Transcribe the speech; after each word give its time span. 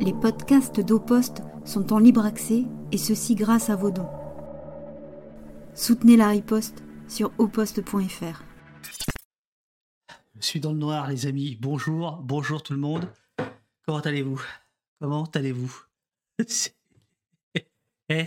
Les 0.00 0.12
podcasts 0.12 0.80
d'Oposte 0.80 1.42
sont 1.64 1.92
en 1.92 1.98
libre 1.98 2.24
accès 2.24 2.64
et 2.92 2.98
ceci 2.98 3.34
grâce 3.34 3.68
à 3.68 3.74
vos 3.74 3.90
dons. 3.90 4.08
Soutenez 5.74 6.16
la 6.16 6.28
riposte 6.28 6.84
sur 7.08 7.32
oposte.fr. 7.38 8.44
Je 10.36 10.46
suis 10.46 10.60
dans 10.60 10.72
le 10.72 10.78
noir, 10.78 11.08
les 11.08 11.26
amis. 11.26 11.58
Bonjour, 11.60 12.18
bonjour 12.22 12.62
tout 12.62 12.74
le 12.74 12.78
monde. 12.78 13.12
Comment 13.84 13.98
allez-vous? 13.98 14.40
Comment 15.00 15.24
allez-vous? 15.34 15.82
Eh, 18.10 18.24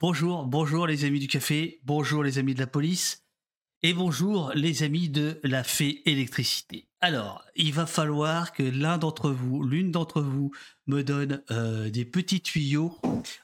bonjour, 0.00 0.46
bonjour 0.46 0.86
les 0.86 1.04
amis 1.04 1.18
du 1.18 1.28
café, 1.28 1.78
bonjour 1.84 2.24
les 2.24 2.38
amis 2.38 2.54
de 2.54 2.60
la 2.60 2.66
police, 2.66 3.22
et 3.82 3.92
bonjour 3.92 4.50
les 4.54 4.82
amis 4.82 5.10
de 5.10 5.38
la 5.42 5.62
fée 5.62 6.00
électricité. 6.06 6.88
Alors, 7.02 7.44
il 7.56 7.72
va 7.72 7.86
falloir 7.86 8.52
que 8.52 8.62
l'un 8.62 8.98
d'entre 8.98 9.30
vous, 9.30 9.62
l'une 9.62 9.90
d'entre 9.90 10.20
vous, 10.20 10.52
me 10.90 11.04
donne 11.04 11.40
euh, 11.50 11.88
des 11.88 12.04
petits 12.04 12.40
tuyaux 12.40 12.98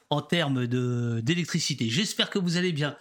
en 0.09 0.21
termes 0.21 0.67
de 0.67 1.21
d'électricité. 1.23 1.89
J'espère 1.89 2.29
que 2.29 2.39
vous 2.39 2.57
allez 2.57 2.73
bien. 2.73 2.97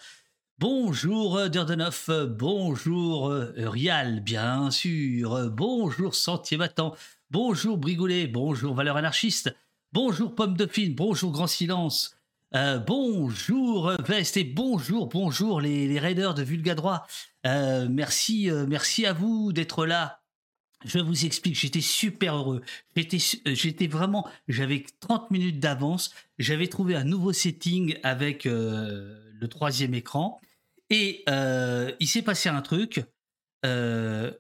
Bonjour 0.59 1.37
euh, 1.37 1.49
Durdenoff, 1.49 2.09
bonjour 2.29 3.29
euh, 3.29 3.53
Rial, 3.57 4.21
bien 4.21 4.71
sûr, 4.71 5.51
bonjour 5.51 6.15
Sentier 6.15 6.57
Battant, 6.57 6.95
bonjour 7.31 7.77
Brigoulet, 7.77 8.29
bonjour 8.29 8.75
Valeur 8.75 8.97
Anarchiste, 8.97 9.55
bonjour 9.93 10.35
Pomme 10.35 10.57
Dauphine, 10.57 10.95
bonjour 10.95 11.33
Grand 11.33 11.49
Silence, 11.49 12.17
bonjour 12.87 13.93
Vest 14.07 14.37
et 14.37 14.45
bonjour, 14.45 15.09
bonjour 15.09 15.61
les, 15.61 15.89
les 15.89 15.99
raiders 15.99 16.35
de 16.35 16.45
Vulgadroit. 16.45 17.07
Euh, 17.47 17.89
merci, 17.91 18.49
merci 18.69 19.05
à 19.05 19.13
vous 19.13 19.53
d'être 19.53 19.85
là. 19.85 20.23
Je 20.85 20.99
vous 20.99 21.25
explique, 21.25 21.55
j'étais 21.55 21.81
super 21.81 22.37
heureux. 22.37 22.63
J'étais, 22.95 23.19
euh, 23.47 23.89
vraiment, 23.89 24.29
j'avais 24.47 24.85
30 25.01 25.31
minutes 25.31 25.59
d'avance. 25.59 26.15
J'avais 26.39 26.69
trouvé 26.69 26.95
un 26.95 27.05
nouveau 27.05 27.33
setting 27.33 27.97
avec 28.03 28.47
euh, 28.47 29.19
le 29.33 29.49
troisième 29.49 29.95
écran. 29.95 30.41
Et 30.91 31.25
euh, 31.29 31.93
il 31.99 32.07
s'est 32.07 32.23
passé 32.23 32.49
un 32.49 32.61
truc. 32.63 33.03
Le, 33.65 34.39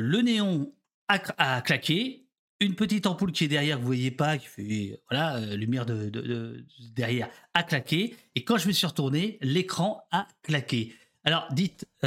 le 0.00 0.22
néon 0.22 0.72
a, 1.08 1.60
claqué. 1.60 2.24
Une 2.60 2.74
petite 2.74 3.06
ampoule 3.06 3.30
qui 3.30 3.44
est 3.44 3.48
derrière, 3.48 3.76
que 3.76 3.82
vous 3.82 3.86
voyez 3.86 4.10
pas, 4.10 4.36
qui 4.36 4.46
fait 4.48 5.00
voilà, 5.08 5.38
lumière 5.54 5.86
de, 5.86 6.10
de- 6.10 6.20
de- 6.22 6.66
derrière, 6.92 7.28
a 7.54 7.62
claqué. 7.62 8.16
Et 8.34 8.42
quand 8.42 8.56
je 8.58 8.66
me 8.66 8.72
suis 8.72 8.86
retourné, 8.86 9.38
l'écran 9.40 10.02
a 10.10 10.26
claqué. 10.42 10.92
Alors, 11.22 11.46
dites, 11.52 11.86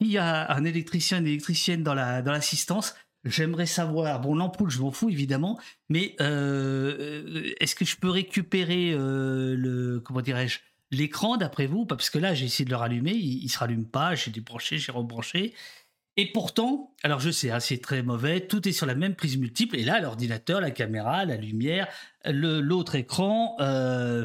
il 0.00 0.08
y 0.08 0.18
a 0.18 0.50
un 0.52 0.64
électricien, 0.64 1.18
une 1.18 1.26
électricienne 1.26 1.82
dans 1.82 1.94
la 1.94 2.22
dans 2.22 2.32
l'assistance. 2.32 2.94
J'aimerais 3.24 3.66
savoir. 3.66 4.20
Bon, 4.20 4.34
l'ampoule, 4.34 4.70
je 4.70 4.80
m'en 4.80 4.90
fous 4.90 5.10
évidemment, 5.10 5.58
mais 5.90 6.16
euh, 6.20 7.26
euh, 7.36 7.52
est-ce 7.60 7.74
que 7.74 7.84
je 7.84 7.96
peux 7.96 8.08
récupérer 8.08 8.92
euh, 8.92 9.54
le 9.56 10.00
comment 10.00 10.22
dirais-je 10.22 10.60
l'écran 10.90 11.36
d'après 11.36 11.66
vous? 11.66 11.84
Parce 11.84 12.08
que 12.08 12.18
là, 12.18 12.32
j'ai 12.32 12.46
essayé 12.46 12.64
de 12.64 12.70
le 12.70 12.76
rallumer, 12.76 13.12
il, 13.12 13.44
il 13.44 13.48
se 13.50 13.58
rallume 13.58 13.84
pas. 13.84 14.14
J'ai 14.14 14.30
débranché, 14.30 14.78
j'ai 14.78 14.90
rebranché. 14.90 15.54
Et 16.16 16.32
pourtant, 16.32 16.94
alors 17.02 17.20
je 17.20 17.30
sais, 17.30 17.50
hein, 17.50 17.60
c'est 17.60 17.78
très 17.78 18.02
mauvais, 18.02 18.40
tout 18.40 18.66
est 18.66 18.72
sur 18.72 18.86
la 18.86 18.94
même 18.94 19.14
prise 19.14 19.36
multiple, 19.38 19.76
et 19.76 19.84
là, 19.84 20.00
l'ordinateur, 20.00 20.60
la 20.60 20.70
caméra, 20.70 21.24
la 21.24 21.36
lumière, 21.36 21.86
l'autre 22.24 22.96
écran 22.96 23.56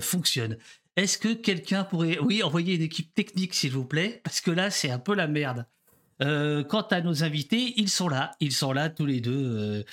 fonctionne. 0.01 0.57
Est-ce 0.95 1.17
que 1.17 1.33
quelqu'un 1.33 1.83
pourrait, 1.83 2.19
oui, 2.19 2.41
envoyer 2.41 2.75
une 2.75 2.81
équipe 2.81 3.13
technique, 3.13 3.53
s'il 3.53 3.71
vous 3.71 3.85
plaît, 3.85 4.21
parce 4.23 4.39
que 4.39 4.51
là, 4.51 4.69
c'est 4.69 4.91
un 4.91 4.99
peu 4.99 5.13
la 5.13 5.27
merde. 5.27 5.65
Euh, 6.21 6.63
quant 6.63 6.81
à 6.83 7.01
nos 7.01 7.23
invités, 7.23 7.73
ils 7.77 7.89
sont 7.89 8.07
là, 8.07 8.31
ils 8.39 8.53
sont 8.53 8.71
là 8.71 8.89
tous 8.89 9.05
les 9.05 9.19
deux. 9.19 9.81
euh, 9.81 9.83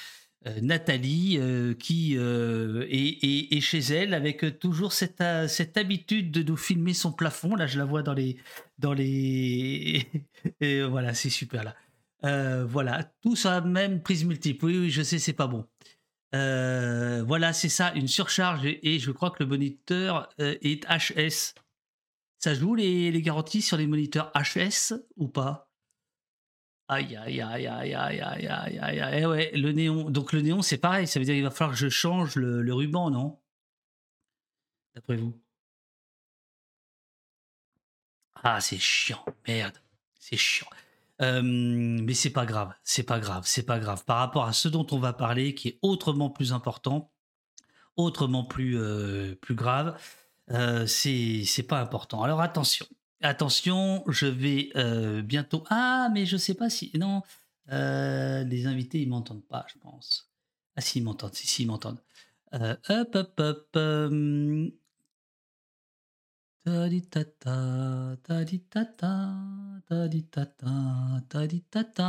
euh, 0.47 0.61
Nathalie, 0.61 1.39
qui 1.79 2.17
est, 2.17 3.61
chez 3.61 3.79
elle 3.79 4.13
avec 4.15 4.59
toujours 4.59 4.93
cette, 4.93 5.23
cette 5.49 5.77
habitude 5.77 6.33
de 6.33 6.43
nous 6.43 6.57
filmer 6.57 6.95
son 6.95 7.13
plafond. 7.13 7.55
Là, 7.55 7.67
je 7.67 7.79
la 7.79 7.85
vois 7.85 8.03
dans 8.03 8.15
les, 8.15 8.39
dans 8.79 8.93
les, 8.93 10.07
et 10.61 10.83
voilà, 10.83 11.15
c'est 11.15 11.31
super 11.31 11.63
là. 11.65 11.77
Voilà, 12.65 13.13
sur 13.35 13.51
la 13.51 13.61
même 13.61 14.03
prise 14.03 14.25
multiple. 14.25 14.65
Oui, 14.65 14.79
oui, 14.79 14.91
je 14.91 15.03
sais, 15.03 15.19
c'est 15.21 15.33
pas 15.33 15.47
bon. 15.47 15.65
Euh, 16.35 17.23
voilà, 17.27 17.53
c'est 17.53 17.69
ça, 17.69 17.93
une 17.95 18.09
surcharge 18.09 18.65
et, 18.65 18.99
je 18.99 19.11
crois 19.11 19.31
que 19.31 19.43
le 19.43 19.49
moniteur 19.49 20.29
euh, 20.41 20.57
est 20.63 20.87
HS. 20.87 21.55
Ça 22.39 22.55
joue 22.55 22.75
les, 22.75 23.11
les 23.11 23.23
garanties 23.23 23.63
sur 23.63 23.77
les 23.77 23.87
moniteurs 23.87 24.33
HS 24.35 24.95
ou 25.17 25.29
pas? 25.29 25.73
Aïe, 26.89 27.17
aïe, 27.17 27.41
aïe, 27.41 27.67
aïe, 27.67 27.95
aïe, 27.95 28.21
aïe, 28.21 28.47
aïe, 28.47 28.79
aïe, 28.79 29.01
aïe. 29.01 29.23
Eh 29.23 29.27
ouais, 29.27 29.51
le 29.55 29.73
néon. 29.73 30.11
Donc 30.11 30.33
le 30.33 30.43
néon, 30.43 30.63
c'est 30.63 30.79
pareil. 30.79 31.07
Ça 31.07 31.19
veut 31.19 31.25
dire 31.25 31.35
qu'il 31.35 31.43
va 31.43 31.51
falloir 31.51 31.73
que 31.73 31.79
je 31.79 31.89
change 31.89 32.37
le, 32.37 32.61
le 32.63 32.75
ruban, 32.75 33.11
non? 33.11 33.41
D'après 34.95 35.17
vous? 35.17 35.35
Ah, 38.35 38.61
c'est 38.61 38.79
chiant. 38.79 39.25
Merde. 39.47 39.79
C'est 40.19 40.37
chiant. 40.37 40.69
Euh, 41.23 41.43
mais 41.43 42.15
c'est 42.15 42.31
pas 42.31 42.47
grave. 42.47 42.73
C'est 42.83 43.05
pas 43.05 43.21
grave. 43.21 43.45
C'est 43.47 43.63
pas 43.65 43.79
grave. 43.79 44.05
Par 44.05 44.19
rapport 44.19 44.45
à 44.45 44.53
ce 44.53 44.69
dont 44.69 44.87
on 44.91 44.99
va 44.99 45.13
parler, 45.13 45.55
qui 45.55 45.69
est 45.69 45.79
autrement 45.83 46.31
plus 46.31 46.53
important, 46.53 47.13
autrement 47.97 48.45
plus, 48.45 48.79
euh, 48.79 49.35
plus 49.37 49.55
grave, 49.55 49.99
euh, 50.51 50.87
c'est 50.87 51.67
pas 51.69 51.81
important. 51.81 52.23
Alors 52.23 52.41
attention. 52.41 52.87
Attention, 53.21 54.03
je 54.09 54.27
vais 54.27 54.71
euh, 54.75 55.23
bientôt. 55.23 55.63
Ah, 55.71 56.09
mais 56.13 56.27
je 56.27 56.37
sais 56.37 56.55
pas 56.55 56.69
si. 56.69 56.91
Non, 56.99 57.23
les 57.69 58.67
invités, 58.67 59.01
ils 59.01 59.09
m'entendent 59.09 59.47
pas, 59.47 59.65
je 59.73 59.79
pense. 59.79 60.33
Ah, 60.77 60.81
si, 60.81 60.99
ils 60.99 61.03
m'entendent. 61.03 61.35
Si, 61.35 61.47
si, 61.47 61.63
ils 61.63 61.67
m'entendent. 61.67 62.01
Hop, 62.53 63.15
hop, 63.15 63.41
hop. 63.41 63.79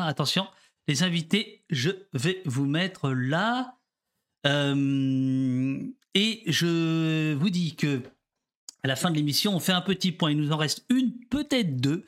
Attention, 0.07 0.47
les 0.87 1.01
invités, 1.01 1.63
je 1.69 1.89
vais 2.13 2.41
vous 2.45 2.65
mettre 2.65 3.11
là. 3.11 3.79
Euh, 4.45 5.81
et 6.13 6.43
je 6.45 7.33
vous 7.33 7.49
dis 7.49 7.75
que 7.75 8.01
à 8.83 8.87
la 8.87 8.95
fin 8.95 9.09
de 9.09 9.15
l'émission, 9.15 9.55
on 9.55 9.59
fait 9.59 9.71
un 9.71 9.81
petit 9.81 10.11
point. 10.11 10.31
Il 10.31 10.37
nous 10.37 10.51
en 10.51 10.57
reste 10.57 10.85
une, 10.89 11.17
peut-être 11.29 11.77
deux, 11.77 12.05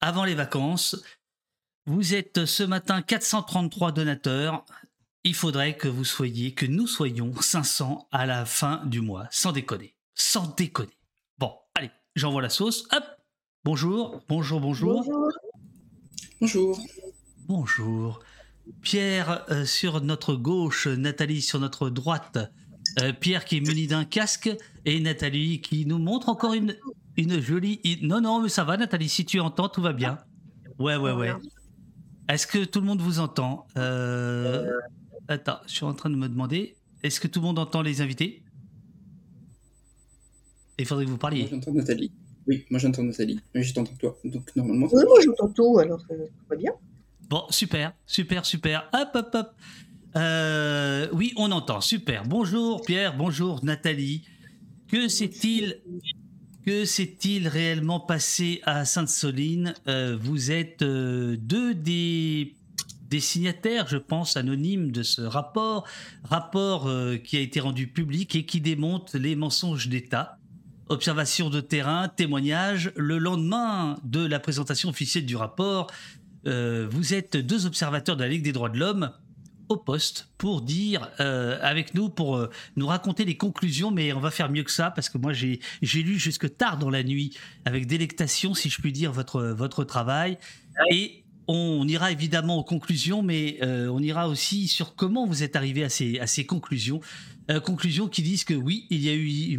avant 0.00 0.24
les 0.24 0.34
vacances. 0.34 0.96
Vous 1.86 2.14
êtes 2.14 2.46
ce 2.46 2.62
matin 2.62 3.02
433 3.02 3.92
donateurs. 3.92 4.64
Il 5.22 5.34
faudrait 5.34 5.76
que 5.76 5.88
vous 5.88 6.04
soyez, 6.04 6.54
que 6.54 6.66
nous 6.66 6.86
soyons 6.86 7.32
500 7.38 8.08
à 8.10 8.26
la 8.26 8.46
fin 8.46 8.84
du 8.86 9.00
mois. 9.00 9.28
Sans 9.30 9.52
déconner. 9.52 9.94
Sans 10.14 10.46
déconner. 10.54 10.96
J'envoie 12.14 12.42
la 12.42 12.48
sauce. 12.48 12.86
Hop. 12.92 13.02
Bonjour, 13.64 14.20
bonjour, 14.28 14.60
bonjour. 14.60 15.04
Bonjour. 16.40 16.78
Bonjour. 17.48 18.20
Pierre 18.82 19.44
euh, 19.50 19.64
sur 19.64 20.00
notre 20.00 20.36
gauche, 20.36 20.86
Nathalie 20.86 21.42
sur 21.42 21.58
notre 21.58 21.90
droite. 21.90 22.38
Euh, 23.00 23.12
Pierre 23.12 23.44
qui 23.44 23.56
est 23.56 23.60
muni 23.60 23.88
d'un 23.88 24.04
casque 24.04 24.48
et 24.84 25.00
Nathalie 25.00 25.60
qui 25.60 25.86
nous 25.86 25.98
montre 25.98 26.28
encore 26.28 26.54
une, 26.54 26.76
une 27.16 27.40
jolie. 27.40 27.80
Non, 28.02 28.20
non, 28.20 28.40
mais 28.40 28.48
ça 28.48 28.62
va, 28.62 28.76
Nathalie. 28.76 29.08
Si 29.08 29.24
tu 29.24 29.40
entends, 29.40 29.68
tout 29.68 29.82
va 29.82 29.92
bien. 29.92 30.18
Ouais, 30.78 30.94
ouais, 30.94 31.12
ouais. 31.12 31.32
Est-ce 32.28 32.46
que 32.46 32.64
tout 32.64 32.80
le 32.80 32.86
monde 32.86 33.00
vous 33.00 33.18
entend? 33.18 33.66
Euh, 33.76 34.70
Attends, 35.26 35.58
je 35.66 35.72
suis 35.72 35.84
en 35.84 35.94
train 35.94 36.10
de 36.10 36.16
me 36.16 36.28
demander. 36.28 36.76
Est-ce 37.02 37.18
que 37.18 37.26
tout 37.26 37.40
le 37.40 37.46
monde 37.46 37.58
entend 37.58 37.82
les 37.82 38.02
invités? 38.02 38.43
Il 40.78 40.86
faudrait 40.86 41.04
que 41.04 41.10
vous 41.10 41.14
Moi 41.16 41.20
parliez. 41.20 41.48
j'entends 41.50 41.72
Nathalie. 41.72 42.10
Oui, 42.46 42.64
moi 42.70 42.78
j'entends 42.78 43.02
Nathalie. 43.02 43.40
Mais 43.54 43.62
je 43.62 43.72
t'entends 43.74 43.94
toi. 43.98 44.18
Donc 44.24 44.50
normalement. 44.56 44.88
Oui, 44.92 45.02
moi 45.06 45.18
j'entends 45.24 45.48
tout, 45.52 45.78
alors 45.78 46.00
ça 46.00 46.08
ça 46.08 46.24
va 46.50 46.56
bien. 46.56 46.72
Bon, 47.28 47.42
super, 47.50 47.92
super, 48.06 48.44
super. 48.44 48.88
Hop, 48.92 49.08
hop, 49.14 49.28
hop. 49.34 49.52
Euh, 50.16 51.08
oui, 51.12 51.32
on 51.36 51.50
entend. 51.52 51.80
Super. 51.80 52.24
Bonjour 52.24 52.82
Pierre, 52.82 53.16
bonjour 53.16 53.64
Nathalie. 53.64 54.22
Que 54.88 55.08
s'est-il 55.08 55.80
que 56.66 56.84
s'est-il 56.84 57.46
réellement 57.48 58.00
passé 58.00 58.60
à 58.64 58.84
Sainte-Soline? 58.84 59.74
Euh, 59.86 60.16
Vous 60.20 60.50
êtes 60.50 60.80
euh, 60.82 61.36
deux 61.38 61.74
des, 61.74 62.54
des 63.10 63.20
signataires, 63.20 63.86
je 63.86 63.98
pense, 63.98 64.36
anonymes 64.38 64.90
de 64.90 65.02
ce 65.02 65.20
rapport, 65.20 65.86
rapport 66.22 66.86
euh, 66.86 67.16
qui 67.16 67.36
a 67.36 67.40
été 67.40 67.60
rendu 67.60 67.86
public 67.86 68.34
et 68.34 68.46
qui 68.46 68.60
démonte 68.62 69.14
les 69.14 69.36
mensonges 69.36 69.88
d'État. 69.88 70.38
Observation 70.88 71.48
de 71.48 71.60
terrain, 71.60 72.08
témoignage. 72.08 72.92
Le 72.96 73.18
lendemain 73.18 73.96
de 74.04 74.24
la 74.24 74.38
présentation 74.38 74.90
officielle 74.90 75.24
du 75.24 75.34
rapport, 75.34 75.90
euh, 76.46 76.86
vous 76.90 77.14
êtes 77.14 77.36
deux 77.38 77.64
observateurs 77.64 78.16
de 78.16 78.22
la 78.22 78.28
Ligue 78.28 78.42
des 78.42 78.52
droits 78.52 78.68
de 78.68 78.78
l'homme 78.78 79.10
au 79.70 79.78
poste 79.78 80.28
pour 80.36 80.60
dire 80.60 81.10
euh, 81.20 81.58
avec 81.62 81.94
nous, 81.94 82.10
pour 82.10 82.36
euh, 82.36 82.50
nous 82.76 82.86
raconter 82.86 83.24
les 83.24 83.38
conclusions, 83.38 83.90
mais 83.90 84.12
on 84.12 84.20
va 84.20 84.30
faire 84.30 84.50
mieux 84.50 84.62
que 84.62 84.70
ça 84.70 84.90
parce 84.90 85.08
que 85.08 85.16
moi 85.16 85.32
j'ai 85.32 85.60
j'ai 85.80 86.02
lu 86.02 86.18
jusque 86.18 86.54
tard 86.54 86.76
dans 86.76 86.90
la 86.90 87.02
nuit 87.02 87.34
avec 87.64 87.86
délectation, 87.86 88.52
si 88.52 88.68
je 88.68 88.78
puis 88.80 88.92
dire, 88.92 89.10
votre, 89.10 89.42
votre 89.42 89.84
travail. 89.84 90.38
Et 90.90 91.23
on 91.46 91.86
ira 91.86 92.10
évidemment 92.10 92.58
aux 92.58 92.64
conclusions, 92.64 93.22
mais 93.22 93.58
euh, 93.62 93.88
on 93.88 94.00
ira 94.00 94.28
aussi 94.28 94.68
sur 94.68 94.94
comment 94.94 95.26
vous 95.26 95.42
êtes 95.42 95.56
arrivé 95.56 95.84
à 95.84 95.88
ces, 95.88 96.18
à 96.18 96.26
ces 96.26 96.46
conclusions. 96.46 97.00
Euh, 97.50 97.60
conclusions 97.60 98.08
qui 98.08 98.22
disent 98.22 98.44
que 98.44 98.54
oui, 98.54 98.86
il 98.90 99.00
y 99.02 99.10
a 99.10 99.14
eu 99.14 99.58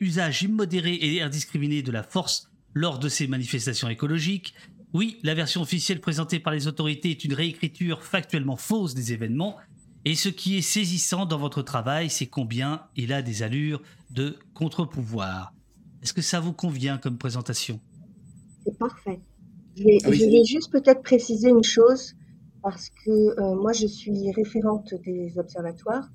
usage 0.00 0.42
immodéré 0.42 0.98
et 1.00 1.22
indiscriminé 1.22 1.82
de 1.82 1.90
la 1.90 2.02
force 2.02 2.50
lors 2.74 2.98
de 2.98 3.08
ces 3.08 3.26
manifestations 3.26 3.88
écologiques. 3.88 4.54
Oui, 4.92 5.18
la 5.22 5.34
version 5.34 5.62
officielle 5.62 6.00
présentée 6.00 6.38
par 6.38 6.52
les 6.52 6.66
autorités 6.66 7.10
est 7.10 7.24
une 7.24 7.34
réécriture 7.34 8.02
factuellement 8.02 8.56
fausse 8.56 8.94
des 8.94 9.12
événements. 9.12 9.56
Et 10.04 10.14
ce 10.14 10.28
qui 10.28 10.56
est 10.56 10.62
saisissant 10.62 11.26
dans 11.26 11.38
votre 11.38 11.62
travail, 11.62 12.10
c'est 12.10 12.26
combien 12.26 12.82
il 12.94 13.12
a 13.12 13.22
des 13.22 13.42
allures 13.42 13.82
de 14.10 14.38
contre-pouvoir. 14.54 15.52
Est-ce 16.02 16.12
que 16.12 16.22
ça 16.22 16.38
vous 16.38 16.52
convient 16.52 16.98
comme 16.98 17.18
présentation? 17.18 17.80
C'est 18.64 18.78
parfait. 18.78 19.20
Je 19.76 19.84
vais, 19.84 19.98
ah 20.04 20.44
juste 20.44 20.72
peut-être 20.72 21.02
préciser 21.02 21.50
une 21.50 21.62
chose, 21.62 22.14
parce 22.62 22.88
que 23.04 23.10
euh, 23.10 23.54
moi, 23.54 23.72
je 23.72 23.86
suis 23.86 24.32
référente 24.32 24.94
des 25.04 25.38
observatoires 25.38 26.08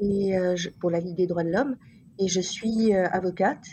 et, 0.00 0.38
euh, 0.38 0.54
pour 0.80 0.90
la 0.90 1.00
Ligue 1.00 1.16
des 1.16 1.26
droits 1.26 1.42
de 1.42 1.50
l'homme, 1.50 1.76
et 2.18 2.28
je 2.28 2.40
suis 2.40 2.94
euh, 2.94 3.08
avocate. 3.08 3.64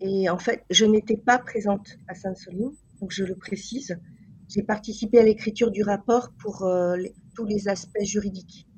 Et 0.00 0.28
en 0.28 0.38
fait, 0.38 0.64
je 0.68 0.84
n'étais 0.84 1.16
pas 1.16 1.38
présente 1.38 1.96
à 2.08 2.14
Sainte-Soline, 2.14 2.72
donc 3.00 3.10
je 3.10 3.24
le 3.24 3.34
précise. 3.36 3.98
J'ai 4.48 4.62
participé 4.62 5.18
à 5.18 5.22
l'écriture 5.22 5.70
du 5.70 5.82
rapport 5.82 6.30
pour 6.38 6.68
tous 7.34 7.46
les 7.46 7.68
aspects 7.68 8.02
juridiques. 8.02 8.68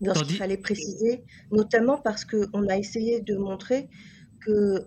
Lorsqu'il 0.00 0.36
fallait 0.36 0.56
préciser, 0.56 1.22
notamment 1.50 1.98
parce 1.98 2.24
qu'on 2.24 2.68
a 2.68 2.78
essayé 2.78 3.20
de 3.20 3.36
montrer 3.36 3.90
que 4.40 4.82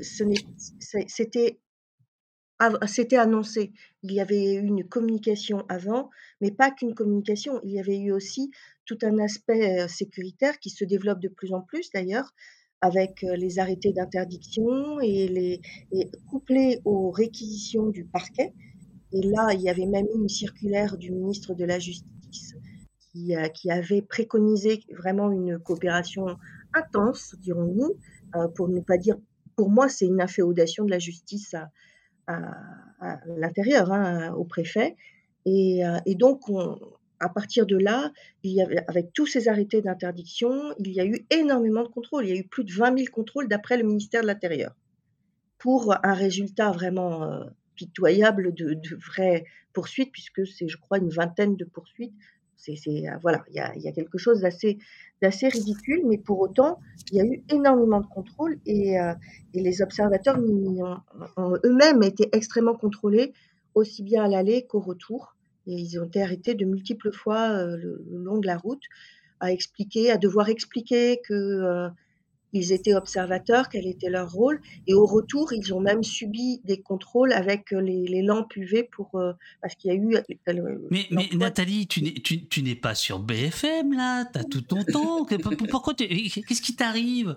c'était 0.00 1.60
c'était 2.86 3.16
annoncé. 3.16 3.72
Il 4.02 4.12
y 4.12 4.20
avait 4.20 4.54
eu 4.54 4.60
une 4.60 4.84
communication 4.84 5.64
avant, 5.68 6.10
mais 6.40 6.50
pas 6.50 6.70
qu'une 6.70 6.94
communication. 6.94 7.60
Il 7.64 7.72
y 7.72 7.80
avait 7.80 7.98
eu 7.98 8.12
aussi 8.12 8.50
tout 8.84 8.98
un 9.02 9.18
aspect 9.18 9.86
sécuritaire 9.88 10.58
qui 10.58 10.70
se 10.70 10.84
développe 10.84 11.20
de 11.20 11.28
plus 11.28 11.52
en 11.52 11.60
plus 11.60 11.90
d'ailleurs, 11.92 12.32
avec 12.80 13.22
les 13.22 13.58
arrêtés 13.58 13.92
d'interdiction 13.92 15.00
et 15.00 15.28
les 15.28 15.60
et 15.92 16.10
couplés 16.30 16.80
aux 16.84 17.10
réquisitions 17.10 17.88
du 17.88 18.04
parquet. 18.04 18.52
Et 19.12 19.22
là, 19.22 19.52
il 19.52 19.60
y 19.60 19.68
avait 19.68 19.86
même 19.86 20.06
une 20.14 20.28
circulaire 20.28 20.96
du 20.96 21.10
ministre 21.12 21.54
de 21.54 21.64
la 21.64 21.78
Justice 21.78 22.54
qui, 23.12 23.34
qui 23.54 23.70
avait 23.70 24.02
préconisé 24.02 24.80
vraiment 24.90 25.30
une 25.30 25.58
coopération 25.58 26.26
intense, 26.74 27.34
dirons-nous, 27.40 27.98
pour 28.54 28.68
ne 28.68 28.80
pas 28.80 28.98
dire, 28.98 29.16
pour 29.56 29.70
moi, 29.70 29.88
c'est 29.88 30.06
une 30.06 30.20
inféodation 30.20 30.84
de 30.84 30.90
la 30.90 30.98
justice 30.98 31.54
à, 32.26 33.20
l'intérieur, 33.36 33.92
hein, 33.92 34.32
au 34.34 34.44
préfet. 34.44 34.96
Et, 35.44 35.86
euh, 35.86 35.98
donc, 36.14 36.42
à 37.20 37.28
partir 37.28 37.66
de 37.66 37.76
là, 37.76 38.12
avec 38.88 39.12
tous 39.12 39.26
ces 39.26 39.48
arrêtés 39.48 39.80
d'interdiction, 39.82 40.74
il 40.78 40.92
y 40.92 41.00
a 41.00 41.06
eu 41.06 41.26
énormément 41.30 41.82
de 41.82 41.88
contrôles. 41.88 42.26
Il 42.26 42.34
y 42.34 42.36
a 42.36 42.40
eu 42.40 42.46
plus 42.46 42.64
de 42.64 42.72
20 42.72 42.98
000 42.98 43.10
contrôles 43.12 43.48
d'après 43.48 43.76
le 43.76 43.84
ministère 43.84 44.22
de 44.22 44.26
l'Intérieur, 44.26 44.74
pour 45.58 45.94
un 46.02 46.14
résultat 46.14 46.70
vraiment 46.72 47.24
euh, 47.24 47.44
pitoyable 47.74 48.54
de, 48.54 48.74
de 48.74 48.96
vraies 48.96 49.44
poursuites, 49.72 50.12
puisque 50.12 50.46
c'est, 50.46 50.68
je 50.68 50.78
crois, 50.78 50.98
une 50.98 51.10
vingtaine 51.10 51.56
de 51.56 51.64
poursuites 51.64 52.14
c'est, 52.56 53.08
euh, 53.08 53.16
voilà, 53.22 53.44
il 53.48 53.56
y 53.56 53.60
a, 53.60 53.76
y 53.76 53.88
a, 53.88 53.92
quelque 53.92 54.18
chose 54.18 54.40
d'assez, 54.40 54.78
d'assez 55.22 55.48
ridicule, 55.48 56.02
mais 56.06 56.18
pour 56.18 56.40
autant, 56.40 56.78
il 57.10 57.18
y 57.18 57.20
a 57.20 57.24
eu 57.24 57.42
énormément 57.50 58.00
de 58.00 58.06
contrôle 58.06 58.58
et, 58.66 59.00
euh, 59.00 59.14
et 59.54 59.60
les 59.60 59.82
observateurs 59.82 60.38
ont, 60.38 61.58
eux-mêmes 61.64 62.02
été 62.02 62.28
extrêmement 62.32 62.74
contrôlés, 62.74 63.32
aussi 63.74 64.02
bien 64.02 64.24
à 64.24 64.28
l'aller 64.28 64.66
qu'au 64.66 64.80
retour. 64.80 65.34
Et 65.66 65.74
ils 65.74 65.98
ont 65.98 66.04
été 66.04 66.22
arrêtés 66.22 66.54
de 66.54 66.64
multiples 66.64 67.12
fois 67.12 67.50
euh, 67.50 67.76
le, 67.76 68.04
long 68.10 68.38
de 68.38 68.46
la 68.46 68.56
route 68.56 68.82
à 69.40 69.52
expliquer, 69.52 70.10
à 70.10 70.16
devoir 70.16 70.48
expliquer 70.48 71.20
que 71.26 71.90
ils 72.56 72.72
étaient 72.72 72.94
observateurs, 72.94 73.68
quel 73.68 73.86
était 73.86 74.10
leur 74.10 74.30
rôle. 74.30 74.60
Et 74.86 74.94
au 74.94 75.06
retour, 75.06 75.52
ils 75.52 75.74
ont 75.74 75.80
même 75.80 76.02
subi 76.02 76.60
des 76.64 76.80
contrôles 76.80 77.32
avec 77.32 77.72
euh, 77.72 77.80
les, 77.80 78.22
lampes 78.22 78.56
UV 78.56 78.84
pour, 78.84 79.14
euh, 79.14 79.32
parce 79.60 79.74
qu'il 79.74 79.90
y 79.90 79.94
a 79.94 79.96
eu. 79.96 80.16
Euh, 80.16 80.78
mais, 80.90 81.06
mais 81.10 81.28
Nathalie, 81.34 81.86
tu 81.86 82.02
n'es, 82.02 82.12
tu, 82.12 82.62
n'es 82.62 82.74
pas 82.74 82.94
sur 82.94 83.18
BFM 83.18 83.92
là, 83.92 84.24
tu 84.24 84.38
as 84.38 84.44
tout 84.44 84.62
ton 84.62 84.82
temps. 84.92 85.26
Pourquoi 85.68 85.94
Qu'est-ce 85.94 86.62
qui 86.62 86.74
t'arrive? 86.74 87.36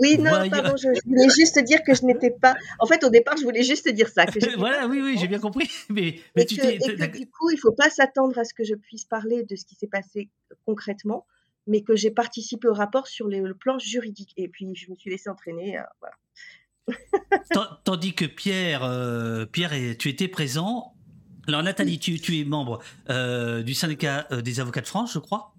Oui, 0.00 0.18
non, 0.18 0.48
pardon, 0.50 0.76
je, 0.76 0.88
voulais 1.06 1.28
juste 1.30 1.58
dire 1.60 1.82
que 1.82 1.94
je 1.94 2.04
n'étais 2.04 2.30
pas. 2.30 2.54
En 2.78 2.86
fait, 2.86 3.04
au 3.04 3.10
départ, 3.10 3.36
je 3.36 3.44
voulais 3.44 3.62
juste 3.62 3.88
dire 3.88 4.08
ça. 4.08 4.26
Que 4.26 4.38
voilà, 4.58 4.86
oui, 4.86 5.00
oui, 5.02 5.16
j'ai 5.18 5.28
bien 5.28 5.38
compris. 5.38 5.68
Mais, 5.90 6.18
mais 6.34 6.44
tu 6.44 6.56
du 6.56 7.26
coup, 7.26 7.50
il 7.50 7.56
ne 7.56 7.60
faut 7.60 7.72
pas 7.72 7.90
s'attendre 7.90 8.36
à 8.38 8.44
ce 8.44 8.54
que 8.54 8.64
je 8.64 8.74
puisse 8.74 9.04
parler 9.04 9.44
de 9.44 9.54
ce 9.54 9.64
qui 9.64 9.74
s'est 9.74 9.86
passé 9.86 10.28
concrètement 10.66 11.26
mais 11.66 11.82
que 11.82 11.96
j'ai 11.96 12.10
participé 12.10 12.68
au 12.68 12.74
rapport 12.74 13.06
sur 13.06 13.28
le 13.28 13.54
plan 13.54 13.78
juridique. 13.78 14.32
Et 14.36 14.48
puis, 14.48 14.74
je 14.74 14.90
me 14.90 14.96
suis 14.96 15.10
laissé 15.10 15.30
entraîner. 15.30 15.78
Euh, 15.78 16.94
Tandis 17.84 18.14
que 18.14 18.24
Pierre, 18.24 18.84
euh, 18.84 19.46
Pierre, 19.46 19.72
tu 19.98 20.08
étais 20.08 20.28
présent. 20.28 20.94
Alors, 21.46 21.62
Nathalie, 21.62 21.98
tu, 21.98 22.18
tu 22.20 22.38
es 22.38 22.44
membre 22.44 22.80
euh, 23.10 23.62
du 23.62 23.74
syndicat 23.74 24.26
des 24.42 24.60
avocats 24.60 24.80
de 24.80 24.86
France, 24.86 25.12
je 25.14 25.18
crois? 25.18 25.54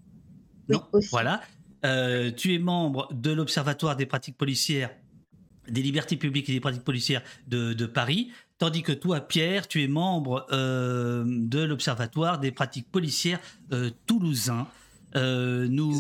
Non? 0.69 0.83
aussi. 0.93 1.09
Voilà. 1.11 1.41
tu 1.83 2.53
es 2.53 2.59
membre 2.59 3.11
de 3.13 3.31
l'Observatoire 3.31 3.95
des 3.95 4.05
pratiques 4.05 4.37
policières, 4.37 4.91
des 5.67 5.81
libertés 5.81 6.17
publiques 6.17 6.49
et 6.49 6.53
des 6.53 6.59
pratiques 6.59 6.83
policières 6.83 7.23
de, 7.47 7.73
de 7.73 7.85
Paris. 7.85 8.31
Tandis 8.57 8.83
que 8.83 8.91
toi, 8.93 9.21
Pierre, 9.21 9.67
tu 9.67 9.83
es 9.83 9.87
membre 9.87 10.47
de 10.51 11.63
l'Observatoire 11.63 12.39
des 12.39 12.51
pratiques 12.51 12.91
policières 12.91 13.39
toulousain. 14.07 14.67
Euh, 15.15 15.67
nous, 15.69 15.93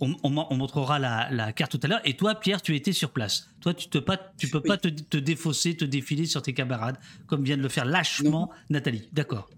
on, 0.00 0.30
montrera 0.30 0.98
la, 0.98 1.52
carte 1.52 1.72
tout 1.72 1.80
à 1.82 1.88
l'heure. 1.88 2.00
Et 2.04 2.16
toi, 2.16 2.34
Pierre, 2.34 2.62
tu 2.62 2.74
étais 2.74 2.92
sur 2.92 3.10
place. 3.10 3.48
Toi, 3.60 3.74
tu 3.74 3.88
ne 3.88 3.90
tu 4.38 4.48
peux 4.48 4.60
pas 4.60 4.76
te, 4.78 5.16
défausser, 5.18 5.76
te 5.76 5.84
défiler 5.84 6.26
sur 6.26 6.42
tes 6.42 6.54
camarades, 6.54 6.96
comme 7.26 7.44
vient 7.44 7.56
de 7.56 7.62
le 7.62 7.68
faire 7.68 7.84
lâchement 7.84 8.50
Nathalie. 8.70 9.08
D'accord. 9.12 9.50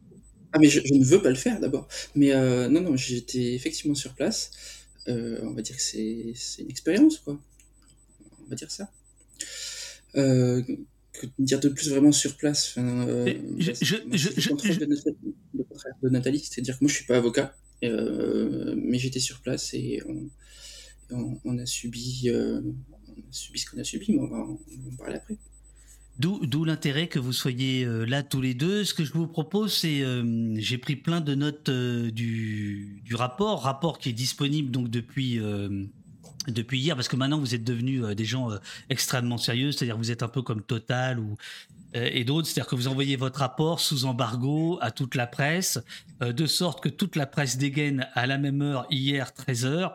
Ah, 0.53 0.59
mais 0.59 0.69
je, 0.69 0.81
ne 0.93 1.05
veux 1.05 1.23
pas 1.23 1.31
le 1.31 1.37
faire 1.37 1.61
d'abord. 1.61 1.87
Mais 2.17 2.33
euh, 2.33 2.69
non, 2.69 2.81
non, 2.81 2.97
j'étais 2.97 3.55
effectivement 3.55 3.95
sur 3.95 4.15
place. 4.15 4.51
Euh, 5.09 5.39
on 5.43 5.53
va 5.53 5.63
dire 5.63 5.77
que 5.77 5.83
c'est 5.83 6.35
une 6.63 6.71
expérience, 6.71 7.19
quoi. 7.19 7.39
On 8.45 8.51
va 8.51 8.57
dire 8.57 8.71
ça. 8.71 8.91
que 10.15 10.65
dire 11.39 11.61
de 11.61 11.69
plus 11.69 11.91
vraiment 11.91 12.13
sur 12.13 12.37
place. 12.37 12.75
je, 12.77 13.73
je, 13.81 13.97
de, 14.79 14.87
de 16.03 16.09
Nathalie, 16.09 16.41
c'est-à-dire 16.41 16.79
que 16.79 16.85
moi 16.85 16.89
je 16.91 16.97
suis 16.97 17.07
pas 17.07 17.17
avocat, 17.17 17.55
euh, 17.55 17.70
mais 17.83 18.99
j'étais 18.99 19.21
sur 19.21 19.41
place 19.41 19.75
et 19.75 20.03
on, 21.11 21.59
a 21.59 21.67
subi, 21.67 22.25
euh, 22.27 22.61
subi 23.31 23.59
ce 23.59 23.71
qu'on 23.71 23.79
a 23.79 23.85
subi, 23.85 24.13
mais 24.13 24.21
on 24.21 24.29
va, 24.29 24.39
en 24.39 24.59
parler 24.99 25.17
après. 25.17 25.37
D'où 26.19 26.65
l'intérêt 26.65 27.09
que 27.09 27.19
vous 27.19 27.33
soyez 27.33 27.85
euh, 27.85 28.05
là 28.05 28.23
tous 28.23 28.43
les 28.43 28.53
deux. 28.53 28.85
Ce 28.85 28.93
que 28.93 29.05
je 29.05 29.13
vous 29.15 29.27
propose, 29.27 29.73
c'est 29.73 30.05
j'ai 30.57 30.79
pris 30.79 30.97
plein 30.97 31.23
de 31.23 31.35
notes 31.35 31.71
du, 31.71 33.01
du, 33.03 33.15
rapport, 33.15 33.63
rapport 33.63 33.99
qui 33.99 34.11
est 34.11 34.15
disponible 34.15 34.71
donc 34.71 34.91
depuis 34.91 35.41
depuis 36.49 36.81
hier, 36.81 36.97
parce 36.97 37.09
que 37.09 37.17
maintenant 37.17 37.39
vous 37.39 37.55
êtes 37.55 37.65
devenus 37.65 38.03
des 38.17 38.25
gens 38.25 38.51
extrêmement 38.89 39.39
sérieux, 39.39 39.73
c'est-à-dire 39.73 39.97
vous 39.97 40.11
êtes 40.11 40.23
un 40.23 40.29
peu 40.29 40.43
comme 40.43 40.63
Total 40.63 41.19
ou 41.19 41.33
euh, 41.33 41.80
et 41.95 42.25
d'autres, 42.25 42.47
c'est-à-dire 42.47 42.69
que 42.69 42.77
vous 42.77 42.89
envoyez 42.89 43.17
votre 43.17 43.41
rapport 43.41 43.81
sous 43.81 44.05
embargo 44.05 44.79
à 44.81 44.91
toute 44.91 45.15
la 45.15 45.27
presse, 45.27 45.81
euh, 46.23 46.33
de 46.33 46.47
sorte 46.47 46.83
que 46.83 46.89
toute 46.89 47.17
la 47.17 47.27
presse 47.27 47.59
dégaine 47.59 48.09
à 48.15 48.27
la 48.27 48.39
même 48.39 48.63
heure 48.63 48.87
hier 48.91 49.33
13 49.35 49.67
h 49.67 49.93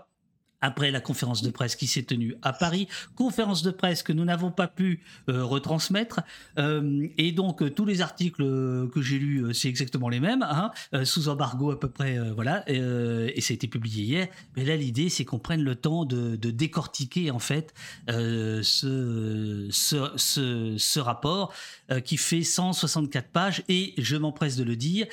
après 0.62 0.92
la 0.92 1.00
conférence 1.00 1.42
de 1.42 1.50
presse 1.50 1.76
qui 1.76 1.88
s'est 1.88 2.04
tenue 2.04 2.36
à 2.42 2.54
Paris, 2.54 2.88
conférence 3.16 3.64
de 3.64 3.72
presse 3.72 4.04
que 4.04 4.14
nous 4.14 4.26
n'avons 4.26 4.52
pas 4.52 4.68
pu 4.68 5.02
euh, 5.30 5.44
retransmettre, 5.44 6.22
euh, 6.58 7.08
et 7.18 7.32
donc 7.32 7.62
euh, 7.62 7.70
tous 7.70 7.86
les 7.86 8.02
articles 8.02 8.44
que 8.90 9.02
j'ai 9.02 9.20
lus, 9.20 9.54
c'est 9.54 9.70
exactement 9.70 10.10
les 10.10 10.20
mêmes, 10.20 10.44
hein, 10.44 10.72
sous 11.04 11.30
embargo 11.30 11.72
à 11.72 11.80
peu 11.80 11.90
près, 11.90 12.18
voilà, 12.32 12.64
et 12.68 13.42
ça 13.42 13.54
a 13.54 13.56
été 13.56 13.68
publié 13.68 14.04
hier. 14.04 14.28
Mais 14.56 14.66
là, 14.66 14.76
l'idée, 14.76 15.10
c'est 15.10 15.26
qu'on 15.26 15.40
prenne 15.40 15.62
le 15.62 15.76
temps 15.76 16.06
de, 16.06 16.36
décortiquer 16.36 17.32
en 17.32 17.40
fait 17.40 17.74
ce, 18.08 18.60
rapport 21.00 21.54
qui 22.04 22.18
fait 22.18 22.44
164 22.44 23.30
pages, 23.30 23.64
et 23.68 23.94
je 23.98 24.16
m'empresse 24.16 24.56
de 24.56 24.64
le 24.64 24.76
dire, 24.76 25.08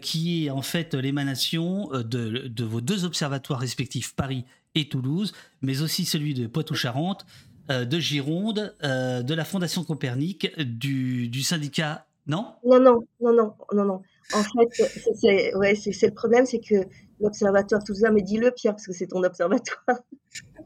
qui 0.00 0.46
est 0.46 0.50
en 0.50 0.62
fait 0.62 0.94
l'émanation 0.94 1.90
de, 1.92 2.48
de 2.48 2.64
vos 2.64 2.80
deux 2.80 3.04
observatoires 3.04 3.60
respectifs, 3.60 4.14
Paris 4.14 4.44
et 4.76 4.88
Toulouse, 4.88 5.32
mais 5.62 5.82
aussi 5.82 6.04
celui 6.04 6.34
de 6.34 6.46
Poitou-Charentes, 6.46 7.26
euh, 7.70 7.84
de 7.84 7.98
Gironde, 7.98 8.76
euh, 8.84 9.22
de 9.22 9.34
la 9.34 9.44
Fondation 9.44 9.82
Copernic, 9.82 10.56
du, 10.60 11.28
du, 11.28 11.42
syndicat. 11.42 12.06
Non? 12.26 12.54
Non, 12.64 12.78
non, 12.78 13.00
non, 13.20 13.32
non, 13.32 13.54
non, 13.72 13.84
non. 13.84 14.02
En 14.34 14.42
fait, 14.42 15.00
c'est 15.20 15.54
ouais, 15.54 15.74
le 15.74 16.14
problème, 16.14 16.46
c'est 16.46 16.60
que 16.60 16.74
l'observatoire 17.20 17.82
toulousain, 17.82 18.10
mais 18.10 18.22
dis-le 18.22 18.50
Pierre, 18.50 18.74
parce 18.74 18.86
que 18.86 18.92
c'est 18.92 19.06
ton 19.06 19.22
observatoire. 19.22 19.98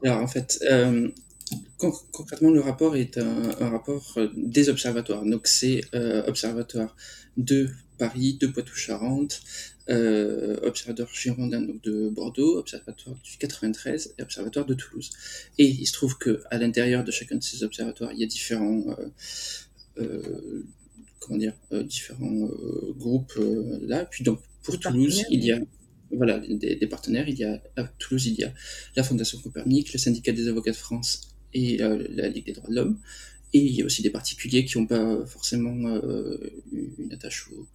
Alors 0.03 0.21
en 0.21 0.27
fait, 0.27 0.59
euh, 0.69 1.09
concrètement, 2.11 2.49
le 2.49 2.61
rapport 2.61 2.95
est 2.95 3.17
un, 3.17 3.69
rapport 3.69 4.17
des 4.35 4.69
observatoires. 4.69 5.23
Donc 5.23 5.47
c'est 5.47 5.81
observatoire 6.27 6.95
de 7.37 7.69
Paris, 8.01 8.33
de 8.41 8.47
Poitou-Charentes, 8.47 9.41
euh, 9.89 10.57
Observatoire 10.63 11.13
girondin 11.13 11.61
donc 11.61 11.83
de 11.83 12.09
Bordeaux, 12.09 12.57
Observatoire 12.57 13.15
du 13.23 13.37
93 13.37 14.15
et 14.17 14.23
Observatoire 14.23 14.65
de 14.65 14.73
Toulouse. 14.73 15.11
Et 15.59 15.67
il 15.67 15.85
se 15.85 15.93
trouve 15.93 16.17
que 16.17 16.41
à 16.49 16.57
l'intérieur 16.57 17.03
de 17.03 17.11
chacun 17.11 17.35
de 17.35 17.43
ces 17.43 17.63
observatoires, 17.63 18.11
il 18.11 18.19
y 18.19 18.23
a 18.23 18.27
différents 18.27 18.83
comment 21.19 21.37
dire 21.37 21.53
différents 21.83 22.49
groupes 22.97 23.37
là. 23.81 24.05
Puis 24.05 24.23
donc 24.23 24.39
pour 24.63 24.79
Toulouse, 24.79 25.23
il 25.29 25.45
y 25.45 25.51
a 25.51 25.59
voilà, 26.11 26.39
des, 26.39 26.75
des, 26.75 26.87
partenaires. 26.87 27.29
Il 27.29 27.37
y 27.37 27.43
a, 27.43 27.61
à 27.75 27.83
Toulouse, 27.99 28.25
il 28.25 28.35
y 28.39 28.43
a 28.43 28.51
la 28.95 29.03
Fondation 29.03 29.37
Copernic, 29.39 29.93
le 29.93 29.99
Syndicat 29.99 30.31
des 30.31 30.47
avocats 30.47 30.71
de 30.71 30.83
France 30.87 31.35
et 31.53 31.77
la 31.77 32.29
Ligue 32.29 32.47
des 32.47 32.53
droits 32.53 32.69
de 32.69 32.75
l'homme. 32.75 32.99
Et 33.53 33.59
il 33.59 33.75
y 33.75 33.81
a 33.81 33.85
aussi 33.85 34.01
des 34.01 34.09
particuliers 34.09 34.63
qui 34.65 34.77
n'ont 34.77 34.87
pas 34.87 35.25
forcément 35.25 35.89
euh, 35.89 36.37
une 36.71 37.11
attache 37.11 37.49
ou, 37.49 37.67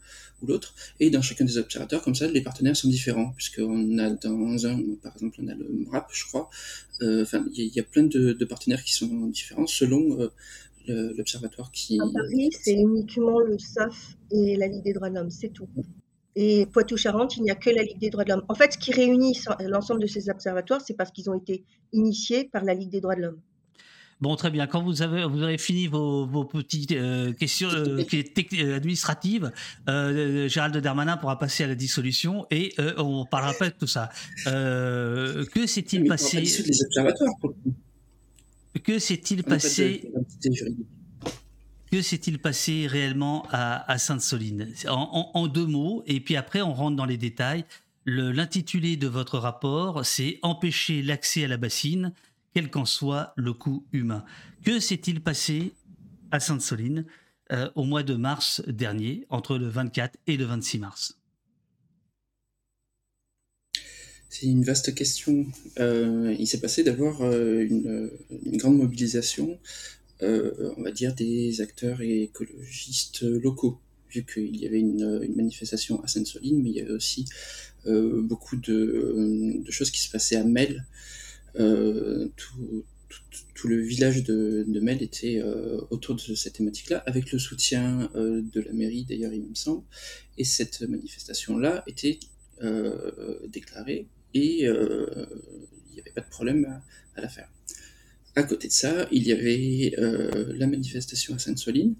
ou 0.42 0.46
l'autre. 0.46 0.74
Et 1.00 1.10
dans 1.10 1.20
chacun 1.22 1.44
des 1.44 1.58
observateurs, 1.58 2.02
comme 2.02 2.14
ça, 2.14 2.28
les 2.28 2.40
partenaires 2.40 2.76
sont 2.76 2.88
différents, 2.88 3.32
puisqu'on 3.36 3.98
a 3.98 4.10
dans 4.10 4.66
un, 4.66 4.80
par 5.02 5.12
exemple, 5.14 5.36
on 5.42 5.48
a 5.48 5.54
le 5.54 5.68
MRAP, 5.68 6.08
je 6.12 6.24
crois. 6.24 6.48
Euh, 7.02 7.22
enfin, 7.22 7.44
il 7.52 7.64
y, 7.64 7.76
y, 7.76 7.80
a 7.80 7.82
plein 7.82 8.04
de, 8.04 8.32
de, 8.32 8.44
partenaires 8.46 8.82
qui 8.82 8.94
sont 8.94 9.26
différents 9.26 9.66
selon 9.66 10.30
euh, 10.88 11.12
l'observatoire 11.16 11.70
qui. 11.72 12.00
À 12.00 12.06
Paris, 12.12 12.50
c'est 12.52 12.74
uniquement 12.74 13.40
le 13.40 13.58
SAF 13.58 14.16
et 14.30 14.56
la 14.56 14.68
Ligue 14.68 14.84
des 14.84 14.92
droits 14.92 15.10
de 15.10 15.16
l'homme, 15.16 15.30
c'est 15.30 15.52
tout. 15.52 15.68
Et 16.36 16.66
Poitou-Charentes, 16.66 17.36
il 17.38 17.42
n'y 17.42 17.50
a 17.50 17.54
que 17.54 17.70
la 17.70 17.82
Ligue 17.82 17.98
des 17.98 18.10
droits 18.10 18.24
de 18.24 18.30
l'homme. 18.30 18.44
En 18.48 18.54
fait, 18.54 18.74
ce 18.74 18.78
qui 18.78 18.92
réunit 18.92 19.38
l'ensemble 19.60 20.00
de 20.00 20.06
ces 20.06 20.28
observatoires, 20.28 20.80
c'est 20.80 20.94
parce 20.94 21.10
qu'ils 21.10 21.28
ont 21.30 21.34
été 21.34 21.64
initiés 21.92 22.44
par 22.44 22.64
la 22.64 22.74
Ligue 22.74 22.90
des 22.90 23.00
droits 23.00 23.16
de 23.16 23.22
l'homme. 23.22 23.40
Bon, 24.20 24.34
très 24.36 24.50
bien. 24.50 24.66
Quand 24.66 24.82
vous 24.82 25.02
avez, 25.02 25.24
vous 25.24 25.42
avez 25.42 25.58
fini 25.58 25.88
vos, 25.88 26.26
vos 26.26 26.44
petites 26.44 26.92
euh, 26.92 27.32
questions 27.34 27.68
euh, 27.70 28.02
administratives, 28.74 29.52
euh, 29.88 30.48
Gérald 30.48 30.76
Darmanin 30.78 31.18
pourra 31.18 31.38
passer 31.38 31.64
à 31.64 31.66
la 31.66 31.74
dissolution 31.74 32.46
et 32.50 32.72
euh, 32.78 32.94
on 32.96 33.26
parlera 33.26 33.52
pas 33.52 33.68
de 33.68 33.74
tout 33.74 33.86
ça. 33.86 34.08
Euh, 34.46 35.44
que 35.46 35.66
s'est-il 35.66 36.04
passé 36.04 36.40
les 36.40 36.82
observatoires, 36.82 37.34
Que 38.82 38.98
s'est-il 38.98 39.44
passé 39.44 40.10
que 41.92 42.02
s'est-il 42.02 42.40
passé 42.40 42.88
réellement 42.88 43.46
à, 43.52 43.90
à 43.90 43.96
Sainte-Soline? 43.98 44.72
En, 44.88 45.30
en, 45.34 45.38
en, 45.40 45.46
deux 45.46 45.66
mots, 45.66 46.02
et 46.06 46.18
puis 46.20 46.36
après 46.36 46.60
on 46.60 46.74
rentre 46.74 46.96
dans 46.96 47.04
les 47.04 47.16
détails. 47.16 47.64
L'intitulé 48.06 48.96
de 48.96 49.06
votre 49.08 49.38
rapport, 49.38 50.04
c'est 50.04 50.38
Empêcher 50.42 51.02
l'accès 51.02 51.44
à 51.44 51.48
la 51.48 51.56
bassine, 51.56 52.12
quel 52.56 52.70
qu'en 52.70 52.86
soit 52.86 53.34
le 53.36 53.52
coût 53.52 53.84
humain. 53.92 54.24
Que 54.64 54.80
s'est-il 54.80 55.22
passé 55.22 55.74
à 56.30 56.40
Sainte-Soline 56.40 57.04
euh, 57.52 57.68
au 57.74 57.84
mois 57.84 58.02
de 58.02 58.14
mars 58.14 58.62
dernier, 58.66 59.26
entre 59.28 59.58
le 59.58 59.68
24 59.68 60.16
et 60.26 60.38
le 60.38 60.46
26 60.46 60.78
mars? 60.78 61.18
C'est 64.30 64.46
une 64.46 64.64
vaste 64.64 64.94
question. 64.94 65.44
Euh, 65.80 66.34
il 66.38 66.46
s'est 66.46 66.60
passé 66.60 66.82
d'abord 66.82 67.22
euh, 67.24 67.62
une, 67.62 68.10
grande 68.56 68.78
mobilisation 68.78 69.58
on 70.22 70.82
va 70.82 70.92
dire, 70.92 71.14
des 71.14 71.60
acteurs 71.60 72.00
écologistes 72.00 73.20
locaux, 73.20 73.78
vu 74.08 74.24
qu'il 74.24 74.56
y 74.56 74.66
avait 74.66 74.80
une, 74.80 75.28
manifestation 75.36 76.02
à 76.02 76.08
Sainte-Soline, 76.08 76.62
mais 76.62 76.70
il 76.70 76.76
y 76.76 76.80
avait 76.80 76.94
aussi 76.94 77.26
beaucoup 77.84 78.56
de, 78.56 79.60
de, 79.62 79.70
choses 79.70 79.90
qui 79.90 80.00
se 80.00 80.10
passaient 80.10 80.36
à 80.36 80.44
Mel. 80.44 80.86
Euh, 81.58 82.28
tout, 82.36 83.68
le 83.68 83.80
village 83.80 84.22
de, 84.24 84.64
de 84.66 84.80
Mel 84.80 85.02
était 85.02 85.40
euh, 85.42 85.80
autour 85.90 86.14
de 86.14 86.34
cette 86.34 86.54
thématique-là, 86.54 86.98
avec 87.06 87.32
le 87.32 87.38
soutien 87.38 88.10
euh, 88.14 88.42
de 88.52 88.60
la 88.60 88.72
mairie, 88.72 89.04
d'ailleurs, 89.04 89.32
il 89.32 89.42
me 89.42 89.54
semble. 89.54 89.82
Et 90.38 90.44
cette 90.44 90.82
manifestation-là 90.82 91.82
était 91.86 92.18
déclarée 93.48 94.06
et 94.32 94.62
il 94.62 94.66
n'y 95.92 96.00
avait 96.00 96.10
pas 96.14 96.22
de 96.22 96.30
problème 96.30 96.80
à, 97.16 97.20
la 97.20 97.28
faire. 97.28 97.50
À 98.34 98.44
côté 98.44 98.68
de 98.68 98.72
ça, 98.72 99.06
il 99.12 99.26
y 99.26 99.32
avait 99.32 99.94
la 99.98 100.66
manifestation 100.66 101.34
à 101.34 101.38
Sainte-Soline, 101.38 101.96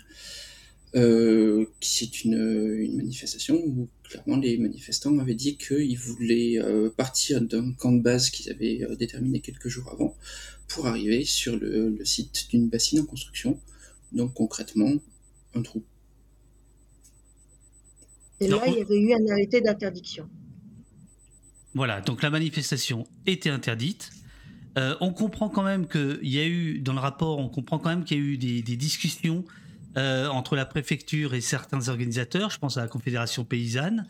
euh, 0.95 1.67
qui 1.81 2.05
est 2.05 2.25
une, 2.25 2.79
une, 2.79 2.97
manifestation 2.97 3.57
où 3.57 3.89
clairement 4.05 4.37
les 4.37 4.57
manifestants 4.57 5.19
avaient 5.19 5.35
dit 5.35 5.57
qu'ils 5.57 5.99
voulaient 5.99 6.59
euh, 6.59 6.91
partir 6.91 7.41
d'un 7.43 7.73
camp 7.73 7.93
de 7.93 8.01
base 8.01 8.31
qu'ils 8.31 8.51
avaient 8.51 8.83
euh, 8.83 8.95
déterminé 8.95 9.41
quelques 9.41 9.69
jours 9.69 9.91
avant 9.93 10.17
pour 10.69 10.87
arriver 10.87 11.25
sur 11.25 11.57
le, 11.57 11.91
le 11.91 12.05
site 12.05 12.49
d'une 12.51 12.69
bassine 12.69 13.01
en 13.01 13.05
construction, 13.05 13.61
donc 14.13 14.35
concrètement 14.35 14.93
un 15.55 15.63
trou. 15.63 15.83
Et 18.41 18.49
là, 18.49 18.63
il 18.67 18.75
y 18.75 18.81
avait 18.81 18.99
eu 18.99 19.13
un 19.13 19.33
arrêté 19.33 19.61
d'interdiction. 19.61 20.29
Voilà, 21.75 22.01
donc 22.01 22.23
la 22.23 22.31
manifestation 22.31 23.07
était 23.27 23.51
interdite. 23.51 24.11
Euh, 24.79 24.95
on 25.01 25.13
comprend 25.13 25.49
quand 25.49 25.63
même 25.63 25.89
qu'il 25.89 26.19
y 26.23 26.39
a 26.39 26.47
eu, 26.47 26.79
dans 26.81 26.93
le 26.93 27.01
rapport, 27.01 27.39
on 27.39 27.49
comprend 27.49 27.79
quand 27.79 27.89
même 27.89 28.05
qu'il 28.05 28.19
y 28.19 28.21
a 28.21 28.23
eu 28.23 28.39
des, 28.39 28.63
des 28.63 28.77
discussions 28.77 29.45
euh, 29.97 30.29
entre 30.29 30.57
la 30.57 30.67
préfecture 30.67 31.33
et 31.33 31.41
certains 31.41 31.89
organisateurs, 31.89 32.51
je 32.51 32.59
pense 32.59 32.77
à 32.77 32.83
la 32.83 32.89
Confédération 32.89 33.45
paysanne. 33.47 34.07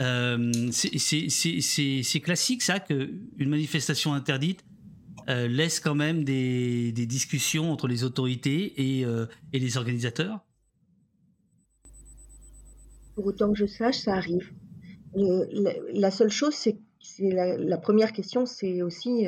Euh, 0.00 0.50
c'est 0.72 2.20
classique 2.20 2.62
ça, 2.62 2.80
qu'une 2.80 3.28
manifestation 3.38 4.14
interdite 4.14 4.64
euh, 5.28 5.46
laisse 5.46 5.80
quand 5.80 5.94
même 5.94 6.24
des, 6.24 6.92
discussions 6.92 7.70
entre 7.70 7.88
les 7.88 8.04
autorités 8.04 9.00
et, 9.00 9.06
les 9.52 9.76
organisateurs 9.76 10.40
Pour 13.14 13.26
autant 13.26 13.52
que 13.52 13.58
je 13.58 13.66
sache, 13.66 13.98
ça 13.98 14.14
arrive. 14.14 14.50
La, 15.14 16.10
seule 16.10 16.30
chose, 16.30 16.54
c'est 16.54 16.78
la, 17.20 17.58
la, 17.58 17.76
première 17.76 18.12
question, 18.12 18.46
c'est 18.46 18.80
aussi 18.80 19.26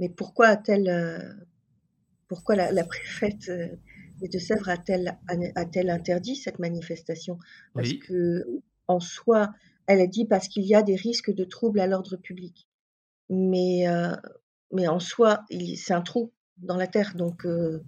mais 0.00 0.08
pourquoi 0.08 0.48
a-t-elle, 0.48 1.46
pourquoi 2.26 2.56
la 2.56 2.84
préfète 2.84 3.52
euh, 4.22 4.26
des 4.26 4.28
Deux-Sèvres 4.28 4.68
a-t-elle, 4.68 5.18
a-t-elle 5.54 5.90
interdit 5.90 6.36
cette 6.36 6.58
manifestation? 6.58 7.38
Parce 7.74 7.90
oui. 7.90 7.98
que, 7.98 8.44
en 8.88 9.00
soi, 9.00 9.52
elle 9.86 10.00
a 10.00 10.06
dit 10.06 10.26
parce 10.26 10.48
qu'il 10.48 10.64
y 10.64 10.74
a 10.74 10.82
des 10.82 10.96
risques 10.96 11.32
de 11.32 11.44
troubles 11.44 11.80
à 11.80 11.86
l'ordre 11.86 12.16
public. 12.16 12.68
Mais, 13.28 13.88
euh, 13.88 14.14
mais 14.72 14.88
en 14.88 15.00
soi, 15.00 15.44
il, 15.50 15.76
c'est 15.76 15.94
un 15.94 16.02
trou 16.02 16.32
dans 16.58 16.76
la 16.76 16.86
terre, 16.86 17.14
donc 17.16 17.46
euh, 17.46 17.82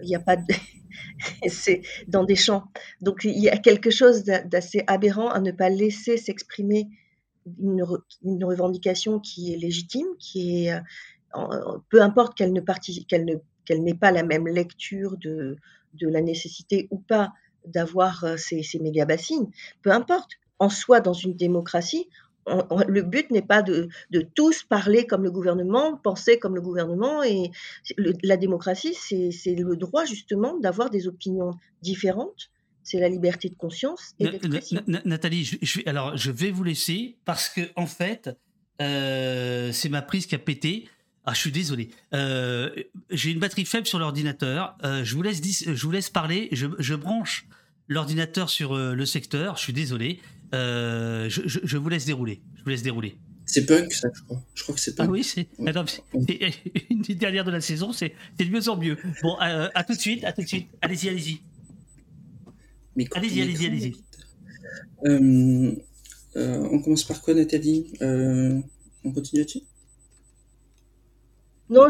il 0.00 0.08
n'y 0.08 0.16
a 0.16 0.20
pas 0.20 0.36
de. 0.36 0.44
c'est 1.48 1.82
dans 2.06 2.24
des 2.24 2.36
champs. 2.36 2.64
Donc 3.00 3.24
il 3.24 3.38
y 3.38 3.48
a 3.48 3.56
quelque 3.56 3.90
chose 3.90 4.24
d'assez 4.24 4.84
aberrant 4.86 5.30
à 5.30 5.40
ne 5.40 5.52
pas 5.52 5.70
laisser 5.70 6.16
s'exprimer 6.16 6.88
une, 7.58 7.84
une, 8.22 8.44
revendication 8.44 9.20
qui 9.20 9.52
est 9.52 9.56
légitime, 9.56 10.06
qui 10.18 10.66
est, 10.66 10.80
peu 11.90 12.00
importe 12.00 12.36
qu'elle 12.36 12.52
ne 12.52 12.60
qu'elle 13.08 13.24
ne 13.24 13.34
qu'elle 13.64 13.82
n'ait 13.82 13.94
pas 13.94 14.10
la 14.10 14.22
même 14.22 14.46
lecture 14.46 15.16
de, 15.16 15.56
de 15.94 16.08
la 16.08 16.20
nécessité 16.20 16.88
ou 16.90 16.98
pas 16.98 17.32
d'avoir 17.66 18.24
euh, 18.24 18.36
ces, 18.36 18.62
ces 18.62 18.78
méga 18.78 19.04
bassines, 19.04 19.50
peu 19.82 19.90
importe. 19.90 20.32
En 20.60 20.68
soi, 20.68 21.00
dans 21.00 21.12
une 21.12 21.34
démocratie, 21.34 22.08
on, 22.46 22.64
on, 22.70 22.78
le 22.86 23.02
but 23.02 23.30
n'est 23.30 23.42
pas 23.42 23.62
de, 23.62 23.88
de, 24.10 24.20
tous 24.20 24.62
parler 24.62 25.06
comme 25.06 25.24
le 25.24 25.30
gouvernement, 25.30 25.96
penser 25.96 26.38
comme 26.38 26.54
le 26.54 26.60
gouvernement. 26.60 27.22
Et 27.22 27.50
le, 27.96 28.12
la 28.22 28.36
démocratie, 28.36 28.94
c'est 28.94 29.54
le 29.54 29.76
droit 29.76 30.04
justement 30.04 30.56
d'avoir 30.58 30.90
des 30.90 31.08
opinions 31.08 31.52
différentes. 31.82 32.50
C'est 32.82 33.00
la 33.00 33.08
liberté 33.08 33.48
de 33.48 33.54
conscience 33.54 34.14
et 34.20 34.28
d'expression. 34.28 34.82
Nathalie, 34.86 35.44
je, 35.44 35.56
je, 35.62 35.80
alors 35.86 36.16
je 36.16 36.30
vais 36.30 36.50
vous 36.50 36.64
laisser 36.64 37.16
parce 37.24 37.48
que 37.48 37.62
en 37.76 37.86
fait, 37.86 38.30
euh, 38.82 39.72
c'est 39.72 39.88
ma 39.88 40.02
prise 40.02 40.26
qui 40.26 40.34
a 40.34 40.38
pété. 40.38 40.88
Ah, 41.26 41.32
je 41.32 41.40
suis 41.40 41.52
désolé. 41.52 41.90
Euh, 42.12 42.70
J'ai 43.10 43.30
une 43.30 43.38
batterie 43.38 43.64
faible 43.64 43.86
sur 43.86 43.98
l'ordinateur. 43.98 44.76
Euh, 44.84 45.04
je 45.04 45.14
vous 45.14 45.22
laisse, 45.22 45.40
je 45.42 45.82
vous 45.82 45.90
laisse 45.90 46.10
parler. 46.10 46.48
Je, 46.52 46.66
je 46.78 46.94
branche 46.94 47.46
l'ordinateur 47.88 48.50
sur 48.50 48.74
euh, 48.74 48.94
le 48.94 49.06
secteur. 49.06 49.56
Je 49.56 49.62
suis 49.62 49.72
désolé. 49.72 50.20
Euh, 50.54 51.28
je, 51.28 51.42
je, 51.46 51.60
je, 51.62 51.76
vous 51.78 51.88
laisse 51.88 52.04
dérouler. 52.04 52.42
Je 52.56 52.62
vous 52.62 52.70
laisse 52.70 52.82
dérouler. 52.82 53.16
C'est 53.46 53.66
punk, 53.66 53.92
ça, 53.92 54.08
je 54.14 54.22
crois. 54.22 54.42
Je 54.54 54.62
crois 54.62 54.74
que 54.74 54.80
c'est 54.80 54.94
punk. 54.94 55.08
Ah 55.08 55.12
oui, 55.12 55.24
c'est 55.24 55.48
ouais. 55.58 56.54
une 56.90 57.02
des 57.02 57.14
dernières 57.14 57.44
de 57.44 57.50
la 57.50 57.60
saison. 57.60 57.92
C'est 57.92 58.14
de 58.38 58.44
mieux 58.44 58.68
en 58.68 58.76
mieux. 58.76 58.96
Bon, 59.22 59.36
euh, 59.40 59.68
à 59.74 59.84
tout 59.84 59.94
de 59.94 60.00
suite. 60.00 60.24
À 60.24 60.32
tout 60.32 60.42
de 60.42 60.46
suite. 60.46 60.68
Allez-y, 60.80 61.08
allez-y. 61.08 61.40
Allez-y, 63.14 63.42
allez-y, 63.42 63.66
allez-y. 63.66 63.96
Euh, 65.06 66.68
on 66.70 66.80
commence 66.80 67.04
par 67.04 67.20
quoi, 67.20 67.34
Nathalie? 67.34 67.92
On 68.00 69.12
continue 69.12 69.40
là-dessus? 69.40 69.60
Non, 71.70 71.86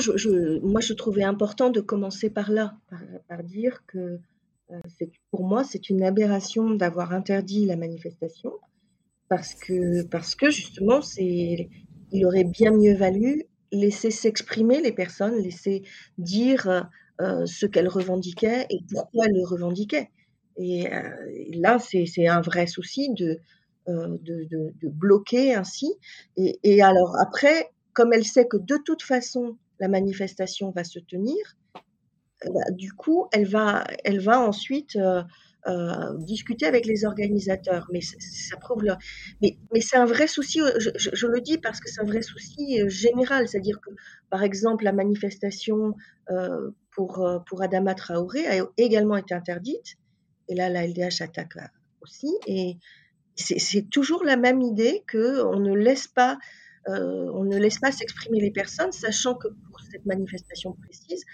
moi 0.62 0.80
je 0.80 0.92
trouvais 0.92 1.24
important 1.24 1.70
de 1.70 1.80
commencer 1.80 2.30
par 2.30 2.50
là, 2.50 2.76
par, 3.28 3.42
dire 3.42 3.84
que 3.86 4.20
euh, 4.70 5.06
pour 5.30 5.44
moi 5.44 5.64
c'est 5.64 5.90
une 5.90 6.02
aberration 6.04 6.70
d'avoir 6.70 7.12
interdit 7.12 7.66
la 7.66 7.76
manifestation 7.76 8.52
parce 9.28 9.54
que, 9.54 10.04
parce 10.04 10.36
que 10.36 10.50
justement 10.50 11.00
il 11.18 12.26
aurait 12.26 12.44
bien 12.44 12.70
mieux 12.70 12.94
valu 12.94 13.44
laisser 13.72 14.12
s'exprimer 14.12 14.80
les 14.80 14.92
personnes, 14.92 15.34
laisser 15.42 15.82
dire 16.18 16.88
euh, 17.20 17.44
ce 17.46 17.66
qu'elles 17.66 17.88
revendiquaient 17.88 18.66
et 18.70 18.78
pourquoi 18.92 19.26
elles 19.26 19.34
le 19.34 19.44
revendiquaient. 19.44 20.10
Et, 20.56 20.88
là, 21.54 21.80
c'est 21.80 22.28
un 22.28 22.40
vrai 22.40 22.68
souci 22.68 23.12
de, 23.12 23.40
de, 23.88 24.88
bloquer 24.88 25.52
ainsi. 25.52 25.92
Et 26.36 26.80
alors 26.80 27.16
après, 27.18 27.72
comme 27.92 28.12
elle 28.12 28.24
sait 28.24 28.46
que 28.46 28.56
de 28.56 28.76
toute 28.76 29.02
façon 29.02 29.56
la 29.80 29.88
manifestation 29.88 30.70
va 30.70 30.84
se 30.84 30.98
tenir, 30.98 31.36
bah, 32.46 32.70
du 32.70 32.92
coup, 32.92 33.26
elle 33.32 33.46
va, 33.46 33.84
elle 34.04 34.20
va 34.20 34.40
ensuite 34.40 34.96
euh, 34.96 36.18
discuter 36.18 36.66
avec 36.66 36.86
les 36.86 37.04
organisateurs. 37.04 37.88
Mais 37.92 38.00
ça 38.00 38.56
prouve. 38.58 38.84
Mais, 39.42 39.56
mais 39.72 39.80
c'est 39.80 39.96
un 39.96 40.04
vrai 40.04 40.26
souci, 40.26 40.60
euh, 40.60 40.78
je, 40.78 41.26
le 41.26 41.40
dis 41.40 41.58
parce 41.58 41.80
que 41.80 41.90
c'est 41.90 42.00
un 42.00 42.06
vrai 42.06 42.22
souci 42.22 42.80
euh, 42.80 42.88
général. 42.88 43.48
C'est-à-dire 43.48 43.80
que, 43.80 43.90
par 44.30 44.42
exemple, 44.42 44.84
la 44.84 44.92
manifestation 44.92 45.94
euh, 46.30 46.70
pour, 46.90 47.26
pour 47.46 47.62
Adama 47.62 47.94
Traoré 47.94 48.46
a 48.46 48.66
également 48.76 49.16
été 49.16 49.34
interdite. 49.34 49.96
Et 50.48 50.54
là, 50.54 50.68
la 50.68 50.86
LDH 50.86 51.22
attaque 51.22 51.56
aussi. 52.02 52.30
Et 52.46 52.76
c'est 53.36 53.88
toujours 53.90 54.22
la 54.22 54.36
même 54.36 54.60
idée 54.60 55.02
qu'on 55.10 55.58
ne 55.58 55.74
laisse 55.74 56.06
pas 56.06 56.38
euh, 56.88 57.30
on 57.32 57.44
ne 57.44 57.56
laisse 57.56 57.78
pas 57.78 57.92
s'exprimer 57.92 58.40
les 58.40 58.50
personnes, 58.50 58.92
sachant 58.92 59.34
que 59.34 59.48
cette 59.94 60.06
manifestation 60.06 60.72
précise, 60.72 61.24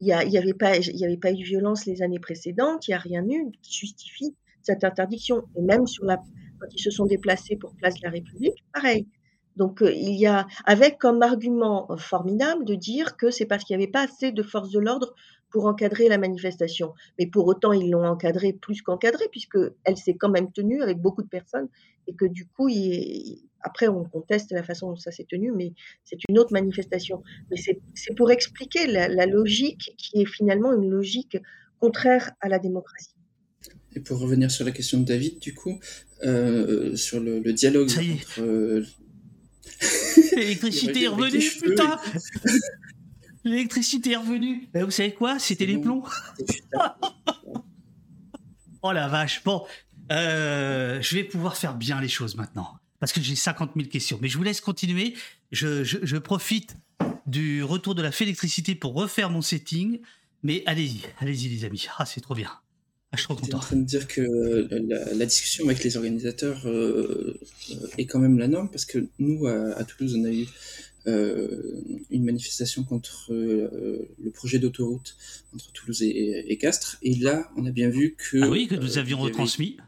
il 0.00 0.06
n'y 0.06 0.38
avait, 0.38 0.54
pas, 0.54 0.78
il 0.78 1.04
avait 1.04 1.16
pas 1.16 1.30
eu 1.30 1.36
de 1.36 1.44
violence 1.44 1.84
les 1.86 2.02
années 2.02 2.18
précédentes, 2.18 2.88
il 2.88 2.92
n'y 2.92 2.94
a 2.94 2.98
rien 2.98 3.24
eu 3.28 3.50
qui 3.62 3.72
justifie 3.72 4.34
cette 4.62 4.84
interdiction. 4.84 5.42
Et 5.56 5.62
même 5.62 5.86
sur 5.86 6.04
la, 6.04 6.16
quand 6.58 6.68
ils 6.72 6.82
se 6.82 6.90
sont 6.90 7.06
déplacés 7.06 7.56
pour 7.56 7.74
Place 7.76 7.94
de 7.96 8.04
la 8.04 8.10
République, 8.10 8.64
pareil. 8.72 9.06
Donc 9.56 9.82
euh, 9.82 9.92
il 9.92 10.18
y 10.18 10.26
a, 10.26 10.46
avec 10.64 10.98
comme 10.98 11.22
argument 11.22 11.88
formidable 11.98 12.64
de 12.64 12.74
dire 12.74 13.16
que 13.16 13.30
c'est 13.30 13.46
parce 13.46 13.64
qu'il 13.64 13.76
n'y 13.76 13.82
avait 13.82 13.92
pas 13.92 14.04
assez 14.04 14.32
de 14.32 14.42
forces 14.42 14.70
de 14.70 14.78
l'ordre 14.78 15.14
pour 15.50 15.66
encadrer 15.66 16.08
la 16.08 16.16
manifestation. 16.16 16.94
Mais 17.18 17.26
pour 17.26 17.46
autant, 17.46 17.72
ils 17.72 17.90
l'ont 17.90 18.06
encadrée 18.06 18.52
plus 18.52 18.82
qu'encadrée, 18.82 19.26
puisqu'elle 19.30 19.96
s'est 19.96 20.14
quand 20.14 20.30
même 20.30 20.52
tenue 20.52 20.82
avec 20.82 20.98
beaucoup 20.98 21.22
de 21.22 21.28
personnes, 21.28 21.68
et 22.06 22.14
que 22.14 22.24
du 22.24 22.46
coup, 22.46 22.68
il, 22.68 23.49
après, 23.62 23.88
on 23.88 24.04
conteste 24.04 24.52
la 24.52 24.62
façon 24.62 24.90
dont 24.90 24.96
ça 24.96 25.10
s'est 25.10 25.26
tenu, 25.28 25.52
mais 25.52 25.72
c'est 26.04 26.18
une 26.28 26.38
autre 26.38 26.52
manifestation. 26.52 27.22
Mais 27.50 27.56
c'est 27.56 28.14
pour 28.16 28.30
expliquer 28.30 28.86
la, 28.86 29.26
logique 29.26 29.94
qui 29.98 30.22
est 30.22 30.26
finalement 30.26 30.72
une 30.72 30.90
logique 30.90 31.38
contraire 31.78 32.32
à 32.40 32.48
la 32.48 32.58
démocratie. 32.58 33.14
Et 33.94 34.00
pour 34.00 34.18
revenir 34.18 34.50
sur 34.50 34.64
la 34.64 34.70
question 34.70 35.00
de 35.00 35.04
David, 35.04 35.38
du 35.38 35.54
coup, 35.54 35.78
euh, 36.22 36.96
sur 36.96 37.20
le, 37.20 37.40
dialogue 37.52 37.90
entre... 37.90 38.40
Euh, 38.40 38.84
L'électricité 40.36 41.04
est 41.04 41.08
revenue, 41.08 41.50
putain 41.62 41.98
L'électricité 43.44 44.12
est 44.12 44.16
revenue. 44.16 44.68
Ben, 44.72 44.84
vous 44.84 44.90
savez 44.90 45.12
quoi? 45.12 45.38
C'était 45.38 45.66
les 45.66 45.78
plombs. 45.78 46.02
oh 48.82 48.92
la 48.92 49.08
vache. 49.08 49.42
Bon, 49.44 49.64
euh, 50.12 51.00
je 51.00 51.14
vais 51.14 51.24
pouvoir 51.24 51.56
faire 51.56 51.74
bien 51.74 52.00
les 52.00 52.08
choses 52.08 52.36
maintenant 52.36 52.80
parce 53.00 53.12
que 53.12 53.20
j'ai 53.20 53.34
50 53.34 53.72
000 53.74 53.88
questions. 53.88 54.18
Mais 54.22 54.28
je 54.28 54.36
vous 54.36 54.44
laisse 54.44 54.60
continuer. 54.60 55.14
Je, 55.50 56.18
profite 56.18 56.76
du 57.26 57.64
retour 57.64 57.94
de 57.94 58.02
la 58.02 58.10
électricité 58.20 58.74
pour 58.74 58.94
refaire 58.94 59.30
mon 59.30 59.42
setting. 59.42 60.00
Mais 60.42 60.62
allez-y, 60.66 61.00
allez-y 61.18 61.48
les 61.48 61.64
amis. 61.64 61.86
Ah, 61.98 62.06
c'est 62.06 62.20
trop 62.20 62.34
bien. 62.34 62.50
Ah, 63.12 63.16
je 63.16 63.22
suis 63.22 63.26
trop 63.26 63.34
content. 63.34 63.56
en 63.56 63.60
train 63.60 63.76
de 63.76 63.84
dire 63.84 64.06
que 64.06 64.68
la, 65.16 65.26
discussion 65.26 65.64
avec 65.64 65.82
les 65.82 65.96
organisateurs 65.96 66.66
euh, 66.66 67.40
est 67.98 68.06
quand 68.06 68.20
même 68.20 68.38
la 68.38 68.46
norme 68.46 68.70
parce 68.70 68.84
que 68.84 69.06
nous, 69.18 69.46
à, 69.46 69.82
Toulouse, 69.84 70.14
on 70.16 70.24
a 70.24 70.30
eu 70.30 70.46
euh, 71.06 71.82
une 72.10 72.24
manifestation 72.24 72.84
contre 72.84 73.32
euh, 73.32 74.08
le 74.22 74.30
projet 74.30 74.58
d'autoroute 74.58 75.16
entre 75.54 75.72
Toulouse 75.72 76.02
et, 76.02 76.56
Castres. 76.58 76.98
Et 77.02 77.16
là, 77.16 77.50
on 77.56 77.64
a 77.66 77.70
bien 77.70 77.88
vu 77.88 78.14
que... 78.16 78.42
Ah 78.42 78.48
oui, 78.48 78.68
que 78.68 78.76
nous 78.76 78.98
avions 78.98 79.18
retransmis 79.18 79.78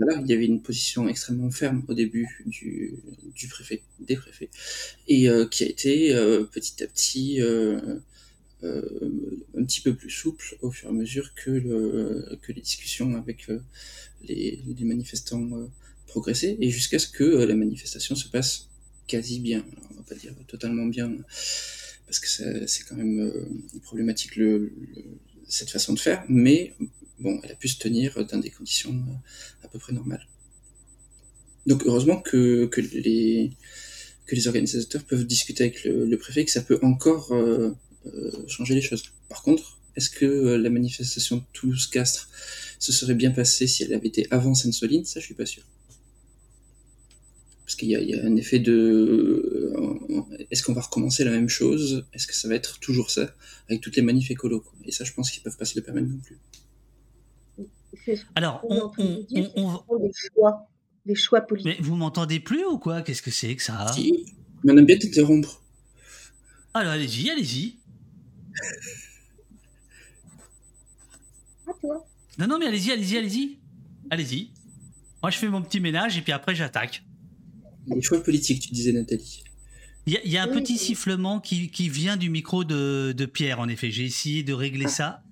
il 0.00 0.26
y 0.26 0.32
avait 0.32 0.46
une 0.46 0.62
position 0.62 1.08
extrêmement 1.08 1.50
ferme 1.50 1.84
au 1.88 1.94
début 1.94 2.42
du, 2.46 2.98
préfet, 3.48 3.82
des 4.00 4.16
préfets, 4.16 4.50
et 5.08 5.28
euh, 5.28 5.46
qui 5.46 5.64
a 5.64 5.66
été 5.66 6.14
euh, 6.14 6.44
petit 6.44 6.82
à 6.82 6.86
petit 6.86 7.40
euh, 7.40 7.98
un 8.62 9.64
petit 9.64 9.80
peu 9.80 9.94
plus 9.94 10.10
souple 10.10 10.56
au 10.62 10.70
fur 10.70 10.88
et 10.88 10.90
à 10.90 10.94
mesure 10.94 11.34
que, 11.34 11.50
le, 11.50 12.38
que 12.42 12.52
les 12.52 12.60
discussions 12.60 13.14
avec 13.16 13.48
les, 14.22 14.62
manifestants 14.80 15.70
progressaient, 16.06 16.56
et 16.60 16.70
jusqu'à 16.70 16.98
ce 16.98 17.08
que 17.08 17.24
la 17.24 17.54
manifestation 17.54 18.14
se 18.14 18.28
passe 18.28 18.68
quasi 19.06 19.40
bien. 19.40 19.64
Alors, 19.76 19.90
on 19.92 19.94
va 19.96 20.02
pas 20.02 20.14
dire 20.14 20.34
totalement 20.48 20.86
bien, 20.86 21.12
parce 22.06 22.18
que 22.18 22.66
c'est 22.66 22.84
quand 22.88 22.96
même 22.96 23.32
problématique 23.82 24.40
cette 25.46 25.70
façon 25.70 25.92
de 25.92 26.00
faire, 26.00 26.24
mais 26.28 26.74
bon, 27.18 27.40
elle 27.42 27.52
a 27.52 27.54
pu 27.54 27.68
se 27.68 27.78
tenir 27.78 28.24
dans 28.26 28.38
des 28.38 28.50
conditions 28.50 28.92
euh, 28.92 29.64
à 29.64 29.68
peu 29.68 29.78
près 29.78 29.92
normales. 29.92 30.26
Donc 31.66 31.82
heureusement 31.86 32.20
que, 32.20 32.70
les, 32.94 33.52
organisateurs 34.46 35.04
peuvent 35.04 35.26
discuter 35.26 35.64
avec 35.64 35.84
le, 35.84 36.16
préfet, 36.16 36.44
que 36.44 36.50
ça 36.50 36.62
peut 36.62 36.78
encore 36.82 37.32
euh, 37.32 37.70
euh, 38.06 38.48
changer 38.48 38.74
les 38.74 38.82
choses. 38.82 39.02
Par 39.28 39.42
contre, 39.42 39.78
est-ce 39.96 40.10
que 40.10 40.26
la 40.26 40.70
manifestation 40.70 41.38
de 41.38 41.42
Toulouse-Castres 41.52 42.28
se 42.78 42.92
serait 42.92 43.14
bien 43.14 43.30
passée 43.30 43.66
si 43.66 43.82
elle 43.82 43.94
avait 43.94 44.08
été 44.08 44.26
avant 44.30 44.54
Sainte-Soline? 44.54 45.04
Ça, 45.04 45.20
je 45.20 45.24
suis 45.24 45.34
pas 45.34 45.46
sûr. 45.46 45.64
Parce 47.64 47.74
qu'il 47.74 47.88
y, 47.88 47.92
y, 47.92 48.14
a 48.14 48.24
un 48.24 48.36
effet 48.36 48.60
de... 48.60 49.72
Est-ce 50.52 50.62
qu'on 50.62 50.74
va 50.74 50.82
recommencer 50.82 51.24
la 51.24 51.32
même 51.32 51.48
chose? 51.48 52.06
Est-ce 52.12 52.28
que 52.28 52.34
ça 52.36 52.46
va 52.46 52.54
être 52.54 52.78
toujours 52.78 53.10
ça? 53.10 53.34
Avec 53.68 53.80
toutes 53.80 53.96
les 53.96 54.02
manifs 54.02 54.30
écolos 54.30 54.62
Et 54.84 54.92
ça, 54.92 55.02
je 55.02 55.12
pense 55.12 55.32
qu'ils 55.32 55.42
peuvent 55.42 55.56
pas 55.56 55.64
se 55.64 55.74
le 55.76 55.82
permettre 55.82 56.06
non 56.06 56.18
plus. 56.18 56.38
Alors, 58.34 58.64
on, 58.68 58.92
des, 59.30 60.12
choix, 60.14 60.68
des 61.04 61.14
choix 61.14 61.40
politiques. 61.40 61.78
Mais 61.78 61.84
vous 61.84 61.96
m'entendez 61.96 62.40
plus 62.40 62.64
ou 62.64 62.78
quoi? 62.78 63.02
Qu'est-ce 63.02 63.22
que 63.22 63.30
c'est 63.30 63.54
que 63.56 63.62
ça? 63.62 63.92
Si, 63.92 64.26
mais 64.64 64.72
on 64.72 64.76
aime 64.76 64.86
bien 64.86 64.98
t'interrompre. 64.98 65.62
Alors, 66.74 66.92
allez-y, 66.92 67.30
allez-y. 67.30 67.76
À 71.66 71.72
toi? 71.80 72.06
Non, 72.38 72.46
non, 72.46 72.58
mais 72.58 72.66
allez-y, 72.66 72.92
allez-y, 72.92 73.16
allez-y. 73.16 73.58
Allez-y. 74.10 74.50
Moi, 75.22 75.30
je 75.30 75.38
fais 75.38 75.48
mon 75.48 75.62
petit 75.62 75.80
ménage 75.80 76.18
et 76.18 76.22
puis 76.22 76.32
après, 76.32 76.54
j'attaque. 76.54 77.02
Les 77.86 78.02
choix 78.02 78.22
politiques, 78.22 78.62
tu 78.62 78.72
disais, 78.72 78.92
Nathalie. 78.92 79.42
Il 80.06 80.20
y, 80.24 80.36
a, 80.36 80.44
un 80.44 80.48
petit 80.48 80.78
sifflement 80.78 81.40
qui, 81.40 81.68
qui, 81.68 81.88
vient 81.88 82.16
du 82.16 82.30
micro 82.30 82.62
de, 82.62 83.12
de 83.12 83.26
Pierre, 83.26 83.58
en 83.58 83.66
effet. 83.66 83.90
J'ai 83.90 84.04
essayé 84.04 84.44
de 84.44 84.52
régler 84.52 84.84
ah. 84.86 84.90
ça. 84.90 85.22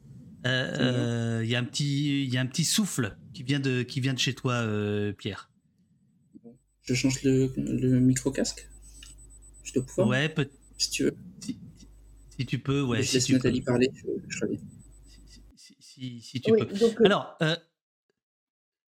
Il 0.45 0.51
euh, 0.51 1.39
euh, 1.39 1.45
y 1.47 1.55
a 1.55 1.59
un 1.59 1.65
petit, 1.65 2.25
il 2.25 2.33
y 2.33 2.37
a 2.37 2.41
un 2.43 2.47
petit 2.47 2.65
souffle 2.65 3.17
qui 3.33 3.43
vient 3.43 3.61
de, 3.61 3.83
qui 3.83 4.01
vient 4.01 4.13
de 4.13 4.19
chez 4.19 4.35
toi, 4.35 4.53
euh, 4.53 5.15
Pierre. 5.15 5.51
Je 6.83 6.93
change 6.93 7.23
le, 7.23 7.51
le 7.57 7.99
micro 7.99 8.31
casque. 8.31 8.69
Je 9.63 9.73
dois 9.73 9.87
pouvoir. 9.87 10.09
Ouais, 10.09 10.29
peut. 10.29 10.51
Si 10.77 10.91
tu 10.91 11.05
veux. 11.05 11.17
Si, 11.41 12.45
tu 12.47 12.59
peux, 12.59 12.83
ouais. 12.83 13.03
Je 13.03 13.09
si 13.09 13.15
laisse 13.15 13.31
Nathalie 13.31 13.63
parler. 13.63 13.89
Je, 13.95 14.07
je 14.29 14.47
si, 15.57 15.77
si, 15.81 16.21
si, 16.21 16.41
tu 16.43 16.53
peux. 16.53 16.67
Donc, 16.67 17.01
Alors, 17.01 17.39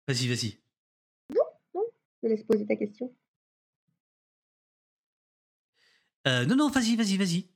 vas-y, 0.08 0.26
vas-y. 0.26 0.58
Non, 1.32 1.44
non. 1.72 1.84
Je 2.20 2.28
laisse 2.30 2.42
poser 2.42 2.66
ta 2.66 2.74
question. 2.74 3.14
non, 6.26 6.56
non, 6.56 6.68
vas-y, 6.68 6.96
vas-y, 6.96 7.16
vas-y. 7.16 7.53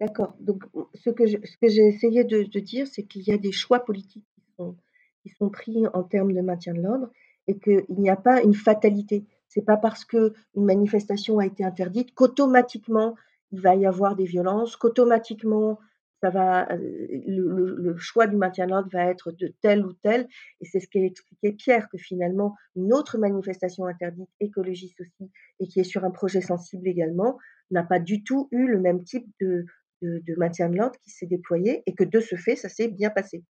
D'accord. 0.00 0.36
Donc, 0.38 0.64
ce 0.94 1.10
que 1.10 1.26
ce 1.26 1.56
que 1.56 1.68
j'ai 1.68 1.86
essayé 1.88 2.22
de 2.24 2.60
dire, 2.60 2.86
c'est 2.86 3.02
qu'il 3.02 3.22
y 3.22 3.32
a 3.32 3.38
des 3.38 3.50
choix 3.52 3.80
politiques 3.84 4.26
qui 4.34 4.42
sont 4.56 4.76
qui 5.22 5.28
sont 5.30 5.50
pris 5.50 5.86
en 5.92 6.04
termes 6.04 6.32
de 6.32 6.40
maintien 6.40 6.72
de 6.74 6.80
l'ordre 6.80 7.10
et 7.48 7.58
qu'il 7.58 7.84
n'y 7.90 8.08
a 8.10 8.16
pas 8.16 8.42
une 8.42 8.54
fatalité. 8.54 9.26
C'est 9.48 9.64
pas 9.64 9.76
parce 9.76 10.04
qu'une 10.04 10.32
manifestation 10.54 11.38
a 11.40 11.46
été 11.46 11.64
interdite 11.64 12.14
qu'automatiquement 12.14 13.16
il 13.50 13.60
va 13.60 13.74
y 13.74 13.86
avoir 13.86 14.14
des 14.14 14.24
violences, 14.24 14.76
qu'automatiquement 14.76 15.78
ça 16.20 16.30
va, 16.30 16.68
le 16.76 17.74
le 17.76 17.96
choix 17.96 18.26
du 18.28 18.36
maintien 18.36 18.66
de 18.66 18.70
l'ordre 18.72 18.90
va 18.92 19.04
être 19.06 19.32
de 19.32 19.52
tel 19.62 19.84
ou 19.84 19.92
tel 19.94 20.28
et 20.60 20.64
c'est 20.64 20.80
ce 20.80 20.88
qu'a 20.88 21.00
expliqué 21.00 21.52
Pierre, 21.52 21.88
que 21.88 21.98
finalement 21.98 22.54
une 22.76 22.92
autre 22.92 23.18
manifestation 23.18 23.86
interdite, 23.86 24.28
écologiste 24.40 25.00
aussi 25.00 25.30
et 25.60 25.66
qui 25.66 25.80
est 25.80 25.84
sur 25.84 26.04
un 26.04 26.10
projet 26.10 26.40
sensible 26.40 26.86
également, 26.86 27.38
n'a 27.72 27.82
pas 27.82 27.98
du 27.98 28.22
tout 28.22 28.48
eu 28.52 28.66
le 28.68 28.80
même 28.80 29.02
type 29.04 29.26
de 29.40 29.64
de, 30.02 30.34
maintien 30.36 30.68
de 30.68 30.76
l'ordre 30.76 30.98
qui 31.02 31.10
s'est 31.10 31.26
déployé 31.26 31.82
et 31.86 31.94
que 31.94 32.04
de 32.04 32.20
ce 32.20 32.36
fait, 32.36 32.56
ça 32.56 32.68
s'est 32.68 32.88
bien 32.88 33.10
passé. 33.10 33.42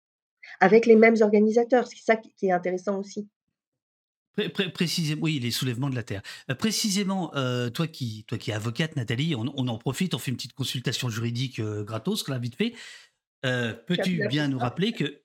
Avec 0.61 0.87
les 0.87 0.97
mêmes 0.97 1.17
organisateurs, 1.21 1.87
c'est 1.87 2.03
ça 2.03 2.17
qui 2.17 2.47
est 2.47 2.53
intéressant 2.53 2.99
aussi. 2.99 3.29
précisément, 4.75 5.23
oui, 5.23 5.41
les 5.41 5.51
soulèvements 5.51 5.91
de 5.91 5.95
la 5.95 6.03
terre. 6.03 6.23
Euh, 6.51 6.55
précisément, 6.55 7.35
euh, 7.35 7.69
toi 7.71 7.87
qui, 7.87 8.25
toi 8.29 8.39
qui 8.39 8.51
es 8.51 8.55
avocate, 8.55 8.97
Nathalie, 8.97 9.35
on, 9.35 9.47
en 9.47 9.79
profite, 9.79 10.15
on 10.15 10.19
fait 10.19 10.31
une 10.31 10.37
petite 10.37 10.55
consultation 10.55 11.09
juridique 11.09 11.59
euh, 11.59 11.83
gratos, 11.83 12.29
là, 12.29 12.39
vite 12.39 12.57
fait. 12.57 12.75
Peux-tu 13.43 14.27
bien 14.29 14.49
nous 14.49 14.59
rappeler 14.59 14.93
que 14.93 15.21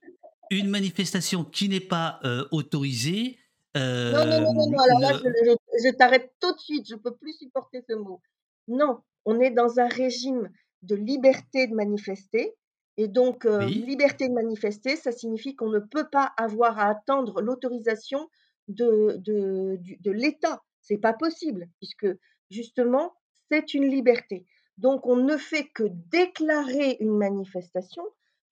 une 0.52 0.70
manifestation 0.70 1.44
qui 1.44 1.70
n'est 1.70 1.80
pas 1.80 2.20
autorisée. 2.52 3.40
non, 3.76 4.26
non, 4.26 4.54
non, 4.54 4.70
non, 4.70 4.80
alors 4.80 5.00
là, 5.00 5.20
je, 5.24 5.56
je 5.84 5.96
t'arrête 5.96 6.32
tout 6.40 6.54
de 6.54 6.60
suite, 6.60 6.88
je 6.88 6.96
ne 6.96 7.00
peux 7.00 7.16
plus 7.16 7.34
supporter 7.34 7.82
ce 7.90 7.96
mot. 7.96 8.22
Non, 8.68 9.02
on 9.26 9.40
est 9.40 9.50
dans 9.50 9.80
un 9.80 9.88
régime 9.88 10.50
de 10.82 10.96
liberté 10.96 11.68
de 11.68 11.76
manifester 11.76 12.56
Et 12.98 13.08
donc, 13.08 13.46
liberté 13.46 14.28
de 14.28 14.34
manifester, 14.34 14.96
ça 14.96 15.12
signifie 15.12 15.56
qu'on 15.56 15.70
ne 15.70 15.80
peut 15.80 16.10
pas 16.12 16.34
avoir 16.38 16.78
à 16.80 16.90
attendre 16.90 17.42
l'autorisation 17.42 18.30
de, 18.68 19.18
de, 19.18 19.80
de 20.00 20.12
l'État. 20.12 20.62
C'est 20.82 20.98
pas 20.98 21.14
possible, 21.14 21.70
puisque 21.80 22.08
justement, 22.50 23.14
c'est 23.50 23.74
une 23.74 23.88
liberté. 23.90 24.46
Donc, 24.78 25.06
on 25.06 25.16
ne 25.16 25.38
fait 25.38 25.68
que 25.68 25.84
déclarer 26.12 26.98
une 27.00 27.18
manifestation. 27.18 28.04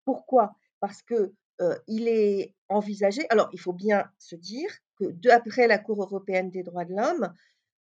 Pourquoi? 0.06 0.56
Parce 0.80 1.02
que 1.02 1.34
il 1.88 2.08
est 2.08 2.56
envisagé. 2.70 3.24
Alors, 3.30 3.50
il 3.52 3.60
faut 3.60 3.74
bien 3.74 4.10
se 4.18 4.36
dire 4.36 4.70
que 4.96 5.06
d'après 5.12 5.68
la 5.68 5.78
Cour 5.78 6.02
européenne 6.02 6.50
des 6.50 6.64
droits 6.64 6.86
de 6.86 6.96
l'homme, 6.96 7.34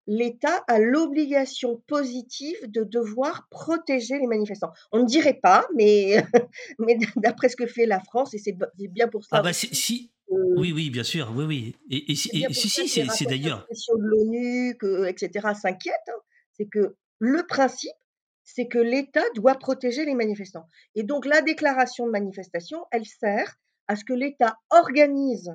l'État 0.09 0.63
a 0.67 0.79
l'obligation 0.79 1.83
positive 1.85 2.57
de 2.67 2.83
devoir 2.83 3.47
protéger 3.51 4.17
les 4.17 4.25
manifestants. 4.25 4.71
On 4.91 5.03
ne 5.03 5.05
dirait 5.05 5.39
pas, 5.39 5.67
mais, 5.75 6.15
mais 6.79 6.97
d'après 7.15 7.47
ce 7.47 7.55
que 7.55 7.67
fait 7.67 7.85
la 7.85 7.99
France, 7.99 8.33
et 8.33 8.39
c'est 8.39 8.57
bien 8.89 9.07
pour 9.07 9.23
ça. 9.23 9.37
Ah 9.37 9.43
bah 9.43 9.53
si, 9.53 10.11
oui, 10.27 10.71
oui, 10.73 10.89
bien 10.89 11.03
sûr, 11.03 11.31
oui, 11.35 11.45
oui. 11.45 11.75
Et, 11.91 12.15
si, 12.15 12.29
si, 12.69 12.87
c'est 12.87 13.25
d'ailleurs. 13.25 13.67
de 13.69 14.03
l'ONU, 14.03 14.75
etc., 15.07 15.49
s'inquiète. 15.53 15.93
Hein. 16.07 16.19
c'est 16.53 16.65
que 16.65 16.95
le 17.19 17.45
principe, 17.45 17.91
c'est 18.43 18.67
que 18.67 18.79
l'État 18.79 19.23
doit 19.35 19.55
protéger 19.55 20.05
les 20.05 20.15
manifestants. 20.15 20.65
Et 20.95 21.03
donc 21.03 21.27
la 21.27 21.43
déclaration 21.43 22.07
de 22.07 22.11
manifestation, 22.11 22.83
elle 22.91 23.05
sert 23.05 23.57
à 23.87 23.95
ce 23.95 24.03
que 24.03 24.13
l'État 24.13 24.57
organise 24.71 25.53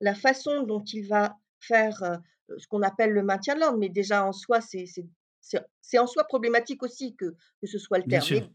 la 0.00 0.14
façon 0.14 0.62
dont 0.62 0.82
il 0.84 1.06
va 1.06 1.36
faire 1.60 2.02
euh, 2.02 2.16
ce 2.58 2.66
qu'on 2.66 2.82
appelle 2.82 3.10
le 3.10 3.22
maintien 3.22 3.54
de 3.54 3.60
l'ordre, 3.60 3.78
mais 3.78 3.88
déjà 3.88 4.24
en 4.24 4.32
soi, 4.32 4.60
c'est 4.60 5.98
en 5.98 6.06
soi 6.06 6.24
problématique 6.24 6.82
aussi 6.82 7.14
que, 7.16 7.34
que 7.60 7.66
ce 7.66 7.78
soit 7.78 7.98
le 7.98 8.04
terme. 8.04 8.24
Mais 8.30 8.46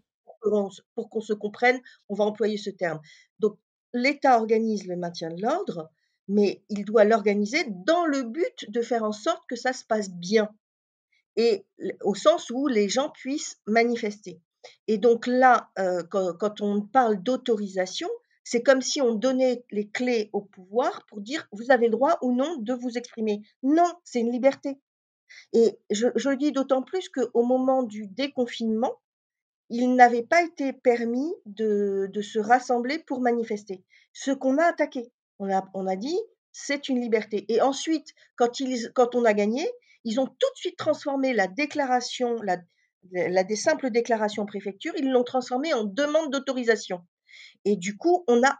pour 0.95 1.09
qu'on 1.09 1.21
se 1.21 1.33
comprenne, 1.33 1.79
on 2.07 2.15
va 2.15 2.23
employer 2.23 2.57
ce 2.57 2.69
terme. 2.69 2.99
Donc 3.39 3.57
l'État 3.93 4.37
organise 4.37 4.87
le 4.87 4.95
maintien 4.95 5.29
de 5.29 5.41
l'ordre, 5.41 5.89
mais 6.27 6.63
il 6.69 6.85
doit 6.85 7.03
l'organiser 7.03 7.65
dans 7.85 8.05
le 8.05 8.23
but 8.23 8.69
de 8.69 8.81
faire 8.81 9.03
en 9.03 9.11
sorte 9.11 9.43
que 9.49 9.55
ça 9.55 9.73
se 9.73 9.83
passe 9.83 10.11
bien 10.11 10.49
et 11.35 11.65
au 12.01 12.15
sens 12.15 12.49
où 12.49 12.67
les 12.67 12.89
gens 12.89 13.09
puissent 13.09 13.59
manifester. 13.65 14.41
Et 14.87 14.97
donc 14.97 15.25
là, 15.25 15.69
euh, 15.79 16.03
quand, 16.03 16.61
on 16.61 16.81
parle 16.81 17.23
d'autorisation, 17.23 18.09
c'est 18.49 18.63
comme 18.63 18.81
si 18.81 18.99
on 18.99 19.13
donnait 19.13 19.63
les 19.69 19.87
clés 19.87 20.31
au 20.33 20.41
pouvoir 20.41 21.05
pour 21.05 21.21
dire 21.21 21.47
vous 21.51 21.69
avez 21.69 21.85
le 21.85 21.91
droit 21.91 22.17
ou 22.23 22.33
non 22.33 22.57
de 22.57 22.73
vous 22.73 22.97
exprimer. 22.97 23.43
Non, 23.61 23.87
c'est 24.03 24.21
une 24.21 24.31
liberté. 24.31 24.79
Et 25.53 25.77
je, 25.91 26.07
le 26.07 26.35
dis 26.35 26.51
d'autant 26.51 26.81
plus 26.81 27.09
qu'au 27.09 27.43
moment 27.43 27.83
du 27.83 28.07
déconfinement, 28.07 28.95
il 29.69 29.93
n'avait 29.93 30.23
pas 30.23 30.41
été 30.41 30.73
permis 30.73 31.31
de, 31.45 32.09
se 32.23 32.39
rassembler 32.39 32.97
pour 32.97 33.21
manifester. 33.21 33.83
Ce 34.13 34.31
qu'on 34.31 34.57
a 34.57 34.63
attaqué, 34.63 35.11
on 35.37 35.47
a, 35.51 35.95
dit 35.95 36.19
c'est 36.51 36.89
une 36.89 36.99
liberté. 36.99 37.45
Et 37.49 37.61
ensuite, 37.61 38.15
quand, 38.35 38.49
on 39.13 39.25
a 39.25 39.33
gagné, 39.35 39.69
ils 40.05 40.19
ont 40.19 40.25
tout 40.25 40.51
de 40.55 40.57
suite 40.57 40.77
transformé 40.77 41.33
la 41.33 41.45
déclaration, 41.45 42.41
la, 42.41 42.57
la 43.11 43.43
des 43.43 43.55
simples 43.55 43.91
déclarations 43.91 44.47
préfecture, 44.47 44.93
ils 44.97 45.11
l'ont 45.11 45.23
transformée 45.23 45.71
en 45.75 45.83
demande 45.83 46.31
d'autorisation. 46.31 47.05
Et 47.65 47.75
du 47.75 47.97
coup, 47.97 48.23
on 48.27 48.41
a 48.43 48.59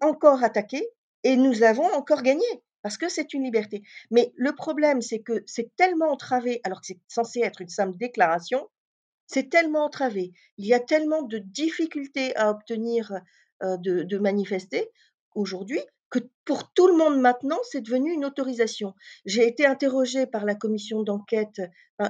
encore 0.00 0.42
attaqué 0.42 0.86
et 1.24 1.36
nous 1.36 1.62
avons 1.62 1.86
encore 1.94 2.22
gagné 2.22 2.46
parce 2.82 2.96
que 2.96 3.08
c'est 3.08 3.34
une 3.34 3.44
liberté. 3.44 3.82
Mais 4.10 4.32
le 4.36 4.54
problème, 4.54 5.02
c'est 5.02 5.20
que 5.20 5.42
c'est 5.46 5.74
tellement 5.76 6.10
entravé, 6.10 6.60
alors 6.64 6.80
que 6.80 6.86
c'est 6.86 7.00
censé 7.08 7.40
être 7.40 7.60
une 7.60 7.68
simple 7.68 7.96
déclaration, 7.98 8.68
c'est 9.26 9.48
tellement 9.48 9.84
entravé. 9.84 10.32
Il 10.56 10.66
y 10.66 10.74
a 10.74 10.80
tellement 10.80 11.22
de 11.22 11.38
difficultés 11.38 12.34
à 12.36 12.50
obtenir 12.50 13.12
euh, 13.62 13.76
de, 13.76 14.18
manifester 14.18 14.90
aujourd'hui 15.34 15.80
que 16.10 16.18
pour 16.44 16.72
tout 16.72 16.88
le 16.88 16.96
monde 16.96 17.20
maintenant, 17.20 17.58
c'est 17.70 17.82
devenu 17.82 18.12
une 18.12 18.24
autorisation. 18.24 18.94
J'ai 19.26 19.46
été 19.46 19.64
interrogée 19.64 20.26
par 20.26 20.44
la 20.44 20.56
commission 20.56 21.04
d'enquête, 21.04 21.62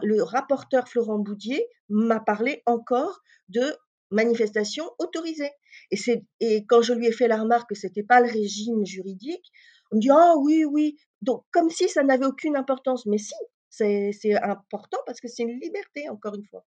le 0.02 0.22
rapporteur 0.22 0.88
Florent 0.88 1.18
Boudier 1.18 1.66
m'a 1.90 2.20
parlé 2.20 2.62
encore 2.64 3.20
de 3.50 3.76
manifestations 4.10 4.90
autorisées. 4.98 5.50
Et, 5.90 5.98
et 6.40 6.64
quand 6.66 6.82
je 6.82 6.92
lui 6.92 7.06
ai 7.06 7.12
fait 7.12 7.28
la 7.28 7.40
remarque 7.40 7.70
que 7.70 7.74
ce 7.74 7.86
n'était 7.86 8.02
pas 8.02 8.20
le 8.20 8.30
régime 8.30 8.84
juridique, 8.86 9.50
on 9.90 9.96
me 9.96 10.00
dit 10.00 10.10
Ah 10.10 10.34
oui, 10.38 10.64
oui. 10.64 10.96
Donc, 11.22 11.44
comme 11.52 11.70
si 11.70 11.88
ça 11.88 12.02
n'avait 12.02 12.26
aucune 12.26 12.56
importance. 12.56 13.06
Mais 13.06 13.18
si, 13.18 13.34
c'est, 13.70 14.34
important 14.42 14.98
parce 15.06 15.20
que 15.20 15.28
c'est 15.28 15.42
une 15.42 15.60
liberté, 15.60 16.08
encore 16.08 16.34
une 16.34 16.44
fois. 16.44 16.64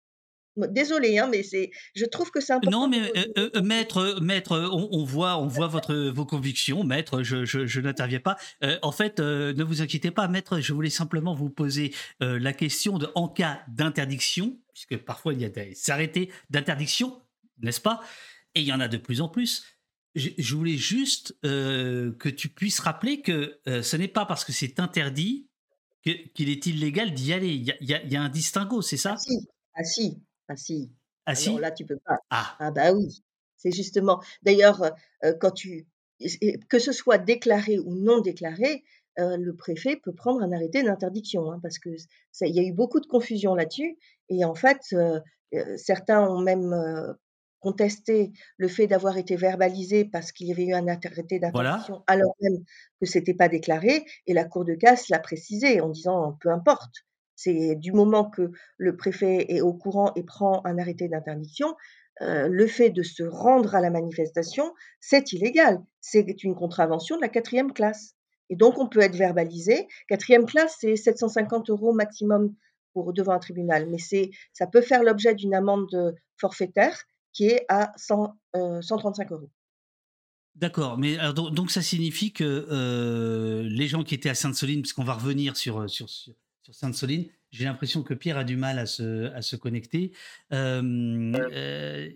Désolé, 0.55 1.17
hein, 1.17 1.27
mais 1.31 1.41
c'est, 1.41 1.71
je 1.95 2.05
trouve 2.05 2.29
que 2.29 2.39
c'est 2.39 2.53
important. 2.53 2.81
Non, 2.81 2.88
mais 2.88 3.12
euh, 3.17 3.49
euh, 3.55 3.62
maître, 3.63 4.19
maître, 4.21 4.55
on, 4.71 5.03
voit, 5.03 5.39
on 5.39 5.47
voit 5.47 5.65
votre, 5.65 5.95
vos 5.95 6.27
convictions, 6.27 6.83
maître. 6.83 7.23
Je, 7.23 7.43
je, 7.43 7.81
n'interviens 7.81 8.19
pas. 8.19 8.38
Euh, 8.63 8.77
en 8.83 8.91
fait, 8.91 9.19
ne 9.19 9.63
vous 9.63 9.81
inquiétez 9.81 10.12
pas, 10.12 10.27
maître. 10.27 10.59
Je 10.59 10.73
voulais 10.73 10.91
simplement 10.91 11.33
vous 11.33 11.49
poser 11.49 11.91
la 12.19 12.53
question 12.53 12.99
de 12.99 13.09
en 13.15 13.27
cas 13.27 13.62
d'interdiction, 13.67 14.55
puisque 14.73 14.97
parfois 14.97 15.33
il 15.33 15.41
y 15.41 15.45
a 15.45 15.49
des 15.49 15.73
arrêtés 15.89 16.29
d'interdiction, 16.51 17.19
n'est-ce 17.59 17.81
pas? 17.81 18.01
Et 18.55 18.61
il 18.61 18.67
y 18.67 18.73
en 18.73 18.79
a 18.79 18.87
de 18.87 18.97
plus 18.97 19.21
en 19.21 19.29
plus. 19.29 19.65
Je, 20.15 20.55
voulais 20.55 20.77
juste 20.77 21.35
que 21.41 22.29
tu 22.29 22.49
puisses 22.49 22.79
rappeler 22.79 23.21
que 23.21 23.59
ce 23.65 23.97
n'est 23.97 24.07
pas 24.07 24.25
parce 24.25 24.45
que 24.45 24.51
c'est 24.51 24.79
interdit 24.79 25.47
qu'il 26.03 26.49
est 26.49 26.65
illégal 26.65 27.13
d'y 27.13 27.33
aller. 27.33 27.49
Il 27.49 27.63
y, 27.63 27.93
a, 27.93 28.03
y 28.03 28.15
a, 28.15 28.21
un 28.21 28.29
distinguo, 28.29 28.81
c'est 28.81 28.97
ça? 28.97 29.15
Ah 29.15 29.17
si. 29.17 29.47
Ah 29.75 29.83
si, 29.83 30.23
ah 30.47 30.55
si. 30.55 30.91
Ah 31.25 31.35
si? 31.35 31.57
là, 31.57 31.71
tu 31.71 31.85
peux 31.85 31.97
pas. 32.05 32.19
Ah. 32.29 32.55
Ah 32.59 32.71
bah 32.71 32.93
oui, 32.93 33.23
c'est 33.57 33.71
justement 33.71 34.21
d'ailleurs, 34.43 34.91
quand 35.39 35.51
tu 35.51 35.87
que 36.69 36.79
ce 36.79 36.91
soit 36.91 37.17
déclaré 37.17 37.79
ou 37.79 37.95
non 37.95 38.21
déclaré, 38.21 38.83
le 39.17 39.51
préfet 39.53 39.97
peut 39.97 40.13
prendre 40.13 40.41
un 40.41 40.51
arrêté 40.51 40.83
d'interdiction, 40.83 41.51
hein, 41.51 41.59
parce 41.61 41.79
que 41.79 41.89
il 42.41 42.55
y 42.55 42.59
a 42.59 42.63
eu 42.63 42.73
beaucoup 42.73 42.99
de 42.99 43.07
confusion 43.07 43.55
là-dessus 43.55 43.97
et 44.29 44.45
en 44.45 44.55
fait, 44.55 44.95
certains 45.77 46.27
ont 46.29 46.41
même, 46.41 46.73
contesté 47.63 48.34
le 48.58 48.67
fait 48.67 48.88
d'avoir 48.88 49.17
été 49.17 49.38
verbalisé 49.38 50.04
parce 50.04 50.34
qu'il 50.34 50.47
y 50.47 50.52
avait 50.52 50.65
eu 50.65 50.73
un 50.73 50.86
arrêté 50.88 51.39
d'interdiction 51.39 52.04
alors 52.08 52.36
même 52.41 52.63
que 52.99 53.06
c'était 53.06 53.34
pas 53.34 53.47
déclaré 53.47 54.06
et 54.28 54.34
la 54.34 54.43
cour 54.43 54.65
de 54.65 54.76
casse 54.76 55.08
l'a 55.08 55.19
précisé 55.19 55.80
en 55.80 55.89
disant: 55.89 56.38
«Peu 56.41 56.49
importe». 56.49 57.06
C'est 57.36 57.76
du 57.76 57.93
moment 57.93 58.30
que 58.30 58.52
le 58.78 58.95
préfet 58.95 59.45
est 59.49 59.62
au 59.62 59.73
courant 59.73 60.12
et 60.15 60.23
prend 60.23 60.62
un 60.65 60.78
arrêté 60.78 61.08
d'interdiction, 61.08 61.76
euh, 62.21 62.47
le 62.47 62.67
fait 62.67 62.91
de 62.91 63.02
se 63.02 63.23
rendre 63.23 63.73
à 63.73 63.82
la 63.82 63.89
manifestation, 63.89 64.73
c'est 64.99 65.34
illégal. 65.34 65.82
C'est 65.99 66.43
une 66.43 66.56
contravention 66.56 67.15
de 67.15 67.21
la 67.21 67.30
quatrième 67.30 67.73
classe. 67.73 68.15
Et 68.49 68.56
donc, 68.56 68.78
on 68.78 68.88
peut 68.88 68.99
être 68.99 69.15
verbalisé. 69.15 69.88
Quatrième 70.08 70.45
classe, 70.45 70.78
c'est 70.80 70.95
750 70.95 71.71
euros 71.71 71.91
maximum 71.91 72.54
pour 72.93 73.13
devant 73.13 73.34
un 73.34 73.39
tribunal, 73.39 73.88
mais 73.89 73.97
c'est 73.97 74.30
ça 74.54 74.67
peut 74.67 74.82
faire 74.82 75.04
l'objet 75.04 75.34
d'une 75.34 75.56
amende 75.56 76.15
forfaitaire 76.38 77.04
qui 77.34 77.48
est 77.48 77.65
à 77.69 77.91
135 77.98 79.32
euh, 79.32 79.36
euros. 79.36 79.50
D'accord, 80.56 81.00
mais 81.00 81.17
donc, 81.34 81.72
ça 81.72 81.82
signifie 81.82 82.32
que 82.32 82.67
euh, 82.69 83.63
les 83.63 83.88
gens 83.88 84.04
qui 84.04 84.13
étaient 84.13 84.30
à 84.30 84.36
Sainte-Soline, 84.36 84.82
puisqu'on 84.82 85.04
va 85.04 85.13
revenir 85.13 85.58
sur, 85.58 85.89
sur, 85.89 86.08
sur 86.10 86.36
Sainte-Soline. 86.72 87.26
J'ai 87.52 87.65
l'impression 87.65 88.04
que 88.04 88.13
Pierre 88.13 88.38
a 88.38 88.43
du 88.43 88.56
mal 88.56 88.78
à 88.80 88.86
se, 88.86 89.32
à 89.34 89.41
se 89.41 89.56
connecter. 89.56 90.12
Euh, 90.54 92.10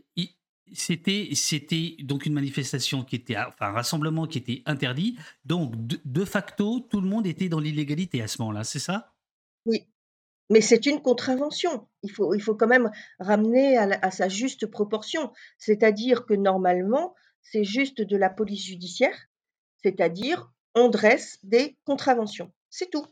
c'était, 0.74 1.30
c'était 1.34 1.96
donc 2.00 2.26
une 2.26 2.34
manifestation 2.34 3.04
qui 3.04 3.16
était, 3.16 3.38
enfin 3.38 3.68
un 3.68 3.72
rassemblement 3.72 4.28
qui 4.28 4.38
était 4.38 4.64
interdit. 4.66 5.18
Donc 5.46 5.74
de, 5.78 6.26
facto, 6.26 6.80
tout 6.80 7.02
le 7.02 7.08
monde 7.08 7.28
était 7.28 7.50
dans 7.50 7.60
l'illégalité 7.60 8.22
à 8.22 8.28
ce 8.28 8.42
moment-là, 8.42 8.64
c'est 8.64 8.80
ça? 8.80 9.14
Oui, 9.66 9.86
mais 10.50 10.62
c'est 10.62 10.86
une 10.86 11.02
contravention. 11.02 11.88
Il 12.04 12.12
faut, 12.12 12.56
quand 12.56 12.68
même 12.68 12.92
ramener 13.20 13.78
à, 13.78 14.00
à 14.02 14.12
sa 14.12 14.30
juste 14.30 14.66
proportion. 14.68 15.32
C'est-à-dire 15.58 16.26
que 16.26 16.34
normalement, 16.34 17.16
c'est 17.42 17.64
juste 17.64 18.02
de 18.02 18.18
la 18.18 18.30
police 18.30 18.66
judiciaire, 18.66 19.18
c'est-à-dire 19.84 20.52
on 20.76 20.90
dresse 20.90 21.40
des 21.44 21.78
contraventions. 21.86 22.52
C'est 22.70 22.90
tout. 22.90 23.06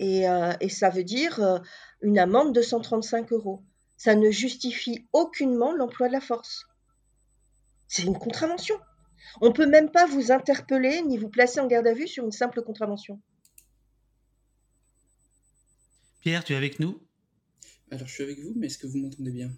Euh, 0.00 0.52
et, 0.60 0.68
ça 0.68 0.90
veut 0.90 1.04
dire 1.04 1.40
euh, 1.40 1.58
une 2.00 2.18
amende 2.18 2.54
de 2.54 2.62
135 2.62 3.32
euros. 3.32 3.62
Ça 3.96 4.16
ne 4.16 4.30
justifie 4.30 5.06
aucunement 5.12 5.72
l'emploi 5.72 6.08
de 6.08 6.12
la 6.12 6.20
force. 6.20 6.66
C'est 7.86 8.02
une 8.02 8.18
contravention. 8.18 8.74
On 9.40 9.48
ne 9.48 9.52
peut 9.52 9.66
même 9.66 9.90
pas 9.90 10.06
vous 10.06 10.32
interpeller 10.32 11.02
ni 11.02 11.18
vous 11.18 11.28
placer 11.28 11.60
en 11.60 11.68
garde 11.68 11.86
à 11.86 11.94
vue 11.94 12.08
sur 12.08 12.24
une 12.24 12.32
simple 12.32 12.62
contravention. 12.62 13.20
Pierre, 16.22 16.44
tu 16.44 16.52
es 16.52 16.56
avec 16.56 16.78
nous? 16.78 17.00
Alors, 17.90 18.06
je 18.06 18.12
suis 18.14 18.22
avec 18.22 18.38
vous, 18.40 18.54
mais 18.56 18.68
est-ce 18.68 18.78
que 18.78 18.86
vous 18.86 18.98
m'entendez 18.98 19.32
bien? 19.32 19.50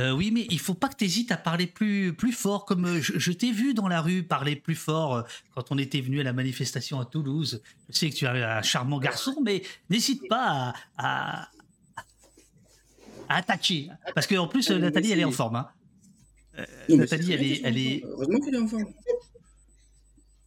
Euh, 0.00 0.10
oui, 0.10 0.30
mais 0.32 0.46
il 0.50 0.58
faut 0.58 0.74
pas 0.74 0.88
que 0.88 0.96
tu 0.96 1.04
hésites 1.04 1.30
à 1.30 1.36
parler 1.36 1.66
plus, 1.66 2.14
plus 2.14 2.32
fort. 2.32 2.64
Comme 2.64 2.86
euh, 2.86 3.00
je, 3.00 3.30
t'ai 3.30 3.52
vu 3.52 3.74
dans 3.74 3.86
la 3.86 4.00
rue 4.00 4.24
parler 4.24 4.56
plus 4.56 4.74
fort 4.74 5.14
euh, 5.14 5.22
quand 5.54 5.70
on 5.70 5.78
était 5.78 6.00
venu 6.00 6.18
à 6.18 6.24
la 6.24 6.32
manifestation 6.32 6.98
à 6.98 7.04
Toulouse. 7.04 7.62
Je 7.90 7.96
sais 7.96 8.10
que 8.10 8.16
tu 8.16 8.24
es 8.24 8.28
un 8.28 8.62
charmant 8.62 8.98
garçon, 8.98 9.36
mais 9.44 9.62
n'hésite 9.90 10.26
pas 10.28 10.74
à, 10.96 11.42
à, 11.42 11.48
attaquer. 13.28 13.90
Parce 14.14 14.26
qu'en 14.26 14.48
plus, 14.48 14.68
Nathalie, 14.70 15.12
elle 15.12 15.20
est 15.20 15.24
en 15.24 15.30
forme. 15.30 15.56
Hein. 15.56 15.68
Nathalie, 16.88 17.32
elle 17.32 17.42
est, 17.42 17.60
elle 17.62 17.78
est. 17.78 18.02
Heureusement 18.04 18.40
qu'elle 18.40 18.54
est 18.54 18.58
en 18.58 18.66
forme. 18.66 18.86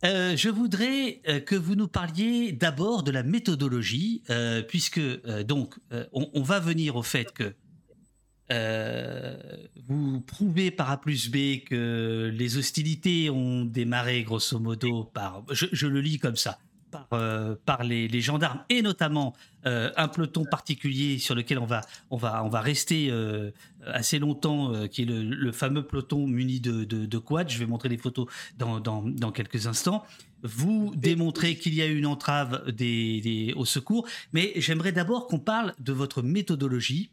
Je 0.04 0.50
voudrais 0.50 1.22
que 1.46 1.56
vous 1.56 1.76
nous 1.76 1.88
parliez 1.88 2.52
d'abord 2.52 3.04
de 3.04 3.12
la 3.12 3.24
méthodologie, 3.24 4.24
puisque 4.68 5.02
donc 5.44 5.76
on, 6.14 6.42
va 6.42 6.60
venir 6.60 6.96
au 6.96 7.04
fait 7.04 7.32
que 7.32 7.54
euh, 8.52 9.36
vous 9.88 10.22
prouvez 10.22 10.72
par 10.72 10.90
A 10.90 11.02
plus 11.02 11.30
B 11.30 11.64
que 11.66 12.32
les 12.34 12.58
hostilités 12.58 13.30
ont 13.30 13.66
démarré 13.66 14.24
grosso 14.24 14.58
modo 14.58 15.04
par, 15.04 15.44
je, 15.52 15.88
le 15.88 16.00
lis 16.00 16.18
comme 16.18 16.38
ça, 16.38 16.58
par, 16.92 17.08
euh, 17.14 17.56
par 17.66 17.84
les, 17.84 18.08
les, 18.08 18.22
gendarmes 18.22 18.62
et 18.70 18.82
notamment 18.82 19.34
euh, 19.66 19.92
un 19.98 20.08
peloton 20.08 20.46
particulier 20.46 21.18
sur 21.18 21.36
lequel 21.36 21.60
on 21.60 21.66
va, 21.66 21.82
on 22.10 22.18
va, 22.18 22.44
on 22.44 22.50
va 22.50 22.62
rester 22.62 23.12
assez 23.86 24.20
longtemps, 24.20 24.88
qui 24.88 25.04
est 25.04 25.06
le, 25.06 25.52
fameux 25.52 25.84
peloton 25.84 26.28
muni 26.28 26.60
de, 26.60 26.84
de, 26.84 27.06
de 27.06 27.18
quad. 27.18 27.50
Je 27.50 27.58
vais 27.58 27.66
montrer 27.66 27.90
les 27.90 27.98
photos 27.98 28.28
dans, 28.58 28.80
dans, 28.80 29.04
dans 29.04 29.32
quelques 29.32 29.68
instants. 29.68 30.04
Vous 30.44 30.94
démontrez 30.96 31.56
qu'il 31.56 31.74
y 31.74 31.82
a 31.82 31.88
eu 31.88 31.98
une 31.98 32.06
entrave 32.06 32.72
des, 32.72 33.22
des, 33.22 33.54
au 33.56 33.66
secours, 33.66 34.08
mais 34.34 34.54
j'aimerais 34.56 34.92
d'abord 34.92 35.28
qu'on 35.28 35.40
parle 35.40 35.74
de 35.80 35.94
votre 35.94 36.22
méthodologie 36.22 37.10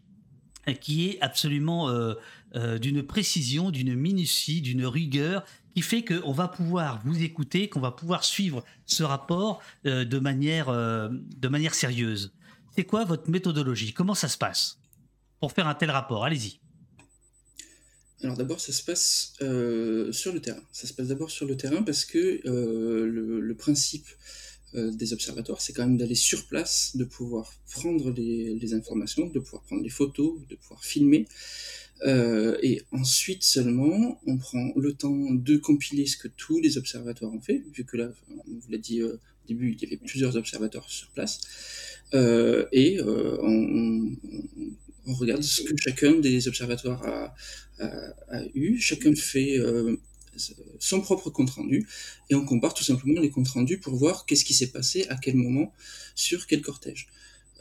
qui 0.72 1.08
est 1.08 1.20
absolument 1.20 1.88
euh, 1.88 2.14
euh, 2.54 2.78
d'une 2.78 3.02
précision, 3.02 3.70
d'une 3.70 3.94
minutie, 3.94 4.60
d'une 4.62 4.86
rigueur, 4.86 5.44
qui 5.74 5.82
fait 5.82 6.04
qu'on 6.04 6.32
va 6.32 6.48
pouvoir 6.48 7.00
vous 7.04 7.22
écouter, 7.22 7.68
qu'on 7.68 7.80
va 7.80 7.90
pouvoir 7.90 8.24
suivre 8.24 8.64
ce 8.86 9.02
rapport 9.02 9.60
euh, 9.86 10.04
de, 10.04 10.18
manière, 10.18 10.70
de 10.70 11.48
manière 11.48 11.74
sérieuse. 11.74 12.32
C'est 12.76 12.84
quoi 12.84 13.04
votre 13.04 13.30
méthodologie? 13.30 13.92
Comment 13.92 14.14
ça 14.14 14.28
se 14.28 14.38
passe? 14.38 14.78
Pour 15.40 15.52
faire 15.52 15.66
un 15.66 15.74
tel 15.74 15.90
rapport 15.90 16.24
Allez-y. 16.24 16.60
Alors 18.22 18.36
d'abord, 18.36 18.60
ça 18.60 18.72
se 18.72 18.82
passe 18.82 19.34
sur 19.38 20.32
le 20.32 20.40
terrain. 20.40 20.62
Ça 20.72 20.86
se 20.86 20.94
passe 20.94 21.08
d'abord 21.08 21.30
sur 21.30 21.46
le 21.46 21.56
terrain 21.56 21.82
parce 21.82 22.04
que 22.04 22.40
le, 22.44 23.54
principe 23.54 24.06
euh, 24.76 24.90
des 24.90 25.12
observatoires, 25.12 25.60
c'est 25.60 25.72
quand 25.72 25.86
même 25.86 25.96
d'aller 25.96 26.16
sur 26.16 26.46
place, 26.46 26.96
de 26.96 27.04
pouvoir 27.04 27.52
prendre 27.70 28.10
les, 28.10 28.74
informations, 28.74 29.28
de 29.28 29.38
pouvoir 29.38 29.62
prendre 29.62 29.82
les 29.82 29.88
photos, 29.88 30.40
de 30.48 30.56
pouvoir 30.56 30.84
filmer. 30.84 31.28
Euh, 32.02 32.58
et 32.62 32.82
ensuite 32.92 33.42
seulement, 33.42 34.20
on 34.26 34.36
prend 34.36 34.72
le 34.76 34.92
temps 34.92 35.30
de 35.30 35.56
compiler 35.56 36.06
ce 36.06 36.16
que 36.16 36.28
tous 36.28 36.60
les 36.60 36.76
observatoires 36.76 37.32
ont 37.32 37.40
fait, 37.40 37.62
vu 37.72 37.84
que 37.84 37.96
là, 37.96 38.10
on 38.30 38.58
vous 38.58 38.70
l'a 38.70 38.78
dit 38.78 39.00
euh, 39.00 39.14
au 39.14 39.48
début, 39.48 39.72
il 39.72 39.82
y 39.82 39.86
avait 39.86 39.96
plusieurs 39.96 40.36
observateurs 40.36 40.88
sur 40.90 41.08
place. 41.10 41.40
et 42.12 43.00
on, 43.02 44.16
regarde 45.06 45.42
ce 45.42 45.62
que 45.62 45.74
chacun 45.76 46.18
des 46.18 46.48
observatoires 46.48 47.02
a, 47.04 47.34
a 47.78 48.42
eu. 48.54 48.80
Chacun 48.80 49.14
fait 49.14 49.58
son 50.78 51.00
propre 51.00 51.30
compte 51.30 51.50
rendu 51.50 51.86
et 52.30 52.34
on 52.34 52.44
compare 52.44 52.74
tout 52.74 52.84
simplement 52.84 53.20
les 53.20 53.30
comptes 53.30 53.48
rendus 53.48 53.78
pour 53.78 53.94
voir 53.94 54.26
qu'est-ce 54.26 54.44
qui 54.44 54.54
s'est 54.54 54.70
passé 54.70 55.06
à 55.08 55.16
quel 55.16 55.36
moment 55.36 55.72
sur 56.14 56.46
quel 56.46 56.62
cortège. 56.62 57.08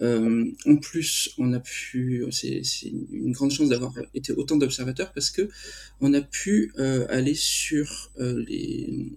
Euh, 0.01 0.45
en 0.65 0.75
plus, 0.77 1.29
on 1.38 1.53
a 1.53 1.60
pu, 1.60 2.25
c'est 2.32 2.62
une 3.12 3.32
grande 3.32 3.51
chance 3.51 3.69
d'avoir 3.69 3.93
été 4.13 4.34
autant 4.34 4.58
d'observateurs 4.58 5.12
parce 5.13 5.29
que 5.29 5.49
on 6.01 6.13
a 6.13 6.21
pu 6.21 6.73
euh, 6.79 7.06
aller 7.10 7.36
sur 7.36 8.12
euh, 8.19 8.43
les, 8.47 9.12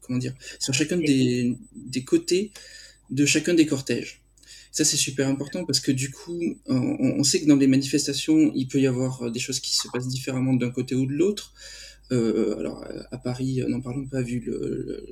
comment 0.00 0.18
dire, 0.18 0.34
sur 0.60 0.74
chacun 0.74 0.96
des, 0.96 1.56
des 1.74 2.04
côtés 2.04 2.52
de 3.10 3.26
chacun 3.26 3.54
des 3.54 3.66
cortèges. 3.66 4.22
Ça, 4.72 4.84
c'est 4.84 4.96
super 4.96 5.26
important 5.26 5.64
parce 5.64 5.80
que 5.80 5.90
du 5.90 6.12
coup, 6.12 6.40
on, 6.66 7.24
sait 7.24 7.40
que 7.40 7.46
dans 7.46 7.56
les 7.56 7.66
manifestations, 7.66 8.52
il 8.54 8.68
peut 8.68 8.80
y 8.80 8.86
avoir 8.86 9.28
des 9.32 9.40
choses 9.40 9.58
qui 9.58 9.74
se 9.74 9.88
passent 9.92 10.06
différemment 10.06 10.54
d'un 10.54 10.70
côté 10.70 10.94
ou 10.94 11.06
de 11.06 11.12
l'autre. 11.12 11.52
Alors 12.12 12.86
à 13.10 13.18
Paris, 13.18 13.64
n'en 13.66 13.80
parlons 13.80 14.06
pas, 14.06 14.22
vu 14.22 14.38
le, 14.46 15.04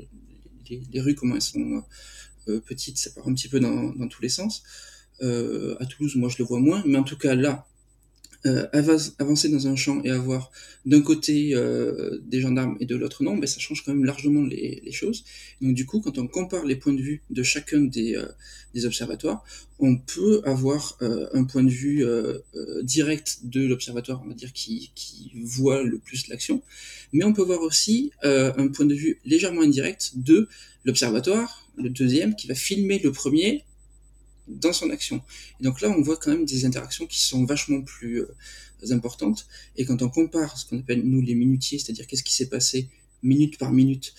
les, 0.70 1.00
rues 1.00 1.16
comment 1.16 1.34
elles 1.34 1.42
sont 1.42 1.82
euh, 2.48 2.60
petites, 2.60 2.98
ça 2.98 3.10
part 3.10 3.28
un 3.28 3.34
petit 3.34 3.48
peu 3.48 3.60
dans, 3.60 4.08
tous 4.08 4.22
les 4.22 4.28
sens. 4.28 4.62
Euh, 5.22 5.76
à 5.80 5.86
Toulouse, 5.86 6.16
moi 6.16 6.28
je 6.28 6.36
le 6.38 6.44
vois 6.44 6.60
moins, 6.60 6.82
mais 6.86 6.98
en 6.98 7.04
tout 7.04 7.18
cas 7.18 7.34
là, 7.34 7.66
euh, 8.46 8.66
avancer 9.18 9.48
dans 9.48 9.66
un 9.66 9.74
champ 9.74 10.00
et 10.04 10.10
avoir 10.10 10.52
d'un 10.86 11.02
côté 11.02 11.54
des 12.22 12.40
gendarmes 12.40 12.76
et 12.78 12.86
de 12.86 12.94
l'autre 12.94 13.24
non, 13.24 13.36
ben, 13.36 13.48
ça 13.48 13.58
change 13.58 13.84
quand 13.84 13.92
même 13.92 14.04
largement 14.04 14.42
les, 14.42 14.92
choses. 14.92 15.24
Donc 15.60 15.74
du 15.74 15.86
coup, 15.86 16.00
quand 16.00 16.18
on 16.18 16.28
compare 16.28 16.64
les 16.64 16.76
points 16.76 16.92
de 16.92 17.02
vue 17.02 17.22
de 17.30 17.42
chacun 17.42 17.80
des, 17.80 18.16
observatoires, 18.84 19.44
on 19.80 19.96
peut 19.96 20.40
avoir 20.44 20.98
un 21.00 21.44
point 21.44 21.64
de 21.64 21.70
vue 21.70 22.06
direct 22.82 23.40
de 23.42 23.66
l'observatoire, 23.66 24.22
on 24.24 24.28
va 24.28 24.34
dire, 24.34 24.52
qui, 24.52 24.92
qui 24.94 25.32
voit 25.42 25.82
le 25.82 25.98
plus 25.98 26.28
l'action, 26.28 26.62
mais 27.12 27.24
on 27.24 27.32
peut 27.32 27.42
voir 27.42 27.60
aussi 27.62 28.12
un 28.22 28.68
point 28.68 28.86
de 28.86 28.94
vue 28.94 29.18
légèrement 29.24 29.62
indirect 29.62 30.12
de 30.14 30.48
l'observatoire, 30.84 31.67
le 31.78 31.90
deuxième, 31.90 32.34
qui 32.34 32.46
va 32.46 32.54
filmer 32.54 32.98
le 32.98 33.12
premier 33.12 33.64
dans 34.48 34.72
son 34.72 34.90
action. 34.90 35.20
Et 35.60 35.64
donc 35.64 35.80
là, 35.80 35.90
on 35.90 36.02
voit 36.02 36.16
quand 36.16 36.30
même 36.30 36.44
des 36.44 36.64
interactions 36.64 37.06
qui 37.06 37.22
sont 37.22 37.44
vachement 37.44 37.82
plus 37.82 38.22
euh, 38.22 38.34
importantes. 38.90 39.46
Et 39.76 39.84
quand 39.84 40.02
on 40.02 40.08
compare 40.08 40.58
ce 40.58 40.66
qu'on 40.66 40.78
appelle, 40.78 41.02
nous, 41.02 41.20
les 41.20 41.34
minutiers, 41.34 41.78
c'est-à-dire 41.78 42.06
qu'est-ce 42.06 42.24
qui 42.24 42.34
s'est 42.34 42.48
passé 42.48 42.88
minute 43.22 43.58
par 43.58 43.72
minute 43.72 44.14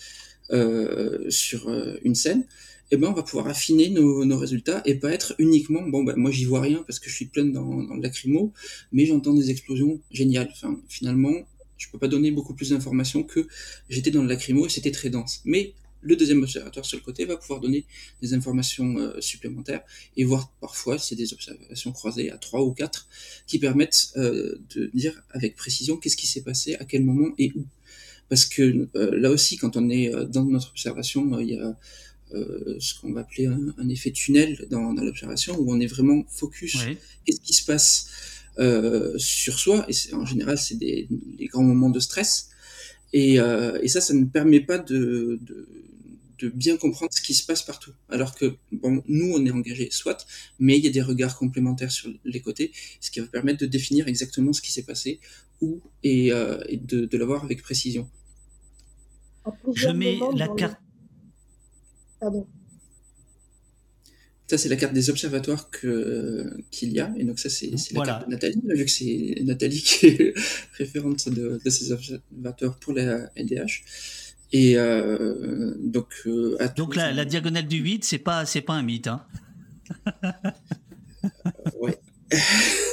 euh, 0.50 1.28
sur 1.30 1.68
euh, 1.68 1.96
une 2.04 2.14
scène, 2.14 2.46
eh 2.92 2.96
ben, 2.96 3.08
on 3.08 3.12
va 3.12 3.22
pouvoir 3.22 3.46
affiner 3.46 3.88
nos, 3.88 4.36
résultats 4.36 4.82
et 4.84 4.96
pas 4.96 5.12
être 5.12 5.34
uniquement, 5.38 5.82
bon, 5.82 6.02
ben, 6.02 6.16
moi, 6.16 6.30
j'y 6.30 6.44
vois 6.44 6.60
rien 6.60 6.82
parce 6.86 6.98
que 6.98 7.08
je 7.08 7.14
suis 7.14 7.26
plein 7.26 7.44
dans, 7.44 7.84
dans 7.84 7.94
le 7.94 8.02
lacrymo, 8.02 8.52
mais 8.92 9.06
j'entends 9.06 9.34
des 9.34 9.50
explosions 9.50 10.00
géniales. 10.10 10.48
Enfin, 10.52 10.80
finalement, 10.88 11.34
je 11.76 11.88
peux 11.90 11.98
pas 11.98 12.08
donner 12.08 12.30
beaucoup 12.30 12.54
plus 12.54 12.70
d'informations 12.70 13.22
que 13.22 13.46
j'étais 13.88 14.10
dans 14.10 14.22
le 14.22 14.28
lacrymo 14.28 14.66
et 14.66 14.68
c'était 14.68 14.90
très 14.90 15.08
dense. 15.08 15.40
Mais 15.44 15.72
le 16.02 16.16
deuxième 16.16 16.42
observateur 16.42 16.84
sur 16.84 16.98
le 16.98 17.04
côté 17.04 17.24
va 17.24 17.36
pouvoir 17.36 17.60
donner 17.60 17.84
des 18.22 18.34
informations 18.34 18.98
euh, 18.98 19.20
supplémentaires 19.20 19.82
et 20.16 20.24
voir 20.24 20.52
parfois 20.60 20.98
c'est 20.98 21.14
des 21.14 21.32
observations 21.32 21.92
croisées 21.92 22.30
à 22.30 22.38
trois 22.38 22.62
ou 22.62 22.72
quatre 22.72 23.08
qui 23.46 23.58
permettent 23.58 24.12
euh, 24.16 24.58
de 24.74 24.90
dire 24.94 25.22
avec 25.30 25.56
précision 25.56 25.96
qu'est-ce 25.96 26.16
qui 26.16 26.26
s'est 26.26 26.42
passé, 26.42 26.74
à 26.76 26.84
quel 26.84 27.04
moment 27.04 27.28
et 27.38 27.52
où. 27.54 27.64
Parce 28.28 28.46
que 28.46 28.88
euh, 28.94 29.18
là 29.18 29.30
aussi, 29.30 29.56
quand 29.56 29.76
on 29.76 29.90
est 29.90 30.10
dans 30.28 30.44
notre 30.44 30.70
observation, 30.70 31.38
il 31.40 31.48
y 31.48 31.58
a 31.58 31.76
ce 32.78 32.94
qu'on 33.00 33.12
va 33.12 33.22
appeler 33.22 33.46
un, 33.46 33.88
effet 33.88 34.12
tunnel 34.12 34.68
dans, 34.70 34.94
dans 34.94 35.02
l'observation 35.02 35.58
où 35.58 35.72
on 35.72 35.80
est 35.80 35.88
vraiment 35.88 36.22
focus. 36.28 36.76
Qu'est-ce 37.24 37.40
qui 37.40 37.54
se 37.54 37.64
passe 37.64 38.08
sur 39.16 39.58
soi 39.58 39.84
Et 39.88 40.14
en 40.14 40.24
général, 40.24 40.56
c'est 40.56 40.76
des, 40.76 41.08
des, 41.10 41.46
grands 41.46 41.64
moments 41.64 41.90
de 41.90 41.98
stress. 41.98 42.49
Et, 43.12 43.34
et, 43.36 43.88
ça, 43.88 44.00
ça 44.00 44.14
ne 44.14 44.24
permet 44.24 44.60
pas 44.60 44.78
de, 44.78 45.38
de, 45.42 45.68
de 46.38 46.48
bien 46.48 46.76
comprendre 46.76 47.12
ce 47.12 47.20
qui 47.20 47.34
se 47.34 47.44
passe 47.44 47.62
partout. 47.62 47.92
Alors 48.08 48.34
que, 48.34 48.56
bon, 48.72 49.02
nous, 49.06 49.32
on 49.34 49.44
est 49.44 49.50
engagé, 49.50 49.90
soit, 49.90 50.26
mais 50.58 50.78
il 50.78 50.84
y 50.84 50.88
a 50.88 50.90
des 50.90 51.02
regards 51.02 51.36
complémentaires 51.36 51.90
sur 51.90 52.10
les 52.24 52.40
côtés, 52.40 52.72
ce 53.00 53.10
qui 53.10 53.20
va 53.20 53.26
permettre 53.26 53.60
de 53.60 53.66
définir 53.66 54.08
exactement 54.08 54.52
ce 54.52 54.62
qui 54.62 54.72
s'est 54.72 54.84
passé, 54.84 55.20
où, 55.60 55.80
et, 56.02 56.32
euh, 56.32 56.62
et 56.68 56.76
de, 56.76 57.04
de 57.04 57.18
l'avoir 57.18 57.44
avec 57.44 57.62
précision. 57.62 58.08
Je 59.74 59.88
mets 59.88 60.18
la 60.34 60.48
carte. 60.48 60.78
Pardon. 62.20 62.46
Ça, 64.50 64.58
c'est 64.58 64.68
la 64.68 64.74
carte 64.74 64.92
des 64.92 65.10
observatoires 65.10 65.70
qu'il 65.70 66.92
y 66.92 66.98
a. 66.98 67.14
Et 67.16 67.22
donc, 67.22 67.38
ça, 67.38 67.48
c'est 67.48 67.70
la 67.92 68.04
carte 68.04 68.26
de 68.26 68.32
Nathalie, 68.32 68.60
vu 68.66 68.84
que 68.84 68.90
c'est 68.90 69.42
Nathalie 69.44 69.80
qui 69.84 70.06
est 70.06 70.34
référente 70.76 71.28
de, 71.28 71.60
de, 71.64 71.70
ces 71.70 71.92
observatoires 71.92 72.76
pour 72.80 72.92
la 72.92 73.30
LDH. 73.36 73.84
Et 74.50 74.76
euh, 74.76 75.72
donc, 75.78 76.08
euh, 76.26 76.58
donc 76.74 76.96
la, 76.96 77.12
la, 77.12 77.24
diagonale 77.24 77.68
du 77.68 77.80
vide, 77.80 78.02
c'est 78.02 78.18
pas 78.18 78.44
c'est 78.44 78.60
pas 78.60 78.72
un 78.72 78.82
mythe, 78.82 79.06
hein 79.06 79.24
Ouais. 81.78 81.96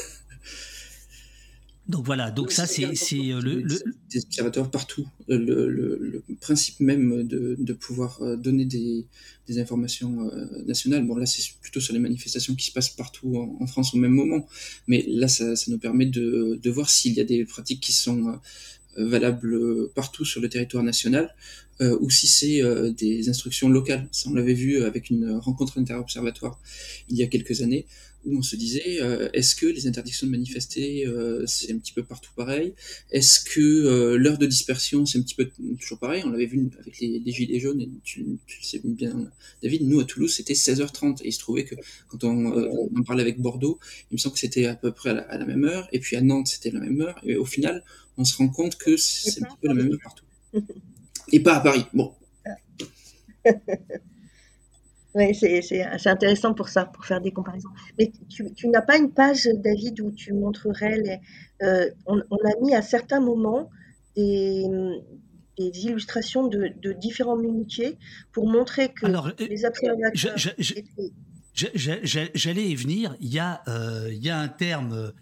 donc 1.88 2.06
voilà, 2.06 2.32
donc 2.32 2.52
ça 2.52 2.66
c'est 2.68 2.84
euh, 2.86 3.42
le, 3.42 3.62
le, 3.62 3.80
des 4.12 4.24
observateurs 4.26 4.70
partout. 4.70 5.08
Le, 5.28 5.38
le, 5.38 5.98
le, 5.98 6.24
principe 6.42 6.80
même 6.80 7.24
de, 7.24 7.56
de 7.58 7.74
pouvoir 7.74 8.22
euh, 8.22 8.36
donner 8.36 8.66
des, 8.66 9.06
des 9.48 9.60
informations 9.60 10.30
nationales. 10.66 11.06
Bon 11.06 11.16
là 11.16 11.26
c'est 11.26 11.44
plutôt 11.62 11.80
sur 11.80 11.94
les 11.94 12.00
manifestations 12.00 12.56
qui 12.56 12.68
se 12.68 12.72
passent 12.72 12.90
partout 12.90 13.38
en, 13.38 13.64
en 13.64 13.68
France 13.68 13.94
au 13.94 13.98
même 13.98 14.12
moment, 14.12 14.48
mais 14.88 15.06
là 15.08 15.28
ça, 15.28 15.56
ça 15.56 15.72
nous 15.72 15.80
permet 15.80 16.06
de, 16.06 16.60
de 16.62 16.70
voir 16.70 16.90
s'il 16.90 17.14
y 17.14 17.22
a 17.22 17.24
des 17.24 17.46
pratiques 17.46 17.82
qui 17.82 17.94
sont 17.94 18.40
valable 18.98 19.90
partout 19.94 20.26
sur 20.26 20.42
le 20.42 20.50
territoire 20.50 20.84
national, 20.84 21.34
euh, 21.82 21.98
ou 22.02 22.10
si 22.10 22.28
c'est 22.28 22.64
euh, 22.64 22.92
des 22.92 23.30
instructions 23.30 23.70
locales. 23.70 24.08
Ça, 24.12 24.30
on 24.30 24.34
l'avait 24.34 24.56
vu 24.56 24.84
avec 24.84 25.12
une 25.12 25.34
rencontre 25.34 25.78
interobservatoire 25.78 26.60
il 27.10 27.18
y 27.18 27.24
a 27.24 27.28
quelques 27.28 27.62
années, 27.62 27.86
où 28.28 28.38
on 28.38 28.42
se 28.42 28.56
disait 28.56 29.02
euh, 29.02 29.30
est-ce 29.34 29.56
que 29.56 29.66
les 29.66 29.88
interdictions 29.88 30.28
de 30.28 30.32
manifester 30.32 31.06
c'est 31.46 31.72
un 31.72 31.78
petit 31.78 31.94
peu 31.94 32.04
partout 32.04 32.32
pareil? 32.36 32.74
Est-ce 33.12 33.40
que 33.40 34.16
l'heure 34.16 34.38
de 34.38 34.46
dispersion 34.46 35.06
c'est 35.06 35.20
un 35.20 35.22
petit 35.22 35.36
peu 35.36 35.50
toujours 35.80 36.00
pareil? 36.00 36.24
On 36.26 36.30
l'avait 36.30 36.46
vu 36.46 36.70
avec 36.80 37.00
les, 37.00 37.20
les, 37.20 37.32
gilets 37.32 37.60
jaunes, 37.60 37.82
et 37.82 37.90
tu, 38.04 38.26
tu, 38.46 38.64
sais 38.64 38.82
bien, 38.84 39.32
David. 39.64 39.88
Nous 39.88 40.00
à 40.00 40.06
Toulouse 40.06 40.34
c'était 40.34 40.54
16h30 40.54 41.24
et 41.24 41.30
il 41.30 41.32
se 41.34 41.40
trouvait 41.40 41.66
que 41.66 41.76
quand 42.10 42.24
on, 42.24 42.46
on 42.96 43.04
parlait 43.04 43.24
avec 43.24 43.40
Bordeaux, 43.40 43.80
il 44.12 44.16
me 44.16 44.18
semble 44.18 44.34
que 44.34 44.40
c'était 44.40 44.66
à 44.66 44.76
peu 44.76 44.92
près 44.92 45.12
à 45.12 45.14
la, 45.14 45.22
à 45.22 45.38
la, 45.38 45.46
même 45.46 45.64
heure, 45.64 45.88
et 45.92 46.00
puis 46.00 46.16
à 46.16 46.22
Nantes 46.22 46.48
c'était 46.48 46.72
la 46.72 46.80
même 46.80 47.02
heure, 47.02 47.20
et 47.24 47.36
au 47.36 47.46
final 47.46 47.84
on 48.18 48.26
se 48.26 48.36
rend 48.36 48.50
compte 48.50 48.78
que 48.78 48.98
c'est 48.98 49.42
un 49.44 49.48
petit 49.48 49.58
peu 49.62 49.68
la 49.68 49.74
même 49.76 49.98
partout. 50.04 50.26
Et 51.32 51.40
pas 51.42 51.56
à 51.56 51.60
Paris. 51.60 51.86
Bon. 51.94 52.14
oui, 55.18 55.34
c'est 55.34 56.08
intéressant 56.08 56.54
pour 56.54 56.70
ça, 56.70 56.86
pour 56.86 57.04
faire 57.04 57.20
des 57.20 57.32
comparaisons. 57.32 57.70
Mais 57.98 58.12
tu, 58.30 58.68
n'as 58.68 58.84
pas 58.84 58.98
une 58.98 59.12
page, 59.12 59.50
David, 59.56 60.00
où 60.02 60.12
tu 60.12 60.32
montrerais 60.34 60.98
les. 61.00 61.18
Euh, 61.64 61.90
on, 62.06 62.20
a 62.20 62.62
mis 62.62 62.76
à 62.76 62.84
certains 62.84 63.20
moments 63.20 63.72
des, 64.16 64.70
illustrations 65.58 66.48
de, 66.48 66.94
différents 66.94 67.36
minutiers 67.36 67.98
pour 68.32 68.48
montrer 68.48 68.90
que 68.90 69.08
euh, 69.08 69.32
les 69.40 69.66
observateurs. 69.66 70.36
J'allais 71.56 72.70
y 72.70 72.76
venir. 72.76 73.16
Il 73.20 73.34
y, 73.34 73.40
a, 73.40 73.64
euh, 73.68 74.10
il 74.12 74.24
y 74.24 74.30
a 74.30 74.38
un 74.38 74.50
terme 74.50 75.14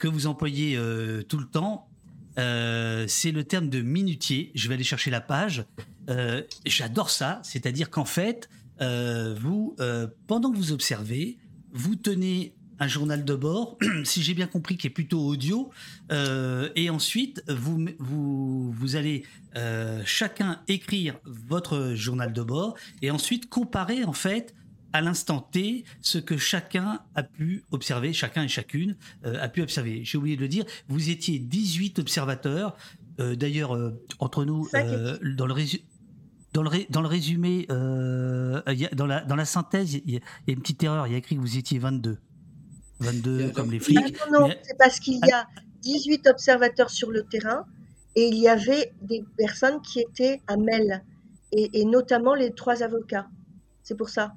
que 0.00 0.08
vous 0.08 0.26
employez 0.26 0.76
tout 1.28 1.38
le 1.38 1.46
temps 1.46 1.84
c'est 3.06 3.30
le 3.30 3.44
terme 3.44 3.68
de 3.68 3.82
minutier. 3.82 4.50
Je 4.56 4.66
vais 4.66 4.74
aller 4.74 4.82
chercher 4.82 5.12
la 5.12 5.20
page. 5.20 5.64
J'adore 6.66 7.10
ça, 7.10 7.40
c'est-à-dire 7.44 7.88
qu'en 7.90 8.04
fait, 8.04 8.48
euh, 8.80 9.34
vous, 9.38 9.76
pendant 10.26 10.50
que 10.50 10.56
vous 10.56 10.72
observez, 10.72 11.38
vous 11.72 11.96
tenez 11.96 12.54
un 12.80 12.86
journal 12.86 13.24
de 13.24 13.34
bord, 13.34 13.76
si 14.04 14.22
j'ai 14.22 14.34
bien 14.34 14.46
compris, 14.46 14.76
qui 14.76 14.86
est 14.86 14.90
plutôt 14.90 15.20
audio, 15.20 15.70
et 16.10 16.90
ensuite 16.90 17.42
vous, 17.48 17.86
vous, 17.98 18.72
vous 18.72 18.96
allez 18.96 19.24
chacun 20.04 20.60
écrire 20.68 21.18
votre 21.24 21.94
journal 21.94 22.32
de 22.32 22.42
bord 22.42 22.76
et 23.02 23.10
ensuite 23.10 23.48
comparer 23.48 24.04
en 24.04 24.12
fait 24.12 24.54
à 24.92 25.00
l'instant 25.00 25.40
T 25.40 25.84
ce 26.00 26.18
que 26.18 26.36
chacun 26.36 27.00
a 27.14 27.22
pu 27.22 27.64
observer, 27.70 28.12
chacun 28.12 28.44
et 28.44 28.48
chacune 28.48 28.96
euh, 29.24 29.42
a 29.42 29.48
pu 29.48 29.62
observer. 29.62 30.02
J'ai 30.04 30.18
oublié 30.18 30.36
de 30.36 30.42
le 30.42 30.48
dire, 30.48 30.64
vous 30.88 31.10
étiez 31.10 31.38
18 31.38 31.98
observateurs. 31.98 32.76
Euh, 33.20 33.34
d'ailleurs, 33.34 33.74
euh, 33.74 34.00
entre 34.20 34.44
nous, 34.44 34.68
dans 34.72 35.46
le 35.46 35.54
dans 36.52 36.62
le, 36.62 36.70
dans 36.90 37.02
le 37.02 37.08
résumé, 37.08 37.66
dans, 37.68 39.06
la, 39.06 39.24
dans 39.24 39.36
la 39.36 39.44
synthèse, 39.44 39.94
il 39.94 40.14
y, 40.14 40.16
a 40.16 40.20
une 40.46 40.60
petite 40.60 40.82
erreur. 40.82 41.06
Il 41.06 41.12
y 41.12 41.14
a 41.14 41.18
écrit 41.18 41.36
que 41.36 41.40
vous 41.40 41.56
étiez 41.56 41.78
22. 41.78 42.18
22 43.00 43.50
comme 43.50 43.70
les 43.70 43.78
flics. 43.78 44.16
Ah 44.20 44.30
non, 44.32 44.48
non 44.48 44.54
c'est 44.62 44.76
parce 44.76 44.98
qu'il 44.98 45.20
y 45.24 45.32
a 45.32 45.46
18 45.82 46.26
observateurs 46.26 46.90
sur 46.90 47.10
le 47.10 47.22
terrain 47.22 47.64
et 48.16 48.26
il 48.26 48.38
y 48.38 48.48
avait 48.48 48.92
des 49.02 49.24
personnes 49.36 49.80
qui 49.82 50.00
étaient 50.00 50.40
à 50.48 50.56
Mel 50.56 51.04
et, 51.52 51.80
et 51.80 51.84
notamment 51.84 52.34
les 52.34 52.52
trois 52.52 52.82
avocats. 52.82 53.28
C'est 53.82 53.96
pour 53.96 54.08
ça. 54.08 54.34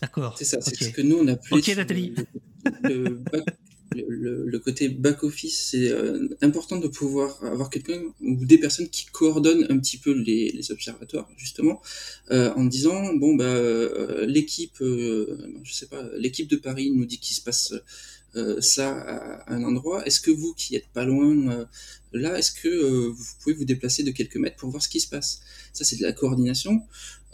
D'accord. 0.00 0.34
C'est 0.36 0.44
ça, 0.44 0.60
c'est 0.60 0.74
ce 0.74 0.90
que 0.90 1.00
nous 1.00 1.18
on 1.18 1.28
a 1.28 1.36
plus. 1.36 1.54
Ok, 1.54 1.76
Nathalie. 1.76 2.14
Le, 2.82 3.22
côté 4.62 4.88
back-office, 4.88 5.68
c'est 5.70 5.88
euh, 5.90 6.28
important 6.40 6.78
de 6.78 6.88
pouvoir 6.88 7.42
avoir 7.44 7.68
quelqu'un 7.70 8.00
ou 8.20 8.44
des 8.44 8.58
personnes 8.58 8.88
qui 8.88 9.06
coordonnent 9.06 9.66
un 9.70 9.78
petit 9.78 9.98
peu 9.98 10.12
les, 10.12 10.52
les 10.52 10.72
observatoires, 10.72 11.28
justement, 11.36 11.82
euh, 12.30 12.52
en 12.54 12.64
disant 12.64 13.14
bon 13.14 13.34
bah 13.34 13.44
euh, 13.44 14.24
l'équipe, 14.26 14.76
je 14.80 15.72
sais 15.72 15.86
pas, 15.86 16.02
l'équipe 16.16 16.48
de 16.48 16.56
Paris 16.56 16.90
nous 16.90 17.04
dit 17.04 17.18
qu'il 17.18 17.36
se 17.36 17.42
passe 17.42 17.74
ça 18.60 18.88
à, 18.90 19.52
un 19.52 19.62
endroit. 19.62 20.06
Est-ce 20.06 20.20
que 20.20 20.30
vous 20.30 20.54
qui 20.54 20.74
êtes 20.74 20.88
pas 20.94 21.04
loin 21.04 21.66
là, 22.14 22.38
est-ce 22.38 22.52
que 22.52 23.08
vous 23.08 23.24
pouvez 23.42 23.54
vous 23.54 23.64
déplacer 23.64 24.02
de 24.04 24.10
quelques 24.10 24.36
mètres 24.36 24.56
pour 24.56 24.70
voir 24.70 24.82
ce 24.82 24.88
qui 24.88 25.00
se 25.00 25.08
passe? 25.08 25.42
Ça, 25.72 25.84
c'est 25.84 25.96
de 25.96 26.02
la 26.02 26.12
coordination. 26.12 26.82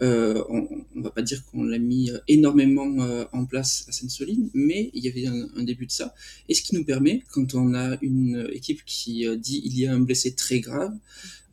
Euh, 0.01 0.45
on, 0.49 0.69
on, 0.95 1.01
va 1.01 1.11
pas 1.11 1.23
dire 1.23 1.45
qu'on 1.47 1.65
l'a 1.65 1.79
mis 1.79 2.11
euh, 2.11 2.19
énormément 2.29 3.03
euh, 3.03 3.25
en 3.33 3.45
place 3.47 3.85
à 3.89 3.93
Sainte-Soline, 3.93 4.49
mais 4.55 4.91
il 4.95 5.05
y 5.05 5.09
avait 5.09 5.27
un, 5.27 5.63
début 5.65 5.87
de 5.87 5.91
ça. 5.91 6.15
Et 6.49 6.55
ce 6.55 6.63
qui 6.63 6.77
nous 6.77 6.85
permet, 6.85 7.23
quand 7.33 7.55
on 7.55 7.75
a 7.75 7.99
une 8.01 8.49
équipe 8.53 8.85
qui 8.85 9.27
dit 9.39 9.61
il 9.65 9.79
y 9.79 9.87
a 9.87 9.93
un 9.93 10.01
blessé 10.01 10.35
très 10.35 10.61
grave, 10.61 10.95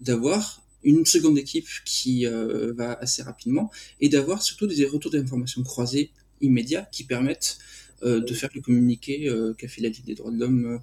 d'avoir 0.02 0.62
une 0.84 1.06
seconde 1.06 1.38
équipe 1.40 1.68
qui 1.86 2.26
va 2.26 2.94
assez 2.94 3.24
rapidement 3.24 3.72
et 4.00 4.10
d'avoir 4.10 4.44
surtout 4.44 4.68
des 4.68 4.86
retours 4.86 5.12
d'informations 5.12 5.64
croisés 5.64 6.12
immédiats 6.42 6.88
qui 6.92 7.04
permettent 7.04 7.58
de 8.04 8.34
faire 8.34 8.50
le 8.54 8.62
communiqué 8.62 9.32
qu'a 9.58 9.68
fait 9.68 9.82
la 9.82 9.90
Ligue 9.90 10.06
des 10.06 10.16
droits 10.16 10.32
de 10.32 10.40
l'homme 10.40 10.80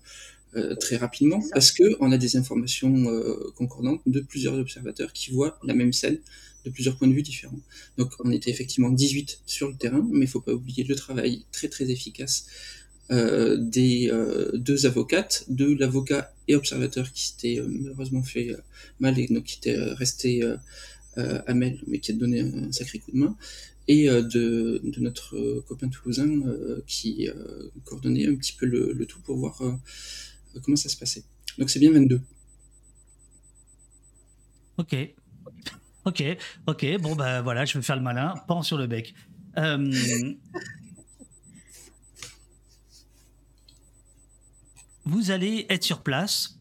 très 0.80 0.96
rapidement 0.96 1.40
parce 1.52 1.70
que 1.70 1.96
on 2.00 2.10
a 2.10 2.18
des 2.18 2.36
informations 2.36 3.04
concordantes 3.54 4.02
de 4.06 4.20
plusieurs 4.20 4.54
observateurs 4.54 5.12
qui 5.12 5.30
voient 5.30 5.58
la 5.62 5.74
même 5.74 5.92
scène 5.92 6.18
de 6.64 6.70
plusieurs 6.70 6.96
points 6.96 7.08
de 7.08 7.14
vue 7.14 7.22
différents. 7.22 7.60
Donc 7.98 8.12
on 8.20 8.30
était 8.30 8.50
effectivement 8.50 8.90
18 8.90 9.40
sur 9.46 9.68
le 9.68 9.76
terrain, 9.76 10.06
mais 10.10 10.26
il 10.26 10.28
faut 10.28 10.40
pas 10.40 10.52
oublier 10.52 10.84
le 10.84 10.94
travail 10.94 11.44
très 11.52 11.68
très 11.68 11.90
efficace 11.90 12.46
euh, 13.10 13.58
des 13.58 14.08
euh, 14.10 14.52
deux 14.54 14.86
avocates, 14.86 15.44
de 15.48 15.74
l'avocat 15.74 16.32
et 16.48 16.54
observateur 16.54 17.12
qui 17.12 17.26
s'était 17.26 17.58
euh, 17.58 17.66
malheureusement 17.68 18.22
fait 18.22 18.56
mal 19.00 19.18
et 19.18 19.26
donc 19.26 19.44
qui 19.44 19.58
était 19.58 19.76
resté 19.76 20.42
à 21.16 21.52
Mel, 21.52 21.78
mais 21.86 21.98
qui 21.98 22.12
a 22.12 22.14
donné 22.14 22.40
un 22.40 22.72
sacré 22.72 22.98
coup 22.98 23.10
de 23.10 23.18
main, 23.18 23.36
et 23.86 24.06
de, 24.06 24.80
de, 24.82 25.00
notre 25.00 25.60
copain 25.68 25.88
toulousain 25.88 26.40
qui 26.86 27.28
coordonnait 27.84 28.26
un 28.26 28.34
petit 28.34 28.54
peu 28.54 28.64
le, 28.64 28.94
le 28.94 29.04
tout 29.04 29.20
pour 29.20 29.36
voir 29.36 29.60
comment 30.62 30.76
ça 30.76 30.88
se 30.88 30.96
passait. 30.96 31.24
Donc 31.58 31.68
c'est 31.68 31.80
bien 31.80 31.90
22. 31.90 32.18
Ok, 34.78 34.96
Ok, 36.04 36.24
ok, 36.66 36.98
bon 37.00 37.14
bah 37.14 37.42
voilà, 37.42 37.64
je 37.64 37.78
vais 37.78 37.82
faire 37.82 37.94
le 37.94 38.02
malin, 38.02 38.34
pan 38.48 38.62
sur 38.62 38.76
le 38.76 38.88
bec. 38.88 39.14
Euh, 39.56 39.92
vous 45.04 45.30
allez 45.30 45.66
être 45.68 45.84
sur 45.84 46.02
place. 46.02 46.58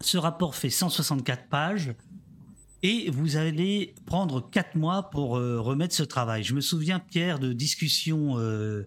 Ce 0.00 0.18
rapport 0.18 0.54
fait 0.54 0.70
164 0.70 1.48
pages 1.48 1.94
et 2.82 3.10
vous 3.10 3.36
allez 3.36 3.94
prendre 4.04 4.48
4 4.50 4.76
mois 4.76 5.10
pour 5.10 5.38
euh, 5.38 5.60
remettre 5.60 5.94
ce 5.94 6.02
travail. 6.02 6.44
Je 6.44 6.54
me 6.54 6.60
souviens, 6.60 7.00
Pierre, 7.00 7.38
de 7.38 7.52
discussions 7.54 8.38
euh, 8.38 8.86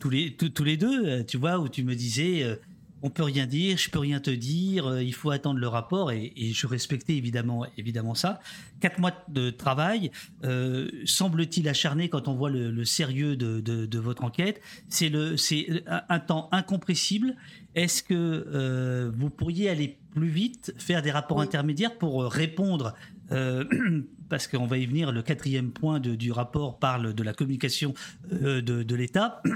tous, 0.00 0.10
les, 0.10 0.34
tous 0.36 0.64
les 0.64 0.76
deux, 0.76 1.24
tu 1.24 1.38
vois, 1.38 1.58
où 1.58 1.68
tu 1.68 1.84
me 1.84 1.94
disais 1.94 2.58
on 3.04 3.10
peut 3.10 3.22
rien 3.22 3.46
dire, 3.46 3.76
je 3.76 3.90
peux 3.90 3.98
rien 3.98 4.18
te 4.18 4.30
dire, 4.30 4.86
euh, 4.86 5.02
il 5.02 5.12
faut 5.12 5.30
attendre 5.30 5.60
le 5.60 5.68
rapport 5.68 6.10
et, 6.10 6.32
je 6.36 6.66
respectais 6.66 7.14
évidemment, 7.14 7.66
évidemment 7.76 8.14
ça. 8.14 8.40
Quatre 8.80 8.98
mois 8.98 9.12
de 9.28 9.50
travail, 9.50 10.10
euh, 10.42 10.88
semble-t-il 11.04 11.68
acharné 11.68 12.08
quand 12.08 12.28
on 12.28 12.34
voit 12.34 12.48
le, 12.48 12.84
sérieux 12.86 13.36
de, 13.36 13.98
votre 13.98 14.24
enquête. 14.24 14.62
C'est 14.88 15.10
le, 15.10 15.36
c'est 15.36 15.84
un 15.86 16.18
temps 16.18 16.48
incompressible. 16.50 17.36
Est-ce 17.74 18.02
que 18.02 18.14
euh, 18.14 19.10
vous 19.14 19.28
pourriez 19.28 19.68
aller 19.68 19.98
plus 20.12 20.28
vite, 20.28 20.72
faire 20.78 21.02
des 21.02 21.10
rapports 21.10 21.42
intermédiaires 21.42 21.98
pour 21.98 22.24
répondre 22.24 22.94
parce 24.30 24.48
qu'on 24.48 24.66
va 24.66 24.78
y 24.78 24.86
venir, 24.86 25.12
le 25.12 25.22
quatrième 25.22 25.72
point 25.72 26.00
du 26.00 26.32
rapport 26.32 26.78
parle 26.78 27.12
de 27.12 27.22
la 27.22 27.34
communication 27.34 27.92
de, 28.30 28.60
de 28.60 28.94
l'État. 28.94 29.42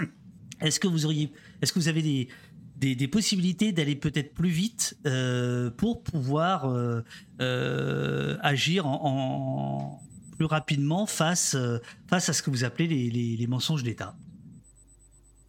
Est-ce 0.61 0.81
que 0.81 0.89
vous 0.89 1.05
auriez, 1.05 1.31
est-ce 1.63 1.73
que 1.73 1.79
vous 1.79 1.89
avez 1.89 2.03
des, 2.03 2.29
des, 2.79 3.09
possibilités 3.09 3.73
d'aller 3.73 3.97
peut-être 3.97 4.35
plus 4.35 4.51
vite 4.51 4.97
euh, 5.07 5.71
pour 5.71 6.03
pouvoir 6.03 6.67
euh, 6.67 7.03
euh, 7.41 8.37
agir 8.41 8.87
en, 8.87 10.01
plus 10.37 10.47
rapidement 10.47 11.07
face, 11.07 11.57
face 12.07 12.29
à 12.29 12.33
ce 12.33 12.43
que 12.43 12.51
vous 12.51 12.65
appelez 12.65 12.87
les, 12.87 13.47
mensonges 13.49 13.83
d'État 13.83 14.15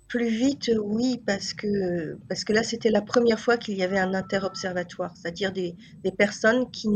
Plus 0.07 0.29
vite, 0.29 0.71
oui, 0.83 1.21
parce 1.23 1.53
que, 1.53 2.17
parce 2.27 2.43
que 2.43 2.53
là, 2.53 2.63
c'était 2.63 2.89
la 2.89 3.01
première 3.01 3.39
fois 3.39 3.57
qu'il 3.57 3.77
y 3.77 3.83
avait 3.83 3.99
un 3.99 4.15
interobservatoire, 4.15 5.15
c'est-à-dire 5.15 5.51
des, 5.51 5.75
des, 6.03 6.11
personnes 6.11 6.71
qui, 6.71 6.89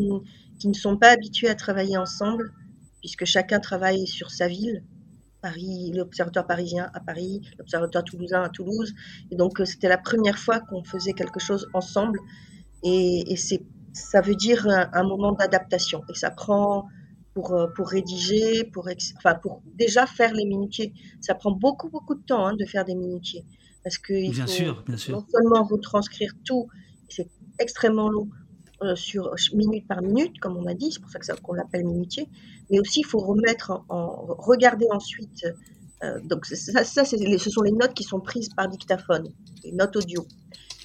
qui 0.58 0.68
ne 0.68 0.74
sont 0.74 0.98
pas 0.98 1.10
habituées 1.10 1.50
à 1.50 1.56
travailler 1.56 1.98
ensemble, 1.98 2.52
puisque 3.02 3.26
chacun 3.26 3.60
travaille 3.60 4.08
sur 4.08 4.32
sa 4.32 4.48
ville. 4.48 4.82
Paris, 5.44 5.92
l'Observatoire 5.94 6.48
parisien 6.48 6.90
à 6.94 7.02
Paris, 7.02 7.42
l'Observatoire 7.60 8.04
toulousain 8.06 8.42
à 8.44 8.50
Toulouse. 8.50 8.96
Et 9.30 9.36
donc, 9.36 9.60
euh, 9.60 9.66
c'était 9.66 9.90
la 9.90 9.98
première 9.98 10.40
fois 10.40 10.62
qu'on 10.62 10.84
faisait 10.84 11.14
quelque 11.14 11.40
chose 11.40 11.68
ensemble. 11.74 12.18
Et, 12.84 13.36
c'est, 13.36 13.62
ça 13.92 14.22
veut 14.22 14.36
dire 14.36 14.66
un, 14.68 15.04
moment 15.04 15.34
d'adaptation. 15.34 16.02
Et 16.10 16.16
ça 16.16 16.32
prend, 16.32 16.88
pour, 17.34 17.54
euh, 17.54 17.68
pour 17.76 17.90
rédiger, 17.90 18.64
pour, 18.64 18.88
enfin, 19.18 19.36
pour 19.36 19.62
déjà 19.76 20.08
faire 20.08 20.34
les 20.34 20.46
minutiers, 20.46 20.94
ça 21.20 21.36
prend 21.36 21.52
beaucoup, 21.52 21.90
beaucoup 21.90 22.16
de 22.16 22.24
temps 22.24 22.46
hein, 22.48 22.56
de 22.56 22.66
faire 22.66 22.86
des 22.86 22.96
minutiers. 22.96 23.46
Parce 23.84 23.98
qu'il 23.98 24.32
bien 24.32 24.48
faut 24.48 24.52
sûr, 24.52 24.84
bien 24.88 24.98
sûr. 24.98 25.18
non 25.18 25.26
seulement 25.30 25.64
retranscrire 25.66 26.32
tout, 26.46 26.70
c'est 27.10 27.30
extrêmement 27.60 28.10
long, 28.10 28.30
euh, 28.84 28.96
sur 28.96 29.34
minute 29.54 29.88
par 29.88 30.02
minute, 30.02 30.40
comme 30.40 30.58
on 30.58 30.66
a 30.66 30.74
dit, 30.74 30.92
c'est 30.92 31.02
pour 31.02 31.10
ça 31.10 31.20
que 31.20 31.42
qu'on 31.42 31.54
l'appelle 31.54 31.86
minutier, 31.86 32.30
mais 32.70 32.80
aussi 32.80 33.02
il 33.02 33.06
faut 33.06 33.20
remettre 33.20 33.84
en, 33.90 34.26
regarder 34.40 34.88
ensuite. 34.92 35.46
Euh, 36.04 36.20
donc 36.24 36.46
ça, 36.46 36.84
ça 36.84 37.06
ce 37.06 37.50
sont 37.50 37.62
les 37.62 37.72
notes 37.72 37.94
qui 37.94 38.04
sont 38.04 38.20
prises 38.20 38.50
par 38.50 38.68
dictaphone, 38.68 39.30
les 39.64 39.72
notes 39.72 39.96
audio. 39.96 40.26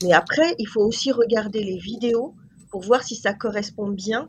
Mais 0.03 0.13
après, 0.13 0.55
il 0.59 0.67
faut 0.67 0.83
aussi 0.83 1.11
regarder 1.11 1.63
les 1.65 1.79
vidéos 1.79 2.35
pour 2.71 2.83
voir 2.83 3.03
si 3.03 3.17
ça 3.17 3.35
correspond 3.35 3.89
bien, 3.89 4.29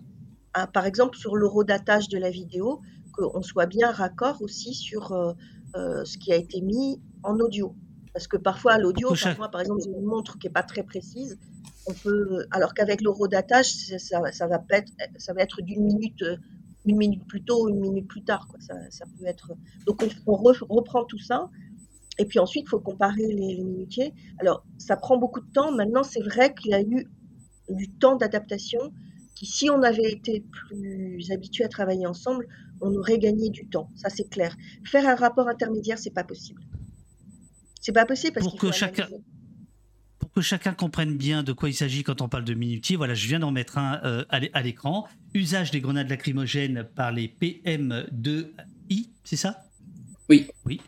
à, 0.54 0.66
par 0.66 0.86
exemple 0.86 1.18
sur 1.18 1.36
l'eurodatage 1.36 2.10
de 2.10 2.18
la 2.18 2.32
vidéo, 2.32 2.82
qu'on 3.14 3.42
soit 3.42 3.68
bien 3.68 3.92
raccord 3.92 4.42
aussi 4.42 4.74
sur 4.74 5.12
euh, 5.14 6.04
ce 6.06 6.18
qui 6.18 6.32
a 6.32 6.36
été 6.36 6.62
mis 6.62 7.00
en 7.24 7.40
audio. 7.40 7.76
Parce 8.14 8.28
que 8.28 8.38
parfois, 8.38 8.78
l'audio, 8.78 9.14
par 9.52 9.62
exemple, 9.62 9.82
une 9.86 10.06
montre 10.06 10.40
qui 10.40 10.48
n'est 10.48 10.54
pas 10.54 10.64
très 10.64 10.84
précise, 10.84 11.38
on 11.90 11.94
peut, 11.94 12.46
alors 12.52 12.74
qu'avec 12.74 13.02
l'horodatage, 13.02 13.68
ça, 13.68 14.32
ça, 14.32 14.48
va 14.48 14.62
être, 14.72 14.92
ça 15.18 15.34
va 15.34 15.42
être 15.42 15.62
d'une 15.62 15.84
minute, 15.84 16.24
une 16.86 16.98
minute 16.98 17.26
plus 17.28 17.44
tôt, 17.44 17.68
une 17.70 17.80
minute 17.80 18.08
plus 18.08 18.24
tard. 18.24 18.48
Quoi. 18.48 18.60
Ça, 18.60 18.76
ça 18.90 19.06
peut 19.06 19.26
être... 19.26 19.54
Donc, 19.86 20.04
on, 20.28 20.36
reprend 20.36 21.04
tout 21.06 21.20
ça. 21.20 21.50
Et 22.18 22.26
puis 22.26 22.40
ensuite, 22.40 22.66
il 22.68 22.70
faut 22.70 22.80
comparer 22.80 23.26
les, 23.28 23.56
les, 23.56 23.64
minutiers. 23.64 24.14
Alors, 24.40 24.66
ça 24.78 24.98
prend 24.98 25.18
beaucoup 25.18 25.42
de 25.42 25.52
temps. 25.52 25.72
Maintenant, 25.72 26.04
c'est 26.04 26.22
vrai 26.22 26.54
qu'il 26.54 26.72
y 26.72 26.74
a 26.74 26.82
eu 26.82 27.08
du 27.70 27.90
temps 27.90 28.16
d'adaptation 28.16 28.92
qui, 29.36 29.46
si 29.46 29.70
on 29.70 29.82
avait 29.84 30.12
été 30.12 30.42
plus 30.52 31.32
habitué 31.32 31.64
à 31.64 31.70
travailler 31.70 32.06
ensemble, 32.06 32.48
on 32.82 32.94
aurait 32.96 33.20
gagné 33.20 33.50
du 33.50 33.68
temps. 33.68 33.90
Ça, 33.96 34.10
c'est 34.10 34.30
clair. 34.30 34.56
Faire 34.86 35.08
un 35.08 35.16
rapport 35.16 35.48
intermédiaire, 35.48 35.98
c'est 35.98 36.14
pas 36.14 36.24
possible. 36.24 36.62
C'est 37.82 37.94
pas 37.94 38.06
possible 38.06 38.34
parce 38.34 38.48
pour 38.48 38.60
que 38.60 38.72
chacun 38.72 39.08
pour 40.20 40.32
que 40.32 40.42
chacun 40.42 40.74
comprenne 40.74 41.18
bien 41.18 41.44
de 41.44 41.54
quoi 41.54 41.70
il 41.70 41.74
s'agit 41.74 42.04
quand 42.04 42.22
on 42.22 42.30
parle 42.30 42.44
de 42.44 42.54
minutier, 42.54 42.96
voilà, 42.98 43.14
je 43.14 43.28
viens 43.28 43.40
d'en 43.40 43.52
mettre 43.52 43.78
un 43.78 44.00
euh, 44.04 44.26
à 44.30 44.62
l'écran. 44.62 45.08
Usage 45.34 45.72
des 45.72 45.80
grenades 45.80 46.10
lacrymogènes 46.10 46.84
par 46.96 47.12
les 47.12 47.34
PM2I, 47.42 49.10
c'est 49.24 49.38
ça? 49.38 49.64
Oui. 50.30 50.48
Oui. 50.66 50.82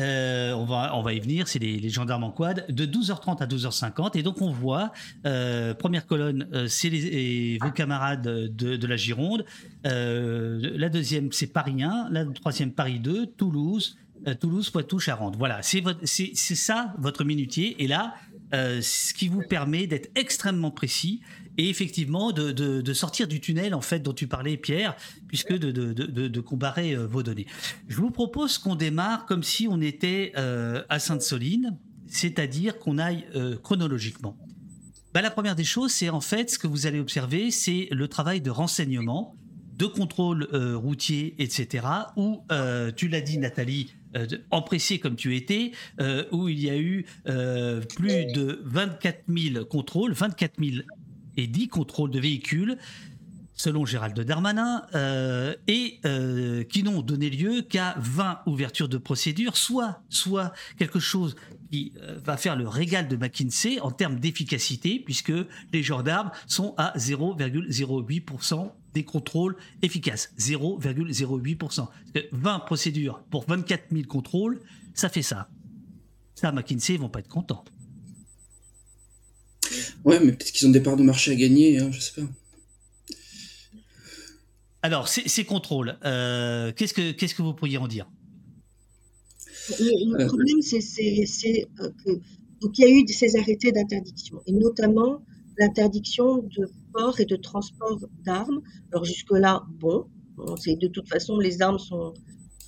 Euh, 0.00 0.52
on, 0.52 0.64
va, 0.64 0.96
on 0.96 1.02
va 1.02 1.12
y 1.12 1.20
venir, 1.20 1.48
c'est 1.48 1.58
les, 1.58 1.88
gendarmes 1.90 2.24
en 2.24 2.30
quad, 2.30 2.64
de 2.68 2.86
12h30 2.86 3.42
à 3.42 3.46
12h50. 3.46 4.18
Et 4.18 4.22
donc 4.22 4.40
on 4.40 4.50
voit, 4.50 4.92
euh, 5.26 5.74
première 5.74 6.06
colonne, 6.06 6.46
c'est 6.68 7.58
vos 7.60 7.70
camarades 7.70 8.22
de, 8.22 8.76
de 8.76 8.86
la 8.86 8.96
Gironde. 8.96 9.44
la 9.84 10.88
deuxième, 10.88 11.32
c'est 11.32 11.48
Paris 11.48 11.82
1. 11.82 12.08
La 12.10 12.24
troisième, 12.26 12.72
Paris 12.72 13.00
2, 13.00 13.26
Toulouse, 13.26 13.96
Toulouse, 14.40 14.70
Poitou, 14.70 14.98
Charente. 14.98 15.36
Voilà, 15.36 15.60
c'est 15.62 15.82
ça 16.34 16.94
votre 16.98 17.24
minutier. 17.24 17.82
Et 17.82 17.86
là, 17.86 18.14
euh, 18.54 18.80
ce 18.82 19.14
qui 19.14 19.28
vous 19.28 19.42
permet 19.42 19.86
d'être 19.86 20.10
extrêmement 20.14 20.70
précis 20.70 21.20
et 21.58 21.68
effectivement 21.68 22.32
de, 22.32 22.92
sortir 22.92 23.28
du 23.28 23.40
tunnel 23.40 23.74
en 23.74 23.80
fait 23.80 24.00
dont 24.00 24.12
tu 24.12 24.26
parlais 24.26 24.56
Pierre, 24.56 24.96
puisque 25.28 25.52
de, 25.52 26.40
comparer 26.40 26.94
euh, 26.94 27.06
vos 27.06 27.22
données. 27.22 27.46
Je 27.88 27.96
vous 27.96 28.10
propose 28.10 28.58
qu'on 28.58 28.74
démarre 28.74 29.26
comme 29.26 29.42
si 29.42 29.66
on 29.68 29.80
était 29.80 30.32
à 30.36 30.98
Sainte-Soline, 30.98 31.78
c'est-à-dire 32.06 32.78
qu'on 32.78 32.98
aille 32.98 33.26
chronologiquement. 33.62 34.36
Bah, 35.14 35.22
la 35.22 35.30
première 35.30 35.56
des 35.56 35.64
choses, 35.64 35.92
c'est 35.92 36.08
en 36.08 36.20
fait 36.20 36.50
ce 36.50 36.58
que 36.58 36.66
vous 36.66 36.86
allez 36.86 37.00
observer, 37.00 37.50
c'est 37.50 37.88
le 37.90 38.08
travail 38.08 38.40
de 38.40 38.50
renseignement, 38.50 39.36
de 39.76 39.86
contrôle 39.86 40.48
routier, 40.74 41.34
etc. 41.38 41.86
Où 42.16 42.42
tu 42.96 43.08
l'as 43.08 43.20
dit 43.20 43.38
Nathalie, 43.38 43.94
euh, 44.14 44.26
empressé 44.50 44.98
comme 44.98 45.16
tu 45.16 45.36
étais, 45.36 45.72
euh, 46.00 46.24
où 46.32 46.48
il 46.48 46.60
y 46.60 46.68
a 46.68 46.76
eu 46.76 47.06
euh, 47.28 47.80
plus 47.80 48.26
de 48.26 48.60
24 48.64 49.24
000 49.28 49.64
contrôles, 49.64 50.12
24 50.12 50.62
000 50.62 50.82
et 51.36 51.46
10 51.46 51.68
contrôles 51.68 52.10
de 52.10 52.20
véhicules, 52.20 52.76
selon 53.54 53.86
Gérald 53.86 54.18
Darmanin, 54.20 54.82
et 55.66 56.00
qui 56.68 56.82
n'ont 56.82 57.00
donné 57.00 57.30
lieu 57.30 57.62
qu'à 57.62 57.94
20 57.98 58.40
ouvertures 58.46 58.88
de 58.88 58.98
procédures, 58.98 59.56
soit, 59.56 60.02
soit 60.08 60.52
quelque 60.78 60.98
chose 60.98 61.36
qui 61.70 61.92
va 62.24 62.36
faire 62.36 62.56
le 62.56 62.66
régal 62.66 63.08
de 63.08 63.16
McKinsey 63.16 63.78
en 63.80 63.90
termes 63.90 64.18
d'efficacité, 64.18 64.98
puisque 65.04 65.32
les 65.72 65.82
gendarmes 65.82 66.30
sont 66.46 66.74
à 66.76 66.92
0,08% 66.98 68.72
des 68.94 69.04
contrôles 69.04 69.56
efficaces, 69.82 70.32
0,08%. 70.38 71.88
20 72.32 72.58
procédures 72.60 73.22
pour 73.30 73.44
24 73.46 73.84
000 73.92 74.04
contrôles, 74.06 74.60
ça 74.94 75.08
fait 75.08 75.22
ça. 75.22 75.48
Ça, 76.34 76.52
McKinsey, 76.52 76.94
ils 76.94 77.00
vont 77.00 77.08
pas 77.08 77.20
être 77.20 77.28
contents. 77.28 77.64
Ouais, 80.04 80.18
mais 80.20 80.32
peut-être 80.32 80.52
qu'ils 80.52 80.66
ont 80.66 80.70
des 80.70 80.80
parts 80.80 80.96
de 80.96 81.02
marché 81.02 81.30
à 81.30 81.34
gagner, 81.34 81.78
hein, 81.78 81.90
je 81.92 82.00
sais 82.00 82.20
pas. 82.20 82.28
Alors, 84.82 85.06
ces, 85.06 85.44
contrôles, 85.44 85.96
euh, 86.04 86.72
qu'est-ce, 86.72 86.92
que, 86.92 87.12
qu'est-ce 87.12 87.36
que 87.36 87.42
vous 87.42 87.54
pourriez 87.54 87.78
en 87.78 87.86
dire? 87.86 88.10
Le, 89.78 90.26
problème, 90.26 90.60
c'est, 90.60 91.68
euh, 91.80 91.90
qu'il 92.74 92.84
y 92.84 92.88
a 92.88 92.90
eu 92.90 93.06
ces 93.06 93.36
arrêtés 93.36 93.70
d'interdiction, 93.70 94.42
et 94.46 94.52
notamment 94.52 95.22
l'interdiction 95.56 96.38
de 96.38 96.68
et 97.18 97.24
de 97.24 97.36
transport 97.36 97.98
d'armes. 98.24 98.60
Alors 98.92 99.04
jusque-là, 99.04 99.62
bon, 99.80 100.06
de 100.36 100.88
toute 100.88 101.08
façon 101.08 101.38
les 101.38 101.62
armes 101.62 101.78
sont, 101.78 102.12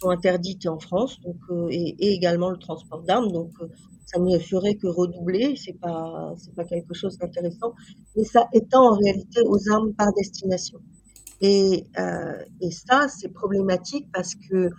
interdites 0.07 0.67
en 0.67 0.79
France, 0.79 1.19
donc 1.23 1.39
euh, 1.49 1.69
et, 1.71 2.13
également 2.13 2.51
le 2.51 2.59
transport 2.59 3.03
d'armes, 3.05 3.33
donc 3.33 3.53
euh, 3.63 3.69
ça 4.05 4.21
ne 4.21 4.39
ferait 4.39 4.75
que 4.75 4.87
redoubler. 4.87 5.55
C'est 5.57 5.81
pas 5.81 6.35
pas 6.55 6.65
quelque 6.65 6.93
chose 6.93 7.17
d'intéressant, 7.17 7.73
mais 8.15 8.25
ça 8.25 8.47
étend 8.53 8.93
en 8.93 8.97
réalité 8.97 9.41
aux 9.47 9.59
armes 9.73 9.95
par 9.95 10.13
destination. 10.13 10.79
Et, 11.41 11.85
euh, 11.99 12.37
et 12.61 12.71
ça, 12.71 13.09
c'est 13.09 13.31
problématique 13.31 14.09
parce 14.13 14.35
que 14.35 14.71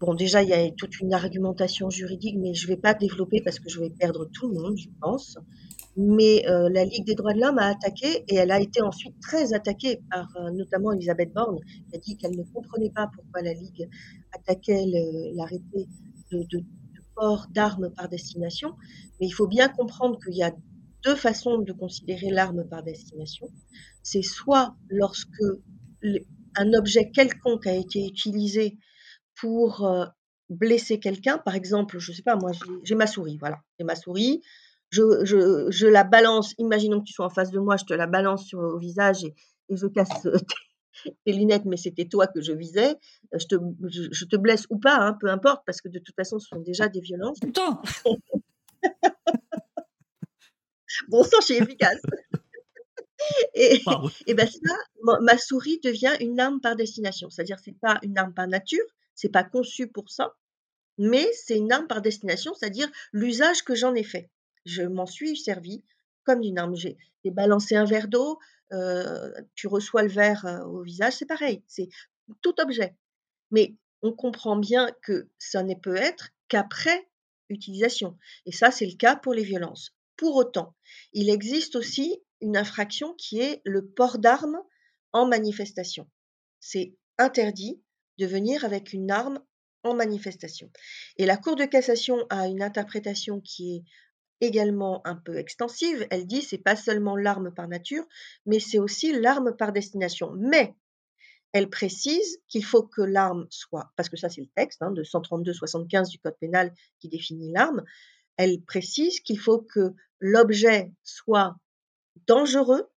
Bon, 0.00 0.12
déjà, 0.12 0.42
il 0.42 0.48
y 0.48 0.52
a 0.52 0.70
toute 0.72 1.00
une 1.00 1.14
argumentation 1.14 1.88
juridique, 1.88 2.36
mais 2.38 2.52
je 2.52 2.66
ne 2.66 2.74
vais 2.74 2.76
pas 2.76 2.92
développer 2.92 3.40
parce 3.40 3.58
que 3.58 3.70
je 3.70 3.80
vais 3.80 3.90
perdre 3.90 4.26
tout 4.26 4.48
le 4.48 4.54
monde, 4.60 4.76
je 4.76 4.88
pense. 5.00 5.38
Mais 5.96 6.46
euh, 6.48 6.68
la 6.70 6.84
Ligue 6.84 7.06
des 7.06 7.14
droits 7.14 7.34
de 7.34 7.40
l'homme 7.40 7.58
a 7.58 7.68
attaqué 7.68 8.24
et 8.28 8.34
elle 8.34 8.50
a 8.50 8.60
été 8.60 8.82
ensuite 8.82 9.14
très 9.20 9.54
attaquée 9.54 10.00
par 10.10 10.28
euh, 10.36 10.50
notamment 10.50 10.92
Elisabeth 10.92 11.32
Borne, 11.32 11.58
qui 11.88 11.96
a 11.96 11.98
dit 11.98 12.16
qu'elle 12.16 12.36
ne 12.36 12.42
comprenait 12.42 12.90
pas 12.90 13.08
pourquoi 13.14 13.42
la 13.42 13.52
Ligue 13.52 13.88
attaquait 14.32 14.84
l'arrêté 15.34 15.86
de, 16.32 16.64
port 17.14 17.46
d'armes 17.50 17.90
par 17.90 18.08
destination. 18.08 18.74
Mais 19.20 19.28
il 19.28 19.32
faut 19.32 19.46
bien 19.46 19.68
comprendre 19.68 20.18
qu'il 20.18 20.36
y 20.36 20.42
a 20.42 20.52
deux 21.04 21.14
façons 21.14 21.58
de 21.58 21.72
considérer 21.72 22.30
l'arme 22.30 22.66
par 22.68 22.82
destination. 22.82 23.48
C'est 24.02 24.22
soit 24.22 24.74
lorsque 24.88 25.42
un 26.56 26.72
objet 26.72 27.10
quelconque 27.10 27.66
a 27.66 27.74
été 27.74 28.04
utilisé 28.04 28.78
pour 29.36 29.84
euh, 29.84 30.06
blesser 30.48 30.98
quelqu'un, 30.98 31.38
par 31.38 31.54
exemple, 31.54 31.98
je 31.98 32.12
sais 32.12 32.22
pas, 32.22 32.36
moi 32.36 32.52
j'ai 32.84 32.94
ma 32.94 33.06
souris, 33.06 33.38
voilà, 33.38 33.60
j'ai 33.78 33.84
ma 33.84 33.96
souris, 33.96 34.42
je, 34.90 35.86
la 35.86 36.04
balance, 36.04 36.54
imaginons 36.58 37.00
que 37.00 37.06
tu 37.06 37.12
sois 37.12 37.26
en 37.26 37.30
face 37.30 37.50
de 37.50 37.58
moi, 37.58 37.76
je 37.76 37.84
te 37.84 37.94
la 37.94 38.06
balance 38.06 38.46
sur, 38.46 38.60
au 38.60 38.78
visage 38.78 39.24
et, 39.24 39.34
je 39.70 39.86
casse 39.86 40.26
euh, 40.26 40.36
tes, 41.24 41.32
lunettes, 41.32 41.64
mais 41.64 41.76
c'était 41.76 42.06
toi 42.06 42.26
que 42.26 42.40
je 42.40 42.52
visais, 42.52 42.96
euh, 43.34 43.38
je 43.38 43.46
te, 43.46 43.56
je, 43.88 44.24
te 44.24 44.36
blesse 44.36 44.66
ou 44.70 44.78
pas, 44.78 44.96
hein, 44.96 45.16
peu 45.20 45.28
importe, 45.28 45.62
parce 45.66 45.80
que 45.80 45.88
de 45.88 45.98
toute 45.98 46.14
façon, 46.14 46.38
ce 46.38 46.48
sont 46.48 46.60
déjà 46.60 46.88
des 46.88 47.00
violences. 47.00 47.40
bon 51.08 51.24
sang, 51.24 51.38
je 51.40 51.44
suis 51.44 51.54
efficace. 51.54 52.00
et, 53.54 53.82
et 54.26 54.34
ben 54.34 54.46
ça, 54.46 54.74
ma, 55.20 55.38
souris 55.38 55.80
devient 55.82 56.14
une 56.20 56.38
arme 56.40 56.60
par 56.60 56.76
destination, 56.76 57.30
c'est-à-dire 57.30 57.58
c'est 57.58 57.78
pas 57.80 57.98
une 58.02 58.18
arme 58.18 58.34
par 58.34 58.46
nature, 58.46 58.84
c'est 59.14 59.30
pas 59.30 59.44
conçu 59.44 59.88
pour 59.88 60.10
ça, 60.10 60.34
mais 60.98 61.26
c'est 61.32 61.56
une 61.56 61.72
arme 61.72 61.86
par 61.86 62.02
destination, 62.02 62.52
c'est-à-dire 62.54 62.88
l'usage 63.12 63.62
que 63.62 63.74
j'en 63.74 63.94
ai 63.94 64.04
fait 64.04 64.30
je 64.64 64.82
m'en 64.82 65.06
suis 65.06 65.36
servi 65.36 65.84
comme 66.24 66.40
d'une 66.40 66.58
arme. 66.58 66.74
J'ai 66.76 66.96
balancé 67.24 67.76
un 67.76 67.84
verre 67.84 68.08
d'eau, 68.08 68.38
tu 69.54 69.66
reçois 69.66 70.02
le 70.02 70.08
verre 70.08 70.62
au 70.66 70.82
visage, 70.82 71.14
c'est 71.14 71.26
pareil, 71.26 71.62
c'est 71.66 71.88
tout 72.40 72.54
objet. 72.60 72.96
Mais 73.50 73.76
on 74.02 74.12
comprend 74.12 74.56
bien 74.56 74.90
que 75.02 75.28
ça 75.38 75.62
ne 75.62 75.74
peut 75.74 75.96
être 75.96 76.30
qu'après 76.48 77.08
utilisation. 77.48 78.18
Et 78.46 78.52
ça, 78.52 78.70
c'est 78.70 78.86
le 78.86 78.96
cas 78.96 79.16
pour 79.16 79.34
les 79.34 79.44
violences. 79.44 79.94
Pour 80.16 80.36
autant, 80.36 80.74
il 81.12 81.28
existe 81.28 81.76
aussi 81.76 82.22
une 82.40 82.56
infraction 82.56 83.14
qui 83.14 83.40
est 83.40 83.60
le 83.64 83.86
port 83.86 84.18
d'armes 84.18 84.60
en 85.12 85.26
manifestation. 85.26 86.08
C'est 86.60 86.96
interdit 87.18 87.82
de 88.18 88.26
venir 88.26 88.64
avec 88.64 88.92
une 88.92 89.10
arme 89.10 89.40
en 89.82 89.94
manifestation. 89.94 90.70
Et 91.16 91.26
la 91.26 91.36
Cour 91.36 91.56
de 91.56 91.64
cassation 91.64 92.26
a 92.30 92.48
une 92.48 92.62
interprétation 92.62 93.40
qui 93.40 93.76
est 93.76 93.84
également 94.40 95.06
un 95.06 95.16
peu 95.16 95.36
extensive. 95.36 96.06
Elle 96.10 96.26
dit 96.26 96.42
c'est 96.42 96.58
pas 96.58 96.76
seulement 96.76 97.16
l'arme 97.16 97.52
par 97.52 97.68
nature, 97.68 98.04
mais 98.46 98.60
c'est 98.60 98.78
aussi 98.78 99.12
l'arme 99.12 99.56
par 99.56 99.72
destination. 99.72 100.32
Mais 100.36 100.74
elle 101.52 101.70
précise 101.70 102.38
qu'il 102.48 102.64
faut 102.64 102.82
que 102.82 103.02
l'arme 103.02 103.46
soit, 103.50 103.92
parce 103.96 104.08
que 104.08 104.16
ça 104.16 104.28
c'est 104.28 104.40
le 104.40 104.50
texte 104.56 104.82
hein, 104.82 104.90
de 104.90 105.04
132-75 105.04 106.10
du 106.10 106.18
Code 106.18 106.36
pénal 106.40 106.72
qui 107.00 107.08
définit 107.08 107.52
l'arme, 107.52 107.84
elle 108.36 108.60
précise 108.62 109.20
qu'il 109.20 109.38
faut 109.38 109.60
que 109.60 109.94
l'objet 110.18 110.90
soit 111.02 111.56
dangereux 112.26 112.90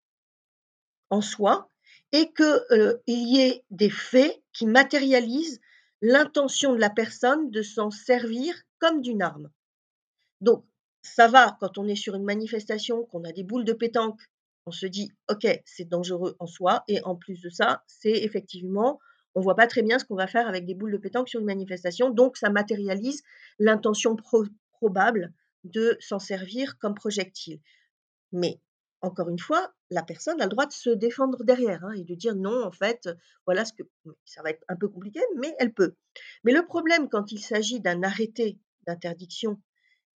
en 1.09 1.21
soi 1.21 1.69
et 2.11 2.33
qu'il 2.33 2.61
euh, 2.71 2.97
y 3.05 3.39
ait 3.41 3.63
des 3.69 3.89
faits 3.89 4.41
qui 4.53 4.65
matérialisent 4.65 5.59
l'intention 6.01 6.73
de 6.73 6.79
la 6.79 6.89
personne 6.89 7.51
de 7.51 7.61
s'en 7.61 7.91
servir 7.91 8.55
comme 8.79 9.01
d'une 9.01 9.21
arme. 9.21 9.49
Donc, 10.41 10.65
ça 11.15 11.27
va 11.27 11.57
quand 11.59 11.77
on 11.77 11.87
est 11.87 11.95
sur 11.95 12.15
une 12.15 12.23
manifestation, 12.23 13.03
qu'on 13.05 13.23
a 13.23 13.31
des 13.31 13.43
boules 13.43 13.65
de 13.65 13.73
pétanque, 13.73 14.21
on 14.65 14.71
se 14.71 14.85
dit, 14.85 15.11
OK, 15.29 15.47
c'est 15.65 15.87
dangereux 15.87 16.35
en 16.39 16.47
soi. 16.47 16.83
Et 16.87 17.01
en 17.03 17.15
plus 17.15 17.41
de 17.41 17.49
ça, 17.49 17.83
c'est 17.87 18.23
effectivement, 18.23 18.99
on 19.33 19.41
voit 19.41 19.55
pas 19.55 19.67
très 19.67 19.81
bien 19.81 19.97
ce 19.97 20.05
qu'on 20.05 20.15
va 20.15 20.27
faire 20.27 20.47
avec 20.47 20.65
des 20.65 20.75
boules 20.75 20.91
de 20.91 20.97
pétanque 20.97 21.29
sur 21.29 21.39
une 21.39 21.45
manifestation. 21.45 22.09
Donc, 22.09 22.37
ça 22.37 22.49
matérialise 22.49 23.23
l'intention 23.59 24.15
probable 24.73 25.33
de 25.63 25.97
s'en 25.99 26.19
servir 26.19 26.77
comme 26.79 26.95
projectile. 26.95 27.59
Mais 28.31 28.59
encore 29.01 29.29
une 29.29 29.39
fois, 29.39 29.73
la 29.89 30.03
personne 30.03 30.41
a 30.41 30.45
le 30.45 30.49
droit 30.49 30.65
de 30.65 30.73
se 30.73 30.89
défendre 30.89 31.43
derrière 31.43 31.85
hein, 31.85 31.93
et 31.93 32.03
de 32.03 32.15
dire 32.15 32.35
non, 32.35 32.63
en 32.63 32.71
fait, 32.71 33.09
voilà 33.45 33.63
ce 33.63 33.73
que 33.73 33.83
ça 34.25 34.41
va 34.41 34.49
être 34.49 34.63
un 34.67 34.75
peu 34.75 34.89
compliqué, 34.89 35.21
mais 35.37 35.55
elle 35.59 35.73
peut. 35.73 35.95
Mais 36.43 36.51
le 36.51 36.65
problème 36.65 37.07
quand 37.09 37.31
il 37.31 37.39
s'agit 37.39 37.79
d'un 37.79 38.03
arrêté 38.03 38.59
d'interdiction 38.85 39.61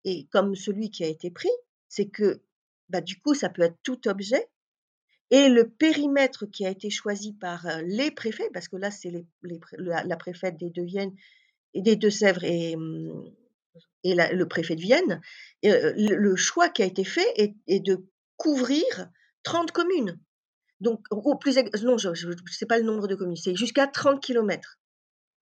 et 0.04 0.26
comme 0.30 0.54
celui 0.54 0.90
qui 0.90 1.04
a 1.04 1.08
été 1.08 1.30
pris, 1.30 1.50
c'est 1.88 2.08
que 2.08 2.42
bah, 2.88 3.00
du 3.00 3.20
coup, 3.20 3.34
ça 3.34 3.48
peut 3.48 3.62
être 3.62 3.78
tout 3.82 4.08
objet 4.08 4.48
et 5.30 5.48
le 5.48 5.68
périmètre 5.68 6.46
qui 6.46 6.66
a 6.66 6.70
été 6.70 6.90
choisi 6.90 7.32
par 7.32 7.66
les 7.84 8.10
préfets, 8.10 8.50
parce 8.52 8.66
que 8.66 8.76
là, 8.76 8.90
c'est 8.90 9.12
la, 9.78 10.16
préfète 10.16 10.56
des 10.56 10.70
Deux-Vienne 10.70 11.14
et 11.72 11.82
des 11.82 11.94
Deux-Sèvres 11.94 12.42
et, 12.42 12.74
mmh, 12.74 13.30
et 14.02 14.14
le 14.14 14.48
préfet 14.48 14.74
de 14.74 14.80
Vienne, 14.80 15.20
le, 15.62 16.36
choix 16.36 16.68
qui 16.68 16.82
a 16.82 16.86
été 16.86 17.04
fait 17.04 17.26
est, 17.36 17.80
de 17.80 18.04
couvrir 18.36 18.84
30 19.42 19.70
communes. 19.72 20.18
Donc, 20.80 21.04
au 21.10 21.36
plus, 21.36 21.56
non, 21.82 21.98
je 21.98 22.08
ne 22.08 22.34
sais 22.50 22.66
pas 22.66 22.78
le 22.78 22.84
nombre 22.84 23.06
de 23.06 23.14
communes, 23.14 23.36
c'est 23.36 23.54
jusqu'à 23.54 23.86
30 23.86 24.20
kilomètres. 24.20 24.78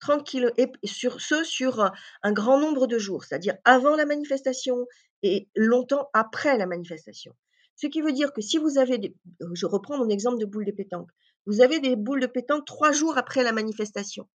30 0.00 0.24
km, 0.24 0.54
et 0.56 0.86
sur 0.86 1.20
ce, 1.20 1.44
sur 1.44 1.90
un 2.22 2.32
grand 2.32 2.58
nombre 2.58 2.86
de 2.86 2.98
jours, 2.98 3.24
c'est-à-dire 3.24 3.54
avant 3.64 3.96
la 3.96 4.06
manifestation 4.06 4.86
et 5.22 5.48
longtemps 5.56 6.08
après 6.14 6.56
la 6.56 6.66
manifestation. 6.66 7.34
Ce 7.76 7.86
qui 7.86 8.00
veut 8.00 8.12
dire 8.12 8.32
que 8.32 8.40
si 8.40 8.58
vous 8.58 8.78
avez, 8.78 8.98
des, 8.98 9.16
je 9.54 9.66
reprends 9.66 9.98
mon 9.98 10.08
exemple 10.08 10.38
de 10.38 10.46
boules 10.46 10.64
de 10.64 10.72
pétanque, 10.72 11.10
vous 11.46 11.60
avez 11.60 11.80
des 11.80 11.96
boules 11.96 12.20
de 12.20 12.26
pétanque 12.26 12.66
trois 12.66 12.92
jours 12.92 13.16
après 13.16 13.42
la 13.42 13.52
manifestation. 13.52 14.28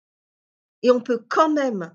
Et 0.83 0.91
on 0.91 1.01
peut 1.01 1.25
quand 1.29 1.51
même 1.51 1.95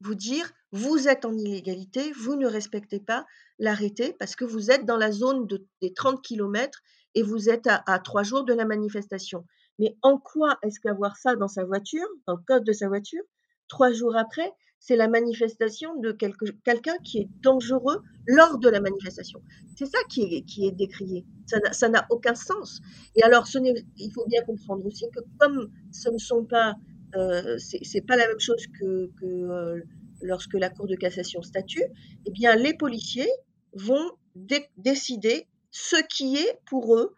vous 0.00 0.14
dire, 0.14 0.50
vous 0.72 1.08
êtes 1.08 1.24
en 1.24 1.34
illégalité, 1.34 2.12
vous 2.12 2.36
ne 2.36 2.46
respectez 2.46 3.00
pas 3.00 3.26
l'arrêté 3.58 4.14
parce 4.18 4.36
que 4.36 4.44
vous 4.44 4.70
êtes 4.70 4.84
dans 4.84 4.96
la 4.96 5.12
zone 5.12 5.46
des 5.80 5.94
30 5.94 6.22
km 6.22 6.80
et 7.14 7.22
vous 7.22 7.48
êtes 7.48 7.66
à, 7.66 7.98
trois 7.98 8.22
jours 8.22 8.44
de 8.44 8.52
la 8.52 8.66
manifestation. 8.66 9.46
Mais 9.78 9.96
en 10.02 10.18
quoi 10.18 10.58
est-ce 10.62 10.80
qu'avoir 10.80 11.16
ça 11.16 11.36
dans 11.36 11.48
sa 11.48 11.64
voiture, 11.64 12.06
dans 12.26 12.36
le 12.36 12.42
code 12.46 12.64
de 12.64 12.72
sa 12.72 12.88
voiture, 12.88 13.22
trois 13.68 13.92
jours 13.92 14.16
après, 14.16 14.52
c'est 14.78 14.96
la 14.96 15.08
manifestation 15.08 15.98
de 16.00 16.12
quelqu'un 16.12 16.96
qui 17.04 17.18
est 17.18 17.28
dangereux 17.42 18.02
lors 18.26 18.58
de 18.58 18.68
la 18.68 18.80
manifestation? 18.80 19.42
C'est 19.76 19.86
ça 19.86 19.98
qui 20.08 20.44
est, 20.58 20.70
décrié. 20.72 21.26
Ça 21.72 21.88
n'a 21.88 22.06
aucun 22.10 22.34
sens. 22.34 22.80
Et 23.14 23.22
alors, 23.22 23.46
il 23.54 24.12
faut 24.12 24.26
bien 24.26 24.42
comprendre 24.42 24.84
aussi 24.86 25.06
que 25.10 25.20
comme 25.38 25.70
ce 25.92 26.10
ne 26.10 26.18
sont 26.18 26.44
pas 26.44 26.76
euh, 27.14 27.56
c'est 27.58 28.06
pas 28.06 28.16
la 28.16 28.26
même 28.26 28.40
chose 28.40 28.66
que, 28.78 29.10
euh, 29.22 29.80
lorsque 30.22 30.54
la 30.54 30.70
Cour 30.70 30.86
de 30.86 30.96
cassation 30.96 31.42
statue, 31.42 31.84
eh 32.26 32.30
bien, 32.30 32.56
les 32.56 32.74
policiers 32.74 33.30
vont 33.74 34.10
décider 34.76 35.46
ce 35.70 35.96
qui 36.08 36.36
est 36.36 36.60
pour 36.66 36.96
eux 36.96 37.16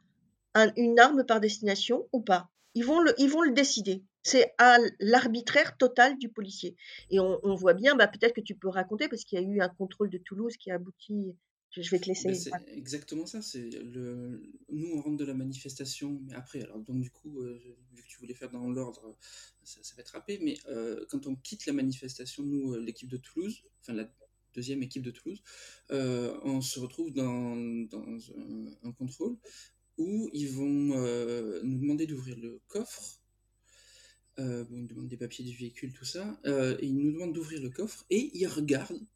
une 0.76 0.98
arme 0.98 1.24
par 1.24 1.40
destination 1.40 2.09
ou 2.12 2.20
pas. 2.20 2.50
Ils 2.74 2.84
vont 2.84 3.00
le, 3.00 3.14
ils 3.18 3.30
vont 3.30 3.42
le 3.42 3.52
décider. 3.52 4.04
C'est 4.22 4.52
à 4.59 4.78
l'arbitraire 5.00 5.76
total 5.78 6.18
du 6.18 6.28
policier. 6.28 6.76
Et 7.11 7.18
on, 7.18 7.54
voit 7.54 7.74
bien, 7.74 7.96
bah, 7.96 8.09
peut-être 8.09 8.34
que 8.34 8.40
tu 8.40 8.54
peux 8.54 8.68
raconter, 8.68 9.09
parce 9.09 9.24
qu'il 9.24 9.40
y 9.40 9.42
a 9.42 9.46
eu 9.46 9.61
un 9.61 9.68
contrôle 9.68 10.11
de 10.11 10.18
Toulouse 10.18 10.56
qui 10.56 10.70
a 10.70 10.74
abouti 10.74 11.34
je 11.76 11.90
vais 11.90 11.98
te 11.98 12.06
laisser. 12.06 12.28
Bah, 12.28 12.34
c'est 12.34 12.76
exactement 12.76 13.26
ça. 13.26 13.42
C'est 13.42 13.68
le... 13.70 14.42
Nous, 14.70 14.90
on 14.94 15.00
rentre 15.00 15.16
de 15.16 15.24
la 15.24 15.34
manifestation, 15.34 16.20
mais 16.26 16.34
après, 16.34 16.62
alors 16.62 16.78
donc 16.78 17.00
du 17.00 17.11
coup, 17.11 17.40
euh, 17.40 17.61
vu 17.92 18.02
que 18.02 18.09
tu 18.09 18.18
voulais 18.18 18.34
faire 18.34 18.50
dans 18.50 18.68
l'ordre, 18.70 19.16
ça, 19.62 19.94
va 19.94 20.00
être 20.00 20.11
râpé. 20.11 20.38
Mais 20.42 20.59
euh, 20.68 21.04
quand 21.11 21.26
on 21.26 21.36
quitte 21.36 21.66
la 21.66 21.72
manifestation, 21.72 22.42
nous, 22.42 22.74
euh, 22.74 22.80
l'équipe 22.80 23.09
de 23.09 23.16
Toulouse, 23.16 23.64
enfin 23.80 23.92
la 23.92 24.11
deuxième 24.54 24.82
équipe 24.82 25.02
de 25.02 25.11
Toulouse, 25.11 25.42
on 25.90 26.61
se 26.61 26.80
retrouve 26.80 27.12
dans, 27.12 27.54
dans 27.86 28.18
un, 28.82 28.92
contrôle 28.92 29.36
où 29.99 30.30
ils 30.32 30.51
vont 30.51 30.64
nous 31.62 31.78
demander 31.78 32.07
d'ouvrir 32.07 32.38
le 32.38 32.61
coffre. 32.68 33.20
bon, 34.36 34.66
ils 34.70 34.82
nous 34.82 34.86
demandent 34.86 35.09
des 35.09 35.16
papiers 35.16 35.44
du 35.44 35.57
véhicule, 35.57 35.92
tout 35.92 36.05
ça. 36.05 36.40
et 36.44 36.86
ils 36.86 36.96
nous 36.96 37.12
demandent 37.12 37.34
d'ouvrir 37.34 37.61
le 37.62 37.70
coffre 37.70 38.05
et 38.11 38.30
ils 38.34 38.46
regardent 38.46 39.07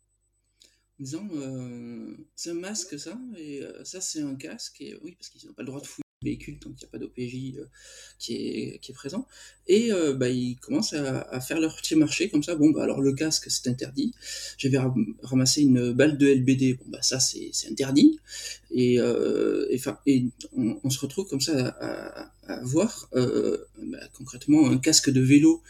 disant 1.02 1.28
euh, 1.32 2.16
c'est 2.36 2.50
un 2.50 2.54
masque 2.54 2.98
ça 2.98 3.18
et 3.36 3.62
euh, 3.62 3.84
ça 3.84 4.00
c'est 4.00 4.22
un 4.22 4.34
casque 4.36 4.80
et 4.80 4.96
oui 5.02 5.14
parce 5.16 5.28
qu'ils 5.28 5.46
n'ont 5.46 5.54
pas 5.54 5.62
le 5.62 5.66
droit 5.66 5.80
de 5.80 5.86
fouiller 5.86 6.04
le 6.06 6.11
véhicule 6.22 6.58
tant 6.58 6.70
qu'il 6.70 6.78
n'y 6.78 6.84
a 6.84 6.88
pas 6.88 6.98
d'OPJ 6.98 7.58
euh, 7.58 7.64
qui, 8.18 8.34
est, 8.34 8.78
qui 8.80 8.92
est 8.92 8.94
présent. 8.94 9.26
Et 9.68 9.90
bah, 10.16 10.28
ils 10.28 10.56
commencent 10.56 10.92
à, 10.92 11.40
faire 11.40 11.60
leur 11.60 11.76
petit 11.76 11.94
marché 11.94 12.28
comme 12.28 12.42
ça. 12.42 12.56
Bon 12.56 12.70
bah 12.70 12.82
alors 12.82 13.00
le 13.00 13.12
casque 13.12 13.48
c'est 13.48 13.68
interdit. 13.68 14.12
J'avais 14.58 14.78
ramassé 15.22 15.62
une 15.62 15.92
balle 15.92 16.18
de 16.18 16.26
LBD 16.26 16.74
bon 16.74 16.84
bah 16.88 17.00
ça 17.00 17.20
c'est 17.20 17.52
interdit. 17.70 18.18
Et, 18.72 18.96
et, 18.96 19.80
et 20.06 20.24
on, 20.56 20.90
se 20.90 20.98
retrouve 20.98 21.28
comme 21.28 21.40
ça 21.40 21.68
à, 21.80 22.32
à, 22.48 22.60
voir 22.64 23.08
bah, 23.12 23.98
concrètement 24.14 24.68
un 24.68 24.78
casque 24.78 25.10
de 25.10 25.20
vélo 25.20 25.62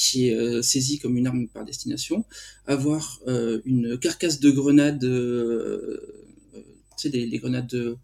qui 0.00 0.28
est 0.28 0.34
euh, 0.34 0.62
saisi 0.62 0.98
comme 0.98 1.18
une 1.18 1.26
arme 1.26 1.46
par 1.48 1.64
destination, 1.64 2.24
avoir 2.66 3.20
euh, 3.26 3.60
une 3.66 3.98
carcasse 3.98 4.40
de 4.40 4.50
grenades, 4.50 5.04
euh, 5.04 6.00
tu 6.98 7.10
sais, 7.10 7.16
les, 7.16 7.38
grenades 7.38 7.98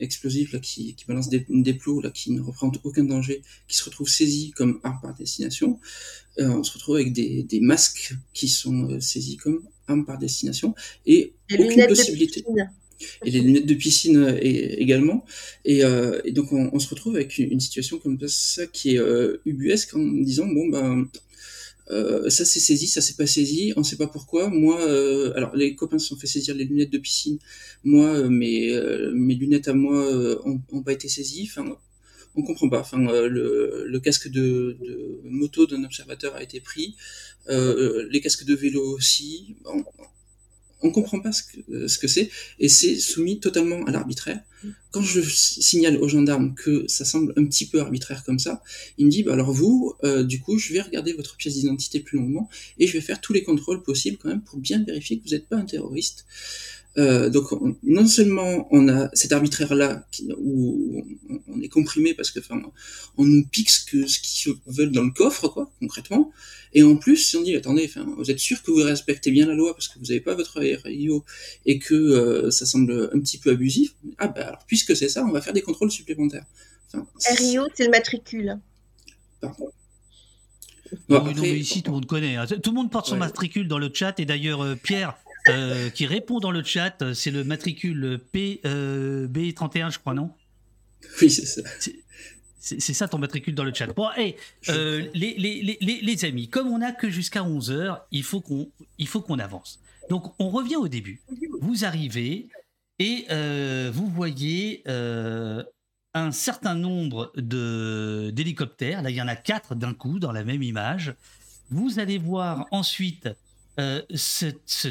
explosives 0.00 0.52
là, 0.52 0.58
qui, 0.58 0.94
qui 0.94 1.04
balancent 1.06 1.28
des, 1.28 1.46
des, 1.48 1.74
plots 1.74 2.00
là, 2.00 2.10
qui 2.10 2.32
ne 2.32 2.40
représentent 2.40 2.80
aucun 2.84 3.04
danger, 3.04 3.42
qui 3.68 3.76
se 3.76 3.84
retrouvent 3.84 4.08
saisis 4.08 4.52
comme 4.52 4.80
arme 4.82 5.00
par 5.02 5.14
destination. 5.14 5.78
on 6.38 6.62
se 6.62 6.72
retrouve 6.72 6.96
avec 6.96 7.12
des, 7.12 7.42
des 7.42 7.60
masques 7.60 8.14
qui 8.32 8.48
sont 8.48 9.00
saisis 9.00 9.36
comme 9.36 9.62
arme 9.88 10.04
par 10.04 10.18
destination 10.18 10.74
et, 11.06 11.32
aucune 11.52 11.86
possibilité 11.86 12.44
et 13.24 13.30
les 13.30 13.40
lunettes 13.40 13.66
de 13.66 13.74
piscine 13.74 14.16
euh, 14.16 14.38
également. 14.40 15.24
Et, 15.64 15.84
euh, 15.84 16.20
et 16.24 16.32
donc 16.32 16.52
on, 16.52 16.78
se 16.78 16.88
retrouve 16.88 17.16
avec 17.16 17.38
une, 17.38 17.60
situation 17.60 17.98
comme 17.98 18.18
ça 18.28 18.66
qui 18.66 18.94
est 18.94 18.98
euh, 18.98 19.40
ubuesque 19.44 19.94
en 19.94 20.00
disant 20.00 20.46
bon 20.46 20.68
ben 20.68 21.08
euh, 21.90 22.28
ça 22.30 22.44
c'est 22.44 22.60
saisi, 22.60 22.86
ça 22.88 23.00
c'est 23.00 23.16
pas 23.16 23.26
saisi, 23.26 23.72
on 23.76 23.82
sait 23.82 23.96
pas 23.96 24.06
pourquoi. 24.06 24.48
Moi, 24.48 24.80
euh, 24.80 25.32
alors 25.36 25.54
les 25.56 25.74
copains 25.74 25.98
se 25.98 26.08
sont 26.08 26.16
fait 26.16 26.26
saisir 26.26 26.54
les 26.54 26.64
lunettes 26.64 26.90
de 26.90 26.98
piscine. 26.98 27.38
Moi, 27.84 28.28
mes, 28.28 28.78
mes 29.14 29.34
lunettes 29.34 29.68
à 29.68 29.74
moi 29.74 29.96
ont, 30.46 30.60
ont, 30.72 30.82
pas 30.82 30.92
été 30.92 31.08
saisies. 31.08 31.48
Enfin, 31.50 31.76
on 32.34 32.42
comprend 32.42 32.68
pas. 32.68 32.80
Enfin, 32.80 32.98
le, 32.98 33.84
le, 33.86 34.00
casque 34.00 34.28
de, 34.28 34.76
de 34.80 35.20
moto 35.24 35.66
d'un 35.66 35.84
observateur 35.84 36.34
a 36.34 36.42
été 36.42 36.60
pris, 36.60 36.96
les 37.48 38.20
casques 38.20 38.44
de 38.44 38.54
vélo 38.54 38.82
aussi. 38.82 39.56
On 40.82 40.90
comprend 40.90 41.20
pas 41.20 41.32
ce 41.32 41.42
que, 41.42 41.72
euh, 41.72 41.88
ce 41.88 42.06
c'est 42.06 42.30
et 42.58 42.68
c'est 42.68 42.96
soumis 42.96 43.40
totalement 43.40 43.84
à 43.86 43.90
l'arbitraire. 43.90 44.40
Quand 44.90 45.02
je 45.02 45.20
signale 45.20 45.98
aux 45.98 46.08
gendarmes 46.08 46.54
que 46.54 46.84
ça 46.88 47.04
semble 47.04 47.32
un 47.36 47.44
petit 47.44 47.66
peu 47.66 47.80
arbitraire 47.80 48.24
comme 48.24 48.38
ça, 48.38 48.62
il 48.98 49.06
me 49.06 49.10
dit 49.10 49.22
bah 49.22 49.34
alors 49.34 49.52
vous, 49.52 49.94
euh, 50.02 50.22
du 50.24 50.40
coup, 50.40 50.58
je 50.58 50.72
vais 50.72 50.80
regarder 50.80 51.12
votre 51.12 51.36
pièce 51.36 51.54
d'identité 51.54 52.00
plus 52.00 52.18
longuement 52.18 52.48
et 52.78 52.86
je 52.86 52.92
vais 52.94 53.00
faire 53.00 53.20
tous 53.20 53.32
les 53.32 53.42
contrôles 53.42 53.82
possibles 53.82 54.16
quand 54.16 54.28
même 54.28 54.42
pour 54.42 54.58
bien 54.58 54.82
vérifier 54.82 55.18
que 55.18 55.24
vous 55.24 55.34
n'êtes 55.34 55.48
pas 55.48 55.56
un 55.56 55.64
terroriste. 55.64 56.24
Euh, 56.98 57.28
donc 57.28 57.50
non 57.82 58.06
seulement 58.06 58.66
on 58.70 58.88
a 58.88 59.10
cet 59.12 59.32
arbitraire 59.32 59.74
là 59.74 60.06
où 60.38 61.04
on 61.46 61.60
est 61.60 61.68
comprimé 61.68 62.14
parce 62.14 62.30
que 62.30 62.40
enfin 62.40 62.62
on 63.18 63.24
nous 63.24 63.44
pique 63.44 63.68
ce 63.68 63.84
que 63.84 64.06
ce 64.06 64.18
qu'ils 64.18 64.54
veulent 64.66 64.92
dans 64.92 65.02
le 65.02 65.10
coffre 65.10 65.48
quoi 65.48 65.70
concrètement 65.78 66.32
et 66.72 66.82
en 66.84 66.96
plus 66.96 67.16
si 67.16 67.36
on 67.36 67.42
dit 67.42 67.54
attendez 67.54 67.84
enfin 67.84 68.06
vous 68.16 68.30
êtes 68.30 68.38
sûr 68.38 68.62
que 68.62 68.70
vous 68.70 68.82
respectez 68.82 69.30
bien 69.30 69.46
la 69.46 69.52
loi 69.52 69.74
parce 69.74 69.88
que 69.88 69.98
vous 69.98 70.06
n'avez 70.06 70.20
pas 70.20 70.34
votre 70.34 70.58
RIO 70.58 71.22
et 71.66 71.78
que 71.78 71.94
euh, 71.94 72.50
ça 72.50 72.64
semble 72.64 73.10
un 73.12 73.20
petit 73.20 73.36
peu 73.36 73.50
abusif 73.50 73.94
ah 74.16 74.28
bah 74.28 74.46
alors 74.46 74.64
puisque 74.66 74.96
c'est 74.96 75.10
ça 75.10 75.22
on 75.22 75.32
va 75.32 75.42
faire 75.42 75.52
des 75.52 75.62
contrôles 75.62 75.90
supplémentaires 75.90 76.46
RIO 76.94 77.66
c'est 77.74 77.84
le 77.84 77.90
matricule 77.90 78.58
pardon 79.42 79.70
non, 81.08 81.24
mais 81.24 81.58
ici, 81.58 81.82
tout 81.82 81.90
le 81.90 81.96
monde 81.96 82.06
connaît. 82.06 82.36
Hein. 82.36 82.46
Tout 82.46 82.70
le 82.70 82.76
monde 82.76 82.90
porte 82.90 83.08
son 83.08 83.16
matricule 83.16 83.66
dans 83.66 83.78
le 83.78 83.90
chat. 83.92 84.18
Et 84.20 84.24
d'ailleurs, 84.24 84.62
euh, 84.62 84.76
Pierre, 84.76 85.16
euh, 85.48 85.90
qui 85.90 86.06
répond 86.06 86.40
dans 86.40 86.50
le 86.50 86.62
chat. 86.62 87.14
C'est 87.14 87.30
le 87.30 87.44
matricule 87.44 88.20
P, 88.32 88.60
euh, 88.64 89.28
B31, 89.28 89.92
je 89.92 89.98
crois, 89.98 90.14
non? 90.14 90.30
Oui, 91.20 91.30
c'est 91.30 91.46
ça. 91.46 91.62
C'est 92.58 92.94
ça 92.94 93.06
ton 93.06 93.18
matricule 93.18 93.54
dans 93.54 93.62
le 93.62 93.72
chat. 93.72 93.86
Bon, 93.86 94.08
hey, 94.16 94.34
euh, 94.70 95.06
les, 95.14 95.34
les, 95.38 95.78
les, 95.80 96.00
les, 96.02 96.24
amis, 96.24 96.48
comme 96.48 96.66
on 96.66 96.78
n'a 96.78 96.90
que 96.90 97.10
jusqu'à 97.10 97.42
11h, 97.42 98.00
il 98.10 98.24
faut 98.24 98.40
qu'on 98.40 99.38
avance. 99.38 99.80
Donc, 100.10 100.34
on 100.40 100.48
revient 100.48 100.74
au 100.74 100.88
début. 100.88 101.22
Vous 101.60 101.84
arrivez 101.84 102.48
et 102.98 103.26
vous 103.92 104.08
voyez 104.08 104.82
un 104.86 106.32
certain 106.32 106.74
nombre 106.74 107.30
d'hélicoptères. 107.36 109.02
Là, 109.02 109.10
il 109.10 109.16
y 109.16 109.22
en 109.22 109.28
a 109.28 109.36
quatre 109.36 109.76
d'un 109.76 109.94
coup 109.94 110.18
dans 110.18 110.32
la 110.32 110.42
même 110.42 110.64
image. 110.64 111.14
Vous 111.70 112.00
allez 112.00 112.18
voir 112.18 112.66
ensuite 112.72 113.28
euh, 113.78 114.02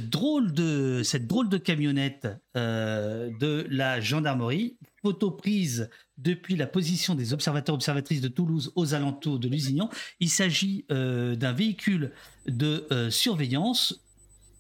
drôle 0.02 0.52
de, 0.54 1.02
cette 1.04 1.28
drôle 1.28 1.50
de 1.50 1.58
camionnette 1.58 2.28
euh, 2.56 3.32
de 3.40 3.66
la 3.70 4.00
gendarmerie, 4.00 4.78
photo 5.02 5.32
prise 5.32 5.90
depuis 6.18 6.56
la 6.56 6.68
position 6.68 7.16
des 7.16 7.34
observateurs 7.34 7.76
observatrices 7.76 8.22
de 8.22 8.28
Toulouse 8.28 8.72
aux 8.76 8.94
alentours 8.94 9.40
de 9.40 9.48
Lusignan. 9.48 9.90
Il 10.20 10.30
s'agit 10.30 10.86
euh, 10.92 11.36
d'un 11.36 11.54
véhicule 11.54 12.12
de 12.48 12.88
surveillance 13.10 14.02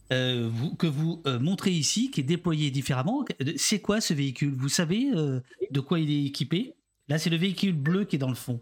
que 0.09 0.85
vous 0.85 1.23
montrez 1.39 1.71
ici, 1.71 2.11
qui 2.11 2.21
est 2.21 2.23
déployé 2.23 2.69
différemment. 2.69 3.25
C'est 3.57 3.79
quoi 3.79 4.01
ce 4.01 4.13
véhicule? 4.13 4.53
Vous 4.55 4.69
savez 4.69 5.11
de 5.11 5.79
quoi 5.79 5.99
il 5.99 6.11
est 6.11 6.25
équipé? 6.25 6.75
Là, 7.07 7.17
c'est 7.17 7.31
le 7.31 7.37
véhicule 7.37 7.73
bleu 7.73 8.05
qui 8.05 8.15
est 8.15 8.19
dans 8.19 8.29
le 8.29 8.35
fond. 8.35 8.59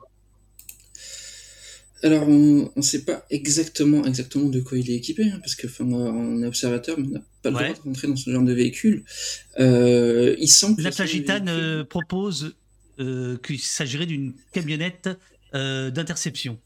Alors, 2.04 2.28
on 2.28 2.70
ne 2.76 2.82
sait 2.82 3.06
pas 3.06 3.26
exactement, 3.30 4.04
exactement 4.06 4.50
de 4.50 4.60
quoi 4.60 4.78
il 4.78 4.92
est 4.92 4.96
équipé, 4.96 5.24
hein, 5.24 5.40
parce 5.40 5.56
que 5.56 5.68
on 5.80 6.44
est 6.44 6.46
observateur, 6.46 7.00
mais 7.00 7.08
on 7.08 7.12
n'a 7.12 7.22
pas 7.42 7.50
le 7.50 7.56
droit 7.56 7.74
de 7.74 7.80
rentrer 7.80 8.08
dans 8.10 8.18
ce 8.18 8.30
genre 8.30 8.44
de 8.44 8.52
véhicule. 8.52 9.06
Euh, 9.58 10.36
il 10.38 10.50
semble 10.50 10.82
La 10.82 10.92
Plagitane 10.92 11.48
euh, 11.48 11.86
propose 11.86 12.56
euh, 13.00 13.38
qu'il 13.38 13.60
s'agirait 13.60 14.06
d'une 14.06 14.34
camionnette 14.52 15.10
d'interception. 15.54 16.60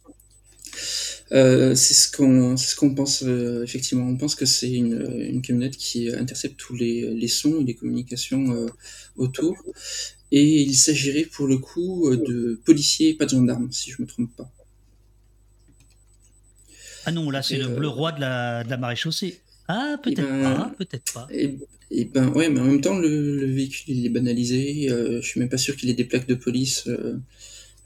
c'est 1.30 1.76
ce 1.76 2.10
qu'on 2.10 2.58
ce 2.58 2.76
qu'on 2.76 2.96
pense 2.96 3.22
effectivement. 3.22 4.08
On 4.08 4.18
pense 4.18 4.34
que 4.34 4.46
c'est 4.46 4.72
une, 4.72 5.42
camionnette 5.44 5.78
qui 5.78 6.10
intercepte 6.10 6.58
tous 6.58 6.74
les, 6.74 7.14
les 7.14 7.28
sons 7.28 7.60
et 7.62 7.64
les 7.64 7.76
communications 7.76 8.66
autour. 9.18 9.56
Et 10.32 10.62
il 10.62 10.76
s'agirait 10.76 11.26
pour 11.26 11.46
le 11.46 11.58
coup 11.60 12.10
de 12.16 12.60
policiers, 12.66 13.14
pas 13.14 13.26
de 13.26 13.32
gendarmes, 13.32 13.72
si 13.72 13.92
je 13.92 14.02
me 14.02 14.08
trompe 14.08 14.36
pas. 14.36 14.52
Ah 17.08 17.14
non, 17.14 17.32
là, 17.32 17.42
c'est 17.42 17.58
le 17.58 17.68
bleu 17.68 17.88
roi 17.88 18.12
de 18.12 18.20
la, 18.20 18.66
de 18.66 18.70
la 18.70 18.76
marée 18.76 18.98
chaussée. 18.98 19.40
Ah, 19.70 19.96
peut-être 20.04 20.22
ben, 20.22 20.56
pas, 20.56 20.72
peut-être 20.78 21.14
pas. 21.14 21.26
Et, 21.32 22.04
ben, 22.04 22.28
ouais, 22.34 22.50
mais 22.50 22.60
en 22.60 22.66
même 22.66 22.82
temps, 22.82 23.00
le, 23.00 23.46
véhicule, 23.46 23.96
il 23.96 24.06
est 24.06 24.10
banalisé. 24.10 24.92
Euh, 24.92 25.22
je 25.22 25.26
suis 25.26 25.40
même 25.40 25.48
pas 25.48 25.58
sûr 25.58 25.78
qu'il 25.78 25.90
ait 25.90 25.94
des 25.94 26.04
plaques 26.04 26.28
de 26.28 26.36
police. 26.36 26.86
Euh, 26.88 27.18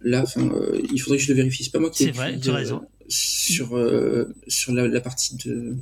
là, 0.02 0.24
enfin, 0.24 0.50
euh, 0.50 0.82
il 0.92 1.00
faudrait 1.00 1.20
que 1.20 1.24
je 1.24 1.30
le 1.30 1.36
vérifie. 1.36 1.64
C'est 1.64 1.72
pas 1.72 1.78
moi 1.78 1.92
qui 1.92 2.06
C'est 2.06 2.12
vrai, 2.12 2.40
tu 2.40 2.50
as 2.50 2.56
raison. 2.56 2.82
Sur, 3.10 3.80
sur 4.48 4.74
la, 4.74 5.02
partie 5.02 5.38
de. 5.46 5.76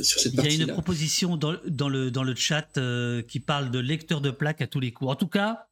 Sur 0.00 0.20
cette 0.20 0.34
il 0.34 0.58
y 0.58 0.60
a 0.60 0.64
une 0.64 0.72
proposition 0.72 1.36
dans, 1.36 1.56
dans, 1.66 1.88
le, 1.88 2.12
dans 2.12 2.22
le 2.22 2.36
chat 2.36 2.78
qui 3.26 3.40
parle 3.40 3.72
de 3.72 3.80
lecteur 3.80 4.20
de 4.20 4.30
plaques 4.30 4.62
à 4.62 4.68
tous 4.68 4.78
les 4.78 4.92
coups. 4.92 5.10
En 5.10 5.16
tout 5.16 5.26
cas, 5.26 5.66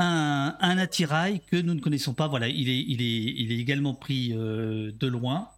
un, 0.00 0.78
attirail 0.78 1.40
que 1.40 1.56
nous 1.56 1.74
ne 1.74 1.80
connaissons 1.80 2.14
pas. 2.14 2.28
Voilà, 2.28 2.48
il 2.48 2.68
est, 2.68 3.58
également 3.58 3.94
pris 3.94 4.32
euh, 4.32 4.92
de 4.92 5.06
loin. 5.06 5.50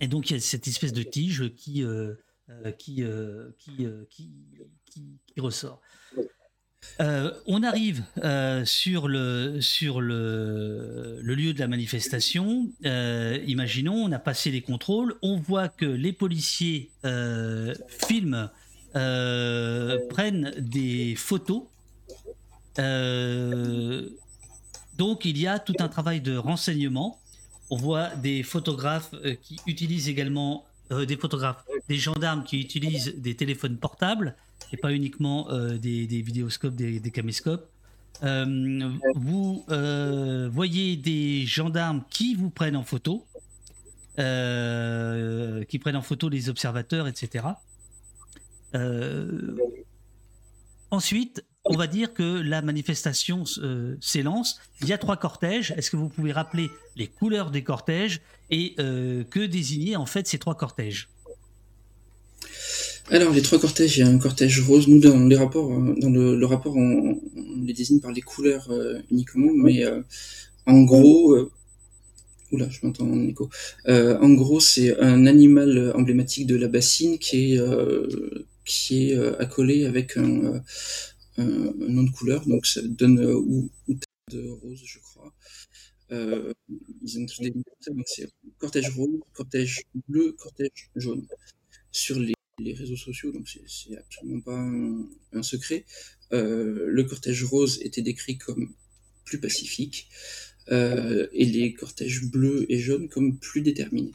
Et 0.00 0.08
donc, 0.08 0.30
il 0.30 0.34
y 0.34 0.36
a 0.36 0.40
cette 0.40 0.66
espèce 0.66 0.92
de 0.92 1.02
tige 1.02 1.54
qui, 1.56 1.82
euh, 1.82 2.14
euh, 2.50 2.72
ressort. 5.38 5.80
on 6.98 7.62
arrive 7.62 8.04
sur, 8.64 9.08
le, 9.08 9.60
sur 9.60 10.00
le, 10.00 11.18
le, 11.22 11.34
lieu 11.34 11.52
de 11.52 11.60
la 11.60 11.68
manifestation. 11.68 12.70
imaginons, 12.82 13.96
on 13.96 14.12
a 14.12 14.18
passé 14.18 14.50
les 14.50 14.62
contrôles. 14.62 15.14
On 15.22 15.36
voit 15.36 15.68
que 15.68 15.86
les 15.86 16.12
policiers 16.12 16.90
filment, 17.88 18.50
prennent 18.92 20.54
des 20.58 21.14
photos 21.16 21.64
euh, 22.78 24.08
donc 24.96 25.24
il 25.24 25.38
y 25.38 25.46
a 25.46 25.58
tout 25.58 25.74
un 25.78 25.88
travail 25.88 26.20
de 26.20 26.36
renseignement. 26.36 27.20
On 27.70 27.76
voit 27.76 28.10
des 28.16 28.42
photographes 28.42 29.14
euh, 29.14 29.34
qui 29.34 29.58
utilisent 29.66 30.08
également 30.08 30.64
euh, 30.92 31.06
des 31.06 31.16
photographes, 31.16 31.64
des 31.88 31.96
gendarmes 31.96 32.44
qui 32.44 32.60
utilisent 32.60 33.14
des 33.16 33.34
téléphones 33.34 33.78
portables 33.78 34.36
et 34.72 34.76
pas 34.76 34.92
uniquement 34.92 35.48
des, 35.76 36.06
vidéoscopes, 36.06 36.74
des, 36.74 36.98
des 36.98 37.10
caméscopes. 37.10 37.68
vous 38.22 39.64
voyez 40.50 40.96
des 40.96 41.46
gendarmes 41.46 42.02
qui 42.10 42.34
vous 42.34 42.50
prennent 42.50 42.76
en 42.76 42.82
photo, 42.82 43.26
qui 44.16 45.78
prennent 45.78 45.96
en 45.96 46.02
photo 46.02 46.28
les 46.28 46.48
observateurs, 46.48 47.06
etc. 47.06 47.46
ensuite, 50.90 51.44
on 51.64 51.76
va 51.76 51.86
dire 51.86 52.12
que 52.12 52.22
la 52.22 52.62
manifestation 52.62 53.44
euh, 53.58 53.96
s'élance. 54.00 54.60
Il 54.82 54.88
y 54.88 54.92
a 54.92 54.98
trois 54.98 55.16
cortèges. 55.16 55.72
Est-ce 55.76 55.90
que 55.90 55.96
vous 55.96 56.08
pouvez 56.08 56.32
rappeler 56.32 56.70
les 56.96 57.06
couleurs 57.06 57.50
des 57.50 57.62
cortèges 57.62 58.20
et 58.50 58.74
euh, 58.78 59.24
que 59.24 59.40
désigner 59.40 59.96
en 59.96 60.06
fait 60.06 60.26
ces 60.26 60.38
trois 60.38 60.56
cortèges? 60.56 61.08
Alors 63.10 63.32
les 63.32 63.42
trois 63.42 63.58
cortèges, 63.58 63.96
il 63.96 64.00
y 64.00 64.02
a 64.02 64.08
un 64.08 64.18
cortège 64.18 64.60
rose. 64.60 64.88
Nous 64.88 64.98
dans 64.98 65.26
les 65.26 65.36
rapports, 65.36 65.72
euh, 65.72 65.94
dans 65.98 66.10
le, 66.10 66.46
rapport, 66.46 66.76
on, 66.76 67.20
les 67.64 67.72
désigne 67.72 68.00
par 68.00 68.12
les 68.12 68.22
couleurs 68.22 68.68
uniquement, 69.10 69.50
mais 69.54 69.84
en 70.66 70.82
gros, 70.82 71.36
oula, 72.52 72.68
je 72.68 72.80
m'entends 72.82 73.06
en 73.06 73.26
écho. 73.26 73.48
en 73.86 74.30
gros, 74.34 74.60
c'est 74.60 74.98
un 75.00 75.26
animal 75.26 75.92
emblématique 75.94 76.46
de 76.46 76.56
la 76.56 76.68
bassine 76.68 77.18
qui 77.18 77.54
est 77.54 77.60
qui 78.66 79.10
est 79.10 79.18
accolé 79.38 79.84
avec 79.84 80.16
un, 80.16 80.24
un, 80.54 80.62
nom 81.42 82.02
de 82.04 82.10
couleur, 82.10 82.46
donc 82.46 82.66
ça 82.66 82.80
donne 82.82 83.20
euh, 83.20 83.36
ou, 83.36 83.70
de 84.30 84.48
rose, 84.48 84.82
je 84.84 84.98
crois. 85.00 85.32
Euh, 86.12 86.52
ils 87.02 87.18
ont 87.18 87.26
des 87.40 87.50
donc 87.50 88.04
c'est 88.06 88.30
cortège 88.58 88.90
rose, 88.90 89.20
cortège 89.32 89.82
bleu, 90.08 90.32
cortège 90.32 90.90
jaune. 90.96 91.26
Sur 91.92 92.18
les, 92.18 92.34
réseaux 92.72 92.96
sociaux, 92.96 93.32
donc 93.32 93.48
c'est 93.48 93.96
absolument 93.96 94.40
pas 94.40 94.58
un, 95.32 95.42
secret. 95.42 95.84
Euh, 96.32 96.86
le 96.88 97.04
cortège 97.04 97.42
rose 97.44 97.80
était 97.82 98.02
décrit 98.02 98.38
comme 98.38 98.72
plus 99.24 99.40
pacifique 99.40 100.08
et 100.70 101.44
les 101.44 101.74
cortèges 101.74 102.24
bleus 102.24 102.64
et 102.70 102.78
jaunes 102.78 103.08
comme 103.08 103.38
plus 103.38 103.60
déterminés. 103.60 104.12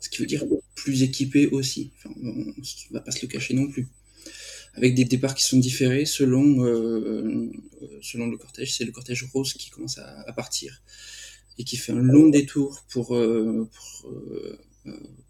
Ce 0.00 0.08
qui 0.08 0.18
veut 0.18 0.26
dire 0.26 0.44
plus 0.76 1.02
équipés 1.02 1.48
aussi. 1.48 1.90
Enfin, 1.96 2.14
on 2.22 2.32
ne 2.32 2.92
va 2.92 3.00
pas 3.00 3.10
se 3.10 3.22
le 3.22 3.28
cacher 3.28 3.54
non 3.54 3.68
plus 3.68 3.88
avec 4.76 4.94
des 4.94 5.04
départs 5.04 5.34
qui 5.34 5.44
sont 5.44 5.58
différés 5.58 6.04
selon, 6.04 6.64
euh, 6.64 7.50
selon 8.02 8.26
le 8.26 8.36
cortège. 8.36 8.76
C'est 8.76 8.84
le 8.84 8.92
cortège 8.92 9.24
rose 9.32 9.52
qui 9.54 9.70
commence 9.70 9.98
à, 9.98 10.32
partir 10.32 10.82
et 11.58 11.64
qui 11.64 11.76
fait 11.76 11.92
un 11.92 12.00
long 12.00 12.28
détour 12.28 12.84
pour, 12.88 13.14
euh, 13.14 13.68
euh, 14.06 14.58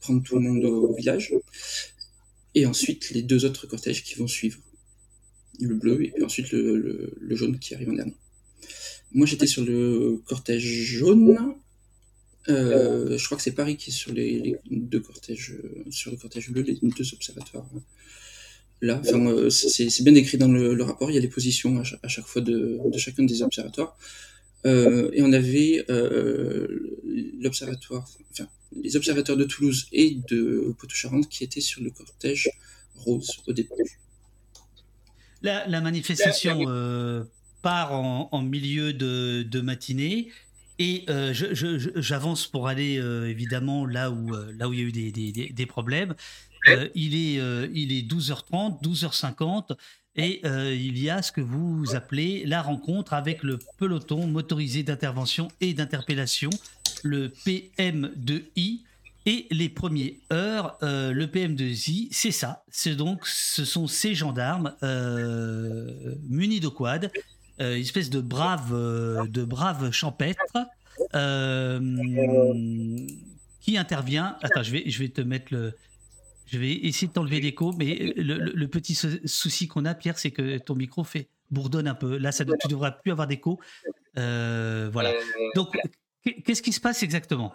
prendre 0.01 0.23
tout 0.23 0.37
le 0.37 0.41
monde 0.41 0.65
au 0.65 0.95
village. 0.95 1.35
Et 2.55 2.67
ensuite, 2.67 3.11
les 3.11 3.23
deux 3.23 3.45
autres 3.45 3.67
cortèges 3.67 4.03
qui 4.03 4.15
vont 4.15 4.27
suivre. 4.27 4.59
Le 5.61 5.75
bleu 5.77 6.03
et 6.03 6.23
ensuite 6.25 6.51
le, 6.51 7.15
jaune 7.31 7.59
qui 7.61 7.75
arrive 7.75 7.91
en 7.91 7.95
dernier. 7.95 8.17
Moi, 9.13 9.27
j'étais 9.27 9.47
sur 9.47 9.65
le 9.65 10.21
cortège 10.27 10.65
jaune. 10.65 11.55
je 12.49 13.25
crois 13.25 13.37
que 13.37 13.43
c'est 13.43 13.55
Paris 13.55 13.77
qui 13.77 13.91
est 13.91 13.93
sur 13.93 14.13
les, 14.13 14.57
deux 14.69 14.99
cortèges, 15.01 15.55
sur 15.91 16.11
le 16.11 16.17
cortège 16.17 16.51
bleu, 16.51 16.63
les 16.63 16.79
deux 16.83 17.15
observatoires 17.15 17.69
là. 18.85 19.01
Euh, 19.07 19.51
c'est 19.51 20.03
bien 20.03 20.13
décrit 20.13 20.39
dans 20.39 20.49
le, 20.49 20.83
rapport. 20.83 21.11
Il 21.11 21.15
y 21.15 21.19
a 21.19 21.21
les 21.21 21.29
positions 21.29 21.81
à 22.03 22.09
chaque, 22.09 22.27
fois 22.27 22.43
de, 22.43 22.81
chacun 22.97 23.25
des 23.25 23.43
observatoires. 23.43 23.97
Euh, 24.67 25.11
et 25.13 25.23
on 25.23 25.33
avait 25.33 25.85
euh, 25.91 26.99
l'observatoire, 27.41 28.09
enfin, 28.33 28.49
les 28.83 28.97
observateurs 28.97 29.37
de 29.37 29.45
Toulouse 29.45 29.87
et 29.93 30.17
de 30.29 30.75
Poitou-Charentes 30.79 31.29
qui 31.29 31.45
étaient 31.45 31.61
sur 31.61 31.83
le 31.83 31.91
cortège 31.91 32.49
rose 32.97 33.31
au 33.47 33.53
début. 33.53 33.69
La, 35.43 35.81
manifestation 35.83 36.65
part 37.61 37.93
en, 37.93 38.43
milieu 38.43 38.93
de, 38.93 39.61
matinée. 39.61 40.31
Et 40.79 41.05
j'avance 41.33 42.47
pour 42.47 42.69
aller 42.69 42.95
évidemment 42.95 43.85
là 43.85 44.11
où, 44.11 44.31
là 44.57 44.69
où 44.69 44.73
il 44.73 44.79
y 44.79 44.83
a 44.83 44.87
eu 44.87 44.93
des, 44.93 45.53
des 45.53 45.67
problèmes. 45.67 46.15
Euh, 46.69 46.89
il, 46.95 47.15
est, 47.15 47.41
euh, 47.41 47.69
il 47.75 47.93
est 47.93 48.03
12h30, 48.03 48.83
12h50 48.83 49.77
et 50.17 50.41
euh, 50.45 50.75
il 50.75 50.99
y 50.99 51.11
a 51.11 51.23
ce 51.23 51.33
que 51.33 51.41
vous 51.41 51.95
appelez 51.95 52.45
la 52.47 52.63
rencontre 52.63 53.15
avec 53.15 53.43
le 53.43 53.59
peloton 53.79 54.27
motorisé 54.27 54.83
d'intervention 54.83 55.49
et 55.61 55.75
d'interpellation, 55.75 56.51
le 57.03 57.29
PM2I. 57.29 58.81
Et 59.27 59.47
les 59.51 59.71
premières 59.71 60.13
heures, 60.31 60.77
le 60.83 61.25
PM2I, 61.25 62.09
c'est 62.11 62.31
ça. 62.31 62.63
C'est 62.71 62.95
donc, 62.95 63.27
ce 63.27 63.65
sont 63.65 63.87
ces 63.87 64.15
gendarmes 64.15 64.75
munis 66.29 66.61
de 66.61 66.69
quad, 66.69 67.11
une 67.59 67.65
espèce 67.65 68.11
de 68.11 68.21
braves, 68.21 69.27
de 69.27 69.45
braves 69.45 69.91
champêtres, 69.93 70.43
qui 73.63 73.79
intervient. 73.79 74.37
Attends, 74.43 74.63
je 74.63 74.73
vais, 74.73 74.91
je 74.91 74.99
vais 74.99 75.09
te 75.09 75.23
mettre 75.23 75.55
le, 75.55 75.73
je 76.47 76.59
vais 76.59 76.73
essayer 76.73 77.09
de 77.09 77.13
t'enlever 77.13 77.41
l'écho, 77.41 77.73
mais 77.73 78.13
le, 78.17 78.67
petit 78.67 78.95
souci 78.95 79.69
qu'on 79.69 79.85
a, 79.85 79.95
Pierre, 79.95 80.19
c'est 80.19 80.31
que 80.31 80.59
ton 80.59 80.75
micro 80.75 81.05
fait 81.05 81.29
bourdonne 81.51 81.89
un 81.89 81.95
peu. 81.95 82.19
Là, 82.19 82.33
ça, 82.33 82.45
tu 82.45 82.53
ne 82.53 82.71
devras 82.71 82.91
plus 82.91 83.13
avoir 83.13 83.27
d'écho. 83.27 83.59
Euh, 84.19 84.91
voilà. 84.93 85.13
Donc, 85.55 85.75
qu'est-ce 86.45 86.63
qui 86.63 86.73
se 86.73 86.81
passe 86.81 87.03
exactement? 87.03 87.55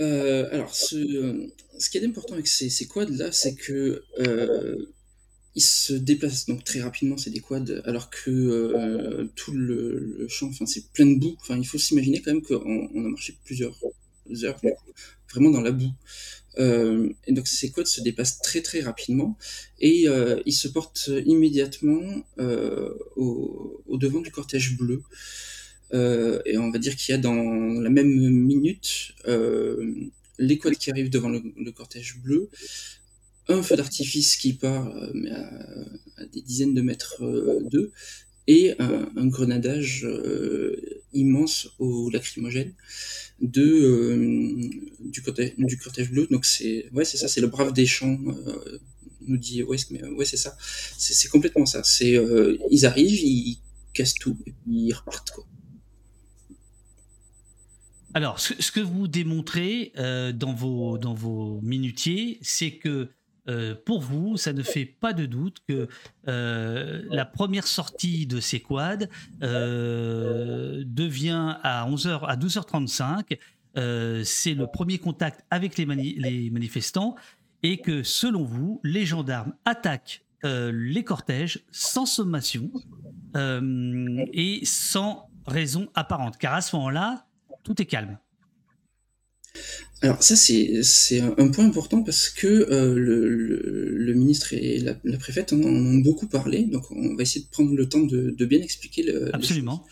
Euh, 0.00 0.48
alors, 0.52 0.74
ce, 0.74 1.50
ce, 1.78 1.90
qui 1.90 1.98
est 1.98 2.06
important 2.06 2.34
avec 2.34 2.46
ces, 2.46 2.86
quads 2.86 3.06
là, 3.10 3.32
c'est 3.32 3.54
que 3.54 4.04
euh, 4.20 4.76
ils 5.54 5.62
se 5.62 5.92
déplacent 5.92 6.46
donc 6.46 6.64
très 6.64 6.80
rapidement. 6.80 7.16
C'est 7.16 7.30
des 7.30 7.40
quads, 7.40 7.82
alors 7.84 8.10
que 8.10 9.28
tout 9.36 9.52
le, 9.52 10.26
champ, 10.28 10.48
enfin, 10.48 10.66
c'est 10.66 10.90
plein 10.92 11.06
de 11.06 11.18
boue. 11.20 11.36
Enfin, 11.40 11.56
il 11.56 11.66
faut 11.66 11.78
s'imaginer 11.78 12.20
quand 12.20 12.32
même 12.32 12.42
qu'on 12.42 12.88
on 12.94 13.04
a 13.04 13.08
marché 13.08 13.36
plusieurs 13.44 13.78
heures, 14.44 14.60
vraiment 15.30 15.50
dans 15.50 15.60
la 15.60 15.72
boue. 15.72 15.92
Euh, 16.58 17.08
et 17.26 17.32
donc 17.32 17.46
ces 17.46 17.70
quads 17.70 17.86
se 17.86 18.00
dépassent 18.00 18.40
très 18.40 18.62
très 18.62 18.80
rapidement 18.80 19.36
et 19.78 20.08
euh, 20.08 20.40
ils 20.44 20.52
se 20.52 20.66
portent 20.66 21.08
immédiatement 21.24 22.02
euh, 22.40 22.90
au, 23.16 23.84
devant 23.90 24.20
du 24.20 24.30
cortège 24.30 24.76
bleu. 24.76 25.02
Et 25.92 26.58
on 26.58 26.70
va 26.70 26.78
dire 26.78 26.96
qu'il 26.96 27.12
y 27.12 27.14
a 27.14 27.18
dans 27.18 27.34
la 27.34 27.90
même 27.90 28.08
minute 28.08 29.12
les 30.38 30.58
quads 30.58 30.74
qui 30.74 30.90
arrivent 30.90 31.10
devant 31.10 31.30
le, 31.30 31.70
cortège 31.72 32.18
bleu, 32.18 32.50
un 33.48 33.62
feu 33.62 33.76
d'artifice 33.76 34.36
qui 34.36 34.52
part 34.52 34.86
à, 34.86 36.20
à, 36.20 36.26
des 36.26 36.42
dizaines 36.42 36.74
de 36.74 36.82
mètres 36.82 37.24
d'eux 37.70 37.90
et 38.48 38.74
un, 38.80 39.08
un 39.16 39.26
grenadage 39.28 40.04
immense 41.12 41.68
au 41.78 42.10
lacrymogène 42.10 42.74
de 43.40 43.62
euh, 43.62 44.70
du 45.00 45.22
cortège 45.22 45.54
du 45.56 45.78
cortège 45.78 46.10
bleu. 46.10 46.26
Donc 46.30 46.44
c'est 46.44 46.88
ouais 46.92 47.04
c'est 47.04 47.16
ça 47.16 47.28
c'est 47.28 47.40
le 47.40 47.46
brave 47.46 47.72
des 47.72 47.86
champs 47.86 48.18
euh, 48.26 48.78
nous 49.26 49.36
dit 49.36 49.62
West 49.62 49.90
mais 49.90 50.02
ouais 50.04 50.24
c'est 50.24 50.36
ça. 50.36 50.56
C'est 50.96 51.28
complètement 51.28 51.66
ça. 51.66 51.82
C'est 51.84 52.16
euh, 52.16 52.58
ils 52.70 52.86
arrivent 52.86 53.20
ils 53.22 53.58
cassent 53.94 54.14
tout 54.14 54.36
et 54.46 54.52
puis 54.52 54.86
ils 54.86 54.92
repartent 54.92 55.32
alors 58.14 58.40
ce, 58.40 58.72
que 58.72 58.80
vous 58.80 59.06
démontrez 59.06 59.92
euh, 59.98 60.32
dans 60.32 60.54
vos 60.54 60.98
dans 60.98 61.14
vos 61.14 61.60
minutiers 61.62 62.38
c'est 62.42 62.72
que 62.72 63.10
euh, 63.48 63.74
pour 63.84 64.00
vous, 64.00 64.36
ça 64.36 64.52
ne 64.52 64.62
fait 64.62 64.84
pas 64.84 65.12
de 65.12 65.26
doute 65.26 65.58
que 65.66 65.88
euh, 66.28 67.02
la 67.10 67.24
première 67.24 67.66
sortie 67.66 68.26
de 68.26 68.40
ces 68.40 68.60
quads 68.60 69.06
euh, 69.42 70.82
devient 70.86 71.56
à 71.62 71.88
11h, 71.90 72.26
à 72.26 72.36
12h35. 72.36 73.38
c'est 74.24 74.54
le 74.54 74.66
premier 74.66 74.98
contact 74.98 75.44
avec 75.50 75.78
les, 75.78 75.86
mani 75.86 76.14
les, 76.18 76.50
manifestants 76.50 77.14
et 77.62 77.78
que 77.78 78.02
selon 78.02 78.44
vous, 78.44 78.80
les 78.84 79.06
gendarmes 79.06 79.54
attaquent 79.64 80.24
les 80.42 81.02
cortèges 81.04 81.64
sans 81.72 82.06
sommation 82.06 82.70
et 83.34 84.60
sans 84.64 85.30
raison 85.46 85.88
apparente. 85.94 86.38
Car 86.38 86.54
à 86.54 86.60
ce 86.60 86.76
moment-là, 86.76 87.26
tout 87.64 87.80
est 87.80 87.86
calme. 87.86 88.18
Alors 90.00 90.22
ça 90.22 90.36
c'est 90.36 91.20
un 91.20 91.48
point 91.48 91.64
important 91.64 92.02
parce 92.04 92.28
que 92.28 92.46
euh, 92.46 92.94
le, 92.94 93.28
le, 93.28 93.96
le, 93.96 94.14
ministre 94.14 94.52
et 94.52 94.78
la, 94.78 94.96
la, 95.02 95.18
préfète 95.18 95.52
en 95.52 95.60
ont 95.60 95.98
beaucoup 95.98 96.28
parlé, 96.28 96.64
donc 96.64 96.88
on 96.92 97.16
va 97.16 97.22
essayer 97.22 97.44
de 97.44 97.50
prendre 97.50 97.74
le 97.74 97.88
temps 97.88 98.02
de, 98.02 98.30
de 98.30 98.44
bien 98.44 98.60
expliquer. 98.60 99.02
Le, 99.02 99.34
Absolument. 99.34 99.84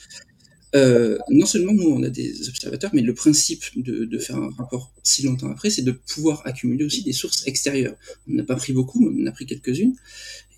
Euh, 0.76 1.18
non 1.30 1.46
seulement 1.46 1.72
nous 1.72 1.88
on 1.88 2.02
a 2.04 2.08
des 2.08 2.48
observateurs, 2.48 2.90
mais 2.92 3.02
le 3.02 3.14
principe 3.14 3.64
de, 3.76 4.04
de 4.04 4.18
faire 4.18 4.36
un 4.36 4.50
rapport 4.58 4.92
si 5.02 5.24
longtemps 5.24 5.50
après, 5.50 5.70
c'est 5.70 5.82
de 5.82 5.92
pouvoir 5.92 6.42
accumuler 6.44 6.84
aussi 6.84 7.02
des 7.02 7.12
sources 7.12 7.46
extérieures. 7.46 7.96
On 8.28 8.34
n'a 8.34 8.44
pas 8.44 8.56
pris 8.56 8.72
beaucoup, 8.72 9.00
mais 9.00 9.08
on 9.08 9.24
en 9.24 9.26
a 9.26 9.32
pris 9.32 9.46
quelques-unes. 9.46 9.96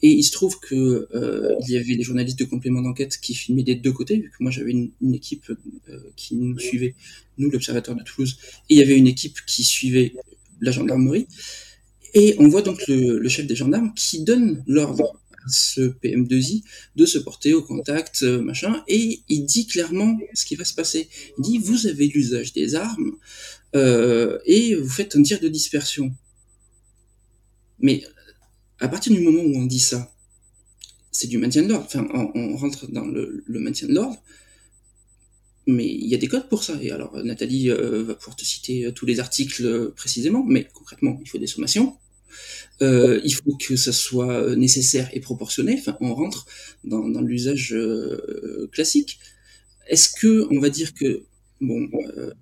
Et 0.03 0.11
il 0.11 0.22
se 0.22 0.32
trouve 0.32 0.61
que 0.61 1.09
euh, 1.14 1.55
il 1.66 1.74
y 1.74 1.76
avait 1.76 1.96
des 1.96 2.03
journalistes 2.03 2.38
de 2.38 2.44
complément 2.44 2.80
d'enquête 2.82 3.18
qui 3.18 3.34
filmaient 3.34 3.64
des 3.64 3.74
deux 3.74 3.92
côtés, 3.92 4.16
vu 4.16 4.30
que 4.30 4.36
moi 4.40 4.51
j'avais 4.51 4.70
une, 4.70 4.90
une, 5.03 5.14
équipe 5.14 5.51
euh, 5.51 5.99
qui 6.14 6.36
nous 6.36 6.59
suivait, 6.59 6.94
nous 7.36 7.51
l'Observatoire 7.51 7.96
de 7.96 8.05
Toulouse, 8.05 8.38
et 8.70 8.74
il 8.74 8.78
y 8.78 8.82
avait 8.82 8.96
une 8.96 9.09
équipe 9.09 9.38
qui 9.46 9.64
suivait 9.64 10.12
la 10.61 10.70
gendarmerie. 10.70 11.26
Et 12.14 12.36
on 12.38 12.49
voit 12.49 12.62
donc 12.62 12.86
le, 12.86 13.18
le 13.18 13.28
chef 13.28 13.46
des 13.46 13.57
gendarmes 13.57 13.92
qui 13.94 14.22
donne 14.22 14.62
l'ordre 14.66 15.20
à 15.44 15.49
ce 15.51 15.80
PM2I 15.80 16.62
de 16.96 17.07
se 17.07 17.18
porter 17.18 17.55
au 17.55 17.62
contact, 17.62 18.22
euh, 18.22 18.40
machin, 18.40 18.82
et 18.88 19.20
il 19.28 19.44
dit 19.44 19.66
clairement 19.66 20.16
ce 20.34 20.44
qui 20.44 20.57
va 20.57 20.64
se 20.64 20.74
passer. 20.74 21.09
Il 21.38 21.42
dit 21.42 21.59
vous 21.59 21.86
avez 21.86 22.07
l'usage 22.07 22.53
des 22.53 22.74
armes 22.74 23.16
euh, 23.74 24.38
et 24.46 24.74
vous 24.74 24.88
faites 24.88 25.16
un 25.16 25.22
tir 25.22 25.40
de 25.40 25.49
dispersion. 25.49 26.14
Mais 27.80 28.03
à 28.80 28.88
partir 28.88 29.12
du 29.12 29.20
moment 29.20 29.42
où 29.42 29.56
on 29.56 29.66
dit 29.66 29.80
ça, 29.80 30.12
c'est 31.10 31.26
du 31.26 31.38
maintien 31.38 31.62
de 31.62 31.68
l'ordre. 31.68 31.86
Enfin, 31.86 32.06
on, 32.34 32.56
rentre 32.56 32.90
dans 32.90 33.06
le, 33.06 33.44
maintien 33.48 33.88
de 33.88 33.94
l'ordre, 33.94 34.22
mais 35.66 35.86
il 35.86 36.06
y 36.06 36.14
a 36.14 36.18
des 36.18 36.28
codes 36.28 36.48
pour 36.48 36.62
ça. 36.62 36.78
Et 36.80 36.90
alors, 36.90 37.16
Nathalie 37.24 37.70
euh, 37.70 38.04
va 38.04 38.14
pouvoir 38.14 38.36
te 38.36 38.44
citer 38.44 38.86
euh, 38.86 38.92
tous 38.92 39.06
les 39.06 39.20
articles 39.20 39.64
euh, 39.64 39.92
précisément, 39.96 40.44
mais 40.44 40.68
concrètement, 40.72 41.18
il 41.22 41.28
faut 41.28 41.38
des 41.38 41.46
sommations. 41.46 41.96
Euh, 42.82 43.20
il 43.24 43.34
faut 43.34 43.56
que 43.56 43.76
ça 43.76 43.92
soit 43.92 44.54
nécessaire 44.56 45.08
et 45.12 45.20
proportionné. 45.20 45.76
Enfin, 45.78 45.96
on 46.00 46.14
rentre 46.14 46.46
dans, 46.84 47.20
l'usage 47.20 47.74
euh, 47.74 48.68
classique. 48.72 49.18
Est-ce 49.88 50.10
que 50.10 50.46
on 50.50 50.60
va 50.60 50.70
dire 50.70 50.94
que 50.94 51.24
bon, 51.60 51.88
euh, 52.16 52.32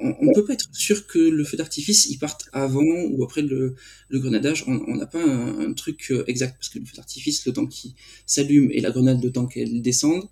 on 0.00 0.24
ne 0.24 0.34
peut 0.34 0.44
pas 0.44 0.52
être 0.52 0.68
sûr 0.72 1.06
que 1.06 1.18
le 1.18 1.44
feu 1.44 1.56
d'artifice 1.56 2.06
il 2.06 2.18
parte 2.18 2.48
avant 2.52 2.84
ou 3.10 3.24
après 3.24 3.42
le, 3.42 3.74
grenadage. 4.10 4.64
On 4.66 4.96
n'a 4.96 5.06
pas 5.06 5.22
un, 5.22 5.60
un, 5.60 5.72
truc 5.72 6.08
euh, 6.10 6.24
exact 6.26 6.56
parce 6.56 6.68
que 6.68 6.78
le 6.78 6.84
feu 6.84 6.96
d'artifice, 6.96 7.44
le 7.46 7.52
temps 7.52 7.66
qu'il 7.66 7.92
s'allume 8.26 8.70
et 8.70 8.80
la 8.80 8.90
grenade, 8.90 9.22
le 9.22 9.32
temps 9.32 9.46
qu'elle 9.46 9.82
descende, 9.82 10.28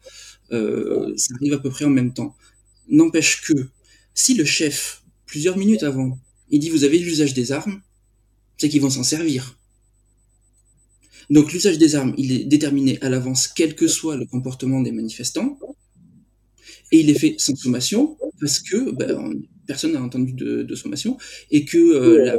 euh, 0.53 1.13
ça 1.17 1.35
arrive 1.35 1.55
à 1.55 1.59
peu 1.59 1.71
près 1.71 1.85
en 1.85 1.91
même 1.91 2.13
temps. 2.13 2.37
N'empêche 2.89 3.43
que 3.43 3.69
si 4.15 4.35
le 4.35 4.45
chef, 4.45 5.03
plusieurs 5.27 5.57
minutes 5.57 5.83
avant, 5.83 6.19
il 6.51 6.61
dit 6.61 6.71
vous 6.71 6.85
avez 6.85 6.99
l'usage 6.99 7.35
des 7.35 7.53
armes, 7.53 7.83
c'est 8.59 8.69
qu'ils 8.69 8.81
vont 8.81 8.91
s'en 8.91 9.03
servir. 9.03 9.59
Donc 11.29 11.53
l'usage 11.53 11.79
des 11.79 11.97
armes, 11.97 12.15
il 12.17 12.33
est 12.33 12.45
déterminé 12.45 12.99
à 13.03 13.09
l'avance, 13.09 13.49
quel 13.49 13.75
que 13.75 13.89
soit 13.89 14.17
le 14.17 14.27
comportement 14.27 14.81
des 14.81 14.93
manifestants, 14.93 15.59
et 16.93 17.01
il 17.01 17.11
est 17.11 17.19
fait 17.19 17.35
sans 17.39 17.57
sommation 17.57 18.17
parce 18.41 18.61
que 18.61 18.93
ben, 18.93 19.43
personne 19.67 19.93
n'a 19.93 20.03
entendu 20.03 20.33
de, 20.33 20.63
de, 20.63 20.75
sommation 20.75 21.17
et 21.51 21.65
que 21.65 21.79
euh, 21.79 22.25
la 22.25 22.37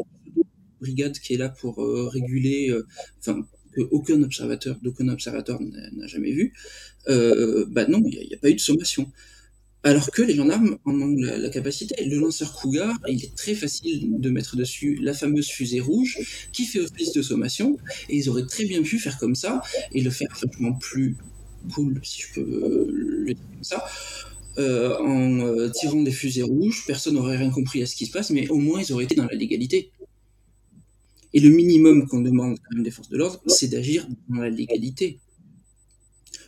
brigade 0.80 1.18
qui 1.20 1.34
est 1.34 1.38
là 1.38 1.50
pour 1.50 1.84
euh, 1.84 2.08
réguler, 2.08 2.70
euh, 2.70 2.86
enfin 3.20 3.46
que 3.74 3.82
aucun 3.92 4.22
observateur, 4.24 4.78
d'aucun 4.82 5.08
observateur 5.10 5.60
n'a 5.62 6.08
jamais 6.08 6.32
vu, 6.32 6.54
bah 7.08 7.86
non, 7.88 8.02
il 8.06 8.28
n'y 8.28 8.34
a, 8.34 8.38
a, 8.38 8.40
pas 8.40 8.50
eu 8.50 8.56
de 8.56 8.60
sommation. 8.60 9.12
Alors 9.84 10.10
que 10.10 10.24
les 10.24 10.36
gendarmes 10.36 10.78
en 10.86 11.00
ont 11.00 11.16
la, 11.16 11.38
la, 11.38 11.50
capacité. 11.50 12.04
Le 12.04 12.18
lanceur 12.18 12.52
Cougar, 12.54 12.98
il 13.08 13.24
est 13.24 13.36
très 13.36 13.54
facile 13.54 14.20
de 14.20 14.30
mettre 14.32 14.58
dessus 14.58 14.96
la 14.96 15.14
fameuse 15.14 15.48
fusée 15.48 15.80
rouge 15.80 16.18
qui 16.52 16.66
fait 16.66 16.80
office 16.80 17.14
de 17.14 17.22
sommation, 17.22 17.78
et 18.10 18.18
ils 18.18 18.30
auraient 18.30 18.48
très 18.48 18.66
bien 18.66 18.82
pu 18.82 18.98
faire 18.98 19.18
comme 19.20 19.36
ça 19.36 19.62
et 19.94 20.02
le 20.02 20.10
faire 20.10 20.30
franchement 20.36 20.74
plus 20.74 21.16
cool, 21.74 22.00
si 22.04 22.22
je 22.22 22.34
peux 22.34 22.88
le 22.90 23.34
dire 23.34 23.44
comme 23.54 23.64
ça, 23.64 23.86
euh, 24.58 24.98
en 24.98 25.40
euh, 25.40 25.70
tirant 25.70 26.02
des 26.02 26.12
fusées 26.12 26.44
rouges, 26.44 26.84
personne 26.88 27.16
n'aurait 27.16 27.38
rien 27.38 27.52
compris 27.52 27.82
à 27.82 27.86
ce 27.86 27.96
qui 27.96 28.06
se 28.06 28.12
passe, 28.12 28.32
mais 28.32 28.48
au 28.50 28.58
moins 28.58 28.82
ils 28.82 28.92
auraient 28.92 29.04
été 29.04 29.16
dans 29.16 29.26
la 29.26 29.36
légalité. 29.36 29.92
Et 31.34 31.40
le 31.40 31.50
minimum 31.50 32.08
qu'on 32.08 32.22
demande 32.22 32.58
quand 32.58 32.76
même 32.76 32.84
des 32.84 32.92
forces 32.92 33.10
de 33.10 33.18
l'ordre, 33.18 33.42
c'est 33.48 33.68
d'agir 33.68 34.08
dans 34.30 34.42
la 34.42 34.50
légalité. 34.50 35.20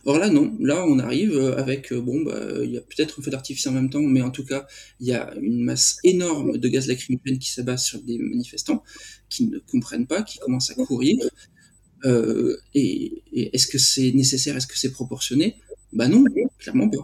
Or 0.06 0.18
là, 0.18 0.30
non. 0.30 0.56
Là, 0.60 0.86
on 0.86 0.98
arrive 0.98 1.38
avec, 1.56 1.92
euh, 1.92 2.00
bon, 2.00 2.22
bah, 2.22 2.40
il 2.64 2.70
y 2.70 2.78
a 2.78 2.80
peut-être 2.80 3.20
un 3.20 3.22
feu 3.22 3.30
d'artifice 3.30 3.66
en 3.66 3.72
même 3.72 3.90
temps, 3.90 4.00
mais 4.00 4.22
en 4.22 4.30
tout 4.30 4.44
cas, 4.44 4.66
il 4.98 5.06
y 5.06 5.12
a 5.12 5.34
une 5.40 5.62
masse 5.62 5.98
énorme 6.02 6.56
de 6.56 6.68
gaz 6.68 6.88
lacrymogène 6.88 7.38
qui 7.38 7.50
s'abat 7.50 7.76
sur 7.76 8.00
des 8.02 8.18
manifestants 8.18 8.82
qui 9.28 9.44
ne 9.44 9.58
comprennent 9.58 10.06
pas, 10.06 10.22
qui 10.22 10.38
commencent 10.38 10.70
à 10.70 10.74
courir. 10.74 11.18
Et, 12.74 13.22
et 13.32 13.54
est-ce 13.54 13.66
que 13.66 13.76
c'est 13.78 14.12
nécessaire? 14.12 14.56
Est-ce 14.56 14.66
que 14.66 14.78
c'est 14.78 14.92
proportionné? 14.92 15.56
Bah 15.92 16.08
non, 16.08 16.24
clairement 16.58 16.88
pas. 16.88 16.98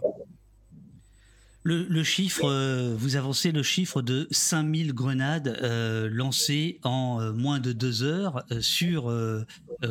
Le, 1.67 1.85
le, 1.89 2.01
chiffre, 2.01 2.45
euh, 2.45 2.95
vous 2.97 3.17
avancez 3.17 3.51
le 3.51 3.61
chiffre 3.61 4.01
de 4.01 4.29
5000 4.31 4.93
grenades 4.93 5.59
euh, 5.61 6.07
lancées 6.09 6.79
en 6.83 7.19
euh, 7.19 7.33
moins 7.33 7.59
de 7.59 7.73
deux 7.73 8.03
heures 8.03 8.45
sur 8.61 9.13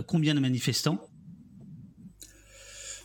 combien 0.07 0.35
de 0.35 0.41
manifestants? 0.41 1.07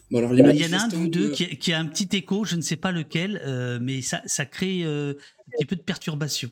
Bon, 0.10 0.20
alors, 0.20 0.32
les 0.32 0.42
Il 0.56 0.56
y 0.56 0.74
en 0.74 0.80
a 0.80 0.84
un 0.84 0.88
de 0.88 0.96
vous 0.96 1.10
deux 1.10 1.32
qui, 1.32 1.58
qui, 1.58 1.74
a 1.74 1.80
un 1.82 1.86
petit 1.86 2.16
écho, 2.16 2.46
je 2.46 2.56
ne 2.56 2.62
sais 2.62 2.78
pas 2.78 2.94
lequel, 2.94 3.42
mais 3.82 4.02
ça, 4.02 4.22
ça 4.26 4.46
crée 4.46 4.86
un 4.86 5.16
petit 5.52 5.66
peu 5.66 5.76
de 5.76 5.82
perturbation. 5.82 6.50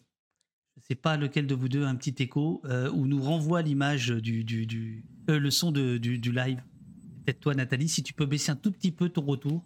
Je 0.75 0.81
ne 0.81 0.85
sais 0.89 1.01
pas 1.01 1.15
lequel 1.15 1.47
de 1.47 1.55
vous 1.55 1.69
deux 1.69 1.85
a 1.85 1.87
un 1.87 1.95
petit 1.95 2.21
écho 2.21 2.61
ou 2.93 3.07
nous 3.07 3.21
renvoie 3.21 3.61
l'image 3.61 4.09
du, 4.09 4.43
du, 4.43 4.65
du 4.65 5.05
le 5.29 5.51
son 5.51 5.71
de, 5.71 5.97
du, 5.97 6.17
du 6.17 6.33
live. 6.33 6.61
Peut-être 7.23 7.39
toi, 7.39 7.53
Nathalie, 7.53 7.87
si 7.87 8.03
tu 8.03 8.11
peux 8.11 8.25
baisser 8.25 8.51
un 8.51 8.57
tout 8.57 8.73
petit 8.73 8.91
peu 8.91 9.07
ton 9.07 9.21
retour. 9.21 9.63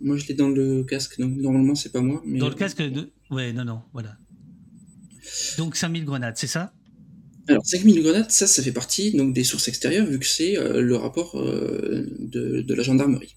Moi, 0.00 0.16
je 0.16 0.26
l'ai 0.26 0.34
dans 0.34 0.48
le 0.48 0.82
casque, 0.84 1.18
donc 1.18 1.36
normalement, 1.36 1.74
c'est 1.74 1.92
pas 1.92 2.00
moi. 2.00 2.22
Mais... 2.24 2.38
Dans 2.38 2.48
le 2.48 2.54
casque 2.54 2.80
de. 2.80 3.10
Ouais, 3.30 3.52
non, 3.52 3.64
non, 3.64 3.82
voilà. 3.92 4.16
Donc 5.58 5.76
5000 5.76 6.04
grenades, 6.04 6.36
c'est 6.36 6.46
ça? 6.46 6.72
Alors 7.48 7.66
5000 7.66 8.02
grenades, 8.02 8.30
ça, 8.30 8.46
ça 8.46 8.62
fait 8.62 8.72
partie 8.72 9.12
donc, 9.12 9.34
des 9.34 9.44
sources 9.44 9.68
extérieures, 9.68 10.06
vu 10.06 10.18
que 10.18 10.26
c'est 10.26 10.56
euh, 10.56 10.80
le 10.80 10.96
rapport 10.96 11.38
euh, 11.38 12.06
de, 12.18 12.62
de, 12.62 12.74
la 12.74 12.82
gendarmerie. 12.82 13.34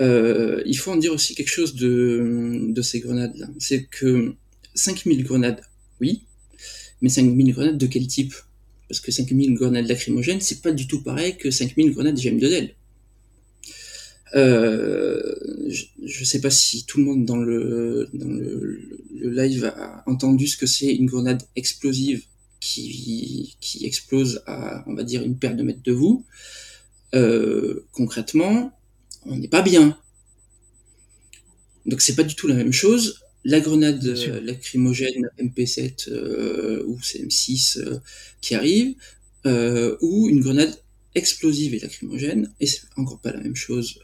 Euh, 0.00 0.62
il 0.66 0.76
faut 0.76 0.90
en 0.90 0.96
dire 0.96 1.12
aussi 1.12 1.34
quelque 1.34 1.50
chose 1.50 1.74
de, 1.74 2.66
de 2.68 2.82
ces 2.82 3.00
grenades-là. 3.00 3.48
C'est 3.58 3.84
que 3.84 4.34
5000 4.74 5.22
grenades, 5.24 5.60
oui, 6.00 6.24
mais 7.00 7.08
5000 7.08 7.52
grenades 7.52 7.78
de 7.78 7.86
quel 7.86 8.06
type? 8.06 8.34
Parce 8.88 9.00
que 9.00 9.12
5000 9.12 9.54
grenades 9.54 9.86
lacrymogènes, 9.86 10.40
c'est 10.40 10.62
pas 10.62 10.72
du 10.72 10.88
tout 10.88 11.02
pareil 11.02 11.36
que 11.36 11.50
5000 11.50 11.92
grenades 11.92 12.18
GM2L. 12.18 12.70
Euh, 14.34 15.34
je 16.04 16.20
ne 16.20 16.24
sais 16.24 16.40
pas 16.40 16.50
si 16.50 16.84
tout 16.84 16.98
le 16.98 17.04
monde 17.04 17.24
dans 17.24 17.36
le, 17.36 18.08
dans 18.12 18.28
le, 18.28 18.80
le 19.14 19.30
live 19.30 19.64
a 19.64 20.02
entendu 20.06 20.46
ce 20.46 20.56
que 20.56 20.66
c'est 20.66 20.94
une 20.94 21.06
grenade 21.06 21.42
explosive 21.56 22.24
qui, 22.60 23.56
qui 23.60 23.84
explose 23.86 24.42
à, 24.46 24.84
on 24.86 24.94
va 24.94 25.02
dire, 25.02 25.22
une 25.22 25.36
paire 25.38 25.56
de 25.56 25.62
mètres 25.62 25.82
de 25.82 25.92
vous. 25.92 26.24
Euh, 27.14 27.86
concrètement, 27.92 28.72
on 29.26 29.36
n'est 29.36 29.48
pas 29.48 29.62
bien. 29.62 29.98
Donc 31.86 32.00
c'est 32.00 32.14
pas 32.14 32.22
du 32.22 32.34
tout 32.34 32.46
la 32.46 32.54
même 32.54 32.72
chose. 32.72 33.20
La 33.44 33.60
grenade 33.60 34.04
euh, 34.06 34.40
lacrymogène 34.40 35.30
MP7 35.38 36.10
euh, 36.10 36.84
ou 36.86 36.98
CM6 36.98 37.78
euh, 37.78 37.98
qui 38.40 38.54
arrive, 38.54 38.94
ou 40.02 40.28
une 40.28 40.40
grenade 40.40 40.74
explosive 41.14 41.74
et 41.74 41.78
lacrymogène, 41.80 42.52
et 42.60 42.66
c'est 42.66 42.82
encore 42.96 43.20
pas 43.20 43.32
la 43.32 43.40
même 43.40 43.56
chose. 43.56 44.00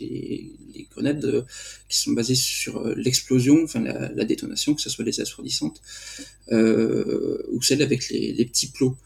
Les, 0.00 0.50
les, 0.74 0.88
grenades 0.90 1.44
qui 1.88 1.98
sont 1.98 2.12
basées 2.12 2.34
sur 2.34 2.82
l'explosion, 2.96 3.62
enfin 3.64 3.80
la, 3.80 4.10
la, 4.12 4.24
détonation, 4.24 4.74
que 4.74 4.80
ce 4.80 4.88
soit 4.90 5.04
les 5.04 5.20
assourdissantes, 5.20 5.82
ou 6.50 7.62
celles 7.62 7.82
avec 7.82 8.08
les, 8.08 8.32
les 8.32 8.44
petits 8.44 8.68
plots. 8.68 8.96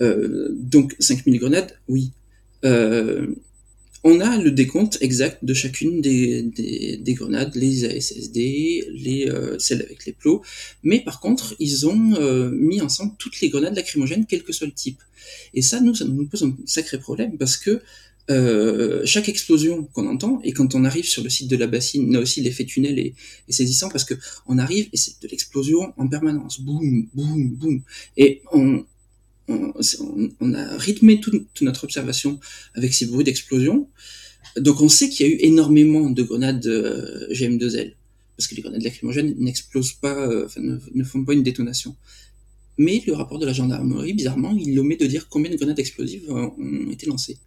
donc 0.00 0.94
5000 0.98 1.38
grenades, 1.38 1.78
oui. 1.88 2.12
On 4.04 4.20
a 4.20 4.38
le 4.38 4.50
décompte 4.50 4.98
exact 5.00 5.44
de 5.44 5.54
chacune 5.54 6.00
des, 6.00 6.42
des, 6.42 7.14
grenades, 7.14 7.54
les 7.56 7.84
ASSD, 7.84 8.86
les, 8.92 9.28
euh, 9.28 9.58
celles 9.58 9.82
avec 9.82 10.06
les 10.06 10.12
plots, 10.12 10.42
mais 10.84 11.00
par 11.00 11.20
contre, 11.20 11.56
ils 11.58 11.86
ont 11.86 12.14
euh, 12.14 12.50
mis 12.50 12.80
ensemble 12.80 13.14
toutes 13.18 13.40
les 13.40 13.48
grenades 13.48 13.74
lacrymogènes, 13.74 14.26
quel 14.26 14.44
que 14.44 14.52
soit 14.52 14.68
le 14.68 14.72
type. 14.72 15.00
Et 15.52 15.62
ça, 15.62 15.80
nous, 15.80 15.94
ça 15.94 16.04
nous 16.04 16.26
pose 16.26 16.44
un 16.44 16.56
sacré 16.64 16.98
problème, 16.98 17.36
parce 17.38 17.56
que 17.56 17.82
euh, 18.30 19.00
chaque 19.04 19.28
explosion 19.28 19.84
qu'on 19.92 20.06
entend, 20.06 20.40
et 20.44 20.52
quand 20.52 20.74
on 20.74 20.84
arrive 20.84 21.06
sur 21.06 21.24
le 21.24 21.30
site 21.30 21.48
de 21.48 21.56
la 21.56 21.66
bassine, 21.66 22.12
là 22.12 22.20
aussi 22.20 22.40
l'effet 22.40 22.66
tunnel 22.66 22.98
est, 22.98 23.14
est, 23.48 23.52
saisissant, 23.52 23.88
parce 23.88 24.04
que 24.04 24.14
on 24.46 24.58
arrive 24.58 24.88
et 24.92 24.96
c'est 24.96 25.20
de 25.22 25.28
l'explosion 25.28 25.92
en 25.96 26.06
permanence, 26.06 26.60
boum, 26.60 27.08
boum, 27.14 27.50
boum, 27.54 27.82
et 28.16 28.42
on, 28.52 28.84
on, 29.48 30.54
a 30.54 30.76
rythmé 30.76 31.20
toute 31.20 31.62
notre 31.62 31.84
observation 31.84 32.38
avec 32.74 32.94
ces 32.94 33.06
bruits 33.06 33.24
d'explosion. 33.24 33.88
Donc 34.56 34.80
on 34.80 34.88
sait 34.88 35.08
qu'il 35.08 35.26
y 35.26 35.30
a 35.30 35.32
eu 35.32 35.38
énormément 35.40 36.10
de 36.10 36.22
grenades 36.22 36.66
euh, 36.66 37.28
GM2L, 37.32 37.94
parce 38.36 38.48
que 38.48 38.54
les 38.54 38.62
grenades 38.62 38.82
lacrymogènes 38.82 39.34
n'explosent 39.38 39.92
pas, 39.92 40.28
euh, 40.28 40.48
ne, 40.94 41.04
font 41.04 41.24
pas 41.24 41.32
une 41.32 41.42
détonation. 41.42 41.96
Mais 42.76 43.02
le 43.06 43.14
rapport 43.14 43.38
de 43.38 43.46
la 43.46 43.52
gendarmerie, 43.52 44.12
bizarrement, 44.12 44.56
il 44.56 44.78
omet 44.78 44.96
de 44.96 45.06
dire 45.06 45.28
combien 45.28 45.50
de 45.50 45.56
grenades 45.56 45.78
explosives 45.78 46.24
euh, 46.28 46.48
ont 46.58 46.90
été 46.90 47.06
lancées. 47.06 47.38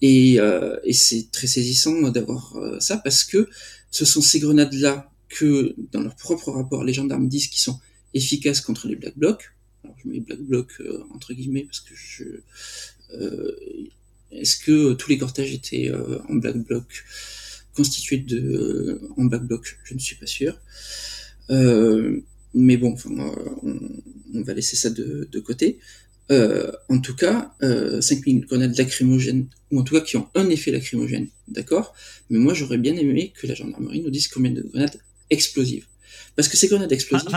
Et, 0.00 0.38
et 0.84 0.92
c'est 0.92 1.30
très 1.30 1.46
saisissant 1.46 2.10
d'avoir 2.10 2.54
ça, 2.78 2.98
parce 2.98 3.24
que 3.24 3.48
ce 3.90 4.04
sont 4.04 4.20
ces 4.20 4.38
grenades-là 4.38 5.10
que, 5.30 5.74
dans 5.92 6.02
leur 6.02 6.14
propre 6.16 6.50
rapport, 6.50 6.84
les 6.84 6.92
gendarmes 6.92 7.26
disent 7.26 7.46
qu'ils 7.46 7.62
sont 7.62 7.78
efficaces 8.12 8.60
contre 8.60 8.86
les 8.86 8.96
black 8.96 9.16
blocs, 9.16 9.54
alors 9.84 9.96
je 10.02 10.08
mets 10.08 10.20
Black 10.20 10.40
Bloc 10.40 10.72
euh, 10.80 11.04
entre 11.14 11.32
guillemets 11.34 11.64
parce 11.64 11.80
que 11.80 11.94
je 11.94 12.24
euh, 13.14 13.56
est-ce 14.32 14.56
que 14.56 14.94
tous 14.94 15.10
les 15.10 15.18
cortèges 15.18 15.52
étaient 15.52 15.90
euh, 15.90 16.18
en 16.28 16.34
Black 16.34 16.56
Bloc 16.56 17.04
constitués 17.76 18.18
de 18.18 19.00
en 19.16 19.24
Black 19.24 19.44
Bloc? 19.44 19.78
Je 19.84 19.94
ne 19.94 19.98
suis 19.98 20.16
pas 20.16 20.26
sûr. 20.26 20.58
Mais 22.56 22.76
bon 22.76 22.92
enfin, 22.92 23.10
on, 23.62 24.42
va 24.42 24.54
laisser 24.54 24.76
ça 24.76 24.90
de, 24.90 25.28
de 25.30 25.40
côté. 25.40 25.78
En 26.30 27.00
tout 27.00 27.14
cas, 27.14 27.54
euh, 27.62 28.00
5000 28.00 28.46
grenades 28.46 28.76
lacrymogènes, 28.76 29.48
ou 29.70 29.80
en 29.80 29.82
tout 29.82 29.94
cas 29.94 30.00
qui 30.00 30.16
ont 30.16 30.28
un 30.34 30.48
effet 30.48 30.70
lacrymogène, 30.70 31.28
d'accord? 31.48 31.94
Mais 32.30 32.38
moi, 32.38 32.54
j'aurais 32.54 32.78
bien 32.78 32.96
aimé 32.96 33.32
que 33.36 33.46
la 33.46 33.54
gendarmerie 33.54 34.00
nous 34.00 34.10
dise 34.10 34.28
combien 34.28 34.52
de 34.52 34.62
grenades 34.62 35.00
explosives. 35.30 35.86
Parce 36.36 36.48
que 36.48 36.56
ces 36.56 36.68
grenades 36.68 36.92
explosives. 36.92 37.28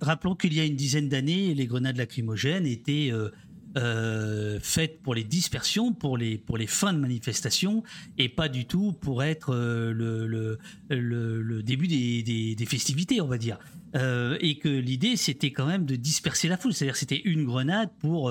Rappelons 0.00 0.34
qu'il 0.34 0.54
y 0.54 0.60
a 0.60 0.64
une 0.64 0.76
dizaine 0.76 1.08
d'années, 1.08 1.54
les 1.54 1.66
grenades 1.66 1.96
lacrymogènes 1.96 2.66
étaient 2.66 3.10
euh, 3.12 3.30
euh, 3.78 4.58
faites 4.60 5.00
pour 5.02 5.14
les 5.14 5.24
dispersions, 5.24 5.92
pour 5.92 6.18
les, 6.18 6.36
pour 6.36 6.58
les 6.58 6.66
fins 6.66 6.92
de 6.92 6.98
manifestation, 6.98 7.82
et 8.18 8.28
pas 8.28 8.48
du 8.48 8.66
tout 8.66 8.92
pour 8.92 9.22
être 9.22 9.54
euh, 9.54 9.92
le, 9.92 10.26
le, 10.26 10.58
le, 10.90 11.62
début 11.62 11.88
des, 11.88 12.22
des, 12.22 12.54
des, 12.54 12.66
festivités, 12.66 13.20
on 13.22 13.28
va 13.28 13.38
dire. 13.38 13.58
Euh, 13.94 14.36
et 14.40 14.58
que 14.58 14.68
l'idée, 14.68 15.16
c'était 15.16 15.52
quand 15.52 15.66
même 15.66 15.86
de 15.86 15.96
disperser 15.96 16.48
la 16.48 16.58
foule. 16.58 16.74
C'est-à-dire 16.74 16.96
c'était 16.96 17.22
une 17.24 17.44
grenade 17.44 17.88
pour 17.98 18.30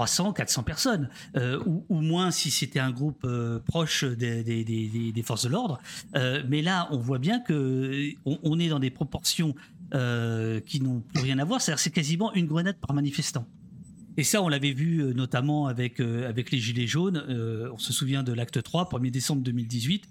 300, 0.00 0.32
400 0.32 0.62
personnes, 0.62 1.10
euh, 1.36 1.62
ou, 1.66 2.00
moins 2.00 2.30
si 2.30 2.50
c'était 2.50 2.78
un 2.78 2.90
groupe 2.90 3.22
euh, 3.26 3.58
proche 3.58 4.02
des, 4.04 5.22
forces 5.22 5.44
de 5.44 5.50
l'ordre. 5.50 5.78
Euh, 6.16 6.42
mais 6.48 6.62
là, 6.62 6.88
on 6.90 6.96
voit 6.96 7.18
bien 7.18 7.38
que 7.38 8.08
on, 8.24 8.58
est 8.58 8.70
dans 8.70 8.78
des 8.78 8.88
proportions 8.88 9.54
qui 9.92 10.80
n'ont 10.80 11.00
plus 11.00 11.20
rien 11.20 11.38
à 11.38 11.44
voir. 11.44 11.60
C'est-à-dire 11.60 11.80
c'est 11.80 11.90
quasiment 11.90 12.32
une 12.32 12.46
grenade 12.46 12.76
par 12.76 12.94
manifestant. 12.94 13.46
Et 14.16 14.24
ça, 14.24 14.40
on 14.40 14.48
l'avait 14.48 14.72
vu 14.72 15.04
notamment 15.14 15.66
avec, 15.66 15.98
les 15.98 16.58
Gilets 16.58 16.86
jaunes. 16.86 17.22
on 17.70 17.78
se 17.78 17.92
souvient 17.92 18.22
de 18.22 18.32
l'acte 18.32 18.62
3, 18.62 18.88
1er 18.88 19.10
décembre 19.10 19.42
2018, 19.42 20.08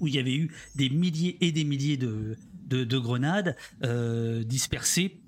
où 0.00 0.08
il 0.08 0.16
y 0.16 0.18
avait 0.18 0.34
eu 0.34 0.50
des 0.74 0.90
milliers 0.90 1.36
et 1.40 1.52
des 1.52 1.62
milliers 1.62 1.96
de, 1.96 2.36
de, 2.66 2.82
de 2.82 2.98
grenades 2.98 3.54
dispersées 4.46 5.20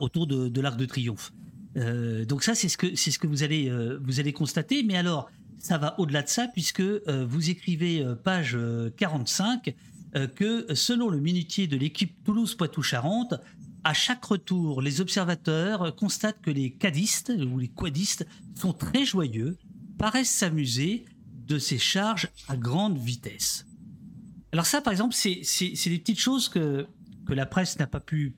autour 0.00 0.26
de 0.26 0.60
l'Arc 0.60 0.76
de 0.76 0.84
Triomphe. 0.84 1.32
Euh, 1.76 2.24
donc 2.24 2.42
ça, 2.42 2.54
c'est 2.54 2.68
ce 2.68 2.76
que 2.76 2.94
c'est 2.94 3.10
ce 3.10 3.18
que 3.18 3.26
vous 3.26 3.42
allez 3.42 3.68
euh, 3.68 3.98
vous 4.02 4.20
allez 4.20 4.32
constater. 4.32 4.82
Mais 4.82 4.96
alors, 4.96 5.30
ça 5.58 5.78
va 5.78 5.98
au-delà 5.98 6.22
de 6.22 6.28
ça 6.28 6.48
puisque 6.48 6.80
euh, 6.80 7.26
vous 7.28 7.50
écrivez 7.50 8.04
page 8.24 8.56
45 8.96 9.74
que 10.34 10.74
selon 10.74 11.10
le 11.10 11.20
minutier 11.20 11.66
de 11.66 11.76
l'équipe 11.76 12.24
Toulouse-Poitou-Charentes, 12.24 13.34
à 13.84 13.92
chaque 13.92 14.24
retour, 14.24 14.80
les 14.80 15.02
observateurs 15.02 15.94
constatent 15.94 16.40
que 16.40 16.50
les 16.50 16.70
cadistes 16.72 17.30
ou 17.52 17.58
les 17.58 17.68
quadistes 17.68 18.26
sont 18.54 18.72
très 18.72 19.04
joyeux, 19.04 19.58
paraissent 19.98 20.30
s'amuser 20.30 21.04
de 21.46 21.58
ces 21.58 21.76
charges 21.76 22.28
à 22.48 22.56
grande 22.56 22.96
vitesse. 22.96 23.66
Alors 24.52 24.64
ça, 24.64 24.80
par 24.80 24.92
exemple, 24.92 25.14
c'est 25.14 25.42
des 25.42 25.98
petites 25.98 26.20
choses 26.20 26.48
que, 26.48 26.86
que 27.26 27.34
la 27.34 27.44
presse 27.44 27.78
n'a 27.78 27.86
pas 27.86 28.00
pu 28.00 28.36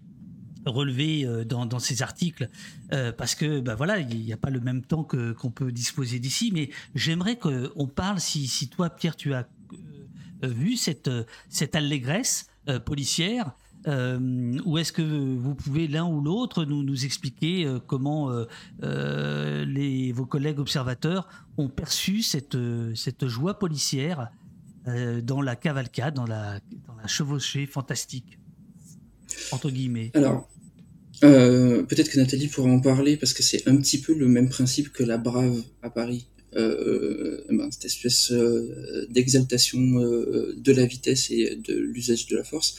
relevé 0.69 1.25
euh, 1.25 1.45
dans, 1.45 1.79
ces 1.79 2.03
articles 2.03 2.49
euh, 2.93 3.13
parce 3.13 3.35
que 3.35 3.61
bah 3.61 3.75
voilà 3.75 3.99
il 3.99 4.25
n'y 4.25 4.33
a 4.33 4.37
pas 4.37 4.51
le 4.51 4.61
même 4.61 4.83
temps 4.83 5.05
qu'on 5.05 5.51
peut 5.51 5.73
disposer 5.73 6.19
d'ici. 6.19 6.51
Mais 6.53 6.71
j'aimerais 6.95 7.37
qu'on 7.37 7.87
parle 7.87 8.21
si, 8.21 8.69
toi 8.69 8.91
Pierre 8.91 9.17
tu 9.17 9.35
as 9.35 9.49
euh, 9.73 10.49
vu 10.49 10.77
cette 10.77 11.11
cette 11.49 11.75
allégresse 11.75 12.47
policière 12.85 13.53
ou 13.87 14.77
est-ce 14.77 14.93
que 14.93 15.01
vous 15.03 15.55
pouvez 15.55 15.89
l'un 15.89 16.05
ou 16.05 16.21
l'autre 16.21 16.67
nous, 16.67 17.05
expliquer 17.07 17.67
comment 17.87 18.31
les, 18.83 20.13
vos 20.13 20.27
collègues 20.27 20.59
observateurs 20.59 21.27
ont 21.57 21.71
perçu 21.71 22.21
cette, 22.21 22.59
cette 22.95 23.27
joie 23.27 23.59
policière 23.59 24.29
dans 25.23 25.41
la 25.41 25.57
cavalcade, 25.57 26.13
dans 26.13 26.27
la, 26.27 26.61
dans 26.87 26.97
la 26.97 27.07
chevauchée 27.07 27.65
fantastique 27.65 28.39
entre 29.53 29.71
guillemets? 29.71 30.13
Euh, 31.25 31.83
peut-être 31.83 32.11
que 32.11 32.19
Nathalie 32.19 32.49
pourra 32.49 32.71
en 32.71 32.81
parler 32.81 33.17
parce 33.17 33.33
que 33.33 33.43
c'est 33.43 33.67
un 33.67 33.77
petit 33.77 33.99
peu 33.99 34.15
le 34.15 34.29
même 34.29 34.49
principe 34.49 34.93
que 34.93 35.03
la 35.03 35.19
Brave 35.19 35.63
à 35.83 35.91
Paris. 35.91 36.27
Euh, 36.57 37.43
ben, 37.51 37.71
cette 37.71 37.85
espèce 37.85 38.33
euh, 38.33 39.07
d'exaltation 39.11 39.79
euh, 40.01 40.55
de 40.57 40.73
la 40.73 40.87
vitesse 40.87 41.31
et 41.31 41.57
de 41.57 41.75
l'usage 41.75 42.27
de 42.27 42.37
la 42.37 42.45
force. 42.45 42.77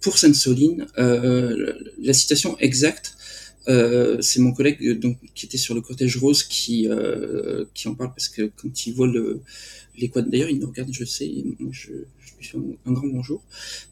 Pour 0.00 0.16
Sainte-Soline, 0.16 0.86
euh, 0.98 1.74
la 2.00 2.12
citation 2.14 2.58
exacte, 2.58 3.16
c'est 3.66 4.40
mon 4.40 4.52
collègue 4.52 4.98
donc 4.98 5.18
qui 5.34 5.46
était 5.46 5.58
sur 5.58 5.74
le 5.76 5.80
cortège 5.80 6.16
rose 6.16 6.42
qui 6.42 6.88
qui 7.72 7.86
en 7.86 7.94
parle 7.94 8.10
parce 8.10 8.28
que 8.28 8.50
quand 8.56 8.86
il 8.86 8.94
voit 8.94 9.06
le 9.06 9.42
les 9.96 10.08
quads, 10.08 10.22
d'ailleurs 10.22 10.48
il 10.48 10.58
me 10.58 10.66
regarde, 10.66 10.90
je 10.92 11.04
sais, 11.04 11.30
je, 11.70 11.92
un, 12.86 12.92
grand 12.92 13.06
bonjour. 13.06 13.42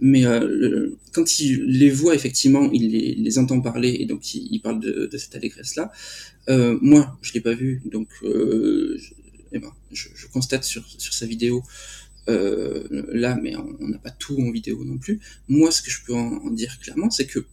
Mais 0.00 0.24
euh, 0.24 0.96
quand 1.12 1.40
il 1.40 1.64
les 1.64 1.90
voit 1.90 2.14
effectivement, 2.14 2.70
il 2.72 2.90
les, 3.22 3.38
entend 3.38 3.60
parler 3.60 3.96
et 4.00 4.06
donc 4.06 4.34
il, 4.34 4.58
parle 4.60 4.80
de, 4.80 5.16
cette 5.16 5.34
allégresse 5.34 5.76
là. 5.76 5.92
Euh, 6.48 6.78
moi, 6.80 7.18
je 7.22 7.32
l'ai 7.34 7.40
pas 7.40 7.54
vu, 7.54 7.82
donc 7.84 8.08
euh, 8.22 8.96
je, 8.98 9.12
eh 9.52 9.58
ben, 9.58 9.72
je, 9.92 10.08
constate 10.32 10.64
sur, 10.64 10.84
sa 10.98 11.26
vidéo 11.26 11.62
là, 12.26 13.38
mais 13.42 13.54
on 13.56 13.88
n'a 13.88 13.96
pas 13.98 14.10
tout 14.10 14.38
en 14.38 14.50
vidéo 14.50 14.84
non 14.84 14.98
plus. 14.98 15.18
Moi, 15.48 15.70
ce 15.70 15.80
que 15.80 15.90
je 15.90 16.04
peux 16.04 16.14
en, 16.14 16.50
dire 16.50 16.78
clairement, 16.80 17.10
c'est 17.10 17.26
que 17.26 17.44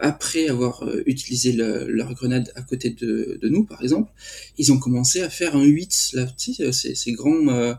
après 0.00 0.48
avoir 0.48 0.88
utilisé 1.06 1.52
le, 1.52 1.86
leur 1.88 2.14
grenade 2.14 2.52
à 2.54 2.62
côté 2.62 2.90
de, 2.90 3.40
nous, 3.42 3.64
par 3.64 3.82
exemple, 3.82 4.12
ils 4.58 4.70
ont 4.70 4.78
commencé 4.78 5.22
à 5.22 5.30
faire 5.30 5.56
un 5.56 5.64
8, 5.64 6.10
là, 6.12 6.26
tu 6.26 6.54
sais, 6.54 6.94
ces 6.94 7.12
grands 7.12 7.76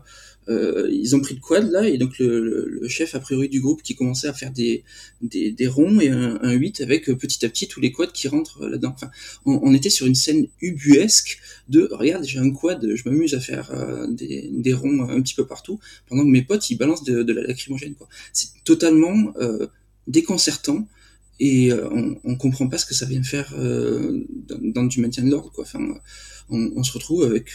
euh, 0.48 0.88
ils 0.90 1.14
ont 1.14 1.20
pris 1.20 1.34
le 1.34 1.40
quad 1.40 1.70
là, 1.70 1.86
et 1.88 1.98
donc 1.98 2.18
le, 2.18 2.80
chef 2.88 3.14
a 3.14 3.20
priori 3.20 3.48
du 3.48 3.60
groupe 3.60 3.82
qui 3.82 3.94
commençait 3.94 4.28
à 4.28 4.32
faire 4.32 4.50
des, 4.50 4.84
des, 5.20 5.52
des 5.52 5.66
ronds 5.66 6.00
et 6.00 6.08
un, 6.08 6.38
un 6.42 6.52
8 6.52 6.80
avec 6.80 7.08
euh, 7.08 7.16
petit 7.16 7.44
à 7.44 7.48
petit 7.48 7.68
tous 7.68 7.80
les 7.80 7.92
quads 7.92 8.06
qui 8.06 8.28
rentrent 8.28 8.62
euh, 8.62 8.70
là-dedans. 8.70 8.92
Enfin, 8.94 9.10
on, 9.44 9.60
on, 9.62 9.74
était 9.74 9.90
sur 9.90 10.06
une 10.06 10.14
scène 10.14 10.46
ubuesque 10.62 11.38
de 11.68 11.88
regarde, 11.92 12.24
j'ai 12.24 12.38
un 12.38 12.50
quad, 12.50 12.86
je 12.94 13.08
m'amuse 13.08 13.34
à 13.34 13.40
faire 13.40 13.70
des, 14.08 14.48
des, 14.50 14.72
ronds 14.72 15.02
un 15.02 15.20
petit 15.20 15.34
peu 15.34 15.46
partout, 15.46 15.78
pendant 16.08 16.22
que 16.22 16.30
mes 16.30 16.42
potes 16.42 16.70
ils 16.70 16.76
balancent 16.76 17.04
de, 17.04 17.32
la 17.32 17.42
lacrymogène. 17.42 17.94
Quoi. 17.94 18.08
C'est 18.32 18.48
totalement 18.64 19.34
déconcertant 20.06 20.88
et 21.40 21.72
on, 21.72 22.18
on 22.24 22.36
comprend 22.36 22.68
pas 22.68 22.78
ce 22.78 22.86
que 22.86 22.94
ça 22.94 23.04
vient 23.04 23.22
faire 23.22 23.54
dans, 23.58 24.84
du 24.86 25.00
maintien 25.00 25.24
de 25.24 25.30
l'ordre. 25.30 25.52
Quoi. 25.52 25.64
Enfin, 25.64 25.86
on, 26.48 26.82
se 26.82 26.92
retrouve 26.92 27.24
avec 27.24 27.50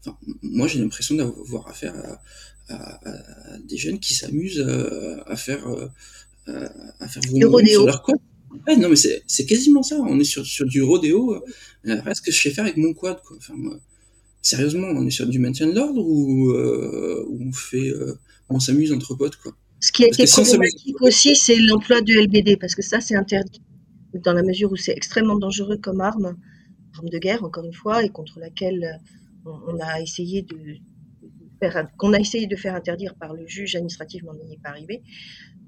Enfin, 0.00 0.16
moi, 0.42 0.68
j'ai 0.68 0.78
l'impression 0.78 1.14
d'avoir 1.14 1.68
affaire 1.68 1.94
à, 1.96 2.74
à, 2.74 3.10
à, 3.54 3.58
des 3.58 3.76
jeunes 3.76 3.98
qui 3.98 4.14
s'amusent 4.14 4.60
à, 4.60 5.22
à, 5.30 5.36
faire 5.36 5.66
euh, 5.68 5.88
à 7.00 7.08
faire 7.08 7.22
sur 7.22 7.86
leur 7.86 8.02
quad. 8.02 8.18
Ouais, 8.66 8.76
non, 8.76 8.88
mais 8.88 8.96
c'est 8.96 9.46
quasiment 9.46 9.82
ça. 9.82 9.96
On 10.00 10.18
est 10.18 10.24
sur, 10.24 10.44
sur 10.44 10.66
du 10.66 10.82
rodéo. 10.82 11.42
Euh, 11.86 12.14
ce 12.14 12.22
que 12.22 12.32
je 12.32 12.40
sais 12.40 12.50
faire 12.50 12.64
avec 12.64 12.76
mon 12.76 12.94
quad, 12.94 13.20
quoi. 13.22 13.36
Enfin, 13.36 13.54
sérieusement, 14.42 14.88
on 14.88 15.06
est 15.06 15.10
sur 15.10 15.26
du 15.26 15.38
maintien 15.38 15.66
de 15.66 15.72
l'ordre 15.72 16.04
ou, 16.04 16.50
euh, 16.50 17.26
on 17.30 17.52
fait, 17.52 17.90
euh, 17.90 18.18
on 18.48 18.60
s'amuse 18.60 18.92
entre 18.92 19.14
potes, 19.14 19.36
quoi. 19.36 19.52
Ce 19.80 19.92
qui 19.92 20.04
a 20.04 20.08
été 20.08 20.24
problématique 20.24 21.00
aussi, 21.02 21.36
c'est 21.36 21.56
l'emploi 21.56 22.00
de 22.00 22.12
LBD, 22.12 22.56
parce 22.56 22.74
que 22.74 22.82
ça, 22.82 23.00
c'est 23.00 23.14
interdit 23.14 23.60
dans 24.14 24.32
la 24.32 24.42
mesure 24.42 24.72
où 24.72 24.76
c'est 24.76 24.92
extrêmement 24.92 25.36
dangereux 25.36 25.76
comme 25.76 26.00
arme, 26.00 26.36
arme 26.96 27.08
de 27.08 27.18
guerre, 27.18 27.44
encore 27.44 27.64
une 27.64 27.74
fois, 27.74 28.02
et 28.02 28.08
contre 28.08 28.40
laquelle 28.40 29.00
on 29.44 29.78
a 29.80 30.00
essayé 30.00 30.42
de 30.42 30.78
faire, 31.60 31.88
qu'on 31.96 32.12
a 32.12 32.18
essayé 32.18 32.46
de 32.46 32.56
faire 32.56 32.74
interdire 32.74 33.14
par 33.16 33.34
le 33.34 33.46
juge 33.46 33.76
administratif, 33.76 34.22
mais 34.22 34.30
on 34.30 34.46
n'y 34.46 34.54
est 34.54 34.62
pas 34.62 34.70
arrivé. 34.70 35.02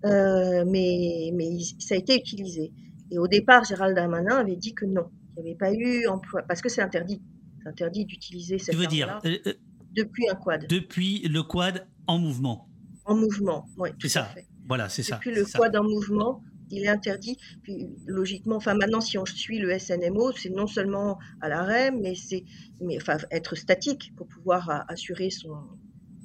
Euh, 0.05 0.65
mais, 0.67 1.31
mais 1.35 1.59
ça 1.79 1.95
a 1.95 1.99
été 1.99 2.17
utilisé. 2.17 2.73
Et 3.11 3.19
au 3.19 3.29
départ, 3.29 3.65
Gérald 3.65 3.97
Darmanin 3.97 4.37
avait 4.37 4.57
dit 4.57 4.75
que 4.75 4.87
non, 4.87 5.11
il 5.37 5.43
n'y 5.43 5.51
avait 5.51 5.59
pas 5.59 5.73
eu 5.73 6.07
emploi, 6.07 6.43
parce 6.43 6.61
que 6.63 6.69
c'est 6.69 6.83
interdit. 6.83 7.21
C'est 7.63 7.69
interdit 7.69 8.07
d'utiliser 8.07 8.59
cette 8.59 8.75
veux 8.75 8.87
dire 8.87 9.21
euh, 9.25 9.37
euh, 9.47 9.53
depuis 9.95 10.29
un 10.31 10.35
quad. 10.35 10.67
Depuis 10.69 11.29
le 11.29 11.43
quad 11.43 11.87
en 12.07 12.19
mouvement. 12.19 12.69
En 13.05 13.17
mouvement, 13.17 13.67
oui. 13.77 13.91
C'est 14.01 14.09
ça. 14.09 14.29
Voilà, 14.67 14.89
c'est 14.89 15.03
ça. 15.03 15.17
Depuis 15.17 15.35
le 15.35 15.45
quad 15.45 15.77
en 15.77 15.85
mouvement, 15.85 16.43
il 16.71 16.85
est 16.85 16.89
interdit. 16.89 17.37
Puis 17.63 17.89
logiquement, 18.07 18.57
enfin 18.57 18.75
maintenant, 18.75 19.01
si 19.01 19.19
on 19.19 19.27
suit 19.27 19.59
le 19.59 19.79
SNMO, 19.79 20.33
c'est 20.33 20.51
non 20.51 20.67
seulement 20.67 21.19
à 21.41 21.49
l'arrêt, 21.49 21.91
mais 21.91 22.15
c'est, 22.15 22.45
mais 22.81 22.97
enfin 22.97 23.19
être 23.31 23.57
statique 23.57 24.13
pour 24.17 24.27
pouvoir 24.29 24.85
assurer 24.89 25.31
son 25.31 25.57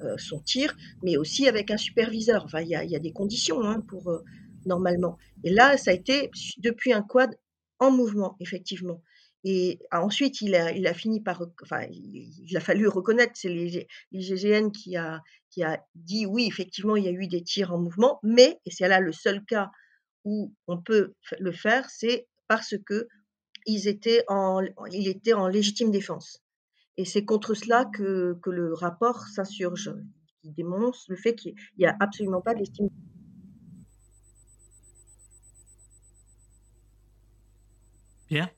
euh, 0.02 0.18
son 0.18 0.40
tir, 0.40 0.76
mais 1.02 1.16
aussi 1.16 1.48
avec 1.48 1.70
un 1.70 1.78
superviseur. 1.78 2.44
Enfin, 2.44 2.60
il 2.60 2.68
y 2.68 2.74
a, 2.74 2.84
y 2.84 2.94
a 2.94 2.98
des 2.98 3.12
conditions 3.12 3.62
hein, 3.62 3.80
pour 3.80 4.10
euh, 4.10 4.22
normalement. 4.66 5.16
Et 5.42 5.50
là, 5.50 5.78
ça 5.78 5.90
a 5.90 5.94
été 5.94 6.30
depuis 6.58 6.92
un 6.92 7.00
quad 7.00 7.34
en 7.78 7.90
mouvement, 7.90 8.36
effectivement. 8.40 9.02
Et 9.42 9.78
ensuite, 9.90 10.42
il 10.42 10.54
a, 10.54 10.72
il 10.72 10.86
a 10.86 10.92
fini 10.92 11.22
par, 11.22 11.42
enfin, 11.62 11.86
il, 11.90 12.54
a 12.56 12.60
fallu 12.60 12.88
reconnaître, 12.88 13.32
c'est 13.36 13.48
l'IGGN 13.48 14.70
qui 14.70 14.96
a, 14.96 15.22
qui 15.50 15.62
a 15.62 15.82
dit 15.94 16.26
oui, 16.26 16.46
effectivement, 16.46 16.96
il 16.96 17.04
y 17.04 17.08
a 17.08 17.12
eu 17.12 17.26
des 17.26 17.42
tirs 17.42 17.72
en 17.72 17.78
mouvement, 17.78 18.18
mais, 18.22 18.58
et 18.66 18.70
c'est 18.70 18.88
là 18.88 19.00
le 19.00 19.12
seul 19.12 19.44
cas 19.46 19.70
où 20.26 20.52
on 20.66 20.76
peut 20.76 21.14
le 21.40 21.52
faire, 21.52 21.88
c'est 21.88 22.26
parce 22.48 22.74
que 22.84 23.08
ils 23.64 23.88
étaient 23.88 24.24
en, 24.28 24.60
il 24.92 25.08
était 25.08 25.32
en 25.32 25.48
légitime 25.48 25.90
défense. 25.90 26.42
Et 26.98 27.04
c'est 27.04 27.24
contre 27.24 27.54
cela 27.54 27.84
que, 27.86 28.36
que 28.42 28.50
le 28.50 28.74
rapport 28.74 29.22
s'insurge, 29.28 29.94
qui 30.42 30.50
dénonce 30.50 31.06
le 31.08 31.16
fait 31.16 31.34
qu'il 31.34 31.54
n'y 31.78 31.86
a 31.86 31.96
absolument 32.00 32.42
pas 32.42 32.54
d'estime. 32.54 32.88
Pierre? 38.28 38.50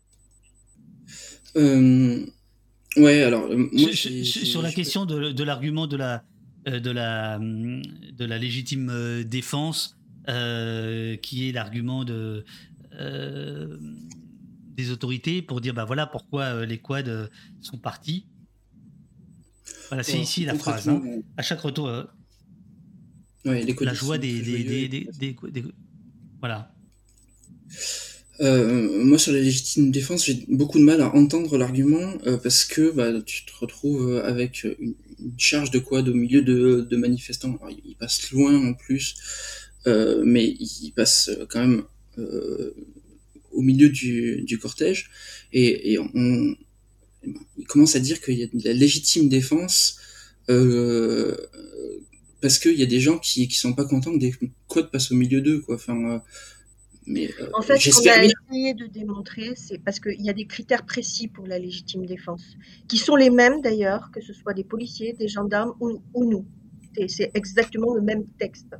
Euh, 1.56 2.24
Ouais, 2.96 3.22
alors. 3.22 3.44
Euh, 3.44 3.68
moi, 3.72 3.92
sur, 3.92 4.62
la 4.62 4.72
question 4.72 5.06
de, 5.06 5.32
de 5.32 5.44
l'argument 5.44 5.86
de 5.86 5.96
la, 5.96 6.24
euh, 6.66 6.80
de, 6.80 6.90
la, 6.90 7.38
de 7.38 8.24
la 8.24 8.38
légitime 8.38 9.22
défense, 9.24 9.97
euh, 10.28 11.16
qui 11.16 11.48
est 11.48 11.52
l'argument 11.52 12.04
de, 12.04 12.44
euh, 13.00 13.78
des 14.76 14.90
autorités 14.90 15.42
pour 15.42 15.60
dire 15.60 15.74
bah 15.74 15.84
voilà 15.84 16.06
pourquoi 16.06 16.44
euh, 16.44 16.66
les 16.66 16.78
quads 16.78 17.28
sont 17.60 17.78
partis. 17.78 18.26
Voilà, 19.88 20.02
c'est 20.02 20.18
ici 20.18 20.44
la 20.44 20.54
phrase. 20.54 20.88
Hein. 20.88 21.02
À 21.36 21.42
chaque 21.42 21.60
retour, 21.60 21.86
ouais, 23.44 23.64
les 23.64 23.74
la 23.80 23.94
joie 23.94 24.18
des, 24.18 24.40
des, 24.40 24.88
des, 24.88 25.08
des, 25.18 25.64
voilà. 26.40 26.74
Euh, 28.40 29.04
moi, 29.04 29.18
sur 29.18 29.32
la 29.32 29.40
légitime 29.40 29.90
défense, 29.90 30.26
j'ai 30.26 30.44
beaucoup 30.48 30.78
de 30.78 30.84
mal 30.84 31.00
à 31.00 31.14
entendre 31.14 31.58
l'argument 31.58 32.18
euh, 32.26 32.36
parce 32.38 32.64
que 32.64 32.92
bah, 32.92 33.20
tu 33.22 33.44
te 33.44 33.52
retrouves 33.58 34.16
avec 34.18 34.62
une, 34.64 34.94
une, 35.18 35.38
charge 35.38 35.70
de 35.70 35.80
quad 35.80 36.08
au 36.08 36.14
milieu 36.14 36.42
de, 36.42 36.86
de 36.88 36.96
manifestants. 36.96 37.56
Alors, 37.56 37.70
ils 37.70 37.96
passent 37.96 38.30
loin 38.30 38.54
en 38.54 38.74
plus. 38.74 39.16
Euh, 39.88 40.22
mais 40.24 40.44
il 40.44 40.92
passe 40.94 41.30
quand 41.48 41.60
même 41.60 41.82
euh, 42.18 42.74
au 43.52 43.62
milieu 43.62 43.88
du, 43.88 44.42
du 44.42 44.58
cortège 44.58 45.10
et, 45.52 45.92
et 45.92 45.98
on, 45.98 46.54
il 47.56 47.66
commence 47.66 47.96
à 47.96 48.00
dire 48.00 48.20
qu'il 48.20 48.38
y 48.38 48.42
a 48.42 48.46
de 48.46 48.64
la 48.64 48.72
légitime 48.72 49.28
défense 49.28 49.98
euh, 50.50 51.34
parce 52.42 52.58
qu'il 52.58 52.78
y 52.78 52.82
a 52.82 52.86
des 52.86 53.00
gens 53.00 53.18
qui 53.18 53.48
qui 53.48 53.56
sont 53.56 53.72
pas 53.72 53.86
contents 53.86 54.12
que 54.12 54.18
des 54.18 54.34
codes 54.66 54.90
passent 54.90 55.10
au 55.10 55.14
milieu 55.16 55.40
d'eux 55.40 55.60
quoi 55.60 55.76
enfin 55.76 56.20
mais 57.08 57.30
euh, 57.40 57.48
en 57.54 57.62
fait, 57.62 57.78
ce 57.78 57.90
qu'on 57.90 58.10
a 58.10 58.22
essayé 58.22 58.74
de 58.74 58.86
démontrer, 58.86 59.54
c'est 59.56 59.78
parce 59.78 59.98
qu'il 59.98 60.20
y 60.20 60.28
a 60.28 60.34
des 60.34 60.46
critères 60.46 60.84
précis 60.84 61.26
pour 61.26 61.46
la 61.46 61.58
légitime 61.58 62.04
défense, 62.04 62.44
qui 62.86 62.98
sont 62.98 63.16
les 63.16 63.30
mêmes 63.30 63.62
d'ailleurs, 63.62 64.10
que 64.12 64.20
ce 64.20 64.34
soit 64.34 64.52
des 64.52 64.62
policiers, 64.62 65.14
des 65.14 65.26
gendarmes 65.26 65.72
ou, 65.80 66.02
ou 66.12 66.28
nous. 66.30 66.44
C'est 67.06 67.30
exactement 67.34 67.94
le 67.94 68.02
même 68.02 68.26
texte. 68.38 68.74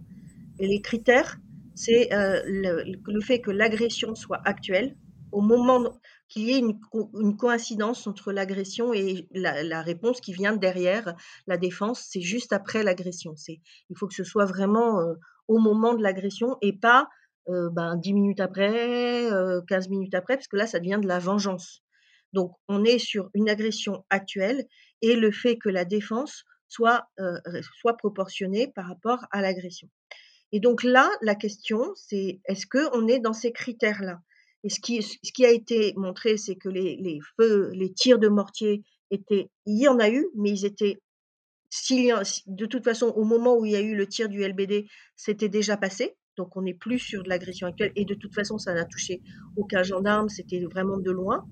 Les 0.58 0.80
critères, 0.80 1.38
c'est 1.74 2.12
euh, 2.12 2.42
le, 2.44 3.20
fait 3.20 3.40
que 3.40 3.50
l'agression 3.50 4.14
soit 4.14 4.40
actuelle, 4.44 4.96
au 5.32 5.40
moment 5.40 6.00
qu'il 6.28 6.42
y 6.42 6.52
ait 6.52 6.58
une, 6.58 7.36
coïncidence 7.36 8.06
entre 8.06 8.32
l'agression 8.32 8.92
et 8.92 9.28
la, 9.32 9.82
réponse 9.82 10.20
qui 10.20 10.32
vient 10.32 10.56
derrière 10.56 11.14
la 11.46 11.56
défense, 11.56 12.06
c'est 12.08 12.20
juste 12.20 12.52
après 12.52 12.82
l'agression. 12.82 13.34
Il 13.48 13.96
faut 13.96 14.06
que 14.06 14.14
ce 14.14 14.24
soit 14.24 14.44
vraiment 14.44 15.00
euh, 15.00 15.14
au 15.46 15.58
moment 15.58 15.94
de 15.94 16.02
l'agression 16.02 16.56
et 16.60 16.72
pas 16.72 17.08
euh, 17.48 17.70
ben, 17.70 17.96
10 17.96 18.12
minutes 18.12 18.40
après, 18.40 19.32
euh, 19.32 19.62
15 19.68 19.88
minutes 19.88 20.14
après, 20.14 20.36
parce 20.36 20.48
que 20.48 20.56
là, 20.56 20.66
ça 20.66 20.80
devient 20.80 20.98
de 21.00 21.08
la 21.08 21.18
vengeance. 21.18 21.82
Donc, 22.34 22.52
on 22.68 22.84
est 22.84 22.98
sur 22.98 23.30
une 23.32 23.48
agression 23.48 24.04
actuelle 24.10 24.66
et 25.00 25.16
le 25.16 25.30
fait 25.30 25.56
que 25.56 25.70
la 25.70 25.86
défense 25.86 26.44
soit, 26.68 27.08
soit 27.80 27.96
proportionnée 27.96 28.70
par 28.74 28.86
rapport 28.86 29.24
à 29.30 29.40
l'agression. 29.40 29.88
Et 30.52 30.60
donc 30.60 30.82
là, 30.82 31.10
la 31.22 31.34
question, 31.34 31.92
c'est 31.94 32.40
est-ce 32.46 32.66
qu'on 32.66 33.06
est 33.06 33.20
dans 33.20 33.32
ces 33.32 33.52
critères-là? 33.52 34.20
Et 34.64 34.70
ce 34.70 34.80
qui, 34.80 35.02
ce 35.02 35.32
qui 35.32 35.44
a 35.44 35.50
été 35.50 35.92
montré, 35.96 36.36
c'est 36.36 36.56
que 36.56 36.68
les, 36.68 36.96
les, 36.96 37.20
feux, 37.36 37.70
les 37.74 37.92
tirs 37.92 38.18
de 38.18 38.28
mortier 38.28 38.82
étaient, 39.10 39.50
il 39.66 39.80
y 39.80 39.88
en 39.88 39.98
a 39.98 40.10
eu, 40.10 40.26
mais 40.34 40.50
ils 40.50 40.64
étaient, 40.64 41.00
de 42.46 42.66
toute 42.66 42.84
façon, 42.84 43.08
au 43.08 43.24
moment 43.24 43.56
où 43.56 43.64
il 43.64 43.72
y 43.72 43.76
a 43.76 43.80
eu 43.80 43.94
le 43.94 44.06
tir 44.06 44.28
du 44.28 44.42
LBD, 44.42 44.86
c'était 45.16 45.48
déjà 45.48 45.76
passé. 45.76 46.16
Donc 46.36 46.56
on 46.56 46.62
n'est 46.62 46.74
plus 46.74 46.98
sur 46.98 47.22
de 47.22 47.28
l'agression 47.28 47.66
actuelle. 47.66 47.92
Et 47.96 48.04
de 48.04 48.14
toute 48.14 48.34
façon, 48.34 48.58
ça 48.58 48.72
n'a 48.72 48.84
touché 48.84 49.22
aucun 49.56 49.82
gendarme, 49.82 50.28
c'était 50.28 50.60
vraiment 50.60 50.96
de 50.96 51.10
loin. 51.10 51.44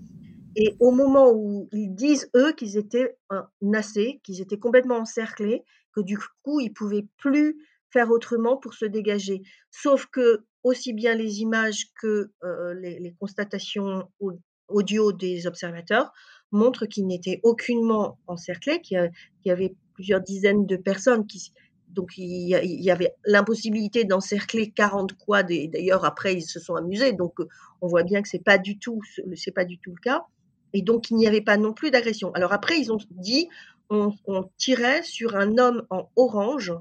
Et 0.55 0.75
au 0.81 0.91
moment 0.91 1.33
où 1.33 1.69
ils 1.73 1.95
disent, 1.95 2.31
eux, 2.35 2.53
qu'ils 2.53 2.79
étaient 2.79 3.15
nassés, 3.61 4.21
qu'ils 4.25 4.41
étaient 4.41 4.59
complètement 4.59 4.97
encerclés, 4.97 5.63
que 5.93 6.01
du 6.01 6.19
coup, 6.43 6.61
ils 6.61 6.73
pouvaient 6.73 7.07
plus 7.19 7.57
faire 7.91 8.11
autrement 8.11 8.57
pour 8.57 8.75
se 8.75 8.85
dégager. 8.85 9.43
Sauf 9.71 10.07
que 10.07 10.45
aussi 10.63 10.93
bien 10.93 11.15
les 11.15 11.41
images 11.41 11.87
que 12.01 12.31
euh, 12.45 12.75
les, 12.75 13.15
constatations 13.21 14.09
audio 14.69 15.13
des 15.13 15.47
observateurs 15.47 16.13
montrent 16.51 16.87
qu'ils 16.87 17.07
n'étaient 17.07 17.41
aucunement 17.45 18.19
encerclés, 18.27 18.81
qu'il 18.81 19.11
y, 19.45 19.51
avait 19.51 19.77
plusieurs 19.95 20.21
dizaines 20.21 20.67
de 20.67 20.77
personnes 20.77 21.25
donc 21.89 22.19
il 22.19 22.49
y, 22.49 22.91
avait 22.91 23.15
l'impossibilité 23.25 24.05
d'encercler 24.05 24.71
40 24.71 25.17
quads 25.17 25.45
d'ailleurs 25.45 26.05
après 26.05 26.35
ils 26.35 26.43
se 26.43 26.61
sont 26.61 26.75
amusés 26.75 27.13
donc 27.13 27.39
on 27.81 27.87
voit 27.87 28.03
bien 28.03 28.21
que 28.21 28.29
c'est 28.29 28.43
pas 28.43 28.59
du 28.59 28.79
tout 28.79 29.01
c'est 29.35 29.53
pas 29.53 29.65
du 29.65 29.79
tout 29.79 29.93
le 29.93 30.01
cas 30.03 30.27
et 30.73 30.83
donc 30.83 31.11
il 31.11 31.17
n'y 31.17 31.27
avait 31.27 31.41
pas 31.41 31.57
non 31.57 31.73
plus 31.73 31.91
d'agression. 31.91 32.33
Alors 32.35 32.53
après 32.53 32.79
ils 32.79 32.93
ont 32.93 32.99
dit 33.11 33.49
on, 33.89 34.13
on 34.27 34.51
tirait 34.59 35.03
sur 35.03 35.37
un 35.37 35.59
homme 35.59 35.87
en 35.91 36.11
orange 36.17 36.73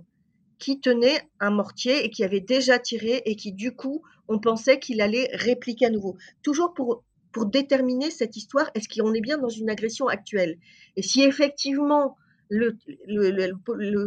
qui 0.58 0.80
tenait 0.80 1.22
un 1.40 1.52
mortier 1.52 2.06
et 2.06 2.10
qui 2.10 2.24
avait 2.24 2.40
déjà 2.40 2.80
tiré 2.80 3.22
et 3.26 3.36
qui 3.36 3.52
du 3.52 3.76
coup 3.76 4.02
on 4.28 4.40
pensait 4.40 4.80
qu'il 4.80 5.02
allait 5.02 5.30
répliquer 5.34 5.88
à 5.88 5.90
nouveau. 5.90 6.18
Toujours 6.44 6.74
pour 6.74 7.04
pour 7.32 7.48
déterminer 7.48 8.12
cette 8.12 8.38
histoire, 8.38 8.72
est-ce 8.76 8.88
qu'on 8.88 9.14
est 9.14 9.20
bien 9.20 9.38
dans 9.38 9.50
une 9.50 9.70
agression 9.70 10.08
actuelle? 10.08 10.58
Et 10.96 11.02
si 11.02 11.22
effectivement 11.22 12.16
le, 12.50 12.78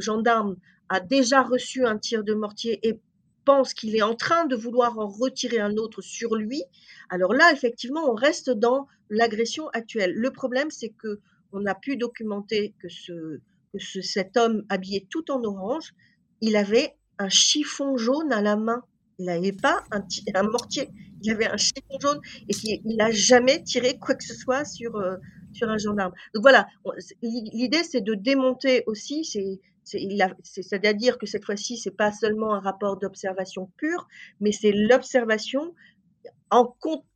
gendarme 0.01 0.57
a 0.89 1.01
déjà 1.01 1.43
reçu 1.43 1.85
un 1.85 1.99
tir 1.99 2.25
de 2.25 2.33
mortier 2.33 2.79
et 2.89 2.99
pense 3.45 3.75
qu'il 3.75 3.97
est 3.97 4.03
en 4.03 4.15
train 4.15 4.47
de 4.47 4.57
vouloir 4.57 4.99
en 4.99 5.09
retirer 5.09 5.59
un 5.59 5.77
autre 5.77 6.03
sur 6.03 6.37
lui, 6.37 6.63
alors 7.09 7.33
là, 7.33 7.51
effectivement, 7.53 8.11
on 8.11 8.15
reste 8.15 8.51
dans 8.51 8.87
l'agression 9.11 9.69
actuelle. 9.69 10.13
Le 10.15 10.31
problème, 10.31 10.71
c'est 10.71 10.91
que 10.91 11.21
on 11.53 11.65
a 11.65 11.75
pu 11.75 11.97
documenter 11.97 12.75
que, 12.79 12.89
ce, 12.91 13.39
que 13.73 14.03
cet 14.03 14.37
homme 14.37 14.65
habillé 14.69 15.07
tout 15.09 15.31
en 15.31 15.43
orange, 15.45 15.95
il 16.41 16.57
avait 16.57 16.95
un 17.19 17.29
chiffon 17.29 17.97
jaune 17.97 18.33
à 18.33 18.41
la 18.41 18.57
main. 18.57 18.83
Il 19.19 19.27
n'avait 19.27 19.53
pas 19.53 19.83
un, 19.91 20.43
mortier, 20.45 20.89
il 21.23 21.33
avait 21.33 21.49
un 21.49 21.57
chiffon 21.57 21.99
jaune 22.01 22.21
et 22.49 22.55
il 22.65 22.97
n'a 22.97 23.11
jamais 23.11 23.63
tiré 23.65 23.99
quoi 23.99 24.15
que 24.15 24.23
ce 24.23 24.35
soit 24.35 24.65
sur, 24.65 24.95
euh, 24.97 25.17
sur 25.53 25.69
un 25.69 25.77
gendarme. 25.77 26.13
Donc 26.35 26.43
voilà, 26.43 26.69
l'idée 27.23 27.83
c'est 27.83 28.01
de 28.01 28.15
démonter 28.15 28.85
aussi, 28.87 29.25
c'est-à-dire 29.25 31.19
que 31.19 31.27
cette 31.27 31.45
fois-ci, 31.45 31.79
c'est 31.79 31.97
pas 31.97 32.13
seulement 32.13 32.55
un 32.55 32.61
rapport 32.61 32.97
d'observation 32.97 33.73
pure, 33.77 34.07
mais 34.41 34.53
c'est 34.53 34.73
l'observation 34.73 35.75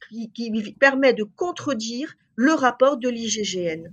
qui, 0.09 0.33
qui, 0.33 0.73
permet 0.79 1.15
de 1.15 1.23
contredire 1.23 2.15
le 2.35 2.53
rapport 2.53 2.97
de 2.97 3.09
l'IGGN. 3.09 3.93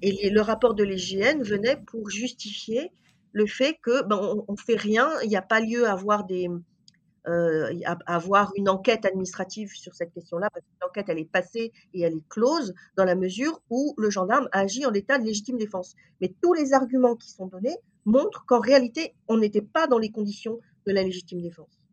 Et 0.00 0.30
le 0.30 0.40
rapport 0.40 0.74
de 0.74 0.84
l'IGGN 0.84 1.42
venait 1.42 1.76
pour 1.76 2.10
justifier 2.10 2.90
le 3.34 3.46
fait 3.46 3.78
que 3.82 4.02
ben, 4.04 4.44
on, 4.48 4.56
fait 4.56 4.76
rien, 4.76 5.10
il 5.22 5.28
n'y 5.28 5.36
a 5.36 5.42
pas 5.42 5.60
lieu 5.60 5.86
à 5.86 5.92
avoir 5.92 6.24
des, 6.24 6.48
euh, 7.26 7.72
avoir 8.06 8.52
une 8.56 8.68
enquête 8.68 9.04
administrative 9.04 9.70
sur 9.74 9.92
cette 9.92 10.12
question-là, 10.12 10.48
parce 10.50 10.64
que 10.64 10.70
l'enquête, 10.80 11.06
elle 11.08 11.18
est 11.18 11.30
passée 11.30 11.72
et 11.92 12.02
elle 12.02 12.14
est 12.14 12.28
close 12.28 12.74
dans 12.96 13.04
la 13.04 13.16
mesure 13.16 13.60
où 13.70 13.94
le 13.98 14.08
gendarme 14.08 14.48
agit 14.52 14.86
en 14.86 14.92
état 14.92 15.18
de 15.18 15.24
légitime 15.24 15.58
défense. 15.58 15.96
Mais 16.20 16.32
tous 16.42 16.54
les 16.54 16.72
arguments 16.72 17.16
qui 17.16 17.28
sont 17.28 17.46
donnés 17.46 17.76
montrent 18.04 18.46
qu'en 18.46 18.60
réalité, 18.60 19.14
on 19.26 19.36
n'était 19.36 19.62
pas 19.62 19.88
dans 19.88 19.98
les 19.98 20.10
conditions 20.10 20.60
de 20.86 20.92
la 20.92 21.02
légitime 21.02 21.42
défense. 21.42 21.83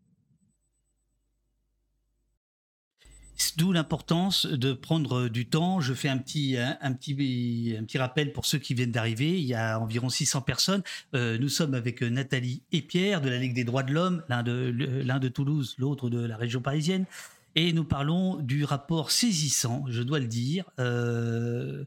D'où 3.58 3.72
l'importance 3.72 4.46
de 4.46 4.74
prendre 4.74 5.28
du 5.28 5.46
temps. 5.46 5.82
Je 5.82 5.94
fais 5.94 6.10
un 6.10 6.18
petit, 6.18 6.58
un, 6.58 6.94
petit, 6.94 7.76
un 7.78 7.84
petit 7.84 7.98
rappel 7.98 8.34
pour 8.34 8.46
ceux 8.46 8.60
qui 8.60 8.74
viennent 8.74 8.92
d'arriver. 8.92 9.40
Il 9.40 9.46
y 9.46 9.54
a 9.54 9.80
environ 9.80 10.10
600 10.10 10.42
personnes. 10.42 10.84
Euh, 11.16 11.38
nous 11.38 11.50
sommes 11.50 11.74
avec 11.74 12.02
Nathalie 12.02 12.62
et 12.72 12.82
Pierre 12.82 13.22
de 13.22 13.30
la 13.30 13.38
Ligue 13.38 13.54
des 13.54 13.64
droits 13.64 13.84
de 13.84 13.94
l'homme, 13.94 14.24
l'un 14.30 14.44
de, 14.44 14.74
l'un 15.06 15.20
de 15.20 15.28
Toulouse, 15.28 15.76
l'autre 15.78 16.10
de 16.10 16.20
la 16.20 16.38
région 16.38 16.62
parisienne. 16.62 17.06
Et 17.56 17.74
nous 17.74 17.84
parlons 17.84 18.38
du 18.38 18.64
rapport 18.64 19.12
saisissant, 19.12 19.84
je 19.90 20.02
dois 20.02 20.20
le 20.20 20.28
dire, 20.28 20.66
euh, 20.80 21.84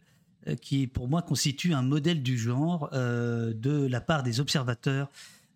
qui 0.60 0.86
pour 0.86 1.08
moi 1.08 1.22
constitue 1.22 1.72
un 1.72 1.82
modèle 1.82 2.22
du 2.22 2.36
genre 2.36 2.90
euh, 2.92 3.54
de 3.54 3.86
la 3.86 4.00
part 4.00 4.22
des 4.22 4.40
observateurs 4.40 5.08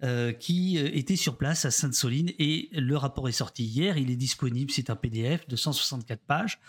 euh, 0.04 0.30
qui 0.32 0.78
euh, 0.78 0.88
était 0.92 1.16
sur 1.16 1.36
place 1.36 1.64
à 1.64 1.72
Sainte-Soline 1.72 2.30
et 2.38 2.68
le 2.72 2.96
rapport 2.96 3.28
est 3.28 3.32
sorti 3.32 3.64
hier. 3.64 3.98
Il 3.98 4.12
est 4.12 4.16
disponible, 4.16 4.70
c'est 4.70 4.90
un 4.90 4.96
PDF 4.96 5.48
de 5.48 5.56
164 5.56 6.20
pages. 6.20 6.60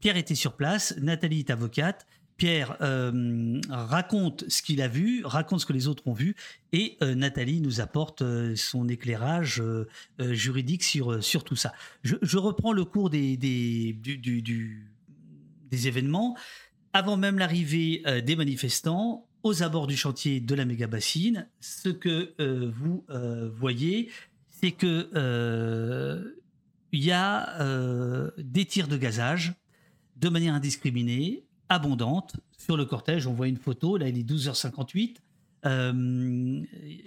Pierre 0.00 0.16
était 0.16 0.34
sur 0.34 0.54
place, 0.54 0.94
Nathalie 0.96 1.40
est 1.40 1.50
avocate. 1.50 2.06
Pierre 2.38 2.78
euh, 2.80 3.60
raconte 3.68 4.48
ce 4.48 4.62
qu'il 4.62 4.80
a 4.80 4.88
vu, 4.88 5.22
raconte 5.26 5.60
ce 5.60 5.66
que 5.66 5.74
les 5.74 5.86
autres 5.86 6.06
ont 6.06 6.14
vu, 6.14 6.34
et 6.72 6.96
Nathalie 7.02 7.60
nous 7.60 7.82
apporte 7.82 8.22
son 8.54 8.88
éclairage 8.88 9.60
juridique 10.20 10.84
sur, 10.84 11.22
sur 11.22 11.44
tout 11.44 11.56
ça. 11.56 11.72
Je, 12.04 12.38
reprends 12.38 12.72
le 12.72 12.84
cours 12.84 13.10
des, 13.10 13.36
des, 13.36 13.98
des 15.70 15.88
événements. 15.88 16.38
Avant 16.92 17.16
même 17.16 17.38
l'arrivée 17.38 18.02
des 18.24 18.36
manifestants, 18.36 19.27
aux 19.48 19.62
abords 19.62 19.86
du 19.86 19.96
chantier 19.96 20.40
de 20.40 20.54
la 20.54 20.64
méga 20.64 20.86
bassine, 20.86 21.48
ce 21.60 21.88
que 21.88 22.34
euh, 22.40 22.70
vous 22.74 23.04
euh, 23.10 23.50
voyez, 23.50 24.10
c'est 24.48 24.72
que 24.72 25.08
euh, 25.14 26.34
il 26.92 27.04
y 27.04 27.12
a 27.12 27.58
des 28.38 28.64
tirs 28.64 28.88
de 28.88 28.96
gazage 28.96 29.54
de 30.16 30.28
manière 30.28 30.54
indiscriminée, 30.54 31.44
abondante 31.68 32.36
sur 32.56 32.76
le 32.76 32.86
cortège. 32.86 33.26
On 33.26 33.34
voit 33.34 33.48
une 33.48 33.58
photo, 33.58 33.98
là 33.98 34.08
il 34.08 34.18
est 34.18 34.28
12h58. 34.28 35.16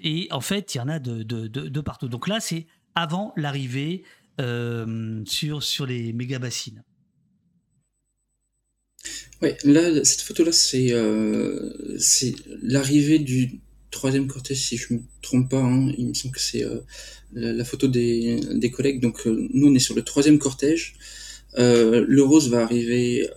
et 0.04 0.28
en 0.30 0.42
fait, 0.42 0.76
il 0.76 0.78
y 0.78 0.82
en 0.82 0.88
a 0.88 1.00
de, 1.00 1.82
partout. 1.82 2.10
Donc 2.10 2.28
là, 2.28 2.39
c'est 2.39 2.68
avant 2.94 3.34
l'arrivée 3.38 4.04
sur, 5.26 5.64
sur 5.64 5.86
les 5.88 6.14
méga 6.14 6.38
bassines. 6.38 6.84
Ouais, 9.42 9.58
là, 9.64 10.04
cette 10.06 10.22
photo-là, 10.22 10.52
c'est 10.52 10.94
euh, 10.94 11.74
c'est 11.98 12.36
l'arrivée 12.62 13.18
du 13.18 13.60
troisième 13.89 14.28
cortège, 14.28 14.60
si 14.60 14.78
je 14.78 14.94
me 14.94 15.00
trompe 15.24 15.50
pas. 15.50 15.62
Hein. 15.62 15.92
Il 15.98 16.10
me 16.10 16.14
semble 16.14 16.36
que 16.36 16.39
c'est 16.39 16.64
euh, 16.64 16.80
la, 17.34 17.66
photo 17.66 17.88
des, 17.88 18.39
des 18.54 18.70
collègues. 18.70 19.02
Donc, 19.02 19.26
euh, 19.26 19.48
nous, 19.52 19.68
on 19.68 19.74
est 19.74 19.80
sur 19.80 19.96
le 19.96 20.04
troisième 20.04 20.38
cortège. 20.38 20.94
Le 21.58 22.22
rose 22.22 22.50
va 22.50 22.62
arriver 22.62 23.28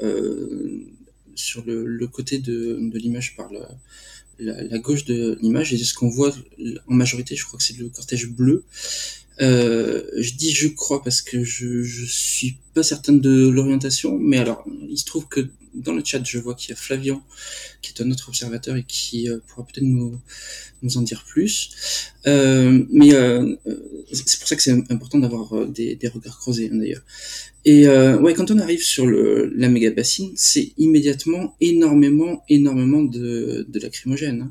sur 1.35 1.65
le, 1.65 1.87
le, 1.87 2.07
côté 2.07 2.39
de, 2.39 2.79
de 2.81 2.99
l'image 2.99 3.35
par 3.35 3.51
la, 3.51 3.69
la, 4.39 4.79
gauche 4.79 5.07
de 5.07 5.39
l'image. 5.41 5.73
Et 5.73 5.79
ce 5.79 5.95
qu'on 5.95 6.11
voit 6.11 6.35
en 6.87 6.95
majorité, 6.95 7.35
je 7.35 7.45
crois 7.47 7.59
que 7.59 7.65
c'est 7.65 7.79
le 7.79 7.89
cortège 7.89 8.29
bleu. 8.29 8.65
Je 9.41 10.35
dis 10.35 10.53
je 10.53 10.69
crois 10.69 11.03
parce 11.03 11.23
que 11.23 11.45
je, 11.45 11.83
je 11.83 12.05
suis 12.05 12.59
pas 12.75 12.83
certaine 12.83 13.21
de 13.21 13.49
l'orientation, 13.49 14.19
mais 14.19 14.37
alors 14.37 14.65
il 14.89 14.99
se 14.99 15.07
trouve 15.07 15.27
que 15.27 15.49
dans 15.75 15.93
le 15.93 16.03
chat 16.05 16.23
je 16.25 16.39
vois 16.39 16.55
qu'il 16.55 16.71
y 16.71 16.73
a 16.73 16.77
Flavian 16.77 17.23
qui 17.83 17.93
est 17.93 18.03
un 18.03 18.11
autre 18.11 18.29
observateur 18.29 18.77
et 18.77 18.85
qui 18.85 19.29
euh, 19.29 19.39
pourra 19.47 19.67
peut-être 19.67 19.85
nous, 19.85 20.19
en 20.97 21.03
dire 21.03 21.25
plus. 21.27 21.71
Euh, 22.27 22.85
mais 22.91 23.15
euh, 23.15 23.57
c'est 24.13 24.39
pour 24.39 24.49
ça 24.49 24.57
que 24.57 24.63
c'est 24.63 24.73
important 24.91 25.19
d'avoir 25.19 25.67
des, 25.67 25.99
regards 26.13 26.39
croisés 26.39 26.71
hein, 26.73 26.77
d'ailleurs. 26.77 27.03
Et 27.65 27.89
ouais, 27.89 28.35
quand 28.35 28.51
on 28.51 28.59
arrive 28.59 28.83
sur 28.83 29.07
la 29.07 29.69
méga 29.69 29.91
bassine, 29.91 30.33
c'est 30.37 30.73
immédiatement 30.77 31.57
énormément, 31.61 32.45
énormément 32.51 33.03
de, 33.03 33.67
de 33.69 33.81
lacrymogène. 33.81 34.43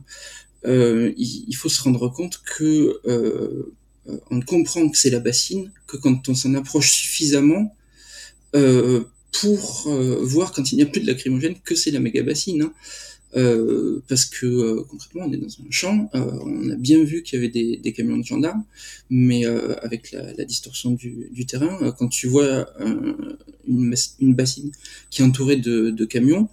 Hein. 0.66 1.14
Il, 1.18 1.54
faut 1.54 1.70
se 1.70 1.82
rendre 1.84 2.10
compte 2.10 2.42
que 2.44 3.00
euh, 4.10 4.20
on 4.30 4.42
comprend 4.42 4.90
que 4.90 4.98
c'est 4.98 5.10
la 5.10 5.20
bassine 5.20 5.72
que 5.88 5.98
quand 5.98 6.28
on 6.28 6.36
s'en 6.36 6.54
approche 6.56 6.92
suffisamment 6.92 7.76
euh, 8.56 9.06
pour 9.34 9.86
euh, 9.88 10.20
voir 10.22 10.54
quand 10.54 10.72
il 10.72 10.78
n'y 10.78 10.84
a 10.84 10.86
plus 10.86 11.02
de 11.02 11.08
lacrymogène 11.08 11.56
que 11.64 11.76
c'est 11.76 11.92
la 11.92 12.00
méga 12.00 12.24
bassine. 12.24 12.64
Hein. 12.64 12.74
Euh, 13.36 14.04
parce 14.08 14.26
que 14.26 14.46
euh, 14.46 14.84
concrètement 14.88 15.24
on 15.26 15.34
est 15.34 15.38
dans 15.38 15.48
un 15.48 15.72
champ, 15.72 16.08
on 16.14 16.70
a 16.70 16.76
bien 16.76 17.04
vu 17.04 17.24
qu'il 17.24 17.40
y 17.40 17.42
avait 17.42 17.52
des, 17.52 17.78
des, 17.78 17.92
camions 17.92 18.18
de 18.20 18.24
gendarmes, 18.24 18.64
mais 19.10 19.44
avec 19.82 20.12
la, 20.12 20.34
la, 20.34 20.46
distorsion 20.46 20.92
du, 20.92 21.30
du 21.32 21.48
terrain, 21.48 21.92
quand 21.98 22.10
tu 22.10 22.28
vois 22.28 22.70
une, 23.68 23.96
une, 24.20 24.36
bassine 24.36 24.72
qui 25.10 25.24
est 25.24 25.26
entourée 25.26 25.56
de, 25.56 25.90
de 25.90 26.06
camions 26.06 26.48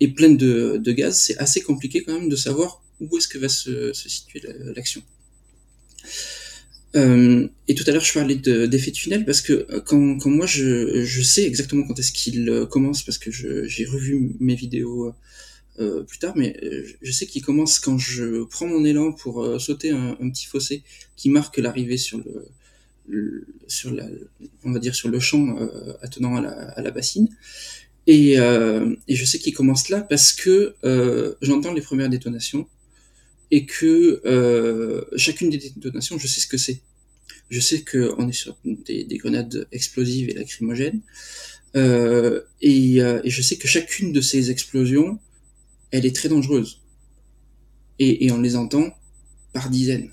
et 0.00 0.08
pleine 0.08 0.36
de, 0.36 0.76
de 0.76 0.92
gaz, 0.92 1.16
c'est 1.20 1.38
assez 1.38 1.60
compliqué 1.60 2.02
quand 2.02 2.18
même 2.18 2.28
de 2.28 2.36
savoir 2.36 2.82
où 3.00 3.16
est-ce 3.16 3.28
que 3.28 3.38
va 3.38 3.48
se, 3.48 3.92
se 3.92 4.08
situer 4.08 4.42
l'action. 4.74 5.02
Euh, 6.96 7.48
et 7.66 7.74
tout 7.74 7.84
à 7.86 7.92
l'heure, 7.92 8.04
je 8.04 8.12
parlais 8.12 8.36
d'effet 8.36 8.90
de, 8.90 8.96
tunnel 8.96 9.24
parce 9.24 9.40
que 9.40 9.66
euh, 9.70 9.80
quand, 9.80 10.18
quand 10.18 10.30
moi, 10.30 10.46
je, 10.46 11.04
je, 11.04 11.22
sais 11.22 11.44
exactement 11.44 11.86
quand 11.86 11.98
est-ce 11.98 12.12
qu'il 12.12 12.48
euh, 12.48 12.66
commence 12.66 13.02
parce 13.02 13.18
que 13.18 13.30
j'ai 13.30 13.84
revu 13.84 14.36
mes 14.38 14.54
vidéos 14.54 15.12
euh, 15.80 16.04
plus 16.04 16.18
tard, 16.18 16.34
mais 16.36 16.56
je 17.02 17.10
sais 17.10 17.26
qu'il 17.26 17.42
commence 17.42 17.80
quand 17.80 17.98
je 17.98 18.44
prends 18.44 18.66
mon 18.66 18.84
élan 18.84 19.12
pour 19.12 19.60
sauter 19.60 19.90
un, 19.90 20.14
petit 20.30 20.46
fossé 20.46 20.82
qui 21.16 21.30
marque 21.30 21.56
l'arrivée 21.58 21.96
sur 21.96 22.22
le, 23.08 23.46
sur 23.66 23.90
la, 23.92 24.06
on 24.62 24.70
va 24.70 24.78
dire 24.78 24.94
sur 24.94 25.08
le 25.08 25.18
champ 25.18 25.56
attenant 26.00 26.36
à 26.36 26.42
la, 26.42 26.50
à 26.50 26.82
la 26.82 26.92
bassine. 26.92 27.28
Et, 28.06 28.34
et 28.34 29.16
je 29.16 29.24
sais 29.24 29.38
qu'il 29.40 29.52
commence 29.52 29.88
là 29.88 30.00
parce 30.02 30.32
que 30.32 30.76
j'entends 31.42 31.72
les 31.72 31.82
premières 31.82 32.08
détonations 32.08 32.68
et 33.54 33.66
que 33.66 34.20
euh, 34.26 35.04
chacune 35.16 35.48
des 35.48 35.58
détonations, 35.58 36.18
je 36.18 36.26
sais 36.26 36.40
ce 36.40 36.48
que 36.48 36.56
c'est. 36.56 36.80
Je 37.50 37.60
sais 37.60 37.84
qu'on 37.84 38.28
est 38.28 38.32
sur 38.32 38.58
des, 38.64 39.04
des, 39.04 39.16
grenades 39.16 39.68
explosives 39.70 40.28
et 40.28 40.34
lacrymogènes, 40.34 41.02
euh, 41.76 42.40
et, 42.60 43.00
euh, 43.00 43.20
et, 43.22 43.30
je 43.30 43.42
sais 43.42 43.54
que 43.54 43.68
chacune 43.68 44.12
de 44.12 44.20
ces 44.20 44.50
explosions, 44.50 45.20
elle 45.92 46.04
est 46.04 46.16
très 46.16 46.28
dangereuse. 46.28 46.80
Et, 48.00 48.28
on 48.32 48.40
les 48.40 48.56
entend 48.56 48.92
par 49.52 49.70
dizaines. 49.70 50.10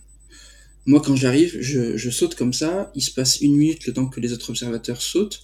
Moi, 0.86 1.02
quand 1.04 1.16
j'arrive, 1.16 1.60
je, 1.60 2.10
saute 2.12 2.36
comme 2.36 2.54
ça, 2.54 2.92
il 2.94 3.02
se 3.02 3.10
passe 3.10 3.42
une 3.42 3.56
minute 3.56 3.88
le 3.88 3.94
temps 3.94 4.06
que 4.06 4.20
les 4.20 4.34
autres 4.34 4.52
observateurs 4.52 5.02
sautent, 5.02 5.42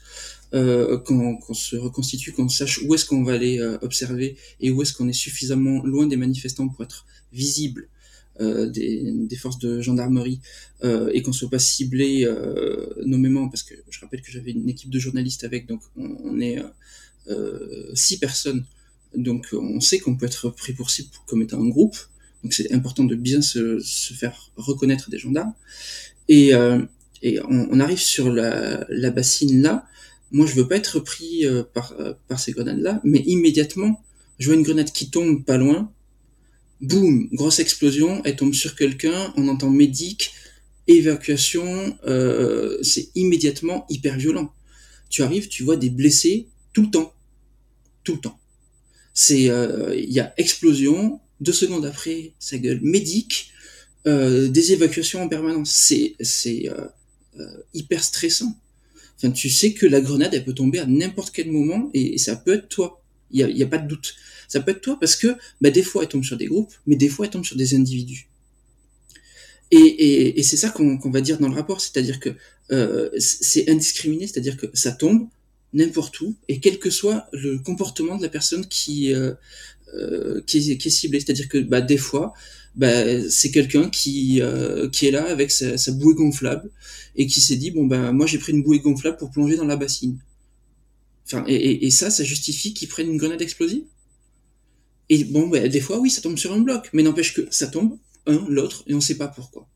qu'on 0.51 1.53
se 1.53 1.75
reconstitue, 1.75 2.31
qu'on 2.31 2.47
sache 2.47 2.79
où 2.83 2.93
est-ce 2.93 3.05
qu'on 3.05 3.23
va 3.23 3.33
aller 3.33 3.59
observer 3.81 4.37
et 4.59 4.69
où 4.69 4.83
est-ce 4.83 4.93
qu'on 4.93 5.09
est 5.09 5.21
suffisamment 5.25 5.83
loin 5.83 6.05
des 6.05 6.17
manifestants 6.17 6.67
pour 6.67 6.83
être 6.83 7.07
visible 7.33 7.89
euh, 8.39 8.67
des, 8.69 9.11
des, 9.11 9.35
forces 9.35 9.57
de 9.57 9.81
gendarmerie 9.81 10.39
euh, 10.83 11.09
et 11.13 11.21
qu'on 11.23 11.33
soit 11.33 11.49
pas 11.49 11.59
ciblé 11.59 12.23
euh, 12.25 12.87
nommément 13.05 13.49
parce 13.49 13.63
que 13.63 13.73
je 13.89 13.99
rappelle 13.99 14.21
que 14.21 14.31
j'avais 14.31 14.51
une 14.51 14.69
équipe 14.69 14.91
de 14.91 14.99
journalistes 14.99 15.43
avec 15.43 15.67
donc 15.67 15.81
on, 15.95 16.39
est 16.39 16.61
six 17.93 18.19
personnes 18.19 18.63
donc 19.15 19.47
on 19.53 19.79
sait 19.81 19.99
qu'on 19.99 20.15
peut 20.15 20.27
être 20.27 20.49
pris 20.49 20.73
pour 20.73 20.91
cible 20.91 21.09
comme 21.25 21.41
étant 21.41 21.59
un 21.61 21.67
groupe 21.67 21.97
Donc 22.43 22.53
c'est 22.53 22.71
important 22.71 23.03
de 23.03 23.15
bien 23.15 23.41
se, 23.41 23.79
se, 23.79 24.13
faire 24.13 24.51
reconnaître 24.55 25.09
des 25.09 25.17
gendarmes. 25.17 25.53
Et, 26.27 26.53
euh, 26.53 26.81
et 27.21 27.39
on, 27.41 27.67
on, 27.71 27.79
arrive 27.79 27.99
sur 27.99 28.29
la, 28.31 28.85
la, 28.89 29.11
bassine 29.11 29.61
là. 29.61 29.87
Moi, 30.31 30.45
je 30.45 30.55
veux 30.55 30.67
pas 30.67 30.75
être 30.75 30.99
pris 30.99 31.45
euh, 31.45 31.63
par, 31.63 31.93
euh, 31.99 32.13
par 32.27 32.39
ces 32.39 32.51
grenades-là, 32.51 33.01
mais 33.03 33.19
immédiatement, 33.19 34.03
je 34.39 34.47
vois 34.47 34.55
une 34.55 34.63
grenade 34.63 34.91
qui 34.91 35.09
tombe 35.09 35.43
pas 35.43 35.57
loin. 35.57 35.91
Boum, 36.81 37.29
grosse 37.31 37.59
explosion, 37.59 38.21
elle 38.23 38.35
tombe 38.35 38.53
sur 38.53 38.75
quelqu'un, 38.75 39.33
on 39.35 39.47
entend 39.47 39.69
médic, 39.69 40.33
évacuation, 40.87 41.97
euh, 42.05 42.77
c'est 42.83 43.09
immédiatement 43.15 43.85
hyper 43.89 44.17
violent. 44.17 44.53
Tu 45.09 45.23
arrives, 45.23 45.47
tu 45.47 45.63
vois 45.63 45.77
des 45.77 45.89
blessés 45.89 46.47
tout 46.73 46.83
le 46.83 46.91
temps, 46.91 47.13
tout 48.03 48.13
le 48.13 48.19
temps. 48.19 48.39
C'est, 49.13 49.43
il 49.43 49.49
euh, 49.49 49.95
y 49.95 50.19
a 50.19 50.33
explosion, 50.37 51.19
deux 51.41 51.53
secondes 51.53 51.85
après, 51.85 52.33
ça 52.39 52.57
gueule 52.57 52.81
médic, 52.81 53.51
euh, 54.05 54.47
des 54.47 54.73
évacuations 54.73 55.23
en 55.23 55.27
permanence. 55.27 55.71
C'est, 55.71 56.15
c'est 56.19 56.69
euh, 56.69 57.57
hyper 57.73 58.03
stressant. 58.03 58.55
Enfin, 59.17 59.31
tu 59.31 59.49
sais 59.49 59.73
que 59.73 59.85
la 59.85 60.01
grenade, 60.01 60.33
elle 60.33 60.45
peut 60.45 60.53
tomber 60.53 60.79
à 60.79 60.85
n'importe 60.85 61.33
quel 61.33 61.51
moment 61.51 61.89
et, 61.93 62.17
ça 62.17 62.35
peut 62.35 62.53
être 62.53 62.69
toi. 62.69 63.01
Il 63.31 63.39
y 63.39 63.43
a, 63.43 63.49
y 63.49 63.63
a, 63.63 63.67
pas 63.67 63.79
de 63.79 63.87
doute. 63.87 64.15
Ça 64.47 64.61
peut 64.61 64.71
être 64.71 64.81
toi 64.81 64.97
parce 64.99 65.15
que 65.15 65.35
bah, 65.61 65.69
des 65.69 65.83
fois, 65.83 66.03
elle 66.03 66.09
tombe 66.09 66.23
sur 66.23 66.37
des 66.37 66.45
groupes, 66.45 66.73
mais 66.85 66.95
des 66.95 67.09
fois, 67.09 67.25
elle 67.25 67.31
tombe 67.31 67.45
sur 67.45 67.57
des 67.57 67.75
individus. 67.75 68.27
Et, 69.71 69.77
et, 69.77 70.39
et 70.39 70.43
c'est 70.43 70.57
ça 70.57 70.69
qu'on 70.69 70.97
qu 70.97 71.11
va 71.11 71.21
dire 71.21 71.39
dans 71.39 71.49
le 71.49 71.55
rapport, 71.55 71.81
c'est-à-dire 71.81 72.19
que 72.19 72.29
euh, 72.71 73.09
c'est 73.19 73.69
indiscriminé, 73.69 74.27
c'est-à-dire 74.27 74.55
que 74.55 74.67
ça 74.73 74.91
tombe 74.91 75.27
n'importe 75.73 76.21
où 76.21 76.35
et 76.47 76.59
quel 76.59 76.79
que 76.79 76.89
soit 76.89 77.27
le 77.33 77.59
comportement 77.59 78.17
de 78.17 78.23
la 78.23 78.29
personne 78.29 78.65
qui 78.67 79.13
euh, 79.13 79.33
euh, 79.93 80.41
qui, 80.45 80.71
est, 80.71 80.77
qui, 80.77 80.87
est, 80.87 80.91
ciblée, 80.91 81.19
c'est-à-dire 81.19 81.49
que 81.49 81.57
bah, 81.57 81.81
des 81.81 81.97
fois 81.97 82.33
bah, 82.75 83.29
c'est 83.29 83.51
quelqu'un 83.51 83.89
qui 83.89 84.41
euh, 84.41 84.89
qui 84.89 85.07
est 85.07 85.11
là 85.11 85.25
avec 85.29 85.51
sa, 85.51 85.77
sa, 85.77 85.91
bouée 85.91 86.15
gonflable 86.15 86.69
et 87.15 87.27
qui 87.27 87.41
s'est 87.41 87.55
dit 87.57 87.71
bon 87.71 87.85
bah, 87.85 88.11
moi 88.11 88.25
j'ai 88.25 88.37
pris 88.37 88.53
une 88.53 88.63
bouée 88.63 88.79
gonflable 88.79 89.17
pour 89.17 89.31
plonger 89.31 89.57
dans 89.57 89.65
la 89.65 89.75
bassine. 89.75 90.17
Enfin 91.25 91.43
et, 91.47 91.55
et, 91.55 91.85
et 91.85 91.91
ça 91.91 92.09
ça 92.09 92.23
justifie 92.23 92.73
qu'ils 92.73 92.87
prennent 92.87 93.09
une 93.11 93.17
grenade 93.17 93.41
explosive? 93.41 93.83
Et 95.09 95.23
bon 95.23 95.47
bah, 95.47 95.67
des 95.67 95.79
fois 95.79 95.99
oui 95.99 96.09
ça 96.09 96.21
tombe 96.21 96.37
sur 96.37 96.53
un 96.53 96.59
bloc, 96.59 96.89
mais 96.93 97.03
n'empêche 97.03 97.33
que 97.33 97.47
ça 97.49 97.67
tombe 97.67 97.97
un, 98.25 98.45
l'autre, 98.49 98.83
et 98.87 98.93
on 98.93 98.97
ne 98.97 99.01
sait 99.01 99.17
pas 99.17 99.27
pourquoi. 99.27 99.67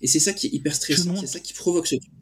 Et 0.00 0.06
c'est 0.06 0.20
ça 0.20 0.32
qui 0.32 0.48
est 0.48 0.50
hyper 0.50 0.74
stressant, 0.74 1.16
c'est 1.16 1.26
ça 1.26 1.40
qui 1.40 1.54
provoque 1.54 1.86
ce 1.86 1.96
truc. 1.96 2.12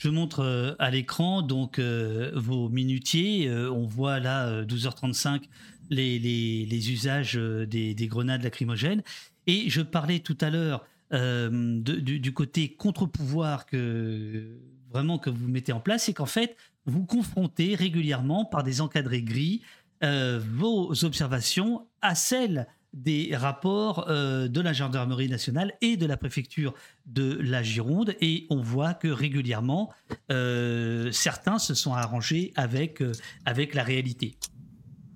Je 0.00 0.08
montre 0.08 0.40
euh, 0.40 0.74
à 0.78 0.90
l'écran 0.90 1.42
donc 1.42 1.78
euh, 1.78 2.32
vos 2.34 2.70
minutiers. 2.70 3.48
Euh, 3.48 3.70
on 3.70 3.86
voit 3.86 4.18
là 4.18 4.62
12h35 4.64 5.42
les, 5.90 6.18
les, 6.18 6.64
les 6.64 6.92
usages 6.92 7.34
des, 7.34 7.94
des, 7.94 8.06
grenades 8.06 8.42
lacrymogènes. 8.42 9.02
Et 9.46 9.68
je 9.68 9.82
parlais 9.82 10.20
tout 10.20 10.38
à 10.40 10.48
l'heure 10.48 10.86
du, 11.12 12.20
du, 12.20 12.32
côté 12.32 12.72
contre-pouvoir 12.72 13.66
que 13.66 14.58
vraiment 14.90 15.18
que 15.18 15.28
vous 15.28 15.48
mettez 15.48 15.72
en 15.72 15.80
place, 15.80 16.04
c'est 16.04 16.14
qu'en 16.14 16.26
fait 16.26 16.56
vous 16.86 17.04
confrontez 17.04 17.74
régulièrement 17.74 18.44
par 18.44 18.62
des 18.62 18.80
encadrés 18.80 19.22
gris 19.22 19.60
vos 20.02 21.04
observations 21.04 21.86
à 22.00 22.14
celles 22.14 22.66
des 22.92 23.36
rapports 23.36 24.06
euh, 24.08 24.48
de 24.48 24.60
la 24.60 24.72
gendarmerie 24.72 25.28
nationale 25.28 25.74
et 25.80 25.96
de 25.96 26.06
la 26.06 26.16
préfecture 26.16 26.74
de 27.06 27.38
la 27.40 27.62
Gironde 27.62 28.14
et 28.20 28.46
on 28.50 28.60
voit 28.60 28.94
que 28.94 29.08
régulièrement 29.08 29.92
euh, 30.30 31.12
certains 31.12 31.58
se 31.58 31.74
sont 31.74 31.92
arrangés 31.92 32.52
avec, 32.56 33.00
euh, 33.00 33.12
avec 33.44 33.74
la 33.74 33.84
réalité. 33.84 34.34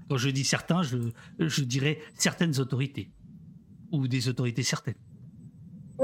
Quand 0.08 0.18
je 0.18 0.28
dis 0.28 0.44
certains, 0.44 0.82
je, 0.82 0.98
je 1.38 1.64
dirais 1.64 1.98
certaines 2.14 2.60
autorités 2.60 3.10
ou 3.90 4.06
des 4.06 4.28
autorités 4.28 4.62
certaines. 4.62 4.94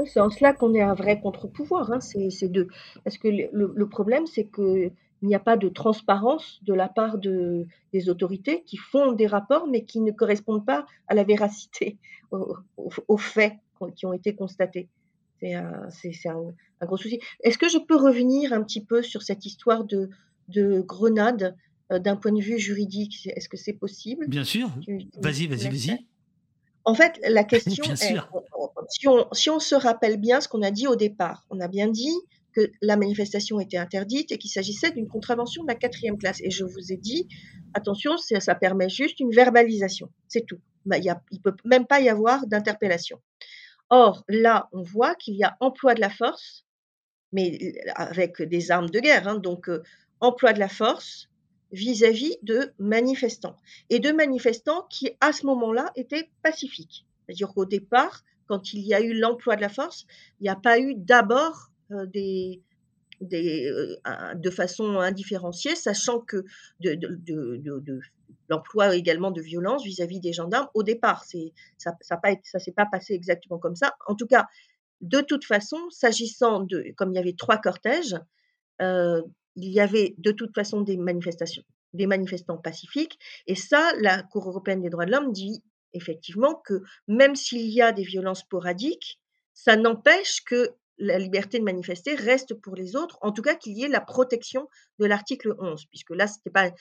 c'est 0.05 0.19
en 0.19 0.29
cela 0.29 0.53
qu'on 0.53 0.73
est 0.73 0.81
un 0.81 0.93
vrai 0.93 1.21
contre-pouvoir. 1.21 1.91
Hein. 1.91 1.99
C'est 1.99 2.51
de... 2.51 2.67
Parce 3.03 3.17
que 3.17 3.27
le 3.27 3.89
problème, 3.89 4.25
c'est 4.27 4.45
que 4.45 4.91
il 5.21 5.27
n'y 5.27 5.35
a 5.35 5.39
pas 5.39 5.57
de 5.57 5.69
transparence 5.69 6.59
de 6.63 6.73
la 6.73 6.89
part 6.89 7.17
de, 7.17 7.67
des 7.93 8.09
autorités 8.09 8.63
qui 8.63 8.77
font 8.77 9.11
des 9.11 9.27
rapports 9.27 9.67
mais 9.67 9.83
qui 9.83 9.99
ne 9.99 10.11
correspondent 10.11 10.65
pas 10.65 10.85
à 11.07 11.13
la 11.13 11.23
véracité, 11.23 11.97
aux, 12.31 12.55
aux 13.07 13.17
faits 13.17 13.53
qui 13.95 14.05
ont 14.05 14.13
été 14.13 14.35
constatés. 14.35 14.87
C'est 15.39 15.55
un, 15.55 15.87
un, 15.89 16.53
un, 16.81 16.85
gros 16.85 16.97
souci. 16.97 17.19
Est-ce 17.43 17.57
que 17.57 17.67
je 17.67 17.79
peux 17.79 17.95
revenir 17.95 18.53
un 18.53 18.61
petit 18.61 18.83
peu 18.83 19.01
sur 19.01 19.23
cette 19.23 19.45
histoire 19.45 19.83
de, 19.83 20.09
de 20.49 20.81
grenade 20.81 21.55
euh, 21.91 21.97
d'un 21.97 22.15
point 22.15 22.31
de 22.31 22.41
vue 22.41 22.59
juridique? 22.59 23.27
Est-ce 23.35 23.49
que 23.49 23.57
c'est 23.57 23.73
possible? 23.73 24.27
Bien 24.27 24.43
sûr. 24.43 24.69
Vas-y, 25.17 25.47
vas-y, 25.47 25.69
vas-y. 25.69 26.05
En 26.83 26.93
fait, 26.93 27.19
la 27.27 27.43
question 27.43 27.83
est, 27.85 28.17
si 28.89 29.07
on, 29.07 29.27
si 29.31 29.49
on 29.49 29.59
se 29.59 29.75
rappelle 29.75 30.17
bien 30.17 30.41
ce 30.41 30.47
qu'on 30.47 30.61
a 30.61 30.71
dit 30.71 30.87
au 30.87 30.95
départ, 30.95 31.45
on 31.49 31.59
a 31.59 31.67
bien 31.67 31.87
dit 31.87 32.15
que 32.53 32.71
la 32.81 32.97
manifestation 32.97 33.59
était 33.59 33.77
interdite 33.77 34.31
et 34.31 34.37
qu'il 34.37 34.49
s'agissait 34.49 34.91
d'une 34.91 35.07
contravention 35.07 35.63
de 35.63 35.67
la 35.67 35.75
quatrième 35.75 36.17
classe. 36.17 36.41
Et 36.41 36.51
je 36.51 36.63
vous 36.63 36.91
ai 36.91 36.97
dit, 36.97 37.27
attention, 37.73 38.17
ça 38.17 38.55
permet 38.55 38.89
juste 38.89 39.19
une 39.19 39.31
verbalisation, 39.31 40.11
c'est 40.27 40.45
tout. 40.45 40.59
Bah, 40.85 40.97
il 40.97 41.07
ne 41.07 41.37
peut 41.39 41.55
même 41.63 41.85
pas 41.85 42.01
y 42.01 42.09
avoir 42.09 42.47
d'interpellation. 42.47 43.21
Or, 43.89 44.23
là, 44.27 44.69
on 44.71 44.83
voit 44.83 45.15
qu'il 45.15 45.35
y 45.35 45.43
a 45.43 45.57
emploi 45.59 45.93
de 45.93 46.01
la 46.01 46.09
force, 46.09 46.65
mais 47.33 47.73
avec 47.95 48.41
des 48.41 48.71
armes 48.71 48.89
de 48.89 48.99
guerre, 48.99 49.27
hein, 49.27 49.37
donc 49.37 49.69
euh, 49.69 49.83
emploi 50.19 50.53
de 50.53 50.59
la 50.59 50.69
force 50.69 51.29
vis-à-vis 51.71 52.31
-vis 52.31 52.43
de 52.43 52.73
manifestants. 52.79 53.55
Et 53.89 53.99
de 53.99 54.11
manifestants 54.11 54.83
qui, 54.89 55.11
à 55.21 55.31
ce 55.31 55.45
moment-là, 55.45 55.91
étaient 55.95 56.29
pacifiques. 56.41 57.05
C'est-à-dire 57.25 57.53
qu'au 57.53 57.65
départ, 57.65 58.23
quand 58.47 58.73
il 58.73 58.81
y 58.81 58.93
a 58.93 59.01
eu 59.01 59.13
l'emploi 59.13 59.55
de 59.55 59.61
la 59.61 59.69
force, 59.69 60.05
il 60.39 60.43
n'y 60.43 60.49
a 60.49 60.55
pas 60.55 60.79
eu 60.79 60.93
d'abord 60.95 61.55
euh, 61.57 61.70
des, 62.07 62.61
euh, 63.33 63.95
de 64.35 64.49
façon 64.49 64.97
indifférenciée, 64.99 65.75
sachant 65.75 66.19
que 66.19 66.43
de, 66.79 67.99
l'emploi 68.49 68.95
également 68.95 69.31
de 69.31 69.41
violence 69.41 69.83
vis-à-vis 69.83 70.19
des 70.19 70.33
gendarmes 70.33 70.67
au 70.73 70.83
départ. 70.83 71.23
Ça 71.77 71.91
ça 72.01 72.59
s'est 72.59 72.71
pas 72.71 72.85
passé 72.85 73.13
exactement 73.13 73.59
comme 73.59 73.75
ça. 73.75 73.95
En 74.07 74.15
tout 74.15 74.27
cas, 74.27 74.47
de 75.01 75.21
toute 75.21 75.45
façon, 75.45 75.77
s'agissant 75.89 76.61
de, 76.61 76.93
comme 76.95 77.11
il 77.11 77.15
y 77.15 77.19
avait 77.19 77.35
trois 77.37 77.57
cortèges, 77.57 78.15
euh, 78.81 79.21
il 79.55 79.69
y 79.71 79.79
avait 79.79 80.15
de 80.17 80.31
toute 80.31 80.55
façon 80.55 80.81
des 80.81 80.97
manifestations, 80.97 81.63
des 81.93 82.07
manifestants 82.07 82.57
pacifiques, 82.57 83.19
et 83.47 83.55
ça, 83.55 83.91
la 83.99 84.23
Cour 84.23 84.47
européenne 84.47 84.81
des 84.81 84.89
droits 84.89 85.05
de 85.05 85.11
l'homme 85.11 85.31
dit 85.31 85.63
effectivement 85.93 86.55
que 86.55 86.81
même 87.07 87.35
s'il 87.35 87.69
y 87.69 87.81
a 87.81 87.91
des 87.91 88.03
violences 88.03 88.39
sporadiques, 88.39 89.19
ça 89.53 89.75
n'empêche 89.75 90.41
que 90.43 90.75
la 91.01 91.17
liberté 91.17 91.57
de 91.59 91.63
manifester 91.63 92.15
reste 92.15 92.53
pour 92.53 92.75
les 92.75 92.95
autres, 92.95 93.17
en 93.21 93.31
tout 93.31 93.41
cas 93.41 93.55
qu'il 93.55 93.73
y 93.73 93.83
ait 93.83 93.89
la 93.89 94.01
protection 94.01 94.67
de 94.99 95.05
l'article 95.05 95.55
11, 95.59 95.85
puisque 95.87 96.11
là, 96.11 96.27
ce 96.27 96.37
n'est 96.45 96.51
pas, 96.51 96.71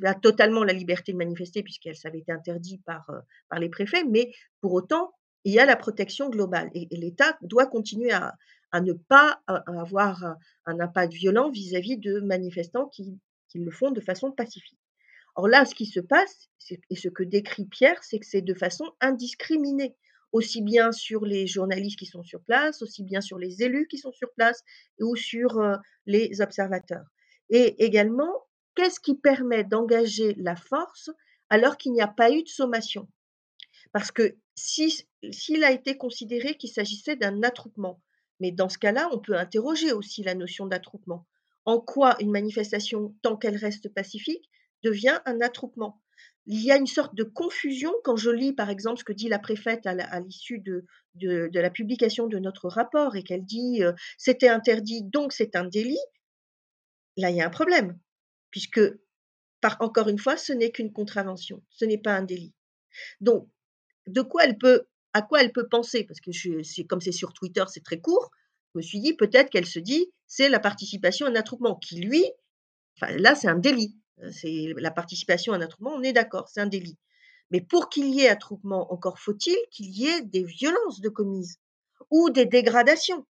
pas 0.00 0.14
totalement 0.14 0.62
la 0.62 0.72
liberté 0.72 1.12
de 1.12 1.18
manifester, 1.18 1.62
puisqu'elle 1.62 1.96
avait 2.04 2.20
été 2.20 2.32
interdit 2.32 2.78
par, 2.78 3.10
euh, 3.10 3.18
par 3.48 3.58
les 3.58 3.68
préfets, 3.68 4.04
mais 4.04 4.30
pour 4.60 4.72
autant, 4.72 5.12
il 5.44 5.52
y 5.52 5.58
a 5.58 5.66
la 5.66 5.76
protection 5.76 6.30
globale. 6.30 6.70
Et, 6.74 6.86
et 6.90 6.96
l'État 6.96 7.36
doit 7.42 7.66
continuer 7.66 8.12
à, 8.12 8.34
à, 8.70 8.80
ne 8.80 8.92
pas 8.92 9.40
avoir 9.46 10.36
un, 10.66 10.80
impact 10.80 11.12
violent 11.12 11.50
vis-à-vis 11.50 11.98
de 11.98 12.20
manifestants 12.20 12.86
qui, 12.86 13.18
qui 13.48 13.58
le 13.58 13.70
font 13.70 13.90
de 13.90 14.00
façon 14.00 14.30
pacifique. 14.30 14.78
Or 15.34 15.48
là, 15.48 15.64
ce 15.64 15.74
qui 15.74 15.86
se 15.86 16.00
passe, 16.00 16.48
et 16.90 16.96
ce 16.96 17.08
que 17.08 17.22
décrit 17.22 17.64
Pierre, 17.64 18.02
c'est 18.02 18.18
que 18.18 18.26
c'est 18.26 18.42
de 18.42 18.54
façon 18.54 18.84
indiscriminée 19.00 19.96
aussi 20.32 20.62
bien 20.62 20.92
sur 20.92 21.24
les 21.24 21.46
journalistes 21.46 21.98
qui 21.98 22.06
sont 22.06 22.22
sur 22.22 22.42
place, 22.42 22.82
aussi 22.82 23.02
bien 23.02 23.20
sur 23.20 23.38
les 23.38 23.62
élus 23.62 23.88
qui 23.88 23.98
sont 23.98 24.12
sur 24.12 24.32
place 24.34 24.62
ou 25.00 25.16
sur 25.16 25.60
les 26.06 26.40
observateurs. 26.40 27.04
Et 27.50 27.84
également, 27.84 28.32
qu'est-ce 28.74 29.00
qui 29.00 29.16
permet 29.16 29.64
d'engager 29.64 30.34
la 30.38 30.56
force 30.56 31.10
alors 31.48 31.76
qu'il 31.76 31.92
n'y 31.92 32.00
a 32.00 32.08
pas 32.08 32.30
eu 32.30 32.42
de 32.42 32.48
sommation? 32.48 33.08
Parce 33.92 34.12
que 34.12 34.36
s'il 34.54 34.92
si, 35.32 35.64
a 35.64 35.72
été 35.72 35.96
considéré 35.96 36.54
qu'il 36.56 36.70
s'agissait 36.70 37.16
d'un 37.16 37.42
attroupement, 37.42 38.00
mais 38.40 38.52
dans 38.52 38.68
ce 38.68 38.78
cas-là, 38.78 39.08
on 39.12 39.18
peut 39.18 39.36
interroger 39.36 39.92
aussi 39.92 40.22
la 40.22 40.34
notion 40.34 40.66
d'attroupement. 40.66 41.26
En 41.64 41.80
quoi 41.80 42.16
une 42.20 42.30
manifestation, 42.30 43.14
tant 43.22 43.36
qu'elle 43.36 43.56
reste 43.56 43.92
pacifique, 43.92 44.48
devient 44.82 45.20
un 45.26 45.40
attroupement? 45.40 46.00
Il 46.52 46.64
y 46.64 46.72
a 46.72 46.76
une 46.76 46.88
sorte 46.88 47.14
de 47.14 47.22
confusion 47.22 47.94
quand 48.02 48.16
je 48.16 48.28
lis, 48.28 48.52
par 48.52 48.70
exemple, 48.70 48.98
ce 48.98 49.04
que 49.04 49.12
dit 49.12 49.28
la 49.28 49.38
préfète 49.38 49.86
à 49.86 50.18
l'issue 50.18 50.58
de, 50.58 50.84
la 51.14 51.70
publication 51.70 52.26
de 52.26 52.40
notre 52.40 52.68
rapport 52.68 53.14
et 53.14 53.22
qu'elle 53.22 53.44
dit 53.44 53.84
euh, 53.84 53.92
c'était 54.18 54.48
interdit, 54.48 55.04
donc 55.04 55.32
c'est 55.32 55.54
un 55.54 55.64
délit. 55.64 56.00
Là, 57.16 57.30
il 57.30 57.36
y 57.36 57.40
a 57.40 57.46
un 57.46 57.50
problème, 57.50 57.96
puisque, 58.50 58.80
encore 59.78 60.08
une 60.08 60.18
fois, 60.18 60.36
ce 60.36 60.52
n'est 60.52 60.72
qu'une 60.72 60.92
contravention, 60.92 61.62
ce 61.70 61.84
n'est 61.84 61.98
pas 61.98 62.14
un 62.16 62.24
délit. 62.24 62.52
Donc, 63.20 63.48
de 64.08 64.20
quoi 64.20 64.42
elle 64.42 64.58
peut, 64.58 64.88
à 65.12 65.22
quoi 65.22 65.42
elle 65.42 65.52
peut 65.52 65.68
penser? 65.68 66.02
Parce 66.02 66.18
que 66.18 66.82
comme 66.82 67.00
c'est 67.00 67.12
sur 67.12 67.32
Twitter, 67.32 67.62
c'est 67.68 67.84
très 67.84 68.00
court. 68.00 68.28
Je 68.74 68.78
me 68.78 68.82
suis 68.82 68.98
dit 68.98 69.14
peut-être 69.14 69.50
qu'elle 69.50 69.66
se 69.66 69.78
dit 69.78 70.10
c'est 70.26 70.48
la 70.48 70.58
participation 70.58 71.26
à 71.26 71.30
un 71.30 71.36
attroupement 71.36 71.76
qui, 71.76 72.00
lui, 72.00 72.24
là, 73.02 73.36
c'est 73.36 73.48
un 73.48 73.58
délit 73.58 73.99
c'est 74.32 74.74
la 74.76 74.90
participation 74.90 75.52
à 75.52 75.56
un 75.56 75.60
attroupement, 75.60 75.92
on 75.92 76.02
est 76.02 76.12
d'accord, 76.12 76.48
c'est 76.48 76.60
un 76.60 76.66
délit. 76.66 76.98
Mais 77.50 77.60
pour 77.60 77.88
qu'il 77.88 78.14
y 78.14 78.22
ait 78.22 78.28
attroupement, 78.28 78.92
encore 78.92 79.18
faut-il 79.18 79.56
qu'il 79.70 79.90
y 79.90 80.06
ait 80.06 80.22
des 80.22 80.44
violences 80.44 81.00
de 81.00 81.08
commises 81.08 81.58
ou 82.10 82.30
des 82.30 82.46
dégradations. 82.46 83.26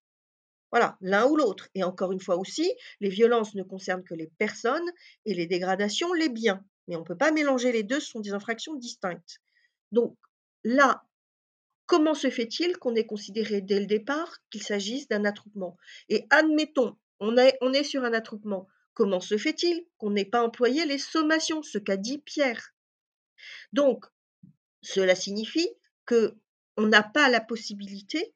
Voilà, 0.71 0.97
l'un 1.01 1.27
ou 1.27 1.37
l'autre. 1.37 1.69
Et 1.75 1.83
encore 1.83 2.13
une 2.13 2.21
fois 2.21 2.37
aussi, 2.37 2.71
les 3.01 3.09
violences 3.09 3.55
ne 3.55 3.63
concernent 3.63 4.05
que 4.05 4.15
les 4.15 4.31
personnes 4.39 4.89
et 5.25 5.35
les 5.35 5.47
dégradations 5.47 6.13
les 6.13 6.29
biens. 6.29 6.65
Mais 6.87 6.97
on 6.97 7.01
ne 7.01 7.05
peut 7.05 7.17
pas 7.17 7.33
mélanger 7.33 7.73
les 7.73 7.83
deux, 7.83 8.01
ce 8.01 8.11
sont 8.11 8.21
des 8.21 8.33
infractions 8.33 8.75
distinctes. 8.75 9.41
Donc 9.91 10.17
là, 10.65 11.03
comment 11.87 12.15
se 12.15 12.31
fait-il 12.31 12.77
qu'on 12.79 12.95
ait 12.95 13.07
considéré 13.07 13.61
dès 13.61 13.81
le 13.81 13.87
départ 13.87 14.39
qu'il 14.51 14.63
s'agisse 14.63 15.09
d'un 15.09 15.25
attroupement? 15.25 15.77
Et 16.09 16.27
admettons, 16.31 16.97
on 17.19 17.37
est, 17.37 17.57
on 17.61 17.73
est 17.73 17.85
sur 17.85 18.05
un 18.05 18.13
attroupement. 18.13 18.69
Comment 18.95 19.21
se 19.21 19.39
fait-il 19.39 19.87
qu'on 19.99 20.11
n'ait 20.11 20.25
pas 20.25 20.43
employé 20.43 20.85
les 20.85 20.99
sommations, 20.99 21.63
ce 21.63 21.79
qu'a 21.79 21.97
dit 21.97 22.19
Pierre? 22.19 22.75
Donc, 23.73 24.05
cela 24.83 25.15
signifie 25.15 25.69
que 26.07 26.37
on 26.77 26.87
n'a 26.87 27.03
pas 27.03 27.29
la 27.29 27.41
possibilité 27.41 28.35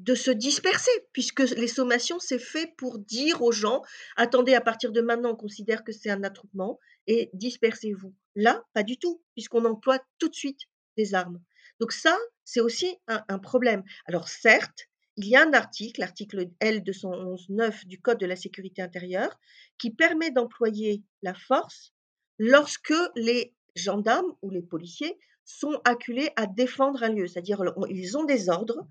de 0.00 0.14
se 0.14 0.30
disperser, 0.30 0.90
puisque 1.12 1.40
les 1.40 1.68
sommations, 1.68 2.18
c'est 2.18 2.38
fait 2.38 2.74
pour 2.76 2.98
dire 2.98 3.42
aux 3.42 3.52
gens, 3.52 3.82
attendez, 4.16 4.54
à 4.54 4.60
partir 4.60 4.90
de 4.90 5.00
maintenant, 5.00 5.32
on 5.32 5.36
considère 5.36 5.84
que 5.84 5.92
c'est 5.92 6.10
un 6.10 6.24
attroupement, 6.24 6.80
et 7.06 7.30
dispersez-vous. 7.32 8.14
Là, 8.34 8.64
pas 8.72 8.82
du 8.82 8.98
tout, 8.98 9.22
puisqu'on 9.34 9.64
emploie 9.64 10.00
tout 10.18 10.28
de 10.28 10.34
suite 10.34 10.62
des 10.96 11.14
armes. 11.14 11.40
Donc 11.80 11.92
ça, 11.92 12.16
c'est 12.44 12.60
aussi 12.60 12.96
un, 13.06 13.38
problème. 13.38 13.82
Alors 14.06 14.28
certes, 14.28 14.88
il 15.16 15.28
y 15.28 15.36
a 15.36 15.42
un 15.42 15.52
article, 15.52 16.00
l'article 16.00 16.50
L211.9 16.60 17.86
du 17.86 18.00
Code 18.00 18.18
de 18.18 18.26
la 18.26 18.36
sécurité 18.36 18.82
intérieure, 18.82 19.38
qui 19.78 19.90
permet 19.90 20.30
d'employer 20.30 21.02
la 21.22 21.34
force 21.34 21.94
lorsque 22.38 22.94
les 23.14 23.54
gendarmes 23.76 24.34
ou 24.42 24.50
les 24.50 24.62
policiers 24.62 25.18
sont 25.44 25.80
acculés 25.84 26.30
à 26.36 26.46
défendre 26.46 27.02
un 27.02 27.10
lieu, 27.10 27.26
c'est-à-dire 27.26 27.62
ils 27.90 28.16
ont 28.16 28.24
des 28.24 28.48
ordres 28.48 28.88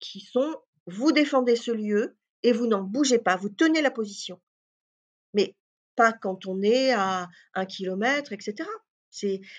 qui 0.00 0.20
sont 0.20 0.56
vous 0.86 1.12
défendez 1.12 1.56
ce 1.56 1.70
lieu 1.70 2.16
et 2.42 2.52
vous 2.52 2.66
n'en 2.66 2.82
bougez 2.82 3.18
pas, 3.18 3.36
vous 3.36 3.48
tenez 3.48 3.82
la 3.82 3.90
position. 3.90 4.40
Mais 5.32 5.54
pas 5.94 6.12
quand 6.12 6.46
on 6.46 6.60
est 6.62 6.92
à 6.92 7.28
un 7.54 7.66
kilomètre, 7.66 8.32
etc. 8.32 8.68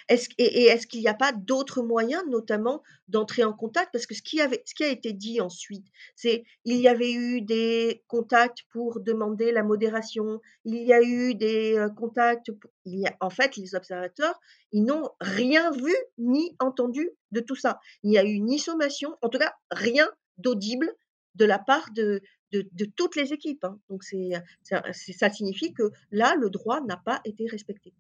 Est-ce, 0.10 0.30
et, 0.38 0.64
est-ce 0.66 0.88
qu'il 0.88 1.02
n'y 1.02 1.08
a 1.08 1.14
pas 1.14 1.32
d'autres 1.32 1.84
moyens, 1.84 2.24
notamment 2.28 2.82
d'entrer 3.08 3.44
en 3.44 3.54
contact? 3.54 3.90
Parce 3.94 4.08
que 4.08 4.16
ce 4.16 4.22
qui, 4.22 4.42
avait, 4.42 4.64
ce 4.66 4.74
qui 4.74 4.84
a 4.84 4.88
été 4.88 5.14
dit 5.14 5.42
ensuite, 5.42 5.86
c'est 6.16 6.44
il 6.66 6.78
y 6.78 6.88
avait 6.88 7.14
eu 7.14 7.42
des 7.42 8.04
contacts 8.08 8.64
pour 8.72 9.00
demander 9.00 9.52
la 9.52 9.64
modération, 9.64 10.42
il 10.66 10.84
y 10.84 10.94
a 10.94 11.02
eu 11.02 11.36
des 11.36 11.86
contacts. 11.96 12.50
a, 12.50 13.16
en 13.22 13.30
fait, 13.30 13.56
les 13.58 13.76
observateurs, 13.76 14.40
ils 14.72 14.84
n'ont 14.84 15.10
rien 15.22 15.72
vu 15.72 15.96
ni 16.18 16.56
entendu 16.60 17.12
de 17.32 17.40
tout 17.40 17.56
ça. 17.56 17.80
Il 18.02 18.10
n'y 18.10 18.18
a 18.18 18.26
eu 18.26 18.40
ni 18.40 18.60
sommation, 18.60 19.16
en 19.22 19.30
tout 19.30 19.40
cas 19.40 19.54
rien 19.72 20.10
d'audible 20.38 20.92
de 21.36 21.46
la 21.46 21.60
part 21.60 21.92
de, 21.94 22.22
toutes 22.96 23.16
les 23.16 23.34
équipes. 23.34 23.64
Hein. 23.64 23.80
Donc 23.90 24.04
ça 24.04 25.30
signifie 25.30 25.74
que 25.74 25.92
là, 26.12 26.36
le 26.36 26.50
droit 26.50 26.82
n'a 26.82 26.98
pas 26.98 27.22
été 27.26 27.48
respecté. 27.48 27.94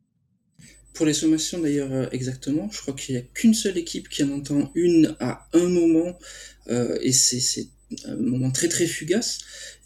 Pour 0.93 1.07
les 1.07 1.13
sommations 1.13 1.59
d'ailleurs 1.59 1.91
euh, 1.91 2.05
exactement, 2.11 2.69
je 2.71 2.79
crois 2.79 2.93
qu'il 2.93 3.15
n'y 3.15 3.21
a 3.21 3.23
qu'une 3.23 3.55
seule 3.55 3.77
équipe 3.77 4.09
qui 4.09 4.23
en 4.23 4.31
entend 4.31 4.71
une 4.75 5.15
à 5.19 5.47
un 5.53 5.67
moment, 5.67 6.19
euh, 6.67 6.97
et 7.01 7.11
c'est 7.11 7.67
un 8.05 8.15
moment 8.15 8.51
très 8.51 8.69
très 8.69 8.85
fugace. 8.85 9.39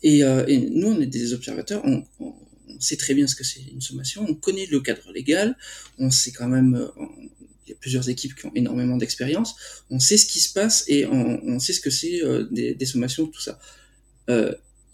Et, 0.04 0.24
euh, 0.24 0.46
nous, 0.48 0.88
on 0.88 1.02
est 1.02 1.08
des 1.08 1.34
observateurs, 1.34 1.82
on, 1.86 2.06
sait 2.80 2.98
très 2.98 3.16
bien 3.16 3.26
ce 3.26 3.36
que 3.36 3.44
c'est 3.44 3.62
une 3.62 3.82
sommation, 3.82 4.24
on 4.30 4.36
connaît 4.36 4.68
le 4.68 4.80
cadre 4.82 5.12
légal, 5.12 5.58
on 5.98 6.12
sait 6.12 6.32
quand 6.32 6.48
même, 6.48 6.88
il 7.66 7.70
y 7.70 7.74
a 7.74 7.76
plusieurs 7.80 8.08
équipes 8.08 8.36
qui 8.36 8.46
ont 8.46 8.52
énormément 8.54 8.98
d'expérience, 8.98 9.56
on 9.90 10.00
sait 10.00 10.18
ce 10.18 10.28
qui 10.28 10.40
se 10.40 10.54
passe 10.54 10.84
et 10.88 11.08
on, 11.08 11.60
sait 11.60 11.74
ce 11.74 11.82
que 11.82 11.90
c'est 11.90 12.22
des, 12.52 12.86
sommations, 12.86 13.26
tout 13.26 13.42
ça. 13.42 13.58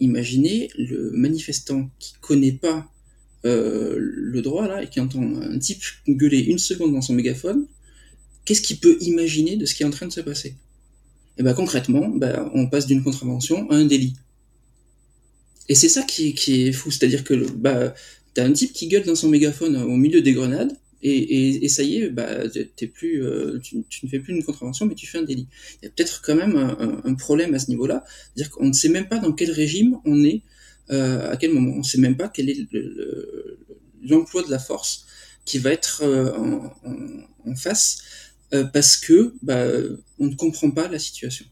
imaginez 0.00 0.70
le 0.78 1.10
manifestant 1.10 1.90
qui 1.98 2.14
connaît 2.22 2.52
pas 2.52 2.90
euh, 3.44 3.96
le 3.98 4.42
droit 4.42 4.66
là 4.66 4.82
et 4.82 4.88
qui 4.88 5.00
entend 5.00 5.22
un 5.22 5.58
type 5.58 5.82
gueuler 6.08 6.40
une 6.40 6.58
seconde 6.58 6.92
dans 6.92 7.02
son 7.02 7.12
mégaphone, 7.12 7.66
qu'est-ce 8.44 8.62
qu'il 8.62 8.78
peut 8.78 8.96
imaginer 9.00 9.56
de 9.56 9.66
ce 9.66 9.74
qui 9.74 9.82
est 9.82 9.86
en 9.86 9.90
train 9.90 10.06
de 10.06 10.12
se 10.12 10.20
passer? 10.20 10.48
Et 10.48 11.40
eh 11.40 11.42
ben 11.42 11.52
concrètement, 11.52 12.08
ben, 12.08 12.50
on 12.54 12.68
passe 12.68 12.86
d'une 12.86 13.02
contravention 13.02 13.68
à 13.70 13.74
un 13.74 13.86
délit. 13.86 14.14
Et 15.68 15.74
c'est 15.74 15.88
ça 15.88 16.02
qui, 16.02 16.34
qui, 16.34 16.68
est 16.68 16.72
fou, 16.72 16.90
c'est-à-dire 16.90 17.24
que 17.24 17.34
bah, 17.52 17.94
t'as 18.34 18.44
un 18.44 18.52
type 18.52 18.72
qui 18.72 18.86
gueule 18.86 19.04
dans 19.04 19.16
son 19.16 19.28
mégaphone 19.28 19.76
au 19.76 19.96
milieu 19.96 20.22
des 20.22 20.32
grenades, 20.32 20.76
et, 21.06 21.64
et, 21.64 21.68
ça 21.68 21.82
y 21.82 21.98
est, 21.98 22.08
bah, 22.08 22.48
t'es 22.76 22.86
plus, 22.86 23.22
euh, 23.22 23.58
tu, 23.62 23.76
ne 23.76 24.08
fais 24.08 24.20
plus 24.20 24.34
une 24.34 24.42
contravention, 24.42 24.86
mais 24.86 24.94
tu 24.94 25.06
fais 25.06 25.18
un 25.18 25.22
délit. 25.22 25.48
Il 25.82 25.84
y 25.84 25.88
a 25.88 25.90
peut-être 25.90 26.22
quand 26.24 26.34
même 26.34 26.56
un, 26.56 27.02
un, 27.04 27.14
problème 27.14 27.52
à 27.52 27.58
ce 27.58 27.68
niveau-là, 27.68 28.04
c'est-à-dire 28.34 28.50
qu'on 28.50 28.68
ne 28.68 28.72
sait 28.72 28.88
même 28.88 29.06
pas 29.06 29.18
dans 29.18 29.32
quel 29.32 29.50
régime 29.50 29.98
on 30.06 30.24
est 30.24 30.40
euh, 30.90 31.32
à 31.32 31.36
quel 31.36 31.52
moment? 31.52 31.72
On 31.74 31.78
ne 31.78 31.82
sait 31.82 31.98
même 31.98 32.16
pas 32.16 32.28
quel 32.28 32.50
est 32.50 32.66
l'emploi 34.02 34.42
de 34.42 34.50
la 34.50 34.58
force 34.58 35.06
qui 35.44 35.58
va 35.58 35.72
être 35.72 36.02
euh, 36.02 36.32
en, 37.46 37.54
face 37.56 37.98
euh, 38.52 38.64
parce 38.64 38.96
que 38.96 39.34
bah, 39.42 39.66
on 40.18 40.26
ne 40.26 40.34
comprend 40.34 40.70
pas 40.70 40.88
la 40.88 40.98
situation. 40.98 41.44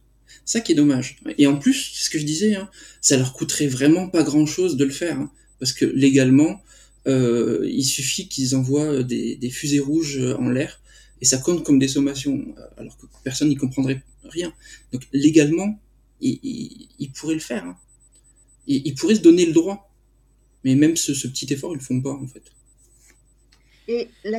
Ça 0.44 0.60
qui 0.60 0.72
est 0.72 0.74
dommage. 0.74 1.18
Et 1.38 1.46
en 1.46 1.56
plus, 1.56 1.92
c'est 1.94 2.04
ce 2.04 2.10
que 2.10 2.18
je 2.18 2.24
disais, 2.24 2.54
hein, 2.54 2.68
ça 3.00 3.16
leur 3.16 3.32
coûterait 3.32 3.68
vraiment 3.68 4.08
pas 4.08 4.22
grand-chose 4.22 4.76
de 4.76 4.84
le 4.84 4.90
faire, 4.90 5.18
hein, 5.18 5.30
parce 5.60 5.72
que 5.72 5.84
légalement, 5.84 6.60
euh, 7.06 7.66
il 7.70 7.84
suffit 7.84 8.28
qu'ils 8.28 8.56
envoient 8.56 9.02
des, 9.02 9.36
des, 9.36 9.50
fusées 9.50 9.80
rouges 9.80 10.20
en 10.38 10.48
l'air 10.48 10.80
et 11.20 11.24
ça 11.24 11.38
compte 11.38 11.64
comme 11.64 11.78
des 11.78 11.88
sommations, 11.88 12.44
alors 12.76 12.96
que 12.96 13.06
personne 13.24 13.48
n'y 13.48 13.56
comprendrait 13.56 14.02
rien. 14.24 14.52
Donc 14.92 15.02
légalement, 15.12 15.80
ils 16.20 16.88
il, 16.98 17.12
pourraient 17.12 17.34
le 17.34 17.40
faire. 17.40 17.64
Hein 17.64 17.76
ils, 18.66 18.94
pourraient 18.94 19.16
se 19.16 19.20
donner 19.22 19.46
le 19.46 19.52
droit. 19.52 19.92
Mais 20.64 20.74
même 20.74 20.96
ce, 20.96 21.12
petit 21.26 21.52
effort, 21.52 21.72
ils 21.72 21.78
le 21.78 21.82
font 21.82 22.00
pas, 22.00 22.12
en 22.12 22.26
fait. 22.26 22.42